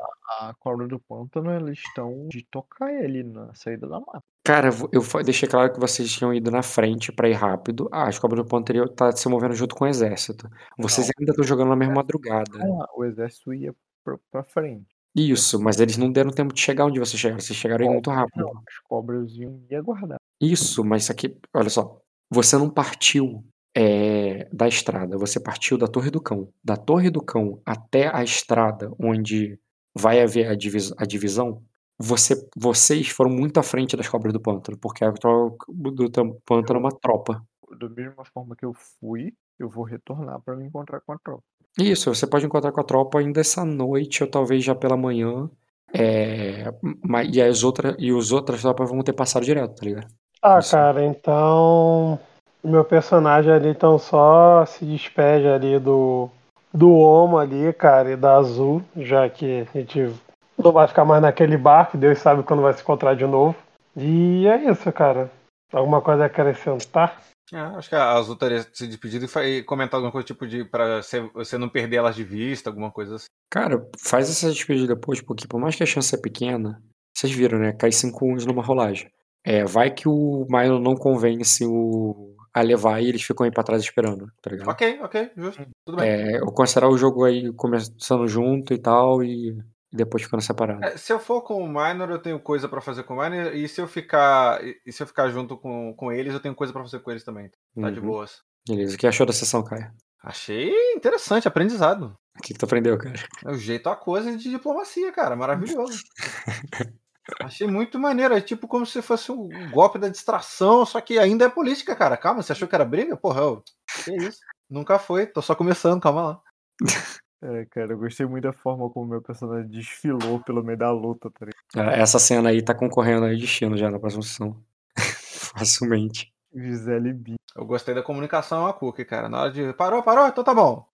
A 0.41 0.55
cobra 0.59 0.89
do 0.89 0.99
pântano, 0.99 1.51
eles 1.55 1.79
estão 1.79 2.27
de 2.29 2.45
tocar 2.51 2.93
ele 2.93 3.23
na 3.23 3.53
saída 3.55 3.87
da 3.89 4.01
mata. 4.01 4.23
Cara, 4.45 4.71
eu, 4.93 5.23
deixei 5.25 5.49
claro 5.49 5.73
que 5.73 5.79
vocês 5.79 6.11
tinham 6.11 6.33
ido 6.35 6.51
na 6.51 6.63
frente 6.63 7.13
pra 7.13 7.29
ir 7.29 7.35
rápido. 7.35 7.89
Ah, 7.93 8.09
as 8.09 8.19
cobras 8.19 8.43
do 8.43 8.49
pântano 8.49 8.89
tá 8.89 9.13
se 9.13 9.29
movendo 9.29 9.55
junto 9.55 9.75
com 9.77 9.85
o 9.85 9.89
exército. 9.89 10.49
Vocês 10.79 11.07
Não. 11.09 11.13
ainda 11.21 11.33
estão 11.33 11.45
jogando 11.45 11.69
na 11.69 11.77
mesma 11.77 11.95
madrugada. 11.97 12.51
Então, 12.57 12.87
o 12.97 13.05
exército 13.05 13.53
ia 13.55 13.75
pra, 14.05 14.17
pra 14.31 14.43
frente. 14.43 14.87
Isso, 15.15 15.61
mas 15.61 15.79
eles 15.81 15.97
não 15.97 16.11
deram 16.11 16.31
tempo 16.31 16.55
de 16.55 16.61
chegar 16.61 16.87
onde 16.87 16.99
vocês 16.99 17.21
chegaram. 17.21 17.41
Vocês 17.41 17.59
chegaram 17.59 17.85
aí 17.87 17.93
muito 17.93 18.11
rápido. 18.11 18.45
Não, 18.45 18.63
as 18.67 18.79
cobras 18.89 19.31
iam 19.33 19.61
aguardar. 19.77 20.19
Isso, 20.41 20.85
mas 20.85 21.03
isso 21.03 21.13
aqui, 21.13 21.37
olha 21.55 21.69
só. 21.69 21.99
Você 22.31 22.57
não 22.57 22.71
partiu 22.71 23.45
é, 23.75 24.49
da 24.53 24.67
estrada. 24.69 25.17
Você 25.19 25.41
partiu 25.41 25.79
da 25.79 25.87
Torre 25.87 26.11
do 26.11 26.21
Cão. 26.21 26.49
Da 26.63 26.77
Torre 26.77 27.11
do 27.11 27.23
Cão 27.23 27.61
até 27.65 28.15
a 28.15 28.23
estrada 28.23 28.93
onde 28.99 29.59
vai 29.95 30.21
haver 30.21 30.49
a, 30.49 30.55
divis- 30.55 30.93
a 30.97 31.05
divisão, 31.05 31.63
você, 31.99 32.35
vocês 32.57 33.09
foram 33.09 33.31
muito 33.31 33.59
à 33.59 33.63
frente 33.63 33.97
das 33.97 34.09
cobras 34.09 34.33
do 34.33 34.41
pântano, 34.41 34.79
porque 34.79 35.05
a 35.05 35.13
tropa 35.13 35.67
do 35.69 36.41
pântano 36.47 36.79
é 36.79 36.83
uma 36.83 36.93
tropa. 36.93 37.45
Da 37.79 37.89
mesma 37.89 38.25
forma 38.25 38.57
que 38.57 38.65
eu 38.65 38.73
fui, 38.75 39.33
eu 39.59 39.69
vou 39.69 39.85
retornar 39.85 40.41
pra 40.41 40.57
me 40.57 40.65
encontrar 40.67 41.01
com 41.01 41.13
a 41.13 41.19
tropa. 41.19 41.43
Isso, 41.79 42.13
você 42.13 42.27
pode 42.27 42.47
encontrar 42.47 42.73
com 42.73 42.81
a 42.81 42.85
tropa 42.85 43.19
ainda 43.19 43.41
essa 43.41 43.65
noite, 43.65 44.23
ou 44.25 44.31
talvez 44.31 44.65
já 44.65 44.75
pela 44.75 44.97
manhã. 44.97 45.49
É, 45.93 46.73
ma- 47.05 47.25
e 47.25 47.41
as 47.43 47.63
outras 47.65 47.95
e 47.99 48.13
os 48.13 48.33
outras 48.33 48.63
tropas 48.63 48.89
vão 48.89 49.03
ter 49.03 49.13
passado 49.13 49.45
direto, 49.45 49.75
tá 49.77 49.85
ligado? 49.85 50.09
Ah, 50.43 50.59
Isso. 50.59 50.71
cara, 50.73 51.05
então. 51.05 52.19
Meu 52.63 52.85
personagem 52.85 53.53
ali 53.53 53.71
então 53.71 53.99
só 53.99 54.65
se 54.67 54.85
despede 54.85 55.49
ali 55.49 55.79
do. 55.79 56.31
Do 56.73 56.93
Homo 56.93 57.37
ali, 57.37 57.73
cara, 57.73 58.13
e 58.13 58.17
da 58.17 58.37
Azul, 58.37 58.81
já 58.97 59.29
que 59.29 59.67
a 59.75 59.79
gente 59.79 60.15
não 60.57 60.71
vai 60.71 60.87
ficar 60.87 61.05
mais 61.05 61.21
naquele 61.21 61.57
barco, 61.57 61.99
Deus 61.99 62.21
sabe 62.21 62.45
quando 62.45 62.63
vai 62.63 62.73
se 62.73 62.83
encontrar 62.83 63.17
de 63.17 63.27
novo. 63.27 63.57
E 63.97 64.47
é 64.47 64.71
isso, 64.71 64.93
cara. 64.93 65.29
Alguma 65.73 66.01
coisa 66.01 66.23
a 66.23 66.27
acrescentar? 66.27 67.21
É, 67.53 67.59
acho 67.59 67.89
que 67.89 67.97
a 67.97 68.13
Azul 68.13 68.37
teria 68.37 68.65
se 68.73 68.87
despedido 68.87 69.27
e 69.43 69.63
comentado 69.65 69.97
alguma 69.97 70.13
coisa 70.13 70.27
tipo 70.27 70.47
de 70.47 70.65
pra 70.65 71.03
você, 71.03 71.21
você 71.35 71.59
não 71.59 71.69
perder 71.69 71.97
elas 71.97 72.15
de 72.15 72.23
vista, 72.23 72.71
alguma 72.71 72.91
coisa 72.93 73.17
assim. 73.17 73.27
Cara, 73.51 73.85
faz 73.99 74.31
essa 74.31 74.51
despedida 74.51 74.95
depois, 74.95 75.21
porque 75.21 75.49
por 75.49 75.61
mais 75.61 75.75
que 75.75 75.83
a 75.83 75.87
chance 75.87 76.15
é 76.15 76.19
pequena, 76.19 76.81
vocês 77.13 77.33
viram, 77.33 77.59
né? 77.59 77.73
Cai 77.73 77.91
5 77.91 78.25
uns 78.25 78.47
numa 78.47 78.63
rolagem. 78.63 79.11
É, 79.45 79.65
vai 79.65 79.91
que 79.91 80.09
o 80.09 80.47
Milo 80.49 80.79
não 80.79 80.95
convence 80.95 81.65
o 81.67 82.37
a 82.53 82.61
levar 82.63 83.01
e 83.01 83.09
eles 83.09 83.23
ficam 83.23 83.45
aí 83.45 83.51
pra 83.53 83.63
trás 83.63 83.83
esperando, 83.83 84.27
tá 84.43 84.51
ligado? 84.51 84.69
Ok, 84.69 85.01
ok, 85.03 85.31
justo. 85.37 85.67
Tudo 85.85 85.99
bem. 85.99 86.09
É, 86.09 86.37
eu 86.39 86.47
considerar 86.47 86.89
o 86.89 86.99
jogo 86.99 87.25
aí 87.25 87.53
começando 87.53 88.27
junto 88.27 88.75
e 88.75 88.79
tal, 88.79 89.23
e, 89.23 89.57
depois 89.93 90.23
ficando 90.23 90.43
separado. 90.43 90.85
É, 90.85 90.97
se 90.97 91.13
eu 91.13 91.19
for 91.19 91.43
com 91.43 91.63
o 91.63 91.69
Minor, 91.69 92.11
eu 92.11 92.19
tenho 92.19 92.39
coisa 92.41 92.69
pra 92.69 92.81
fazer 92.81 93.05
com 93.05 93.15
o 93.15 93.23
Minor, 93.23 93.55
e 93.55 93.69
se 93.69 93.81
eu 93.81 93.87
ficar, 93.87 94.61
e 94.85 94.93
se 94.93 95.03
eu 95.03 95.07
ficar 95.07 95.29
junto 95.31 95.57
com, 95.57 95.95
com 95.97 96.11
eles, 96.13 96.33
eu 96.35 96.41
tenho 96.41 96.55
coisa 96.55 96.73
pra 96.73 96.83
fazer 96.83 96.99
com 97.01 97.11
eles 97.11 97.25
também. 97.25 97.51
Tá 97.81 97.91
de 97.91 98.01
Uhum. 98.01 98.07
boas. 98.07 98.43
Beleza. 98.69 98.95
O 98.95 98.99
que 98.99 99.07
achou 99.07 99.27
da 99.27 99.33
sessão, 99.33 99.63
Caio? 99.65 99.91
Achei 100.23 100.71
interessante, 100.95 101.49
aprendizado. 101.49 102.15
O 102.39 102.43
que, 102.43 102.53
que 102.53 102.59
tu 102.59 102.67
aprendeu, 102.67 102.99
cara? 102.99 103.15
É 103.45 103.51
o 103.51 103.55
jeito 103.57 103.89
a 103.89 103.97
coisa 103.97 104.37
de 104.37 104.51
diplomacia, 104.51 105.11
cara. 105.13 105.35
Maravilhoso. 105.35 105.99
Achei 107.41 107.67
muito 107.67 107.99
maneiro. 107.99 108.35
É 108.35 108.41
tipo 108.41 108.67
como 108.67 108.85
se 108.85 109.03
fosse 109.03 109.31
um 109.31 109.49
golpe 109.71 109.99
da 109.99 110.09
distração, 110.09 110.85
só 110.85 111.01
que 111.01 111.19
ainda 111.19 111.45
é 111.45 111.49
política, 111.49 111.95
cara. 111.95 112.17
Calma, 112.17 112.43
você 112.43 112.53
achou 112.53 112.67
que 112.67 112.75
era 112.75 112.85
briga? 112.85 113.17
Porra, 113.17 113.45
ô, 113.45 113.63
que 114.05 114.17
isso? 114.17 114.41
Nunca 114.69 114.99
foi, 114.99 115.27
tô 115.27 115.43
só 115.43 115.55
começando, 115.55 116.01
calma 116.01 116.23
lá. 116.23 116.43
É, 117.43 117.65
cara, 117.71 117.95
eu 117.95 117.99
gostei 117.99 118.27
muito 118.27 118.45
da 118.45 118.53
forma 118.53 118.91
como 118.91 119.09
meu 119.09 119.23
personagem 119.23 119.67
desfilou 119.71 120.41
pelo 120.41 120.63
meio 120.63 120.77
da 120.77 120.93
luta, 120.93 121.31
tá 121.31 121.47
ligado? 121.47 121.91
É, 121.91 121.99
Essa 121.99 122.19
cena 122.19 122.51
aí 122.51 122.63
tá 122.63 122.75
concorrendo 122.75 123.25
aí 123.25 123.39
destino 123.39 123.79
já 123.79 123.91
na 123.91 123.99
próxima 123.99 124.23
sessão. 124.23 124.63
Facilmente. 125.57 126.31
Gisele 126.55 127.15
B. 127.15 127.37
Eu 127.57 127.65
gostei 127.65 127.95
da 127.95 128.03
comunicação 128.03 128.67
a 128.67 128.75
Cookie, 128.75 129.07
cara. 129.07 129.29
Na 129.31 129.41
hora 129.41 129.53
de. 129.53 129.73
Parou, 129.73 130.03
parou, 130.03 130.29
então 130.29 130.45
tá 130.45 130.55
bom. 130.55 130.87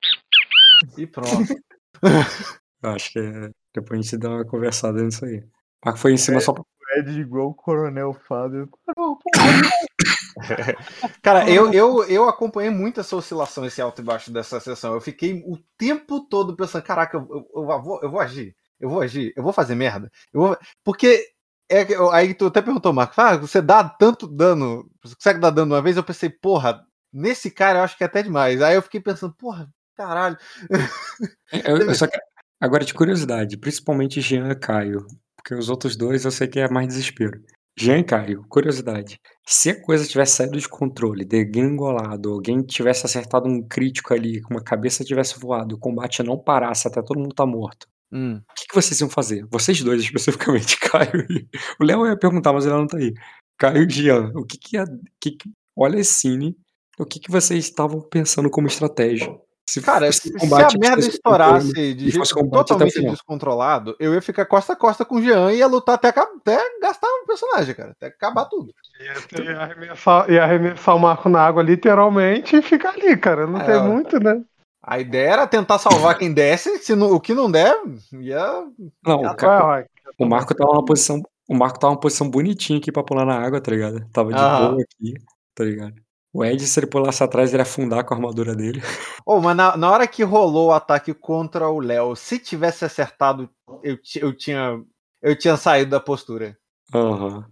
E 0.96 1.04
pronto. 1.04 1.28
Eu 2.82 2.90
acho 2.90 3.10
que 3.10 3.18
é... 3.18 3.50
depois 3.74 3.98
a 3.98 4.02
gente 4.02 4.16
dá 4.18 4.30
uma 4.30 4.44
conversada 4.44 5.02
nisso 5.02 5.24
aí. 5.24 5.42
Mas 5.86 6.00
foi 6.00 6.12
em 6.12 6.16
cima 6.16 6.40
só 6.40 6.52
pra... 6.52 6.62
O 6.62 6.98
Ed 6.98 7.20
igual 7.20 7.50
o 7.50 7.54
Coronel 7.54 8.12
Fábio. 8.12 8.68
Cara, 11.22 11.48
eu, 11.48 11.72
eu, 11.72 12.02
eu 12.04 12.28
acompanhei 12.28 12.70
muito 12.70 12.98
essa 12.98 13.14
oscilação, 13.14 13.64
esse 13.64 13.80
alto 13.80 14.02
e 14.02 14.04
baixo 14.04 14.32
dessa 14.32 14.58
sessão. 14.58 14.94
Eu 14.94 15.00
fiquei 15.00 15.44
o 15.46 15.56
tempo 15.78 16.20
todo 16.28 16.56
pensando, 16.56 16.82
caraca, 16.82 17.16
eu, 17.16 17.28
eu, 17.30 17.70
eu 17.70 17.82
vou, 17.82 18.00
eu 18.02 18.10
vou 18.10 18.18
agir, 18.18 18.56
eu 18.80 18.88
vou 18.88 19.00
agir, 19.00 19.32
eu 19.36 19.44
vou 19.44 19.52
fazer 19.52 19.76
merda. 19.76 20.10
Eu 20.34 20.40
vou... 20.40 20.58
Porque 20.82 21.24
é, 21.70 21.86
aí 22.12 22.34
tu 22.34 22.46
até 22.46 22.60
perguntou, 22.60 22.92
Marco, 22.92 23.14
ah, 23.20 23.36
você 23.36 23.62
dá 23.62 23.88
tanto 23.88 24.26
dano, 24.26 24.90
você 25.00 25.14
consegue 25.14 25.38
dar 25.38 25.50
dano 25.50 25.72
uma 25.72 25.82
vez? 25.82 25.96
Eu 25.96 26.02
pensei, 26.02 26.28
porra, 26.28 26.84
nesse 27.12 27.48
cara 27.48 27.78
eu 27.78 27.84
acho 27.84 27.96
que 27.96 28.02
é 28.02 28.06
até 28.06 28.24
demais. 28.24 28.60
Aí 28.60 28.74
eu 28.74 28.82
fiquei 28.82 29.00
pensando, 29.00 29.34
porra, 29.34 29.68
caralho. 29.96 30.36
Eu, 31.64 31.76
eu 31.78 31.94
só 31.94 32.08
quero... 32.08 32.22
Agora, 32.60 32.84
de 32.84 32.92
curiosidade, 32.92 33.56
principalmente 33.56 34.20
Jean 34.20 34.50
e 34.50 34.56
Caio, 34.56 35.06
porque 35.46 35.54
os 35.54 35.68
outros 35.68 35.96
dois 35.96 36.24
eu 36.24 36.30
sei 36.32 36.48
que 36.48 36.58
é 36.58 36.68
mais 36.68 36.88
desespero. 36.88 37.40
Jean 37.78 37.98
e 37.98 38.04
Caio, 38.04 38.42
curiosidade. 38.48 39.20
Se 39.46 39.70
a 39.70 39.80
coisa 39.80 40.04
tivesse 40.04 40.34
saído 40.36 40.58
de 40.58 40.68
controle, 40.68 41.24
degringolado, 41.24 42.32
alguém 42.32 42.62
tivesse 42.62 43.06
acertado 43.06 43.48
um 43.48 43.62
crítico 43.62 44.12
ali, 44.12 44.40
com 44.40 44.54
uma 44.54 44.64
cabeça 44.64 45.04
tivesse 45.04 45.38
voado, 45.38 45.76
o 45.76 45.78
combate 45.78 46.20
não 46.24 46.36
parasse 46.36 46.88
até 46.88 47.00
todo 47.00 47.20
mundo 47.20 47.34
tá 47.34 47.46
morto, 47.46 47.86
Hum. 48.12 48.36
o 48.36 48.54
que, 48.56 48.66
que 48.68 48.74
vocês 48.74 49.00
iam 49.00 49.10
fazer? 49.10 49.46
Vocês 49.50 49.80
dois, 49.82 50.00
especificamente, 50.02 50.78
Caio 50.80 51.26
e... 51.30 51.46
O 51.80 51.84
Léo 51.84 52.06
ia 52.06 52.18
perguntar, 52.18 52.52
mas 52.52 52.64
ele 52.64 52.74
não 52.74 52.86
tá 52.86 52.96
aí. 52.96 53.12
Caio 53.58 53.84
e 53.84 53.90
Jean, 53.90 54.32
o 54.34 54.44
que 54.44 54.58
que 54.58 54.76
ia... 54.76 54.84
que 55.20 55.30
que- 55.32 55.50
Olha 55.78 55.98
esse 55.98 56.14
cine, 56.14 56.56
o 56.98 57.04
que 57.04 57.20
que 57.20 57.30
vocês 57.30 57.64
estavam 57.66 58.00
pensando 58.00 58.48
como 58.50 58.66
estratégia? 58.66 59.28
Se 59.68 59.82
Cara, 59.82 60.10
se, 60.12 60.20
se 60.20 60.32
combate 60.38 60.76
a 60.76 60.78
merda 60.78 60.96
controle 60.96 61.08
estourasse 61.08 61.94
de 61.94 62.10
jeito 62.10 62.34
combate 62.34 62.60
o 62.60 62.64
totalmente 62.64 63.02
descontrolado, 63.02 63.96
eu 63.98 64.14
ia 64.14 64.22
ficar 64.22 64.46
costa 64.46 64.74
a 64.74 64.76
costa 64.76 65.04
com 65.04 65.16
o 65.16 65.22
Jean 65.22 65.52
e 65.52 65.56
ia 65.58 65.66
lutar 65.66 65.96
até, 65.96 66.08
até 66.08 66.58
gastar 66.80 67.08
o 67.08 67.26
personagem, 67.26 67.74
cara. 67.74 67.90
Até 67.90 68.06
acabar 68.06 68.44
tudo. 68.44 68.72
E 69.00 69.48
arremessar, 69.48 70.30
arremessar 70.30 70.94
o 70.94 71.00
Marco 71.00 71.28
na 71.28 71.40
água 71.40 71.62
literalmente 71.64 72.56
e 72.56 72.62
ficar 72.62 72.90
ali, 72.90 73.16
cara. 73.16 73.46
Não 73.46 73.60
É, 73.60 73.64
tem 73.64 73.82
muito, 73.82 74.20
né? 74.20 74.40
A 74.80 75.00
ideia 75.00 75.30
era 75.30 75.46
tentar 75.48 75.78
salvar 75.78 76.16
quem 76.16 76.32
desse, 76.32 76.78
se 76.78 76.94
não- 76.94 77.10
o 77.12 77.20
que 77.20 77.34
não 77.34 77.50
der, 77.50 77.74
ia. 78.12 78.64
Não, 79.04 79.22
ia 79.22 79.32
o, 79.32 79.36
ca- 79.36 79.66
Ué, 79.66 79.78
ué, 79.80 79.86
o 80.20 80.26
Marco 80.26 80.54
tava 80.54 80.72
numa 80.72 80.84
posição. 80.84 81.20
O 81.48 81.54
Marco 81.56 81.78
tava 81.80 81.92
numa 81.92 82.00
posição 82.00 82.30
bonitinha 82.30 82.78
aqui 82.78 82.92
pra 82.92 83.02
pular 83.02 83.24
na 83.26 83.36
água, 83.36 83.60
tá 83.60 83.72
ligado? 83.72 84.06
Tava 84.12 84.32
de 84.32 84.40
Aham. 84.40 84.70
boa 84.70 84.82
aqui, 84.82 85.14
tá 85.56 85.64
ligado? 85.64 85.94
O 86.36 86.44
Ed, 86.44 86.66
se 86.66 86.78
ele 86.78 86.86
pulasse 86.86 87.24
atrás, 87.24 87.48
ele 87.48 87.60
ia 87.60 87.62
afundar 87.62 88.04
com 88.04 88.12
a 88.12 88.16
armadura 88.18 88.54
dele. 88.54 88.82
Ô, 89.24 89.40
mas 89.40 89.56
na, 89.56 89.74
na 89.74 89.90
hora 89.90 90.06
que 90.06 90.22
rolou 90.22 90.68
o 90.68 90.72
ataque 90.72 91.14
contra 91.14 91.70
o 91.70 91.80
Léo, 91.80 92.14
se 92.14 92.38
tivesse 92.38 92.84
acertado, 92.84 93.48
eu, 93.82 93.96
eu 94.16 94.36
tinha. 94.36 94.84
Eu 95.22 95.34
tinha 95.34 95.56
saído 95.56 95.92
da 95.92 95.98
postura. 95.98 96.54
Aham. 96.94 97.46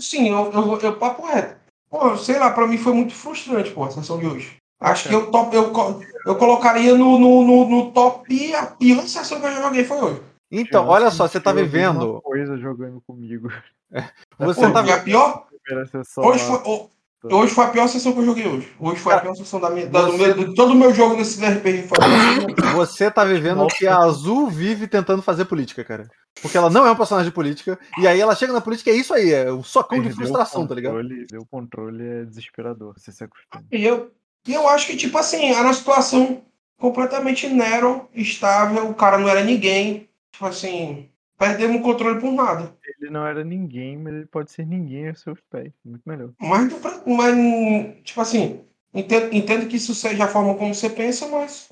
Sim, 0.00 0.30
eu, 0.30 0.50
eu, 0.52 0.78
eu 0.80 0.96
papo 0.96 1.26
reto. 1.26 1.60
Pô, 1.90 2.16
sei 2.16 2.38
lá, 2.38 2.50
pra 2.50 2.66
mim 2.66 2.78
foi 2.78 2.94
muito 2.94 3.14
frustrante, 3.14 3.72
pô, 3.72 3.84
a 3.84 3.90
sessão 3.90 4.18
de 4.18 4.26
hoje. 4.26 4.56
Acho 4.80 5.10
que 5.10 5.14
eu, 5.14 5.30
top, 5.30 5.54
eu, 5.54 5.70
eu 6.24 6.36
colocaria 6.36 6.96
no, 6.96 7.18
no, 7.18 7.44
no, 7.44 7.68
no 7.68 7.92
top 7.92 8.54
a 8.54 8.66
pior 8.68 9.02
sessão 9.06 9.38
que 9.38 9.46
eu 9.46 9.52
joguei 9.52 9.84
foi 9.84 10.00
hoje. 10.00 10.22
Então, 10.50 10.84
Eu 10.84 10.88
olha 10.88 11.10
só, 11.10 11.28
você 11.28 11.38
tá 11.38 11.52
vivendo. 11.52 12.22
coisa 12.22 12.56
jogando 12.56 13.02
comigo. 13.06 13.50
Você 14.38 14.66
Pô, 14.66 14.72
tá 14.72 14.94
a 14.94 15.00
pior? 15.02 15.46
Hoje 16.18 16.38
lá. 16.44 16.58
foi, 16.58 16.72
ho- 16.72 16.90
hoje 17.24 17.52
foi 17.54 17.64
a 17.64 17.68
pior 17.68 17.88
sessão 17.88 18.12
que 18.12 18.18
eu 18.20 18.24
joguei 18.24 18.46
hoje. 18.46 18.68
Hoje 18.78 19.00
foi 19.00 19.14
a 19.14 19.20
pior 19.20 19.34
sessão 19.34 19.60
da 19.60 19.70
minha, 19.70 19.86
da- 19.86 20.02
do 20.02 20.12
meu- 20.18 20.54
todo 20.54 20.72
o 20.72 20.76
meu 20.76 20.92
jogo 20.94 21.16
nesse 21.16 21.44
RPG. 21.44 21.88
Foi. 21.88 21.98
Você 22.76 23.10
tá 23.10 23.24
vivendo 23.24 23.62
o 23.62 23.66
que 23.66 23.86
a 23.86 23.96
Azul 23.98 24.48
vive 24.48 24.86
tentando 24.86 25.22
fazer 25.22 25.44
política, 25.46 25.82
cara. 25.84 26.08
Porque 26.40 26.56
ela 26.56 26.70
não 26.70 26.86
é 26.86 26.90
um 26.92 26.96
personagem 26.96 27.30
de 27.30 27.34
política, 27.34 27.78
e 27.98 28.06
aí 28.06 28.20
ela 28.20 28.34
chega 28.36 28.52
na 28.52 28.60
política 28.60 28.90
e 28.90 28.94
é 28.94 28.96
isso 28.96 29.12
aí, 29.12 29.32
é 29.32 29.52
um 29.52 29.62
socão 29.64 30.00
de 30.00 30.10
frustração, 30.12 30.66
tá 30.66 30.74
ligado? 30.74 30.92
controle- 30.94 31.26
O 31.36 31.46
controle 31.46 32.06
é 32.06 32.24
desesperador, 32.24 32.94
você 32.96 33.10
se 33.10 33.24
acostuma. 33.24 33.64
E 33.72 33.84
eu, 33.84 34.12
e 34.46 34.54
eu 34.54 34.68
acho 34.68 34.86
que, 34.86 34.96
tipo 34.96 35.18
assim, 35.18 35.50
era 35.50 35.62
uma 35.62 35.72
situação 35.74 36.44
completamente 36.78 37.48
narrow, 37.48 38.08
estável, 38.14 38.88
o 38.88 38.94
cara 38.94 39.18
não 39.18 39.28
era 39.28 39.42
ninguém. 39.42 40.08
Tipo 40.32 40.46
assim, 40.46 41.08
perdemos 41.38 41.80
o 41.80 41.82
controle 41.82 42.20
por 42.20 42.32
nada. 42.32 42.74
Ele 43.00 43.10
não 43.10 43.26
era 43.26 43.44
ninguém, 43.44 43.96
mas 43.96 44.14
ele 44.14 44.26
pode 44.26 44.50
ser 44.50 44.66
ninguém 44.66 45.08
aos 45.08 45.20
seus 45.20 45.40
pés. 45.50 45.72
Muito 45.84 46.02
melhor. 46.06 46.30
Mas, 46.40 46.72
mas 47.06 47.96
tipo 48.04 48.20
assim, 48.20 48.60
entendo, 48.92 49.34
entendo 49.34 49.66
que 49.66 49.76
isso 49.76 49.94
seja 49.94 50.24
a 50.24 50.28
forma 50.28 50.54
como 50.56 50.74
você 50.74 50.90
pensa, 50.90 51.28
mas 51.28 51.70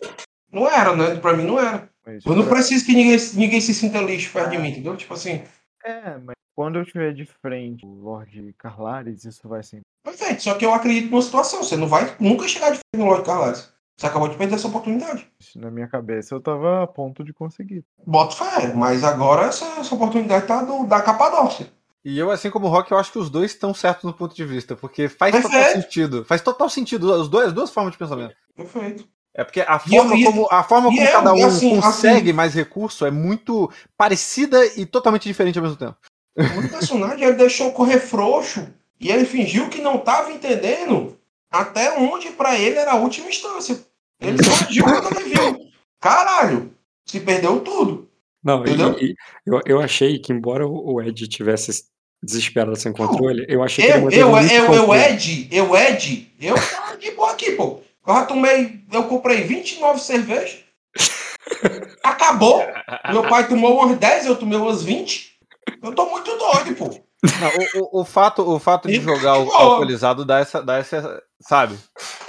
não 0.52 0.68
era, 0.68 0.94
né? 0.94 1.16
Pra 1.16 1.36
mim 1.36 1.44
não 1.44 1.58
era. 1.58 1.90
Mas, 2.06 2.24
Eu 2.24 2.36
não 2.36 2.46
preciso 2.48 2.86
que 2.86 2.94
ninguém, 2.94 3.18
ninguém 3.34 3.60
se 3.60 3.74
sinta 3.74 4.00
lixo 4.00 4.32
perto 4.32 4.50
de 4.50 4.58
mim, 4.58 4.68
entendeu? 4.68 4.96
Tipo 4.96 5.14
assim, 5.14 5.42
É, 5.84 6.16
mas 6.18 6.36
quando 6.54 6.76
eu 6.76 6.82
estiver 6.82 7.12
de 7.12 7.26
frente 7.26 7.84
o 7.84 7.88
Lorde 7.88 8.54
Carlares, 8.56 9.24
isso 9.24 9.48
vai 9.48 9.62
ser. 9.62 9.80
perfeito. 10.04 10.42
Só 10.42 10.54
que 10.54 10.64
eu 10.64 10.72
acredito 10.72 11.10
numa 11.10 11.20
situação. 11.20 11.62
Você 11.62 11.76
não 11.76 11.88
vai 11.88 12.16
nunca 12.20 12.46
chegar 12.48 12.70
de 12.70 12.78
frente 12.78 13.04
no 13.04 13.06
Lorde 13.06 13.26
Carlares. 13.26 13.72
Você 13.97 14.07
acabou 14.07 14.28
de 14.28 14.36
perder 14.36 14.57
essa 14.57 14.68
oportunidade. 14.68 15.26
Na 15.57 15.70
minha 15.70 15.89
cabeça 15.89 16.34
eu 16.34 16.41
tava 16.41 16.83
a 16.83 16.86
ponto 16.86 17.25
de 17.25 17.33
conseguir. 17.33 17.83
Bota 18.07 18.36
fé, 18.36 18.73
mas 18.75 19.02
agora 19.02 19.47
essa, 19.47 19.65
essa 19.81 19.94
oportunidade 19.94 20.47
tá 20.47 20.62
do, 20.62 20.84
da 20.86 21.00
Capadócia. 21.00 21.68
E 22.05 22.18
eu, 22.18 22.31
assim 22.31 22.50
como 22.50 22.66
o 22.66 22.70
Rock, 22.70 22.92
eu 22.92 22.99
acho 22.99 23.10
que 23.10 23.18
os 23.18 23.31
dois 23.31 23.50
estão 23.52 23.73
certos 23.75 24.05
no 24.05 24.12
ponto 24.12 24.36
de 24.36 24.44
vista, 24.44 24.76
porque 24.76 25.08
faz 25.08 25.33
Perfeito. 25.33 25.52
total 25.57 25.73
sentido. 25.83 26.25
Faz 26.25 26.41
total 26.42 26.68
sentido 26.68 27.12
as 27.12 27.26
duas, 27.28 27.47
as 27.49 27.52
duas 27.52 27.70
formas 27.70 27.92
de 27.92 27.99
pensamento. 27.99 28.34
Perfeito. 28.55 29.08
É 29.34 29.42
porque 29.44 29.60
a 29.62 29.81
E 29.86 29.97
eu- 29.97 30.02
forma 30.05 30.16
e- 30.16 30.25
como, 30.25 30.49
a 30.50 30.62
forma 30.62 30.89
como 30.89 31.00
eu, 31.00 31.12
cada 31.12 31.33
um 31.34 31.47
assim, 31.47 31.81
consegue 31.81 32.28
assim- 32.28 32.33
mais 32.33 32.55
recurso 32.55 33.05
é 33.07 33.10
muito 33.10 33.70
parecida 33.97 34.65
e 34.78 34.86
totalmente 34.86 35.25
diferente 35.25 35.58
ao 35.58 35.62
mesmo 35.65 35.78
tempo. 35.78 35.97
O 36.39 36.68
personagem 36.68 37.25
ele 37.26 37.36
deixou 37.36 37.73
correr 37.73 37.99
frouxo 37.99 38.68
e 39.00 39.10
ele 39.10 39.25
fingiu 39.25 39.68
que 39.70 39.81
não 39.81 39.99
tava 39.99 40.31
entendendo 40.33 41.18
até 41.50 41.99
onde 41.99 42.31
pra 42.31 42.58
ele 42.58 42.76
era 42.78 42.92
a 42.92 42.97
última 42.97 43.28
instância. 43.28 43.78
Ele 44.20 44.42
só 44.42 44.52
agiu 44.65 44.84
quando 44.84 45.20
ele 45.20 45.34
viu. 45.34 45.58
Caralho, 46.00 46.75
se 47.05 47.20
perdeu 47.20 47.60
tudo. 47.60 48.08
Não, 48.42 48.65
e- 48.65 48.68
Entendeu? 48.70 48.97
e- 49.00 49.15
eu, 49.44 49.60
eu 49.66 49.81
achei 49.81 50.18
que, 50.18 50.33
embora 50.33 50.66
o 50.66 51.00
Ed 51.02 51.26
tivesse 51.28 51.84
desesperado 52.23 52.76
sem 52.76 52.92
controle, 52.92 53.44
eu 53.49 53.62
achei 53.62 53.84
que 53.84 53.91
ele 53.92 54.05
Eu, 54.05 54.10
eu, 54.10 54.36
eu, 54.39 54.75
eu. 54.75 54.94
Ed, 54.94 55.49
eu, 55.50 55.76
Ed, 55.76 56.33
eu 56.41 56.55
tava 56.55 56.97
de 56.97 57.10
boa 57.12 57.33
aqui, 57.33 57.52
pô. 57.52 57.81
Eu 58.07 58.15
já 58.15 58.25
tomei, 58.25 58.81
eu 58.92 59.05
comprei 59.05 59.42
29 59.42 60.00
cervejas. 60.00 60.58
Acabou. 62.02 62.62
Meu 63.10 63.28
pai 63.28 63.49
tomou 63.49 63.83
umas 63.84 63.99
10, 63.99 64.26
eu 64.26 64.36
tomei 64.36 64.58
umas 64.58 64.83
20. 64.83 65.34
Eu 65.83 65.92
tô 65.94 66.07
muito 66.08 66.31
doido, 66.36 66.75
pô. 66.76 67.05
Não, 67.22 67.80
o, 67.82 67.98
o, 67.98 68.00
o 68.02 68.04
fato, 68.04 68.42
o 68.48 68.58
fato 68.58 68.88
de 68.88 69.00
jogar 69.00 69.38
o 69.38 69.46
Pô. 69.46 69.52
alcoolizado 69.56 70.24
dá 70.24 70.38
essa, 70.38 70.62
dá 70.62 70.76
essa, 70.76 71.22
sabe? 71.40 71.76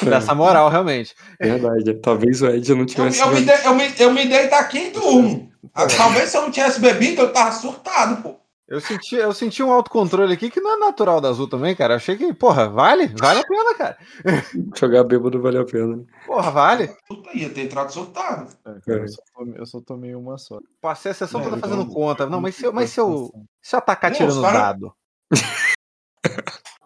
Dá 0.01 0.17
essa 0.17 0.33
moral, 0.33 0.69
realmente. 0.69 1.13
Verdade. 1.39 1.93
Talvez 1.95 2.41
o 2.41 2.47
Ed 2.47 2.69
não 2.73 2.81
Eu, 2.81 2.85
tivesse. 2.85 3.19
eu, 3.19 3.27
me, 3.27 3.39
jogado- 3.41 3.61
de, 3.61 3.67
eu, 3.67 3.75
me, 3.75 3.93
eu 3.99 4.11
me 4.13 4.25
deito 4.27 4.55
aqui 4.55 4.87
e 4.87 4.91
durmo. 4.91 5.51
Ah, 5.73 5.85
Talvez 5.87 6.29
se 6.29 6.37
eu 6.37 6.41
não 6.43 6.51
tivesse 6.51 6.79
bebido, 6.79 7.21
eu 7.21 7.33
tava 7.33 7.51
surtado, 7.51 8.21
pô. 8.23 8.39
Eu 8.67 8.81
senti, 8.81 9.15
eu 9.15 9.31
senti 9.33 9.63
um 9.63 9.71
autocontrole 9.71 10.33
aqui 10.33 10.49
que 10.51 10.59
não 10.59 10.73
é 10.73 10.77
natural 10.77 11.21
da 11.21 11.29
Azul 11.29 11.47
também, 11.47 11.73
cara. 11.73 11.93
Eu 11.93 11.97
achei 11.97 12.17
que, 12.17 12.33
porra, 12.33 12.67
vale? 12.67 13.07
Vale 13.17 13.39
a 13.39 13.43
pena, 13.47 13.75
cara. 13.75 13.97
Jogar 14.77 15.03
bêbado 15.05 15.41
vale 15.41 15.57
a 15.57 15.63
pena. 15.63 15.95
né? 15.97 16.03
Porra, 16.25 16.51
vale. 16.51 16.89
Puta, 17.07 17.29
ia 17.33 17.49
ter 17.49 17.61
entrado. 17.61 17.89
É, 17.89 18.79
cara, 18.85 18.99
eu, 19.03 19.07
só 19.07 19.21
tomei, 19.33 19.59
eu 19.61 19.65
só 19.65 19.79
tomei 19.81 20.15
uma 20.15 20.37
só. 20.37 20.59
Passei 20.81 21.11
a 21.11 21.13
sessão 21.13 21.39
É, 21.39 21.43
toda 21.45 21.57
fazendo 21.57 21.85
tô- 21.85 21.93
conta. 21.93 22.25
Não, 22.25 22.41
mas 22.41 22.55
se 22.55 22.65
eu, 22.65 22.73
mas 22.73 22.89
se 22.89 22.99
eu, 22.99 23.31
se 23.61 23.73
eu 23.73 23.77
atacar 23.79 24.11
Não, 24.11 24.17
tirando 24.17 24.31
os 24.35 24.41
cara- 24.41 24.59
dado? 24.59 24.93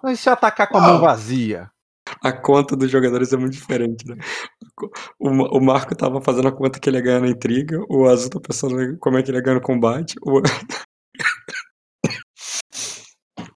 Mas 0.03 0.19
se 0.19 0.29
eu 0.29 0.33
atacar 0.33 0.67
com 0.69 0.77
a 0.77 0.81
mão 0.81 0.93
Não. 0.95 1.01
vazia? 1.01 1.69
A 2.23 2.31
conta 2.31 2.75
dos 2.75 2.91
jogadores 2.91 3.31
é 3.33 3.37
muito 3.37 3.53
diferente, 3.53 4.07
né? 4.07 4.17
O, 5.19 5.29
o 5.57 5.61
Marco 5.61 5.95
tava 5.95 6.21
fazendo 6.21 6.47
a 6.47 6.51
conta 6.51 6.79
que 6.79 6.89
ele 6.89 6.97
ia 6.97 7.03
ganhar 7.03 7.21
na 7.21 7.27
intriga, 7.29 7.83
o 7.89 8.05
Azul 8.07 8.29
tá 8.29 8.39
pensando 8.39 8.97
como 8.99 9.17
é 9.17 9.23
que 9.23 9.31
ele 9.31 9.37
ia 9.37 9.43
ganhar 9.43 9.55
no 9.55 9.61
combate. 9.61 10.15
O... 10.23 10.41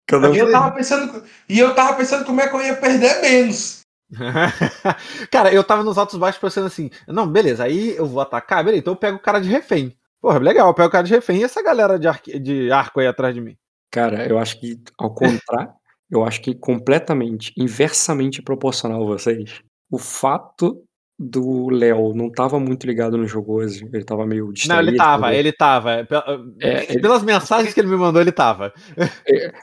Cada 0.08 0.30
E 0.30 0.38
eu 0.38 0.52
tava 0.52 0.72
pensando, 0.72 1.24
e 1.50 1.60
eu 1.60 1.74
tava 1.74 1.96
pensando 1.96 2.26
como 2.26 2.40
é 2.42 2.48
que 2.48 2.56
eu 2.56 2.62
ia 2.62 2.76
perder 2.76 3.22
menos. 3.22 3.82
cara, 5.32 5.52
eu 5.52 5.64
tava 5.64 5.84
nos 5.84 5.98
altos 5.98 6.18
baixos 6.18 6.40
pensando 6.40 6.68
assim, 6.68 6.90
não, 7.08 7.28
beleza, 7.28 7.64
aí 7.64 7.96
eu 7.96 8.06
vou 8.06 8.22
atacar, 8.22 8.64
beleza, 8.64 8.82
então 8.82 8.94
eu 8.94 8.98
pego 8.98 9.18
o 9.18 9.22
cara 9.22 9.40
de 9.40 9.50
refém. 9.50 9.98
Porra, 10.22 10.40
legal, 10.40 10.68
eu 10.68 10.74
pego 10.74 10.88
o 10.88 10.92
cara 10.92 11.04
de 11.04 11.14
refém 11.14 11.40
e 11.40 11.44
essa 11.44 11.62
galera 11.62 11.98
de, 12.00 12.08
arque- 12.08 12.40
de 12.40 12.72
arco 12.72 13.00
aí 13.00 13.08
atrás 13.08 13.34
de 13.34 13.42
mim. 13.42 13.56
Cara, 13.92 14.28
eu 14.28 14.38
acho 14.38 14.60
que, 14.60 14.80
ao 14.98 15.14
contrário, 15.14 15.74
eu 16.10 16.24
acho 16.24 16.42
que 16.42 16.54
completamente, 16.54 17.52
inversamente 17.58 18.42
proporcional 18.42 19.02
a 19.02 19.06
vocês, 19.06 19.62
o 19.90 19.98
fato 19.98 20.84
do 21.18 21.70
Léo 21.70 22.14
não 22.14 22.30
tava 22.30 22.60
muito 22.60 22.86
ligado 22.86 23.18
no 23.18 23.26
jogo 23.28 23.54
hoje, 23.54 23.88
ele 23.94 24.04
tava 24.04 24.26
meio 24.26 24.46
Não, 24.48 24.52
distraído. 24.54 24.90
ele 24.90 24.98
tava, 24.98 25.26
entendeu? 25.28 25.40
ele 25.40 25.52
tava. 25.54 26.06
Pe- 26.06 26.16
É, 26.62 26.92
ele- 26.92 27.02
Pelas 27.02 27.24
mensagens 27.24 27.74
que 27.74 27.80
ele 27.80 27.88
me 27.88 27.96
mandou, 27.96 28.22
ele 28.22 28.32
tava. 28.34 28.74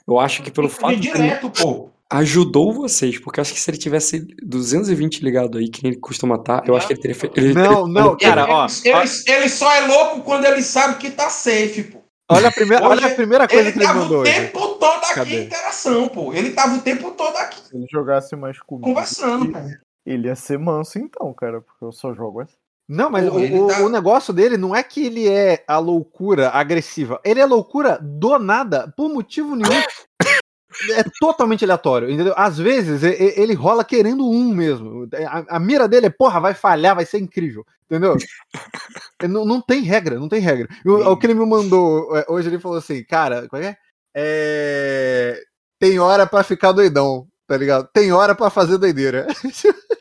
Eu 0.06 0.18
acho 0.18 0.42
que 0.42 0.50
pelo 0.50 0.68
fato 0.68 0.96
de 0.98 1.08
ele 1.08 1.18
direto, 1.18 1.50
pô. 1.50 1.90
ajudou 2.10 2.72
vocês, 2.72 3.18
porque 3.18 3.38
eu 3.38 3.42
acho 3.42 3.52
que 3.54 3.60
se 3.60 3.70
ele 3.70 3.76
tivesse 3.78 4.26
220 4.42 5.22
ligado 5.22 5.58
aí, 5.58 5.68
que 5.68 5.82
nem 5.82 5.92
ele 5.92 6.00
costuma 6.00 6.36
estar, 6.36 6.62
eu 6.66 6.74
acho 6.76 6.86
que 6.86 6.94
ele 6.94 7.00
teria 7.00 7.14
feito. 7.14 7.36
ele 7.38 7.54
Não, 7.54 7.84
teria- 7.84 8.02
não, 8.02 8.16
cara, 8.16 8.42
ele, 8.44 8.50
ó, 8.52 8.66
ele, 8.84 9.10
ele 9.26 9.48
só 9.48 9.70
é 9.74 9.86
louco 9.86 10.22
quando 10.22 10.44
ele 10.46 10.62
sabe 10.62 10.96
que 10.98 11.10
tá 11.10 11.28
safe, 11.28 11.84
pô. 11.84 12.02
Olha 12.30 12.48
a 12.48 12.52
primeira, 12.52 12.82
Hoje, 12.88 12.92
olha 13.04 13.12
a 13.12 13.14
primeira 13.14 13.46
coisa 13.46 13.62
Ele 13.64 13.72
que 13.72 13.78
ele 13.78 13.84
tava 13.86 13.98
mandou 14.00 14.18
o 14.18 14.20
hoje. 14.22 14.32
tempo 14.32 14.68
todo 14.78 15.04
aqui 15.04 15.14
Cadê? 15.14 15.36
em 15.42 15.44
interação, 15.44 16.08
pô. 16.08 16.32
Ele 16.32 16.50
tava 16.52 16.76
o 16.76 16.80
tempo 16.80 17.10
todo 17.10 17.36
aqui 17.36 17.60
Se 17.68 17.76
ele 17.76 17.86
jogasse 17.92 18.34
mais 18.36 18.58
comigo, 18.60 18.86
conversando, 18.88 19.52
pô. 19.52 19.58
Ele 20.04 20.28
ia 20.28 20.34
ser 20.36 20.58
manso 20.58 20.98
então, 20.98 21.32
cara, 21.34 21.60
porque 21.60 21.84
eu 21.84 21.92
só 21.92 22.12
jogo 22.14 22.40
assim. 22.40 22.54
Não, 22.88 23.08
mas 23.08 23.26
o, 23.26 23.64
o- 23.64 23.66
tá- 23.68 23.80
o 23.84 23.88
negócio 23.88 24.32
dele 24.34 24.56
não 24.56 24.74
é 24.74 24.82
que 24.82 25.06
ele 25.06 25.28
é 25.28 25.64
a 25.66 25.78
loucura 25.78 26.50
agressiva. 26.50 27.20
Ele 27.24 27.40
é 27.40 27.46
loucura 27.46 27.98
do 28.02 28.38
nada, 28.38 28.92
por 28.96 29.08
motivo 29.08 29.54
nenhum. 29.56 29.82
É 30.94 31.04
totalmente 31.20 31.64
aleatório, 31.64 32.10
entendeu? 32.10 32.34
Às 32.36 32.58
vezes 32.58 33.02
ele 33.02 33.54
rola 33.54 33.84
querendo 33.84 34.28
um 34.28 34.52
mesmo. 34.52 35.06
A, 35.28 35.56
a 35.56 35.60
mira 35.60 35.86
dele 35.86 36.06
é, 36.06 36.10
porra, 36.10 36.40
vai 36.40 36.54
falhar, 36.54 36.96
vai 36.96 37.04
ser 37.06 37.18
incrível, 37.18 37.64
entendeu? 37.86 38.16
Não, 39.22 39.44
não 39.44 39.60
tem 39.60 39.82
regra, 39.82 40.18
não 40.18 40.28
tem 40.28 40.40
regra. 40.40 40.66
O, 40.84 40.94
o 41.12 41.16
que 41.16 41.26
ele 41.26 41.34
me 41.34 41.46
mandou 41.46 42.16
é, 42.16 42.26
hoje, 42.28 42.48
ele 42.48 42.58
falou 42.58 42.76
assim, 42.78 43.04
cara, 43.04 43.46
qual 43.48 43.62
é? 43.62 43.76
É, 44.16 45.40
Tem 45.78 45.98
hora 46.00 46.26
pra 46.26 46.42
ficar 46.42 46.72
doidão, 46.72 47.28
tá 47.46 47.56
ligado? 47.56 47.88
Tem 47.92 48.10
hora 48.12 48.34
pra 48.34 48.50
fazer 48.50 48.78
doideira. 48.78 49.28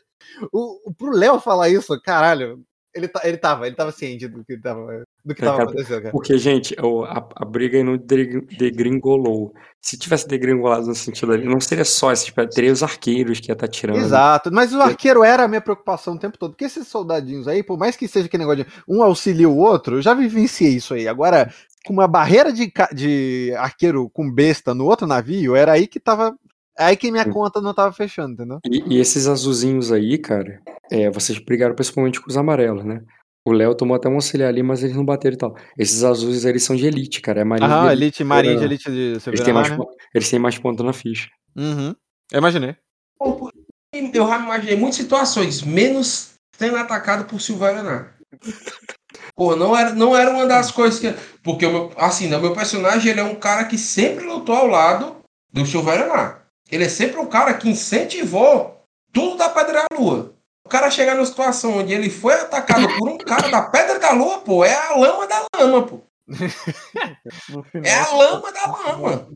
o, 0.51 0.93
pro 0.93 1.11
Léo 1.11 1.39
falar 1.39 1.69
isso, 1.69 1.99
caralho, 2.01 2.61
ele, 2.93 3.07
tá, 3.07 3.21
ele 3.23 3.37
tava, 3.37 3.67
ele 3.67 3.75
tava 3.75 3.91
ciente 3.91 4.27
do 4.27 4.43
que 4.43 4.57
tava, 4.57 5.03
do 5.23 5.33
que 5.33 5.41
É, 5.41 5.45
tava 5.45 5.63
acontecendo, 5.63 6.01
cara. 6.01 6.11
Porque, 6.11 6.37
gente, 6.37 6.75
a, 7.07 7.27
a 7.35 7.45
briga 7.45 7.77
aí 7.77 7.83
não 7.83 7.97
degri- 7.97 8.41
degringolou. 8.57 9.53
Se 9.81 9.97
tivesse 9.97 10.27
degringolado 10.27 10.87
no 10.87 10.95
sentido 10.95 11.31
ali, 11.31 11.45
não 11.45 11.59
seria 11.59 11.85
só 11.85 12.11
esses, 12.11 12.31
teria 12.53 12.71
os 12.71 12.83
arqueiros 12.83 13.39
que 13.39 13.49
ia 13.49 13.53
estar 13.53 13.67
tirando. 13.67 13.97
Exato, 13.97 14.51
mas 14.51 14.73
o 14.73 14.81
arqueiro 14.81 15.23
era 15.23 15.43
a 15.43 15.47
minha 15.47 15.61
preocupação 15.61 16.15
o 16.15 16.19
tempo 16.19 16.37
todo. 16.37 16.51
Porque 16.51 16.65
esses 16.65 16.87
soldadinhos 16.87 17.47
aí, 17.47 17.63
por 17.63 17.77
mais 17.79 17.95
que 17.95 18.07
seja 18.07 18.25
aquele 18.25 18.43
negócio 18.43 18.65
de 18.65 18.71
um 18.87 19.01
auxilia 19.01 19.49
o 19.49 19.57
outro, 19.57 19.97
eu 19.97 20.01
já 20.01 20.13
vivenciei 20.13 20.75
isso 20.75 20.93
aí. 20.93 21.07
Agora, 21.07 21.51
com 21.85 21.93
uma 21.93 22.07
barreira 22.07 22.51
de, 22.51 22.71
de 22.93 23.53
arqueiro 23.57 24.09
com 24.09 24.29
besta 24.29 24.73
no 24.75 24.85
outro 24.85 25.07
navio, 25.07 25.55
era 25.55 25.71
aí 25.71 25.87
que 25.87 25.99
tava. 25.99 26.35
Aí 26.81 26.97
que 26.97 27.11
minha 27.11 27.23
Sim. 27.23 27.31
conta 27.31 27.61
não 27.61 27.73
tava 27.73 27.93
fechando, 27.93 28.33
entendeu? 28.33 28.59
E, 28.65 28.95
e 28.95 28.99
esses 28.99 29.27
azulzinhos 29.27 29.91
aí, 29.91 30.17
cara, 30.17 30.61
é, 30.91 31.09
vocês 31.09 31.37
brigaram 31.39 31.75
principalmente 31.75 32.19
com 32.19 32.29
os 32.29 32.37
amarelos, 32.37 32.83
né? 32.83 33.01
O 33.45 33.51
Léo 33.51 33.73
tomou 33.73 33.95
até 33.95 34.07
um 34.07 34.15
auxiliar 34.15 34.49
ali, 34.49 34.61
mas 34.61 34.83
eles 34.83 34.95
não 34.95 35.03
bateram 35.03 35.33
e 35.33 35.37
tal. 35.37 35.55
Esses 35.77 36.03
azuis 36.03 36.45
aí 36.45 36.51
eles 36.51 36.63
são 36.63 36.75
de 36.75 36.85
elite, 36.85 37.21
cara. 37.21 37.41
É 37.41 37.43
marinha 37.43 37.69
de 37.69 37.73
Aham, 37.75 37.85
elite. 37.87 38.03
elite, 38.03 38.23
marinha 38.23 38.55
de 38.55 38.61
É. 38.61 38.65
elite 38.65 38.91
de 38.91 39.17
Eles 39.27 39.41
têm, 39.41 39.53
mais, 39.53 39.69
né? 39.69 39.77
eles 40.13 40.29
têm 40.29 40.39
mais 40.39 40.57
ponto 40.59 40.83
na 40.83 40.93
ficha. 40.93 41.27
Uhum. 41.55 41.95
Eu 42.31 42.37
imaginei. 42.37 42.75
Eu 43.19 44.27
já 44.27 44.37
imaginei 44.39 44.75
muitas 44.75 44.97
situações, 44.97 45.63
menos 45.63 46.33
sendo 46.55 46.77
atacado 46.77 47.25
por 47.25 47.41
Silvaraná. 47.41 48.09
Pô, 49.35 49.55
não 49.55 49.75
era, 49.75 49.93
não 49.93 50.15
era 50.15 50.29
uma 50.29 50.45
das 50.45 50.71
coisas 50.71 50.99
que. 50.99 51.11
Porque, 51.43 51.65
o 51.65 51.71
meu, 51.71 51.91
assim, 51.97 52.27
né, 52.27 52.37
o 52.37 52.41
meu 52.41 52.53
personagem 52.53 53.11
ele 53.11 53.19
é 53.19 53.23
um 53.23 53.35
cara 53.35 53.65
que 53.65 53.77
sempre 53.77 54.25
lutou 54.25 54.55
ao 54.55 54.67
lado 54.67 55.15
do 55.51 55.65
Silvaraná. 55.65 56.40
Ele 56.71 56.85
é 56.85 56.89
sempre 56.89 57.19
um 57.19 57.25
cara 57.25 57.53
que 57.53 57.69
incentivou 57.69 58.81
tudo 59.11 59.37
da 59.37 59.49
Pedra 59.49 59.73
da 59.73 59.97
Lua. 59.99 60.33
O 60.65 60.69
cara 60.69 60.89
chegar 60.89 61.15
numa 61.15 61.25
situação 61.25 61.79
onde 61.79 61.93
ele 61.93 62.09
foi 62.09 62.33
atacado 62.33 62.87
por 62.97 63.09
um 63.09 63.17
cara 63.17 63.49
da 63.49 63.61
Pedra 63.63 63.99
da 63.99 64.11
Lua, 64.11 64.39
pô, 64.39 64.63
é 64.63 64.73
a 64.73 64.95
lama 64.95 65.27
da 65.27 65.45
lama, 65.57 65.85
pô. 65.85 65.99
Final, 67.71 67.85
É 67.85 67.93
a 67.93 68.13
lama 68.13 68.51
da 68.53 68.67
lama. 68.67 69.27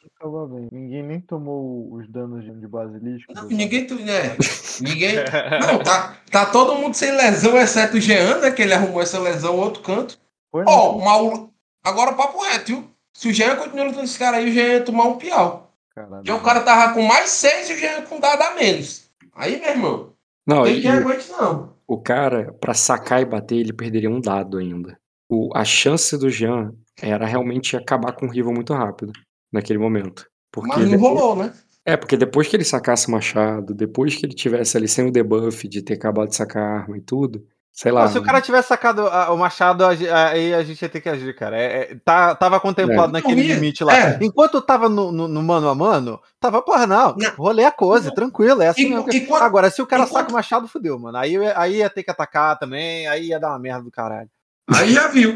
Ninguém 0.71 1.03
nem 1.03 1.19
tomou 1.19 1.93
os 1.93 2.09
danos 2.09 2.45
de 2.45 2.67
basilisco. 2.67 3.33
Não, 3.33 3.47
ninguém. 3.47 3.85
Né, 3.85 4.37
ninguém. 4.81 5.15
Não, 5.61 5.83
tá, 5.83 6.17
tá 6.31 6.45
todo 6.45 6.75
mundo 6.75 6.95
sem 6.95 7.11
lesão, 7.11 7.57
exceto 7.57 7.97
o 7.97 8.01
Jean, 8.01 8.39
né? 8.39 8.51
Que 8.51 8.61
ele 8.61 8.73
arrumou 8.73 9.01
essa 9.01 9.19
lesão 9.19 9.57
outro 9.57 9.83
canto. 9.83 10.17
Ó, 10.53 10.97
mal. 10.99 11.49
Agora 11.83 12.13
papo 12.13 12.41
reto, 12.41 12.67
viu? 12.67 12.89
Se 13.13 13.29
o 13.29 13.33
Jean 13.33 13.55
continuar 13.55 13.85
lutando 13.87 14.05
esse 14.05 14.17
cara 14.17 14.37
aí, 14.37 14.49
o 14.49 14.53
Jean 14.53 14.67
ia 14.73 14.83
tomar 14.83 15.03
um 15.03 15.17
piau. 15.17 15.64
Caralho. 15.95 16.23
Já 16.25 16.35
o 16.35 16.41
cara 16.43 16.61
tava 16.61 16.93
com 16.93 17.01
mais 17.01 17.29
seis 17.29 17.69
e 17.69 17.73
o 17.73 17.77
Jean 17.77 18.01
com 18.03 18.19
dado 18.19 18.41
a 18.41 18.55
menos. 18.55 19.09
Aí, 19.33 19.59
meu 19.59 19.69
irmão, 19.69 20.13
Não, 20.45 20.63
tem 20.63 20.85
aguente 20.87 21.29
não. 21.31 21.73
o 21.87 21.97
cara, 22.01 22.53
pra 22.59 22.73
sacar 22.73 23.21
e 23.21 23.25
bater, 23.25 23.55
ele 23.55 23.71
perderia 23.73 24.09
um 24.09 24.19
dado 24.19 24.57
ainda. 24.57 24.97
O, 25.29 25.49
a 25.55 25.63
chance 25.63 26.17
do 26.17 26.29
Jean 26.29 26.73
era 27.01 27.25
realmente 27.25 27.75
acabar 27.77 28.11
com 28.13 28.25
o 28.27 28.29
rival 28.31 28.53
muito 28.53 28.73
rápido 28.73 29.11
naquele 29.51 29.79
momento. 29.79 30.27
Porque 30.51 30.69
Mas 30.69 30.79
não 30.79 30.87
ele- 30.87 30.97
rolou, 30.97 31.35
né? 31.35 31.53
É, 31.87 31.95
porque 31.95 32.17
depois 32.17 32.47
que 32.47 32.55
ele 32.55 32.63
sacasse 32.63 33.07
o 33.07 33.11
machado, 33.11 33.73
depois 33.73 34.15
que 34.15 34.25
ele 34.25 34.33
tivesse 34.33 34.75
ali 34.75 34.87
sem 34.87 35.07
o 35.07 35.11
debuff 35.11 35.67
de 35.67 35.81
ter 35.83 35.93
acabado 35.93 36.29
de 36.29 36.35
sacar 36.35 36.63
a 36.63 36.79
arma 36.81 36.97
e 36.97 37.01
tudo, 37.01 37.45
sei 37.75 37.91
lá. 37.91 38.03
Não, 38.05 38.11
se 38.11 38.17
o 38.17 38.23
cara 38.23 38.39
tivesse 38.39 38.69
sacado 38.69 39.05
a- 39.07 39.31
o 39.33 39.37
machado, 39.37 39.83
a 39.85 39.89
aí 40.29 40.53
a 40.53 40.63
gente 40.63 40.81
ia 40.81 40.87
ter 40.89 41.01
que 41.01 41.09
agir, 41.09 41.35
cara. 41.35 41.57
É, 41.57 41.91
é, 41.91 41.97
tá, 42.03 42.33
tava 42.33 42.59
contemplado 42.59 43.09
É. 43.09 43.21
naquele 43.21 43.43
Não 43.47 43.53
limite 43.55 43.83
lá. 43.83 43.95
É. 43.95 44.17
Enquanto 44.21 44.61
tava 44.61 44.87
no, 44.87 45.11
no- 45.11 45.27
no 45.27 45.43
mano 45.43 45.67
a 45.67 45.75
mano, 45.75 46.19
tava, 46.39 46.61
porra, 46.61 46.87
não, 46.87 47.13
Não. 47.17 47.31
rolê 47.37 47.65
a 47.65 47.71
coisa, 47.71 48.11
tranquilo, 48.15 48.61
é 48.61 48.69
assim 48.69 48.83
E- 48.83 48.89
mesmo. 48.89 49.11
e 49.11 49.27
Agora, 49.33 49.69
se 49.69 49.81
o 49.81 49.85
cara 49.85 50.03
e 50.03 50.05
quando- 50.07 50.13
saca 50.13 50.29
o 50.29 50.33
machado, 50.33 50.67
fudeu, 50.69 50.97
mano. 50.97 51.17
Aí, 51.17 51.35
aí 51.55 51.75
ia 51.77 51.89
ter 51.89 52.03
que 52.03 52.11
atacar 52.11 52.57
também, 52.57 53.07
aí 53.07 53.27
ia 53.27 53.39
dar 53.39 53.49
uma 53.49 53.59
merda 53.59 53.83
do 53.83 53.91
caralho. 53.91 54.29
Aí 54.73 54.93
já 54.93 55.07
viu. 55.09 55.35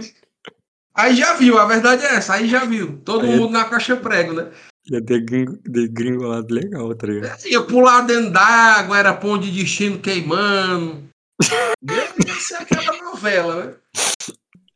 Aí 0.96 1.16
já 1.16 1.34
viu, 1.34 1.58
a 1.60 1.66
verdade 1.66 2.06
é 2.06 2.16
essa, 2.16 2.34
aí 2.36 2.48
já 2.48 2.66
viu. 2.66 3.00
Todo 3.06 3.26
Aí- 3.26 3.36
mundo 3.38 3.52
na 3.52 3.66
caixa 3.66 3.96
prego, 3.96 4.34
né? 4.34 4.48
Ia 4.92 5.00
degringo- 5.02 5.60
degringolado 5.64 6.54
legal, 6.54 6.96
tá 6.96 7.06
ligado? 7.06 7.46
Ia 7.46 7.62
pular 7.62 8.02
dentro 8.02 8.32
d'água, 8.32 8.98
era 8.98 9.14
ponto 9.14 9.44
de 9.46 9.52
destino 9.52 10.00
queimando. 10.00 11.04
Isso 12.40 12.56
é 12.56 12.60
aquela 12.62 12.98
novela, 13.04 13.66
né? 13.66 13.74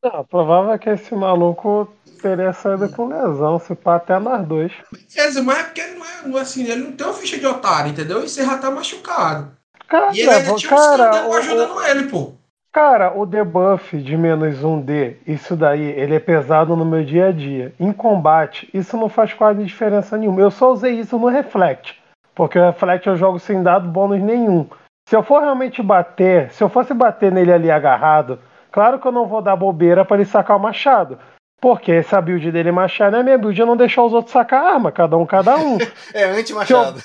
Não, 0.03 0.23
provável 0.25 0.73
é 0.73 0.77
que 0.77 0.89
esse 0.89 1.15
maluco 1.15 1.87
teria 2.21 2.51
saído 2.53 2.89
com 2.89 3.07
lesão, 3.07 3.57
se 3.59 3.73
pá 3.73 3.95
até 3.95 4.19
nós 4.19 4.45
dois. 4.45 4.71
Quer 5.13 5.27
dizer, 5.27 5.41
mas 5.41 5.59
é 5.59 5.63
porque 5.63 5.81
ele 5.81 5.95
não 5.97 6.05
é, 6.05 6.27
não 6.27 6.37
é 6.37 6.41
assim, 6.41 6.63
ele 6.65 6.83
não 6.83 6.91
tem 6.91 7.07
uma 7.07 7.13
ficha 7.13 7.37
de 7.39 7.45
otário, 7.47 7.91
entendeu? 7.91 8.23
E 8.23 8.29
você 8.29 8.45
já 8.45 8.57
tá 8.57 8.69
machucado. 8.69 9.51
Cara, 9.87 10.11
E 10.13 10.19
ele 10.21 10.29
ainda 10.29 10.55
tinha 10.55 10.73
uns 10.73 10.85
cara, 10.85 11.09
caras 11.09 11.27
o- 11.27 11.33
ajudando 11.33 11.83
ele, 11.85 12.03
pô. 12.09 12.33
Cara, 12.71 13.15
o 13.15 13.25
debuff 13.25 13.95
de 14.01 14.17
menos 14.17 14.63
1D, 14.63 15.17
isso 15.27 15.55
daí, 15.55 15.81
ele 15.91 16.15
é 16.15 16.19
pesado 16.19 16.75
no 16.75 16.83
meu 16.83 17.03
dia 17.05 17.27
a 17.27 17.31
dia. 17.31 17.71
Em 17.79 17.93
combate, 17.93 18.67
isso 18.73 18.97
não 18.97 19.07
faz 19.07 19.31
quase 19.31 19.63
diferença 19.63 20.17
nenhuma. 20.17 20.41
Eu 20.41 20.49
só 20.49 20.71
usei 20.71 20.99
isso 20.99 21.17
no 21.19 21.27
Reflect, 21.27 22.01
porque 22.33 22.57
o 22.57 22.65
Reflect 22.65 23.07
eu 23.07 23.15
jogo 23.15 23.37
sem 23.39 23.61
dado 23.61 23.87
bônus 23.87 24.19
nenhum. 24.21 24.67
Se 25.07 25.15
eu 25.15 25.23
for 25.23 25.41
realmente 25.41 25.81
bater, 25.81 26.51
se 26.51 26.63
eu 26.63 26.69
fosse 26.69 26.93
bater 26.93 27.31
nele 27.31 27.51
ali 27.51 27.69
agarrado, 27.69 28.39
claro 28.71 28.99
que 28.99 29.07
eu 29.07 29.11
não 29.11 29.27
vou 29.27 29.41
dar 29.41 29.55
bobeira 29.55 30.05
para 30.05 30.17
ele 30.17 30.25
sacar 30.25 30.57
o 30.57 30.59
machado. 30.59 31.19
Porque 31.61 31.91
essa 31.91 32.19
build 32.19 32.51
dele 32.51 32.71
machado 32.71 33.15
é 33.15 33.23
minha 33.23 33.37
build, 33.37 33.59
eu 33.59 33.65
não 33.65 33.77
deixar 33.77 34.03
os 34.03 34.13
outros 34.13 34.33
sacar 34.33 34.65
arma, 34.65 34.91
cada 34.91 35.15
um, 35.15 35.25
cada 35.25 35.55
um. 35.55 35.77
É 36.13 36.25
anti-machado. 36.25 36.99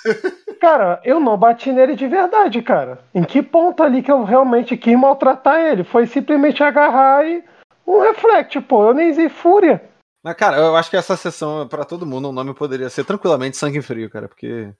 Cara, 0.60 1.00
eu 1.04 1.20
não 1.20 1.36
bati 1.36 1.70
nele 1.70 1.94
de 1.94 2.06
verdade, 2.08 2.60
cara. 2.62 2.98
Em 3.14 3.22
que 3.22 3.40
ponto 3.40 3.82
ali 3.82 4.02
que 4.02 4.10
eu 4.10 4.24
realmente 4.24 4.76
quis 4.76 4.98
maltratar 4.98 5.60
ele? 5.60 5.84
Foi 5.84 6.06
simplesmente 6.06 6.62
agarrar 6.62 7.24
e 7.24 7.44
um 7.86 8.00
reflect, 8.00 8.60
pô. 8.62 8.88
Eu 8.88 8.94
nem 8.94 9.10
usei 9.10 9.28
fúria. 9.28 9.80
Mas, 10.24 10.34
cara, 10.34 10.56
eu 10.56 10.76
acho 10.76 10.90
que 10.90 10.96
essa 10.96 11.16
sessão, 11.16 11.66
pra 11.68 11.84
todo 11.84 12.04
mundo, 12.04 12.28
o 12.28 12.32
nome 12.32 12.52
poderia 12.52 12.90
ser 12.90 13.04
tranquilamente 13.04 13.56
Sangue 13.56 13.80
Frio, 13.80 14.10
cara, 14.10 14.28
porque. 14.28 14.72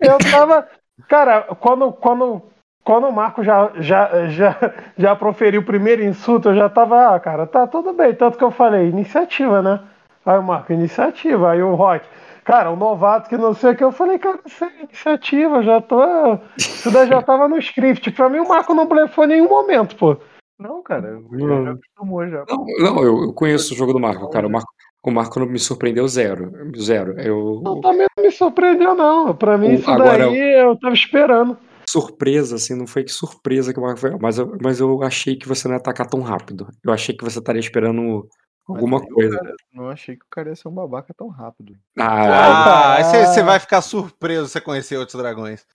Eu 0.00 0.18
tava. 0.30 0.66
Cara, 1.08 1.42
quando, 1.60 1.92
quando, 1.92 2.42
quando 2.84 3.06
o 3.06 3.12
Marco 3.12 3.42
já, 3.42 3.70
já, 3.76 4.26
já, 4.28 4.56
já 4.96 5.16
proferiu 5.16 5.60
o 5.60 5.64
primeiro 5.64 6.02
insulto, 6.02 6.50
eu 6.50 6.54
já 6.54 6.68
tava, 6.68 7.14
ah, 7.14 7.20
cara, 7.20 7.46
tá 7.46 7.66
tudo 7.66 7.92
bem. 7.92 8.14
Tanto 8.14 8.38
que 8.38 8.44
eu 8.44 8.50
falei, 8.50 8.88
iniciativa, 8.88 9.62
né? 9.62 9.80
Aí 10.24 10.38
o 10.38 10.42
Marco, 10.42 10.72
iniciativa. 10.72 11.50
Aí 11.50 11.62
o 11.62 11.74
Rock, 11.74 12.06
cara, 12.44 12.70
o 12.70 12.76
novato 12.76 13.28
que 13.28 13.36
não 13.36 13.54
sei 13.54 13.72
o 13.72 13.76
que, 13.76 13.84
eu 13.84 13.92
falei, 13.92 14.18
cara, 14.18 14.38
isso 14.44 14.64
é 14.64 14.82
iniciativa, 14.82 15.62
já 15.62 15.80
tô. 15.80 16.00
Isso 16.56 16.90
daí 16.90 17.08
já 17.08 17.22
tava 17.22 17.48
no 17.48 17.58
script. 17.58 18.10
Pra 18.12 18.28
mim, 18.28 18.38
o 18.38 18.48
Marco 18.48 18.74
não 18.74 18.86
blefou 18.86 19.24
em 19.24 19.28
nenhum 19.28 19.48
momento, 19.48 19.96
pô. 19.96 20.16
Não, 20.58 20.82
cara, 20.82 21.20
Não. 21.30 21.64
já 21.64 21.72
acostumou 21.72 22.28
já. 22.28 22.44
Não, 22.48 22.64
não, 22.78 23.02
eu, 23.02 23.22
eu 23.24 23.32
conheço 23.32 23.74
o 23.74 23.76
jogo 23.76 23.92
do 23.92 23.98
Marco, 23.98 24.30
cara. 24.30 24.46
O 24.46 24.50
Marco, 24.50 24.72
o 25.04 25.10
Marco 25.10 25.38
não 25.40 25.46
me 25.46 25.58
surpreendeu 25.58 26.06
zero. 26.08 26.52
Zero. 26.78 27.18
Eu, 27.20 27.60
Não, 27.62 27.80
também 27.80 28.06
não 28.16 28.24
me 28.24 28.30
surpreendeu, 28.30 28.94
não. 28.94 29.34
Pra 29.34 29.58
mim, 29.58 29.68
O- 29.68 29.72
isso 29.74 29.90
agora- 29.90 30.26
daí 30.26 30.60
eu 30.60 30.76
tava 30.78 30.94
esperando. 30.94 31.56
surpresa, 31.88 32.56
assim, 32.56 32.74
não 32.74 32.86
foi 32.86 33.04
que 33.04 33.12
surpresa 33.12 33.72
que 33.72 33.78
o 33.78 33.82
Marco 33.82 34.00
foi, 34.00 34.16
mas 34.18 34.38
eu, 34.38 34.56
mas 34.62 34.80
eu 34.80 35.02
achei 35.02 35.36
que 35.36 35.46
você 35.46 35.68
não 35.68 35.74
ia 35.74 35.80
atacar 35.80 36.06
tão 36.06 36.20
rápido. 36.20 36.66
Eu 36.84 36.92
achei 36.92 37.14
que 37.14 37.22
você 37.24 37.38
estaria 37.38 37.60
esperando 37.60 38.26
alguma 38.66 38.96
o 38.98 39.06
coisa. 39.08 39.36
cara- 39.36 39.54
não 39.74 39.88
achei 39.90 40.16
que 40.16 40.24
o 40.24 40.28
cara 40.30 40.48
ia 40.48 40.56
ser 40.56 40.68
um 40.68 40.72
babaca 40.74 41.12
tão 41.14 41.28
rápido. 41.28 41.74
Ah, 41.98 42.06
Ah, 42.06 42.94
aí 42.96 43.04
você- 43.04 43.26
você 43.26 43.42
vai 43.42 43.58
ficar 43.60 43.82
surpreso 43.82 44.46
se 44.46 44.52
você 44.52 44.60
conhecer 44.60 44.96
outros 44.96 45.20
dragões. 45.20 45.66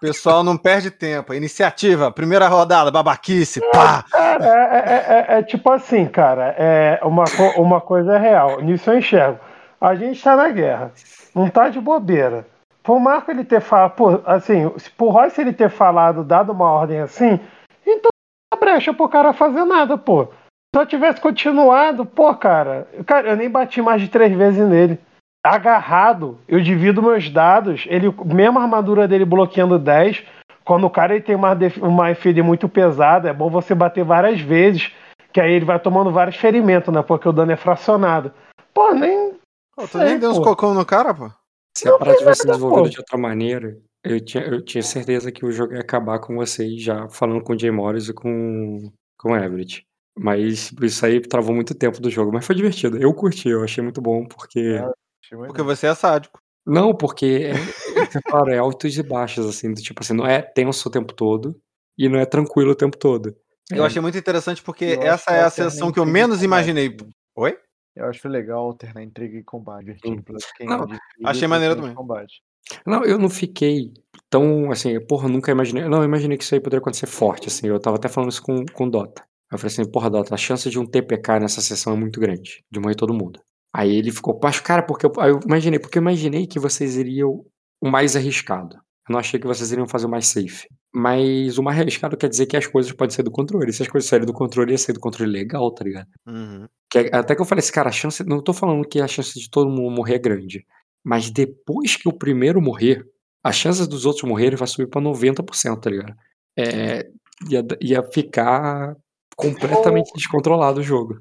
Pessoal, 0.00 0.42
não 0.42 0.56
perde 0.56 0.90
tempo. 0.90 1.32
Iniciativa, 1.32 2.10
primeira 2.10 2.48
rodada, 2.48 2.90
babaquice, 2.90 3.60
pá! 3.72 4.04
É, 4.14 4.18
é- 4.18 5.34
é- 5.36 5.38
é 5.38 5.42
tipo 5.42 5.70
assim, 5.70 6.06
cara. 6.06 6.54
É 6.58 6.98
uma, 7.04 7.24
uma 7.56 7.80
coisa 7.80 8.14
é 8.16 8.18
real. 8.18 8.60
Nisso 8.60 8.90
eu 8.90 8.98
enxergo. 8.98 9.38
A 9.80 9.94
gente 9.94 10.22
tá 10.22 10.34
na 10.36 10.48
guerra. 10.48 10.92
Não 11.34 11.48
tá 11.48 11.68
de 11.68 11.80
bobeira. 11.80 12.46
Pro 12.82 12.98
Marco 12.98 13.30
ele 13.30 13.44
ter 13.44 13.60
falado, 13.60 13.92
pô, 13.92 14.20
assim, 14.26 14.72
se 14.76 14.90
pro 14.90 15.08
Royce 15.08 15.40
ele 15.40 15.52
ter 15.52 15.70
falado, 15.70 16.24
dado 16.24 16.50
uma 16.50 16.68
ordem 16.68 16.98
assim, 17.00 17.38
então 17.86 18.10
não 18.52 18.58
brecha 18.58 18.92
pro 18.92 19.08
cara 19.08 19.32
fazer 19.32 19.64
nada, 19.64 19.96
pô. 19.96 20.24
Se 20.24 20.80
eu 20.80 20.86
tivesse 20.86 21.20
continuado, 21.20 22.04
pô, 22.04 22.34
cara, 22.34 22.88
cara, 23.06 23.28
eu 23.30 23.36
nem 23.36 23.48
bati 23.48 23.80
mais 23.80 24.00
de 24.02 24.08
três 24.08 24.36
vezes 24.36 24.66
nele. 24.68 24.98
Agarrado, 25.44 26.38
eu 26.46 26.60
divido 26.60 27.02
meus 27.02 27.28
dados, 27.28 27.84
ele, 27.88 28.14
mesmo 28.24 28.58
a 28.58 28.62
armadura 28.62 29.08
dele 29.08 29.24
bloqueando 29.24 29.76
10, 29.76 30.22
quando 30.64 30.86
o 30.86 30.90
cara 30.90 31.14
ele 31.14 31.24
tem 31.24 31.34
uma, 31.34 31.56
uma 31.80 32.14
FD 32.14 32.42
muito 32.42 32.68
pesada, 32.68 33.28
é 33.28 33.32
bom 33.32 33.50
você 33.50 33.74
bater 33.74 34.04
várias 34.04 34.40
vezes, 34.40 34.92
que 35.32 35.40
aí 35.40 35.52
ele 35.52 35.64
vai 35.64 35.80
tomando 35.80 36.12
vários 36.12 36.36
ferimentos, 36.36 36.94
né? 36.94 37.02
Porque 37.02 37.28
o 37.28 37.32
dano 37.32 37.50
é 37.50 37.56
fracionado. 37.56 38.32
Pô, 38.72 38.92
nem. 38.92 39.32
Pô, 39.74 39.82
tu 39.82 39.98
sei, 39.98 40.04
nem 40.04 40.18
deu 40.18 40.30
uns 40.30 40.38
cocão 40.38 40.74
no 40.74 40.86
cara, 40.86 41.12
pô. 41.12 41.30
se 41.76 41.88
a 41.88 41.98
parada 41.98 42.18
tivesse 42.18 42.46
desenvolvido 42.46 42.84
pô. 42.84 42.90
de 42.90 42.98
outra 42.98 43.18
maneira, 43.18 43.76
eu 44.04 44.20
tinha, 44.20 44.44
eu 44.44 44.64
tinha 44.64 44.82
certeza 44.82 45.32
que 45.32 45.44
o 45.44 45.50
jogo 45.50 45.74
ia 45.74 45.80
acabar 45.80 46.18
com 46.20 46.36
vocês 46.36 46.80
já 46.80 47.08
falando 47.08 47.42
com 47.42 47.52
o 47.54 47.58
Jay 47.58 47.70
Morris 47.70 48.08
e 48.08 48.14
com, 48.14 48.92
com 49.18 49.32
o 49.32 49.36
Everett. 49.36 49.84
Mas 50.16 50.72
isso 50.82 51.06
aí 51.06 51.20
travou 51.20 51.54
muito 51.54 51.74
tempo 51.74 52.00
do 52.00 52.10
jogo. 52.10 52.30
Mas 52.32 52.46
foi 52.46 52.54
divertido. 52.54 52.98
Eu 52.98 53.12
curti, 53.14 53.48
eu 53.48 53.64
achei 53.64 53.82
muito 53.82 54.00
bom, 54.00 54.24
porque. 54.26 54.60
Maneiro. 54.60 54.92
Porque 55.30 55.62
você 55.62 55.86
é 55.86 55.94
sádico. 55.94 56.40
Não, 56.66 56.94
porque 56.94 57.50
é, 57.50 58.00
é, 58.00 58.20
claro, 58.30 58.50
é 58.50 58.58
altos 58.58 58.96
e 58.96 59.02
baixos, 59.02 59.46
assim, 59.46 59.72
do 59.74 59.80
tipo 59.82 60.00
assim, 60.00 60.14
não 60.14 60.26
é 60.26 60.40
tenso 60.40 60.88
o 60.88 60.92
tempo 60.92 61.12
todo 61.12 61.60
e 61.98 62.08
não 62.08 62.18
é 62.18 62.24
tranquilo 62.26 62.70
o 62.70 62.76
tempo 62.76 62.96
todo. 62.96 63.34
Eu 63.70 63.82
É, 63.82 63.86
achei 63.86 64.00
muito 64.00 64.16
interessante 64.18 64.62
porque 64.62 64.84
Eu 64.84 65.02
essa 65.02 65.30
é 65.32 65.42
a 65.42 65.50
sessão 65.50 65.90
que 65.90 65.98
eu 65.98 66.06
menos 66.06 66.42
imaginei. 66.42 66.96
Oi? 67.36 67.56
Eu 67.94 68.06
acho 68.06 68.26
legal 68.28 68.60
alternar 68.64 69.02
intriga 69.02 69.36
e 69.38 69.42
combate. 69.44 69.94
Quem 70.02 70.22
Não, 70.66 70.84
é 70.84 70.98
achei 71.24 71.46
maneiro 71.46 71.74
é 71.74 71.76
também. 71.76 71.94
combate. 71.94 72.42
Não, 72.86 73.04
eu 73.04 73.18
não 73.18 73.28
fiquei 73.28 73.92
tão 74.30 74.70
assim, 74.70 74.98
porra, 75.06 75.28
nunca 75.28 75.50
imaginei. 75.50 75.84
Não, 75.88 75.98
eu 75.98 76.04
imaginei 76.04 76.38
que 76.38 76.44
isso 76.44 76.54
aí 76.54 76.60
poderia 76.60 76.80
acontecer 76.80 77.06
forte, 77.06 77.48
assim. 77.48 77.66
Eu 77.66 77.78
tava 77.80 77.96
até 77.96 78.08
falando 78.08 78.30
isso 78.30 78.42
com, 78.42 78.64
com 78.66 78.86
o 78.86 78.90
Dota. 78.90 79.22
Eu 79.50 79.58
falei 79.58 79.72
assim, 79.72 79.84
porra, 79.90 80.08
Dota, 80.08 80.34
a 80.34 80.38
chance 80.38 80.70
de 80.70 80.78
um 80.78 80.86
TPK 80.86 81.40
nessa 81.40 81.60
sessão 81.60 81.92
é 81.92 81.96
muito 81.96 82.18
grande, 82.18 82.64
de 82.70 82.80
morrer 82.80 82.94
todo 82.94 83.12
mundo. 83.12 83.40
Aí 83.74 83.94
ele 83.94 84.10
ficou, 84.10 84.38
mas 84.42 84.60
cara, 84.60 84.82
porque 84.82 85.06
eu, 85.06 85.12
aí 85.18 85.30
eu 85.30 85.40
imaginei, 85.46 85.78
porque 85.78 85.98
eu 85.98 86.02
imaginei 86.02 86.46
que 86.46 86.58
vocês 86.58 86.96
iriam 86.96 87.44
o 87.80 87.90
mais 87.90 88.14
arriscado. 88.16 88.76
Eu 89.08 89.12
não 89.14 89.18
achei 89.18 89.40
que 89.40 89.46
vocês 89.46 89.72
iriam 89.72 89.88
fazer 89.88 90.06
o 90.06 90.10
mais 90.10 90.26
safe. 90.26 90.68
Mas 90.94 91.56
o 91.56 91.62
mais 91.62 91.80
arriscado 91.80 92.16
quer 92.16 92.28
dizer 92.28 92.46
que 92.46 92.56
as 92.56 92.66
coisas 92.66 92.92
podem 92.92 93.14
ser 93.14 93.22
do 93.22 93.30
controle. 93.30 93.72
Se 93.72 93.82
as 93.82 93.88
coisas 93.88 94.08
saírem 94.08 94.26
do 94.26 94.32
controle, 94.32 94.72
ia 94.72 94.78
ser 94.78 94.92
do 94.92 95.00
controle 95.00 95.32
legal, 95.32 95.72
tá 95.72 95.84
ligado? 95.84 96.06
Uhum. 96.26 96.66
Que 96.90 96.98
é- 96.98 97.16
até 97.16 97.34
que 97.34 97.40
eu 97.40 97.46
falei 97.46 97.60
assim, 97.60 97.72
cara, 97.72 97.88
a 97.88 97.92
chance. 97.92 98.22
Não 98.24 98.42
tô 98.42 98.52
falando 98.52 98.86
que 98.86 99.00
a 99.00 99.08
chance 99.08 99.38
de 99.40 99.50
todo 99.50 99.70
mundo 99.70 99.90
morrer 99.90 100.16
é 100.16 100.18
grande. 100.18 100.66
Mas 101.02 101.30
depois 101.30 101.96
que 101.96 102.08
o 102.08 102.12
primeiro 102.12 102.60
morrer, 102.60 103.04
a 103.42 103.50
chance 103.50 103.88
dos 103.88 104.04
outros 104.04 104.28
morrerem 104.28 104.56
vai 104.56 104.68
subir 104.68 104.88
pra 104.88 105.00
90%, 105.00 105.80
tá 105.80 105.90
ligado? 105.90 106.14
É, 106.56 107.08
ia, 107.48 107.66
ia 107.80 108.02
ficar 108.04 108.94
completamente 109.34 110.12
descontrolado 110.14 110.80
o 110.80 110.82
jogo. 110.84 111.18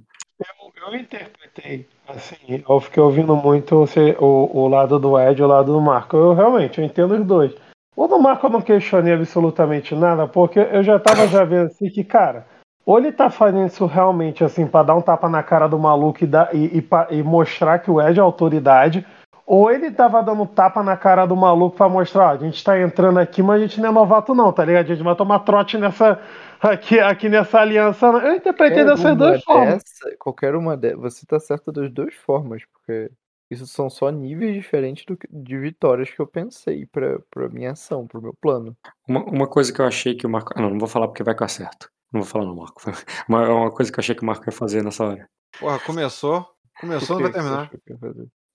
Eu, 0.92 1.00
interpretei, 1.00 1.88
assim, 2.06 2.62
eu 2.68 2.80
fiquei 2.82 3.02
ouvindo 3.02 3.34
muito 3.34 3.86
o, 4.20 4.60
o 4.60 4.68
lado 4.68 5.00
do 5.00 5.18
Ed 5.18 5.40
e 5.40 5.44
o 5.44 5.48
lado 5.48 5.72
do 5.72 5.80
Marco. 5.80 6.18
Eu 6.18 6.34
realmente, 6.34 6.80
eu 6.80 6.86
entendo 6.86 7.14
os 7.14 7.26
dois. 7.26 7.56
O 7.96 8.08
do 8.08 8.20
Marco 8.20 8.46
eu 8.46 8.50
não 8.50 8.62
questionei 8.62 9.14
absolutamente 9.14 9.96
nada, 9.96 10.28
porque 10.28 10.60
eu 10.60 10.84
já 10.84 11.00
tava 11.00 11.28
já 11.28 11.46
vendo 11.46 11.68
assim 11.68 11.90
que, 11.90 12.04
cara, 12.04 12.46
ou 12.86 12.98
ele 12.98 13.14
tá 13.14 13.30
fazendo 13.30 13.68
isso 13.68 13.86
realmente 13.86 14.44
assim 14.44 14.68
pra 14.68 14.84
dar 14.84 14.96
um 14.96 15.02
tapa 15.02 15.30
na 15.30 15.42
cara 15.42 15.66
do 15.66 15.80
maluco 15.80 16.26
e, 16.26 16.30
e, 16.54 16.80
e 16.80 17.20
e 17.20 17.24
mostrar 17.24 17.80
que 17.80 17.90
o 17.90 18.02
Ed 18.02 18.20
é 18.20 18.22
autoridade, 18.22 19.06
ou 19.46 19.72
ele 19.72 19.92
tava 19.92 20.22
dando 20.22 20.46
tapa 20.46 20.84
na 20.84 20.98
cara 20.98 21.26
do 21.26 21.38
maluco 21.38 21.78
pra 21.78 21.88
mostrar, 21.88 22.28
ó, 22.28 22.32
a 22.32 22.38
gente 22.38 22.62
tá 22.62 22.80
entrando 22.80 23.18
aqui, 23.18 23.42
mas 23.42 23.62
a 23.62 23.66
gente 23.66 23.80
não 23.80 23.90
é 23.90 23.92
novato 23.94 24.36
não, 24.36 24.52
tá 24.52 24.66
ligado? 24.66 24.86
A 24.86 24.96
gente 24.96 25.04
vai 25.04 25.16
tomar 25.16 25.40
trote 25.40 25.78
nessa 25.78 26.20
aqui, 26.62 27.00
aqui 27.00 27.30
nessa 27.30 27.60
aliança. 27.60 28.06
Eu 28.08 28.36
interpretei 28.36 28.84
Qualquer 28.84 28.86
dessas 28.86 29.06
uma 29.06 29.16
duas 29.16 29.44
formas. 29.44 29.84
dessa- 29.84 30.18
qualquer 30.18 30.56
uma 30.56 30.78
de, 30.78 30.96
você 30.96 31.26
tá 31.26 31.40
certo 31.40 31.72
das 31.72 31.92
duas 31.92 32.14
formas, 32.16 32.64
porque 32.72 33.12
isso 33.50 33.68
são 33.68 33.90
só 33.90 34.10
níveis 34.10 34.54
diferentes 34.56 35.06
do 35.06 35.18
que- 35.18 35.28
de 35.30 35.58
vitórias 35.58 36.10
que 36.10 36.20
eu 36.20 36.28
pensei 36.28 36.86
pra, 36.86 37.20
pra 37.30 37.50
minha 37.50 37.72
ação, 37.72 38.08
pro 38.08 38.22
meu 38.22 38.34
plano. 38.40 38.76
Uma, 39.08 39.24
uma 39.26 39.48
coisa 39.48 39.74
que 39.74 39.82
eu 39.82 39.86
achei 39.86 40.16
que 40.16 40.26
o 40.26 40.30
Marco. 40.30 40.54
Ah, 40.56 40.62
não, 40.62 40.70
não 40.72 40.80
vou 40.80 40.88
falar 40.88 41.08
porque 41.08 41.24
vai 41.24 41.36
que 41.36 41.44
eu 41.44 41.46
acerto. 41.46 41.90
Não 42.14 42.22
vou 42.22 42.30
falar 42.30 42.46
não, 42.46 42.56
Marco. 42.56 42.82
Uma, 43.30 43.48
uma 43.50 43.72
coisa 43.72 43.90
que 43.92 43.98
eu 43.98 44.02
achei 44.02 44.14
que 44.14 44.22
o 44.22 44.26
Marco 44.26 44.44
ia 44.46 44.52
fazer 44.52 44.84
nessa 44.84 45.06
hora. 45.06 45.30
Porra, 45.58 45.80
começou. 45.80 46.46
Começou, 46.80 47.16
não 47.20 47.24
vai 47.24 47.32
terminar. 47.32 47.72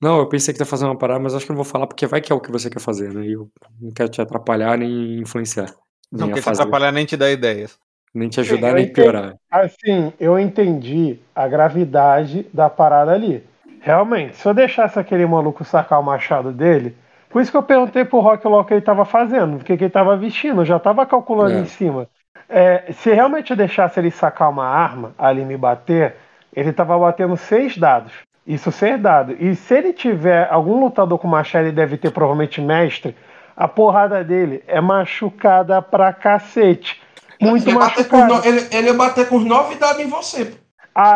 Não, 0.03 0.19
eu 0.19 0.29
pensei 0.29 0.53
que 0.53 0.61
ia 0.61 0.67
fazer 0.67 0.85
uma 0.85 0.99
parada, 0.99 1.21
mas 1.21 1.35
acho 1.35 1.47
que 1.47 1.51
não 1.53 1.57
vou 1.57 1.65
falar 1.65 1.87
porque 1.87 2.07
vai 2.07 2.21
que 2.21 2.31
é 2.31 2.35
o 2.35 2.41
que 2.41 2.51
você 2.53 2.69
quer 2.69 2.81
fazer, 2.81 3.15
né? 3.15 3.25
E 3.25 3.33
eu 3.33 3.51
não 3.81 3.91
quero 3.93 4.11
te 4.11 4.21
atrapalhar 4.21 4.77
nem 4.77 5.21
influenciar. 5.21 5.75
Não 6.13 6.27
Nem 6.27 6.33
a 6.33 6.35
quer 6.35 6.43
te 6.43 6.49
atrapalhar 6.51 6.93
nem 6.93 7.07
te 7.07 7.17
dar 7.17 7.31
ideias. 7.31 7.79
Nem 8.17 8.31
te 8.31 8.41
ajudar, 8.41 8.69
eu 8.69 8.75
nem 8.77 8.85
entendi. 8.85 8.95
piorar. 9.03 9.35
Assim, 9.51 10.11
eu 10.19 10.39
entendi 10.39 11.19
a 11.35 11.47
gravidade 11.47 12.47
da 12.53 12.71
parada 12.71 13.13
ali. 13.13 13.45
Realmente, 13.83 14.37
se 14.37 14.49
eu 14.49 14.55
deixasse 14.55 14.99
aquele 14.99 15.27
maluco 15.27 15.63
sacar 15.65 16.01
o 16.01 16.03
machado 16.03 16.51
dele, 16.51 16.97
por 17.29 17.43
isso 17.43 17.51
que 17.51 17.57
eu 17.59 17.63
perguntei 17.63 18.07
pro 18.07 18.21
Rock 18.21 18.47
o 18.49 18.65
que 18.65 18.73
ele 18.73 18.81
tava 18.81 19.05
fazendo, 19.05 19.57
o 19.57 19.61
que 19.61 19.77
que 19.77 19.85
ele 19.85 19.91
tava 19.91 20.17
vestindo, 20.17 20.63
eu 20.63 20.65
já 20.65 20.79
tava 20.79 21.05
calculando 21.05 21.59
É. 21.59 21.61
em 21.61 21.67
cima. 21.67 22.09
É, 22.49 22.85
se 22.93 23.13
realmente 23.13 23.51
eu 23.51 23.57
deixasse 23.57 24.01
ele 24.01 24.11
sacar 24.11 24.49
uma 24.49 24.67
arma 24.67 25.13
ali 25.19 25.45
me 25.45 25.57
bater, 25.57 26.15
ele 26.55 26.73
tava 26.73 26.99
batendo 26.99 27.37
seis 27.37 27.77
dados. 27.77 28.13
Isso 28.47 28.73
ser 28.73 28.97
dado. 28.97 29.37
E 29.39 29.55
se 29.55 29.75
ele 29.75 29.93
tiver 29.93 30.49
algum 30.51 30.81
lutador 30.81 31.19
com 31.19 31.29
machado, 31.29 31.67
ele 31.67 31.73
deve 31.73 31.99
ter 31.99 32.11
provavelmente 32.13 32.63
mestre, 32.63 33.15
a 33.55 33.69
porrada 33.69 34.25
dele 34.25 34.63
é 34.67 34.81
machucada 34.81 35.83
pra 35.83 36.13
cacete. 36.15 37.03
Muito 37.41 37.65
Ele 37.69 37.73
ia, 37.73 37.79
bater 37.79 38.09
com, 38.09 38.19
ele, 38.45 38.67
ele 38.71 38.87
ia 38.89 38.95
bater 38.95 39.29
com 39.29 39.37
os 39.37 39.45
nove 39.45 39.75
dados 39.77 40.01
em 40.01 40.09
você. 40.09 40.45
pô. 40.47 40.57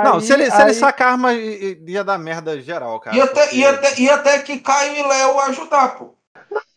Não, 0.05 0.15
Aí- 0.17 0.21
se 0.21 0.33
ele, 0.35 0.51
se 0.51 0.57
ele 0.57 0.71
aí- 0.71 0.75
sacar 0.75 1.13
arma, 1.13 1.33
ia 1.33 2.05
dar 2.05 2.19
merda 2.19 2.61
geral, 2.61 3.01
cara. 3.01 3.17
E 3.17 3.21
até, 3.21 3.41
porque- 3.43 3.57
e, 3.57 3.67
até, 3.67 4.01
e 4.01 4.11
até 4.11 4.39
que 4.41 4.59
Caio 4.59 4.95
e 4.95 5.03
Léo 5.03 5.41
ajudar, 5.41 5.97
pô. 5.97 6.15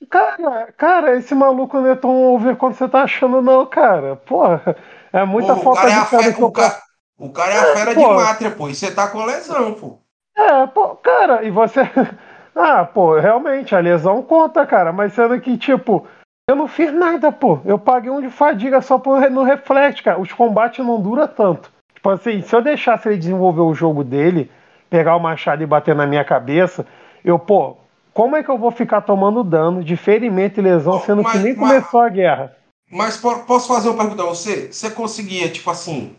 Cara, 0.09 0.71
cara, 0.77 1.17
esse 1.17 1.33
maluco 1.33 1.79
não 1.79 1.89
é 1.91 1.95
tão 1.95 2.11
over 2.33 2.55
quanto 2.55 2.77
você 2.77 2.87
tá 2.87 3.03
achando, 3.03 3.41
não, 3.41 3.65
cara. 3.65 4.15
Porra, 4.15 4.75
é 5.11 5.25
muita 5.25 5.53
Pô, 5.55 5.59
o 5.59 5.63
falta 5.63 5.81
cara 5.81 5.91
é 5.91 5.99
de 5.99 6.09
cara 6.09 6.33
que 6.33 6.43
o 6.43 6.51
cara, 6.51 6.81
o 7.17 7.29
cara 7.31 7.53
é 7.53 7.57
a 7.57 7.75
fera 7.75 7.95
de 7.95 8.01
pô. 8.03 8.13
mátria, 8.13 8.51
pô. 8.51 8.69
E 8.69 8.75
você 8.75 8.91
tá 8.91 9.07
com 9.07 9.25
lesão, 9.25 9.73
pô. 9.73 9.99
É, 10.37 10.67
pô, 10.67 10.95
cara, 10.95 11.43
e 11.43 11.51
você. 11.51 11.81
Ah, 12.55 12.85
pô, 12.85 13.17
realmente, 13.19 13.73
a 13.75 13.79
lesão 13.79 14.21
conta, 14.21 14.63
cara, 14.63 14.93
mas 14.93 15.13
sendo 15.13 15.41
que, 15.41 15.57
tipo, 15.57 16.07
eu 16.49 16.55
não 16.55 16.67
fiz 16.67 16.93
nada, 16.93 17.31
pô. 17.31 17.59
Eu 17.65 17.79
paguei 17.79 18.11
um 18.11 18.21
de 18.21 18.29
fadiga 18.29 18.81
só 18.81 18.97
pro, 18.97 19.29
no 19.29 19.43
reflect, 19.43 20.03
cara. 20.03 20.19
Os 20.19 20.31
combates 20.33 20.85
não 20.85 21.01
duram 21.01 21.27
tanto. 21.27 21.71
Tipo 21.95 22.09
assim, 22.09 22.41
se 22.41 22.53
eu 22.53 22.61
deixasse 22.61 23.07
ele 23.07 23.17
desenvolver 23.17 23.61
o 23.61 23.73
jogo 23.73 24.03
dele, 24.03 24.51
pegar 24.89 25.15
o 25.15 25.19
machado 25.19 25.63
e 25.63 25.65
bater 25.65 25.95
na 25.95 26.05
minha 26.05 26.23
cabeça, 26.25 26.85
eu, 27.23 27.39
pô, 27.39 27.77
como 28.13 28.35
é 28.35 28.43
que 28.43 28.49
eu 28.49 28.57
vou 28.57 28.71
ficar 28.71 29.01
tomando 29.01 29.43
dano 29.43 29.83
de 29.83 29.95
ferimento 29.95 30.59
e 30.59 30.63
lesão, 30.63 30.99
sendo 30.99 31.23
que 31.23 31.29
mas- 31.33 31.43
nem 31.43 31.55
mas- 31.55 31.69
começou 31.69 32.01
a 32.01 32.09
guerra? 32.09 32.55
Mas 32.91 33.17
po- 33.17 33.39
posso 33.45 33.67
fazer 33.69 33.89
uma 33.89 33.97
pergunta 33.97 34.23
a 34.23 34.25
você? 34.25 34.71
Você 34.71 34.91
conseguia, 34.91 35.49
tipo 35.49 35.71
assim, 35.71 36.13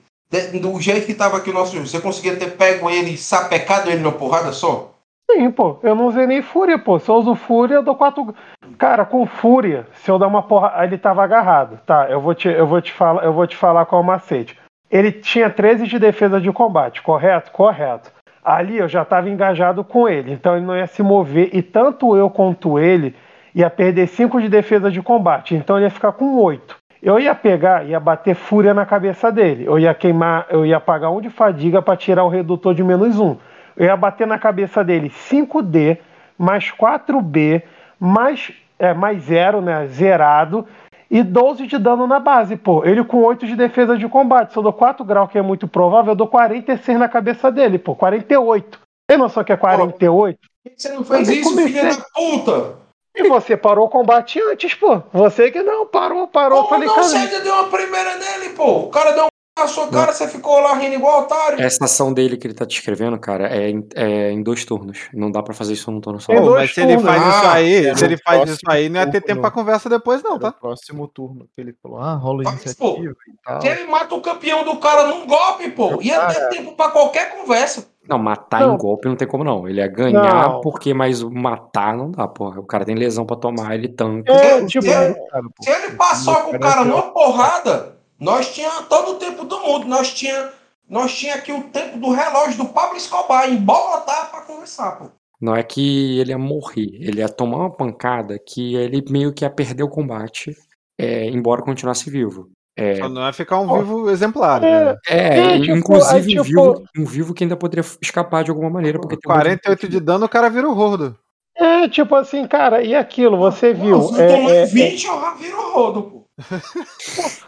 do 0.60 0.80
jeito 0.80 1.06
que 1.06 1.14
tava 1.14 1.36
aqui 1.36 1.50
o 1.50 1.54
nosso 1.54 1.74
jogo, 1.74 1.86
você 1.86 2.00
conseguia 2.00 2.34
ter 2.34 2.56
pego 2.56 2.90
ele 2.90 3.10
e 3.10 3.16
sapecado 3.18 3.90
ele 3.90 4.02
na 4.02 4.10
porrada 4.10 4.50
só? 4.52 4.93
Sim, 5.34 5.50
pô, 5.50 5.78
eu 5.82 5.96
não 5.96 6.06
usei 6.06 6.28
nem 6.28 6.40
fúria, 6.40 6.78
pô. 6.78 6.98
Se 6.98 7.10
eu 7.10 7.16
uso 7.16 7.34
fúria, 7.34 7.74
eu 7.74 7.82
dou 7.82 7.96
quatro. 7.96 8.32
Cara, 8.78 9.04
com 9.04 9.26
fúria, 9.26 9.84
se 9.92 10.08
eu 10.08 10.18
dar 10.18 10.28
uma 10.28 10.42
porra. 10.42 10.72
Ele 10.84 10.96
tava 10.96 11.24
agarrado. 11.24 11.80
Tá, 11.84 12.06
eu 12.08 12.20
vou 12.20 12.34
te, 12.34 12.48
eu 12.48 12.66
vou 12.66 12.80
te 12.80 12.92
falar, 12.92 13.24
eu 13.24 13.32
vou 13.32 13.46
te 13.46 13.56
falar 13.56 13.84
qual 13.84 14.00
é 14.00 14.04
o 14.04 14.06
macete. 14.06 14.56
Ele 14.88 15.10
tinha 15.10 15.50
13 15.50 15.88
de 15.88 15.98
defesa 15.98 16.40
de 16.40 16.52
combate, 16.52 17.02
correto? 17.02 17.50
Correto. 17.50 18.12
Ali 18.44 18.78
eu 18.78 18.86
já 18.86 19.04
tava 19.04 19.28
engajado 19.28 19.82
com 19.82 20.08
ele, 20.08 20.32
então 20.32 20.56
ele 20.56 20.64
não 20.64 20.76
ia 20.76 20.86
se 20.86 21.02
mover. 21.02 21.50
E 21.52 21.62
tanto 21.62 22.16
eu 22.16 22.30
quanto 22.30 22.78
ele 22.78 23.16
ia 23.52 23.68
perder 23.68 24.06
5 24.06 24.40
de 24.40 24.48
defesa 24.48 24.88
de 24.90 25.02
combate. 25.02 25.56
Então 25.56 25.76
ele 25.76 25.86
ia 25.86 25.90
ficar 25.90 26.12
com 26.12 26.36
8. 26.36 26.76
Eu 27.02 27.18
ia 27.18 27.34
pegar, 27.34 27.84
ia 27.84 27.98
bater 27.98 28.36
fúria 28.36 28.72
na 28.72 28.86
cabeça 28.86 29.32
dele. 29.32 29.64
Eu 29.66 29.80
ia 29.80 29.92
queimar, 29.94 30.46
eu 30.48 30.64
ia 30.64 30.78
pagar 30.78 31.10
um 31.10 31.20
de 31.20 31.28
fadiga 31.28 31.82
para 31.82 31.96
tirar 31.96 32.22
o 32.24 32.28
redutor 32.28 32.72
de 32.72 32.84
menos 32.84 33.18
um. 33.18 33.36
Eu 33.76 33.86
ia 33.86 33.96
bater 33.96 34.26
na 34.26 34.38
cabeça 34.38 34.84
dele 34.84 35.10
5D 35.30 35.98
mais 36.38 36.70
4B 36.70 37.62
mais, 37.98 38.52
é, 38.78 38.92
mais 38.92 39.22
0, 39.24 39.60
né? 39.60 39.86
Zerado. 39.86 40.66
E 41.10 41.22
12 41.22 41.66
de 41.66 41.78
dano 41.78 42.06
na 42.06 42.18
base, 42.18 42.56
pô. 42.56 42.84
Ele 42.84 43.04
com 43.04 43.22
8 43.22 43.46
de 43.46 43.54
defesa 43.54 43.96
de 43.96 44.08
combate. 44.08 44.52
Se 44.52 44.58
eu 44.58 44.62
dou 44.62 44.72
4 44.72 45.04
graus, 45.04 45.30
que 45.30 45.38
é 45.38 45.42
muito 45.42 45.68
provável, 45.68 46.12
eu 46.12 46.16
dou 46.16 46.26
46 46.26 46.98
na 46.98 47.08
cabeça 47.08 47.52
dele, 47.52 47.78
pô. 47.78 47.94
48. 47.94 48.80
Tem 49.06 49.18
noção 49.18 49.44
que 49.44 49.52
é 49.52 49.56
48? 49.56 50.38
Por 50.38 50.72
que 50.72 50.82
você 50.82 50.88
não 50.92 51.04
fez 51.04 51.28
Eu 51.28 51.34
isso, 51.36 51.56
filha 51.56 51.84
da 51.84 52.04
puta? 52.14 52.84
E 53.16 53.28
você 53.28 53.56
parou 53.56 53.86
o 53.86 53.90
combate 53.90 54.40
antes, 54.40 54.74
pô. 54.74 55.02
Você 55.12 55.50
que 55.50 55.62
não, 55.62 55.86
parou, 55.86 56.26
parou. 56.26 56.64
Como 56.64 56.70
falei, 56.70 56.88
não? 56.88 56.94
cara, 56.96 57.06
Você 57.06 57.40
deu 57.40 57.54
uma 57.54 57.68
primeira 57.68 58.16
nele, 58.16 58.48
pô. 58.54 58.80
O 58.80 58.88
cara 58.88 59.12
deu 59.12 59.26
na 59.56 59.68
sua 59.68 59.86
cara, 59.86 60.12
você 60.12 60.26
ficou 60.26 60.58
lá 60.60 60.74
rindo 60.74 60.96
igual 60.96 61.22
otário. 61.22 61.60
Essa 61.62 61.84
ação 61.84 62.12
dele 62.12 62.36
que 62.36 62.44
ele 62.46 62.54
tá 62.54 62.64
descrevendo, 62.64 63.16
cara, 63.18 63.48
é 63.48 63.70
em, 63.70 63.86
é 63.94 64.30
em 64.32 64.42
dois 64.42 64.64
turnos. 64.64 65.08
Não 65.14 65.30
dá 65.30 65.42
pra 65.44 65.54
fazer 65.54 65.74
isso 65.74 65.90
num 65.92 66.00
turno 66.00 66.20
só. 66.20 66.32
Pô, 66.34 66.40
dois 66.40 66.62
mas 66.62 66.74
se 66.74 66.80
ele 66.80 66.98
faz 66.98 67.22
isso 67.22 67.46
Ah, 67.46 67.52
aí, 67.52 67.86
era 67.86 67.96
se 67.96 68.04
ele 68.04 68.16
faz 68.18 68.50
isso 68.50 68.60
aí, 68.68 68.88
não 68.88 69.00
ia 69.00 69.10
ter 69.10 69.20
tempo 69.20 69.40
pra 69.40 69.52
conversa 69.52 69.88
depois, 69.88 70.22
não, 70.24 70.38
tá? 70.40 70.50
próximo 70.50 71.06
turno 71.06 71.46
que 71.54 71.60
ele 71.60 71.72
falou, 71.80 71.98
ah, 72.00 72.14
rola 72.14 72.42
Mas, 72.44 72.52
iniciativa 72.54 73.14
e 73.28 73.32
tal. 73.44 73.60
Se 73.60 73.68
ele 73.68 73.84
mata 73.86 74.14
o 74.14 74.20
campeão 74.20 74.64
do 74.64 74.76
cara 74.78 75.06
num 75.06 75.24
golpe, 75.24 75.70
pô, 75.70 76.02
ia 76.02 76.26
ter 76.26 76.48
tempo 76.48 76.72
pra 76.72 76.88
qualquer 76.90 77.36
conversa. 77.36 77.86
Não, 78.08 78.18
matar 78.18 78.60
Não. 78.60 78.74
em 78.74 78.76
golpe 78.76 79.08
não 79.08 79.16
tem 79.16 79.26
como 79.26 79.44
não. 79.44 79.66
Ele 79.66 79.80
ia 79.80 79.86
ganhar 79.88 80.48
Não. 80.50 80.60
porque, 80.60 80.92
mas 80.92 81.22
matar 81.22 81.96
não 81.96 82.10
dá, 82.10 82.28
porra. 82.28 82.60
O 82.60 82.66
cara 82.66 82.84
tem 82.84 82.94
lesão 82.96 83.24
pra 83.24 83.34
tomar, 83.36 83.74
ele 83.76 83.88
tanca. 83.88 84.30
É, 84.30 84.58
Se- 84.60 84.66
tipo, 84.66 84.84
se- 84.84 84.90
Cara, 85.30 85.42
pô. 85.44 85.62
Se 85.62 85.70
ele 85.70 85.92
passou 85.96 86.34
com 86.36 86.50
o 86.56 86.60
cara 86.60 86.84
numa 86.84 87.00
porrada, 87.14 87.93
nós 88.24 88.54
tinha 88.54 88.70
todo 88.88 89.12
o 89.12 89.14
tempo 89.16 89.44
do 89.44 89.60
mundo. 89.60 89.86
Nós 89.86 90.12
tinha, 90.12 90.50
nós 90.88 91.14
tinha 91.14 91.34
aqui 91.34 91.52
o 91.52 91.64
tempo 91.64 91.98
do 91.98 92.10
relógio 92.10 92.56
do 92.64 92.66
Pablo 92.70 92.96
Escobar 92.96 93.48
em 93.48 93.56
Bogotá 93.56 94.28
pra 94.30 94.40
conversar, 94.40 94.92
pô. 94.92 95.10
Não 95.40 95.54
é 95.54 95.62
que 95.62 96.18
ele 96.18 96.30
ia 96.30 96.38
morrer, 96.38 96.88
ele 97.00 97.20
ia 97.20 97.28
tomar 97.28 97.58
uma 97.58 97.70
pancada 97.70 98.38
que 98.38 98.74
ele 98.76 99.04
meio 99.10 99.32
que 99.32 99.44
ia 99.44 99.50
perder 99.50 99.82
o 99.82 99.90
combate, 99.90 100.56
é, 100.98 101.26
embora 101.28 101.60
continuasse 101.60 102.08
vivo. 102.08 102.48
É, 102.76 102.96
Só 102.96 103.08
não 103.08 103.22
ia 103.26 103.32
ficar 103.32 103.60
um 103.60 103.78
vivo 103.78 104.10
exemplar, 104.10 104.64
É, 104.64 104.84
né? 104.84 104.96
é, 105.06 105.16
É, 105.56 105.60
tipo, 105.60 105.76
inclusive 105.76 106.34
é, 106.36 106.40
um, 106.40 106.44
tipo- 106.44 106.62
vivo, 106.62 106.84
um 106.98 107.04
vivo 107.04 107.34
que 107.34 107.44
ainda 107.44 107.56
poderia 107.56 107.84
escapar 108.00 108.42
de 108.42 108.50
alguma 108.50 108.70
maneira. 108.70 108.98
Porque 108.98 109.16
tem 109.16 109.30
um 109.30 109.34
monte 109.34 109.44
48 109.44 109.88
de 109.88 110.00
dano, 110.00 110.24
o 110.24 110.28
cara 110.28 110.48
vira 110.48 110.68
o 110.68 110.76
Hordo. 110.76 111.16
É, 111.56 111.88
tipo 111.88 112.14
assim, 112.16 112.46
cara, 112.48 112.82
e 112.82 112.94
aquilo, 112.94 113.36
você 113.36 113.72
viu. 113.72 114.02
Se 114.02 114.20
é, 114.20 114.32
é, 114.32 114.62
é, 114.62 114.66
20, 114.66 115.06
eu 115.06 115.20
já 115.20 115.34
viro 115.34 115.72
rodo, 115.72 116.02
pô. 116.02 116.23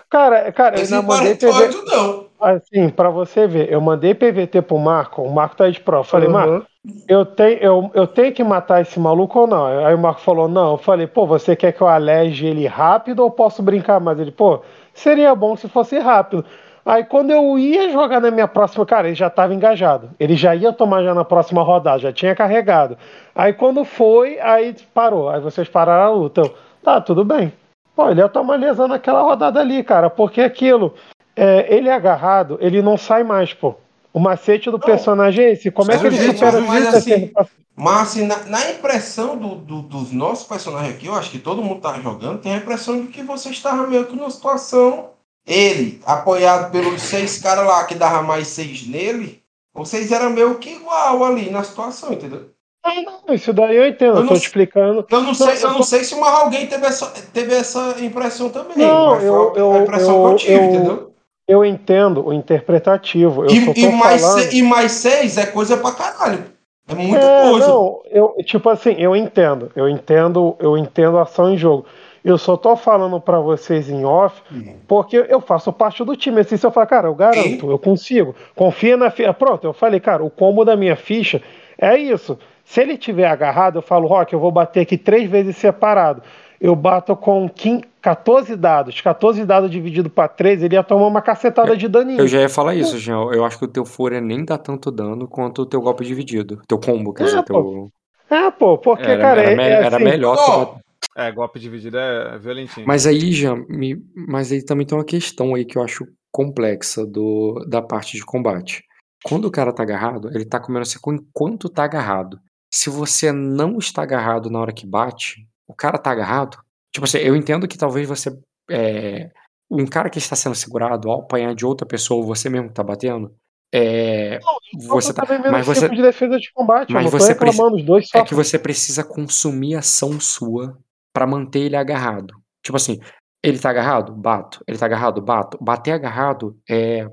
Cara, 0.09 0.53
cara, 0.53 0.81
eu 0.81 1.03
mandei 1.03 1.35
PV, 1.35 1.69
48 1.69 1.85
não. 1.87 2.27
assim, 2.41 2.89
pra 2.91 3.11
você 3.11 3.47
ver, 3.47 3.71
eu 3.73 3.81
mandei 3.81 4.15
PVT 4.15 4.63
pro 4.63 4.79
Marco, 4.79 5.23
o 5.23 5.33
Marco 5.33 5.57
tá 5.57 5.69
de 5.69 5.81
prova. 5.81 6.01
Eu 6.01 6.05
falei, 6.05 6.29
Uhum. 6.29 6.33
Marco, 6.33 6.67
eu 7.09 7.25
tenho, 7.27 7.59
eu, 7.59 7.91
eu 7.95 8.07
tenho 8.07 8.33
que 8.33 8.45
matar 8.45 8.81
esse 8.81 8.99
maluco 9.01 9.41
ou 9.41 9.47
não? 9.47 9.67
Aí 9.87 9.95
o 9.95 9.99
Marco 9.99 10.21
falou, 10.21 10.49
não. 10.49 10.73
Eu 10.73 10.79
falei, 10.79 11.07
pô, 11.07 11.27
você 11.27 11.57
quer 11.57 11.73
que 11.73 11.81
eu 11.81 11.89
aleje 11.89 12.47
ele 12.47 12.67
rápido 12.67 13.21
ou 13.21 13.31
posso 13.31 13.63
brincar 13.63 14.01
mais? 14.01 14.19
Ele, 14.21 14.31
pô, 14.31 14.63
seria 14.95 15.35
bom 15.35 15.57
se 15.57 15.69
fosse 15.69 15.99
rápido. 15.99 16.45
Aí 16.85 17.05
quando 17.05 17.33
eu 17.33 17.59
ia 17.59 17.91
jogar 17.91 18.21
na 18.21 18.31
minha 18.31 18.47
próxima, 18.47 18.87
cara, 18.87 19.09
ele 19.09 19.17
já 19.17 19.27
estava 19.27 19.53
engajado. 19.53 20.11
Ele 20.21 20.37
já 20.37 20.55
ia 20.55 20.73
tomar 20.73 21.03
já 21.03 21.13
na 21.15 21.25
próxima 21.25 21.63
rodada, 21.63 21.99
já 21.99 22.13
tinha 22.13 22.35
carregado. 22.37 22.97
Aí 23.35 23.53
quando 23.53 23.85
foi, 23.85 24.39
aí 24.41 24.75
parou. 24.95 25.29
Aí 25.29 25.41
vocês 25.41 25.69
pararam 25.69 26.05
a 26.05 26.11
luta. 26.17 26.43
Eu, 26.43 26.55
tá, 26.83 27.01
tudo 27.01 27.25
bem. 27.25 27.53
Pô, 27.97 28.11
ele 28.11 28.21
ia 28.21 28.29
tomar 28.29 28.57
lesão 28.57 28.87
naquela 28.87 29.23
rodada 29.23 29.59
ali, 29.59 29.83
cara, 29.83 30.11
porque 30.11 30.43
aquilo, 30.43 30.95
é, 31.35 31.75
ele 31.75 31.91
agarrado, 31.91 32.59
ele 32.61 32.83
não 32.83 32.99
sai 32.99 33.25
mais, 33.25 33.55
pô. 33.55 33.75
O 34.13 34.21
macete 34.21 34.71
do 34.71 34.79
personagem 34.79 35.45
é 35.47 35.53
esse. 35.53 35.71
Como 35.71 35.91
é 35.91 35.99
que 35.99 36.07
ele 36.07 36.17
jeito- 36.17 36.39
supera 36.39 36.61
mas 36.61 36.87
isso? 36.87 36.97
assim, 36.97 37.33
Mas 37.75 38.01
assim, 38.03 38.27
na, 38.27 38.39
na 38.45 38.71
impressão 38.71 39.37
do- 39.37 39.55
do- 39.57 39.83
dos 39.83 40.13
nossos 40.13 40.47
personagens 40.47 40.95
aqui, 40.95 41.07
eu 41.07 41.15
acho 41.15 41.31
que 41.31 41.39
todo 41.39 41.63
mundo 41.63 41.81
tá 41.81 41.99
jogando, 42.01 42.41
tem 42.41 42.55
a 42.55 42.59
impressão 42.59 43.01
de 43.01 43.09
que 43.09 43.23
você 43.23 43.51
estava 43.51 43.87
meio 43.87 44.07
que 44.07 44.17
numa 44.17 44.31
situação. 44.31 45.11
Ele, 45.47 46.01
apoiado 46.07 46.73
pelos 46.73 47.01
seis 47.03 47.39
caras 47.39 47.67
lá 47.67 47.85
que 47.85 47.95
dava 47.95 48.23
mais 48.23 48.49
seis 48.49 48.87
nele, 48.87 49.43
vocês 49.75 50.11
eram 50.11 50.31
meio 50.31 50.55
que 50.57 50.71
igual 50.71 51.23
ali 51.25 51.51
na 51.51 51.63
situação, 51.63 52.13
entendeu? 52.13 52.51
Não, 52.95 53.35
isso 53.35 53.53
daí 53.53 53.77
eu 53.77 53.87
entendo, 53.87 54.17
Eu 54.17 54.17
eu 54.17 54.23
não 54.23 54.29
tô 54.29 54.35
te 54.35 54.47
explicando. 54.47 55.07
Eu 55.11 55.21
não 55.23 55.35
sei, 55.35 55.57
eu 55.57 55.61
eu 55.63 55.71
não 55.73 55.83
sei 55.83 56.05
se 56.05 56.15
mais 56.17 56.35
alguém 56.35 56.67
teve 56.67 56.87
essa, 56.87 57.07
teve 57.33 57.55
essa 57.55 57.97
impressão 58.01 58.49
também. 58.51 58.77
Não, 58.77 59.17
foi 59.17 59.29
eu, 59.29 59.53
a 59.55 59.59
eu, 59.59 59.83
impressão 59.83 60.21
que 60.21 60.27
eu 60.27 60.31
eu, 60.31 60.37
tive, 60.37 60.55
eu, 60.55 60.65
entendeu? 60.65 61.13
eu 61.49 61.65
entendo 61.65 62.27
o 62.27 62.33
interpretativo. 62.33 63.45
Eu 63.45 63.51
E, 63.51 63.57
e 63.81 63.89
mais 63.93 64.21
falando. 64.23 64.53
e 64.53 64.63
mais 64.63 64.93
seis 64.93 65.37
é 65.39 65.47
coisa 65.47 65.77
pra 65.77 65.93
caralho. 65.93 66.45
É 66.89 66.95
muita 66.95 67.27
É, 67.27 67.51
coisa. 67.51 67.67
não, 67.67 68.01
eu, 68.11 68.35
tipo 68.45 68.69
assim, 68.69 68.95
eu 68.99 69.17
entendo, 69.17 69.71
eu 69.75 69.89
entendo, 69.89 70.57
eu 70.61 70.77
entendo 70.79 71.19
a 71.19 71.23
ação 71.23 71.53
em 71.53 71.57
jogo. 71.57 71.85
Eu 72.25 72.37
só 72.39 72.57
tô 72.57 72.75
falando 72.77 73.21
pra 73.21 73.39
vocês 73.41 73.89
em 73.89 74.05
off, 74.05 74.43
porque 74.89 75.17
eu 75.29 75.41
faço 75.41 75.73
parte 75.73 76.05
do 76.05 76.17
time. 76.17 76.41
Assim, 76.41 76.57
se 76.57 76.67
eu 76.67 76.73
falar, 76.73 76.87
cara, 76.87 77.09
eu 77.09 77.15
garanto, 77.15 77.71
eu 77.71 77.79
consigo, 77.79 78.35
confia 78.55 78.97
na 78.97 79.11
ficha. 79.11 79.33
Pronto, 79.33 79.65
eu 79.65 79.73
falei, 79.73 80.01
cara, 80.01 80.25
o 80.25 80.31
combo 80.31 80.65
da 80.65 80.77
minha 80.77 80.97
ficha 80.97 81.41
é 81.79 81.97
isso. 81.97 82.37
Se 82.67 82.81
ele 82.83 82.99
tiver 82.99 83.27
agarrado, 83.29 83.77
eu 83.79 83.83
falo, 83.83 84.09
Rock, 84.09 84.33
eu 84.35 84.41
vou 84.41 84.51
bater 84.51 84.81
aqui 84.81 84.99
três 84.99 85.31
vezes 85.31 85.57
separado. 85.57 86.21
Eu 86.61 86.75
bato 86.75 87.15
com 87.17 87.49
15 87.49 87.85
14 88.03 88.55
dados. 88.57 89.01
14 89.01 89.45
dados 89.45 89.71
dividido 89.71 90.09
pra 90.09 90.29
3, 90.29 90.63
ele 90.63 90.75
ia 90.75 90.83
tomar 90.83 91.07
uma 91.07 91.21
cacetada 91.23 91.77
de 91.77 91.89
daninho. 91.89 92.21
Eu 92.21 92.29
já 92.29 92.41
ia 92.41 92.49
falar 92.49 92.75
isso, 92.75 92.99
Jean. 92.99 93.31
Eu 93.33 93.45
acho 93.45 93.59
que 93.59 93.65
o 93.65 93.69
teu 93.69 93.85
Fúria 93.85 94.21
nem 94.21 94.45
dá 94.45 94.57
tanto 94.57 94.91
dano 94.93 95.27
quanto 95.27 95.63
o 95.63 95.67
teu 95.67 95.81
golpe 95.81 96.05
dividido. 96.05 96.61
Teu 96.69 96.79
combo, 96.79 97.13
quer 97.13 97.25
É, 97.25 97.27
dizer, 97.27 97.43
pô. 97.45 97.63
teu. 97.63 98.37
É, 98.39 98.51
pô, 98.51 98.79
porque, 98.79 99.05
Era, 99.05 99.21
cara, 99.21 99.43
era, 99.43 99.63
é, 99.63 99.69
é 99.71 99.73
era 99.73 99.97
assim, 99.97 100.05
melhor 100.05 100.37
bater. 100.37 100.81
É, 101.17 101.33
golpe 101.33 101.59
dividido 101.59 101.99
é 101.99 102.39
violentinho. 102.39 102.87
Mas 102.87 103.07
aí, 103.07 103.33
Jean, 103.33 103.65
me- 103.69 103.97
mas 104.29 104.53
aí 104.53 104.65
também 104.65 104.87
tem 104.87 104.97
uma 104.97 105.05
questão 105.05 105.55
aí 105.55 105.65
que 105.65 105.79
eu 105.79 105.83
acho 105.83 106.05
complexa 106.31 107.07
do, 107.07 107.65
da 107.69 107.81
parte 107.83 108.17
de 108.17 108.25
combate. 108.25 108.83
Quando 109.25 109.47
o 109.47 109.51
cara 109.51 109.73
tá 109.73 109.83
agarrado, 109.83 110.29
ele 110.33 110.45
tá 110.45 110.61
comendo 110.61 110.85
seco 110.85 111.13
enquanto 111.13 111.69
tá 111.69 111.85
agarrado. 111.85 112.39
Se 112.71 112.91
você 112.91 113.33
não 113.33 113.79
está 113.79 114.03
agarrado 114.03 114.51
na 114.51 114.61
hora 114.61 114.73
que 114.73 114.87
bate, 114.87 115.47
o 115.67 115.75
cara 115.75 115.99
tá 115.99 116.11
agarrado. 116.11 116.59
Tipo 116.93 117.05
assim, 117.05 117.19
eu 117.19 117.37
entendo 117.37 117.69
que 117.69 117.79
talvez 117.79 118.09
você. 118.09 118.37
é, 118.71 119.31
um 119.71 119.87
cara 119.87 120.09
que 120.09 120.19
está 120.19 120.37
sendo 120.37 120.55
segurado 120.55 121.11
ao 121.11 121.21
apanhar 121.21 121.55
de 121.55 121.67
outra 121.67 121.87
pessoa, 121.87 122.21
ou 122.21 122.27
você 122.27 122.49
mesmo 122.49 122.69
que 122.69 122.75
tá 122.75 122.85
batendo. 122.85 123.35
É, 123.73 124.39
você 124.79 125.11
eu 125.11 125.15
tá, 125.15 125.27
menos 125.29 125.51
mas 125.51 125.67
você, 125.67 125.83
tipo 125.83 125.97
de 125.97 126.03
defesa 126.03 126.39
de 126.39 126.53
combate. 126.53 126.93
mas 126.93 127.05
não 127.05 127.11
você 127.11 127.33
reclamando, 127.33 127.77
os 127.77 127.83
dois 127.83 128.09
é 128.15 128.19
só. 128.19 128.25
que 128.25 128.35
você 128.35 128.59
precisa 128.59 129.03
consumir 129.03 129.75
ação 129.75 130.21
sua 130.21 130.79
pra 131.13 131.27
manter 131.27 131.61
ele 131.61 131.77
agarrado. 131.77 132.35
Tipo 132.63 132.77
assim, 132.77 133.01
ele 133.43 133.59
tá 133.59 133.71
agarrado? 133.71 134.13
Bato. 134.13 134.63
Ele 134.67 134.79
tá 134.79 134.87
agarrado? 134.87 135.21
Bato. 135.21 135.59
Bater 135.61 135.93
agarrado 135.93 136.59
é, 136.69 137.07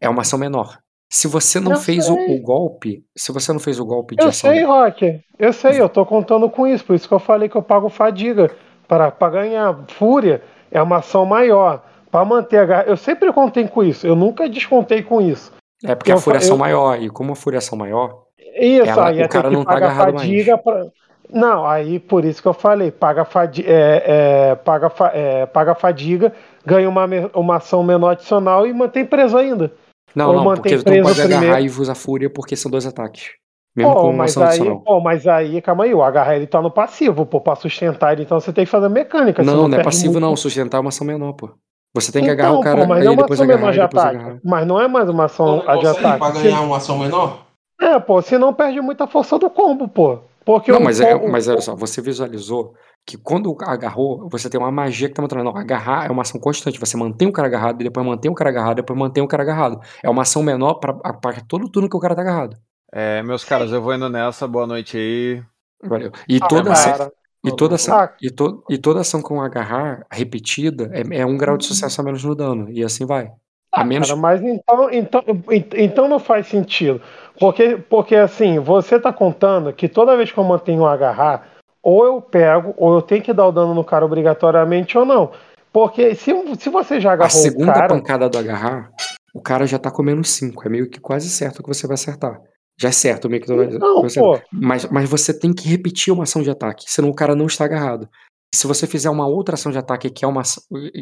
é 0.00 0.08
uma 0.08 0.22
ação 0.22 0.38
menor. 0.38 0.78
Se 1.08 1.28
você 1.28 1.60
não 1.60 1.72
Eu 1.72 1.78
fez 1.78 2.08
o, 2.08 2.14
o 2.14 2.40
golpe, 2.40 3.04
se 3.16 3.30
você 3.32 3.52
não 3.52 3.60
fez 3.60 3.78
o 3.78 3.84
golpe 3.84 4.16
de 4.16 4.22
Eu 4.22 4.28
ação 4.28 4.50
sei, 4.50 4.64
Rock. 4.64 5.20
Eu 5.38 5.52
sei, 5.52 5.80
eu 5.80 5.88
tô 5.88 6.04
contando 6.04 6.50
com 6.50 6.66
isso. 6.66 6.84
Por 6.84 6.96
isso 6.96 7.06
que 7.06 7.14
eu 7.14 7.18
falei 7.20 7.48
que 7.48 7.56
eu 7.56 7.62
pago 7.62 7.88
fadiga. 7.88 8.50
Para 8.88 9.10
ganhar 9.30 9.76
fúria 9.88 10.42
é 10.70 10.80
uma 10.82 10.96
ação 10.98 11.24
maior. 11.24 11.82
Para 12.10 12.24
manter 12.24 12.58
a 12.58 12.64
garra. 12.64 12.84
Eu 12.86 12.96
sempre 12.96 13.32
contei 13.32 13.66
com 13.68 13.82
isso. 13.84 14.06
Eu 14.06 14.16
nunca 14.16 14.48
descontei 14.48 15.02
com 15.02 15.20
isso. 15.20 15.52
É 15.84 15.94
porque 15.94 16.10
a 16.10 16.14
Eu 16.14 16.18
fa- 16.18 16.24
fúria 16.24 16.44
é 16.44 16.50
eu- 16.50 16.56
maior, 16.56 17.00
e 17.00 17.08
como 17.10 17.32
a 17.32 17.36
fúria 17.36 17.58
é 17.58 17.76
maior, 17.76 18.22
Isso, 18.58 18.88
Ela- 18.88 19.08
aí 19.08 19.16
o 19.16 19.18
ia 19.18 19.28
ter 19.28 19.32
cara 19.32 19.48
que 19.50 19.54
não 19.54 19.64
tá 19.64 19.76
agarrado 19.76 20.14
mais. 20.14 20.22
fadiga 20.26 20.56
pra... 20.58 20.86
Não, 21.28 21.66
aí 21.66 21.98
por 22.00 22.24
isso 22.24 22.40
que 22.40 22.48
eu 22.48 22.54
falei, 22.54 22.90
paga, 22.90 23.24
fadi... 23.24 23.62
é, 23.66 24.02
é, 24.06 24.54
paga, 24.54 24.88
fa- 24.88 25.10
é, 25.12 25.44
paga 25.44 25.74
fadiga, 25.74 26.32
ganha 26.64 26.88
uma, 26.88 27.04
uma 27.34 27.56
ação 27.56 27.82
menor 27.82 28.10
adicional 28.12 28.66
e 28.66 28.72
mantém 28.72 29.04
preso 29.04 29.36
ainda. 29.36 29.70
Não, 30.16 30.28
Ou 30.30 30.34
não, 30.36 30.44
mantém 30.44 30.62
porque 30.62 30.76
tu 30.78 30.84
não 30.90 31.02
preso 31.02 31.08
pode 31.08 31.22
agarrar 31.22 31.60
e 31.60 31.66
usar 31.68 31.94
fúria 31.94 32.30
porque 32.30 32.56
são 32.56 32.70
dois 32.70 32.86
ataques. 32.86 33.32
Mesmo 33.76 33.92
Pô, 33.92 34.00
com 34.00 34.08
uma 34.08 34.16
mas 34.24 34.30
ação 34.30 34.42
aí, 34.42 34.48
adicional. 34.48 34.80
pô, 34.80 35.00
mas 35.00 35.26
aí, 35.28 35.60
calma 35.60 35.84
aí, 35.84 35.92
o 35.92 36.02
agarrar 36.02 36.34
ele 36.36 36.46
tá 36.46 36.62
no 36.62 36.70
passivo, 36.70 37.26
pô, 37.26 37.42
pra 37.42 37.54
sustentar 37.54 38.14
ele, 38.14 38.22
então 38.22 38.40
você 38.40 38.50
tem 38.50 38.64
que 38.64 38.70
fazer 38.70 38.88
mecânica. 38.88 39.42
Não, 39.42 39.52
senão 39.52 39.68
não 39.68 39.78
é 39.78 39.82
passivo 39.82 40.14
muito. 40.14 40.24
não, 40.24 40.34
sustentar 40.34 40.78
é 40.78 40.80
uma 40.80 40.88
ação 40.88 41.06
menor, 41.06 41.34
pô. 41.34 41.50
Você 41.94 42.10
tem 42.10 42.24
que 42.24 42.30
Então, 42.30 42.44
agarrar 42.46 42.58
o 42.58 42.62
cara, 42.62 42.80
pô, 42.82 42.88
mas 42.88 42.98
aí 43.00 43.04
não 43.04 43.10
é 43.12 43.14
uma 43.14 43.22
depois 43.22 43.38
ação 43.40 43.46
menor 43.46 43.58
agarrar 43.68 43.72
de 43.72 43.78
e 43.78 43.82
depois 43.82 44.02
ataque. 44.04 44.16
agarrar. 44.16 44.40
Mas 44.42 44.66
não 44.66 44.80
é 44.80 44.88
mais 44.88 45.08
uma 45.10 45.24
ação 45.26 45.58
O 45.58 45.76
de 45.76 45.86
ataque. 45.86 46.18
pra 46.18 46.30
ganhar 46.30 46.60
uma 46.62 46.76
ação 46.78 46.98
menor? 46.98 47.46
É, 47.78 47.98
pô, 48.00 48.22
senão 48.22 48.54
perde 48.54 48.80
muita 48.80 49.06
força 49.06 49.38
do 49.38 49.50
combo, 49.50 49.86
pô. 49.86 50.20
Porque 50.42 50.72
Não, 50.72 50.80
mas, 50.80 50.98
é, 51.00 51.12
combo- 51.12 51.30
mas 51.30 51.46
olha 51.48 51.60
só, 51.60 51.74
você 51.76 52.00
visualizou 52.00 52.72
que 53.06 53.16
quando 53.16 53.56
agarrou, 53.60 54.28
você 54.28 54.50
tem 54.50 54.58
uma 54.60 54.70
magia 54.72 55.08
que 55.08 55.14
tá 55.14 55.22
mostrando. 55.22 55.44
Não, 55.44 55.56
agarrar 55.56 56.06
é 56.06 56.10
uma 56.10 56.22
ação 56.22 56.40
constante. 56.40 56.80
Você 56.80 56.96
mantém 56.96 57.28
o 57.28 57.32
cara 57.32 57.46
agarrado, 57.48 57.80
e 57.80 57.84
depois 57.84 58.04
mantém 58.04 58.30
o 58.30 58.34
cara 58.34 58.50
agarrado, 58.50 58.76
depois 58.76 58.98
mantém 58.98 59.22
o 59.22 59.28
cara 59.28 59.42
agarrado. 59.44 59.80
É 60.02 60.10
uma 60.10 60.22
ação 60.22 60.42
menor 60.42 60.74
pra, 60.74 60.92
pra 60.92 61.40
todo 61.46 61.68
turno 61.70 61.88
que 61.88 61.96
o 61.96 62.00
cara 62.00 62.14
tá 62.16 62.22
agarrado. 62.22 62.56
É, 62.92 63.22
meus 63.22 63.44
caras, 63.44 63.70
eu 63.72 63.80
vou 63.80 63.94
indo 63.94 64.08
nessa. 64.08 64.46
Boa 64.48 64.66
noite 64.66 64.96
aí. 64.96 65.42
Valeu. 65.84 66.10
E 66.28 66.38
Ah, 66.42 66.46
toda 66.48 66.72
ação. 66.72 67.10
E 67.44 67.54
toda, 67.54 67.76
ação, 67.76 67.96
Ah. 67.96 68.12
e, 68.20 68.28
to, 68.28 68.64
e 68.68 68.76
toda 68.76 69.00
ação 69.00 69.22
com 69.22 69.40
agarrar 69.40 70.04
repetida 70.10 70.90
é, 70.92 71.20
é 71.20 71.26
um 71.26 71.36
grau 71.36 71.56
de 71.56 71.64
sucesso 71.64 72.00
a 72.00 72.04
menos 72.04 72.24
no 72.24 72.34
dano. 72.34 72.68
E 72.70 72.82
assim 72.82 73.06
vai. 73.06 73.30
A 73.72 73.84
menos. 73.84 74.08
Cara, 74.08 74.20
mas 74.20 74.42
então, 74.42 74.90
então, 74.90 75.22
ent- 75.50 75.74
então 75.76 76.08
não 76.08 76.18
faz 76.18 76.48
sentido. 76.48 77.00
Porque, 77.38 77.76
porque 77.76 78.16
assim, 78.16 78.58
você 78.58 78.98
tá 78.98 79.12
contando 79.12 79.72
que 79.72 79.88
toda 79.88 80.16
vez 80.16 80.32
que 80.32 80.38
eu 80.38 80.42
mantenho 80.44 80.82
um 80.82 80.86
agarrar, 80.86 81.46
ou 81.86 82.04
eu 82.04 82.20
pego, 82.20 82.74
ou 82.76 82.94
eu 82.94 83.00
tenho 83.00 83.22
que 83.22 83.32
dar 83.32 83.46
o 83.46 83.52
dano 83.52 83.72
no 83.72 83.84
cara 83.84 84.04
obrigatoriamente 84.04 84.98
ou 84.98 85.04
não. 85.04 85.30
Porque 85.72 86.16
se, 86.16 86.32
se 86.58 86.68
você 86.68 87.00
já 87.00 87.10
A 87.10 87.12
agarrou 87.12 87.38
o 87.38 87.42
segunda 87.42 87.72
cara. 87.72 87.86
pancada 87.86 88.28
do 88.28 88.36
agarrar, 88.36 88.90
o 89.32 89.40
cara 89.40 89.64
já 89.68 89.78
tá 89.78 89.88
com 89.88 90.02
menos 90.02 90.30
5. 90.30 90.66
É 90.66 90.68
meio 90.68 90.90
que 90.90 90.98
quase 90.98 91.30
certo 91.30 91.62
que 91.62 91.68
você 91.68 91.86
vai 91.86 91.94
acertar. 91.94 92.40
Já 92.76 92.88
é 92.88 92.92
certo, 92.92 93.30
meio 93.30 93.40
que 93.40 93.48
Não, 93.78 94.02
vai 94.02 94.10
pô. 94.12 94.40
Mas, 94.52 94.84
mas 94.86 95.08
você 95.08 95.32
tem 95.32 95.52
que 95.54 95.68
repetir 95.68 96.12
uma 96.12 96.24
ação 96.24 96.42
de 96.42 96.50
ataque, 96.50 96.86
senão 96.88 97.08
o 97.08 97.14
cara 97.14 97.36
não 97.36 97.46
está 97.46 97.64
agarrado. 97.64 98.08
Se 98.52 98.66
você 98.66 98.84
fizer 98.84 99.08
uma 99.08 99.28
outra 99.28 99.54
ação 99.54 99.70
de 99.70 99.78
ataque 99.78 100.10
que 100.10 100.24
é 100.24 100.28
uma. 100.28 100.42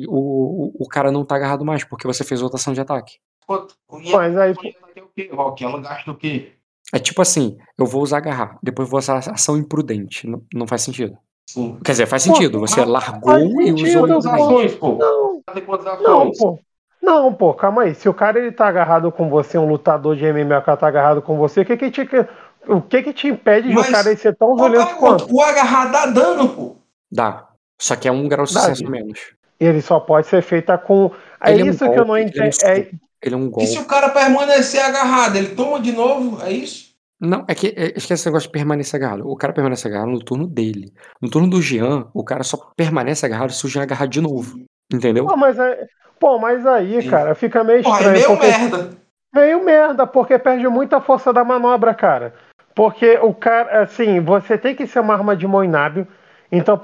O, 0.06 0.72
o, 0.80 0.84
o 0.84 0.88
cara 0.88 1.10
não 1.10 1.24
tá 1.24 1.36
agarrado 1.36 1.64
mais, 1.64 1.82
porque 1.82 2.06
você 2.06 2.24
fez 2.24 2.42
outra 2.42 2.56
ação 2.56 2.74
de 2.74 2.80
ataque. 2.82 3.14
Mas 4.12 4.36
aí. 4.36 4.52
o 4.52 5.08
quê, 5.16 5.30
Rock? 5.32 5.64
Ela 5.64 5.80
gasta 5.80 6.10
o 6.10 6.14
quê? 6.14 6.52
É 6.94 6.98
tipo 7.00 7.20
assim, 7.20 7.58
eu 7.76 7.86
vou 7.86 8.02
usar 8.02 8.18
agarrar, 8.18 8.56
depois 8.62 8.88
vou 8.88 8.98
usar 8.98 9.18
ação 9.18 9.56
imprudente. 9.56 10.28
Não, 10.28 10.40
não 10.54 10.66
faz 10.66 10.82
sentido. 10.82 11.18
Sim. 11.50 11.76
Quer 11.84 11.90
dizer, 11.90 12.06
faz 12.06 12.24
Pô, 12.24 12.32
sentido. 12.32 12.60
Você 12.60 12.76
faz 12.76 12.88
largou 12.88 13.36
e 13.38 13.72
usou 13.72 14.06
pô. 14.06 14.16
imprudente. 14.16 14.28
ações, 14.28 14.74
pô? 14.76 14.92
Não, 14.94 15.42
não, 16.02 16.30
pô. 16.30 16.58
Não, 17.02 17.34
pô, 17.34 17.52
calma 17.52 17.82
aí. 17.82 17.94
Se 17.96 18.08
o 18.08 18.14
cara 18.14 18.38
ele 18.38 18.52
tá 18.52 18.68
agarrado 18.68 19.10
com 19.10 19.28
você, 19.28 19.58
um 19.58 19.66
lutador 19.68 20.14
de 20.16 20.24
MMA 20.32 20.60
que 20.62 20.76
tá 20.76 20.86
agarrado 20.86 21.20
com 21.20 21.36
você, 21.36 21.62
o 21.62 21.64
que 21.64 21.76
que 21.76 21.90
te, 21.90 22.08
o 22.68 22.80
que 22.80 23.02
que 23.02 23.12
te 23.12 23.26
impede 23.28 23.68
de 23.68 23.76
o 23.76 23.84
cara 23.84 24.16
ser 24.16 24.34
tão 24.36 24.54
violento 24.56 24.94
quanto? 24.96 25.26
O 25.34 25.42
agarrar 25.42 25.86
dá 25.86 26.06
dano, 26.06 26.48
pô. 26.48 26.76
Dá. 27.10 27.48
Só 27.78 27.96
que 27.96 28.06
é 28.08 28.12
um 28.12 28.26
grau 28.28 28.46
de 28.46 28.52
sucesso 28.52 28.88
menos. 28.88 29.34
Ele 29.58 29.82
só 29.82 30.00
pode 30.00 30.26
ser 30.28 30.42
feita 30.42 30.78
com. 30.78 31.10
É 31.44 31.52
Ele 31.52 31.62
é 31.62 31.64
um 31.64 31.68
isso 31.70 31.78
que 31.90 31.98
eu 31.98 32.04
não 32.04 32.14
golpe, 32.14 32.20
ele 32.20 32.38
é 32.40 32.42
um 32.44 32.46
entendo. 32.46 32.64
É, 32.70 32.90
Ele 33.22 33.34
é 33.34 33.38
um 33.38 33.46
E 33.46 33.48
golpe. 33.50 33.66
se 33.66 33.78
o 33.78 33.84
cara 33.84 34.08
permanecer 34.08 34.82
agarrado, 34.82 35.36
ele 35.36 35.54
toma 35.54 35.80
de 35.80 35.92
novo? 35.92 36.42
É 36.42 36.50
isso? 36.52 36.83
Não, 37.20 37.44
é 37.48 37.54
que 37.54 37.68
é, 37.68 37.86
esquece 37.96 38.14
esse 38.14 38.26
negócio 38.26 38.48
de 38.48 38.52
permanecer 38.52 39.00
agarrado. 39.00 39.28
O 39.28 39.36
cara 39.36 39.52
permanece 39.52 39.86
agarrado 39.88 40.10
no 40.10 40.18
turno 40.22 40.46
dele. 40.46 40.92
No 41.22 41.30
turno 41.30 41.48
do 41.48 41.62
Jean, 41.62 42.06
o 42.12 42.24
cara 42.24 42.42
só 42.42 42.56
permanece 42.76 43.24
agarrado 43.24 43.52
se 43.52 43.64
o 43.64 43.68
Jean 43.68 43.82
agarrar 43.82 44.06
de 44.06 44.20
novo. 44.20 44.58
Entendeu? 44.92 45.26
Pô, 45.26 45.36
mas, 45.36 45.58
é- 45.58 45.86
pô, 46.20 46.38
mas 46.38 46.66
aí, 46.66 47.00
Sim. 47.02 47.08
cara, 47.10 47.34
fica 47.34 47.62
meio 47.64 47.82
Porra, 47.82 47.96
é 47.96 48.16
estranho. 48.18 48.18
meio 48.18 48.28
porque, 48.28 48.46
merda. 48.46 48.90
meio 49.34 49.64
merda, 49.64 50.06
porque 50.06 50.38
perde 50.38 50.68
muita 50.68 51.00
força 51.00 51.32
da 51.32 51.44
manobra, 51.44 51.94
cara. 51.94 52.34
Porque 52.74 53.16
o 53.22 53.32
cara, 53.32 53.82
assim, 53.82 54.20
você 54.20 54.58
tem 54.58 54.74
que 54.74 54.86
ser 54.86 55.00
uma 55.00 55.14
arma 55.14 55.36
de 55.36 55.46
mão 55.46 55.62
inábil. 55.64 56.06
Então, 56.52 56.78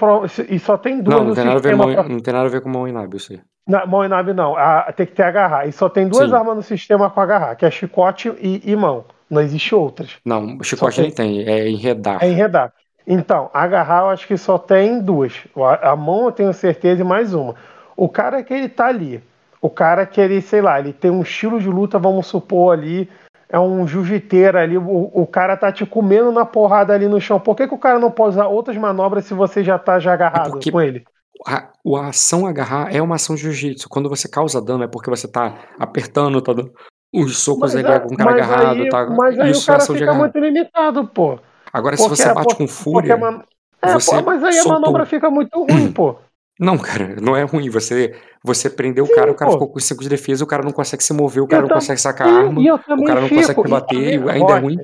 e 0.49 0.57
só 0.59 0.77
tem 0.77 1.01
duas 1.01 1.15
Não, 1.17 1.23
não 1.23 1.29
no 1.29 1.35
tem, 1.35 1.43
nada 1.45 1.57
a 1.57 1.61
ver 1.61 1.69
sistema. 1.69 1.85
mão, 1.85 1.93
pra- 1.95 2.03
não 2.13 2.19
tem 2.19 2.33
nada 2.33 2.45
a 2.45 2.49
ver 2.49 2.61
com 2.61 2.69
mão 2.69 2.87
inábil, 2.87 3.17
isso 3.17 3.33
aí. 3.33 3.41
Não, 3.67 3.85
mão 3.87 4.03
inábil 4.03 4.33
não, 4.33 4.55
a- 4.57 4.91
tem 4.95 5.05
que 5.05 5.13
ter 5.13 5.23
agarrar. 5.23 5.67
E 5.67 5.71
só 5.71 5.87
tem 5.87 6.07
duas 6.07 6.29
Sim. 6.29 6.35
armas 6.35 6.55
no 6.55 6.63
sistema 6.63 7.09
com 7.09 7.19
agarrar, 7.21 7.55
que 7.55 7.65
é 7.65 7.71
chicote 7.71 8.33
e, 8.39 8.61
e 8.69 8.75
mão. 8.75 9.05
Não 9.31 9.41
existe 9.41 9.73
outras. 9.73 10.17
Não, 10.25 10.57
o 10.57 10.63
chicote 10.63 10.97
Só 10.97 11.01
nem 11.01 11.11
tem, 11.11 11.47
é 11.47 11.69
enredar. 11.69 12.21
É 12.21 12.27
enredar. 12.27 12.73
Então, 13.07 13.49
agarrar 13.53 14.01
eu 14.01 14.09
acho 14.09 14.27
que 14.27 14.37
só 14.37 14.57
tem 14.57 15.01
duas. 15.01 15.33
A 15.81 15.95
mão 15.95 16.25
eu 16.25 16.31
tenho 16.33 16.53
certeza 16.53 16.99
e 16.99 17.05
mais 17.05 17.33
uma. 17.33 17.55
O 17.95 18.09
cara 18.09 18.43
que 18.43 18.53
ele 18.53 18.67
tá 18.67 18.87
ali, 18.87 19.23
o 19.61 19.69
cara 19.69 20.05
que 20.05 20.19
ele, 20.19 20.41
sei 20.41 20.61
lá, 20.61 20.77
ele 20.79 20.91
tem 20.91 21.09
um 21.09 21.21
estilo 21.21 21.61
de 21.61 21.69
luta, 21.69 21.97
vamos 21.97 22.27
supor 22.27 22.73
ali, 22.73 23.09
é 23.49 23.57
um 23.57 23.87
jiu-jiteiro 23.87 24.57
ali, 24.57 24.77
o, 24.77 25.09
o 25.13 25.25
cara 25.25 25.55
tá 25.55 25.71
te 25.71 25.85
comendo 25.85 26.31
na 26.31 26.45
porrada 26.45 26.93
ali 26.93 27.07
no 27.07 27.19
chão. 27.19 27.39
Por 27.39 27.55
que, 27.55 27.67
que 27.67 27.73
o 27.73 27.79
cara 27.79 27.99
não 27.99 28.11
pode 28.11 28.35
usar 28.35 28.47
outras 28.47 28.75
manobras 28.77 29.25
se 29.25 29.33
você 29.33 29.63
já 29.63 29.79
tá 29.79 29.97
já 29.97 30.13
agarrado 30.13 30.51
porque- 30.51 30.71
com 30.71 30.81
ele? 30.81 31.03
A, 31.47 31.69
a 31.97 32.07
ação 32.09 32.45
agarrar 32.45 32.93
é 32.93 33.01
uma 33.01 33.15
ação 33.15 33.35
de 33.35 33.41
jiu-jitsu. 33.43 33.89
Quando 33.89 34.07
você 34.09 34.27
causa 34.29 34.61
dano 34.61 34.83
é 34.83 34.87
porque 34.87 35.09
você 35.09 35.27
tá 35.27 35.55
apertando, 35.79 36.39
tá 36.41 36.53
dando 36.53 36.71
uns 37.13 37.37
socos 37.37 37.75
ali 37.75 37.85
a- 37.87 37.99
com 37.99 38.13
o 38.13 38.17
cara 38.17 38.31
mas 38.31 38.41
agarrado, 38.41 38.81
aí, 38.81 38.89
tá? 38.89 39.05
mas 39.09 39.39
aí 39.39 39.51
o 39.51 39.65
cara 39.65 39.83
é 39.83 39.85
fica 39.85 40.13
muito 40.13 40.39
limitado, 40.39 41.07
pô. 41.07 41.39
Agora, 41.73 41.95
se 41.97 42.03
Porque- 42.03 42.15
você 42.17 42.33
bate 42.33 42.43
por- 42.43 42.57
com 42.57 42.65
porque 42.67 42.67
fúria, 42.73 43.13
a 43.15 43.17
man- 43.17 43.43
É, 43.81 43.93
você 43.93 44.15
pô, 44.15 44.21
mas 44.23 44.43
aí 44.43 44.49
a 44.57 44.63
soltou. 44.63 44.81
manobra 44.81 45.05
fica 45.05 45.29
muito 45.29 45.63
ruim, 45.65 45.91
pô. 45.91 46.15
Não, 46.59 46.77
cara, 46.77 47.15
não 47.19 47.35
é 47.35 47.41
ruim. 47.41 47.69
Você, 47.71 48.13
você 48.43 48.69
prendeu 48.69 49.03
Sim, 49.07 49.13
o 49.13 49.15
cara, 49.15 49.31
o 49.31 49.33
cara 49.35 49.49
pô. 49.49 49.57
ficou 49.57 49.73
com 49.73 49.79
5 49.79 50.03
de 50.03 50.09
defesa, 50.09 50.43
o 50.43 50.47
cara 50.47 50.61
não 50.61 50.71
consegue 50.71 51.03
se 51.03 51.11
mover, 51.11 51.41
o 51.41 51.47
cara 51.47 51.59
Eu 51.59 51.61
não 51.63 51.69
tam- 51.69 51.77
consegue 51.77 51.99
sacar 51.99 52.27
a 52.27 52.31
arma, 52.31 52.61
eu 52.61 52.75
o 52.75 52.79
cara 53.03 53.21
não 53.21 53.27
fico, 53.27 53.41
consegue 53.41 53.61
te 53.63 53.67
bater, 53.67 53.95
também- 54.19 54.29
ainda 54.35 54.51
é 54.51 54.53
Rock, 54.53 54.61
ruim. 54.61 54.77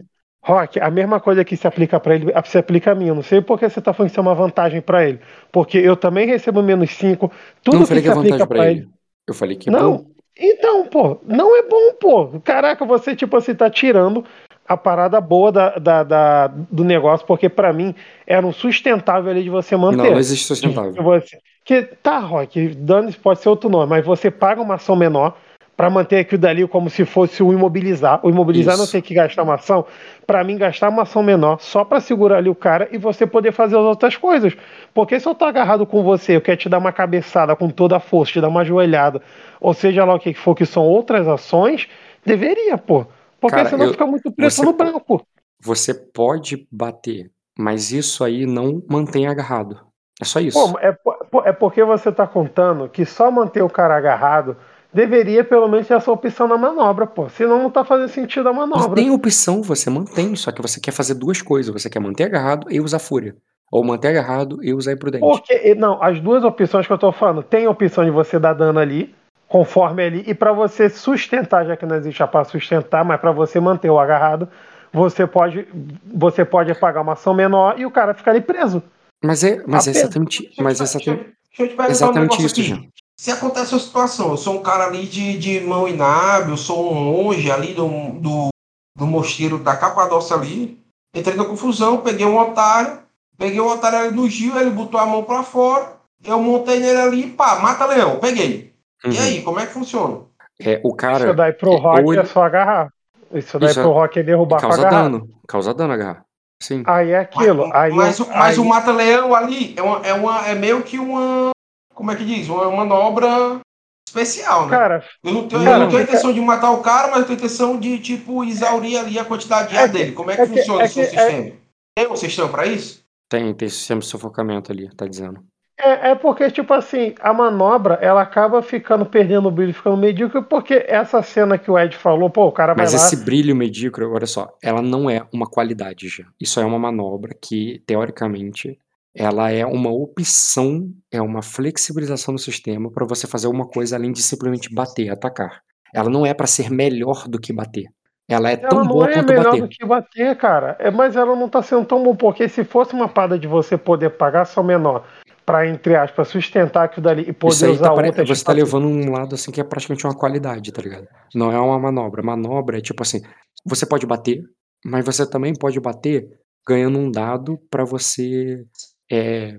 Rock, 0.43 0.79
a 0.79 0.89
mesma 0.89 1.19
coisa 1.19 1.43
que 1.45 1.55
se 1.55 1.67
aplica 1.67 1.99
pra 1.99 2.15
ele, 2.15 2.33
se 2.45 2.57
aplica 2.57 2.93
a 2.93 2.95
mim. 2.95 3.07
Eu 3.09 3.13
não 3.15 3.21
sei 3.21 3.41
por 3.41 3.59
que 3.59 3.69
você 3.69 3.79
tá 3.79 3.93
falando 3.93 4.09
que 4.09 4.13
isso 4.13 4.19
é 4.19 4.23
uma 4.23 4.33
vantagem 4.33 4.81
pra 4.81 5.05
ele. 5.07 5.19
Porque 5.51 5.77
eu 5.77 5.95
também 5.95 6.25
recebo 6.25 6.63
menos 6.63 6.89
5. 6.97 7.31
Tudo 7.61 7.75
não 7.75 7.81
que 7.83 7.87
falei 7.89 8.01
se 8.01 8.07
que 8.07 8.11
é 8.11 8.15
vantagem 8.15 8.37
pra 8.37 8.47
pra 8.47 8.71
ele. 8.71 8.79
ele. 8.79 8.89
Eu 9.27 9.33
falei 9.35 9.55
que 9.57 9.69
é 9.69 9.71
Não, 9.71 9.97
bom. 9.97 10.05
Então, 10.39 10.85
pô, 10.85 11.19
não 11.25 11.55
é 11.57 11.63
bom, 11.63 11.93
pô. 11.99 12.27
Caraca, 12.43 12.85
você, 12.85 13.15
tipo 13.15 13.35
assim, 13.37 13.55
tá 13.55 13.69
tirando 13.69 14.23
a 14.67 14.75
parada 14.75 15.19
boa 15.21 15.51
da, 15.51 15.69
da- 15.77 16.03
da- 16.03 16.47
do 16.47 16.83
negócio, 16.83 17.25
porque 17.25 17.47
pra 17.47 17.71
mim 17.71 17.95
era 18.25 18.45
um 18.45 18.51
sustentável 18.51 19.31
ali 19.31 19.43
de 19.43 19.49
você 19.49 19.75
manter. 19.77 19.97
Não, 19.97 20.11
não 20.11 20.19
existe 20.19 20.45
sustentável. 20.45 21.01
você- 21.03 21.37
que 21.63 21.81
tá, 21.81 22.19
Rock, 22.19 22.69
dane 22.69 23.11
pode 23.13 23.39
ser 23.41 23.49
outro 23.49 23.69
nome, 23.69 23.89
mas 23.89 24.05
você 24.05 24.29
paga 24.31 24.61
uma 24.61 24.75
ação 24.75 24.95
menor 24.95 25.37
pra 25.77 25.91
manter 25.91 26.17
aquilo 26.17 26.41
dali 26.41 26.67
como 26.67 26.89
se 26.89 27.05
fosse 27.05 27.43
o 27.43 27.53
imobilizar. 27.53 28.19
O 28.23 28.29
imobilizar 28.31 28.75
não 28.75 28.83
Isso. 28.85 28.93
tem 28.93 29.01
que 29.01 29.13
gastar 29.13 29.43
uma 29.43 29.53
ação. 29.53 29.85
Pra 30.25 30.43
mim, 30.43 30.57
gastar 30.57 30.89
uma 30.89 31.03
ação 31.03 31.21
menor 31.21 31.59
só 31.61 31.85
pra 31.85 32.01
segurar 32.01 32.37
ali 32.37 32.49
o 32.49 32.55
cara 32.55 32.89
e 32.91 32.97
você 32.97 33.27
poder 33.27 33.51
fazer 33.51 33.77
as 33.77 33.83
outras 33.83 34.17
coisas. 34.17 34.57
Porque 34.91 35.19
se 35.19 35.29
eu 35.29 35.35
tô 35.35 35.45
agarrado 35.45 35.85
com 35.85 36.01
você, 36.01 36.35
eu 36.35 36.41
quero 36.41 36.57
te 36.57 36.67
dar 36.67 36.79
uma 36.79 36.91
cabeçada 36.91 37.55
com 37.55 37.69
toda 37.69 37.95
a 37.97 37.99
força, 37.99 38.33
te 38.33 38.41
dar 38.41 38.47
uma 38.47 38.65
joelhada, 38.65 39.21
ou 39.61 39.71
seja 39.71 40.03
lá 40.03 40.15
o 40.15 40.19
que 40.19 40.33
for 40.33 40.55
que 40.55 40.65
são 40.65 40.83
outras 40.83 41.27
ações, 41.27 41.87
deveria, 42.25 42.75
pô. 42.75 43.05
Porque 43.39 43.57
Cara, 43.57 43.69
senão 43.69 43.85
eu- 43.85 43.91
fica 43.91 44.07
muito 44.07 44.31
preto 44.31 44.51
você 44.51 44.65
no 44.65 44.73
branco. 44.73 45.25
Você 45.61 45.93
pode 45.93 46.67
bater, 46.71 47.29
mas 47.57 47.91
isso 47.91 48.23
aí 48.23 48.47
não 48.47 48.81
mantém 48.89 49.27
agarrado. 49.27 49.79
É 50.19 50.25
só 50.25 50.39
isso. 50.39 50.57
Pô, 50.59 50.79
é, 50.79 50.97
é 51.45 51.51
porque 51.53 51.83
você 51.83 52.11
tá 52.11 52.25
contando 52.25 52.89
que 52.89 53.05
só 53.05 53.29
manter 53.29 53.61
o 53.61 53.69
cara 53.69 53.95
agarrado 53.95 54.57
deveria 54.93 55.43
pelo 55.43 55.67
menos 55.67 55.87
ter 55.87 55.93
essa 55.93 56.11
opção 56.11 56.47
na 56.47 56.57
manobra, 56.57 57.05
pô. 57.05 57.29
Senão 57.29 57.61
não 57.61 57.69
tá 57.69 57.83
fazendo 57.83 58.09
sentido 58.09 58.49
a 58.49 58.53
Não 58.53 58.67
manobra. 58.67 58.95
tem 58.95 59.11
opção, 59.11 59.61
você 59.61 59.89
mantém, 59.89 60.35
só 60.35 60.51
que 60.51 60.61
você 60.61 60.79
quer 60.79 60.91
fazer 60.91 61.13
duas 61.13 61.41
coisas. 61.41 61.73
Você 61.73 61.89
quer 61.89 61.99
manter 61.99 62.23
agarrado 62.23 62.67
e 62.71 62.79
usar 62.79 62.99
fúria. 62.99 63.35
Ou 63.71 63.83
manter 63.83 64.07
agarrado 64.09 64.63
e 64.63 64.73
usar 64.73 64.93
imprudente. 64.93 65.21
Porque, 65.21 65.75
não, 65.75 66.01
as 66.01 66.19
duas 66.21 66.43
opções 66.43 66.87
que 66.87 66.93
eu 66.93 66.97
tô 66.97 67.11
falando, 67.11 67.43
tem 67.43 67.65
a 67.65 67.69
opção 67.69 68.05
de 68.05 68.11
você 68.11 68.39
dar 68.39 68.53
dano 68.53 68.79
ali, 68.79 69.13
conforme 69.47 70.03
ali, 70.03 70.23
e 70.25 70.33
pra 70.33 70.53
você 70.53 70.89
sustentar, 70.89 71.65
já 71.65 71.75
que 71.75 71.85
não 71.85 71.95
existe 71.95 72.23
a 72.23 72.27
para 72.27 72.45
sustentar, 72.45 73.03
mas 73.03 73.19
pra 73.19 73.31
você 73.31 73.59
manter 73.59 73.89
o 73.89 73.99
agarrado, 73.99 74.47
você 74.93 75.27
pode, 75.27 75.67
você 76.13 76.45
pode 76.45 76.73
pagar 76.75 77.01
uma 77.01 77.13
ação 77.13 77.33
menor 77.33 77.77
e 77.77 77.85
o 77.85 77.91
cara 77.91 78.13
fica 78.13 78.31
ali 78.31 78.39
preso. 78.41 78.81
Mas 79.23 79.43
é, 79.43 79.61
mas 79.67 79.87
é 79.87 79.91
exatamente, 79.91 80.49
mas 80.59 80.79
é 80.79 80.83
exatamente, 80.83 81.25
deixa 81.57 81.63
eu 81.63 81.67
te 81.67 81.75
perguntar 81.75 81.87
um 81.87 81.91
exatamente 81.91 82.39
negócio 82.39 82.45
isso, 82.45 82.55
aqui. 82.55 82.63
Jean. 82.63 82.89
Se 83.19 83.31
acontece 83.31 83.73
uma 83.73 83.79
situação, 83.79 84.29
eu 84.31 84.37
sou 84.37 84.55
um 84.55 84.61
cara 84.61 84.85
ali 84.85 85.05
de, 85.05 85.37
de 85.37 85.59
mão 85.61 85.87
inábil, 85.87 86.51
eu 86.51 86.57
sou 86.57 86.91
um 86.91 86.95
monge 86.95 87.51
ali 87.51 87.73
do, 87.73 87.87
do, 88.19 88.49
do 88.95 89.05
mosteiro 89.07 89.57
da 89.57 89.75
Capadócia 89.75 90.35
ali, 90.35 90.79
entrei 91.15 91.35
na 91.35 91.45
confusão, 91.45 91.97
peguei 92.01 92.25
um 92.25 92.37
otário, 92.37 92.99
peguei 93.37 93.59
o 93.59 93.67
otário 93.71 93.97
ali 93.99 94.15
no 94.15 94.29
Gil, 94.29 94.57
ele 94.59 94.69
botou 94.69 94.99
a 94.99 95.05
mão 95.05 95.23
pra 95.23 95.41
fora, 95.43 95.93
eu 96.23 96.39
montei 96.41 96.79
nele 96.79 96.99
ali, 97.01 97.27
pá, 97.27 97.59
mata 97.59 97.85
leão, 97.85 98.19
peguei. 98.19 98.73
E 99.05 99.09
Uhum. 99.09 99.19
aí, 99.23 99.41
como 99.43 99.59
é 99.59 99.65
que 99.67 99.73
funciona? 99.73 100.21
É, 100.59 100.81
o 100.83 100.95
cara. 100.95 101.25
Isso 101.25 101.33
daí 101.35 101.53
pro 101.53 101.73
é, 101.73 101.77
Rock 101.79 101.99
ele- 102.09 102.19
é 102.19 102.25
só 102.25 102.43
agarrar. 102.43 102.91
Isso 103.31 103.59
daí 103.59 103.69
Isso 103.69 103.79
é- 103.79 103.83
pro 103.83 103.91
Rock 103.91 104.19
é 104.19 104.23
derrubar 104.23 104.59
causa 104.59 104.81
agarrar. 104.81 105.03
dano. 105.03 105.29
Causa 105.47 105.73
dano 105.73 105.93
agarrar. 105.93 106.23
Sim. 106.63 106.81
Aí 106.87 107.11
é 107.11 107.19
aquilo. 107.19 107.69
Aí, 107.73 107.91
mas, 107.93 108.19
o- 108.19 108.27
mas 108.27 108.55
aí- 108.55 108.59
o 108.59 108.65
mata-leão 108.65 109.35
ali 109.35 109.75
é, 109.77 109.81
uma, 109.83 109.97
é, 110.07 110.13
uma, 110.13 110.47
é 110.47 110.55
meio 110.55 110.81
que 110.81 110.97
uma. 110.97 111.51
Como 111.97 112.11
é 112.11 112.15
que 112.15 112.23
diz? 112.23 112.47
Uma 112.47 112.69
manobra 112.69 113.59
especial, 114.07 114.65
né? 114.67 114.69
Cara, 114.77 115.03
eu 115.23 115.33
não 115.33 115.47
tenho, 115.47 115.61
eu 115.63 115.65
cara, 115.65 115.79
não 115.79 115.87
tenho 115.89 115.97
a 115.99 116.05
fica- 116.05 116.11
intenção 116.13 116.31
de 116.33 116.39
matar 116.41 116.71
o 116.71 116.81
cara, 116.81 117.07
mas 117.07 117.19
eu 117.21 117.25
tenho 117.25 117.37
a 117.37 117.39
intenção 117.41 117.79
de, 117.79 117.97
tipo, 117.99 118.43
exaurir 118.43 118.99
ali 118.99 119.17
a 119.17 119.25
quantidade 119.25 119.69
de 119.69 119.77
ar 119.77 119.89
dele. 119.89 120.11
Como 120.11 120.29
é 120.29 120.35
que 120.35 120.41
é 120.41 120.47
que- 120.47 120.53
funciona 120.57 120.83
é 120.83 120.85
o 120.85 120.89
seu 120.89 121.03
que- 121.03 121.09
sistema? 121.09 121.51
Tem 121.95 122.07
um 122.07 122.15
sistema 122.15 122.49
pra 122.49 122.67
isso? 122.67 123.03
Tem, 123.27 123.51
tem 123.55 123.67
sistema 123.67 123.99
de 123.99 124.05
sufocamento 124.05 124.71
ali, 124.71 124.87
tá 124.95 125.07
dizendo. 125.07 125.43
É, 125.79 126.11
é 126.11 126.15
porque, 126.15 126.49
tipo 126.49 126.73
assim, 126.73 127.13
a 127.19 127.33
manobra, 127.33 127.95
ela 127.95 128.21
acaba 128.21 128.61
ficando 128.63 129.05
perdendo 129.05 129.47
o 129.47 129.51
brilho, 129.51 129.73
ficando 129.73 129.97
medíocre, 129.97 130.41
porque 130.43 130.85
essa 130.87 131.21
cena 131.21 131.57
que 131.57 131.69
o 131.69 131.77
Ed 131.77 131.95
falou, 131.97 132.29
pô, 132.29 132.45
o 132.47 132.51
cara 132.51 132.73
vai 132.73 132.85
Mas 132.85 132.93
lá... 132.93 132.99
esse 132.99 133.17
brilho 133.25 133.55
medíocre, 133.55 134.05
olha 134.05 134.25
só, 134.25 134.55
ela 134.63 134.81
não 134.81 135.09
é 135.09 135.27
uma 135.33 135.45
qualidade 135.47 136.07
já. 136.07 136.23
Isso 136.39 136.59
é 136.59 136.65
uma 136.65 136.79
manobra 136.79 137.35
que, 137.39 137.83
teoricamente, 137.85 138.79
ela 139.17 139.51
é 139.51 139.65
uma 139.65 139.91
opção, 139.91 140.91
é 141.11 141.19
uma 141.19 141.41
flexibilização 141.41 142.35
do 142.35 142.39
sistema 142.39 142.91
para 142.91 143.05
você 143.05 143.25
fazer 143.25 143.47
uma 143.47 143.67
coisa 143.67 143.95
além 143.95 144.11
de 144.11 144.21
simplesmente 144.21 144.71
bater, 144.73 145.09
atacar. 145.09 145.61
Ela 145.91 146.09
não 146.09 146.23
é 146.23 146.33
para 146.35 146.45
ser 146.45 146.69
melhor 146.69 147.27
do 147.27 147.39
que 147.39 147.51
bater. 147.51 147.85
Ela 148.29 148.51
é 148.51 148.53
Ela 148.53 148.69
tão 148.69 148.85
boa 148.85 149.09
é 149.09 149.13
quanto 149.13 149.27
melhor 149.27 149.45
bater. 149.45 149.61
do 149.61 149.67
que 149.67 149.85
bater, 149.85 150.37
cara. 150.37 150.75
É, 150.79 150.91
mas 150.91 151.15
ela 151.15 151.35
não 151.35 151.49
tá 151.49 151.63
sendo 151.63 151.85
tão 151.85 152.03
bom, 152.03 152.15
porque 152.15 152.47
se 152.47 152.63
fosse 152.63 152.93
uma 152.93 153.07
parada 153.07 153.39
de 153.39 153.47
você 153.47 153.75
poder 153.75 154.11
pagar 154.11 154.45
só 154.45 154.61
menor 154.61 155.07
pra, 155.43 155.65
entre 155.65 155.95
aspas, 155.95 156.27
sustentar 156.27 156.83
aquilo 156.83 157.05
dali 157.05 157.23
e 157.27 157.33
poder 157.33 157.53
Isso 157.55 157.65
aí 157.65 157.71
usar 157.71 157.85
tá, 157.85 157.93
outra 157.93 158.25
você 158.25 158.43
tá 158.43 158.51
levando 158.51 158.85
um 158.85 159.11
lado 159.11 159.33
assim 159.33 159.49
que 159.49 159.61
é 159.61 159.63
praticamente 159.63 160.05
uma 160.05 160.15
qualidade, 160.15 160.71
tá 160.71 160.81
ligado? 160.81 161.07
Não 161.33 161.51
é 161.51 161.59
uma 161.59 161.79
manobra. 161.79 162.21
Manobra 162.21 162.77
é 162.77 162.81
tipo 162.81 163.01
assim, 163.01 163.21
você 163.65 163.85
pode 163.85 164.05
bater, 164.05 164.43
mas 164.85 165.03
você 165.03 165.27
também 165.27 165.53
pode 165.53 165.79
bater 165.79 166.27
ganhando 166.67 166.99
um 166.99 167.09
dado 167.09 167.57
pra 167.71 167.85
você 167.85 168.65
é, 169.11 169.57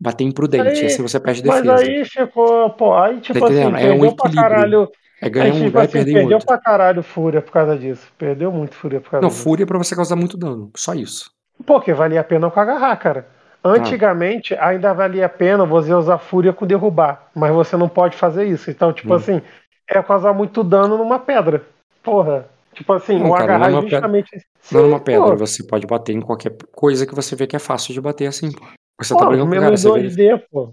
bater 0.00 0.24
imprudente, 0.24 0.80
Aí- 0.80 0.86
assim 0.86 1.02
você 1.02 1.18
perde 1.20 1.44
Mas 1.46 1.62
defesa. 1.62 1.82
aí 1.82 2.04
ficou, 2.04 2.70
pô, 2.70 2.94
aí 2.94 3.20
tipo 3.20 3.38
Tá 3.38 3.46
assim, 3.46 3.54
entendendo? 3.62 3.76
É 3.78 3.92
um 3.92 3.98
pra 3.98 4.06
equilíbrio. 4.08 4.34
caralho. 4.42 4.90
É 5.22 5.30
ganhar 5.30 5.44
aí, 5.46 5.52
um 5.62 5.64
tipo 5.66 5.78
e 5.78 5.80
assim, 5.80 5.92
perder 5.92 6.12
perdeu 6.12 6.32
outro. 6.32 6.46
pra 6.46 6.58
caralho 6.58 7.02
Fúria 7.02 7.40
por 7.40 7.52
causa 7.52 7.78
disso. 7.78 8.06
Perdeu 8.18 8.52
muito 8.52 8.74
Fúria 8.74 9.00
por 9.00 9.10
causa 9.10 9.22
Não, 9.22 9.28
disso. 9.30 9.42
fúria 9.42 9.62
é 9.62 9.66
pra 9.66 9.78
você 9.78 9.94
causar 9.96 10.16
muito 10.16 10.36
dano, 10.36 10.70
só 10.76 10.92
isso. 10.94 11.30
Porque 11.64 11.92
valia 11.94 12.20
a 12.20 12.24
pena 12.24 12.50
com 12.50 12.60
agarrar, 12.60 12.96
cara. 12.96 13.26
Antigamente 13.62 14.54
ainda 14.56 14.92
valia 14.92 15.24
a 15.24 15.28
pena 15.28 15.64
você 15.64 15.94
usar 15.94 16.18
fúria 16.18 16.52
com 16.52 16.66
derrubar, 16.66 17.28
mas 17.34 17.54
você 17.54 17.76
não 17.76 17.88
pode 17.88 18.16
fazer 18.16 18.44
isso. 18.44 18.70
Então, 18.70 18.92
tipo 18.92 19.12
Hum. 19.12 19.16
assim, 19.16 19.42
é 19.88 20.02
causar 20.02 20.34
muito 20.34 20.62
dano 20.62 20.98
numa 20.98 21.18
pedra. 21.18 21.62
Porra. 22.02 22.46
Tipo 22.74 22.92
assim, 22.92 23.18
Não, 23.18 23.30
o 23.30 23.32
cara, 23.32 23.44
agarrar 23.44 23.70
não 23.70 23.78
é 23.78 23.80
uma 23.80 23.82
pedra. 23.82 23.96
justamente. 23.96 24.46
Não 24.72 24.80
é 24.80 24.84
uma 24.84 25.00
pedra, 25.00 25.30
pô. 25.30 25.36
você 25.36 25.64
pode 25.66 25.86
bater 25.86 26.12
em 26.12 26.20
qualquer 26.20 26.54
coisa 26.74 27.06
que 27.06 27.14
você 27.14 27.34
vê 27.36 27.46
que 27.46 27.56
é 27.56 27.58
fácil 27.58 27.94
de 27.94 28.00
bater 28.00 28.26
assim, 28.26 28.50
pô. 28.52 28.64
Você 29.00 29.14
Pô, 29.14 29.20
tá 29.20 29.26
brigando 29.26 29.50
com 29.50 29.56
o 29.56 29.60
cara, 29.60 29.76
você 29.76 29.92
vê 29.92 30.08
2D, 30.08 30.42
pô. 30.50 30.70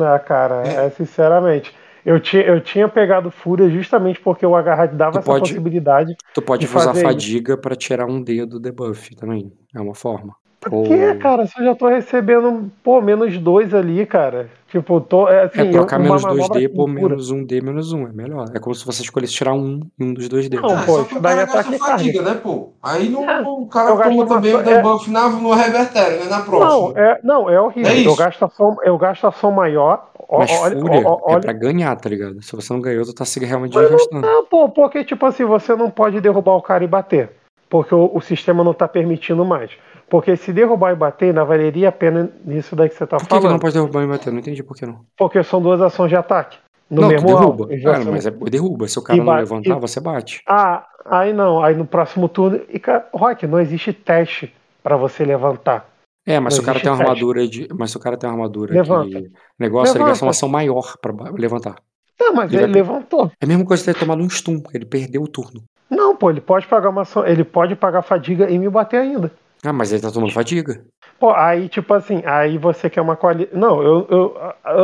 Ah, 0.00 0.18
cara, 0.18 0.62
é, 0.66 0.90
sinceramente. 0.90 1.72
Eu 2.04 2.18
tinha, 2.18 2.42
eu 2.42 2.60
tinha 2.60 2.88
pegado 2.88 3.30
Fúria 3.30 3.68
justamente 3.70 4.18
porque 4.20 4.44
o 4.44 4.56
agarrar 4.56 4.86
dava 4.88 5.12
Tu 5.12 5.18
essa 5.18 5.26
pode- 5.26 5.40
possibilidade. 5.50 6.16
Tu 6.34 6.42
pode 6.42 6.66
de 6.66 6.76
usar 6.76 6.94
fadiga 6.94 7.56
pra 7.56 7.76
tirar 7.76 8.06
um 8.06 8.20
dedo 8.20 8.58
do 8.58 8.60
debuff 8.60 9.14
também. 9.14 9.52
É 9.74 9.80
uma 9.80 9.94
forma. 9.94 10.34
Ou... 10.70 10.84
Que, 10.84 11.14
cara, 11.14 11.46
se 11.46 11.58
eu 11.60 11.64
já 11.64 11.74
tô 11.74 11.88
recebendo, 11.88 12.70
pô, 12.82 13.00
menos 13.00 13.36
dois 13.38 13.72
ali, 13.74 14.04
cara. 14.06 14.48
Tipo, 14.72 15.02
tô. 15.02 15.28
É, 15.28 15.44
assim, 15.44 15.60
É 15.60 15.70
trocar 15.70 15.96
eu- 15.98 16.02
menos 16.02 16.22
manobra 16.22 16.44
2D 16.60 16.68
por 16.74 16.88
menos 16.88 17.30
1D 17.30 17.60
menos 17.60 17.92
1. 17.92 18.06
É 18.08 18.12
melhor. 18.12 18.46
É 18.54 18.58
como 18.58 18.74
se 18.74 18.86
você 18.86 19.02
escolhesse 19.02 19.34
tirar 19.34 19.52
um 19.52 19.80
em 20.00 20.04
um 20.10 20.14
dos 20.14 20.30
dois 20.30 20.48
dedos. 20.48 20.72
Não, 20.72 20.78
Ah, 20.78 20.82
pô, 20.86 20.96
daí 21.20 21.20
cara 21.20 21.42
é 21.42 21.44
gasta 21.44 21.60
ataque 21.60 21.78
fadiga, 21.78 22.22
né, 22.22 22.40
pô? 22.42 22.70
Aí 22.82 23.10
não, 23.10 23.28
É, 23.28 23.42
o 23.42 23.66
cara 23.66 23.90
eu 23.90 23.96
gasto 23.98 24.08
toma 24.08 24.22
uma- 24.24 24.34
também 24.34 24.54
o 24.54 24.60
é- 24.60 24.62
debuff 24.62 25.10
na, 25.10 25.28
no 25.28 25.52
revertério, 25.52 26.20
né? 26.20 26.30
Na 26.30 26.40
próxima. 26.40 26.70
Não, 26.70 26.92
é, 26.96 27.20
não, 27.22 27.50
é 27.50 27.60
horrível. 27.60 27.92
É 27.92 27.94
isso. 27.96 28.08
eu, 28.08 28.16
gasto 28.16 28.44
ação, 28.46 28.76
eu 28.82 28.96
gasto 28.96 29.26
ação 29.26 29.52
maior. 29.52 30.08
Ó, 30.26 30.38
Mas 30.38 30.50
olha, 30.58 30.80
fúria 30.80 31.02
ó, 31.06 31.20
ó, 31.22 31.30
é 31.30 31.32
olha- 31.34 31.40
pra 31.42 31.52
ganhar, 31.52 31.94
tá 31.96 32.08
ligado? 32.08 32.40
Se 32.42 32.56
você 32.56 32.72
não 32.72 32.80
ganhou, 32.80 33.04
tu 33.04 33.12
tá 33.14 33.26
se 33.26 33.38
realmente 33.44 33.74
Mas 33.74 33.82
não- 33.90 33.90
desgastando. 33.98 34.26
Não, 34.26 34.44
pô, 34.46 34.70
porque, 34.70 35.04
tipo 35.04 35.26
assim, 35.26 35.44
você 35.44 35.76
não 35.76 35.90
pode 35.90 36.18
derrubar 36.22 36.56
o 36.56 36.62
cara 36.62 36.82
e 36.82 36.86
bater. 36.86 37.28
Porque 37.68 37.94
o, 37.94 38.10
o 38.14 38.20
sistema 38.22 38.64
não 38.64 38.72
tá 38.72 38.88
permitindo 38.88 39.44
mais. 39.44 39.70
Porque 40.12 40.36
se 40.36 40.52
derrubar 40.52 40.92
e 40.92 40.94
bater, 40.94 41.28
ainda 41.28 41.42
valeria 41.42 41.88
a 41.88 41.92
pena 41.92 42.28
nisso 42.44 42.76
daí 42.76 42.90
que 42.90 42.94
você 42.94 43.06
tá 43.06 43.16
Por 43.16 43.22
que, 43.22 43.28
que 43.28 43.34
falando. 43.34 43.52
não 43.52 43.58
pode 43.58 43.72
derrubar 43.72 44.02
e 44.02 44.06
bater? 44.06 44.30
Não 44.30 44.40
entendi 44.40 44.62
por 44.62 44.76
que 44.76 44.84
não. 44.84 45.00
Porque 45.16 45.42
são 45.42 45.62
duas 45.62 45.80
ações 45.80 46.10
de 46.10 46.16
ataque. 46.16 46.58
No 46.90 47.00
não, 47.00 47.08
mesmo 47.08 47.28
derruba. 47.28 47.64
alvo. 47.64 47.68
Cara, 47.82 48.02
são- 48.02 48.12
mas 48.12 48.26
é 48.26 48.30
derruba. 48.30 48.86
Se 48.88 48.98
o 48.98 49.02
cara 49.02 49.16
E 49.16 49.20
não 49.20 49.24
bate- 49.24 49.40
levantar, 49.40 49.76
e- 49.78 49.80
você 49.80 50.00
bate. 50.00 50.42
Ah, 50.46 50.84
aí 51.06 51.32
não. 51.32 51.64
Aí 51.64 51.74
no 51.74 51.86
próximo 51.86 52.28
turno. 52.28 52.60
E, 52.68 52.78
cara, 52.78 53.08
Rock, 53.14 53.46
não 53.46 53.58
existe 53.58 53.90
teste 53.94 54.52
pra 54.82 54.98
você 54.98 55.24
levantar. 55.24 55.86
É, 56.26 56.38
mas 56.38 56.52
Não 56.52 56.56
se 56.58 56.60
o 56.60 56.64
cara 56.66 56.78
tem 56.78 56.90
uma 56.90 56.98
teste. 56.98 57.10
armadura 57.10 57.48
de. 57.48 57.68
Mas 57.74 57.90
se 57.90 57.96
o 57.96 58.00
cara 58.00 58.18
tem 58.18 58.28
uma 58.28 58.36
armadura 58.36 58.74
Levanta. 58.74 59.08
que. 59.22 59.30
Negócio, 59.58 59.92
ele 59.92 59.98
gasta 60.00 60.04
Levanta. 60.04 60.24
uma 60.26 60.30
ação 60.32 60.48
maior 60.50 60.94
pra 61.00 61.12
ba- 61.14 61.32
levantar. 61.34 61.76
Não, 62.20 62.34
mas 62.34 62.52
Ele 62.52 62.64
ele, 62.64 62.72
levantou. 62.74 63.32
É 63.40 63.44
a 63.46 63.48
mesma 63.48 63.64
coisa 63.64 63.82
que 63.82 63.90
ter 63.94 63.98
tomado 63.98 64.22
um 64.22 64.28
stun. 64.28 64.62
Ele 64.74 64.84
perdeu 64.84 65.22
o 65.22 65.26
turno. 65.28 65.62
Não, 65.90 66.14
pô, 66.14 66.28
ele 66.30 66.40
pode 66.42 66.66
pagar 66.66 66.90
uma 66.90 67.00
ação. 67.02 67.26
Ele 67.26 67.44
pode 67.44 67.74
pagar 67.74 68.02
fadiga 68.02 68.50
e 68.50 68.58
me 68.58 68.68
bater 68.68 68.98
ainda. 69.00 69.32
Ah, 69.64 69.72
mas 69.72 69.92
ele 69.92 70.02
tá 70.02 70.10
tomando 70.10 70.32
fadiga. 70.32 70.84
Pô, 71.18 71.30
aí, 71.32 71.68
tipo 71.68 71.94
assim, 71.94 72.20
aí 72.26 72.58
você 72.58 72.90
quer 72.90 73.00
uma 73.00 73.16
qualidade. 73.16 73.56
Não, 73.56 73.80
eu, 73.82 74.06
eu, 74.10 74.36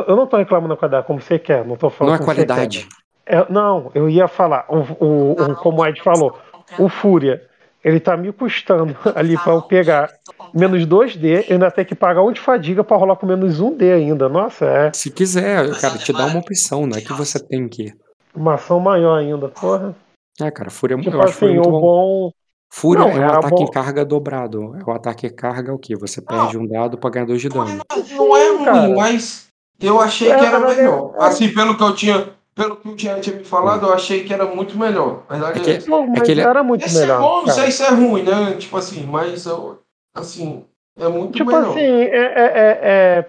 eu- 0.09 0.17
não 0.17 0.27
tô 0.27 0.37
reclamando 0.37 0.75
da 0.75 0.77
qualidade, 0.79 1.07
como 1.07 1.21
você 1.21 1.39
quer, 1.39 1.65
não 1.65 1.77
tô 1.77 1.91
falando 1.91 2.17
Não 2.17 2.23
é 2.23 2.25
qualidade. 2.25 2.89
É, 3.27 3.45
não, 3.51 3.91
eu 3.95 4.09
ia 4.09 4.29
falar, 4.29 4.65
o, 4.69 4.79
o, 5.05 5.33
o- 5.53 5.57
como 5.57 5.83
o 5.83 5.87
Ed 5.87 6.01
falou, 6.01 6.39
o 6.79 6.89
Fúria, 6.89 7.43
ele 7.85 8.01
tá 8.01 8.17
me 8.17 8.33
custando 8.33 8.97
ali 9.15 9.37
pra 9.37 9.53
eu 9.53 9.63
pegar 9.63 10.11
menos 10.55 10.87
2D, 10.87 11.45
eu 11.49 11.55
ainda 11.55 11.71
ter 11.71 11.85
que 11.85 11.95
pagar 11.95 12.23
um 12.23 12.33
de 12.33 12.41
fadiga 12.41 12.83
pra 12.85 12.97
rolar 12.97 13.17
com 13.17 13.27
menos 13.27 13.61
1D 13.61 13.93
ainda. 13.93 14.29
Nossa, 14.29 14.65
é 14.65 14.93
Se 14.93 15.11
quiser, 15.11 15.79
cara, 15.81 15.99
te 15.99 16.13
dá 16.13 16.25
uma 16.25 16.39
opção, 16.39 16.87
não 16.87 16.97
é 16.97 17.01
que 17.01 17.13
você 17.13 17.39
tem 17.45 17.69
que. 17.69 17.93
uma 18.35 18.55
ação 18.55 18.81
maior 18.81 19.17
ainda, 19.17 19.49
porra. 19.49 19.95
É, 20.41 20.51
cara, 20.51 20.71
Fúria, 20.71 20.97
Tipo 20.97 21.17
eu 21.17 21.23
acho 21.23 21.45
assim, 21.45 21.47
o 21.47 21.55
muito 21.55 21.71
bom. 21.71 21.81
bom. 21.81 22.31
Fúria 22.71 23.05
Não, 23.05 23.11
é 23.11 23.15
um 23.15 23.23
era 23.23 23.39
ataque 23.39 23.55
bom- 23.57 23.63
em 23.65 23.71
carga 23.71 24.05
dobrado. 24.05 24.77
É 24.77 24.83
o 24.89 24.93
ataque 24.93 25.27
em 25.27 25.31
carga 25.35 25.71
é 25.71 25.75
o 25.75 25.79
quê? 25.79 25.97
Você 25.97 26.21
perde 26.21 26.59
um 26.59 26.67
dado 26.67 26.99
pra 26.99 27.11
ganhar 27.11 27.25
dois 27.27 27.41
de 27.41 27.49
dano. 27.49 27.83
Não 28.17 28.37
é 28.37 28.49
ruim, 28.51 28.65
Cara. 28.65 28.89
mas 28.95 29.49
eu 29.81 29.99
achei 30.01 30.29
que 30.29 30.35
É, 30.35 30.45
era 30.45 30.61
mas 30.61 30.79
é- 30.79 30.83
melhor. 30.83 31.15
Assim, 31.19 31.53
pelo 31.53 31.77
que 31.77 31.83
eu 31.83 31.95
tinha. 31.95 32.29
Pelo 32.55 32.75
que 32.77 32.89
o 32.89 32.99
Jean 32.99 33.21
tinha 33.21 33.37
me 33.37 33.45
falado, 33.45 33.87
eu 33.87 33.95
achei 33.95 34.25
que 34.25 34.35
era 34.35 34.45
muito 34.45 34.77
melhor. 34.77 35.23
Verdade 35.31 35.61
É 35.71 35.75
é, 35.75 35.79
que-. 35.79 35.89
Não, 35.89 36.07
mas 36.09 36.23
que 36.23 36.33
ele- 36.33 36.41
era 36.41 36.61
muito 36.65 36.85
Esse 36.85 36.99
é 36.99 37.01
melhor. 37.03 37.21
bom, 37.21 37.43
não 37.47 37.55
sei 37.55 37.71
se 37.71 37.85
é 37.85 37.91
ruim, 37.91 38.23
né? 38.25 38.57
Tipo 38.59 38.77
assim, 38.77 39.07
mas 39.07 39.47
eu, 39.47 39.79
assim, 40.13 40.65
é 40.99 41.09
muito 41.09 41.35
Tipo 41.35 41.53
melhor. 41.53 41.71
assim, 41.71 41.79
é, 41.81 42.17
é- 42.17 42.33
é- 42.35 42.79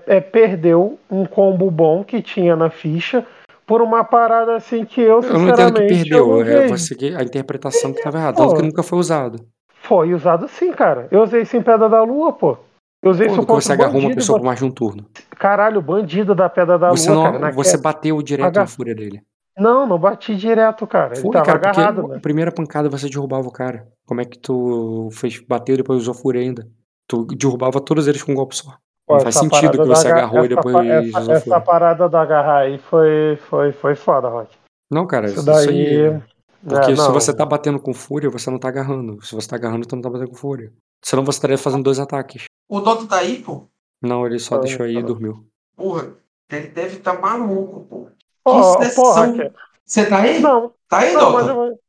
é- 0.09 0.17
é- 0.17 0.19
perdeu 0.21 0.97
um 1.11 1.25
combo 1.27 1.69
bom 1.69 2.03
que 2.03 2.23
tinha 2.23 2.55
na 2.55 2.71
ficha 2.71 3.23
por 3.69 3.83
uma 3.83 4.03
parada 4.03 4.55
assim 4.55 4.83
que 4.83 4.99
eu, 4.99 5.21
Eu 5.21 5.33
não 5.33 5.47
entendo 5.47 5.75
que 5.75 5.93
sinceramente, 5.93 6.11
eu 6.11 6.27
perdeu. 6.27 6.67
não 6.67 6.75
É 6.75 6.95
que 6.97 7.15
a 7.15 7.21
interpretação 7.21 7.93
que 7.93 8.01
tava 8.01 8.17
errada. 8.17 8.35
Pô. 8.35 8.47
Tanto 8.47 8.55
que 8.55 8.65
nunca 8.65 8.81
foi 8.81 8.97
usado. 8.97 9.45
Foi 9.83 10.11
usado 10.11 10.47
sim, 10.47 10.71
cara. 10.71 11.07
Eu 11.11 11.21
usei 11.21 11.43
isso 11.43 11.55
em 11.55 11.61
Pedra 11.61 11.87
da 11.87 12.01
Lua, 12.01 12.33
pô. 12.33 12.57
Eu 13.03 13.11
usei 13.11 13.27
isso 13.27 13.35
Quando 13.35 13.45
que 13.45 13.47
contra 13.53 13.61
você 13.61 13.69
o 13.69 13.73
agarrou 13.75 14.01
uma 14.01 14.15
pessoa 14.15 14.39
pô. 14.39 14.41
por 14.41 14.47
mais 14.47 14.57
de 14.57 14.65
um 14.65 14.71
turno? 14.71 15.05
Caralho, 15.37 15.83
bandido 15.83 16.33
da 16.33 16.49
Pedra 16.49 16.79
da 16.79 16.89
Você, 16.89 17.11
Lua, 17.11 17.31
não, 17.31 17.39
cara. 17.39 17.51
você 17.53 17.77
bateu 17.77 18.19
direto 18.23 18.55
na 18.55 18.65
fúria 18.65 18.95
dele. 18.95 19.21
Não, 19.55 19.85
não 19.85 19.99
bati 19.99 20.35
direto, 20.35 20.87
cara. 20.87 21.13
Ele 21.13 21.21
Foi, 21.21 21.31
tava 21.31 21.45
cara, 21.45 21.57
agarrado, 21.59 22.05
a 22.05 22.07
né? 22.15 22.19
primeira 22.19 22.51
pancada 22.51 22.89
você 22.89 23.07
derrubava 23.07 23.47
o 23.47 23.51
cara. 23.51 23.87
Como 24.03 24.19
é 24.19 24.25
que 24.25 24.39
tu 24.39 25.09
fez, 25.11 25.39
bateu 25.47 25.75
e 25.75 25.77
depois 25.77 25.99
usou 25.99 26.15
fúria 26.15 26.41
ainda? 26.41 26.67
Tu 27.07 27.23
derrubava 27.37 27.79
todos 27.79 28.07
eles 28.07 28.23
com 28.23 28.31
um 28.31 28.35
golpe 28.35 28.55
só. 28.55 28.77
Pô, 29.09 29.15
Não 29.15 29.21
faz 29.21 29.35
essa 29.35 29.43
sentido 29.43 29.71
que 29.81 29.87
você 29.87 30.07
agarrou 30.07 30.43
e 30.43 30.45
essa 30.45 30.55
depois 30.55 30.87
essa, 30.87 31.31
essa 31.31 31.41
fúria. 31.41 31.61
parada 31.61 32.07
da 32.07 32.21
agarrar 32.21 32.57
aí 32.59 32.77
foi, 32.77 33.37
foi, 33.49 33.71
foi 33.71 33.95
foda, 33.95 34.29
Rock. 34.29 34.55
Não, 34.91 35.07
cara, 35.07 35.25
Isso 35.25 35.37
isso, 35.37 35.45
daí. 35.47 36.05
aí. 36.05 36.21
Porque 36.63 36.91
É, 36.91 36.95
se 36.95 37.11
você 37.11 37.33
tá 37.33 37.43
batendo 37.43 37.79
com 37.79 37.91
fúria, 37.91 38.29
você 38.29 38.51
não 38.51 38.59
tá 38.59 38.67
agarrando. 38.67 39.19
Se 39.25 39.33
você 39.33 39.47
tá 39.47 39.55
agarrando, 39.55 39.87
tu 39.87 39.95
não 39.95 40.03
tá 40.03 40.11
batendo 40.11 40.29
com 40.29 40.35
fúria. 40.35 40.71
Senão 41.03 41.25
você 41.25 41.37
estaria 41.37 41.57
fazendo 41.57 41.81
dois 41.83 41.97
ataques. 41.99 42.43
O 42.69 42.79
Dota 42.81 43.07
tá 43.07 43.17
aí, 43.17 43.41
pô. 43.41 43.63
Não, 43.99 44.27
ele 44.27 44.37
só 44.37 44.55
Não, 44.55 44.61
deixou 44.61 44.85
aí 44.85 44.91
e 44.93 44.99
não. 44.99 45.07
dormiu. 45.07 45.43
Porra, 45.75 46.09
ele 46.51 46.67
deve 46.67 46.97
estar 46.97 47.15
tá 47.15 47.19
maluco, 47.19 47.79
pô. 47.89 48.05
Que 48.05 48.11
porra, 48.43 48.83
sessão. 48.85 49.33
que- 49.33 49.51
Você 49.85 50.05
tá 50.05 50.17
aí? 50.19 50.39
Não, 50.39 50.71
Tá 50.87 50.99
aí, 50.99 51.13
não, 51.13 51.39
eu, 51.39 51.79